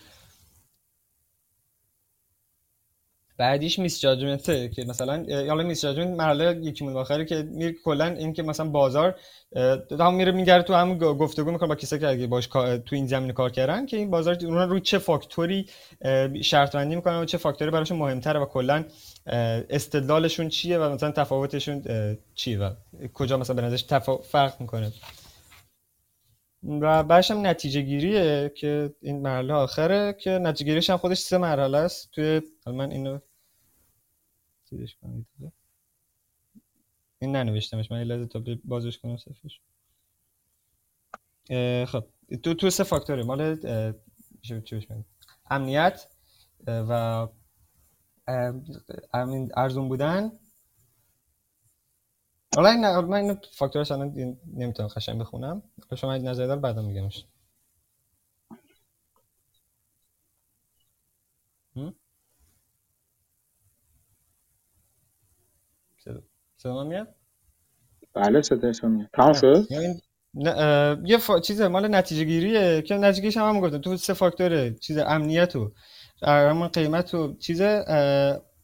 بعدیش 3.37 3.79
میس 3.79 4.01
جاجمنت 4.01 4.71
که 4.71 4.85
مثلا 4.87 5.25
حالا 5.29 5.63
میس 5.63 5.81
جاجمنت 5.81 6.17
مرحله 6.17 6.59
یکی 6.61 6.85
مون 6.85 6.97
آخره 6.97 7.25
که 7.25 7.43
میره 7.51 7.73
کلا 7.85 8.05
این 8.05 8.33
که 8.33 8.43
مثلا 8.43 8.69
بازار 8.69 9.15
هم 9.99 10.13
میره 10.13 10.31
میگره 10.31 10.63
تو 10.63 10.73
هم 10.73 10.97
گفتگو 10.97 11.51
می‌کنه 11.51 11.69
با 11.69 11.75
کسایی 11.75 12.19
که 12.19 12.27
باش 12.27 12.47
تو 12.85 12.95
این 12.95 13.07
زمینه 13.07 13.33
کار 13.33 13.49
کردن 13.49 13.85
که 13.85 13.97
این 13.97 14.11
بازار 14.11 14.37
اون 14.45 14.69
رو 14.69 14.79
چه 14.79 14.97
فاکتوری 14.97 15.65
شرط 16.41 16.75
بندی 16.75 16.95
می‌کنن 16.95 17.19
و 17.19 17.25
چه 17.25 17.37
فاکتوری 17.37 17.71
براشون 17.71 17.97
مهمتره 17.97 18.39
و 18.39 18.45
کلا 18.45 18.85
استدلالشون 19.69 20.49
چیه 20.49 20.77
و 20.77 20.93
مثلا 20.93 21.11
تفاوتشون 21.11 21.83
چیه 22.35 22.59
و 22.59 22.69
کجا 23.13 23.37
مثلا 23.37 23.55
به 23.55 23.61
نظرش 23.61 23.85
فرق 24.23 24.61
می‌کنه. 24.61 24.91
و 26.63 27.03
بعدش 27.03 27.31
هم 27.31 27.47
نتیجه 27.47 27.81
گیریه 27.81 28.51
که 28.55 28.95
این 29.01 29.21
مرحله 29.21 29.53
آخره 29.53 30.13
که 30.13 30.29
نتیجه 30.29 30.65
گیریش 30.65 30.89
هم 30.89 30.97
خودش 30.97 31.19
سه 31.19 31.37
مرحله 31.37 31.77
است. 31.77 32.11
توی 32.11 32.41
من 32.67 32.91
اینو 32.91 33.19
چیزش 34.69 34.95
کنید 34.95 35.27
این 37.19 37.35
ننوشتمش 37.35 37.91
من 37.91 38.03
لازم 38.03 38.27
تا 38.27 38.43
بازش 38.65 38.97
کنم 38.97 39.17
صفحش 39.17 39.59
خب 41.91 42.05
تو 42.43 42.53
تو 42.53 42.69
سه 42.69 42.83
فاکتوره 42.83 43.23
مال 43.23 43.55
چی 44.41 44.87
امنیت 45.49 46.07
و 46.67 47.27
ارزون 49.55 49.87
بودن 49.89 50.31
حالا 52.55 52.69
این 52.69 52.87
من 52.87 53.13
این 53.13 53.37
فاکتورش 53.51 53.91
الان 53.91 54.37
نمی‌تونم 54.53 54.89
قشنگ 54.89 55.19
بخونم. 55.19 55.63
شما 55.95 56.13
این 56.13 56.27
نظر 56.27 56.47
دار 56.47 56.59
بعدا 56.59 56.81
میگمش 56.81 57.25
صدا 66.57 66.83
میاد؟ 66.83 67.15
بله 68.13 68.41
صدایش 68.41 68.83
میاد. 68.83 69.09
تمام 69.13 69.33
شد؟ 69.33 69.67
یه 71.05 71.17
فا... 71.17 71.39
چیز 71.39 71.61
مال 71.61 71.87
نتیجه 71.95 72.23
گیریه 72.23 72.81
که 72.81 72.95
نتیجه 72.95 73.21
گیریش 73.21 73.37
هم, 73.37 73.49
هم 73.49 73.61
گفتم 73.61 73.77
تو 73.77 73.97
سه 73.97 74.13
فاکتوره. 74.13 74.73
چیز 74.73 74.97
امنیت 74.97 75.55
و 75.55 75.71
همون 76.21 76.67
قیمت 76.67 77.13
و 77.13 77.37
چیز 77.37 77.61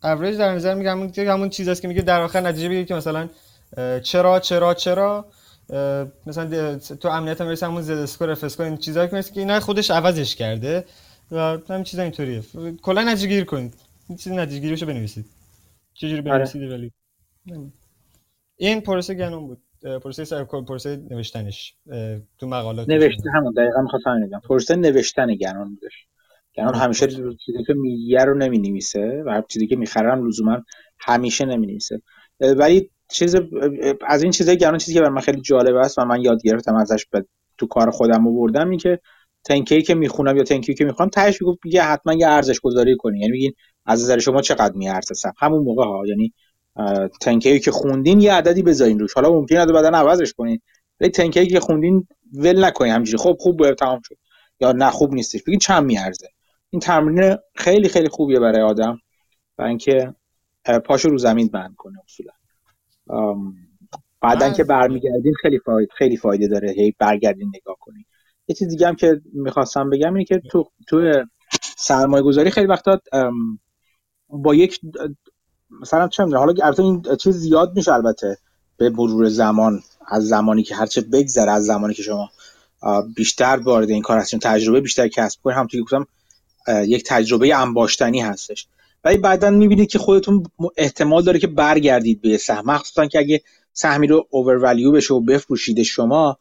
اوریج 0.03 0.37
در 0.37 0.53
نظر 0.55 0.73
میگم 0.73 0.91
همون 0.91 1.13
همون 1.17 1.49
چیز 1.49 1.67
است 1.67 1.81
که 1.81 1.87
میگه 1.87 2.01
در 2.01 2.21
آخر 2.21 2.41
نتیجه 2.41 2.69
بگیرید 2.69 2.87
که 2.87 2.95
مثلا 2.95 3.29
چرا 4.03 4.39
چرا 4.39 4.73
چرا؟ 4.73 5.31
مثلا 6.27 6.77
تو 6.77 7.07
امنیت 7.07 7.41
هم 7.41 7.55
همون 7.61 7.81
زد 7.81 7.93
اسکور 7.93 8.29
اف 8.29 8.43
اسکور 8.43 8.65
این 8.65 8.77
چیزایی 8.77 9.09
که 9.09 9.15
مثل 9.15 9.33
که 9.33 9.39
اینا 9.39 9.59
خودش 9.59 9.91
عوضش 9.91 10.35
کرده 10.35 10.85
و 11.31 11.57
همین 11.69 11.83
چیزا 11.83 12.03
اینطوریه. 12.03 12.41
کلا 12.81 13.03
نتیجه 13.03 13.27
گیر 13.27 13.43
کنید. 13.43 13.73
این 14.09 14.17
چیز 14.17 14.33
نتیجه 14.33 14.59
گیریشو 14.59 14.85
بنویسید. 14.85 15.25
چجوری 15.93 16.21
بنویسید 16.21 16.71
ولی؟ 16.71 16.91
این 18.55 18.81
پروسه 18.81 19.13
گنون 19.13 19.47
بود. 19.47 19.61
پروسه 19.81 20.25
سر 20.25 20.43
پروسه 20.43 20.95
نوشتنش. 21.11 21.75
تو 22.37 22.47
مقالات 22.47 22.89
نوشته 22.89 23.29
همون 23.33 23.53
دقیقاً 23.53 23.81
می‌خواستم 23.81 24.27
بگم. 24.27 24.39
پروسه 24.39 24.75
نوشتن 24.75 25.35
گنون 25.35 25.75
بودش. 25.75 26.05
گنون 26.55 26.75
همیشه 26.75 27.07
چیزی 27.07 27.63
که 27.67 27.73
میگه 27.73 28.25
رو 28.25 28.37
نمی 28.37 28.57
نویسه 28.57 29.23
و 29.25 29.29
هر 29.29 29.41
چیزی 29.41 29.67
که 29.67 29.75
می‌خره 29.75 30.11
هم 30.11 30.27
لزوما 30.27 30.63
همیشه 30.99 31.45
نمی 31.45 31.67
نویسه 31.67 32.01
ولی 32.39 32.89
چیز 33.11 33.35
از 34.07 34.23
این 34.23 34.31
چیزای 34.31 34.57
گران 34.57 34.77
چیزی 34.77 34.93
که 34.93 34.99
برای 34.99 35.13
من 35.13 35.21
خیلی 35.21 35.41
جالب 35.41 35.75
است 35.75 35.99
و 35.99 36.05
من 36.05 36.21
یاد 36.21 36.41
گرفتم 36.43 36.75
ازش 36.75 37.05
تو 37.57 37.67
کار 37.67 37.91
خودم 37.91 38.27
آوردم 38.27 38.69
این 38.69 38.79
که 38.79 38.99
تنکی 39.43 39.81
که 39.81 39.95
می‌خونم 39.95 40.37
یا 40.37 40.43
تنکی 40.43 40.73
که 40.73 40.85
می‌خونم 40.85 41.09
تهش 41.09 41.39
میگه 41.63 41.81
حتما 41.81 42.13
یه 42.13 42.27
ارزش 42.27 42.59
گذاری 42.59 42.97
کنی. 42.97 43.19
یعنی 43.19 43.31
میگین 43.31 43.53
از 43.85 44.03
نظر 44.03 44.19
شما 44.19 44.41
چقدر 44.41 44.73
میارزه؟ 44.75 45.31
همون 45.37 45.63
موقع 45.63 45.83
ها. 45.83 46.03
یعنی 46.07 46.33
تنکی 47.21 47.59
که 47.59 47.71
خوندین 47.71 48.21
یه 48.21 48.33
عددی 48.33 48.61
بذارین 48.63 48.99
روش. 48.99 49.13
حالا 49.13 49.29
ممکنه 49.33 49.65
بعدا 49.65 49.89
عوضش 49.89 50.33
کنین 50.33 50.61
ولی 50.99 51.09
تنکی 51.09 51.47
که 51.47 51.59
خوندین 51.59 52.07
ول 52.33 52.65
نکنین 52.65 52.93
همینجوری. 52.93 53.17
خب 53.17 53.37
خوب 53.39 53.57
بود 53.57 53.73
تمام 53.73 54.01
شد. 54.05 54.17
یا 54.59 54.71
نه 54.71 54.89
خوب 54.89 55.13
نیستش. 55.13 55.43
بگین 55.43 55.59
چند 55.59 55.83
میارزه؟ 55.83 56.27
این 56.69 56.79
تمرین 56.79 57.37
خیلی 57.55 57.89
خیلی 57.89 58.09
خوبیه 58.09 58.39
برای 58.39 58.61
آدم. 58.61 58.99
و 59.57 59.61
اینکه 59.63 60.13
پاشو 60.85 61.09
رو 61.09 61.17
زمین 61.17 61.47
بند 61.47 61.75
کنه 61.75 61.99
اصولا. 62.03 62.31
بعدا 64.21 64.49
که 64.49 64.63
برمیگردین 64.63 65.33
خیلی 65.41 65.59
فایده 65.59 65.93
خیلی 65.97 66.17
فایده 66.17 66.47
داره 66.47 66.71
هی 66.71 66.95
برگردین 66.99 67.51
نگاه 67.55 67.75
کنین. 67.79 68.05
یه 68.47 68.55
چیز 68.55 68.67
دیگه 68.67 68.87
هم 68.87 68.95
که 68.95 69.21
می‌خواستم 69.33 69.89
بگم 69.89 70.13
اینه 70.13 70.25
که 70.25 70.41
تو 70.51 70.71
تو 70.87 71.13
سرمایه 71.77 72.23
گذاری 72.23 72.51
خیلی 72.51 72.67
وقتا 72.67 72.99
با 74.29 74.55
یک 74.55 74.79
مثلا 75.81 76.07
چه 76.07 76.23
می‌دونم 76.23 76.39
حالا 76.39 76.65
البته 76.65 76.83
این 76.83 77.03
چیز 77.19 77.35
زیاد 77.35 77.75
میشه 77.75 77.93
البته 77.93 78.37
به 78.77 78.89
مرور 78.89 79.29
زمان 79.29 79.81
از 80.07 80.27
زمانی 80.27 80.63
که 80.63 80.75
هرچه 80.75 81.01
بگذره 81.01 81.51
از 81.51 81.65
زمانی 81.65 81.93
که 81.93 82.03
شما 82.03 82.29
بیشتر 83.15 83.59
وارد 83.63 83.89
این 83.89 84.01
کار 84.01 84.17
هستین 84.17 84.39
تجربه 84.39 84.81
بیشتر 84.81 85.07
کسب 85.07 85.39
کنید 85.43 85.55
همونطوری 85.55 85.83
گفتم 85.83 86.07
یک 86.67 87.03
تجربه 87.07 87.55
انباشتنی 87.55 88.21
هستش. 88.21 88.67
ولی 89.03 89.17
بعدا 89.17 89.49
می‌بینید 89.49 89.89
که 89.89 89.99
خودتون 89.99 90.43
احتمال 90.77 91.23
داره 91.23 91.39
که 91.39 91.47
برگردید 91.47 92.21
به 92.21 92.37
سهم. 92.37 92.65
مخصوصا 92.65 93.05
که 93.05 93.19
اگه 93.19 93.41
سهمی 93.73 94.07
رو 94.07 94.27
اوور 94.29 94.75
بشه 94.91 95.13
و 95.13 95.19
بفروشید 95.19 95.83
شما 95.83 96.37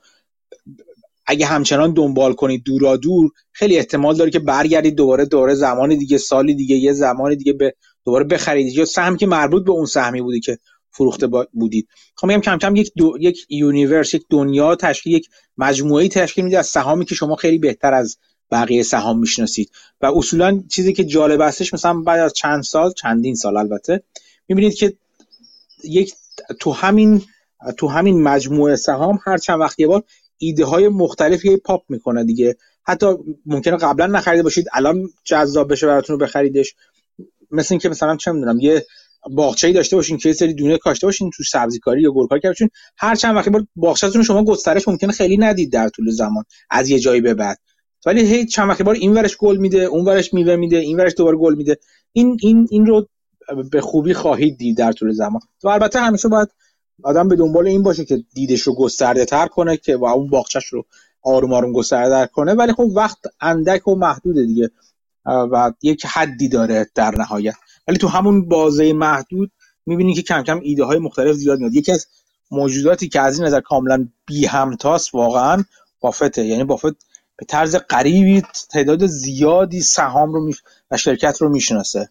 اگه 1.26 1.46
همچنان 1.46 1.92
دنبال 1.92 2.32
کنید 2.32 2.62
دورا 2.64 2.96
دور 2.96 3.30
خیلی 3.52 3.76
احتمال 3.76 4.16
داره 4.16 4.30
که 4.30 4.38
برگردید 4.38 4.94
دوباره 4.94 5.24
دوباره 5.24 5.54
زمان 5.54 5.88
دیگه 5.88 6.18
سالی 6.18 6.54
دیگه 6.54 6.76
یه 6.76 6.92
زمان 6.92 7.34
دیگه 7.34 7.52
به 7.52 7.74
دوباره 8.04 8.24
بخرید 8.24 8.66
یا 8.66 8.84
سهم 8.84 9.16
که 9.16 9.26
مربوط 9.26 9.64
به 9.64 9.72
اون 9.72 9.86
سهمی 9.86 10.22
بودی 10.22 10.40
که 10.40 10.58
فروخته 10.90 11.26
بودید. 11.52 11.88
خب 12.14 12.26
میگم 12.26 12.40
کم 12.40 12.58
کم 12.58 12.76
یک 12.76 12.92
دو، 12.96 13.16
یک 13.20 13.46
یونیورس 13.48 14.14
یک 14.14 14.24
دنیا 14.30 14.76
تشکیل 14.76 15.12
یک 15.12 15.28
مجموعه 15.56 16.08
تشکیل 16.08 16.44
میده 16.44 16.58
از 16.58 16.66
سهامی 16.66 17.04
که 17.04 17.14
شما 17.14 17.36
خیلی 17.36 17.58
بهتر 17.58 17.94
از 17.94 18.18
بقیه 18.50 18.82
سهام 18.82 19.18
می‌شناسید. 19.18 19.70
و 20.00 20.06
اصولا 20.06 20.62
چیزی 20.68 20.92
که 20.92 21.04
جالب 21.04 21.40
هستش 21.40 21.74
مثلا 21.74 21.94
بعد 21.94 22.20
از 22.20 22.32
چند 22.32 22.62
سال 22.62 22.92
چندین 22.92 23.34
سال 23.34 23.56
البته 23.56 24.02
می‌بینید 24.48 24.74
که 24.74 24.94
یک 25.84 26.14
تو 26.60 26.72
همین 26.72 27.22
تو 27.76 27.88
همین 27.88 28.22
مجموعه 28.22 28.76
سهام 28.76 29.18
هر 29.26 29.38
چند 29.38 29.60
وقت 29.60 29.80
یه 29.80 29.86
بار 29.86 30.02
ایده 30.38 30.64
های 30.64 30.88
مختلفی 30.88 31.56
پاپ 31.56 31.82
می‌کنه 31.88 32.24
دیگه. 32.24 32.56
حتی 32.82 33.06
ممکنه 33.46 33.76
قبلا 33.76 34.06
نخریده 34.06 34.42
باشید 34.42 34.66
الان 34.72 35.08
جذاب 35.24 35.72
بشه 35.72 35.86
براتون 35.86 36.18
رو 36.20 36.26
بخریدش. 36.26 36.74
مثل 37.50 37.74
اینکه 37.74 37.88
مثلا 37.88 38.16
چه 38.16 38.32
می‌دونم 38.32 38.60
یه 38.60 38.86
باغچه‌ای 39.30 39.72
داشته 39.72 39.96
باشین 39.96 40.18
که 40.18 40.28
یه 40.28 40.32
سری 40.32 40.54
دونه 40.54 40.78
کاشته 40.78 41.06
باشین 41.06 41.30
تو 41.36 41.42
سبزیکاری 41.42 42.02
یا 42.02 42.10
گلکاری 42.10 42.40
کردین 42.40 42.68
هر 42.96 43.14
چند 43.14 43.50
بار 43.50 43.66
باغچه‌تون 43.76 44.22
شما 44.22 44.44
گسترش 44.44 44.88
ممکنه 44.88 45.12
خیلی 45.12 45.36
ندید 45.36 45.72
در 45.72 45.88
طول 45.88 46.10
زمان 46.10 46.44
از 46.70 46.90
یه 46.90 46.98
جایی 46.98 47.20
به 47.20 47.34
بعد. 47.34 47.58
ولی 48.06 48.26
هی 48.26 48.46
چند 48.46 48.68
وقتی 48.68 48.84
بار 48.84 48.94
این 48.94 49.12
ورش 49.14 49.36
گل 49.36 49.56
میده 49.56 49.78
اون 49.78 50.04
ورش 50.04 50.34
میوه 50.34 50.56
میده 50.56 50.76
این 50.76 51.00
ورش 51.00 51.12
دوباره 51.16 51.36
گل 51.36 51.54
میده. 51.54 51.78
این 52.12 52.36
این 52.40 52.68
این 52.70 52.86
رو 52.86 53.08
به 53.70 53.80
خوبی 53.80 54.14
خواهید 54.14 54.58
دید 54.58 54.76
در 54.76 54.92
طول 54.92 55.12
زمان. 55.12 55.40
و 55.64 55.68
البته 55.68 56.00
همیشه 56.00 56.28
باید 56.28 56.48
آدم 57.02 57.28
به 57.28 57.36
دنبال 57.36 57.66
این 57.66 57.82
باشه 57.82 58.04
که 58.04 58.24
دیدش 58.34 58.60
رو 58.60 58.74
گسترده 58.74 59.24
تر 59.24 59.46
کنه 59.46 59.76
که 59.76 59.96
با 59.96 60.10
اون 60.10 60.30
باغچش 60.30 60.66
رو 60.66 60.84
آروم 61.22 61.52
آروم 61.52 61.72
گسترده 61.72 62.26
کنه. 62.32 62.54
ولی 62.54 62.72
خب 62.72 62.90
وقت 62.94 63.18
اندک 63.40 63.88
و 63.88 63.94
محدوده 63.94 64.46
دیگه. 64.46 64.70
و 65.26 65.72
یک 65.82 66.06
حدی 66.06 66.48
داره 66.48 66.90
در 66.94 67.14
نهایت. 67.18 67.54
ولی 67.88 67.98
تو 67.98 68.08
همون 68.08 68.48
بازه 68.48 68.92
محدود 68.92 69.50
می‌بینی 69.86 70.14
که 70.14 70.22
کم 70.22 70.42
کم 70.42 70.60
ایده 70.62 70.84
های 70.84 70.98
مختلف 70.98 71.36
زیاد 71.36 71.58
میاد. 71.58 71.74
یکی 71.74 71.92
از 71.92 72.06
موجوداتی 72.50 73.08
که 73.08 73.20
از 73.20 73.38
این 73.38 73.46
نظر 73.46 73.60
کاملا 73.60 74.08
بی 74.26 74.46
همتاست 74.46 75.14
واقعا 75.14 75.64
بافته. 76.00 76.44
یعنی 76.44 76.64
بافت 76.64 77.07
به 77.38 77.44
طرز 77.44 77.76
غریبی 77.76 78.42
تعداد 78.70 79.06
زیادی 79.06 79.80
سهام 79.80 80.32
رو 80.32 80.52
و 80.90 80.96
شرکت 80.96 81.42
رو 81.42 81.48
می‌شناسه. 81.48 82.08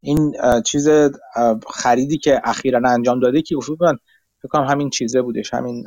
این 0.00 0.34
چیز 0.64 0.88
خریدی 1.70 2.18
که 2.18 2.40
اخیرا 2.44 2.80
انجام 2.90 3.20
داده 3.20 3.42
که 3.42 3.54
گفت 3.54 3.70
فکر 4.42 4.58
همین 4.58 4.90
چیزه 4.90 5.22
بودش 5.22 5.54
همین 5.54 5.84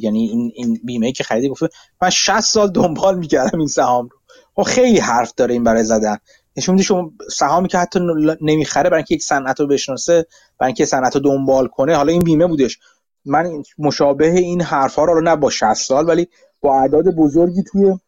یعنی 0.00 0.28
این 0.28 0.52
این 0.54 0.80
بیمه 0.84 1.12
که 1.12 1.24
خریدی. 1.24 1.48
گفت 1.48 1.62
من 2.02 2.10
60 2.10 2.40
سال 2.40 2.70
دنبال 2.70 3.18
می‌کردم 3.18 3.58
این 3.58 3.68
سهام 3.68 4.08
رو. 4.08 4.18
خب 4.54 4.62
خیلی 4.62 4.98
حرف 4.98 5.32
داره 5.36 5.54
این 5.54 5.64
برای 5.64 5.84
زدن. 5.84 6.18
نشون 6.56 6.74
میده 6.74 6.84
شما 6.84 7.12
سهامی 7.30 7.68
که 7.68 7.78
حتی 7.78 8.00
نمی‌خره 8.40 8.90
برای 8.90 8.98
اینکه 8.98 9.14
یک 9.14 9.22
صنعت 9.22 9.60
رو 9.60 9.66
بشناسه 9.66 10.26
برای 10.58 10.68
اینکه 10.68 10.84
صنعت 10.84 11.14
رو 11.14 11.20
دنبال 11.20 11.68
کنه 11.68 11.96
حالا 11.96 12.12
این 12.12 12.22
بیمه 12.22 12.46
بودش. 12.46 12.78
من 13.24 13.62
مشابه 13.78 14.30
این 14.30 14.62
حرف 14.62 14.94
ها 14.94 15.04
رو 15.04 15.20
نه 15.20 15.36
با 15.36 15.50
60 15.50 15.74
سال 15.74 16.08
ولی 16.08 16.28
با 16.60 16.80
اعداد 16.80 17.04
بزرگی 17.04 17.62
توی 17.62 17.98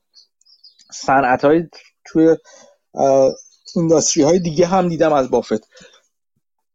صنعت 0.90 1.44
های 1.44 1.68
توی 2.04 2.36
اینداستری 3.76 4.22
های 4.22 4.38
دیگه 4.38 4.66
هم 4.66 4.88
دیدم 4.88 5.12
از 5.12 5.30
بافت. 5.30 5.68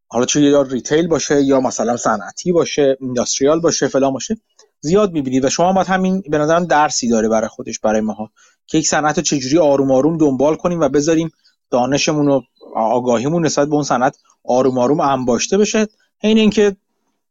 حالا 0.07 0.25
چه 0.25 0.41
یا 0.41 0.61
ریتیل 0.61 1.07
باشه 1.07 1.41
یا 1.41 1.59
مثلا 1.59 1.97
صنعتی 1.97 2.51
باشه 2.51 2.97
اینداستریال 3.01 3.59
باشه 3.59 3.87
فلان 3.87 4.13
باشه 4.13 4.37
زیاد 4.79 5.11
می‌بینید 5.11 5.45
و 5.45 5.49
شما 5.49 5.73
باید 5.73 5.87
همین 5.87 6.23
به 6.29 6.37
نظرم 6.37 6.65
درسی 6.65 7.09
داره 7.09 7.29
برای 7.29 7.47
خودش 7.47 7.79
برای 7.79 8.01
ماها 8.01 8.31
که 8.67 8.77
یک 8.77 8.87
صنعت 8.87 9.17
رو 9.17 9.23
چجوری 9.23 9.57
آروم 9.57 9.91
آروم 9.91 10.17
دنبال 10.17 10.55
کنیم 10.55 10.79
و 10.79 10.89
بذاریم 10.89 11.31
دانشمون 11.69 12.27
و 12.27 12.41
آگاهیمون 12.75 13.45
نسبت 13.45 13.67
به 13.67 13.73
اون 13.73 13.83
صنعت 13.83 14.17
آروم 14.43 14.77
آروم 14.77 14.99
انباشته 14.99 15.57
بشه. 15.57 15.87
این 16.21 16.37
اینکه 16.37 16.75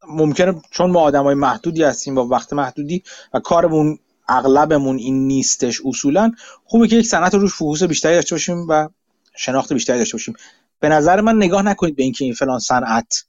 ممکنه 0.08 0.62
چون 0.70 0.90
ما 0.90 1.00
آدمای 1.00 1.34
محدودی 1.34 1.82
هستیم 1.82 2.14
با 2.14 2.26
وقت 2.26 2.52
محدودی 2.52 3.02
و 3.34 3.40
کارمون 3.40 3.98
اغلبمون 4.28 4.98
این 4.98 5.26
نیستش 5.26 5.80
اصولا. 5.84 6.32
خوبه 6.64 6.88
که 6.88 6.96
یک 6.96 7.06
صنعت 7.06 7.34
روش 7.34 7.54
focus 7.54 7.82
بیشتری 7.82 8.14
داشته 8.14 8.34
باشیم 8.34 8.66
و 8.68 8.88
شناخت 9.36 9.72
بیشتری 9.72 9.98
داشته 9.98 10.14
باشیم. 10.14 10.34
به 10.80 10.88
نظر 10.88 11.20
من 11.20 11.36
نگاه 11.36 11.62
نکنید 11.62 11.96
به 11.96 12.02
اینکه 12.02 12.24
این 12.24 12.34
فلان 12.34 12.58
صنعت 12.58 13.24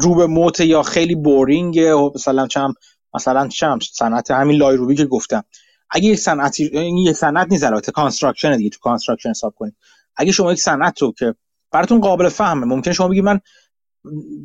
رو 0.00 0.14
به 0.14 0.26
موت 0.26 0.60
یا 0.60 0.82
خیلی 0.82 1.14
boring 1.14 1.80
مثلا 2.14 2.46
چم 2.46 2.74
مثلا 3.14 3.48
چم 3.48 3.78
صنعت 3.92 4.30
همین 4.30 4.56
لایروبی 4.56 4.94
که 4.94 5.04
گفتم. 5.04 5.44
اگه 5.90 6.08
یک 6.08 6.18
صنعتی 6.18 6.64
این 6.72 6.96
یک 6.96 7.16
صنعت 7.16 7.46
نیست 7.50 7.64
البته 7.64 7.92
construction 7.92 8.56
دیگه 8.56 8.70
تو 8.70 8.78
construction 8.82 9.30
حساب 9.30 9.54
کنید. 9.56 9.76
اگه 10.16 10.32
شما 10.32 10.52
یک 10.52 10.60
صنعت 10.60 11.02
رو 11.02 11.12
که 11.18 11.34
براتون 11.70 12.00
قابل 12.00 12.28
فهمه 12.28 12.66
ممکن 12.66 12.92
شما 12.92 13.08
بگید 13.08 13.24
من 13.24 13.40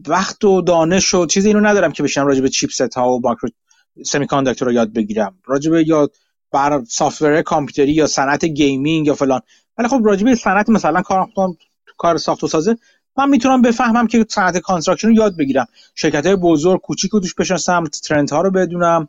وقت 0.07 0.43
و 0.43 0.61
دانش 0.61 1.13
و 1.13 1.25
چیزی 1.25 1.47
اینو 1.47 1.59
ندارم 1.59 1.91
که 1.91 2.03
بشم 2.03 2.25
راجع 2.25 2.41
به 2.41 2.49
chipset 2.49 2.93
ها 2.93 3.13
و 3.13 3.21
micro 3.23 3.49
semi 4.05 4.27
رو 4.59 4.71
یاد 4.71 4.93
بگیرم. 4.93 5.35
راجع 5.45 5.71
به 5.71 5.87
یا 5.87 6.09
بر 6.51 6.83
software 6.87 7.41
کامپیوتری 7.41 7.91
یا 7.91 8.07
صنعت 8.07 8.45
gaming 8.45 9.07
یا 9.07 9.13
فلان. 9.13 9.41
ولی 9.77 9.87
خب 9.87 10.01
راجع 10.03 10.25
به 10.25 10.35
صنعت 10.35 10.69
مثلا 10.69 11.01
کار 11.01 11.27
کار 11.97 12.17
ساخت 12.17 12.43
و 12.43 12.47
سازه 12.47 12.77
من 13.17 13.29
می‌تونم 13.29 13.61
بفهمم 13.61 14.07
که 14.07 14.25
صنعت 14.29 14.57
construction 14.57 15.07
رو 15.07 15.13
یاد 15.13 15.37
بگیرم. 15.37 15.65
شرکت 15.95 16.25
های 16.25 16.35
بزرگ 16.35 16.81
کوچیک 16.81 17.11
رو 17.11 17.19
توش 17.19 17.35
بشناسم 17.35 17.83
trend 17.83 18.29
ها 18.29 18.41
رو 18.41 18.51
بدونم. 18.51 19.07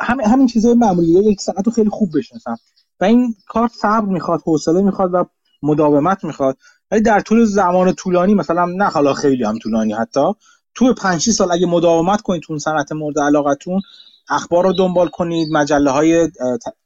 همین 0.00 0.26
همین 0.26 0.46
چیزای 0.46 0.74
معمولی 0.74 1.08
یک 1.08 1.40
صنعت 1.40 1.66
رو 1.66 1.72
خیلی 1.72 1.90
خوب 1.90 2.10
بشناسم. 2.18 2.56
و 3.00 3.04
این 3.04 3.34
کار 3.46 3.68
صبر 3.68 4.06
می‌خواد 4.06 4.42
حوصله 4.44 4.82
می‌خواد 4.82 5.14
و 5.14 5.24
مداومت 5.62 6.24
می‌خواد. 6.24 6.56
ولی 6.90 7.00
در 7.00 7.20
طول 7.20 7.44
زمان 7.44 7.92
طولانی 7.92 8.34
مثلا 8.34 8.66
نه 8.66 8.84
حالا 8.84 9.14
خیلی 9.14 9.44
هم 9.44 9.58
طولانی 9.58 9.92
حتی 9.92 10.32
تو 10.78 10.94
5 10.94 11.30
سال 11.30 11.52
اگه 11.52 11.66
مداومت 11.66 12.20
کنید 12.20 12.42
تو 12.42 12.58
صنعت 12.58 12.92
مورد 12.92 13.18
علاقتون 13.18 13.80
اخبار 14.28 14.64
رو 14.64 14.72
دنبال 14.72 15.08
کنید 15.08 15.48
مجله 15.52 15.90
های 15.90 16.28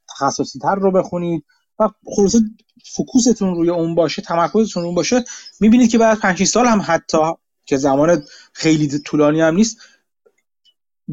تخصصی 0.09 0.59
تر 0.59 0.75
رو 0.75 0.91
بخونید 0.91 1.45
و 1.79 1.89
خلاصه 2.15 2.39
فکوستون 2.85 3.55
روی 3.55 3.69
اون 3.69 3.95
باشه 3.95 4.21
تمرکزتون 4.21 4.83
اون 4.83 4.95
باشه 4.95 5.23
می‌بینید 5.59 5.91
که 5.91 5.97
بعد 5.97 6.19
5 6.19 6.43
سال 6.43 6.65
هم 6.65 6.81
حتی 6.85 7.17
که 7.65 7.77
زمان 7.77 8.23
خیلی 8.53 8.99
طولانی 8.99 9.41
هم 9.41 9.55
نیست 9.55 9.77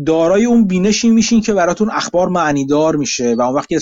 دارای 0.07 0.45
اون 0.45 0.67
بینشی 0.67 1.09
میشین 1.09 1.41
که 1.41 1.53
براتون 1.53 1.91
اخبار 1.91 2.29
معنیدار 2.29 2.97
میشه 2.97 3.35
و 3.35 3.43
اون 3.43 3.55
وقت 3.55 3.73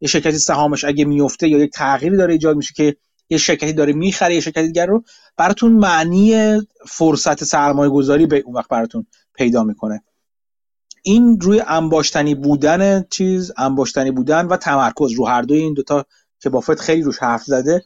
یه 0.00 0.08
شرکتی 0.08 0.38
سهامش 0.38 0.84
اگه 0.84 1.04
میفته 1.04 1.48
یا 1.48 1.58
یک 1.58 1.70
تغییری 1.72 2.16
داره 2.16 2.32
ایجاد 2.32 2.56
میشه 2.56 2.74
که 2.74 2.96
یه 3.30 3.38
شرکتی 3.38 3.72
داره 3.72 3.92
می‌خره 3.92 4.34
یه 4.34 4.40
شرکتی 4.40 4.66
دیگر 4.66 4.86
رو. 4.86 5.04
براتون 5.36 5.72
معنی 5.72 6.56
فرصت 6.88 7.44
سرمایه 7.44 7.90
گذاری 7.90 8.26
به 8.26 8.38
اون 8.38 8.54
وقت 8.54 8.68
براتون 8.68 9.06
پیدا 9.34 9.64
می‌کنه. 9.64 10.02
این 11.02 11.40
روی 11.40 11.62
انباشتنی 11.66 12.34
بودن 12.34 13.04
چیز 13.10 13.52
انباشتنی 13.56 14.10
بودن 14.10 14.46
و 14.46 14.56
تمرکز 14.56 15.12
رو 15.12 15.26
هر 15.26 15.42
دوی 15.42 15.58
این 15.58 15.74
دوتا 15.74 16.06
که 16.40 16.50
بافت 16.50 16.80
خیلی 16.80 17.02
روش 17.02 17.18
حرف 17.18 17.42
زده 17.42 17.84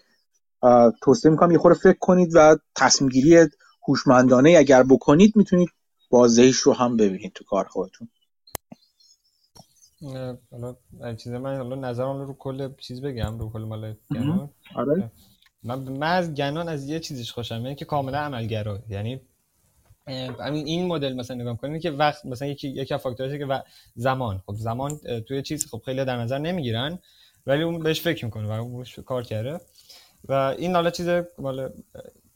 توصیه 1.02 1.31
می‌کنم 1.31 1.51
یه 1.51 1.59
خورده 1.59 1.78
فکر 1.78 1.99
کنید 1.99 2.31
و 2.35 2.57
تصمیم 2.77 3.10
گیری 3.10 3.49
هوشمندانه 3.89 4.55
اگر 4.59 4.83
بکنید 4.83 5.36
می‌تونید 5.36 5.69
بازدهیش 6.10 6.57
رو 6.57 6.73
هم 6.73 6.97
ببینید 6.97 7.33
تو 7.33 7.44
کار 7.44 7.65
خودتون. 7.65 8.09
حالا 10.51 10.77
چیز 11.17 11.33
من 11.33 11.57
حالا 11.57 11.77
نظرم 11.77 12.20
رو 12.20 12.36
کل 12.39 12.69
چیز 12.78 13.02
بگم 13.02 13.39
رو 13.39 13.52
کل 13.52 13.62
مال 13.62 13.94
آره. 14.75 15.10
من, 15.62 15.78
من 15.78 16.16
از 16.16 16.34
گنان 16.34 16.68
از 16.68 16.89
یه 16.89 17.00
چیزش 17.00 17.32
خوشم 17.32 17.55
یعنی 17.55 17.74
که 17.74 17.84
کاملا 17.84 18.18
عملگرا. 18.18 18.78
یعنی 18.89 19.20
همین 20.40 20.66
این 20.66 20.86
مدل 20.86 21.12
مثلا 21.12 21.36
نگاه 21.36 21.56
کنید 21.56 21.82
که 21.82 21.90
وقت 21.90 22.26
مثلا 22.26 22.48
یکی 22.48 22.68
یکی 22.68 22.94
از 22.94 23.02
که 23.16 23.62
زمان. 23.97 24.42
خب 24.47 24.55
زمان 24.55 25.00
توی 25.28 25.42
چیز 25.42 25.66
خب 25.70 25.82
خیلی 25.84 26.05
در 26.05 26.16
نظر 26.16 26.39
نمی‌گیرن 26.39 26.98
ولی 27.47 27.62
اون 27.62 27.78
بهش 27.78 28.00
فکر 28.00 28.24
می‌کنه 28.24 28.48
و 28.48 28.50
اون 28.50 28.84
کار 29.06 29.22
کرده. 29.22 29.60
و 30.28 30.32
این 30.32 30.74
حالا 30.74 30.90
چیز 30.90 31.08
مال 31.39 31.70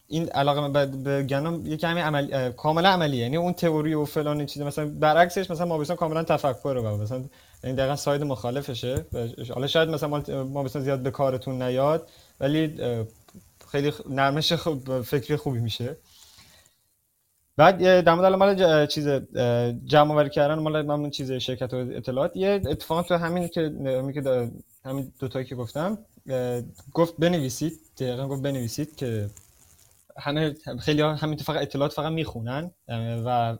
این 0.08 0.28
علاقه 0.28 0.86
به 0.86 1.22
گنوم 1.22 1.66
یه 1.66 1.76
کمی 1.76 2.00
عمل 2.00 2.52
کاملا 2.52 2.88
عملیه. 2.88 3.22
یعنی 3.22 3.36
اون 3.36 3.52
تئوری 3.52 3.94
و 3.94 4.04
فلان 4.04 4.46
چیز 4.46 4.62
مثلا 4.62 4.86
برعکسش 4.88 5.50
مثلا 5.50 5.66
ما 5.66 5.78
بسیار 5.78 5.98
کاملا 5.98 6.22
تفکر 6.22 6.68
و 6.68 6.96
مثلا 6.96 7.16
این 7.16 7.28
یعنی 7.64 7.76
دقیقا 7.76 7.96
ساید 7.96 8.22
مخالفشه. 8.22 9.06
حالا 9.54 9.66
شاید 9.66 9.88
مثلا 9.88 10.08
ما 10.44 10.62
بسیار 10.62 10.84
زیاد 10.84 11.02
به 11.02 11.10
کارتون 11.10 11.62
نیاد. 11.62 12.10
ولی 12.40 12.80
خیلی 13.72 13.92
نرمش 14.08 14.52
خوب 14.52 15.02
فکری 15.02 15.36
خوبی 15.36 15.58
میشه. 15.58 15.96
بعد 17.56 18.00
در 18.00 18.14
مورد 18.14 18.32
مال 18.32 18.86
چیز 18.86 19.08
جمع 19.84 20.12
آوری 20.12 20.30
کردن 20.30 20.58
مال 20.58 20.82
من 20.82 21.10
چیز 21.10 21.32
شرکت 21.32 21.74
و 21.74 21.76
اطلاعات. 21.76 22.36
یه 22.36 22.62
اتفاق 22.66 23.06
تو 23.06 23.14
همین 23.14 23.48
که 23.48 23.72
همین 24.84 25.12
دو 25.18 25.28
تایی 25.28 25.44
که 25.44 25.54
گفتم 25.54 25.98
گفت 26.92 27.14
بنویسید 27.18 27.80
دقیقا 27.98 28.28
گفت 28.28 28.42
بنویسید 28.42 28.96
که 28.96 29.30
همه 30.18 30.54
خیلی 30.80 31.02
همین 31.02 31.38
فقط 31.38 31.62
اطلاعات 31.62 31.92
فقط 31.92 32.12
می‌خونن 32.12 32.70
و 33.26 33.58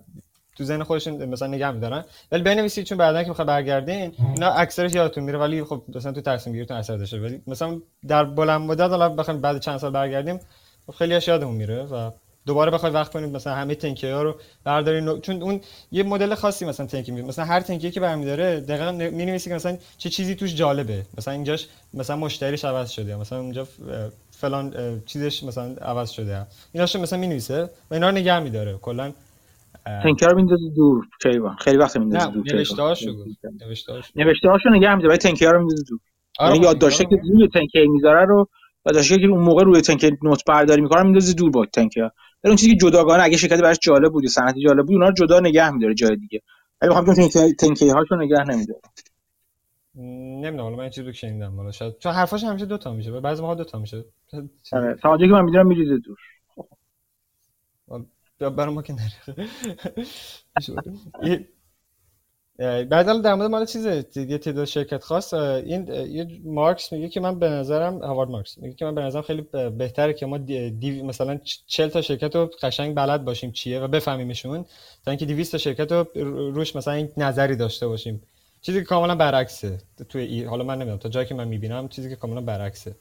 تو 0.57 0.65
ذهن 0.65 0.83
خودشون 0.83 1.25
مثلا 1.25 1.49
نگه 1.49 1.71
میدارن. 1.71 2.05
ولی 2.33 2.43
بنویسید 2.43 2.85
چون 2.85 2.99
بعدا 2.99 3.23
که 3.23 3.31
بخواد 3.31 3.47
برگردین 3.49 4.15
اینا 4.35 4.51
اکثرش 4.51 4.95
یادتون 4.95 5.25
میره. 5.25 5.39
ولی 5.39 5.65
خب 5.65 5.83
مثلا 5.95 6.13
تو 6.13 6.21
تصمیم 6.21 6.55
گیریتون 6.55 6.77
اثر 6.77 6.97
داشته. 6.97 7.21
ولی 7.21 7.43
مثلا 7.47 7.81
در 8.09 8.25
بلند 8.25 8.61
مدت 8.61 8.91
حالا 8.91 9.09
بخوایم 9.09 9.41
بعد 9.41 9.61
چند 9.61 9.79
سال 9.79 9.91
برگردیم 9.91 10.41
خب 10.87 10.93
خیلی 10.93 11.15
اش 11.15 11.29
یادمون 11.29 11.55
میره 11.55 11.83
و 11.83 12.11
دوباره 12.47 12.71
بخوای 12.71 12.93
وقت 12.93 13.13
کنید 13.13 13.37
مثلا 13.37 13.55
همه 13.55 13.75
تنکی 13.75 14.11
ها 14.11 14.23
رو 14.23 14.37
بردارین 14.65 15.21
چون 15.21 15.43
اون 15.43 15.61
یه 15.93 16.03
مدل 16.03 16.35
خاصی 16.35 16.65
مثلا 16.65 16.87
تنکی 16.87 17.13
می 17.13 17.23
مثلا 17.23 17.45
هر 17.45 17.61
تنکی 17.61 17.91
که 17.91 18.01
برمیداره 18.01 18.61
دقیقاً 18.61 18.93
می‌نویسی 18.93 19.51
که 19.51 19.57
مثلا 19.57 19.77
چه 19.99 20.11
چیزی 20.11 20.35
توش 20.35 20.55
جالبه. 20.55 21.03
مثلا 21.19 21.35
اینجاش 21.35 21.69
مثلا 21.95 22.17
مشتریش 22.17 22.65
عوض 22.65 22.91
شده 22.91 23.17
مثلا 23.17 23.41
اونجا 23.41 23.69
فلان 24.31 25.03
چیزش 25.07 25.43
مثلا 25.43 25.75
عوض 25.83 26.11
شده. 26.11 26.47
ایناشو 26.73 27.01
مثلا 27.01 27.19
می‌نویسه 27.19 27.63
و 27.91 27.95
اینا 27.95 28.09
رو 28.09 28.15
نگه 28.15 28.39
می‌داره. 28.39 28.79
کلا 28.83 29.13
تنکر 29.85 30.29
رو 30.29 30.37
میندازه 30.37 30.69
دور 30.77 31.07
کیوان. 31.23 31.57
خیلی 31.57 31.77
وقت 31.77 31.97
میندازه 31.97 32.31
دور 32.31 32.45
نوشته‌هاشو 32.55 33.11
نوشته‌هاشو 33.61 34.13
نوشته‌هاشو 34.17 34.69
نگه 34.69 34.95
می‌داره 34.95 35.09
ولی 35.09 35.19
تنکر 35.19 35.53
رو 35.53 35.59
میندازه 35.59 35.83
دور. 35.89 35.99
آره 36.39 36.57
یعنی 36.57 36.79
داشته 36.79 37.05
که 37.05 37.17
روی 37.35 37.49
تنکر 37.49 37.87
می‌ذاره 37.87 38.27
رو 38.27 38.49
و 38.85 38.93
داشته 38.93 39.19
که 39.19 39.27
اون 39.27 39.45
موقع 39.45 39.65
روی 39.65 39.81
تنکر 39.81 40.11
نوت 40.23 40.45
برداری 40.47 40.83
می‌کنه 40.83 41.03
میندازه 41.03 41.35
دور 41.35 41.51
با 41.51 41.67
تنکر 41.67 42.09
اون 42.45 42.57
چیزی 42.57 42.77
که 42.77 42.77
جداگانه 42.77 43.23
اگه 43.23 43.37
شرکت 43.37 43.63
براش 43.63 43.79
جالب 43.83 44.13
بود 44.13 44.27
صنعتی 44.27 44.61
جالب 44.61 44.87
بود 44.87 44.95
اونا 44.95 45.09
رو 45.09 45.15
جدا 45.15 45.41
نگه 45.41 45.71
می‌داره 45.71 45.95
جای 45.95 46.17
دیگه. 46.17 46.41
ولی 46.83 46.95
می‌خوام 46.95 47.15
تنکر 47.15 47.49
تنکر 47.59 47.97
هاشو 47.97 48.17
نگه 48.17 48.45
نمی‌داره. 48.45 48.81
نمی‌دونم 49.97 50.61
حالا 50.61 50.77
من 50.77 50.91
چیزی 50.91 51.07
رو 51.07 51.13
شنیدم. 51.13 51.57
حالا 51.57 51.71
شاید 51.71 51.99
چون 51.99 52.13
حرفاش 52.13 52.45
همیشه 52.45 52.67
دو 52.67 52.79
تا 52.79 52.93
میشه 52.93 53.21
بعضی 53.21 53.43
موقع 53.43 53.55
دو 53.55 53.65
تا 53.65 53.79
میشه. 53.79 54.05
آره 54.73 54.97
تا 55.03 55.19
که 55.19 55.27
من 55.27 55.45
می‌دونم 55.45 55.67
میریزه 55.67 55.99
دور. 55.99 56.17
برای 58.39 58.75
ما 58.75 58.83
که 58.83 58.93
نره 58.93 59.45
بعد 62.85 63.23
در 63.23 63.35
مورد 63.35 63.51
مال 63.51 63.67
چیزه 63.67 64.07
یه 64.17 64.39
تعداد 64.39 64.65
شرکت 64.65 65.05
خاص 65.05 65.35
این 65.35 65.89
یه 65.89 66.41
مارکس 66.45 66.93
میگه 66.93 67.09
که 67.09 67.21
من 67.21 67.39
به 67.39 67.49
نظرم 67.49 67.99
هاوارد 67.99 68.31
مارکس 68.31 68.59
میگه 68.59 68.75
که 68.75 68.85
من 68.85 68.95
به 68.95 69.01
نظرم 69.01 69.23
خیلی 69.23 69.43
بهتره 69.79 70.13
که 70.13 70.27
ما 70.27 70.39
دی 70.39 71.03
مثلا 71.03 71.41
40 71.67 71.89
تا 71.89 72.03
شرکت 72.03 72.37
رو 72.37 72.51
قشنگ 72.63 72.95
بلد 72.95 73.25
باشیم 73.25 73.53
چیه 73.53 73.81
و 73.81 73.89
بفهمیمشون. 73.89 74.65
تا 75.05 75.11
اینکه 75.11 75.27
200 75.27 75.53
تا 75.53 75.59
شرکت 75.59 75.93
رو 75.93 76.07
روش 76.55 76.77
مثلا 76.77 76.95
این 76.95 77.13
نظری 77.17 77.57
داشته 77.57 77.87
باشیم. 77.89 78.23
چیزی 78.63 78.79
که 78.79 78.85
کاملا 78.85 79.15
برعکسه. 79.15 79.79
توی 80.09 80.23
ای... 80.23 80.45
حالا 80.45 80.65
من 80.65 80.75
نمی‌دونم. 80.75 80.99
تا 80.99 81.09
جایی 81.09 81.27
که 81.27 81.35
من 81.35 81.49
می‌بینم 81.49 81.89
چیزی 81.89 82.11
که 82.11 82.17
کاملا 82.17 82.41
برعکسه. 82.41 82.97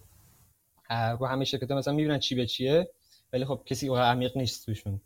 رو 1.20 1.26
همه 1.26 1.46
شرکت 1.46 1.72
مثلا 1.72 1.94
می‌بینن 1.94 2.20
چی 2.20 2.36
به 2.36 2.46
چیه 2.46 2.90
ولی 3.34 3.46
خب 3.46 3.62
کسی 3.66 3.88
عمیق 3.88 4.38
نیست 4.38 4.66
توشون. 4.66 5.02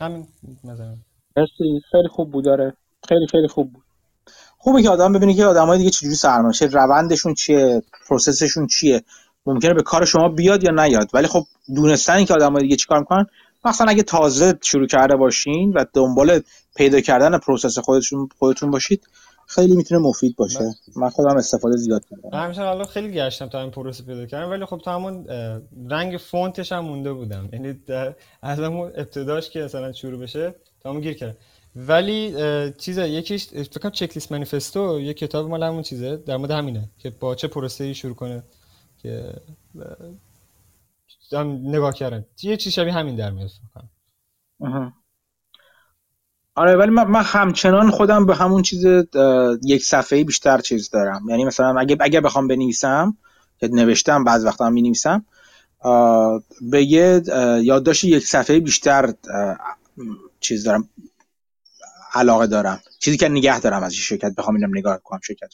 همین 0.00 0.26
مثلا 0.64 0.96
خیلی 1.90 2.08
خوب 2.10 2.32
بود 2.32 2.44
داره 2.44 2.76
خیلی 3.08 3.26
خیلی 3.30 3.48
خوب 3.48 3.72
بود. 3.72 3.84
خوبه 4.58 4.82
که 4.82 4.90
آدم 4.90 5.12
ببینه 5.12 5.34
که 5.34 5.44
آدمای 5.44 5.78
دیگه 5.78 5.90
چجوری 5.90 6.14
سرمایه 6.14 6.66
روندشون 6.72 7.34
چیه 7.34 7.82
process 8.08 8.45
شون 8.45 8.66
چیه. 8.66 9.02
ممکنه 9.46 9.74
به 9.74 9.82
کار 9.82 10.04
شما 10.04 10.28
بیاد 10.28 10.64
یا 10.64 10.70
نیاد. 10.70 11.10
ولی 11.14 11.26
خب 11.26 11.44
دونستن 11.74 12.24
که 12.24 12.34
آدمای 12.34 12.62
دیگه 12.62 12.76
چیکار 12.76 12.98
می‌کنن 12.98 13.26
مثلا 13.64 13.86
اگه 13.90 14.02
تازه 14.02 14.58
شروع 14.62 14.86
کرده 14.86 15.16
باشین 15.16 15.72
و 15.72 15.84
دنبال 15.94 16.40
پیدا 16.76 17.00
کردن 17.00 17.38
process 17.38 17.78
خودتون 17.78 18.28
خودتون 18.38 18.70
باشید 18.70 19.06
خیلی 19.46 19.76
می‌تونه 19.76 20.00
مفید 20.00 20.36
باشه. 20.36 20.58
بله. 20.58 20.74
من 20.96 21.08
خودم 21.08 21.36
استفاده 21.36 21.76
زیاد 21.76 22.04
کردم 22.10 22.38
همیشه 22.38 22.62
حالا 22.62 22.84
خیلی 22.84 23.12
گشتم 23.12 23.46
تا 23.46 23.60
این 23.60 23.70
پروسه 23.70 24.04
پیدا 24.04 24.26
کردم 24.26 24.50
ولی 24.50 24.64
خب 24.64 24.80
تا 24.84 24.94
همون 24.94 25.26
رنگ 25.88 26.16
فونتش 26.16 26.72
هم 26.72 26.84
مونده 26.84 27.12
بودم. 27.12 27.48
یعنی 27.52 27.80
از 28.42 28.60
همون 28.60 28.92
ابتداش 28.94 29.50
که 29.50 29.60
مثلا 29.60 29.92
شروع 29.92 30.20
بشه 30.20 30.54
تا 30.80 30.90
همون 30.90 31.02
گیر 31.02 31.12
کردم. 31.12 31.36
ولی 31.76 32.34
چیزه 32.78 33.08
یکیش 33.08 33.46
فکر 33.48 33.80
کنم 33.80 33.90
checklist 33.90 34.32
manifesto 34.32 35.00
یه 35.00 35.14
کتاب 35.14 35.48
مال 35.48 35.62
همون 35.62 35.82
چیزه 35.82 36.16
در 36.16 36.36
مورد 36.36 36.50
همینه 36.50 36.88
که 36.98 37.10
با 37.10 37.34
چه 37.34 37.48
پروسه‌ای 37.48 37.94
شروع 37.94 38.14
کنه 38.14 38.42
که 38.98 39.32
نگاه 41.44 41.94
کردن 41.94 42.24
یه 42.42 42.56
چیز 42.56 42.72
شبیه 42.72 42.92
همین 42.92 43.16
در 43.16 43.30
میاد 43.30 43.50
آره 46.56 46.76
ولی 46.76 46.90
من, 46.90 47.22
همچنان 47.22 47.90
خودم 47.90 48.26
به 48.26 48.36
همون 48.36 48.62
چیز 48.62 48.84
یک 49.62 49.84
صفحه 49.84 50.24
بیشتر 50.24 50.58
چیز 50.58 50.90
دارم. 50.90 51.22
یعنی 51.28 51.44
مثلا 51.44 51.80
اگه 51.80 51.96
اگه 52.00 52.20
بخوام 52.20 52.48
بنویسم 52.48 53.16
که 53.58 53.68
نوشتم 53.68 54.24
بعض 54.24 54.44
وقتا 54.44 54.66
هم 54.66 54.72
می 54.72 54.82
نویسم 54.82 55.24
به 56.60 56.82
یه 56.82 57.22
یادداشت 57.62 58.04
یک 58.04 58.26
صفحه 58.26 58.60
بیشتر 58.60 59.14
چیز 60.40 60.64
دارم 60.64 60.88
علاقه 62.14 62.46
دارم. 62.46 62.80
چیزی 62.98 63.16
که 63.16 63.28
نگه 63.28 63.60
دارم 63.60 63.82
از 63.82 63.94
شرکت 63.94 64.34
بخوام 64.38 64.56
اینم 64.56 64.78
نگاه 64.78 65.00
کنم 65.04 65.20
شرکت 65.22 65.50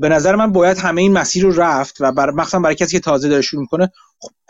به 0.00 0.08
نظر 0.08 0.36
من 0.36 0.52
باید 0.52 0.78
همه 0.78 1.02
این 1.02 1.12
مسیر 1.12 1.44
رو 1.44 1.60
رفت 1.60 1.96
و 2.00 2.12
بر 2.12 2.30
مخصوصا 2.30 2.58
برای 2.58 2.74
کسی 2.74 2.92
که 2.92 3.00
تازه 3.00 3.28
داره 3.28 3.42
شروع 3.42 3.62
می‌کنه 3.62 3.92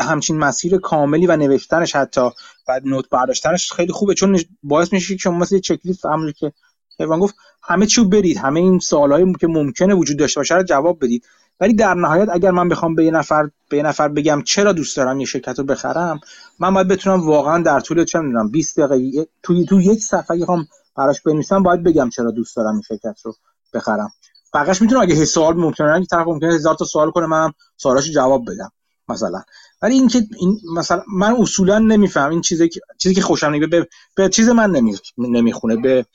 همچین 0.01 0.39
مسیر 0.39 0.79
کاملی 0.79 1.27
و 1.27 1.37
نوشتنش 1.37 1.97
حتی 1.97 2.31
و 2.69 2.81
نوت 2.85 3.09
برداشتنش 3.09 3.73
خیلی 3.73 3.93
خوبه 3.93 4.15
چون 4.15 4.39
باعث 4.63 4.93
میشه 4.93 5.15
که 5.15 5.19
شما 5.19 5.39
مثل 5.39 5.59
چک 5.59 5.81
لیست 5.85 6.07
عملی 6.07 6.33
که 6.33 6.53
حیوان 7.01 7.21
گفت 7.21 7.35
همه 7.63 7.87
چی 7.87 8.01
رو 8.01 8.09
برید 8.09 8.39
همه 8.39 8.61
این 8.61 8.79
سوالایی 8.79 9.33
که 9.41 9.47
ممکنه 9.47 9.95
وجود 9.95 10.19
داشته 10.19 10.41
باشه 10.41 10.55
رو 10.55 10.63
جواب 10.63 11.05
بدید. 11.05 11.25
ولی 11.61 11.75
در 11.75 11.95
نهایت 11.95 12.29
اگر 12.33 12.51
من 12.51 12.69
بخوام 12.69 12.95
به 12.95 13.05
یه 13.05 13.11
نفر 13.11 13.51
به 13.69 13.77
یه 13.77 13.83
نفر 13.83 14.09
بگم 14.09 14.43
چرا 14.43 14.73
دوست 14.73 14.97
دارم 14.97 15.21
یه 15.21 15.27
شرکت 15.27 15.59
رو 15.59 15.65
بخرم 15.65 16.21
من 16.59 16.75
باید 16.75 16.89
بتونم 16.89 17.27
واقعا 17.27 17.63
در 17.63 17.81
طول 17.81 18.05
چه 18.05 18.19
می‌دونم 18.19 18.51
20 18.51 18.81
دقیقه 18.81 19.27
تو 19.43 19.65
تو 19.65 19.81
یک 19.81 20.03
صفحه 20.03 20.47
هم 20.49 20.69
براش 20.97 21.21
بنویسم 21.23 21.63
باید 21.63 21.83
بگم 21.83 22.11
چرا 22.11 22.31
دوست 22.31 22.57
دارم 22.57 22.73
این 22.73 22.83
شرکت 22.83 23.21
رو 23.25 23.35
بخرم. 23.75 24.11
بقیش 24.55 24.83
می‌تونه 24.83 25.01
اگه 25.01 25.25
سوال 25.25 25.57
ممکنه 25.57 25.95
اگه 25.95 26.07
طرف 26.07 26.27
ممکنه 26.27 26.55
هزار 26.55 26.75
تا 26.75 26.85
سوال 26.85 27.11
کنه 27.11 27.27
منم 27.27 27.55
سوالاشو 27.77 28.13
جواب 28.13 28.51
بدم. 28.51 28.71
مثلا. 29.09 29.43
ولی 29.83 29.95
اینکه 29.95 30.27
این 30.39 30.61
مثلا 30.77 31.03
من 31.13 31.37
اصولا 31.39 31.79
نمیفهم 31.79 32.31
این 32.31 32.41
چیزی 32.41 32.69
که 32.69 32.81
چیزی 32.99 33.15
که 33.15 33.23
خوشم 33.23 33.47
نمیاد 33.47 33.71
به, 33.71 33.89
به 34.17 34.29
چیز 34.29 34.49
من 34.49 34.71
نمی... 34.71 34.97
نمی‌خونه. 35.19 35.77
به 35.77 36.07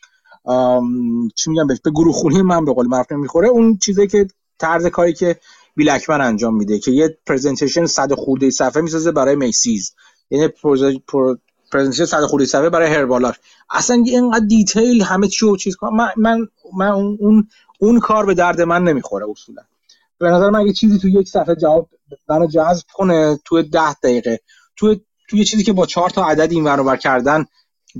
چی 1.35 1.49
میگم 1.49 1.67
به, 1.67 1.79
گروه 1.85 2.13
خونی 2.13 2.41
من 2.41 2.65
به 2.65 2.73
قول 2.73 2.87
معروف 2.87 3.11
نمی‌خوره. 3.11 3.47
اون 3.47 3.77
چیزی 3.77 4.07
که 4.07 4.27
طرز 4.59 4.85
کاری 4.85 5.13
که 5.13 5.39
بیلکمن 5.75 6.21
انجام 6.21 6.55
میده 6.55 6.79
که 6.79 6.91
یه 6.91 7.17
پرزنتیشن 7.25 7.85
صد 7.85 8.13
خورده 8.13 8.49
صفحه 8.49 8.81
می‌سازه 8.81 9.11
برای 9.11 9.35
میسیز. 9.35 9.93
یعنی 10.31 10.47
پرزنتیشن 11.71 12.05
صد 12.05 12.21
خورده 12.21 12.45
صفحه 12.45 12.69
برای 12.69 12.87
هربالاش 12.87 13.35
اصلا 13.69 14.03
اینقدر 14.05 14.45
دیتیل 14.45 15.01
همه 15.03 15.27
چی 15.27 15.45
و 15.45 15.55
چیز 15.55 15.75
من 15.97 16.09
من 16.17 16.47
من 16.77 16.89
اون 16.89 17.47
اون 17.79 17.99
کار 17.99 18.25
به 18.25 18.33
درد 18.33 18.61
من 18.61 18.83
نمی‌خوره 18.83 19.25
اصولا. 19.29 19.61
به 20.17 20.29
نظر 20.29 20.49
من 20.49 20.59
اگه 20.59 20.73
چیزی 20.73 20.99
تو 20.99 21.07
یک 21.07 21.29
صفحه 21.29 21.55
جواب 21.55 21.89
منو 22.29 22.47
جذب 22.47 22.85
کنه 22.93 23.39
تو 23.45 23.61
ده 23.61 23.93
دقیقه. 23.93 24.39
تو 24.75 24.95
تو 25.29 25.37
یه 25.37 25.43
چیزی 25.43 25.63
که 25.63 25.73
با 25.73 25.85
چهار 25.85 26.09
تا 26.09 26.25
عدد 26.25 26.51
این 26.51 26.63
ور 26.63 26.97
کردن 26.97 27.45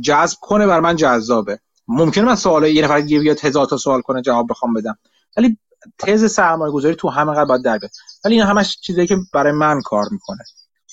جذب 0.02 0.38
کنه 0.42 0.68
بر 0.68 0.80
من 0.80 0.96
جذابه. 0.96 1.60
ممکنه 1.88 2.24
من 2.24 2.36
سوال 2.36 2.64
یه 2.64 2.84
نفر 2.84 3.00
دیگه 3.00 3.20
بیاد 3.20 3.40
هزار 3.40 3.66
تا 3.66 3.78
سوال 3.78 4.02
کنه 4.02 4.22
جواب 4.22 4.48
بخوام 4.50 4.74
بدم. 4.74 4.98
ولی 5.38 5.58
تز 5.98 6.32
سرمایه 6.32 6.72
گذاری 6.72 6.96
تو 6.96 7.10
همه 7.10 7.34
قد 7.34 7.48
باید 7.48 7.64
در 7.64 7.78
بیاد. 7.78 7.92
ولی 8.26 8.36
این 8.36 8.44
همش 8.44 8.78
چیزی 8.82 9.08
که 9.08 9.18
برای 9.34 9.52
من 9.52 9.82
کار 9.82 10.06
می‌کنه. 10.12 10.44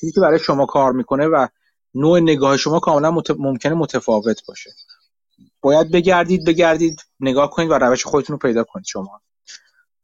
چیزی 0.01 0.13
که 0.13 0.21
برای 0.21 0.39
شما 0.39 0.67
کار 0.67 0.93
می‌کنه 0.93 1.27
و 1.27 1.47
نوع 1.95 2.21
نگاه 2.21 2.57
شما 2.57 2.81
کاملا 2.81 3.11
مت... 3.11 3.31
ممکنه 3.31 3.75
متفاوت 3.75 4.47
باشه. 4.47 4.71
باید 5.61 5.91
بگردید 5.91 6.45
بگردید 6.45 7.01
نگاه 7.21 7.51
کنید 7.51 7.71
و 7.71 7.75
روش 7.75 8.05
خودتون 8.07 8.35
رو 8.35 8.39
پیدا 8.39 8.65
کنید 8.65 8.87
شما. 8.87 9.21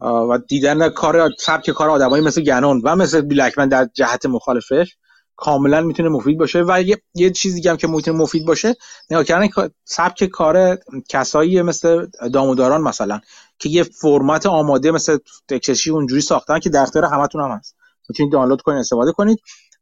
و 0.01 0.39
دیدن 0.49 0.89
کار 0.89 1.31
سبک 1.39 1.71
کار 1.71 1.91
آدمایی 1.91 2.25
مثل 2.25 2.43
گنون 2.43 2.81
و 2.85 2.97
مثل 2.97 3.21
بیلکمن 3.21 3.69
در 3.69 3.89
جهت 3.95 4.27
مخالفش 4.27 4.97
کاملا 5.37 5.81
می‌تونه 5.81 6.09
مفید 6.09 6.39
باشه 6.39 6.65
و 6.69 6.83
یه, 6.83 7.03
یه 7.15 7.31
چیز 7.31 7.55
دیگه 7.55 7.71
هم 7.71 7.77
که 7.77 7.87
می‌تونه 7.87 8.19
مفید 8.19 8.47
باشه 8.47 8.75
نگاه 9.11 9.25
کردن 9.25 9.49
سبک 9.85 10.25
کار 10.25 10.79
کسایی 11.09 11.63
مثل 11.63 12.07
داموداران 12.33 12.81
مثلا 12.81 13.21
که 13.59 13.69
یه 13.69 13.83
فرمت 13.83 14.47
آماده 14.47 14.91
مثل 14.91 15.19
تکسشی 15.49 15.91
اونجوری 15.91 16.21
ساختن 16.21 16.59
که 16.59 16.71
در 16.71 16.83
اختیار 16.83 17.05
همتون 17.05 17.41
هم 17.41 17.51
هست. 17.51 17.77
می‌تونید 18.09 18.33
دانلود 18.33 18.63
کنید 18.63 18.79
استفاده 18.79 19.13
کنید. 19.13 19.39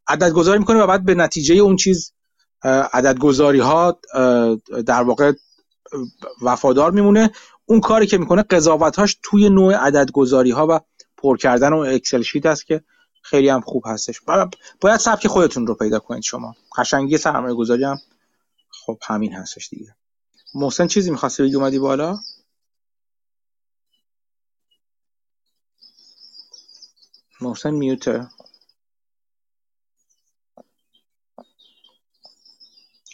عدد 0.09 0.31
گذاری 0.31 0.59
می‌کنه 0.59 0.83
و 0.83 0.86
بعد 0.86 1.05
به 1.05 1.15
نتیجه 1.15 1.55
اون 1.55 1.76
چیز 1.76 2.12
عدد 2.93 3.18
گذاری 3.18 3.60
ها 3.60 3.99
در 4.86 5.02
واقع 5.02 5.33
وفادار 6.43 6.91
میمونه. 6.91 7.31
اون 7.67 7.81
کاری 7.81 8.07
که 8.07 8.18
می‌کنه 8.18 8.43
قضاوتاش 8.43 9.18
توی 9.23 9.49
نوع 9.49 9.75
عدد 9.75 10.10
گذاری 10.10 10.51
ها 10.51 10.67
و 10.70 10.81
پر 11.17 11.36
کردن 11.36 11.73
اون 11.73 11.86
اکسل 11.89 12.23
شیت 12.23 12.47
است 12.47 12.67
که 12.67 12.84
خیلی 13.23 13.49
هم 13.49 13.60
خوب 13.60 13.83
هستش. 13.86 14.20
باید 14.81 15.01
سبک 15.01 15.26
خودتون 15.26 15.67
رو 15.67 15.75
پیدا 15.75 15.99
کنید 15.99 16.23
شما. 16.23 16.55
قشنگی 16.78 17.18
سرمایه 17.18 17.55
گذاری 17.55 17.84
هم 17.84 18.01
خب 18.70 18.99
همین 19.07 19.34
هستش 19.34 19.68
دیگه. 19.68 19.97
محسن 20.55 20.86
چیزی 20.86 21.10
می‌خواستی 21.10 21.43
بگی؟ 21.43 21.57
اومدی 21.57 21.78
بالا؟ 21.78 22.18
محسن 27.41 27.70
میوته 27.70 28.28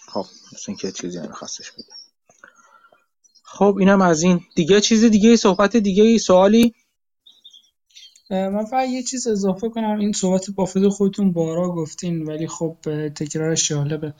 خب 0.08 0.26
محسن 0.52 0.74
که 0.74 0.92
چیزی 0.92 1.18
نمیخواستش 1.20 1.72
بگه. 1.72 1.99
خب 3.52 3.76
اینم 3.78 4.00
از 4.00 4.22
این. 4.22 4.40
دیگه 4.54 4.80
چیز 4.80 5.04
دیگه 5.04 5.36
صحبت 5.36 5.76
دیگه 5.76 6.18
سوالی؟ 6.18 6.74
من 8.30 8.64
فقط 8.64 8.88
یه 8.88 9.02
چیز 9.02 9.26
اضافه 9.26 9.68
کنم. 9.68 9.98
این 9.98 10.12
صحبت 10.12 10.50
بافت 10.50 10.88
خودتون 10.88 11.32
بارا 11.32 11.68
گفتین 11.70 12.22
ولی 12.22 12.46
خب 12.46 12.76
تکرارش 13.14 13.68
جالبه. 13.68 14.14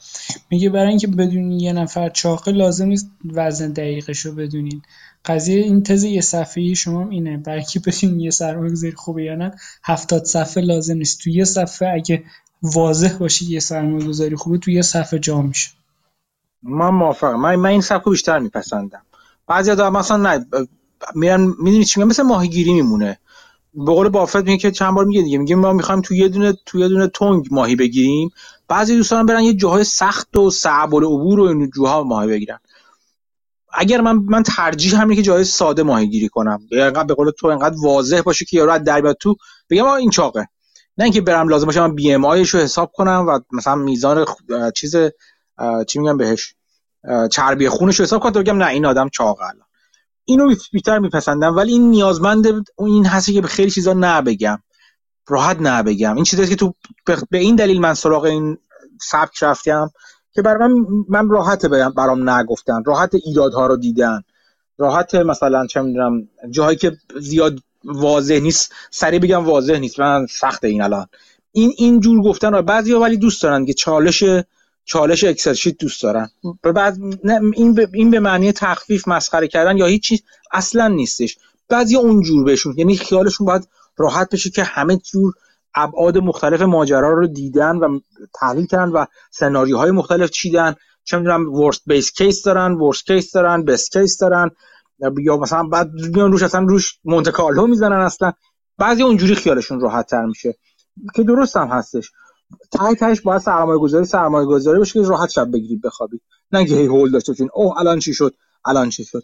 میگه 0.49 0.69
برای 0.69 0.89
اینکه 0.89 1.07
بدونین 1.07 1.59
یه 1.59 1.73
نفر 1.73 2.09
چاقه 2.09 2.51
لازم 2.51 2.85
نیست 2.85 3.11
وزن 3.25 3.71
دقیقش 3.71 4.19
رو 4.19 4.35
بدونین. 4.35 4.81
قضیه 5.25 5.63
این 5.63 5.83
تز 5.83 6.03
یه 6.03 6.21
صفحه 6.21 6.73
شما 6.73 7.09
اینه. 7.09 7.37
برای 7.37 7.59
اینکه 7.59 7.79
بدونین 7.79 8.19
یه 8.19 8.31
سرمایه 8.31 8.71
گذاری 8.71 8.93
خوبه 8.93 9.23
یا 9.23 9.35
نه 9.35 9.51
هفتاد 9.83 10.23
صفحه 10.23 10.63
لازم 10.63 10.97
نیست. 10.97 11.21
تو 11.23 11.29
یه 11.29 11.43
صفحه 11.43 11.89
اگه 11.89 12.23
واضح 12.61 13.17
باشه 13.17 13.45
یه 13.45 13.59
سرمایه 13.59 14.07
گذاری 14.07 14.35
خوبه 14.35 14.57
تو 14.57 14.71
یه 14.71 14.81
صفحه 14.81 15.19
جا 15.19 15.41
میشه. 15.41 15.69
من 16.63 16.89
موافقم. 16.89 17.39
من, 17.39 17.55
من 17.55 17.69
این 17.69 17.81
سبکو 17.81 18.09
بیشتر 18.09 18.39
میپسندم. 18.39 19.01
بعضی 19.51 19.71
آدم 19.71 19.93
مثلا 19.93 20.17
نه 20.17 20.45
میرن 21.15 21.41
می‌دونی 21.41 21.85
چی 21.85 22.03
مثل 22.03 22.23
ماهیگیری 22.23 22.73
میمونه. 22.73 23.19
به 23.73 23.93
قول 23.93 24.09
بافت 24.09 24.35
میگه 24.35 24.57
که 24.57 24.71
چند 24.71 24.93
بار 24.93 25.05
میگه 25.05 25.21
دیگه 25.21 25.37
میگه 25.37 25.55
ما 25.55 25.73
می‌خوایم 25.73 26.01
تو 26.01 26.15
یه 26.15 26.29
دونه 26.29 26.57
تو 26.65 26.79
یه 26.79 26.87
دونه 26.87 27.07
تنگ 27.07 27.47
ماهی 27.51 27.75
بگیریم. 27.75 28.29
بعضی 28.67 28.97
دوستان 28.97 29.25
برن 29.25 29.43
یه 29.43 29.53
جاهای 29.53 29.83
سخت 29.83 30.37
و 30.37 30.51
صعب 30.51 30.95
العبور 30.95 31.39
و 31.39 31.43
این 31.43 31.69
جوها 31.69 32.03
ماهی 32.03 32.27
بگیرن. 32.27 32.59
اگر 33.73 34.01
من 34.01 34.15
من 34.15 34.43
ترجیح 34.43 35.01
همینه 35.01 35.15
که 35.15 35.21
جای 35.21 35.43
ساده 35.43 35.83
ماهیگیری 35.83 36.29
کنم. 36.29 36.59
انقدر 36.71 37.03
به 37.03 37.13
قول 37.13 37.31
تو 37.31 37.47
انقدر 37.47 37.75
واضح 37.83 38.21
باشه 38.21 38.45
که 38.45 38.57
یارو 38.57 38.71
از 38.71 38.83
در 38.83 39.13
تو 39.13 39.35
بگم 39.69 39.85
این 39.85 40.09
چاقه. 40.09 40.47
نه 40.97 41.03
اینکه 41.03 41.21
برم 41.21 41.49
لازم 41.49 41.65
باشه 41.65 41.81
من 41.81 41.95
بی 41.95 42.13
ام 42.13 42.25
رو 42.25 42.59
حساب 42.59 42.91
کنم 42.93 43.25
و 43.27 43.39
مثلا 43.51 43.75
میزان 43.75 44.25
چیز 44.75 44.95
چی 45.87 45.99
میگم 45.99 46.17
بهش؟ 46.17 46.55
چربی 47.31 47.69
خونش 47.69 47.99
رو 47.99 48.05
حساب 48.05 48.21
کنم 48.21 48.31
بگم 48.31 48.57
نه 48.57 48.67
این 48.67 48.85
آدم 48.85 49.09
چاقه 49.09 49.43
الان. 49.43 49.65
اینو 50.25 50.55
بیشتر 50.71 50.99
میپسندم 50.99 51.55
ولی 51.55 51.71
این 51.71 51.89
نیازمند 51.89 52.47
این 52.77 53.05
هستی 53.05 53.33
که 53.33 53.41
به 53.41 53.47
خیلی 53.47 53.71
چیزا 53.71 53.93
نبگم. 53.93 54.59
راحت 55.27 55.57
نبگم. 55.59 56.15
این 56.15 56.23
چیزی 56.23 56.47
که 56.47 56.55
تو 56.55 56.73
به 57.29 57.37
این 57.37 57.55
دلیل 57.55 57.81
من 57.81 57.93
سراغ 57.93 58.23
این 58.23 58.57
سبک 59.01 59.43
رفتم 59.43 59.91
که 60.33 60.41
برای 60.41 60.69
من 60.69 60.85
من 61.09 61.29
راحت 61.29 61.65
برام 61.65 62.29
نگفتن. 62.29 62.83
راحت 62.85 63.15
ایرادها 63.15 63.67
رو 63.67 63.77
دیدن. 63.77 64.21
راحت 64.77 65.15
مثلا 65.15 65.67
چه 65.67 65.81
می‌دونم 65.81 66.27
جاهایی 66.49 66.77
که 66.77 66.97
زیاد 67.19 67.59
واضح 67.83 68.39
نیست 68.39 68.73
سریع 68.91 69.19
بگم 69.19 69.45
واضح 69.45 69.77
نیست. 69.77 69.99
من 69.99 70.25
سخت 70.29 70.63
این 70.63 70.81
الان. 70.81 71.07
این 71.51 71.73
این 71.77 71.99
جور 71.99 72.21
گفتن 72.21 72.61
بعضیا 72.61 72.99
ولی 72.99 73.17
دوست 73.17 73.43
دارن 73.43 73.65
که 73.65 73.73
چالش 73.73 74.23
چالش 74.85 75.23
اکسل 75.23 75.53
شیت 75.53 75.77
دوست 75.77 76.03
دارن. 76.03 76.29
بعد 76.63 76.97
این 77.53 77.73
به 77.73 77.89
این 77.93 78.11
به 78.11 78.19
معنی 78.19 78.51
تخفیف 78.51 79.07
مسخره 79.07 79.47
کردن 79.47 79.77
یا 79.77 79.85
هیچ 79.85 80.23
اصلا 80.51 80.87
نیستش. 80.87 81.37
بعضی 81.69 81.95
اونجور 81.95 82.43
بهشون 82.43 82.73
یعنی 82.77 82.97
خیالشون 82.97 83.47
باید 83.47 83.67
راحت 83.97 84.29
بشه 84.29 84.49
که 84.49 84.63
همه 84.63 84.97
جور 84.97 85.33
ابعاد 85.75 86.17
مختلف 86.17 86.61
ماجرا 86.61 87.13
رو 87.13 87.27
دیدن 87.27 87.75
و 87.75 87.99
تحلیل 88.33 88.65
کردن 88.65 88.89
و 88.91 89.05
سناریوهای 89.31 89.91
مختلف 89.91 90.29
چیدن. 90.29 90.75
چه 91.03 91.17
می‌دونم 91.17 91.53
worst 91.53 91.81
base 91.85 92.11
case 92.11 92.43
دارن 92.43 92.71
worst 92.71 93.05
case 93.05 93.31
دارن 93.31 93.65
best 93.65 93.91
case 93.91 94.17
دارن. 94.17 94.51
یا 95.19 95.37
مثلا 95.37 95.63
بعد 95.63 95.91
میان 95.91 96.31
روش 96.31 96.43
اصلا 96.43 96.61
روش 96.61 96.99
مونته 97.03 97.31
کارلو 97.31 97.67
می‌زنن 97.67 97.99
اصلا. 97.99 98.33
بعضی 98.77 99.03
اونجوری 99.03 99.35
خیالشون 99.35 99.79
راحت 99.79 100.09
تر 100.09 100.25
میشه. 100.25 100.55
که 101.15 101.23
درست 101.23 101.57
هم 101.57 101.67
هستش. 101.67 102.11
ته 102.71 102.95
تهش 102.95 103.21
باید 103.21 103.41
سرمایه 103.41 103.79
گذاری 103.79 104.05
سرمایه 104.05 104.45
گذاری 104.45 104.79
باشه 104.79 104.93
که 104.93 105.07
راحت 105.07 105.29
شب 105.29 105.51
بگیرید 105.51 105.81
بخوابید 105.81 106.21
نه 106.51 106.65
که 106.65 106.75
هی 106.75 106.85
هول 106.85 107.11
داشته 107.11 107.31
باشین 107.31 107.49
اوه 107.53 107.79
الان 107.79 107.99
چی 107.99 108.13
شد؟ 108.13 108.35
الان 108.65 108.89
چی 108.89 109.05
شد؟ 109.05 109.23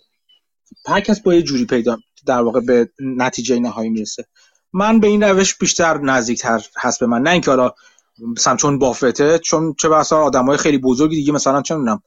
هر 0.88 1.02
کس 1.02 1.20
با 1.20 1.34
یه 1.34 1.42
جوری 1.42 1.66
پیدا 1.66 1.98
در 2.26 2.42
واقع 2.42 2.60
به 2.60 2.90
نتیجه 3.00 3.60
نهایی 3.60 3.90
می‌رسه. 3.90 4.26
من 4.74 5.00
به 5.00 5.08
این 5.08 5.24
روش 5.24 5.58
بیشتر 5.58 5.98
نزدیکتر 5.98 6.66
هست 6.78 7.00
به 7.00 7.08
من. 7.08 7.22
نه 7.22 7.30
اینکه 7.30 7.52
حالا 7.52 7.72
مثلا 8.36 8.56
چون 8.56 8.80
بافته 8.80 9.40
چون 9.40 9.74
چه 9.74 9.90
بسا 9.90 10.24
آدمای 10.24 10.58
خیلی 10.58 10.78
بزرگی 10.78 11.16
دیگه 11.16 11.34
مثلا 11.34 11.62
چه 11.62 11.76
می‌دونم 11.76 12.02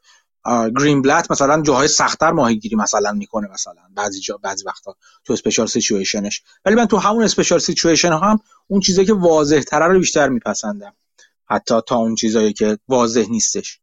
Greenblatt 0.78 1.30
مثلا 1.30 1.62
جاهای 1.62 1.88
سختتر 1.88 2.30
ماهیگیری 2.30 2.76
مثلا 2.76 3.12
می‌کنه 3.12 3.48
مثلا 3.52 3.82
بعضی 3.96 4.20
جا 4.20 4.36
بعضی 4.36 4.64
وقتا 4.64 4.96
تو 5.24 5.32
special 5.32 5.66
situation 5.66 6.28
ش 6.28 6.42
ولی 6.64 6.74
من 6.74 6.86
تو 6.86 6.96
همون 6.96 7.22
special 7.22 7.58
situation 7.58 8.12
هم 8.12 8.38
اون 8.66 8.80
چیزایی 8.80 9.06
که 9.06 9.14
واضح 9.14 9.60
تره 9.60 9.86
رو 9.86 9.98
بیشتر 9.98 10.28
میپسندم. 10.28 10.92
حتی 11.50 11.74
تا 11.86 11.96
اون 11.96 12.14
چیزایی 12.14 12.52
که 12.52 12.78
واضح 12.88 13.26
نیستش. 13.30 13.80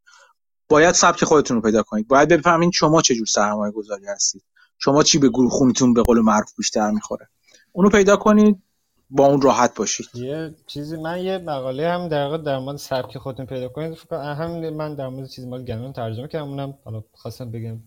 باید 0.68 0.94
سبک 0.94 1.24
خودتون 1.24 1.56
رو 1.56 1.62
پیدا 1.62 1.82
کنید. 1.82 2.08
باید 2.08 2.28
بفهمید 2.28 2.72
شما 2.72 3.02
چه 3.02 3.14
جور 3.14 3.26
سرمایه 3.26 3.72
گذاری 3.72 4.06
هستید. 4.06 4.42
شما 4.78 5.02
چی 5.02 5.18
به 5.18 5.28
گروه 5.28 5.50
خونتون 5.50 5.94
به 5.94 6.02
قول 6.02 6.20
معروف 6.20 6.56
بیشتر 6.56 6.90
می‌خوره. 6.90 7.28
اونو 7.72 7.90
پیدا 7.90 8.16
کنید 8.16 8.62
با 9.10 9.26
اون 9.26 9.40
راحت 9.40 9.76
باشید. 9.76 10.06
یه 10.14 10.54
چیزی 10.66 10.96
من 10.96 11.20
یه 11.20 11.38
مقاله 11.38 11.88
هم 11.88 12.08
در 12.08 12.24
واقع 12.24 12.38
در 12.38 12.58
مورد 12.58 12.76
سبک 12.76 13.18
خودتون 13.18 13.46
پیدا 13.46 13.68
کنید. 13.68 13.98
هم 14.12 14.70
من 14.70 14.94
در 14.94 15.08
مورد 15.08 15.28
چیزی 15.28 15.48
مال 15.48 15.64
گنون 15.64 15.92
ترجمه 15.92 16.28
کردم. 16.28 16.48
اونم 16.48 16.78
حالا 16.84 17.04
خواستم 17.12 17.50
بگم. 17.50 17.80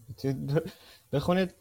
بخونید. 1.13 1.55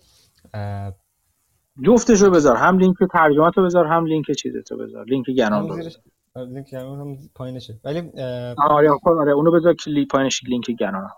جفتشو 1.87 2.31
بذار. 2.31 2.57
هم 2.57 2.79
لینک 2.79 2.97
ترجمه 3.13 3.51
تو 3.51 3.65
بذار 3.65 3.87
هم 3.87 4.07
لینک 4.07 4.27
چیزتو 4.33 4.77
بذار. 4.77 5.05
لینک 5.05 5.27
گنون 5.31 5.69
رو 5.69 5.77
بذار. 5.77 5.93
لینک 6.37 6.71
گنون 6.71 7.01
هم 7.01 7.19
پایینشه. 7.35 7.81
ولی 7.85 7.99
آره 8.57 8.91
آره 9.05 9.33
اونو 9.33 9.51
بذار 9.51 9.75
که 9.75 10.07
پایینش 10.11 10.45
لینک 10.45 10.71
هم 10.81 11.09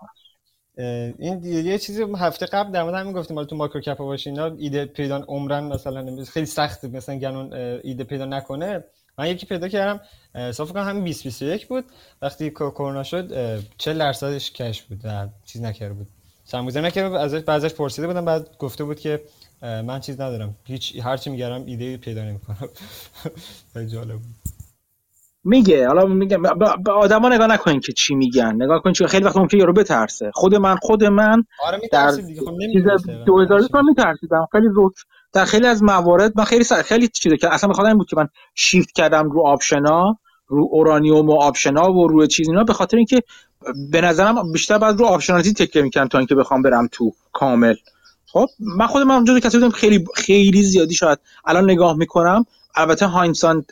این 1.19 1.43
یه 1.43 1.79
چیزی 1.79 2.03
هفته 2.17 2.45
قبل 2.45 2.71
در 2.71 2.83
مورد 2.83 2.95
همین 2.95 3.13
گفتیم 3.13 3.43
تو 3.43 3.55
ماکرو 3.55 3.81
کپ 3.81 3.97
باشه 3.97 4.29
اینا 4.29 4.45
ایده 4.45 4.85
پیدا 4.85 5.17
عمرن 5.17 5.63
مثلا 5.63 6.23
خیلی 6.23 6.45
سخت 6.45 6.85
مثلا 6.85 7.15
گنون 7.15 7.53
ایده 7.83 8.03
پیدا 8.03 8.25
نکنه. 8.25 8.83
من 9.17 9.27
یکی 9.27 9.45
پیدا 9.45 9.67
کردم 9.67 10.01
صاف 10.51 10.71
کنم 10.71 10.83
همین 10.83 11.03
2021 11.03 11.67
بود. 11.67 11.85
وقتی 12.21 12.49
کرونا 12.49 13.03
شد 13.03 13.59
40 13.77 13.97
درصدش 13.99 14.51
کش 14.51 14.81
بود 14.81 15.01
و 15.03 15.27
چیز 15.45 15.61
نکرده 15.61 15.93
بود. 15.93 16.07
سرمایه‌گذاری 16.45 16.87
نکرده 16.87 17.19
ازش 17.19 17.39
بعضش 17.39 17.73
پرسیده 17.73 18.07
بودم 18.07 18.25
بعد 18.25 18.57
گفته 18.57 18.83
بود 18.83 18.99
که 18.99 19.21
من 19.61 19.99
چیز 19.99 20.21
ندارم. 20.21 20.55
هیچ 20.65 20.99
هر 21.03 21.17
چی 21.17 21.29
میگرم 21.29 21.65
ایده 21.65 21.97
پیدا 21.97 22.23
نمی‌کنم. 22.23 22.69
خیلی 23.73 23.87
جالب 23.87 24.11
بود. 24.11 24.52
میگه 25.43 25.87
حالا 25.87 26.05
میگه 26.05 26.37
به 26.85 26.91
آدما 26.91 27.29
نگاه 27.29 27.47
نکنین 27.47 27.79
که 27.79 27.91
چی 27.93 28.15
میگن 28.15 28.55
نگاه 28.55 28.81
کنین 28.81 28.93
چون 28.93 29.07
خیلی 29.07 29.25
وقت 29.25 29.37
ممکنه 29.37 29.59
یارو 29.59 29.73
بترسه. 29.73 30.31
خود 30.33 30.55
من 30.55 30.75
خود 30.75 31.03
من 31.03 31.43
آره 31.65 31.81
در 31.91 32.11
خب 32.11 32.57
2000 33.25 33.69
من 33.73 33.85
میترسیدم. 33.89 34.47
خیلی 34.51 34.67
روک 34.73 34.93
در 35.33 35.45
خیلی 35.45 35.67
از 35.67 35.83
موارد 35.83 36.33
من 36.35 36.43
خیلی 36.43 36.63
سر 36.63 36.81
خیلی 36.81 37.07
چیزه 37.07 37.37
که 37.37 37.53
اصلا 37.53 37.67
می‌خوام 37.67 37.87
این 37.87 37.97
بود 37.97 38.07
که 38.07 38.15
من 38.15 38.27
شیفت 38.55 38.91
کردم 38.91 39.29
رو 39.29 39.47
آپشنا 39.47 40.17
رو 40.47 40.67
اورانیوم 40.71 41.29
و 41.29 41.41
آپشنا 41.41 41.93
و 41.93 42.07
روی 42.07 42.27
چیز 42.27 42.47
اینا 42.49 42.63
به 42.63 42.73
خاطر 42.73 42.97
اینکه 42.97 43.23
به 43.91 44.01
نظرم 44.01 44.51
بیشتر 44.51 44.77
بعد 44.77 44.99
رو 44.99 45.05
آپشنالیتی 45.05 45.65
تکیه 45.65 45.81
می‌کنم 45.81 46.07
تا 46.07 46.17
اینکه 46.17 46.35
بخوام 46.35 46.61
برم 46.61 46.89
تو 46.91 47.11
کامل. 47.33 47.75
خب 48.27 48.47
من 48.59 48.87
خودم 48.87 49.11
هم 49.11 49.23
جزو 49.23 49.39
کسی 49.39 49.57
بودم 49.57 49.69
خیلی 49.69 50.05
خیلی 50.15 50.63
زیادی 50.63 50.95
شاید 50.95 51.19
الان 51.45 51.71
نگاه 51.71 51.97
می‌کنم. 51.97 52.45
البته 52.75 53.05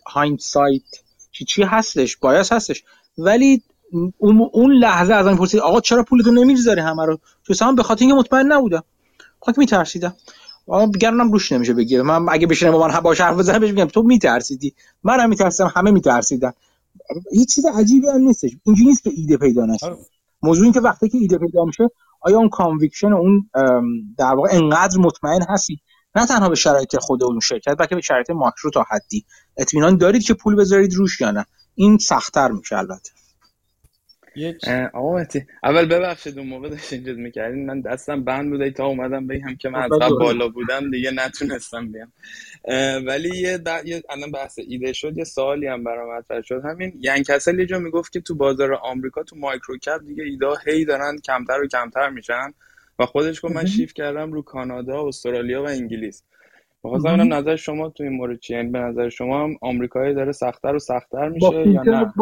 هایندسایت 0.06 0.82
چی 0.82 1.01
چی 1.45 1.64
هستش 1.64 2.18
بایاس 2.18 2.52
هستش. 2.52 2.84
ولی 3.18 3.64
اون 4.52 4.74
لحظه 4.74 5.14
از 5.14 5.26
من 5.26 5.36
پرسید 5.36 5.60
آقا 5.60 5.82
چرا 5.82 6.03
پولتو 6.03 6.32
نمی‌ذاری 6.32 6.82
همه 6.82 7.06
رو؟ 7.06 7.20
تو 7.44 7.76
به 7.76 7.84
خاطر 7.84 8.06
اینکه 8.06 8.20
مطمئن 8.20 8.52
نبودم. 8.52 8.84
خاک 9.40 9.60
میترسیدم. 9.60 10.14
گرانم 11.00 11.32
روش 11.32 11.52
نمیشه 11.52 11.74
بگیره 11.74 12.02
من 12.02 12.26
اگه 12.30 12.48
بشینم 12.48 12.72
با 12.72 12.88
من 12.88 13.00
باش 13.00 13.22
حرف 13.22 13.38
بزنم 13.38 13.60
بهش 13.60 13.70
میگم 13.70 13.86
تو 13.86 14.02
میترسیدی؟ 14.02 14.74
منم 15.03 15.30
میترسم 15.30 15.72
همه 15.76 15.92
میترسیدن. 15.92 16.52
هیچ 17.32 17.56
چیز 17.56 17.66
عجیبی 17.66 18.08
هم 18.08 18.22
نیستش. 18.22 18.52
اینجوری 18.64 18.90
نیست 18.90 19.03
که 19.03 19.11
ایده 19.18 19.38
پیدا 19.38 19.66
نشه. 19.66 19.86
آره. 19.86 19.98
موضوع 20.44 20.64
این 20.64 20.74
که 20.74 20.80
وقتی 20.80 21.10
که 21.10 21.18
ایده 21.18 21.38
پیدا 21.38 21.66
میشه 21.66 21.90
آیا 22.22 22.38
اون 22.38 22.50
conviction 22.50 23.14
اون 23.14 23.50
در 24.18 24.34
واقع 24.36 24.50
انقدر 24.52 24.98
مطمئن 24.98 25.42
هستی؟ 25.50 25.80
تنها 26.16 26.50
به 26.50 26.56
شرایط 26.56 26.96
خود 26.96 27.24
اون 27.24 27.40
شرکت 27.40 27.76
بلکه 27.80 27.96
به 27.96 28.02
شرایط 28.02 28.30
ماکرو 28.30 28.72
تا 28.72 28.86
حدی. 28.90 29.26
اطمینان 29.58 29.98
دارید 29.98 30.24
که 30.24 30.34
پول 30.34 30.56
بذارید 30.56 30.94
روش 30.94 31.22
یا 31.22 31.32
نه؟ 31.32 31.46
این 31.76 31.98
سختتر 31.98 32.52
میشه 32.52 32.78
البته. 32.78 33.12
آقا 34.94 35.24
اول 35.64 35.86
ببخشید 35.86 36.40
اون 36.40 36.48
موقع 36.48 36.70
داشت 36.70 36.94
اینجا 36.94 37.14
می‌کردین. 37.14 37.66
من 37.66 37.82
دستم 37.82 38.24
بند 38.24 38.50
بوده 38.50 38.72
تا 38.72 38.86
اومدم 38.86 39.28
بگم 39.28 39.56
که 39.56 39.70
من 39.70 39.82
از 39.82 39.90
بالا 40.20 40.48
بودم 40.48 40.92
دیگه 40.92 41.12
نتونستم 41.12 41.92
بیام. 41.92 42.14
ولی 43.08 43.38
یه, 43.38 43.60
یه 43.86 44.04
الان 44.10 44.32
بحث 44.32 44.60
ایده 44.68 44.94
شد 44.94 45.18
یه 45.18 45.24
سوالی 45.24 45.68
هم 45.68 45.84
برام 45.84 46.18
مطرح 46.18 46.42
شد. 46.42 46.62
همین 46.66 46.94
یعنی 47.00 47.24
کسل 47.24 47.60
یه 47.60 47.66
جا 47.66 47.80
می‌گفت 47.80 48.12
که 48.12 48.22
تو 48.22 48.36
بازار 48.36 48.74
آمریکا 48.74 49.24
تو 49.24 49.36
micro 49.36 49.78
cap 49.78 50.02
دیگه 50.06 50.24
ایده 50.24 50.48
هی 50.66 50.86
دارن 50.86 51.18
کمتر 51.18 51.62
و 51.62 51.68
کمتر 51.68 52.10
میشن. 52.10 52.54
و 53.00 53.06
خودش 53.06 53.45
گفت 53.45 53.56
من 53.56 53.66
شیف 53.66 53.94
کردم 53.94 54.32
رو 54.32 54.42
کانادا 54.42 55.08
استرالیا 55.08 55.64
و 55.64 55.68
انگلیس. 55.68 56.24
بخواستم 56.84 57.10
اینم 57.10 57.34
نظر 57.34 57.56
شما 57.56 57.90
تو 57.90 58.03
این 58.03 58.14
مورد 58.14 58.40
چیه؟ 58.40 58.58
یعنی 58.58 58.70
به 58.70 58.80
نظر 58.80 59.10
شما 59.10 59.50
آمریکایی 59.61 60.14
داره 60.14 60.32
سختتر 60.32 60.76
و 60.76 60.80
سختتر 60.80 61.30
میشه 61.30 61.68
یا 61.68 61.84
نه؟ 61.84 62.14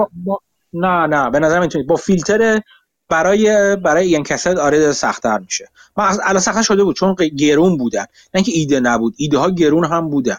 نه 0.74 1.08
نه 1.08 1.30
به 1.30 1.40
نظر 1.40 1.60
می‌تونید 1.60 1.88
با 1.88 1.96
فیلتر 1.96 2.62
برای 3.10 3.76
برای 3.76 4.16
این 4.16 4.24
کسد 4.24 4.58
آره 4.58 4.92
سختتر 4.92 5.38
میشه. 5.38 5.70
من 5.98 6.18
الان 6.24 6.40
سخت 6.40 6.62
شده 6.62 6.84
بود 6.84 6.96
چون 6.96 7.16
گرون 7.16 7.78
بودن. 7.78 8.02
نه 8.02 8.08
اینکه 8.34 8.52
ایده 8.56 8.80
نبود 8.80 9.14
ایده 9.18 9.38
ها 9.38 9.50
گرون 9.50 9.86
هم 9.86 10.10
بودن. 10.10 10.38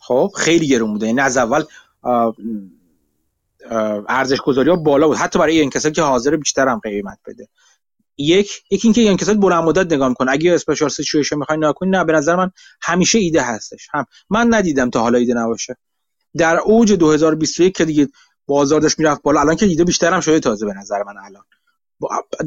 خب 0.00 0.30
خیلی 0.36 0.68
گرون 0.68 0.92
بودن. 0.92 1.06
یعنی 1.06 1.20
از 1.20 1.36
اول 1.36 1.62
ارزش 4.08 4.40
گذاری 4.40 4.70
ها 4.70 4.76
بالا 4.76 5.08
بود. 5.08 5.16
حتی 5.16 5.38
برای 5.38 5.60
این 5.60 5.70
کسد 5.70 5.92
که 5.92 6.02
حاضر 6.02 6.36
بیشتر 6.36 6.68
هم 6.68 6.78
قیمت 6.78 7.18
بده. 7.26 7.48
یک 8.20 8.62
یکی 8.70 8.88
اینکه 8.88 9.00
این 9.00 9.16
کسد 9.16 9.36
بلند 9.36 9.64
مدت 9.64 9.92
نگاه 9.92 10.08
می‌کنه. 10.08 10.32
اگه 10.32 10.54
اسپیشال 10.54 10.88
سیچویشن 10.88 11.36
می‌خوای 11.36 11.58
نگاه 11.58 11.72
کنی 11.72 11.90
نه 11.90 12.04
به 12.04 12.12
نظر 12.12 12.36
من 12.36 12.50
همیشه 12.82 13.18
ایده 13.18 13.42
هستش. 13.42 13.88
هم 13.92 14.06
من 14.30 14.54
ندیدم 14.54 14.90
تا 14.90 15.00
حالا 15.00 15.18
ایده 15.18 15.34
نباشه. 15.34 15.76
در 16.36 16.58
اوج 16.58 16.92
2021 16.92 17.76
که 17.76 17.84
دیگه 17.84 18.08
بازار 18.46 18.80
داشت 18.80 18.98
می‌رفت 18.98 19.22
بالا 19.22 19.40
الان 19.40 19.56
که 19.56 19.66
ایده 19.66 19.84
بیشتر 19.84 20.12
هم 20.12 20.20
شده 20.20 20.40
تازه 20.40 20.66
به 20.66 20.74
نظر 20.74 21.02
من 21.02 21.14
الان. 21.24 21.42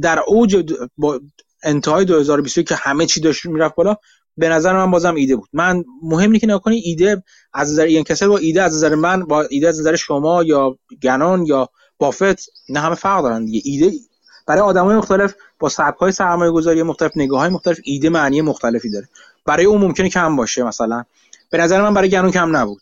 در 0.02 0.20
اوج 0.28 0.74
با 0.98 1.20
انتهای 1.64 2.06
2021 2.06 2.68
که 2.68 2.76
همه 2.76 3.06
چی 3.06 3.22
داشت 3.22 3.46
می‌رفت 3.46 3.76
بالا 3.76 3.96
به 4.38 4.50
نظر 4.50 4.74
من 4.74 4.92
بازم 4.92 5.16
ایده 5.16 5.36
بود. 5.36 5.50
من 5.54 5.84
مهم 6.04 6.32
نیست 6.32 6.42
که 6.42 6.48
نکنی 6.48 6.76
ایده 6.76 7.24
از 7.54 7.72
نظر 7.72 7.84
این 7.84 8.04
کسر 8.04 8.28
با 8.28 8.38
ایده 8.38 8.62
از 8.64 8.76
نظر 8.76 8.96
من 8.96 9.26
با 9.26 9.42
ایده 9.42 9.68
از 9.68 9.80
نظر 9.80 9.96
شما 9.96 10.44
یا 10.44 10.78
گنان 11.04 11.46
یا 11.46 11.70
بافت 12.00 12.46
نه 12.70 12.80
همه 12.80 12.96
فرق 12.96 13.24
دارن 13.24 13.46
دیگه. 13.46 13.62
ایده 13.64 13.98
برای 14.46 14.62
آدمای 14.62 14.96
مختلف 14.98 15.36
با 15.60 15.70
سبک 15.70 15.98
های 15.98 16.12
سرمایه 16.12 16.52
گذاری 16.52 16.84
مختلف 16.84 17.12
نگاه 17.16 17.40
های 17.40 17.50
مختلف 17.50 17.80
ایده 17.84 18.10
معنی 18.10 18.42
مختلفی 18.42 18.92
داره. 18.92 19.10
برای 19.46 19.66
اون 19.66 19.82
ممکنه 19.82 20.10
کم 20.10 20.36
باشه 20.36 20.64
مثلا. 20.64 21.04
به 21.50 21.58
نظر 21.58 21.82
من 21.82 21.94
برای 21.94 22.10
گنون 22.10 22.32
کم 22.32 22.56
نبود. 22.56 22.82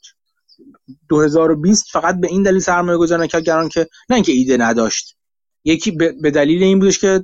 2020 1.09 1.85
فقط 1.91 2.19
به 2.19 2.27
این 2.27 2.43
دلیل 2.43 2.59
سرمایه 2.59 2.97
گذاری 2.97 3.23
نکرد 3.23 3.43
گران 3.43 3.69
که 3.69 3.87
نه 4.09 4.15
اینکه 4.15 4.31
ایده 4.31 4.57
نداشت. 4.57 5.15
یکی 5.63 5.91
به 5.91 6.31
دلیل 6.31 6.63
این 6.63 6.79
بودش 6.79 6.99
که 6.99 7.23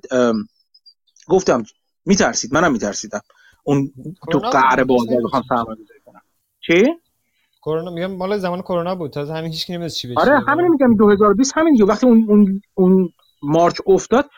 گفتم 1.28 1.64
میترسید 2.06 2.54
منم 2.54 2.72
میترسیدم. 2.72 3.22
اون 3.64 3.92
تو 4.32 4.40
قعر 4.40 4.84
بازار 4.84 5.22
بخوام 5.24 5.44
سرمایه 5.50 5.84
گذاری 5.84 6.00
کنم. 6.06 6.22
چی؟ 6.60 6.84
کرونا 7.62 7.92
میگم 7.92 8.12
مال 8.12 8.38
زمان 8.38 8.62
کرونا 8.62 8.96
بود. 8.96 9.12
تا 9.12 9.26
همین 9.26 9.52
هیچ 9.52 9.66
کی 9.66 9.90
چی 9.90 10.08
بشه 10.08 10.20
آره 10.20 10.40
همین 10.48 10.68
میگم 10.68 10.96
2020 10.96 11.58
همین 11.58 11.74
دیگه. 11.74 11.86
وقتی 11.86 12.06
اون 12.06 12.26
اون 12.30 12.62
اون 12.74 13.10
مارچ 13.42 13.78
افتاد 13.88 14.30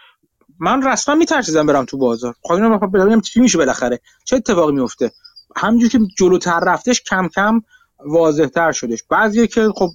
من 0.59 0.87
رسما 0.87 1.15
میترسیدم 1.15 1.65
برم 1.65 1.85
تو 1.85 1.97
بازار. 1.97 2.35
خواهیم 2.41 2.77
ببینم 2.77 3.21
چی 3.21 3.39
میشه 3.39 3.57
بالاخره 3.57 3.99
چه 4.25 4.35
اتفاقی 4.35 4.73
میفته 4.73 5.11
همونجوری 5.55 5.89
که 5.89 5.99
جلوتر 6.17 6.59
رفتش 6.59 7.01
کم 7.01 7.27
کم 7.27 7.61
واضح 8.05 8.45
تر 8.45 8.71
شدش. 8.71 9.03
بعضی 9.09 9.47
که 9.47 9.67
خب 9.75 9.89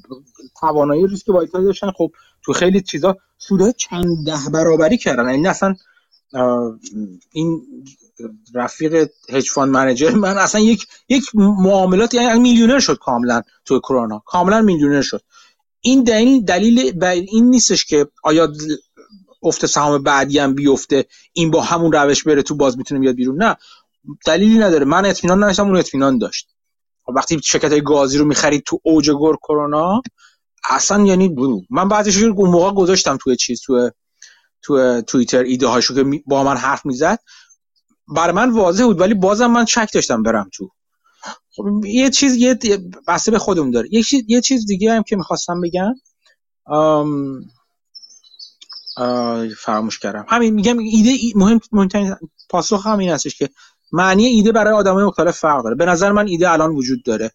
توانایی 0.60 1.06
ریسک 1.06 1.28
وایتایی 1.28 1.64
داشتن 1.64 1.90
خب 1.96 2.10
تو 2.42 2.52
خیلی 2.52 2.80
چیزا 2.80 3.16
سوده 3.38 3.72
چند 3.72 4.26
ده 4.26 4.50
برابری 4.52 4.98
کردن. 4.98 5.30
یعنی 5.30 5.48
اصلا 5.48 5.74
این 7.32 7.62
رفیق 8.54 9.08
hedge 9.30 9.50
fund 9.50 9.72
manager 9.72 10.10
من 10.10 10.36
اصلا 10.38 10.60
یک 10.60 10.86
یک 11.08 11.24
معاملات 11.34 12.14
یعنی 12.14 12.40
میلیونر 12.40 12.78
شد 12.78 12.98
کاملا 12.98 13.42
تو 13.64 13.80
کرونا. 13.80 14.22
کاملا 14.26 14.62
میلیونر 14.62 15.02
شد. 15.02 15.20
این 15.80 16.04
دلیل 16.04 16.44
دلیل 16.44 17.04
این 17.04 17.50
نیستش 17.50 17.84
که 17.84 18.06
آیا 18.22 18.52
افت 19.44 19.66
سهام 19.66 20.02
بعدی 20.02 20.38
هم 20.38 20.54
بیفته 20.54 21.06
این 21.32 21.50
با 21.50 21.62
همون 21.62 21.92
روش 21.92 22.24
بره 22.24 22.42
تو 22.42 22.54
باز 22.54 22.78
می‌تونه 22.78 23.00
بیاد 23.00 23.14
بیرون. 23.14 23.42
نه 23.42 23.56
دلیلی 24.26 24.58
نداره. 24.58 24.84
من 24.84 25.06
اطمینان 25.06 25.42
نداشتم 25.42 25.66
اون 25.66 25.76
اطمینان 25.76 26.18
داشت. 26.18 26.48
وقتی 27.16 27.40
شرکت 27.44 27.72
های 27.72 27.82
گازی 27.82 28.18
رو 28.18 28.24
می‌خرید 28.24 28.62
تو 28.66 28.80
اوج 28.82 29.10
گر 29.10 29.36
کرونا 29.42 30.02
اصلا 30.70 31.04
یعنی 31.04 31.28
بو 31.28 31.62
من 31.70 31.88
بعدش 31.88 32.22
اون 32.22 32.50
موقع 32.50 32.72
گذاشتم 32.72 33.16
توی 33.16 33.36
چیز 33.36 33.60
توی 33.66 33.90
تو 34.62 35.02
توییتر 35.02 35.42
ایده 35.42 35.66
هاشو 35.66 35.94
که 35.94 36.22
با 36.26 36.44
من 36.44 36.56
حرف 36.56 36.86
می‌زد. 36.86 37.18
برای 38.16 38.34
من 38.34 38.50
واضح 38.50 38.84
بود 38.84 39.00
ولی 39.00 39.14
بازم 39.14 39.46
من 39.46 39.64
شک 39.64 39.88
داشتم 39.94 40.22
برم 40.22 40.50
تو. 40.54 40.70
خب 41.56 41.84
یه 41.84 42.10
چیز 42.10 42.36
یه 42.36 42.58
بسته 43.08 43.30
به 43.30 43.38
خودم 43.38 43.70
داره. 43.70 43.88
یه 43.92 44.02
چیز 44.02 44.24
یه 44.28 44.40
چیز 44.40 44.66
دیگه 44.66 44.92
هم 44.92 45.02
که 45.02 45.16
می‌خواستم 45.16 45.60
بگم. 45.60 45.94
فراموش 49.58 49.98
کردم. 49.98 50.26
همین 50.28 50.54
میگم 50.54 50.78
ایده 50.78 51.18
مهم 51.34 51.60
مهمترین 51.72 52.16
پاسخ 52.48 52.86
همین 52.86 53.10
هستش 53.10 53.36
که 53.36 53.48
معنی 53.92 54.26
ایده 54.26 54.52
برای 54.52 54.74
آدمای 54.74 55.04
مختلف 55.04 55.38
فرق 55.38 55.64
داره. 55.64 55.74
به 55.74 55.86
نظر 55.86 56.12
من 56.12 56.26
ایده 56.26 56.50
الان 56.50 56.70
وجود 56.70 57.02
داره. 57.02 57.30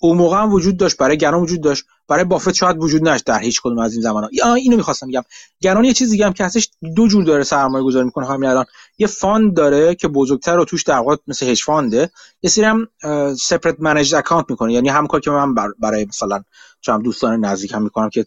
اون 0.00 0.16
موقع 0.16 0.42
هم 0.42 0.52
وجود 0.52 0.76
داشت 0.76 0.96
برای 0.96 1.18
گران 1.18 1.42
وجود 1.42 1.60
داشت. 1.60 1.84
برای 2.08 2.24
بافت 2.24 2.52
شاید 2.52 2.76
وجود 2.78 3.08
نداشت 3.08 3.24
در 3.24 3.38
هیچ 3.38 3.60
کدوم 3.62 3.78
از 3.78 3.92
این 3.92 4.02
زمان 4.02 4.28
ها 4.42 4.54
اینو 4.54 4.76
می‌خواستم 4.76 5.08
بگم. 5.08 5.22
گران 5.60 5.84
یه 5.84 5.92
چیز 5.92 6.10
دیگه 6.10 6.26
هم 6.26 6.32
که 6.32 6.44
هستش 6.44 6.70
دو 6.96 7.08
جور 7.08 7.24
داره 7.24 7.44
سرمایه 7.44 7.84
گذاری 7.84 8.04
می‌کنه 8.04 8.26
همین 8.26 8.50
الان. 8.50 8.64
یه 8.98 9.06
fund 9.06 9.56
داره 9.56 9.94
که 9.94 10.08
بزرگتر 10.08 10.58
و 10.58 10.64
توش 10.64 10.82
در 10.82 10.98
واقع 10.98 11.16
مثل 11.26 11.46
hedge 11.46 11.62
fund 11.62 12.00
ه 12.00 12.10
یه 12.42 12.50
سری 12.50 12.64
هم 12.64 12.88
separate 13.34 13.76
managed 13.78 14.14
account 14.14 14.46
می‌کنه. 14.48 14.72
یعنی 14.72 14.88
هم 14.88 15.06
کار 15.06 15.20
که 15.20 15.30
من 15.30 15.54
برای 15.78 16.04
مثلا 16.04 16.42
چند 16.80 17.02
دوستان 17.02 17.44
نزدیک 17.44 17.72
هم 17.72 17.82
می‌کنم 17.82 18.10
که 18.10 18.26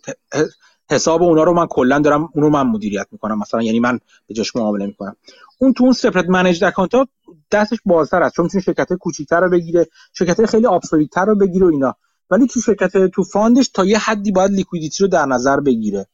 حساب 0.91 1.23
اونا 1.23 1.43
رو 1.43 1.53
من 1.53 1.67
کلا 1.67 1.99
دارم 1.99 2.29
اونو 2.33 2.49
من 2.49 2.67
مدیریت 2.67 3.07
می‌کنم. 3.11 3.39
مثلا 3.39 3.61
یعنی 3.61 3.79
من 3.79 3.99
به 4.27 4.33
جاش 4.33 4.55
معامله 4.55 4.85
می‌کنم. 4.85 5.15
اون 5.59 5.73
تو 5.73 5.83
اون 5.83 5.93
separate 5.93 6.25
manage 6.29 6.63
account 6.63 6.95
ها 6.95 7.07
دستش 7.51 7.77
بازتر 7.85 8.23
است 8.23 8.35
چون 8.35 8.45
می‌تونه 8.45 8.63
شرکت 8.63 8.93
کوچیک‌تر 8.93 9.39
رو 9.41 9.49
بگیره 9.49 9.87
شرکت 10.13 10.45
خیلی 10.45 10.67
تر 11.11 11.25
رو 11.25 11.35
بگیره 11.35 11.65
و 11.65 11.69
اینا. 11.69 11.95
ولی 12.29 12.47
تو 12.47 12.61
شرکت 12.61 13.07
تو 13.07 13.23
fund 13.23 13.53
ش 13.53 13.67
تا 13.67 13.85
یه 13.85 13.97
حدی 13.97 14.31
باید 14.31 14.51
liquidity 14.51 15.03
رو 15.03 15.09
در 15.09 15.25
نظر 15.25 15.59
بگیره. 15.59 16.07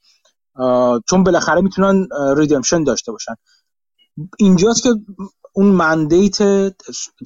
چون 1.10 1.24
بالاخره 1.24 1.62
می‌تونن 1.62 2.08
redemption 2.38 2.84
داشته 2.84 3.12
باشن. 3.12 3.36
اینجاست 4.40 4.84
که 4.84 4.90
اون 5.54 5.66
mandate 5.66 6.38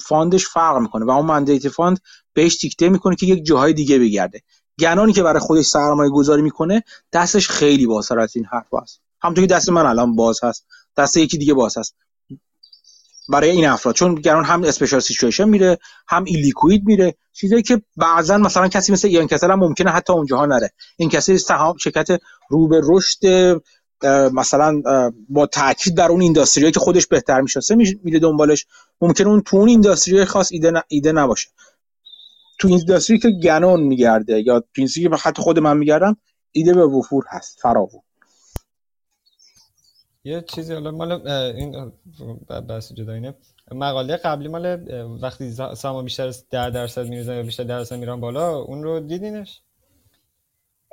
fund 0.01 0.32
ش 0.32 0.47
فرق 0.47 0.77
می‌کنه 0.77 1.05
و 1.05 1.09
اون 1.09 1.25
mandate 1.25 1.69
fund 1.69 1.99
بهش 2.33 2.57
دیکته 2.61 2.89
می‌کنه 2.89 3.15
که 3.15 3.25
یک 3.25 3.45
جاهای 3.45 3.73
دیگه 3.73 3.99
بگرده. 3.99 4.41
گنانی 4.79 5.13
که 5.13 5.23
برای 5.23 5.39
خودش 5.39 5.65
سرمایه 5.65 6.09
گذاری 6.09 6.41
می‌کنه 6.41 6.83
دستش 7.13 7.49
خیلی 7.49 7.85
بازتر 7.85 8.19
از 8.19 8.35
این 8.35 8.45
حرف 8.45 8.73
هست. 8.81 9.01
همونطور 9.21 9.47
که 9.47 9.53
دست 9.53 9.69
من 9.69 9.85
الان 9.85 10.15
باز 10.15 10.43
هست. 10.43 10.65
دست 10.97 11.17
یکی 11.17 11.37
دیگه 11.37 11.53
باز 11.53 11.77
هست. 11.77 11.95
برای 13.29 13.49
این 13.49 13.67
افراد. 13.67 13.95
چون 13.95 14.15
گران 14.15 14.45
هم 14.45 14.63
special 14.63 14.99
situation 14.99 15.49
میره 15.49 15.77
هم 16.07 16.23
illiquid 16.23 16.85
میره. 16.85 17.15
چیزایی 17.33 17.63
که 17.63 17.81
بعضا 17.97 18.37
مثلا 18.37 18.67
کسی 18.67 18.91
مثل 18.91 19.07
ایان 19.07 19.27
کسل 19.27 19.51
هم 19.51 19.59
ممکنه 19.59 19.91
حتی 19.91 20.13
اونجاها 20.13 20.45
نره. 20.45 20.71
این 20.97 21.09
کسی 21.09 21.37
سهام 21.37 21.77
شرکت 21.77 22.07
رو 22.49 22.67
به 22.67 22.81
رشد 22.83 23.19
مثلا 24.33 24.81
با 25.29 25.45
تاکید 25.45 25.97
در 25.97 26.09
اون 26.09 26.21
اینداستریایی 26.21 26.71
که 26.71 26.79
خودش 26.79 27.07
بهتر 27.07 27.41
می‌شناسه 27.41 27.75
میره 28.03 28.19
دنبالش. 28.19 28.65
ممکنه 29.01 29.27
اون 29.27 29.41
تو 29.41 29.57
اون 29.57 29.69
اینداستری 29.69 30.25
خاص 30.25 30.51
ایده, 30.51 30.83
ایده 30.87 31.11
نباشه. 31.11 31.49
تو 32.59 32.67
اینداستری 32.67 33.19
که 33.19 33.29
گنون 33.29 33.83
میگرده 33.83 34.41
یا 34.41 34.63
جنسی 34.73 35.03
که 35.03 35.09
حتی 35.23 35.41
خود 35.41 35.59
من 35.59 35.77
میگردم 35.77 36.17
ایده 36.51 36.73
به 36.73 36.85
وفور 36.85 37.23
هست 37.29 37.59
فراوون. 37.61 38.01
یه 40.23 40.41
چیزی 40.41 40.73
حالا 40.73 40.91
مال 40.91 41.27
این 41.27 41.91
بحث 42.69 42.93
جدا 42.93 43.13
اینه. 43.13 43.35
مقاله 43.71 44.17
قبلی 44.17 44.47
مال 44.47 44.87
وقتی 45.21 45.51
سهام 45.75 46.03
بیشتر 46.03 46.27
از 46.27 46.49
10 46.49 46.69
درصد 46.69 47.07
میرزن 47.07 47.35
یا 47.35 47.43
بیشتر 47.43 47.63
درصد 47.63 47.95
میرن 47.95 48.19
بالا 48.19 48.57
اون 48.57 48.83
رو 48.83 48.99
دیدینش؟ 48.99 49.61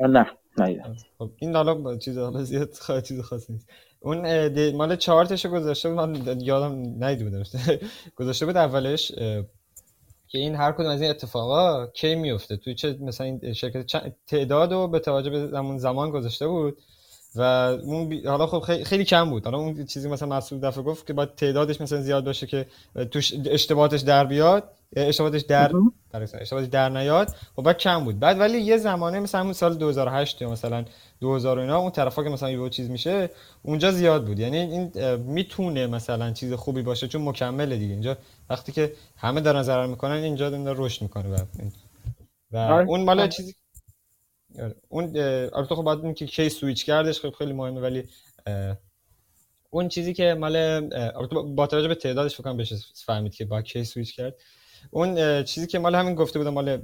نه 0.01 0.27
نه 0.59 0.95
خب 1.19 1.31
این 1.37 1.57
حالا 1.57 1.97
چیز 1.97 2.19
حالا 2.19 2.45
زیاد 2.45 2.75
خواهد 2.83 3.05
چیز 3.05 3.21
خاصی 3.21 3.53
نیست. 3.53 3.69
اون 4.01 4.71
مال 4.77 4.97
چارتش 4.97 5.47
گذاشته 5.47 5.89
بود 5.89 5.99
من 5.99 6.41
یادم 6.41 6.75
نیده 7.05 7.25
بودم 7.25 7.43
گذاشته 8.19 8.47
بود 8.47 8.57
اولش 8.57 9.13
که 10.33 10.39
این 10.39 10.55
هر 10.55 10.73
کدوم 10.73 10.87
از 10.87 11.01
این 11.01 11.11
اتفاقا 11.11 11.87
کی 11.87 12.15
میفته؟ 12.15 12.57
توی 12.57 12.75
چه 12.75 12.97
مثلا 13.01 13.27
این 13.27 13.53
شرکت 13.53 14.13
تعداد 14.27 14.73
رو 14.73 14.89
به 14.89 14.99
توجه 14.99 15.31
به 15.31 15.47
زمان 15.47 15.79
زمان 15.79 16.11
گذاشته 16.11 16.49
بود 16.49 16.79
و 17.35 17.43
اون 17.85 18.27
حالا 18.27 18.47
خب 18.47 18.61
خیلی, 18.61 18.85
خیلی 18.85 19.05
کم 19.05 19.31
بود. 19.31 19.45
حالا 19.45 19.59
اون 19.59 19.87
چیزی 19.87 20.09
مثلا 20.09 20.29
مسئول 20.29 20.61
دفعه 20.61 20.83
گفت 20.83 21.07
که 21.07 21.13
باید 21.13 21.35
تعدادش 21.35 21.81
مثلا 21.81 22.01
زیاد 22.01 22.25
باشه 22.25 22.47
که 22.47 22.67
توش 23.11 23.35
اشتباهاتش 23.47 24.01
در 24.01 24.25
بیاد 24.25 24.71
اشتباهاتش 24.97 25.41
در 25.41 25.73
اشتباهاتش 26.15 26.71
در 26.71 26.89
نیاد. 26.89 27.29
خب 27.57 27.63
بعد 27.63 27.79
کم 27.79 28.05
بود. 28.05 28.19
بعد 28.19 28.41
ولی 28.41 28.59
یه 28.59 28.77
زمانه 28.77 29.21
مثلا 29.21 29.41
همون 29.41 29.53
سال 29.53 29.75
2008 29.75 30.43
یا 30.43 30.51
مثلا 30.51 30.85
2000 31.23 31.59
اینا 31.59 31.79
اون 31.79 31.91
طرفا 31.91 32.23
که 32.23 32.29
مثلا 32.29 32.51
یه 32.51 32.71
چیز 32.71 32.91
میشه 32.91 33.31
اونجا 33.63 33.91
زیاد 33.91 34.27
بود 34.27 34.39
یعنی 34.39 34.57
این 34.57 35.17
می‌تونه 35.17 35.87
مثلا 35.87 36.33
چیز 36.33 36.53
خوبی 36.53 36.83
باشه 36.83 37.09
چون 37.09 37.23
مکمله 37.23 37.77
دیگه 37.77 37.93
اینجا 37.93 38.17
وقتی 38.51 38.73
که 38.73 38.93
همه 39.17 39.41
دارن 39.41 39.63
ضرر 39.63 39.87
می‌کنن 39.87 40.13
اینجا 40.13 40.51
داره 40.51 40.79
رشد 40.81 41.03
می‌کنه 41.03 41.29
و, 41.29 41.37
و 42.51 42.57
آره. 42.57 42.89
اون 42.89 43.05
مال 43.05 43.21
آره. 43.21 43.29
چیزی 43.29 43.55
آره. 44.59 44.75
اون 44.89 45.17
البته 45.53 45.75
خب 45.75 45.83
بعد 45.83 46.15
که 46.15 46.27
کی 46.27 46.49
سویچ 46.49 46.85
کردش 46.85 47.21
خب 47.21 47.31
خیلی 47.31 47.53
مهمه 47.53 47.81
ولی 47.81 48.05
اون 49.71 49.89
چیزی 49.89 50.15
که 50.15 50.35
مال 50.35 50.81
با 51.55 51.67
توجه 51.67 51.89
به 51.89 51.95
تعدادش 51.95 52.35
فکر 52.35 52.43
کنم 52.43 52.57
بشه 52.57 52.77
فهمید 52.95 53.35
که 53.35 53.45
با 53.45 53.63
کی 53.63 53.85
سویچ 53.85 54.17
کرد 54.17 54.35
اون 54.91 55.43
چیزی 55.43 55.67
که 55.67 55.79
مال 55.79 55.95
همین 55.95 56.15
گفته 56.15 56.39
بودم 56.39 56.51
مال 56.51 56.79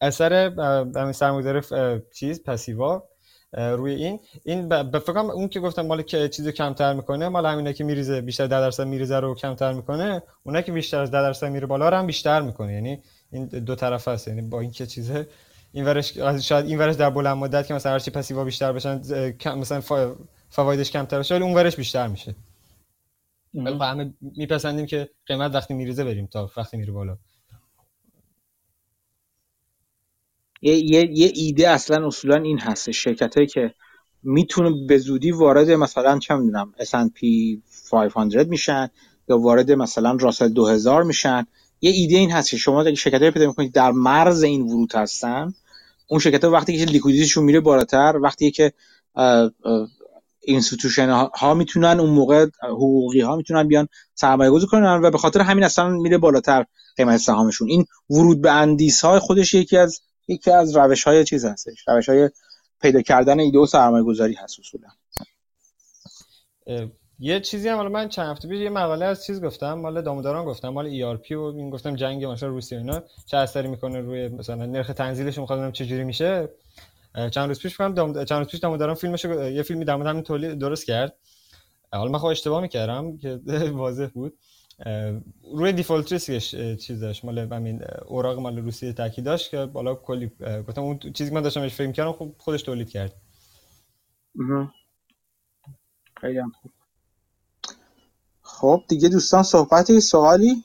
اثر 0.00 0.32
همین 0.96 1.12
سرمایه‌گذاری 1.12 2.00
چیز 2.14 2.42
پسیوا 2.42 3.08
روی 3.52 3.94
این. 3.94 4.20
این 4.44 4.68
به 4.68 4.98
فکر 4.98 5.18
اون 5.18 5.48
که 5.48 5.60
گفتم 5.60 5.86
مال 5.86 6.02
که 6.02 6.28
چیزو 6.28 6.50
کمتر 6.50 6.92
می‌کنه 6.92 7.28
مال 7.28 7.46
همینه 7.46 7.72
که 7.72 7.84
میریزه 7.84 8.20
بیشتر 8.20 8.46
10 8.46 8.60
درصد 8.60 8.86
میریزه 8.86 9.20
رو 9.20 9.34
کمتر 9.34 9.72
می‌کنه. 9.72 10.22
اونایی 10.42 10.64
که 10.64 10.72
بیشتر 10.72 11.00
از 11.00 11.10
10 11.10 11.22
درصد 11.22 11.46
میره 11.46 11.66
بالا 11.66 11.88
رو 11.88 11.96
هم 11.96 12.06
بیشتر 12.06 12.40
می‌کنه. 12.40 12.72
یعنی 12.72 13.02
این 13.32 13.46
دو 13.46 13.74
طرف 13.74 14.08
هست. 14.08 14.28
یعنی 14.28 14.42
با 14.42 14.60
اینکه 14.60 14.86
چیزه 14.86 15.28
این 15.72 15.84
ورش 15.84 16.18
شاید 16.18 16.66
این 16.66 16.78
ورش 16.78 16.94
در 16.94 17.10
بلند 17.10 17.36
مدت 17.36 17.66
که 17.66 17.74
مثلا 17.74 17.92
هرچی 17.92 18.10
پسیوا 18.10 18.44
بیشتر 18.44 18.72
بشن 18.72 19.02
مثلا 19.46 19.80
فوایدش 20.48 20.90
کمتر 20.90 21.18
بشه 21.18 21.34
ولی 21.34 21.44
اون 21.44 21.54
ورش 21.54 21.76
بیشتر 21.76 22.06
میشه. 22.06 22.34
ولی 23.54 23.74
خب 23.74 23.82
همه 23.82 24.14
میپسندیم 24.20 24.86
که 24.86 25.08
قیمت 25.26 25.54
وقتی 25.54 25.74
میریزه 25.74 26.04
بریم 26.04 26.26
تا 26.26 26.50
وقتی 26.56 26.76
میره 26.76 26.92
بالا. 26.92 27.18
یه, 30.74 31.18
یه،, 31.18 31.32
ایده 31.34 31.68
اصلا 31.68 32.06
اصولا 32.06 32.36
این 32.36 32.58
هست. 32.58 32.90
شرکت 32.90 33.34
هایی 33.34 33.46
که 33.46 33.74
می‌تونه 34.22 34.86
به 34.88 34.98
زودی 34.98 35.30
وارد 35.30 35.70
مثلا 35.70 36.18
چه 36.18 36.34
می‌دونم 36.34 36.74
S&P 36.80 37.20
500 37.90 38.48
میشن 38.48 38.88
یا 39.28 39.38
وارد 39.38 39.72
مثلا 39.72 40.16
راسل 40.20 40.48
2000 40.48 41.02
میشن. 41.02 41.46
یه 41.80 41.90
ایده 41.90 42.16
این 42.16 42.30
هست 42.30 42.50
که 42.50 42.56
شما 42.56 42.80
اگه 42.80 42.94
شرکت 42.94 43.22
های 43.22 43.30
پیدا 43.30 43.46
می‌کنید 43.46 43.72
در 43.72 43.90
مرز 43.90 44.42
این 44.42 44.62
ورود 44.62 44.94
هستن 44.94 45.54
اون 46.08 46.20
شرکت 46.20 46.44
ها 46.44 46.50
وقتی 46.50 46.78
که 46.78 46.84
liquidity 46.84 47.26
شون 47.26 47.44
میره 47.44 47.60
بالاتر 47.60 48.18
وقتی 48.22 48.50
که 48.50 48.72
institution 50.40 51.28
ها 51.34 51.54
می‌تونن 51.54 52.00
اون 52.00 52.10
موقع 52.10 52.46
حقوقی 52.62 53.20
ها 53.20 53.36
می‌تونن 53.36 53.68
بیان 53.68 53.88
سرمایه 54.14 54.50
گذاری 54.50 54.70
کنن 54.70 55.00
و 55.02 55.10
به 55.10 55.18
خاطر 55.18 55.40
همین 55.40 55.64
اصلا 55.64 55.88
میره 55.88 56.18
بالاتر 56.18 56.64
قیمت 56.96 57.16
سهامشون. 57.16 57.68
این 57.68 57.86
ورود 58.10 58.40
به 58.40 58.50
اندیس 58.50 59.04
های 59.04 59.18
خودش 59.18 59.54
یکی 59.54 59.76
از 59.76 60.00
یکی 60.28 60.50
از 60.50 60.76
روش 60.76 61.04
های 61.04 61.24
چیز 61.24 61.44
هستش. 61.44 61.88
روش 61.88 62.08
های 62.08 62.30
پیدا 62.80 63.02
کردن 63.02 63.40
ایده 63.40 63.58
و 63.58 63.66
سرمایه 63.66 64.04
گذاری 64.04 64.34
هست 64.34 64.56
اصولا. 64.58 64.88
یه 67.18 67.40
چیزی 67.40 67.68
هم 67.68 67.88
من 67.88 68.08
چند 68.08 68.30
هفته 68.30 68.48
پیش 68.48 68.60
یه 68.60 68.70
مقاله 68.70 69.04
از 69.04 69.24
چیز 69.24 69.44
گفتم 69.44 69.74
مال 69.74 70.02
داموداران 70.02 70.44
گفتم 70.44 70.68
مال 70.68 71.16
پی 71.16 71.34
و 71.34 71.40
این 71.40 71.70
گفتم 71.70 71.96
جنگ 71.96 72.24
مثلا 72.24 72.48
روسیه 72.48 72.78
اینا 72.78 73.02
چه 73.26 73.36
اثری 73.36 73.68
می‌کنه 73.68 74.00
روی 74.00 74.28
مثلا 74.28 74.66
نرخ 74.66 74.86
تنزیلش 74.86 75.38
می‌خواد 75.38 75.72
چه 75.72 75.86
جوری 75.86 76.04
میشه. 76.04 76.48
چند 77.30 77.48
روز 77.48 77.60
پیش 77.60 77.80
دام... 77.80 78.24
چند 78.24 78.38
روز 78.38 78.48
پیش 78.48 78.60
داموداران 78.60 78.94
فیلمش 78.94 79.24
یه 79.24 79.62
فیلمی 79.62 79.84
در 79.84 79.94
همین 79.94 80.22
تولید 80.22 80.58
درست 80.58 80.86
کرد. 80.86 81.16
حالا 81.92 82.10
من 82.10 82.18
خب 82.18 82.26
اشتباه 82.26 82.62
می‌کردم 82.62 83.18
که 83.18 83.40
واضح 83.72 84.06
بود. 84.06 84.38
روی 85.52 85.72
دیفالت 85.72 86.12
ریسکش 86.12 86.54
داشت. 87.00 87.24
مال 87.24 87.38
همین 87.38 87.82
اوراق 88.06 88.38
مال 88.38 88.58
روسیه 88.58 88.92
تاکید 88.92 89.24
داشت 89.24 89.50
که 89.50 89.66
بالا 89.66 89.94
کلی 89.94 90.30
گفتم 90.68 90.82
اون 90.82 90.98
چیزی 90.98 91.30
که 91.30 91.34
من 91.34 91.42
داشتم 91.42 91.68
فکر 91.68 91.92
کردم 91.92 92.12
خب 92.12 92.34
خودش 92.38 92.62
تولید 92.62 92.90
کرد. 92.90 93.14
خیلی 96.20 96.42
خوب. 96.42 96.72
خب 98.42 98.82
دیگه 98.88 99.08
دوستان 99.08 99.42
صحبتی 99.42 100.00
سوالی؟ 100.00 100.64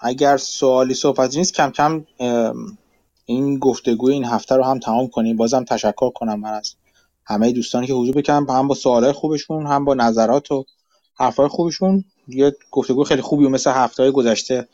اگر 0.00 0.36
سوالی 0.36 0.94
صحبتی 0.94 1.38
نیست 1.38 1.54
کم 1.54 1.70
کم 1.70 2.04
این 3.24 3.58
گفتگوی 3.58 4.12
این 4.12 4.24
هفته 4.24 4.54
رو 4.54 4.64
هم 4.64 4.78
تمام 4.78 5.08
کنیم. 5.08 5.36
بازم 5.36 5.64
تشکر 5.64 6.10
کنم 6.10 6.40
من 6.40 6.54
از 6.54 6.74
همه 7.24 7.52
دوستانی 7.52 7.86
که 7.86 7.92
حضور 7.92 8.14
بکنم 8.14 8.46
هم 8.50 8.68
با 8.68 8.74
سوالای 8.74 9.12
خوبشون 9.12 9.66
هم 9.66 9.84
با 9.84 9.94
نظرات 9.94 10.52
و 10.52 10.64
حرفای 11.18 11.48
خوبشون. 11.48 12.04
یه 12.28 12.56
گفتگو 12.70 13.04
خیلی 13.04 13.22
خوبی 13.22 13.44
و 13.44 13.48
مثل 13.48 13.70
هفته 13.70 14.02
های 14.02 14.12
گذشته 14.12 14.68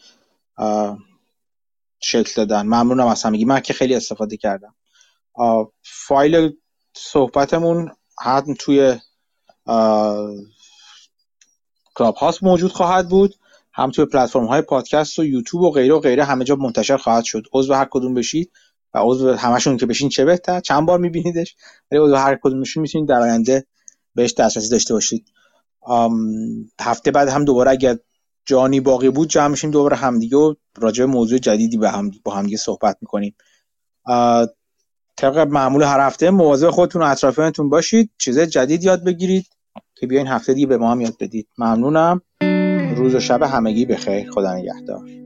شکل 2.01 2.33
دادن. 2.37 2.63
ممنونم 2.63 3.07
از 3.07 3.23
همگی. 3.23 3.45
من 3.45 3.61
که 3.61 3.73
خیلی 3.73 3.95
استفاده 3.95 4.37
کردم. 4.37 4.75
فایل 5.83 6.53
صحبتمون 6.97 7.91
هم 8.21 8.55
توی 8.59 8.99
کلاب 11.95 12.15
هاست 12.15 12.43
موجود 12.43 12.73
خواهد 12.73 13.09
بود. 13.09 13.35
هم 13.73 13.91
توی 13.91 14.05
پلتفرم 14.05 14.45
های 14.45 14.63
پادکست 14.63 15.19
و 15.19 15.25
یوتیوب 15.25 15.63
و 15.63 15.71
غیره 15.71 15.95
و 15.95 16.01
غیره 16.01 16.25
همه 16.25 16.45
جا 16.45 16.57
منتشر 16.57 16.97
خواهد 16.97 17.25
شد. 17.25 17.43
عضو 17.53 17.75
هر 17.75 17.89
کدوم 17.91 18.15
بشید 18.15 18.53
و 18.95 18.99
عضو 19.03 19.33
همشون 19.33 19.77
که 19.77 19.87
بشین 19.87 20.09
چه 20.09 20.25
بهتر. 20.25 20.61
چند 20.61 20.87
بار 20.87 20.99
میبینیدش. 20.99 21.57
ولی 21.91 22.01
عضو 22.01 22.15
هر 22.15 22.39
کدومشون 22.43 22.81
می‌تونید 22.81 23.09
در 23.09 23.21
آینده 23.21 23.67
بهش 24.15 24.35
دسترسی 24.35 24.69
داشته 24.69 24.95
باشید. 24.95 25.27
هفته 26.81 27.11
بعد 27.11 27.29
هم 27.29 27.45
دوباره 27.45 27.71
اگر 27.71 27.97
جانی 28.47 28.81
باقی 28.81 29.11
بود 29.11 29.29
جمع 29.29 29.49
میشیم 29.49 29.71
دوباره 29.71 29.97
همدیگه 29.97 30.37
و 30.37 30.55
راجع 30.79 31.05
موضوع 31.05 31.39
جدیدی 31.39 31.77
به 31.77 31.91
هم 31.91 32.11
با 32.25 32.35
همدیگه 32.35 32.57
صحبت 32.57 32.97
می‌کنیم. 33.01 33.35
طبق 35.17 35.39
معمول 35.39 35.83
هر 35.83 36.01
هفته 36.01 36.31
مواظب 36.31 36.71
خودتون 36.71 37.03
و 37.03 37.05
اطرافیانتون 37.05 37.69
باشید. 37.69 38.11
چیز 38.19 38.39
جدید 38.39 38.85
یاد 38.85 39.05
بگیرید 39.05 39.47
که 39.95 40.07
بیاین 40.07 40.27
هفته 40.27 40.55
دیگه 40.55 40.67
به 40.67 40.77
ما 40.77 40.91
هم 40.91 41.01
یاد 41.01 41.15
بدید. 41.21 41.49
ممنونم. 41.59 42.21
روز 42.97 43.15
و 43.15 43.21
شب 43.21 43.43
همگی 43.43 43.87
بخیر. 43.87 44.31
خدا 44.31 44.55
نگهدار. 44.55 45.22